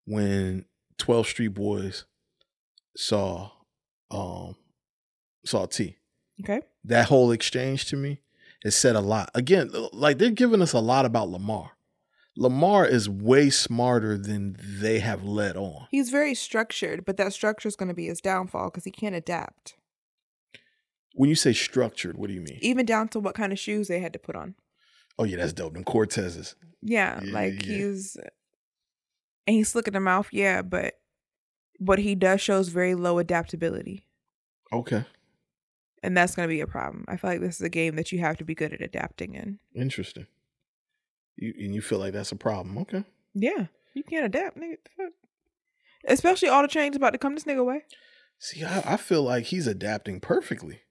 when 0.09 0.65
Twelve 0.97 1.27
Street 1.27 1.49
Boys 1.53 2.05
saw 2.97 3.51
um 4.11 4.55
saw 5.45 5.65
T. 5.67 5.97
Okay. 6.43 6.61
That 6.83 7.07
whole 7.09 7.31
exchange 7.31 7.85
to 7.87 7.95
me, 7.95 8.21
it 8.65 8.71
said 8.71 8.95
a 8.95 9.01
lot. 9.01 9.29
Again, 9.35 9.71
like 9.93 10.17
they're 10.17 10.31
giving 10.31 10.61
us 10.61 10.73
a 10.73 10.79
lot 10.79 11.05
about 11.05 11.29
Lamar. 11.29 11.71
Lamar 12.35 12.85
is 12.85 13.09
way 13.09 13.49
smarter 13.49 14.17
than 14.17 14.55
they 14.59 14.99
have 14.99 15.23
let 15.23 15.57
on. 15.57 15.87
He's 15.91 16.09
very 16.09 16.33
structured, 16.33 17.03
but 17.05 17.17
that 17.17 17.33
structure 17.33 17.67
is 17.67 17.75
going 17.75 17.89
to 17.89 17.93
be 17.95 18.05
his 18.07 18.21
downfall 18.21 18.69
because 18.69 18.85
he 18.85 18.91
can't 18.91 19.15
adapt, 19.15 19.75
When 21.13 21.29
you 21.29 21.35
say 21.35 21.51
structured, 21.51 22.17
what 22.17 22.27
do 22.29 22.33
you 22.33 22.41
mean? 22.41 22.59
even 22.61 22.85
down 22.85 23.09
to 23.09 23.19
what 23.19 23.35
kind 23.35 23.51
of 23.51 23.59
shoes 23.59 23.89
they 23.89 23.99
had 23.99 24.13
to 24.13 24.19
put 24.19 24.35
on. 24.37 24.55
Oh 25.17 25.25
yeah, 25.25 25.35
that's 25.37 25.51
dope. 25.53 25.73
Them 25.73 25.83
Cortezes. 25.83 26.55
Yeah, 26.81 27.19
Yeah, 27.21 27.33
like 27.33 27.65
yeah. 27.65 27.73
he's 27.77 28.15
and 29.49 29.55
he's 29.55 29.69
slick 29.69 29.87
in 29.87 29.93
the 29.95 29.99
mouth. 29.99 30.27
Yeah, 30.31 30.61
but 30.61 30.93
what 31.79 31.97
he 31.97 32.13
does 32.13 32.39
shows 32.39 32.67
very 32.69 32.93
low 32.93 33.17
adaptability, 33.17 34.05
Okay, 34.71 35.05
and 36.03 36.15
that's 36.15 36.35
going 36.35 36.47
to 36.47 36.53
be 36.53 36.61
a 36.61 36.67
problem. 36.67 37.03
I 37.07 37.17
feel 37.17 37.31
like 37.31 37.41
this 37.41 37.55
is 37.55 37.61
a 37.61 37.69
game 37.69 37.95
that 37.95 38.11
you 38.11 38.19
have 38.19 38.37
to 38.37 38.43
be 38.45 38.53
good 38.53 38.73
at 38.73 38.81
adapting 38.81 39.33
in. 39.33 39.59
interesting. 39.73 40.27
You 41.35 41.53
and 41.57 41.73
you 41.73 41.81
feel 41.81 41.97
like 41.99 42.13
that's 42.13 42.31
a 42.31 42.35
problem? 42.35 42.77
Okay. 42.77 43.03
Yeah, 43.33 43.65
you 43.95 44.03
can't 44.03 44.25
adapt, 44.25 44.57
nigga. 44.57 44.75
Especially 46.05 46.47
all 46.49 46.61
the 46.61 46.67
change 46.67 46.95
about 46.95 47.11
to 47.13 47.17
come 47.17 47.33
this 47.33 47.45
nigga 47.45 47.65
way. 47.65 47.83
See, 48.37 48.63
I, 48.63 48.93
I 48.93 48.97
feel 48.97 49.23
like 49.23 49.45
he's 49.45 49.65
adapting 49.67 50.19
perfectly. 50.19 50.81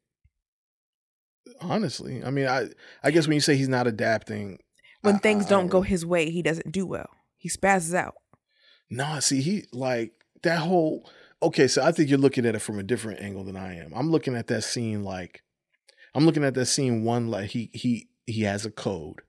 Honestly, 1.60 2.22
I 2.24 2.30
mean, 2.30 2.47
I 2.47 2.68
I 3.02 3.10
guess 3.10 3.26
when 3.26 3.35
you 3.35 3.40
say 3.40 3.56
he's 3.56 3.68
not 3.68 3.86
adapting, 3.86 4.59
When 5.02 5.16
I- 5.16 5.18
things 5.18 5.47
I- 5.47 5.51
don't 5.51 5.68
go 5.68 5.80
his 5.82 6.05
way, 6.05 6.30
he 6.30 6.43
doesn't 6.43 6.72
do 6.72 6.86
well. 6.86 7.09
He 7.36 7.48
spazzes 7.48 7.94
out. 7.94 8.14
No, 8.90 9.20
see, 9.20 9.40
he 9.40 9.66
like 9.73 10.12
that 10.43 10.59
whole. 10.60 11.09
Okay, 11.43 11.69
so 11.69 11.82
I 11.82 11.93
think 11.93 12.09
you're 12.09 12.19
looking 12.19 12.47
at 12.47 12.55
it 12.55 12.60
from 12.60 12.78
a 12.78 12.82
different 12.82 13.20
angle 13.20 13.44
than 13.44 13.56
I 13.56 13.77
am. 13.78 13.93
I'm 13.94 14.10
looking 14.10 14.35
at 14.35 14.48
that 14.48 14.65
scene 14.65 15.05
like, 15.05 15.43
I'm 16.15 16.27
looking 16.27 16.44
at 16.44 16.55
that 16.55 16.66
scene 16.66 17.05
one 17.05 17.28
like 17.28 17.51
he 17.51 17.70
he 17.73 18.09
he 18.27 18.43
has 18.43 18.66
a 18.66 18.70
code, 18.70 19.23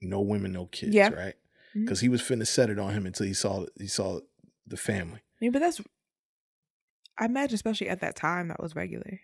no 0.00 0.20
women, 0.20 0.52
no 0.52 0.66
kids, 0.66 0.94
Yeah. 0.94 1.08
right? 1.08 1.34
Mm-hmm. 1.70 1.84
Because 1.84 2.00
he 2.00 2.08
was 2.08 2.22
finna 2.22 2.46
set 2.46 2.70
it 2.70 2.78
on 2.78 2.92
him 2.92 3.06
until 3.06 3.26
he 3.26 3.34
saw 3.34 3.66
he 3.78 3.86
saw 3.86 4.20
the 4.66 4.76
family. 4.76 5.20
I 5.20 5.36
mean, 5.40 5.52
but 5.52 5.60
that's. 5.60 5.80
I 7.16 7.26
imagine, 7.26 7.54
especially 7.54 7.88
at 7.88 8.00
that 8.00 8.16
time, 8.16 8.48
that 8.48 8.60
was 8.60 8.74
regular. 8.74 9.20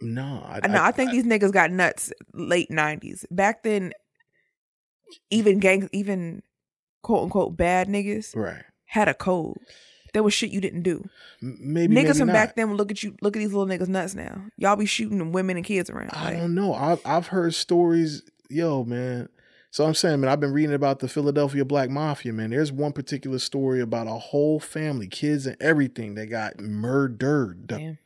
No, 0.00 0.44
I, 0.46 0.60
I. 0.62 0.88
I, 0.88 0.92
think 0.92 1.10
these 1.10 1.24
niggas 1.24 1.52
got 1.52 1.72
nuts 1.72 2.12
late 2.32 2.70
nineties. 2.70 3.26
Back 3.32 3.64
then, 3.64 3.92
even 5.30 5.58
gang, 5.58 5.88
even 5.92 6.42
quote 7.02 7.24
unquote 7.24 7.56
bad 7.56 7.88
niggas 7.88 8.34
right. 8.36 8.64
had 8.86 9.08
a 9.08 9.14
code. 9.14 9.58
There 10.14 10.22
was 10.22 10.32
shit 10.32 10.50
you 10.50 10.60
didn't 10.60 10.82
do. 10.82 11.08
Maybe 11.42 11.94
niggas 11.94 12.04
maybe 12.06 12.18
from 12.18 12.26
not. 12.28 12.32
back 12.32 12.56
then 12.56 12.74
look 12.76 12.90
at 12.90 13.02
you, 13.02 13.14
look 13.20 13.36
at 13.36 13.40
these 13.40 13.52
little 13.52 13.66
niggas 13.66 13.88
nuts 13.88 14.14
now. 14.14 14.42
Y'all 14.56 14.76
be 14.76 14.86
shooting 14.86 15.32
women 15.32 15.56
and 15.56 15.66
kids 15.66 15.90
around. 15.90 16.10
I 16.12 16.24
Like, 16.30 16.36
don't 16.38 16.54
know. 16.54 16.74
I've 16.74 17.00
I've 17.04 17.26
heard 17.28 17.54
stories, 17.54 18.22
yo, 18.48 18.84
man. 18.84 19.28
So 19.70 19.84
I'm 19.84 19.92
saying, 19.94 20.20
man, 20.20 20.30
I've 20.30 20.40
been 20.40 20.54
reading 20.54 20.74
about 20.74 21.00
the 21.00 21.08
Philadelphia 21.08 21.62
Black 21.62 21.90
Mafia, 21.90 22.32
man. 22.32 22.50
There's 22.50 22.72
one 22.72 22.92
particular 22.92 23.38
story 23.38 23.82
about 23.82 24.06
a 24.06 24.12
whole 24.14 24.58
family, 24.58 25.08
kids 25.08 25.46
and 25.46 25.58
everything, 25.60 26.14
that 26.14 26.26
got 26.28 26.58
murdered. 26.58 27.66
Damn. 27.66 27.98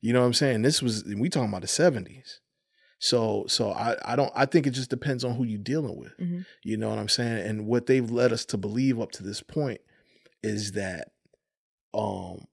You 0.00 0.12
know 0.12 0.20
what 0.20 0.26
I'm 0.26 0.34
saying? 0.34 0.62
This 0.62 0.82
was 0.82 1.04
we 1.04 1.28
talking 1.28 1.48
about 1.48 1.62
the 1.62 1.68
70s. 1.68 2.40
So 3.04 3.44
so 3.48 3.70
I 3.70 3.96
I 4.02 4.16
don't 4.16 4.32
I 4.34 4.46
think 4.46 4.66
it 4.66 4.70
just 4.70 4.88
depends 4.88 5.24
on 5.24 5.34
who 5.34 5.44
you're 5.44 5.58
dealing 5.58 5.96
with. 5.98 6.16
Mhm. 6.18 6.46
You 6.62 6.78
know 6.78 6.88
what 6.88 6.98
I'm 6.98 7.08
saying? 7.10 7.46
And 7.46 7.66
what 7.66 7.84
they've 7.84 8.10
led 8.10 8.32
us 8.32 8.46
to 8.46 8.56
believe 8.56 8.98
up 8.98 9.12
to 9.12 9.22
this 9.22 9.42
point 9.42 9.82
is 10.42 10.72
that 10.72 11.08
um 11.92 12.46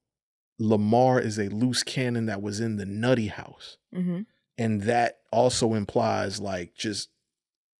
Lamar 0.59 1.21
is 1.21 1.39
a 1.39 1.47
loose 1.49 1.83
cannon 1.83 2.25
that 2.25 2.41
was 2.41 2.59
in 2.59 2.75
the 2.75 2.85
nutty 2.85 3.27
house 3.27 3.77
Mhm. 3.95 4.25
and 4.57 4.81
that 4.83 5.19
also 5.31 5.73
implies 5.73 6.41
like 6.41 6.75
just 6.75 7.09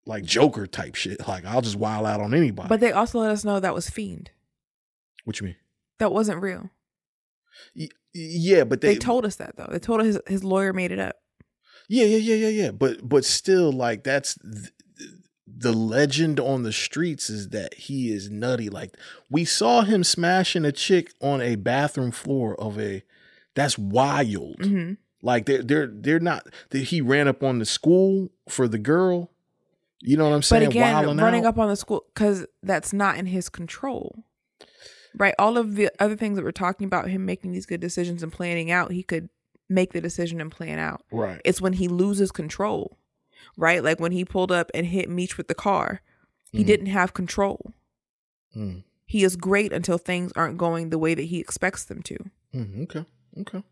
like 0.06 0.24
Joker 0.24 0.66
type 0.66 0.94
shit. 0.94 1.20
Like 1.28 1.44
I'll 1.44 1.60
just 1.60 1.76
wild 1.76 2.06
out 2.06 2.20
on 2.22 2.32
anybody. 2.32 2.68
But 2.70 2.80
they 2.80 2.92
also 2.92 3.18
let 3.20 3.30
us 3.32 3.44
know 3.44 3.60
that 3.60 3.74
was 3.74 3.90
fiend. 3.90 4.30
what 5.24 5.40
you 5.40 5.46
mean? 5.48 5.56
That 5.98 6.10
wasn't 6.10 6.40
real. 6.42 6.70
Y- 7.76 7.88
yeah, 8.14 8.64
but 8.64 8.80
They, 8.80 8.94
they, 8.94 8.98
told 8.98 9.24
us 9.26 9.36
that 9.36 9.56
though. 9.56 9.68
They 9.70 9.78
told 9.78 10.00
us 10.00 10.06
his, 10.06 10.18
his 10.26 10.42
lawyer 10.44 10.72
made 10.72 10.90
it 10.90 10.98
up. 10.98 11.16
Yeah, 11.88 12.04
yeah, 12.04 12.16
yeah, 12.18 12.34
yeah, 12.48 12.64
yeah. 12.64 12.70
But 12.70 13.08
but 13.08 13.24
still, 13.24 13.72
like 13.72 14.04
that's 14.04 14.34
th- 14.38 14.72
the 15.46 15.72
legend 15.72 16.40
on 16.40 16.62
the 16.62 16.72
streets 16.72 17.28
is 17.30 17.50
that 17.50 17.74
he 17.74 18.12
is 18.12 18.30
nutty. 18.30 18.68
Like 18.70 18.96
we 19.30 19.44
saw 19.44 19.82
him 19.82 20.02
smashing 20.04 20.64
a 20.64 20.72
chick 20.72 21.12
on 21.20 21.40
a 21.40 21.56
bathroom 21.56 22.10
floor 22.10 22.58
of 22.60 22.78
a. 22.80 23.02
That's 23.54 23.76
wild. 23.78 24.58
Mhm. 24.60 24.96
Like 25.22 25.46
they're 25.46 25.62
they're 25.62 25.86
they're 25.86 26.20
not. 26.20 26.46
That 26.70 26.84
he 26.84 27.00
ran 27.00 27.28
up 27.28 27.42
on 27.42 27.58
the 27.58 27.66
school 27.66 28.30
for 28.48 28.66
the 28.66 28.78
girl. 28.78 29.30
You 30.00 30.16
know 30.16 30.28
what 30.28 30.34
I'm 30.34 30.42
saying? 30.42 30.64
But 30.64 30.70
again, 30.70 30.94
Wilding 30.94 31.16
running 31.18 31.44
out. 31.44 31.50
up 31.50 31.58
on 31.58 31.68
the 31.68 31.76
school 31.76 32.04
because 32.12 32.44
that's 32.62 32.92
not 32.92 33.18
in 33.18 33.26
his 33.26 33.48
control, 33.48 34.24
right? 35.16 35.34
All 35.38 35.56
of 35.58 35.76
the 35.76 35.90
other 36.00 36.16
things 36.16 36.34
that 36.36 36.44
we're 36.44 36.50
talking 36.50 36.86
about, 36.86 37.08
him 37.08 37.24
making 37.24 37.52
these 37.52 37.66
good 37.66 37.80
decisions 37.80 38.22
and 38.22 38.32
planning 38.32 38.70
out, 38.72 38.90
he 38.90 39.04
could 39.04 39.28
make 39.68 39.92
the 39.92 40.00
decision 40.00 40.40
and 40.40 40.50
plan 40.50 40.78
out. 40.78 41.02
Right. 41.10 41.40
It's 41.44 41.60
when 41.60 41.74
he 41.74 41.88
loses 41.88 42.30
control, 42.32 42.98
right? 43.56 43.82
Like 43.82 44.00
when 44.00 44.12
he 44.12 44.24
pulled 44.24 44.52
up 44.52 44.70
and 44.74 44.86
hit 44.86 45.08
Meech 45.08 45.36
with 45.36 45.48
the 45.48 45.54
car, 45.54 46.00
he 46.50 46.62
Mm. 46.62 46.66
didn't 46.66 46.86
have 46.86 47.14
control. 47.14 47.72
Mm. 48.56 48.84
He 49.06 49.24
is 49.24 49.36
great 49.36 49.72
until 49.72 49.98
things 49.98 50.32
aren't 50.36 50.58
going 50.58 50.90
the 50.90 50.98
way 50.98 51.14
that 51.14 51.22
he 51.24 51.38
expects 51.40 51.84
them 51.84 52.02
to. 52.02 52.18
Mm, 52.54 52.82
okay. 52.84 53.04
Okay. 53.40 53.62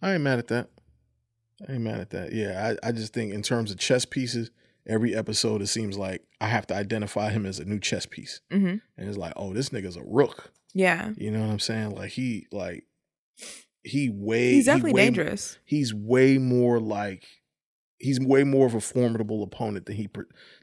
I 0.00 0.14
ain't 0.14 0.22
mad 0.22 0.38
at 0.40 0.48
that. 0.48 0.68
I 1.68 1.72
ain't 1.74 1.82
mad 1.82 2.00
at 2.00 2.10
that. 2.10 2.32
Yeah, 2.32 2.74
I, 2.82 2.88
I 2.88 2.92
just 2.92 3.12
think 3.12 3.32
in 3.32 3.42
terms 3.42 3.70
of 3.70 3.78
chess 3.78 4.04
pieces, 4.04 4.50
every 4.86 5.14
episode 5.14 5.62
it 5.62 5.68
seems 5.68 5.96
like 5.96 6.24
I 6.40 6.48
have 6.48 6.66
to 6.68 6.74
identify 6.74 7.30
him 7.30 7.46
as 7.46 7.60
a 7.60 7.64
new 7.64 7.78
chess 7.78 8.06
piece. 8.06 8.40
Mm-hmm. 8.50 8.66
And 8.96 9.08
it's 9.08 9.16
like, 9.18 9.32
oh, 9.36 9.52
this 9.52 9.68
nigga's 9.68 9.96
a 9.96 10.02
rook. 10.04 10.52
Yeah. 10.74 11.12
You 11.16 11.30
know 11.30 11.40
what 11.40 11.50
I'm 11.50 11.60
saying? 11.60 11.90
Like 11.94 12.10
he 12.10 12.46
like 12.50 12.84
he 13.84 14.08
way 14.08 14.52
He's 14.52 14.64
he 14.66 14.70
definitely 14.70 14.92
way- 14.94 15.04
dangerous. 15.06 15.58
He's 15.64 15.92
way 15.94 16.38
more 16.38 16.78
like 16.80 17.26
he's 17.98 18.20
way 18.20 18.44
more 18.44 18.66
of 18.66 18.74
a 18.74 18.80
formidable 18.80 19.42
opponent 19.42 19.86
than 19.86 19.96
he 19.96 20.08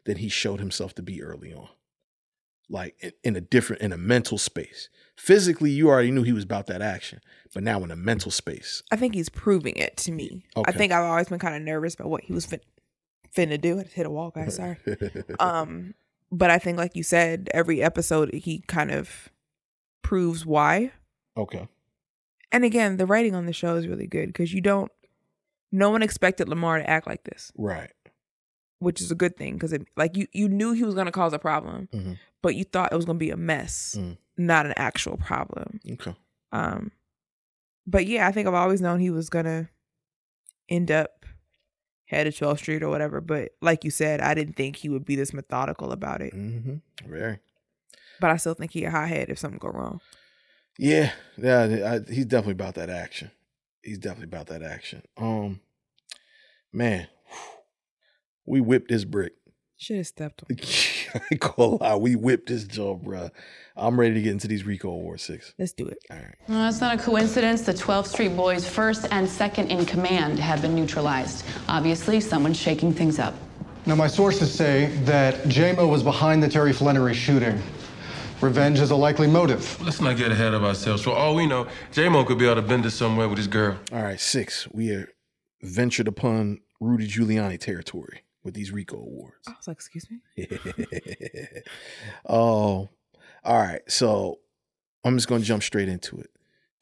than 0.06 0.18
he 0.18 0.30
showed 0.30 0.60
himself 0.60 0.94
to 0.96 1.02
be 1.02 1.22
early 1.22 1.54
on. 1.54 1.70
Like 2.72 2.96
in, 3.00 3.12
in 3.24 3.36
a 3.36 3.42
different 3.42 3.82
in 3.82 3.92
a 3.92 3.98
mental 3.98 4.38
space. 4.38 4.90
Physically, 5.18 5.72
you 5.72 5.90
already 5.90 6.12
knew 6.12 6.24
he 6.24 6.32
was 6.34 6.44
about 6.44 6.68
that 6.68 6.82
action, 6.82 7.20
but 7.54 7.64
now 7.64 7.84
in 7.84 7.92
a 7.92 7.96
mental 7.96 8.32
space. 8.32 8.84
I 8.92 8.96
think 8.96 9.16
he's 9.16 9.28
proving 9.30 9.76
it 9.76 9.98
to 9.98 10.12
me. 10.12 10.46
Okay. 10.56 10.72
I 10.72 10.72
think 10.72 10.92
I've 10.94 11.04
always 11.04 11.28
been 11.28 11.40
kind 11.40 11.56
of 11.56 11.62
nervous 11.62 11.96
about 11.96 12.10
what 12.10 12.24
he 12.24 12.32
was 12.32 12.46
fin- 12.46 12.62
finna 13.36 13.60
do. 13.60 13.80
I 13.80 13.84
just 13.84 13.96
hit 13.96 14.06
a 14.06 14.10
wall, 14.10 14.30
guys. 14.32 14.56
Sorry. 14.56 14.78
um, 15.40 15.94
but 16.32 16.52
I 16.52 16.58
think, 16.60 16.78
like 16.78 16.96
you 16.96 17.04
said, 17.04 17.50
every 17.54 17.82
episode 17.82 18.34
he 18.34 18.60
kind 18.68 18.92
of 18.92 19.28
proves 20.04 20.46
why. 20.46 20.92
okay. 21.36 21.68
And 22.52 22.64
again, 22.66 22.98
the 22.98 23.06
writing 23.06 23.36
on 23.36 23.46
the 23.46 23.54
show 23.54 23.76
is 23.76 23.88
really 23.88 24.08
good 24.08 24.28
because 24.28 24.54
you 24.54 24.62
don't. 24.62 24.92
No 25.72 25.90
one 25.92 26.02
expected 26.02 26.50
Lamar 26.50 26.80
to 26.80 26.90
act 26.90 27.06
like 27.06 27.24
this, 27.24 27.52
Right. 27.56 27.92
which 28.80 29.02
is 29.02 29.12
a 29.12 29.16
good 29.16 29.38
thing 29.38 29.54
because 29.54 29.72
it 29.74 29.86
like 29.96 30.18
you 30.18 30.28
you 30.34 30.50
knew 30.50 30.72
he 30.74 30.84
was 30.84 30.96
going 30.96 31.06
to 31.06 31.12
cause 31.12 31.32
a 31.34 31.38
problem, 31.40 31.88
Mhm. 31.94 32.18
but 32.42 32.56
you 32.56 32.64
thought 32.64 32.92
it 32.92 32.96
was 32.96 33.06
going 33.06 33.18
to 33.20 33.24
be 33.26 33.30
a 33.30 33.38
mess, 33.38 33.96
Mm. 33.98 34.18
not 34.38 34.66
an 34.66 34.74
actual 34.78 35.18
problem. 35.18 35.80
Okay. 35.92 36.16
Um, 36.52 36.92
but 37.86 38.08
yeah, 38.08 38.28
I 38.28 38.32
think 38.32 38.48
I've 38.48 38.54
always 38.56 38.82
known 38.82 39.00
he 39.00 39.12
was 39.12 39.30
gonna 39.30 39.70
end 40.68 40.90
up 40.90 41.26
head 42.06 42.26
of 42.26 42.34
12th 42.36 42.60
Street 42.60 42.82
or 42.82 42.90
whatever. 42.90 43.22
But 43.22 43.52
like 43.62 43.84
you 43.84 43.92
said, 43.92 44.22
I 44.22 44.34
didn't 44.34 44.56
think 44.56 44.78
he 44.78 44.90
would 44.90 45.06
be 45.06 45.16
this 45.16 45.34
methodical 45.34 45.92
about 45.92 46.22
it. 46.24 46.34
Mm-hmm. 46.34 47.10
Very. 47.12 47.40
But 48.20 48.32
I 48.32 48.38
still 48.38 48.56
think 48.56 48.72
he 48.72 48.84
a 48.86 48.90
hothead 48.92 49.30
if 49.30 49.38
something 49.38 49.60
go 49.60 49.70
wrong. 49.70 50.02
Yeah, 50.80 51.12
yeah, 51.38 52.00
I, 52.08 52.10
he's 52.10 52.26
definitely 52.26 52.54
about 52.54 52.76
that 52.76 52.90
action. 52.90 53.32
He's 53.84 53.98
definitely 53.98 54.34
about 54.34 54.48
that 54.48 54.64
action. 54.64 55.02
Um, 55.18 55.60
man, 56.72 57.08
we 58.46 58.62
whipped 58.62 58.90
this 58.90 59.04
brick. 59.04 59.34
Should 59.76 59.98
have 59.98 60.08
stepped 60.08 60.44
him. 60.50 60.58
I 61.32 61.36
call 61.36 61.80
gonna 61.80 61.98
we 61.98 62.16
whipped 62.16 62.48
this 62.48 62.64
job, 62.64 63.04
bruh. 63.04 63.30
I'm 63.76 64.00
ready 64.00 64.14
to 64.14 64.22
get 64.22 64.32
into 64.32 64.48
these 64.48 64.66
Rico 64.66 64.90
Award 64.90 65.20
six. 65.20 65.54
Let's 65.60 65.74
do 65.74 65.86
it. 65.86 65.98
All 66.10 66.16
right. 66.16 66.36
Well, 66.48 66.70
it's 66.70 66.80
not 66.80 66.98
a 66.98 67.04
coincidence. 67.04 67.64
The 67.64 67.74
12th 67.74 68.08
Street 68.08 68.38
Boys' 68.38 68.68
first 68.68 69.06
and 69.12 69.28
second 69.28 69.68
in 69.68 69.86
command 69.86 70.40
have 70.40 70.62
been 70.62 70.76
neutralized. 70.76 71.44
Obviously, 71.68 72.22
someone's 72.22 72.58
shaking 72.58 72.94
things 72.94 73.20
up. 73.20 73.34
Now, 73.86 73.96
my 73.96 74.08
sources 74.08 74.54
say 74.54 74.86
that 75.04 75.44
JMO 75.44 75.90
was 75.90 76.04
behind 76.04 76.42
the 76.42 76.48
Terry 76.48 76.72
Flenory 76.72 77.14
shooting. 77.14 77.62
Revenge 78.42 78.80
is 78.80 78.92
a 78.92 78.96
likely 78.96 79.28
motive. 79.28 79.82
Let's 79.82 80.00
not 80.00 80.16
get 80.16 80.32
ahead 80.32 80.54
of 80.54 80.64
ourselves. 80.64 81.04
For 81.04 81.10
all 81.10 81.36
we 81.36 81.46
know, 81.46 81.68
J-Mo 81.92 82.24
could 82.24 82.38
be 82.38 82.48
out 82.48 82.58
of 82.58 82.70
Bender 82.70 82.90
somewhere 82.90 83.28
with 83.28 83.38
his 83.38 83.48
girl. 83.48 83.78
All 83.92 84.02
right, 84.02 84.20
six. 84.20 84.66
We 84.72 84.92
are 84.92 85.10
ventured 85.62 86.08
upon 86.08 86.62
Rudy 86.80 87.06
Giuliani 87.06 87.60
territory 87.60 88.24
with 88.42 88.54
these 88.54 88.72
Rico 88.72 88.96
Awards. 88.96 89.46
I 89.46 89.52
was 89.52 89.68
like, 89.68 89.76
excuse 89.76 90.08
me. 90.10 90.48
oh, 92.30 92.88
all 93.44 93.58
right. 93.58 93.82
So 93.90 94.40
I'm 95.04 95.18
just 95.18 95.28
going 95.28 95.42
to 95.42 95.48
jump 95.48 95.62
straight 95.62 95.90
into 95.90 96.18
it. 96.18 96.30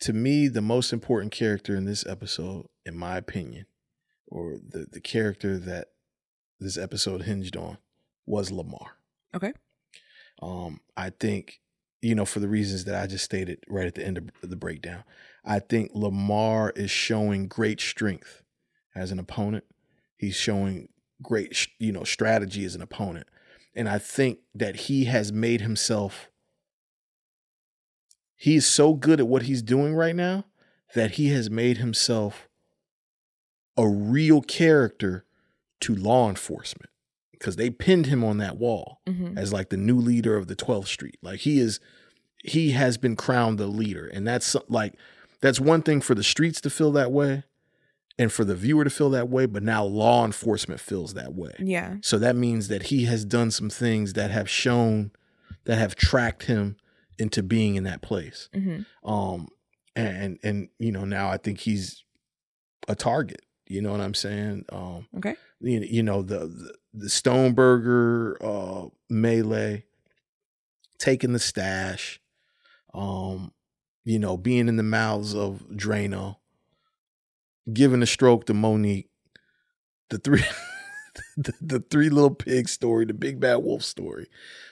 To 0.01 0.13
me, 0.13 0.47
the 0.47 0.61
most 0.61 0.93
important 0.93 1.31
character 1.31 1.75
in 1.75 1.85
this 1.85 2.05
episode, 2.05 2.67
in 2.85 2.95
my 2.95 3.17
opinion, 3.17 3.65
or 4.27 4.57
the, 4.63 4.85
the 4.91 5.01
character 5.01 5.57
that 5.57 5.87
this 6.59 6.77
episode 6.77 7.23
hinged 7.23 7.57
on, 7.57 7.79
was 8.27 8.51
Lamar. 8.51 8.97
Okay. 9.33 9.53
Um, 10.41 10.81
I 10.95 11.09
think, 11.09 11.59
you 12.01 12.15
know, 12.15 12.25
for 12.25 12.39
the 12.39 12.47
reasons 12.47 12.85
that 12.85 12.95
I 12.95 13.07
just 13.07 13.25
stated 13.25 13.63
right 13.67 13.87
at 13.87 13.95
the 13.95 14.05
end 14.05 14.17
of 14.17 14.49
the 14.49 14.55
breakdown, 14.55 15.03
I 15.43 15.59
think 15.59 15.91
Lamar 15.93 16.71
is 16.75 16.91
showing 16.91 17.47
great 17.47 17.79
strength 17.79 18.43
as 18.95 19.11
an 19.11 19.19
opponent. 19.19 19.63
He's 20.17 20.35
showing 20.35 20.89
great, 21.21 21.67
you 21.79 21.91
know, 21.91 22.03
strategy 22.03 22.65
as 22.65 22.75
an 22.75 22.81
opponent. 22.81 23.27
And 23.75 23.87
I 23.87 23.99
think 23.99 24.39
that 24.55 24.75
he 24.75 25.05
has 25.05 25.31
made 25.31 25.61
himself, 25.61 26.29
he 28.35 28.55
is 28.55 28.65
so 28.67 28.93
good 28.93 29.19
at 29.19 29.27
what 29.27 29.43
he's 29.43 29.61
doing 29.61 29.93
right 29.93 30.15
now 30.15 30.45
that 30.95 31.11
he 31.11 31.29
has 31.29 31.49
made 31.49 31.77
himself 31.77 32.47
a 33.75 33.87
real 33.87 34.41
character 34.41 35.25
to 35.81 35.95
law 35.95 36.29
enforcement 36.29 36.89
because 37.39 37.55
they 37.55 37.69
pinned 37.69 38.05
him 38.07 38.23
on 38.23 38.37
that 38.37 38.57
wall 38.57 39.01
Mhm. 39.07 39.37
as 39.37 39.51
like 39.53 39.69
the 39.69 39.77
new 39.77 39.97
leader 39.97 40.35
of 40.37 40.47
the 40.47 40.55
12th 40.55 40.87
Street. 40.87 41.17
Like 41.21 41.41
he 41.41 41.59
is, 41.59 41.79
he 42.43 42.71
has 42.71 42.97
been 42.97 43.15
crowned 43.15 43.57
the 43.57 43.67
leader. 43.67 44.07
And 44.07 44.27
that's 44.27 44.55
like, 44.69 44.95
that's 45.41 45.59
one 45.59 45.81
thing 45.81 46.01
for 46.01 46.15
the 46.15 46.23
streets 46.23 46.59
to 46.61 46.69
feel 46.69 46.91
that 46.93 47.11
way 47.11 47.43
and 48.19 48.31
for 48.31 48.43
the 48.43 48.55
viewer 48.55 48.83
to 48.83 48.89
feel 48.89 49.09
that 49.11 49.29
way. 49.29 49.45
But 49.45 49.63
now 49.63 49.83
law 49.83 50.25
enforcement 50.25 50.79
feels 50.79 51.13
that 51.13 51.33
way. 51.35 51.53
Yeah. 51.59 51.97
So 52.01 52.17
that 52.19 52.35
means 52.35 52.67
that 52.69 52.83
he 52.83 53.05
has 53.05 53.23
done 53.25 53.51
some 53.51 53.69
things 53.69 54.13
that 54.13 54.31
have 54.31 54.49
shown, 54.49 55.11
that 55.65 55.77
have 55.77 55.95
tracked 55.95 56.43
him 56.43 56.77
into 57.19 57.43
being 57.43 57.75
in 57.75 57.83
that 57.83 58.01
place. 58.01 58.49
hmm 58.53 58.79
Um, 59.03 59.47
and, 59.95 60.37
and, 60.43 60.69
you 60.79 60.91
know, 60.91 61.05
now 61.05 61.29
I 61.29 61.37
think 61.37 61.59
he's 61.61 62.03
a 62.87 62.95
target. 62.95 63.41
You 63.67 63.81
know 63.81 63.91
what 63.91 63.99
I'm 64.01 64.13
saying? 64.13 64.65
Um, 64.69 65.07
Okay. 65.17 65.35
You, 65.59 65.79
you 65.79 66.03
know 66.03 66.21
the 66.21 66.39
the, 66.39 66.73
the 66.93 67.07
Stoneburger 67.07 68.35
uh, 68.41 68.89
melee, 69.09 69.85
taking 70.97 71.33
the 71.33 71.39
stash, 71.39 72.19
um, 72.93 73.51
you 74.03 74.19
know, 74.19 74.37
being 74.37 74.67
in 74.67 74.77
the 74.77 74.83
mouths 74.83 75.35
of 75.35 75.63
Drano, 75.71 76.37
giving 77.71 78.01
a 78.01 78.07
stroke 78.07 78.45
to 78.45 78.53
Monique, 78.53 79.09
the 80.09 80.17
three. 80.17 80.43
The, 81.35 81.53
the 81.59 81.79
three 81.79 82.09
little 82.09 82.33
pig 82.35 82.69
story, 82.69 83.05
the 83.05 83.13
big 83.13 83.39
bad 83.39 83.57
wolf 83.57 83.81
story, 83.81 84.27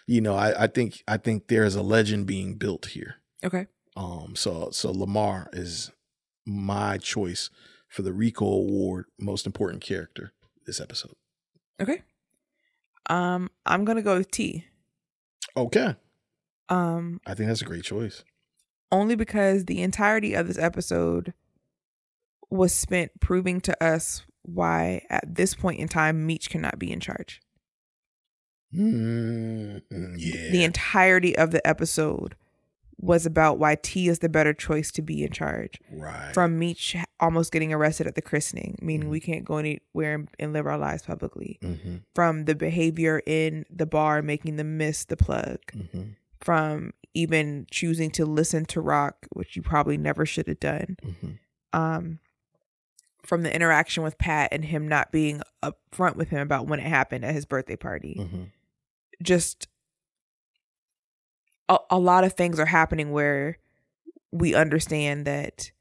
you 0.05 0.21
know, 0.21 0.35
I, 0.35 0.65
I 0.65 0.67
think 0.67 1.03
I 1.07 1.17
think 1.17 1.47
there's 1.47 1.73
a 1.73 1.81
legend 1.81 2.27
being 2.27 2.53
built 2.53 2.85
here. 2.85 3.15
Okay. 3.43 3.65
Um, 3.95 4.35
so 4.35 4.69
so 4.71 4.91
Lamar 4.91 5.49
is 5.53 5.91
my 6.45 6.99
choice 6.99 7.49
for 7.87 8.03
the 8.03 8.13
Rico 8.13 8.45
Award 8.45 9.05
most 9.19 9.47
important 9.47 9.81
character 9.81 10.33
this 10.65 10.79
episode. 10.79 11.15
Okay. 11.81 12.01
Um, 13.09 13.49
I'm 13.65 13.85
gonna 13.85 14.01
go 14.01 14.17
with 14.17 14.31
T. 14.31 14.65
Okay. 15.55 15.95
Um, 16.69 17.21
I 17.25 17.33
think 17.35 17.47
that's 17.47 17.61
a 17.61 17.65
great 17.65 17.83
choice. 17.83 18.23
only 18.91 19.15
because 19.15 19.65
the 19.65 19.81
entirety 19.81 20.33
of 20.33 20.47
this 20.47 20.57
episode 20.57 21.33
was 22.49 22.73
spent 22.73 23.11
proving 23.19 23.59
to 23.61 23.83
us 23.83 24.23
why 24.43 25.01
at 25.09 25.35
this 25.35 25.55
point 25.55 25.79
in 25.79 25.87
time 25.87 26.25
Meech 26.25 26.49
cannot 26.49 26.79
be 26.79 26.91
in 26.91 26.99
charge. 26.99 27.41
Mm, 28.73 29.81
yeah. 30.17 30.51
The 30.51 30.63
entirety 30.63 31.37
of 31.37 31.51
the 31.51 31.65
episode 31.67 32.35
was 32.97 33.25
about 33.25 33.59
why 33.59 33.75
T 33.75 34.07
is 34.07 34.19
the 34.19 34.29
better 34.29 34.53
choice 34.53 34.91
to 34.93 35.01
be 35.01 35.23
in 35.23 35.31
charge. 35.31 35.79
right. 35.91 36.33
From 36.33 36.57
Meech 36.57 36.95
almost 37.19 37.51
getting 37.51 37.73
arrested 37.73 38.07
at 38.07 38.15
the 38.15 38.21
christening, 38.21 38.77
meaning 38.81 39.07
Mhm. 39.07 39.11
we 39.11 39.19
can't 39.19 39.45
go 39.45 39.57
anywhere 39.57 40.25
and, 40.39 40.53
live 40.53 40.65
our 40.65 40.77
lives 40.77 41.03
publicly. 41.03 41.57
hmm 41.61 41.97
From 42.13 42.45
the 42.45 42.55
behavior 42.55 43.21
in 43.25 43.65
the 43.69 43.85
bar 43.85 44.21
making 44.21 44.55
them 44.55 44.77
miss 44.77 45.03
the 45.05 45.17
plug. 45.17 45.59
hmm 45.73 46.03
From 46.39 46.93
even 47.13 47.65
choosing 47.71 48.11
to 48.11 48.25
listen 48.25 48.65
to 48.65 48.81
rock, 48.81 49.25
which 49.33 49.55
you 49.55 49.61
probably 49.61 49.97
never 49.97 50.25
should 50.25 50.47
have 50.47 50.59
done. 50.59 50.97
hmm 51.03 51.31
um 51.73 52.19
from 53.23 53.41
the 53.41 53.53
interaction 53.53 54.03
with 54.03 54.17
Pat 54.19 54.49
and 54.51 54.63
him 54.65 54.87
not 54.87 55.11
being 55.11 55.41
upfront 55.63 56.15
with 56.15 56.29
him 56.29 56.39
about 56.41 56.67
when 56.67 56.79
it 56.79 56.85
happened 56.85 57.25
at 57.25 57.33
his 57.33 57.45
birthday 57.45 57.75
party. 57.75 58.13
hmm 58.21 58.43
Just 59.23 59.67
a, 61.69 61.77
a 61.91 61.99
lot 61.99 62.23
of 62.23 62.33
things 62.33 62.59
are 62.59 62.65
happening 62.65 63.11
where 63.11 63.57
we 64.31 64.53
understand 64.55 65.25
that 65.25 65.71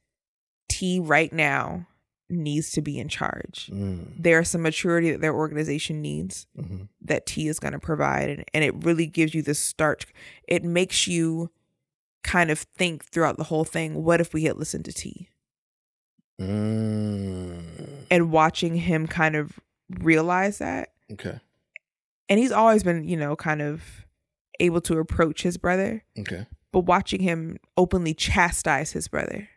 T 0.69 1.01
right 1.01 1.33
now 1.33 1.87
needs 2.31 2.71
to 2.73 2.81
be 2.81 2.99
in 2.99 3.09
charge. 3.09 3.71
Mm, 3.73 4.15
There's 4.19 4.49
some 4.49 4.63
maturity 4.63 5.11
that 5.13 5.21
their 5.21 5.35
organization 5.35 6.01
needs 6.01 6.47
hmm 6.59 6.85
that 7.03 7.27
T 7.27 7.49
is 7.49 7.61
going 7.61 7.73
to 7.75 7.79
provide. 7.79 8.31
And, 8.31 8.45
and 8.55 8.65
it 8.65 8.85
really 8.85 9.07
gives 9.07 9.35
you 9.35 9.43
this 9.43 9.59
start. 9.59 10.07
It 10.49 10.65
makes 10.65 11.07
you 11.07 11.51
kind 12.23 12.51
of 12.51 12.59
think 12.61 13.05
throughout 13.05 13.37
the 13.37 13.45
whole 13.45 13.65
thing 13.65 14.03
what 14.03 14.21
if 14.21 14.33
we 14.33 14.45
had 14.45 14.57
listened 14.57 14.87
to 14.87 14.93
T? 14.93 15.29
Mm. 16.41 18.07
and 18.11 18.33
watching 18.33 18.75
him 18.75 19.07
kind 19.07 19.37
of 19.37 19.61
realize 20.01 20.59
that. 20.59 20.91
Okay. 21.13 21.39
And 22.29 22.41
he's 22.41 22.51
always 22.53 22.83
been, 22.83 23.07
you 23.07 23.17
know, 23.17 23.37
kind 23.37 23.63
of 23.63 24.04
able 24.61 24.81
to 24.83 24.99
approach 24.99 25.43
his 25.43 25.57
brother, 25.57 26.05
Okay. 26.19 26.47
but 26.73 26.81
watching 26.81 27.21
him 27.21 27.59
openly 27.77 28.15
chastise 28.15 28.93
his 28.93 29.09
brother. 29.09 29.49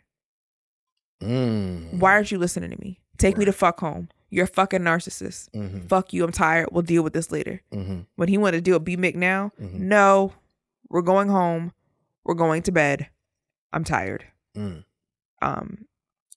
Mm. 1.22 2.00
Why 2.00 2.14
aren't 2.14 2.32
you 2.32 2.38
listening 2.38 2.70
to 2.72 2.80
me? 2.82 3.00
Take 3.18 3.38
me 3.38 3.46
to 3.46 3.52
fuck 3.54 3.80
home. 3.80 4.10
You're 4.30 4.44
a 4.46 4.48
fucking 4.48 4.82
narcissist. 4.82 5.50
Mhm. 5.52 5.88
Fuck 5.88 6.14
you. 6.14 6.24
I'm 6.24 6.32
tired. 6.32 6.68
We'll 6.72 6.84
deal 6.84 7.02
with 7.02 7.14
this 7.14 7.32
later. 7.32 7.62
Mhm. 7.72 8.06
When 8.18 8.28
he 8.30 8.38
wanted 8.38 8.58
to 8.58 8.62
deal 8.62 8.76
with 8.76 8.86
B 8.86 8.96
Mick 8.98 9.16
now, 9.16 9.52
Mhm. 9.60 9.74
no, 9.80 10.34
we're 10.90 11.02
going 11.02 11.30
home. 11.30 11.72
We're 12.24 12.36
going 12.36 12.62
to 12.64 12.72
bed. 12.72 13.10
I'm 13.74 13.84
tired. 13.84 14.26
Mm. 14.56 14.84
Um, 15.42 15.88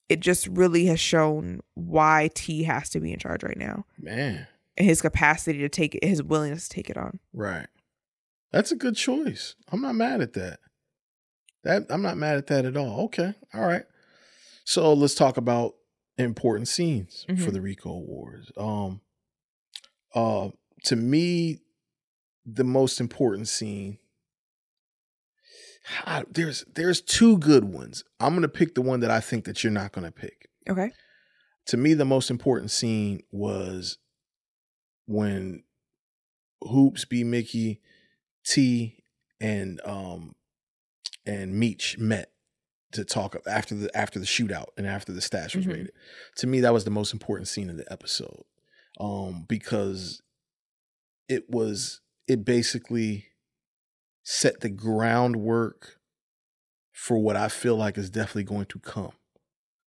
it 0.09 0.21
just 0.21 0.47
really 0.47 0.87
has 0.87 1.01
shown 1.01 1.61
why 1.75 2.31
T 2.35 2.63
has 2.65 2.89
to 2.91 3.01
be 3.01 3.13
in 3.13 3.19
charge 3.19 3.43
right 3.43 3.57
now 3.57 3.85
Man. 3.99 4.47
and 4.77 4.87
his 4.87 5.03
capacity 5.03 5.59
to 5.59 5.69
take 5.69 5.95
it, 5.97 6.05
his 6.05 6.23
willingness 6.23 6.69
to 6.69 6.75
take 6.75 6.89
it 6.91 6.97
on. 6.97 7.19
Right. 7.33 7.67
That's 8.53 8.73
a 8.73 8.77
good 8.77 8.97
choice. 8.97 9.55
I'm 9.71 9.81
not 9.81 9.95
mad 9.95 10.21
at 10.21 10.33
that. 10.35 10.61
That 11.65 11.87
I'm 11.91 12.03
not 12.03 12.17
mad 12.17 12.37
at 12.37 12.47
that 12.49 12.65
at 12.65 12.77
all. 12.77 13.05
Okay. 13.07 13.35
All 13.55 13.67
right. 13.67 13.85
So 14.65 14.93
let's 14.93 15.15
talk 15.15 15.37
about 15.37 15.75
important 16.19 16.69
scenes 16.69 17.25
for 17.27 17.33
Mhm. 17.35 17.53
the 17.53 17.61
Rico 17.61 17.91
Awards. 17.91 18.51
Um 18.57 19.01
uh 20.15 20.51
to 20.85 20.97
me 20.97 21.61
the 22.47 22.65
most 22.65 23.01
important 23.01 23.49
scene 23.49 23.99
Ah, 26.05 26.23
there's 26.31 26.65
there's 26.75 27.01
two 27.01 27.39
good 27.39 27.65
ones. 27.65 28.05
I'm 28.21 28.33
going 28.35 28.43
to 28.43 28.49
pick 28.49 28.75
the 28.75 28.83
one 28.83 29.01
that 29.01 29.11
I 29.11 29.19
think 29.21 29.45
that 29.47 29.65
you're 29.65 29.73
not 29.73 29.93
going 29.93 30.05
to 30.05 30.13
pick. 30.13 30.51
Okay. 30.69 30.93
To 31.67 31.77
me 31.79 31.95
the 31.95 32.05
most 32.05 32.31
important 32.31 32.71
scene 32.71 33.23
was 33.33 33.97
when 35.07 35.65
Hoops 36.63 37.07
be 37.07 37.25
Mickey 37.25 37.81
T 38.45 39.03
and 39.41 39.81
um 39.85 40.35
and 41.27 41.55
Meech 41.55 41.99
met 41.99 42.33
to 42.93 43.05
talk 43.05 43.37
after 43.47 43.75
the 43.75 43.97
after 43.97 44.19
the 44.19 44.27
shootout 44.27 44.67
and 44.77 44.87
after 44.87 45.13
the 45.13 45.21
stash 45.21 45.55
was 45.55 45.67
Mhm. 45.67 45.73
raided. 45.73 45.93
To 46.37 46.47
me, 46.47 46.61
that 46.61 46.73
was 46.73 46.85
the 46.85 46.91
most 46.91 47.13
important 47.13 47.49
scene 47.49 47.71
of 47.71 47.77
the 47.77 47.91
episode, 47.93 48.45
um, 48.99 49.45
because 49.49 50.23
it 51.29 51.49
was 51.49 52.01
it 52.27 52.45
basically 52.45 53.27
set 54.23 54.61
the 54.61 54.69
groundwork 54.69 55.99
for 56.93 57.19
what 57.19 57.37
I 57.37 57.49
feel 57.49 57.77
like 57.77 57.97
is 57.97 58.11
definitely 58.11 58.45
going 58.45 58.67
to 58.67 58.79
come 58.79 59.13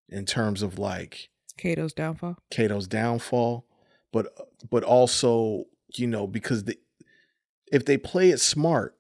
in 0.09 0.25
terms 0.25 0.63
of 0.63 0.79
like 0.79 1.29
Kato's 1.57 1.93
downfall. 1.93 2.37
Kato's 2.51 2.87
downfall, 2.87 3.67
but 4.13 4.27
but 4.71 4.85
also 4.85 5.65
you 5.97 6.07
know 6.07 6.27
because 6.27 6.65
the 6.65 6.79
if 7.73 7.85
they 7.85 7.97
play 7.99 8.31
it 8.31 8.39
smart, 8.39 8.97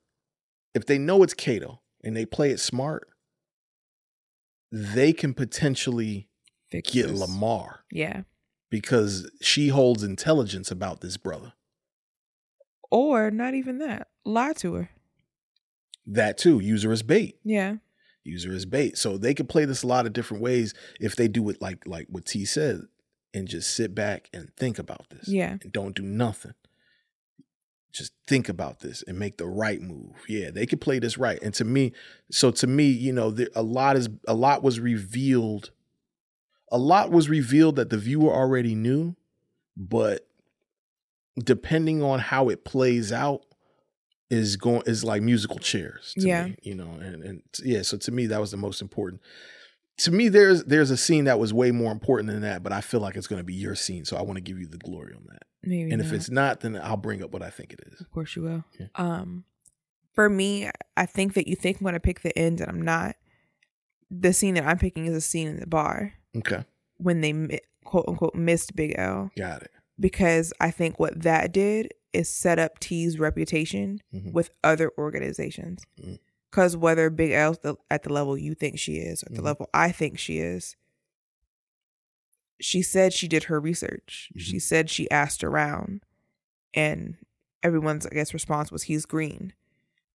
if 0.74 0.86
they 0.86 0.98
know 0.98 1.22
it's 1.22 1.34
Kato 1.34 1.80
and 2.02 2.16
they 2.16 2.26
play 2.26 2.50
it 2.50 2.58
smart, 2.58 3.06
they 4.72 5.12
can 5.12 5.34
potentially 5.34 6.28
Fix 6.70 6.90
get 6.90 7.08
this. 7.08 7.20
Lamar 7.20 7.84
Yeah. 7.92 8.22
because 8.70 9.30
she 9.42 9.68
holds 9.68 10.02
intelligence 10.02 10.70
about 10.70 11.00
this 11.02 11.16
brother. 11.16 11.52
Or 12.90 13.30
not 13.30 13.54
even 13.54 13.78
that. 13.78 14.08
Lie 14.24 14.54
to 14.54 14.74
her. 14.74 14.90
That 16.06 16.38
too, 16.38 16.58
use 16.60 16.82
her 16.82 16.92
as 16.92 17.02
bait. 17.02 17.38
Yeah. 17.44 17.76
Use 18.24 18.44
her 18.44 18.52
as 18.52 18.64
bait. 18.66 18.96
So 18.98 19.18
they 19.18 19.34
can 19.34 19.46
play 19.46 19.64
this 19.64 19.82
a 19.82 19.86
lot 19.86 20.06
of 20.06 20.12
different 20.12 20.42
ways 20.42 20.74
if 21.00 21.16
they 21.16 21.28
do 21.28 21.48
it 21.50 21.60
like 21.60 21.86
like 21.86 22.06
what 22.08 22.24
T 22.24 22.44
said 22.44 22.82
and 23.34 23.48
just 23.48 23.74
sit 23.74 23.94
back 23.94 24.28
and 24.32 24.50
think 24.56 24.78
about 24.78 25.10
this. 25.10 25.28
Yeah. 25.28 25.56
And 25.62 25.72
don't 25.72 25.94
do 25.94 26.02
nothing. 26.02 26.54
Just 27.92 28.12
think 28.26 28.48
about 28.48 28.80
this 28.80 29.02
and 29.06 29.18
make 29.18 29.36
the 29.36 29.46
right 29.46 29.80
move. 29.80 30.12
Yeah, 30.26 30.50
they 30.50 30.64
could 30.66 30.80
play 30.80 30.98
this 30.98 31.18
right. 31.18 31.38
And 31.42 31.52
to 31.54 31.64
me, 31.64 31.92
so 32.30 32.50
to 32.52 32.66
me, 32.66 32.86
you 32.86 33.12
know, 33.12 33.30
there, 33.30 33.48
a 33.54 33.62
lot 33.62 33.96
is 33.96 34.08
a 34.26 34.34
lot 34.34 34.62
was 34.62 34.80
revealed. 34.80 35.70
A 36.70 36.78
lot 36.78 37.10
was 37.10 37.28
revealed 37.28 37.76
that 37.76 37.90
the 37.90 37.98
viewer 37.98 38.32
already 38.32 38.74
knew, 38.74 39.14
but 39.76 40.26
depending 41.38 42.02
on 42.02 42.18
how 42.18 42.48
it 42.48 42.64
plays 42.64 43.12
out, 43.12 43.42
is 44.30 44.56
going 44.56 44.82
is 44.86 45.04
like 45.04 45.20
musical 45.20 45.58
chairs. 45.58 46.14
To 46.18 46.26
Yeah. 46.26 46.44
me, 46.46 46.56
you 46.62 46.74
know, 46.74 46.92
and 46.92 47.22
and 47.22 47.42
yeah. 47.62 47.82
So 47.82 47.98
to 47.98 48.10
me, 48.10 48.26
that 48.28 48.40
was 48.40 48.50
the 48.50 48.56
most 48.56 48.80
important. 48.80 49.20
To 49.98 50.10
me, 50.10 50.30
there's 50.30 50.64
there's 50.64 50.90
a 50.90 50.96
scene 50.96 51.24
that 51.24 51.38
was 51.38 51.52
way 51.52 51.70
more 51.70 51.92
important 51.92 52.30
than 52.30 52.40
that, 52.40 52.62
but 52.62 52.72
I 52.72 52.80
feel 52.80 53.00
like 53.00 53.16
it's 53.16 53.26
going 53.26 53.40
to 53.40 53.44
be 53.44 53.52
your 53.52 53.74
scene, 53.74 54.06
so 54.06 54.16
I 54.16 54.22
want 54.22 54.36
to 54.38 54.40
give 54.40 54.58
you 54.58 54.66
the 54.66 54.78
glory 54.78 55.12
on 55.14 55.26
that. 55.28 55.42
Maybe 55.64 55.90
and 55.92 56.00
if 56.02 56.12
it's 56.12 56.30
not, 56.30 56.60
then 56.60 56.76
I'll 56.76 56.96
bring 56.96 57.22
up 57.22 57.32
what 57.32 57.42
I 57.42 57.50
think 57.50 57.72
it 57.72 57.80
is. 57.92 58.00
Of 58.00 58.10
course 58.10 58.34
you 58.36 58.42
will. 58.42 58.64
Yeah. 58.80 58.86
Um, 58.96 59.44
for 60.14 60.28
me, 60.28 60.70
I 60.96 61.06
think 61.06 61.34
that 61.34 61.46
you 61.48 61.54
think 61.56 61.76
I'm 61.78 61.84
going 61.84 61.94
to 61.94 62.00
pick 62.00 62.20
the 62.22 62.36
end, 62.38 62.60
and 62.60 62.68
I'm 62.70 62.82
not. 62.82 63.16
The 64.10 64.32
scene 64.32 64.54
that 64.54 64.66
I'm 64.66 64.78
picking 64.78 65.06
is 65.06 65.14
a 65.16 65.20
scene 65.20 65.48
in 65.48 65.60
the 65.60 65.66
bar 65.66 66.12
Okay, 66.36 66.64
when 66.98 67.20
they 67.22 67.60
quote 67.84 68.04
unquote 68.08 68.34
missed 68.34 68.76
Big 68.76 68.94
L 68.98 69.30
got 69.36 69.62
it. 69.62 69.70
because 69.98 70.52
I 70.60 70.70
think 70.70 70.98
what 71.00 71.22
that 71.22 71.52
did 71.52 71.92
is 72.12 72.28
set 72.28 72.58
up 72.58 72.78
T's 72.78 73.18
reputation 73.18 74.02
Mhm. 74.12 74.32
with 74.32 74.50
other 74.62 74.90
organizations. 74.98 75.84
Because 76.50 76.76
whether 76.76 77.08
Big 77.08 77.30
L's 77.32 77.58
the, 77.60 77.76
at 77.90 78.02
the 78.02 78.12
level 78.12 78.36
you 78.36 78.54
think 78.54 78.78
she 78.78 78.96
is, 78.96 79.22
or 79.22 79.34
the 79.34 79.40
Mhm. 79.40 79.44
level 79.46 79.70
I 79.72 79.90
think 79.92 80.18
she 80.18 80.38
is, 80.38 80.76
she 82.62 82.80
said 82.82 83.12
she 83.12 83.28
did 83.28 83.44
her 83.44 83.60
research. 83.60 84.30
Mm-hmm. 84.30 84.40
She 84.40 84.58
said 84.58 84.88
she 84.88 85.10
asked 85.10 85.42
around, 85.42 86.04
and 86.72 87.16
everyone's 87.62 88.06
I 88.06 88.10
guess 88.10 88.32
response 88.32 88.70
was 88.70 88.84
he's 88.84 89.04
green. 89.04 89.52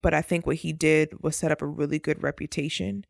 But 0.00 0.14
I 0.14 0.22
think 0.22 0.46
what 0.46 0.56
he 0.56 0.72
did 0.72 1.22
was 1.22 1.36
set 1.36 1.52
up 1.52 1.60
a 1.60 1.66
really 1.66 1.98
good 1.98 2.22
reputation 2.22 3.04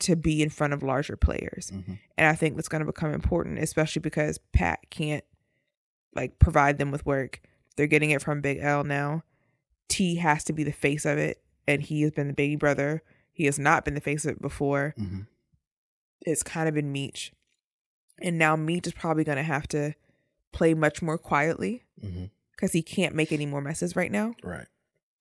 to 0.00 0.16
be 0.16 0.42
in 0.42 0.48
front 0.48 0.72
of 0.72 0.82
larger 0.82 1.14
players. 1.16 1.70
Mhm. 1.74 1.98
And 2.16 2.26
I 2.26 2.34
think 2.34 2.56
that's 2.56 2.68
going 2.68 2.80
to 2.80 2.86
become 2.86 3.12
important, 3.12 3.58
especially 3.58 4.00
because 4.00 4.38
Pat 4.52 4.80
can't 4.90 5.24
like 6.14 6.38
provide 6.38 6.78
them 6.78 6.90
with 6.90 7.04
work. 7.04 7.40
They're 7.76 7.86
getting 7.86 8.10
it 8.10 8.22
from 8.22 8.40
Big 8.40 8.58
L 8.60 8.82
now. 8.82 9.24
T 9.88 10.16
has 10.16 10.42
to 10.44 10.52
be 10.54 10.64
the 10.64 10.72
face 10.72 11.04
of 11.04 11.18
it, 11.18 11.42
and 11.68 11.82
he 11.82 12.02
has 12.02 12.12
been 12.12 12.28
the 12.28 12.32
baby 12.32 12.56
brother. 12.56 13.02
He 13.30 13.44
has 13.44 13.58
not 13.58 13.84
been 13.84 13.94
the 13.94 14.00
face 14.00 14.24
of 14.24 14.32
it 14.32 14.42
before. 14.42 14.94
Mhm. 14.98 15.26
It's 16.22 16.42
kind 16.42 16.68
of 16.68 16.74
been 16.74 16.92
Meech. 16.92 17.32
And 18.20 18.38
now 18.38 18.56
Meech 18.56 18.86
is 18.86 18.92
probably 18.92 19.24
going 19.24 19.36
to 19.38 19.42
have 19.42 19.66
to 19.68 19.94
play 20.52 20.74
much 20.74 21.00
more 21.02 21.18
quietly 21.18 21.84
because 22.56 22.72
he 22.72 22.82
can't 22.82 23.14
make 23.14 23.32
any 23.32 23.46
more 23.46 23.60
messes 23.60 23.96
right 23.96 24.10
now. 24.10 24.34
Right. 24.42 24.66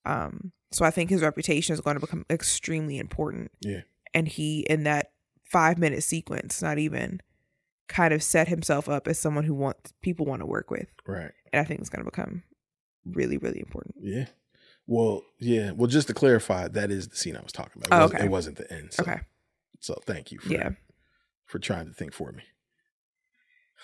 Um, 0.06 0.52
so 0.72 0.86
I 0.86 0.92
think 0.92 1.10
his 1.10 1.22
reputation 1.22 1.74
is 1.74 1.82
going 1.82 1.96
to 1.96 2.00
become 2.00 2.26
extremely 2.30 2.98
important. 2.98 3.52
Yeah. 3.62 3.82
And 4.14 4.28
he, 4.28 4.62
in 4.70 4.84
that 4.84 5.12
five 5.44 5.78
minute 5.78 6.04
sequence, 6.04 6.62
not 6.62 6.78
even, 6.78 7.22
kind 7.88 8.14
of 8.14 8.22
set 8.22 8.48
himself 8.48 8.88
up 8.88 9.08
as 9.08 9.18
someone 9.18 9.44
who 9.46 9.54
wants 9.56 9.94
people 10.04 10.26
want 10.26 10.42
to 10.42 10.46
work 10.46 10.70
with. 10.70 10.88
Right. 11.08 11.32
And 11.52 11.60
I 11.60 11.64
think 11.64 11.80
it's 11.80 11.90
going 11.90 12.04
to 12.06 12.10
become 12.10 12.44
really, 13.06 13.38
really 13.38 13.60
important. 13.60 13.96
Yeah. 14.00 14.26
Well, 14.86 15.24
yeah. 15.40 15.72
Well, 15.72 15.88
just 15.88 16.08
to 16.08 16.14
clarify, 16.14 16.68
that 16.68 16.92
is 16.92 17.08
the 17.08 17.16
scene 17.16 17.36
I 17.36 17.42
was 17.42 17.52
talking 17.52 17.82
about. 17.84 17.92
It, 17.92 17.96
Oh, 17.96 18.02
wasn't, 18.04 18.16
okay. 18.20 18.26
it 18.26 18.32
wasn't 18.32 18.58
the 18.58 18.72
end. 18.74 18.94
So, 18.94 19.04
Okay. 19.04 19.20
So 19.80 20.00
thank 20.06 20.32
you 20.32 20.40
for 20.40 20.54
Yeah. 20.54 20.70
for 21.46 21.58
trying 21.58 21.88
to 21.88 21.94
think 21.94 22.14
for 22.14 22.32
me. 22.32 22.44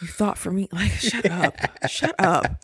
You 0.01 0.07
thought 0.07 0.37
for 0.37 0.51
me, 0.51 0.67
like, 0.73 0.91
shut 0.91 1.29
up, 1.29 1.55
shut 1.89 2.15
up. 2.19 2.63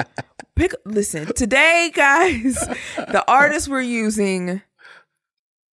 Pick, 0.55 0.73
listen, 0.85 1.33
today, 1.33 1.91
guys, 1.93 2.55
the 2.97 3.23
artist 3.27 3.67
we're 3.69 3.81
using, 3.81 4.61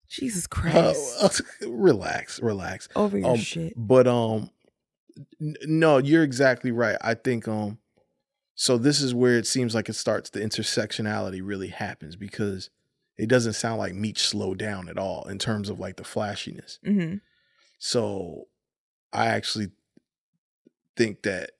Jesus 0.09 0.47
Christ, 0.47 1.17
Uh, 1.21 1.29
relax, 1.69 2.41
relax. 2.41 2.89
over 2.97 3.19
your 3.19 3.31
Um, 3.33 3.37
shit. 3.39 3.75
But 3.77 4.07
um, 4.07 4.51
n- 5.41 5.57
no, 5.67 5.99
you're 5.99 6.23
exactly 6.23 6.71
right. 6.71 6.97
I 7.01 7.15
think 7.15 7.47
um, 7.49 7.79
so 8.55 8.79
this 8.79 9.01
is 9.01 9.15
where 9.15 9.37
it 9.37 9.47
seems 9.47 9.75
like 9.75 9.89
it 9.89 9.95
starts. 9.95 10.31
The 10.31 10.41
intersectionality 10.41 11.41
really 11.43 11.69
happens 11.69 12.17
because 12.17 12.71
it 13.17 13.29
doesn't 13.29 13.55
sound 13.55 13.79
like 13.79 13.95
Meech 13.95 14.21
slowed 14.21 14.59
down 14.59 14.89
at 14.89 14.97
all 14.97 15.29
in 15.29 15.39
terms 15.39 15.69
of 15.69 15.79
like 15.81 15.97
the 15.97 16.05
flashiness. 16.05 16.79
hmm 16.85 17.17
So 17.79 18.47
I 19.13 19.27
actually 19.27 19.71
think 20.99 21.23
that 21.23 21.53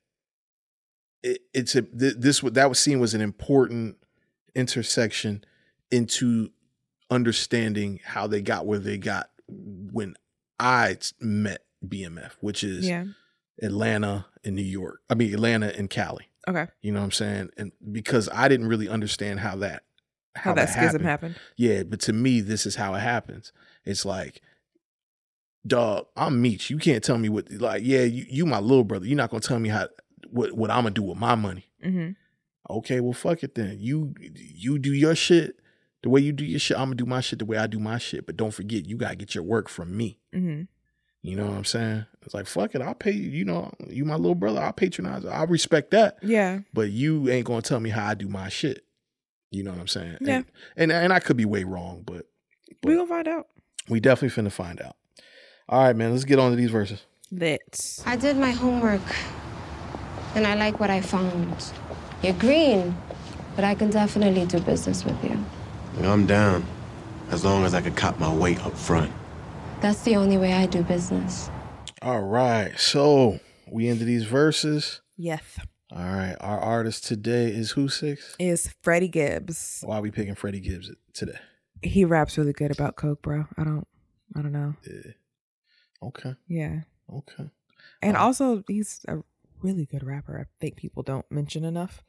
it, 1.23 1.41
it's 1.55 1.75
a 1.75 1.83
th- 1.83 2.17
this 2.19 2.41
that 2.41 2.69
was 2.69 2.79
seen 2.79 3.01
was 3.01 3.15
an 3.15 3.21
important 3.23 3.97
intersection 4.55 5.45
into 5.91 6.51
understanding 7.11 8.01
how 8.05 8.27
they 8.27 8.43
got 8.43 8.67
where 8.67 8.79
they 8.79 8.99
got 8.99 9.31
when 9.49 10.15
I 10.61 10.99
met 11.21 11.65
BMF, 11.87 12.33
which 12.41 12.63
is 12.63 12.87
Yeah. 12.87 13.05
Atlanta 13.63 14.27
and 14.45 14.55
New 14.55 14.63
York. 14.63 15.01
I 15.09 15.15
mean 15.15 15.33
Atlanta 15.33 15.73
and 15.77 15.89
Cali. 15.89 16.29
Okay. 16.47 16.67
You 16.83 16.93
know 16.93 17.01
what 17.01 17.05
I'm 17.07 17.13
saying? 17.13 17.51
And 17.57 17.73
because 17.93 18.29
I 18.33 18.49
didn't 18.49 18.69
really 18.69 18.89
understand 18.89 19.41
how 19.41 19.57
that 19.57 19.85
How 20.37 20.55
that 20.55 20.71
schism 20.71 21.03
happened. 21.03 21.37
Yeah, 21.57 21.83
but 21.83 22.01
to 22.01 22.13
me, 22.13 22.41
this 22.41 22.65
is 22.67 22.77
how 22.77 22.95
it 22.95 23.01
happens. 23.01 23.53
It's 23.85 24.05
like 24.05 24.41
dog, 25.67 26.07
I'm 26.17 26.41
Meech. 26.41 26.71
You 26.71 26.79
can't 26.79 27.03
tell 27.03 27.19
me 27.19 27.29
what 27.29 27.51
like, 27.53 27.83
yeah, 27.85 28.03
you, 28.03 28.25
you 28.29 28.47
my 28.47 28.59
little 28.61 28.85
brother. 28.85 29.07
You're 29.07 29.17
not 29.17 29.31
gonna 29.31 29.41
tell 29.41 29.59
me 29.59 29.69
how 29.69 29.89
what 30.31 30.53
what 30.53 30.71
I'm 30.71 30.83
gonna 30.85 30.91
do 30.91 31.03
with 31.03 31.19
my 31.19 31.35
money. 31.35 31.69
Mm-hmm. 31.85 32.11
Okay, 32.71 33.01
well 33.01 33.13
fuck 33.13 33.43
it 33.43 33.55
then. 33.55 33.77
You 33.81 34.15
you 34.21 34.79
do 34.79 34.93
your 34.93 35.15
shit 35.15 35.57
the 36.03 36.09
way 36.11 36.21
you 36.21 36.33
do 36.33 36.45
your 36.45 36.61
shit. 36.61 36.77
I'm 36.77 36.87
gonna 36.87 36.97
do 36.97 37.07
my 37.07 37.21
shit 37.21 37.39
the 37.39 37.45
way 37.47 37.57
I 37.57 37.67
do 37.67 37.79
my 37.79 37.99
shit. 37.99 38.27
But 38.27 38.37
don't 38.37 38.53
forget, 38.53 38.87
you 38.87 38.97
gotta 38.97 39.17
get 39.17 39.35
your 39.35 39.45
work 39.45 39.69
from 39.69 39.97
me. 39.97 40.19
Mm-hmm. 40.35 40.63
You 41.23 41.37
know 41.37 41.47
what 41.47 41.55
I'm 41.57 41.65
saying? 41.65 42.07
It's 42.23 42.35
like 42.35 42.47
fuck 42.47 42.75
it. 42.75 42.83
I'll 42.83 42.95
pay 42.95 43.11
you. 43.11 43.29
You 43.31 43.45
know, 43.45 43.73
you 43.89 44.05
my 44.05 44.15
little 44.17 44.35
brother. 44.35 44.61
I'll 44.61 44.73
patronize. 44.73 45.25
I 45.25 45.43
respect 45.45 45.91
that. 45.91 46.19
Yeah. 46.23 46.61
But 46.73 46.91
you 46.91 47.29
ain't 47.29 47.47
gonna 47.47 47.63
tell 47.63 47.81
me 47.81 47.91
how 47.91 48.07
I 48.07 48.15
do 48.15 48.29
my 48.29 48.49
shit. 48.49 48.85
You 49.51 49.63
know 49.63 49.71
what 49.71 49.81
I'm 49.81 49.89
saying? 49.89 50.19
Yeah. 50.21 50.37
And 50.37 50.47
and, 50.77 50.93
and 50.93 51.13
I 51.13 51.21
could 51.21 51.37
be 51.37 51.45
way 51.47 51.65
wrong, 51.65 52.03
but 52.07 52.27
We 52.85 52.95
gonna 52.95 53.07
find 53.09 53.27
out. 53.29 53.47
we 53.89 53.99
definitely 53.99 54.43
finna 54.43 54.53
find 54.53 54.81
out. 54.81 54.97
All 55.69 55.83
right, 55.83 55.95
man. 55.95 56.13
Let's 56.13 56.25
get 56.25 56.39
on 56.39 56.51
to 56.51 56.57
these 56.57 56.71
verses. 56.71 57.05
Lit. 57.31 58.03
I 58.07 58.17
did 58.17 58.39
my 58.39 58.53
homework, 58.53 59.03
and 60.35 60.47
I 60.47 60.55
like 60.55 60.81
what 60.81 60.89
I 60.89 61.03
found. 61.03 61.73
You're 62.23 62.33
green, 62.35 62.97
but 63.55 63.65
I 63.65 63.75
can 63.75 63.91
definitely 63.91 64.47
do 64.47 64.61
business 64.61 65.05
with 65.05 65.23
you. 65.23 65.39
I'm 66.03 66.27
down. 66.27 66.65
As 67.31 67.45
long 67.45 67.65
as 67.65 67.75
I 67.75 67.83
can 67.83 67.95
cop 67.95 68.19
my 68.19 68.33
weight 68.33 68.65
up 68.65 68.73
front. 68.75 69.13
That's 69.81 70.01
the 70.03 70.17
only 70.17 70.39
way 70.39 70.55
I 70.55 70.65
do 70.65 70.83
business. 70.83 71.51
All 72.01 72.23
right. 72.23 72.73
So 72.79 73.39
we 73.71 73.89
into 73.89 74.05
these 74.07 74.25
verses. 74.25 75.03
Yes. 75.19 75.43
All 75.91 75.99
right. 75.99 76.37
Our 76.41 76.59
artist 76.59 77.05
today 77.07 77.49
is 77.49 77.73
who 77.73 77.89
six? 77.89 78.37
Is 78.39 78.75
Freddie 78.83 79.09
Gibbs. 79.09 79.83
Why 79.85 79.99
are 79.99 80.01
we 80.03 80.11
picking 80.11 80.35
Freddie 80.35 80.61
Gibbs 80.61 80.91
today? 81.13 81.39
He 81.83 82.07
raps 82.07 82.39
really 82.39 82.55
good 82.55 82.71
about 82.71 82.97
coke, 82.97 83.21
bro. 83.21 83.45
I 83.59 83.65
don't. 83.65 83.87
I 84.35 84.43
don't 84.43 84.53
know. 84.53 84.75
Yeah. 84.87 85.13
Okay. 86.03 86.35
Yeah. 86.47 86.81
Okay. 87.13 87.51
And 88.03 88.17
Um, 88.17 88.23
also, 88.23 88.63
he's 88.69 89.05
a 89.09 89.19
really 89.63 89.87
good 89.87 90.05
rapper. 90.05 90.39
I 90.39 90.45
think 90.61 90.77
people 90.77 91.03
don't 91.03 91.31
mention 91.31 91.65
enough. 91.65 92.05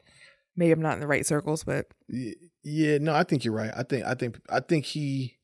Maybe 0.55 0.71
I'm 0.71 0.81
not 0.81 0.95
in 0.95 0.99
the 0.99 1.07
right 1.07 1.25
circles, 1.25 1.63
but 1.63 1.87
Yeah, 2.63 2.97
no, 2.99 3.13
I 3.13 3.23
think 3.23 3.45
you're 3.45 3.53
right. 3.53 3.71
I 3.75 3.83
think 3.83 4.05
I 4.05 4.13
think 4.13 4.39
I 4.49 4.59
think 4.59 4.85
he 4.85 5.37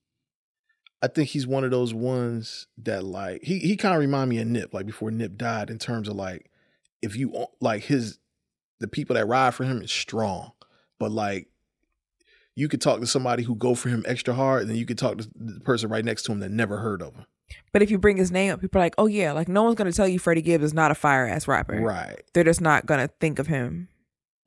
I 1.02 1.08
think 1.08 1.30
he's 1.30 1.48
one 1.48 1.64
of 1.64 1.72
those 1.72 1.94
ones 1.94 2.68
that 2.80 3.04
like 3.04 3.44
he 3.44 3.60
he 3.60 3.78
kind 3.78 3.94
of 3.96 4.00
remind 4.00 4.30
me 4.30 4.40
of 4.40 4.48
Nip 4.48 4.74
like 4.74 4.86
before 4.86 5.12
Nip 5.12 5.38
died 5.38 5.70
in 5.70 5.78
terms 5.78 6.08
of 6.08 6.16
like 6.16 6.50
if 7.02 7.16
you 7.16 7.46
like 7.62 7.84
his 7.84 8.20
the 8.80 8.88
people 8.88 9.14
that 9.16 9.28
ride 9.28 9.54
for 9.54 9.64
him 9.64 9.82
is 9.82 9.92
strong, 9.92 10.52
but 11.00 11.12
like 11.12 11.48
you 12.56 12.68
could 12.68 12.82
talk 12.82 13.00
to 13.00 13.08
somebody 13.08 13.44
who 13.44 13.56
go 13.56 13.76
for 13.76 13.90
him 13.90 14.04
extra 14.08 14.34
hard, 14.34 14.62
and 14.62 14.70
then 14.72 14.78
you 14.78 14.86
could 14.86 14.98
talk 14.98 15.18
to 15.18 15.30
the 15.36 15.60
person 15.62 15.90
right 15.90 16.06
next 16.06 16.24
to 16.24 16.32
him 16.32 16.40
that 16.40 16.52
never 16.52 16.78
heard 16.78 17.02
of 17.02 17.14
him. 17.14 17.26
But 17.72 17.82
if 17.82 17.92
you 17.92 17.98
bring 17.98 18.18
his 18.18 18.32
name 18.32 18.52
up, 18.54 18.62
people 18.62 18.80
are 18.80 18.84
like, 18.86 18.96
oh 18.98 19.06
yeah, 19.08 19.32
like 19.32 19.48
no 19.48 19.64
one's 19.64 19.76
gonna 19.76 19.92
tell 19.92 20.08
you 20.08 20.20
Freddie 20.20 20.42
Gibbs 20.42 20.64
is 20.64 20.74
not 20.74 20.92
a 20.92 20.96
fire 20.96 21.28
ass 21.28 21.48
rapper. 21.48 21.80
Right. 21.80 22.22
They're 22.34 22.44
just 22.44 22.62
not 22.62 22.86
gonna 22.86 23.10
think 23.20 23.40
of 23.40 23.48
him 23.48 23.88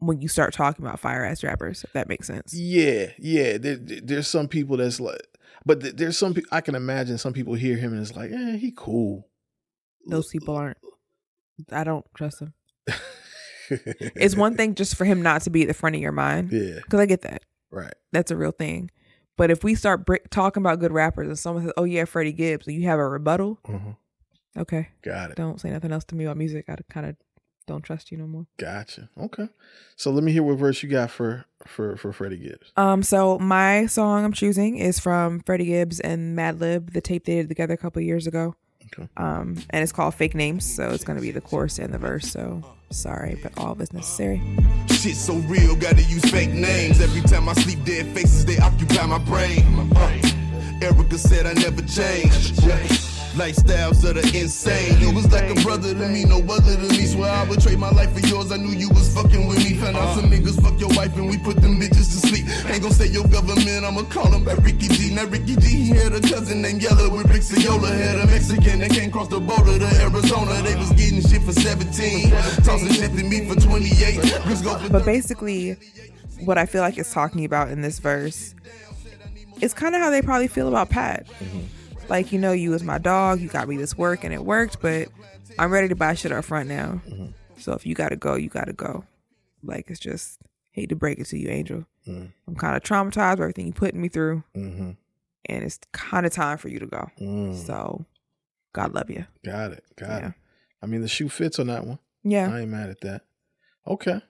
when 0.01 0.21
you 0.21 0.29
start 0.29 0.53
talking 0.53 0.85
about 0.85 1.01
fire 1.01 1.25
ass 1.25 1.43
rappers. 1.45 1.85
If 1.85 1.93
that 1.93 2.09
makes 2.09 2.27
sense. 2.27 2.53
Yeah, 2.55 3.07
yeah. 3.19 3.59
There, 3.59 3.77
there- 3.77 4.01
there's 4.03 4.29
some 4.29 4.49
people 4.49 4.77
that's 4.77 5.01
like, 5.01 5.21
but 5.67 5.97
there's 5.97 6.17
some 6.19 6.35
people 6.35 6.49
I 6.53 6.61
can 6.61 6.75
imagine 6.75 7.19
some 7.19 7.33
people 7.33 7.55
hear 7.55 7.77
him 7.77 7.93
and 7.93 8.01
it's 8.03 8.17
like, 8.17 8.31
eh, 8.33 8.57
he 8.57 8.73
cool. 8.77 9.29
Those 10.07 10.29
people 10.29 10.57
aren't. 10.57 10.79
I 11.73 11.85
don't 11.85 12.07
trust 12.15 12.41
him. 12.41 12.55
It's 13.71 14.35
one 14.35 14.57
thing 14.57 14.75
just 14.75 14.97
for 14.97 15.05
him 15.05 15.21
not 15.21 15.43
to 15.43 15.51
be 15.51 15.61
at 15.63 15.69
the 15.69 15.75
front 15.75 15.95
of 15.95 16.01
your 16.01 16.13
mind. 16.13 16.51
Yeah. 16.53 16.77
Because 16.77 17.01
I 17.01 17.07
get 17.07 17.21
that. 17.23 17.43
Right. 17.71 17.93
That's 18.13 18.31
a 18.31 18.37
real 18.37 18.51
thing. 18.51 18.91
But 19.39 19.51
if 19.51 19.65
we 19.65 19.75
start 19.75 20.05
br- 20.05 20.17
talking 20.31 20.63
about 20.63 20.81
good 20.81 20.93
rappers 20.93 21.29
and 21.29 21.39
someone 21.39 21.65
says, 21.65 21.73
"Oh 21.79 21.85
yeah, 21.85 22.05
Freddie 22.05 22.33
Gibbs," 22.33 22.67
and 22.67 22.77
you 22.77 22.87
have 22.89 22.99
a 22.99 23.09
rebuttal, 23.09 23.59
Mhm. 23.67 23.97
okay, 24.59 24.89
Got 25.03 25.31
it. 25.31 25.37
don't 25.37 25.59
say 25.61 25.71
nothing 25.71 25.93
else 25.93 26.05
to 26.07 26.15
me 26.15 26.25
about 26.25 26.37
music. 26.37 26.67
I 26.69 26.77
kind 26.91 27.07
of 27.07 27.17
don't 27.67 27.83
trust 27.83 28.11
you 28.11 28.19
no 28.19 28.27
more. 28.27 28.47
Gotcha. 28.59 29.09
Okay. 29.19 29.49
So 29.97 30.11
let 30.11 30.25
me 30.25 30.33
hear 30.33 30.43
what 30.43 30.59
verse 30.59 30.83
you 30.83 30.89
got 30.89 31.11
for 31.11 31.45
for 31.67 31.97
for 31.97 32.13
Freddie 32.13 32.39
Gibbs. 32.39 32.73
Um, 32.77 33.03
so 33.03 33.39
my 33.39 33.87
song 33.87 34.25
I'm 34.25 34.33
choosing 34.33 34.77
is 34.79 34.99
from 34.99 35.41
Freddie 35.41 35.67
Gibbs 35.67 36.01
and 36.01 36.37
Madlib, 36.37 36.93
the 36.93 37.01
tape 37.01 37.25
they 37.27 37.37
did 37.37 37.49
together 37.49 37.75
a 37.75 37.79
couple 37.79 38.03
years 38.03 38.27
ago. 38.27 38.57
Okay. 38.93 39.09
Um, 39.17 39.57
and 39.71 39.83
it's 39.83 39.93
called 39.93 40.15
Fake 40.15 40.35
Names, 40.35 40.65
so 40.65 40.91
it's 40.91 41.05
gonna 41.05 41.21
be 41.21 41.31
the 41.31 41.41
chorus 41.41 41.79
and 41.79 41.93
the 41.93 41.99
verse. 41.99 42.31
So 42.31 42.63
sorry, 42.91 43.39
but 43.43 43.57
all 43.59 43.73
of 43.73 43.81
it's 43.81 43.93
necessary. 43.93 44.41
Shit 44.91 45.17
so 45.17 45.35
real, 45.35 45.77
gotta 45.77 46.03
use 46.03 46.25
fake 46.31 46.51
names. 46.51 47.01
Every 47.01 47.23
time 47.23 47.49
I 47.49 47.53
sleep, 47.55 47.85
dead 47.85 48.07
faces, 48.15 48.45
they 48.45 48.59
occupy 48.59 49.07
my 49.07 49.19
brain. 49.19 49.91
Uh, 49.95 50.21
Erica 50.83 51.19
said 51.19 51.47
I 51.47 51.53
never 51.55 51.83
changed. 51.83 52.57
Lifestyles 53.35 54.01
that 54.03 54.17
are 54.17 54.37
insane. 54.37 54.99
You 55.01 55.13
was 55.15 55.31
like 55.31 55.49
a 55.51 55.55
brother 55.63 55.95
to 55.95 56.09
me, 56.09 56.25
no 56.25 56.39
other 56.53 56.75
to 56.75 56.89
me. 56.89 57.07
Swear 57.07 57.31
I 57.31 57.45
would 57.45 57.61
trade 57.61 57.79
my 57.79 57.91
life 57.91 58.13
for 58.13 58.27
yours. 58.27 58.51
I 58.51 58.57
knew 58.57 58.73
you 58.73 58.89
I'ma 63.99 64.09
call 64.11 64.33
him 64.33 64.45
back 64.45 64.59
Ricky 64.59 64.87
G. 64.87 65.13
Now 65.13 65.25
Ricky 65.25 65.57
G, 65.57 65.67
he 65.67 65.89
had 65.89 66.13
a 66.13 66.21
cousin 66.21 66.63
named 66.63 66.81
Yellow 66.83 67.11
with 67.11 67.29
Rick 67.31 67.43
Ciola. 67.43 67.89
Had 67.89 68.21
a 68.21 68.27
Mexican 68.27 68.79
that 68.79 68.91
came 68.91 69.11
cross 69.11 69.27
the 69.27 69.41
border 69.41 69.77
to 69.77 70.01
Arizona. 70.01 70.63
They 70.63 70.77
was 70.77 70.93
getting 70.93 71.21
shit 71.21 71.43
for 71.43 71.53
17. 71.53 72.31
Tossing 72.63 72.93
shit 72.93 73.11
to 73.11 73.25
me 73.25 73.49
for 73.49 73.57
28. 73.57 74.23
Go 74.63 74.79
for 74.79 74.89
But 74.91 75.05
basically, 75.05 75.73
what 76.45 76.59
I 76.59 76.67
feel 76.67 76.83
like 76.83 76.97
it's 76.97 77.13
talking 77.13 77.45
about 77.45 77.71
in 77.71 77.83
this 77.83 77.99
verse 77.99 78.55
is 79.61 79.75
kind 79.75 79.97
of 79.97 80.01
how 80.01 80.11
they 80.11 80.23
probably 80.23 80.47
feel 80.47 80.69
about 80.69 80.91
Pat. 80.91 81.27
Mm-hmm. 81.27 82.09
Like, 82.09 82.31
you 82.31 82.39
know, 82.39 82.53
you 82.53 82.71
was 82.71 82.85
my 82.85 82.99
dog, 82.99 83.41
you 83.41 83.49
got 83.49 83.69
me 83.69 83.77
this 83.77 83.99
work 83.99 84.23
and 84.23 84.33
it 84.33 84.45
worked, 84.45 84.81
but 84.81 85.09
I'm 85.59 85.73
ready 85.73 85.89
to 85.89 85.97
buy 85.97 86.15
shit 86.15 86.31
up 86.31 86.45
front 86.45 86.69
now. 86.69 87.01
Mm-hmm. 87.09 87.27
So 87.59 87.73
if 87.73 87.85
you 87.85 87.97
gotta 87.97 88.17
go, 88.17 88.37
you 88.37 88.49
gotta 88.49 88.73
go. 88.73 89.05
Like, 89.65 89.91
it's 89.91 89.99
just, 89.99 90.39
hate 90.81 90.89
to 90.91 90.97
break 90.97 91.19
it 91.19 91.27
to 91.27 91.39
you, 91.39 91.49
Angel. 91.49 91.85
Mm. 92.07 92.33
I'm 92.47 92.55
kind 92.55 92.77
of 92.77 92.83
traumatized 92.83 93.37
by 93.37 93.43
everything 93.45 93.67
you 93.67 93.73
putting 93.73 94.01
me 94.01 94.09
through, 94.09 94.43
Mm-hmm. 94.57 94.91
and 95.47 95.65
it's 95.65 95.79
kind 95.93 96.25
of 96.27 96.33
time 96.33 96.59
for 96.59 96.69
you 96.69 96.79
to 96.79 96.87
go. 96.87 97.11
Mm. 97.21 97.55
So, 97.67 98.05
God 98.73 98.95
love 98.95 99.11
you. 99.11 99.27
Got 99.45 99.73
it. 99.73 99.85
Got 99.97 100.09
Yeah. 100.23 100.29
it. 100.29 100.35
I 100.83 100.87
mean, 100.87 101.01
the 101.03 101.09
shoe 101.09 101.29
fits 101.29 101.59
on 101.59 101.67
that 101.69 101.87
one. 101.87 101.99
Yeah. 102.23 102.53
I 102.55 102.61
ain't 102.61 102.71
mad 102.71 102.91
at 102.91 103.01
that. 103.03 103.23
Okay. 103.87 104.21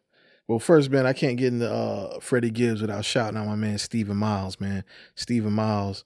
Well, 0.47 0.59
first, 0.59 0.91
man, 0.91 1.07
I 1.07 1.13
can't 1.13 1.37
get 1.37 1.53
into 1.53 1.71
uh, 1.71 2.21
Freddie 2.21 2.51
Gibbs 2.51 2.81
without 2.81 3.05
shouting 3.05 3.37
out 3.39 3.47
my 3.47 3.55
man 3.57 3.77
Stephen 3.79 4.17
Miles, 4.17 4.59
man. 4.61 4.83
Stephen 5.15 5.53
Miles, 5.53 6.05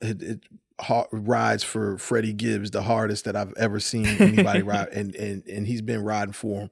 it, 0.00 0.20
it 0.22 0.40
hard, 0.80 1.06
rides 1.12 1.62
for 1.62 1.96
Freddie 1.98 2.32
Gibbs 2.32 2.72
the 2.72 2.82
hardest 2.82 3.24
that 3.26 3.36
I've 3.36 3.52
ever 3.56 3.78
seen 3.78 4.06
anybody 4.06 4.62
ride, 4.62 4.88
and 4.92 5.14
and 5.14 5.46
and 5.46 5.66
he's 5.66 5.82
been 5.82 6.02
riding 6.02 6.32
for 6.32 6.62
him 6.62 6.70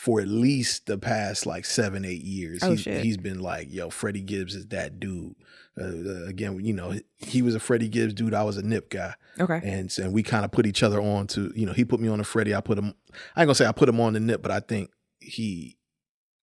for 0.00 0.18
at 0.18 0.28
least 0.28 0.86
the 0.86 0.96
past 0.96 1.44
like 1.44 1.66
seven, 1.66 2.06
eight 2.06 2.22
years. 2.22 2.62
Oh, 2.62 2.70
he's, 2.70 2.80
shit. 2.80 3.04
he's 3.04 3.18
been 3.18 3.38
like, 3.40 3.70
yo, 3.70 3.90
Freddie 3.90 4.22
Gibbs 4.22 4.54
is 4.54 4.66
that 4.68 4.98
dude. 4.98 5.34
Uh, 5.78 5.84
uh, 5.84 6.24
again, 6.26 6.58
you 6.64 6.72
know, 6.72 6.94
he 7.18 7.42
was 7.42 7.54
a 7.54 7.60
Freddie 7.60 7.90
Gibbs 7.90 8.14
dude. 8.14 8.32
I 8.32 8.42
was 8.42 8.56
a 8.56 8.62
Nip 8.62 8.88
guy. 8.88 9.12
Okay. 9.38 9.60
And 9.62 9.92
and 9.98 10.14
we 10.14 10.22
kind 10.22 10.46
of 10.46 10.52
put 10.52 10.64
each 10.66 10.82
other 10.82 11.02
on 11.02 11.26
to, 11.28 11.52
you 11.54 11.66
know, 11.66 11.74
he 11.74 11.84
put 11.84 12.00
me 12.00 12.08
on 12.08 12.16
the 12.16 12.24
Freddie. 12.24 12.54
I 12.54 12.62
put 12.62 12.78
him, 12.78 12.94
I 13.36 13.42
ain't 13.42 13.46
gonna 13.48 13.54
say 13.54 13.66
I 13.66 13.72
put 13.72 13.90
him 13.90 14.00
on 14.00 14.14
the 14.14 14.20
Nip, 14.20 14.40
but 14.40 14.50
I 14.50 14.60
think 14.60 14.90
he 15.18 15.76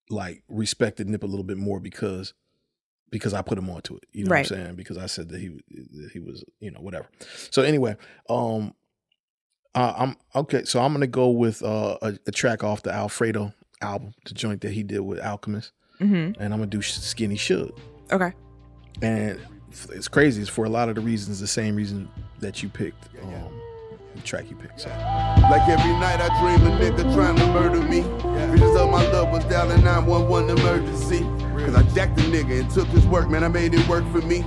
like 0.08 0.44
respected 0.48 1.08
Nip 1.08 1.24
a 1.24 1.26
little 1.26 1.42
bit 1.44 1.58
more 1.58 1.80
because 1.80 2.34
because 3.10 3.34
I 3.34 3.42
put 3.42 3.58
him 3.58 3.68
onto 3.70 3.96
it. 3.96 4.04
You 4.12 4.24
know 4.26 4.30
Right. 4.30 4.48
what 4.48 4.56
I'm 4.56 4.64
saying? 4.66 4.76
Because 4.76 4.98
I 4.98 5.06
said 5.06 5.30
that 5.30 5.40
he 5.40 5.48
that 5.48 6.10
he 6.12 6.20
was, 6.20 6.44
you 6.60 6.70
know, 6.70 6.80
whatever. 6.80 7.08
So 7.50 7.62
anyway, 7.62 7.96
um 8.30 8.74
uh, 9.78 9.94
I'm 9.96 10.16
okay, 10.34 10.64
so 10.64 10.80
I'm 10.80 10.92
gonna 10.92 11.06
go 11.06 11.28
with 11.30 11.62
uh, 11.62 11.96
a, 12.02 12.14
a 12.26 12.30
track 12.32 12.64
off 12.64 12.82
the 12.82 12.92
Alfredo 12.92 13.52
album, 13.80 14.12
the 14.24 14.34
joint 14.34 14.60
that 14.62 14.72
he 14.72 14.82
did 14.82 15.00
with 15.00 15.20
Alchemist, 15.20 15.72
Mhm. 16.00 16.36
and 16.38 16.52
I'm 16.52 16.58
gonna 16.60 16.66
do 16.66 16.82
Skinny 16.82 17.36
Suge. 17.36 17.70
Okay. 18.10 18.32
And 19.02 19.38
it's 19.92 20.08
crazy. 20.08 20.40
It's 20.40 20.50
for 20.50 20.64
a 20.64 20.68
lot 20.68 20.88
of 20.88 20.94
the 20.96 21.00
reasons, 21.00 21.38
the 21.40 21.46
same 21.46 21.76
reason 21.76 22.08
that 22.40 22.62
you 22.62 22.68
picked 22.68 23.04
um, 23.22 23.52
the 24.16 24.22
track 24.22 24.50
you 24.50 24.56
picked. 24.56 24.80
So. 24.80 24.88
Like 24.88 25.68
every 25.68 25.92
night 25.92 26.20
I 26.20 26.28
dream 26.40 26.66
a 26.66 26.76
nigga 26.78 27.14
trying 27.14 27.36
to 27.36 27.46
murder 27.52 27.80
me. 27.82 28.00
Visions 28.50 28.76
of 28.76 28.90
my 28.90 29.06
love 29.12 29.30
was 29.30 29.44
dialing 29.44 29.84
911 29.84 30.58
emergency. 30.58 31.20
Cause 31.64 31.74
I 31.74 31.82
jacked 31.94 32.16
the 32.16 32.22
nigga 32.22 32.60
and 32.60 32.70
took 32.70 32.88
his 32.88 33.06
work, 33.06 33.28
man, 33.28 33.44
I 33.44 33.48
made 33.48 33.74
it 33.74 33.86
work 33.88 34.04
for 34.10 34.22
me. 34.22 34.40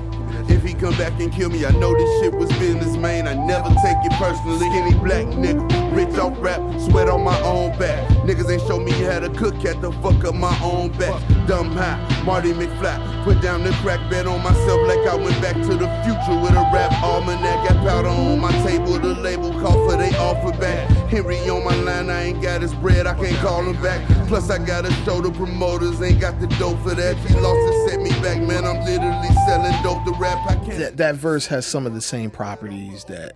If 0.52 0.64
he 0.64 0.74
come 0.74 0.96
back 0.98 1.18
and 1.22 1.32
kill 1.32 1.50
me, 1.50 1.66
I 1.66 1.72
know 1.72 1.94
this 1.94 2.20
shit 2.20 2.34
was 2.34 2.50
business, 2.60 2.98
man. 2.98 3.26
I 3.26 3.34
never 3.34 3.70
take 3.70 3.98
it 4.04 4.12
personally. 4.20 4.68
Skinny 4.70 4.94
black 5.00 5.26
nigga, 5.28 5.96
rich 5.96 6.20
off 6.20 6.36
rap, 6.40 6.60
sweat 6.78 7.08
on 7.08 7.24
my 7.24 7.40
own 7.42 7.72
back. 7.80 8.06
Niggas 8.28 8.52
ain't 8.52 8.62
show 8.64 8.78
me 8.78 8.92
how 8.92 9.20
to 9.20 9.30
cook, 9.30 9.56
had 9.56 9.82
to 9.82 9.94
fuck 10.04 10.26
up 10.26 10.36
my 10.36 10.54
own 10.62 10.90
back. 11.00 11.16
Dumb 11.48 11.72
high, 11.72 11.98
Marty 12.26 12.52
McFly, 12.52 13.24
put 13.24 13.42
down 13.42 13.64
the 13.64 13.72
crack 13.82 14.02
bed 14.12 14.28
on 14.28 14.44
myself 14.44 14.82
like 14.88 15.08
I 15.08 15.16
went 15.16 15.42
back 15.42 15.56
to 15.56 15.74
the 15.78 15.88
future 16.04 16.38
with 16.42 16.52
a 16.52 16.70
rap 16.74 16.92
almanac. 17.02 17.70
Got 17.70 17.88
powder 17.88 18.10
on 18.10 18.40
my 18.40 18.52
table, 18.68 19.00
the 19.00 19.16
label 19.16 19.52
call 19.62 19.88
for 19.88 19.96
they 19.96 20.14
offer 20.18 20.52
back. 20.60 20.90
Henry 21.08 21.38
on 21.50 21.64
my 21.64 21.76
line, 21.76 22.10
I 22.10 22.24
ain't 22.24 22.42
got 22.42 22.62
his 22.62 22.74
bread, 22.74 23.08
I 23.08 23.14
can't 23.14 23.38
call 23.38 23.64
him 23.64 23.82
back. 23.82 24.06
Plus 24.28 24.50
I 24.50 24.58
gotta 24.58 24.92
show 25.06 25.22
the 25.22 25.32
promoters, 25.32 26.02
ain't 26.02 26.20
got 26.20 26.40
the 26.42 26.48
dope 26.60 26.80
for 26.84 26.94
that. 26.94 27.16
He 27.18 27.36
lost 27.40 27.74
and 27.74 27.81
set 27.92 28.02
me 28.02 28.10
back, 28.22 28.42
man. 28.42 28.66
I'm 28.66 28.84
literally 28.86 29.28
selling 29.46 29.84
dope 29.84 30.04
to 30.06 30.12
rap. 30.20 30.38
I 30.50 30.56
can't. 30.56 30.78
that 30.80 30.98
that 30.98 31.16
verse 31.16 31.46
has 31.48 31.66
some 31.66 31.86
of 31.86 31.94
the 31.94 32.02
same 32.02 32.30
properties 32.32 33.04
that 33.06 33.34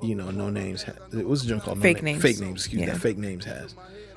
you 0.00 0.14
know, 0.14 0.30
No 0.30 0.48
Names. 0.48 0.84
Ha- 0.84 0.92
it 1.12 1.26
was 1.26 1.44
a 1.44 1.48
joint 1.48 1.62
called 1.62 1.80
Fake 1.82 1.96
no 1.98 2.02
Name- 2.02 2.14
Names. 2.14 2.22
Fake 2.22 2.40
Names. 2.40 2.60
Excuse 2.60 2.80
me. 2.80 2.86
Yeah. 2.86 2.92
That 2.92 3.00
Fake 3.00 3.18
Names 3.18 3.44
has 3.44 3.74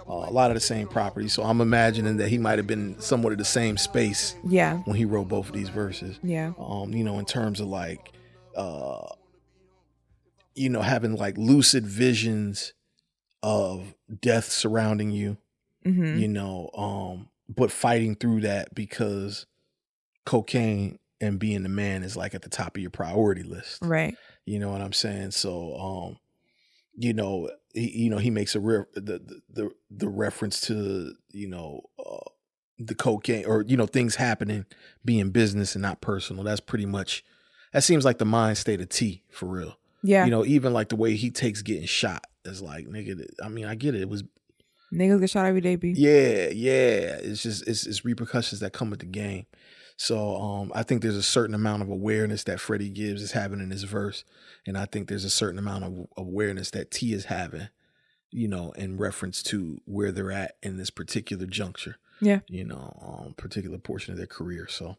uh, 0.07 0.13
a 0.13 0.31
lot 0.31 0.51
of 0.51 0.55
the 0.55 0.61
same 0.61 0.87
properties. 0.87 1.33
So 1.33 1.43
I'm 1.43 1.59
imagining 1.59 2.17
that 2.17 2.29
he 2.29 2.37
might 2.37 2.59
have 2.59 2.67
been 2.67 2.99
somewhat 2.99 3.31
of 3.33 3.39
the 3.39 3.45
same 3.45 3.77
space. 3.77 4.35
Yeah. 4.47 4.77
When 4.85 4.95
he 4.95 5.05
wrote 5.05 5.27
both 5.27 5.47
of 5.47 5.53
these 5.53 5.69
verses. 5.69 6.19
Yeah. 6.23 6.53
Um, 6.59 6.93
you 6.93 7.03
know, 7.03 7.17
in 7.19 7.25
terms 7.25 7.59
of 7.59 7.67
like, 7.67 8.11
uh, 8.55 9.07
you 10.53 10.69
know, 10.69 10.81
having 10.81 11.15
like 11.15 11.35
lucid 11.37 11.85
visions 11.87 12.73
of 13.41 13.95
death 14.21 14.51
surrounding 14.51 15.09
you. 15.11 15.37
Mhm. 15.83 16.19
You 16.19 16.27
know, 16.27 16.69
um, 16.75 17.27
but 17.55 17.71
fighting 17.71 18.15
through 18.15 18.41
that 18.41 18.73
because 18.73 19.45
cocaine 20.25 20.99
and 21.19 21.39
being 21.39 21.63
the 21.63 21.69
man 21.69 22.03
is 22.03 22.17
like 22.17 22.33
at 22.33 22.41
the 22.41 22.49
top 22.49 22.75
of 22.75 22.81
your 22.81 22.91
priority 22.91 23.43
list. 23.43 23.79
Right. 23.81 24.15
You 24.45 24.59
know 24.59 24.71
what 24.71 24.81
I'm 24.81 24.93
saying? 24.93 25.31
So, 25.31 25.75
um, 25.77 26.17
you 26.95 27.13
know, 27.13 27.49
he, 27.73 28.03
you 28.03 28.09
know, 28.09 28.17
he 28.17 28.29
makes 28.29 28.55
a 28.55 28.59
re- 28.59 28.85
the, 28.95 29.01
the 29.01 29.41
the 29.49 29.71
the 29.89 30.09
reference 30.09 30.61
to 30.61 31.13
you 31.31 31.47
know 31.47 31.81
uh, 31.99 32.29
the 32.79 32.95
cocaine 32.95 33.45
or 33.45 33.63
you 33.67 33.77
know 33.77 33.85
things 33.85 34.15
happening 34.15 34.65
being 35.05 35.29
business 35.29 35.75
and 35.75 35.81
not 35.81 36.01
personal. 36.01 36.43
That's 36.43 36.59
pretty 36.59 36.85
much 36.85 37.23
that 37.73 37.83
seems 37.83 38.03
like 38.03 38.17
the 38.17 38.25
mind 38.25 38.57
state 38.57 38.81
of 38.81 38.89
T 38.89 39.23
for 39.29 39.45
real. 39.45 39.77
Yeah. 40.03 40.25
You 40.25 40.31
know, 40.31 40.45
even 40.45 40.73
like 40.73 40.89
the 40.89 40.95
way 40.95 41.15
he 41.15 41.29
takes 41.29 41.61
getting 41.61 41.85
shot 41.85 42.25
is 42.43 42.61
like 42.61 42.87
nigga. 42.87 43.23
I 43.43 43.49
mean, 43.49 43.65
I 43.65 43.75
get 43.75 43.95
it. 43.95 44.01
It 44.01 44.09
was 44.09 44.23
Niggas 44.93 45.21
get 45.21 45.29
shot 45.29 45.45
every 45.45 45.61
day, 45.61 45.75
B. 45.75 45.93
yeah, 45.95 46.49
yeah. 46.49 47.17
It's 47.21 47.41
just 47.41 47.67
it's, 47.67 47.85
it's 47.85 48.03
repercussions 48.03 48.59
that 48.59 48.73
come 48.73 48.89
with 48.89 48.99
the 48.99 49.05
game. 49.05 49.45
So 49.97 50.35
um, 50.35 50.71
I 50.73 50.83
think 50.83 51.01
there's 51.01 51.15
a 51.15 51.23
certain 51.23 51.53
amount 51.53 51.83
of 51.83 51.89
awareness 51.89 52.43
that 52.45 52.59
Freddie 52.59 52.89
Gibbs 52.89 53.21
is 53.21 53.33
having 53.33 53.59
in 53.59 53.69
his 53.69 53.83
verse, 53.83 54.23
and 54.65 54.77
I 54.77 54.85
think 54.85 55.07
there's 55.07 55.25
a 55.25 55.29
certain 55.29 55.59
amount 55.59 55.83
of 55.83 56.07
awareness 56.17 56.71
that 56.71 56.89
T 56.91 57.13
is 57.13 57.25
having, 57.25 57.69
you 58.31 58.47
know, 58.47 58.71
in 58.71 58.97
reference 58.97 59.43
to 59.43 59.79
where 59.85 60.11
they're 60.11 60.31
at 60.31 60.57
in 60.63 60.77
this 60.77 60.89
particular 60.89 61.45
juncture. 61.45 61.97
Yeah. 62.19 62.39
You 62.47 62.65
know, 62.65 62.97
um, 63.01 63.33
particular 63.35 63.77
portion 63.77 64.11
of 64.11 64.17
their 64.17 64.27
career. 64.27 64.67
So, 64.67 64.97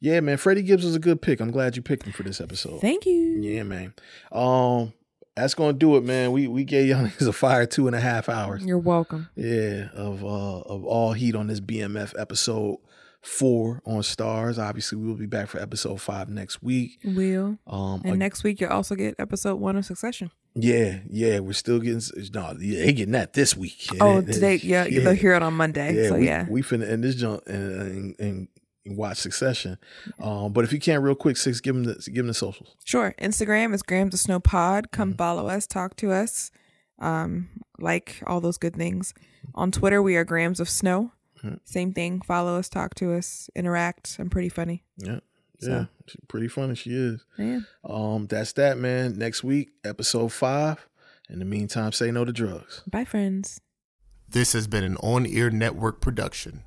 yeah, 0.00 0.20
man, 0.20 0.36
Freddie 0.36 0.62
Gibbs 0.62 0.84
was 0.84 0.94
a 0.94 1.00
good 1.00 1.22
pick. 1.22 1.40
I'm 1.40 1.50
glad 1.50 1.76
you 1.76 1.82
picked 1.82 2.06
him 2.06 2.12
for 2.12 2.22
this 2.22 2.40
episode. 2.40 2.80
Thank 2.80 3.06
you. 3.06 3.40
Yeah, 3.40 3.62
man. 3.64 3.94
Um, 4.32 4.92
that's 5.36 5.54
gonna 5.54 5.72
do 5.72 5.96
it, 5.96 6.04
man. 6.04 6.32
We 6.32 6.46
we 6.48 6.64
gave 6.64 6.88
y'all 6.88 7.04
niggas 7.06 7.28
a 7.28 7.32
fire 7.32 7.66
two 7.66 7.86
and 7.86 7.96
a 7.96 8.00
half 8.00 8.28
hours. 8.28 8.64
You're 8.64 8.78
welcome. 8.78 9.28
Yeah, 9.36 9.88
of 9.94 10.24
uh 10.24 10.60
of 10.60 10.84
all 10.84 11.12
heat 11.12 11.34
on 11.34 11.46
this 11.48 11.60
BMF 11.60 12.18
episode 12.18 12.78
four 13.20 13.80
on 13.86 14.00
Starz. 14.02 14.58
Obviously, 14.62 14.98
we 14.98 15.06
will 15.08 15.14
be 15.16 15.26
back 15.26 15.48
for 15.48 15.58
episode 15.58 16.00
five 16.00 16.28
next 16.28 16.62
week. 16.62 16.98
Will. 17.04 17.58
Um, 17.66 18.02
And 18.04 18.12
ag- 18.14 18.18
next 18.18 18.44
week 18.44 18.60
you'll 18.60 18.70
also 18.70 18.94
get 18.94 19.14
episode 19.18 19.56
one 19.56 19.76
of 19.76 19.84
Succession. 19.86 20.30
yeah, 20.54 20.98
yeah, 21.08 21.38
we're 21.40 21.52
still 21.54 21.80
getting 21.80 22.02
no, 22.34 22.54
yeah, 22.60 22.84
they 22.84 22.92
getting 22.92 23.12
that 23.12 23.32
this 23.32 23.56
week. 23.56 23.86
Oh, 24.00 24.20
today, 24.20 24.56
yeah, 24.56 24.84
they'll 24.84 25.14
hear 25.14 25.34
it 25.34 25.42
on 25.42 25.54
Monday. 25.54 26.06
so 26.08 26.16
we, 26.16 26.26
yeah. 26.26 26.46
we 26.48 26.60
finna 26.62 26.88
end 26.88 27.02
this 27.02 27.14
jump 27.14 27.42
and, 27.46 27.80
and, 27.80 28.20
and 28.20 28.48
watch 28.86 29.18
Succession. 29.18 29.78
Um, 30.20 30.52
but 30.52 30.64
if 30.64 30.72
you 30.72 30.78
can, 30.78 31.02
real 31.02 31.14
quick, 31.14 31.36
six, 31.36 31.60
give 31.60 31.74
them 31.74 31.84
the 31.84 31.94
give 32.06 32.16
them 32.16 32.26
the 32.28 32.34
socials. 32.34 32.74
Sure. 32.84 33.14
Instagram 33.20 33.74
is 33.74 33.82
Grams 33.82 34.14
of 34.14 34.20
Snow 34.20 34.40
Pod. 34.40 34.90
Come 34.90 35.10
Mm-hmm. 35.10 35.18
follow 35.18 35.48
us, 35.48 35.66
talk 35.66 35.96
to 35.96 36.12
us, 36.12 36.50
um, 36.98 37.48
like 37.78 38.22
all 38.26 38.40
those 38.40 38.58
good 38.58 38.76
things. 38.76 39.14
On 39.54 39.70
Twitter, 39.70 40.02
we 40.02 40.16
are 40.16 40.24
Grams 40.24 40.60
of 40.60 40.68
Snow. 40.68 41.12
Mhm. 41.42 41.60
Same 41.64 41.92
thing. 41.92 42.20
Follow 42.22 42.58
us, 42.58 42.68
talk 42.68 42.94
to 42.96 43.12
us, 43.14 43.50
interact. 43.54 44.16
I'm 44.18 44.30
pretty 44.30 44.48
funny. 44.48 44.84
Yeah. 44.96 45.20
Yeah, 45.60 45.86
she's 46.06 46.20
pretty 46.28 46.48
funny. 46.48 46.74
She 46.74 46.90
is. 46.90 47.24
Yeah. 47.38 47.60
Um, 47.84 48.26
that's 48.26 48.52
that, 48.54 48.76
man. 48.76 49.16
Next 49.16 49.42
week, 49.42 49.70
episode 49.82 50.30
five. 50.32 50.86
In 51.30 51.38
the 51.38 51.46
meantime, 51.46 51.92
say 51.92 52.10
no 52.10 52.24
to 52.26 52.32
drugs. 52.32 52.82
Bye, 52.86 53.04
friends. 53.06 53.60
This 54.28 54.52
has 54.52 54.66
been 54.66 54.84
an 54.84 54.96
on 54.98 55.24
air 55.26 55.50
network 55.50 56.02
production. 56.02 56.64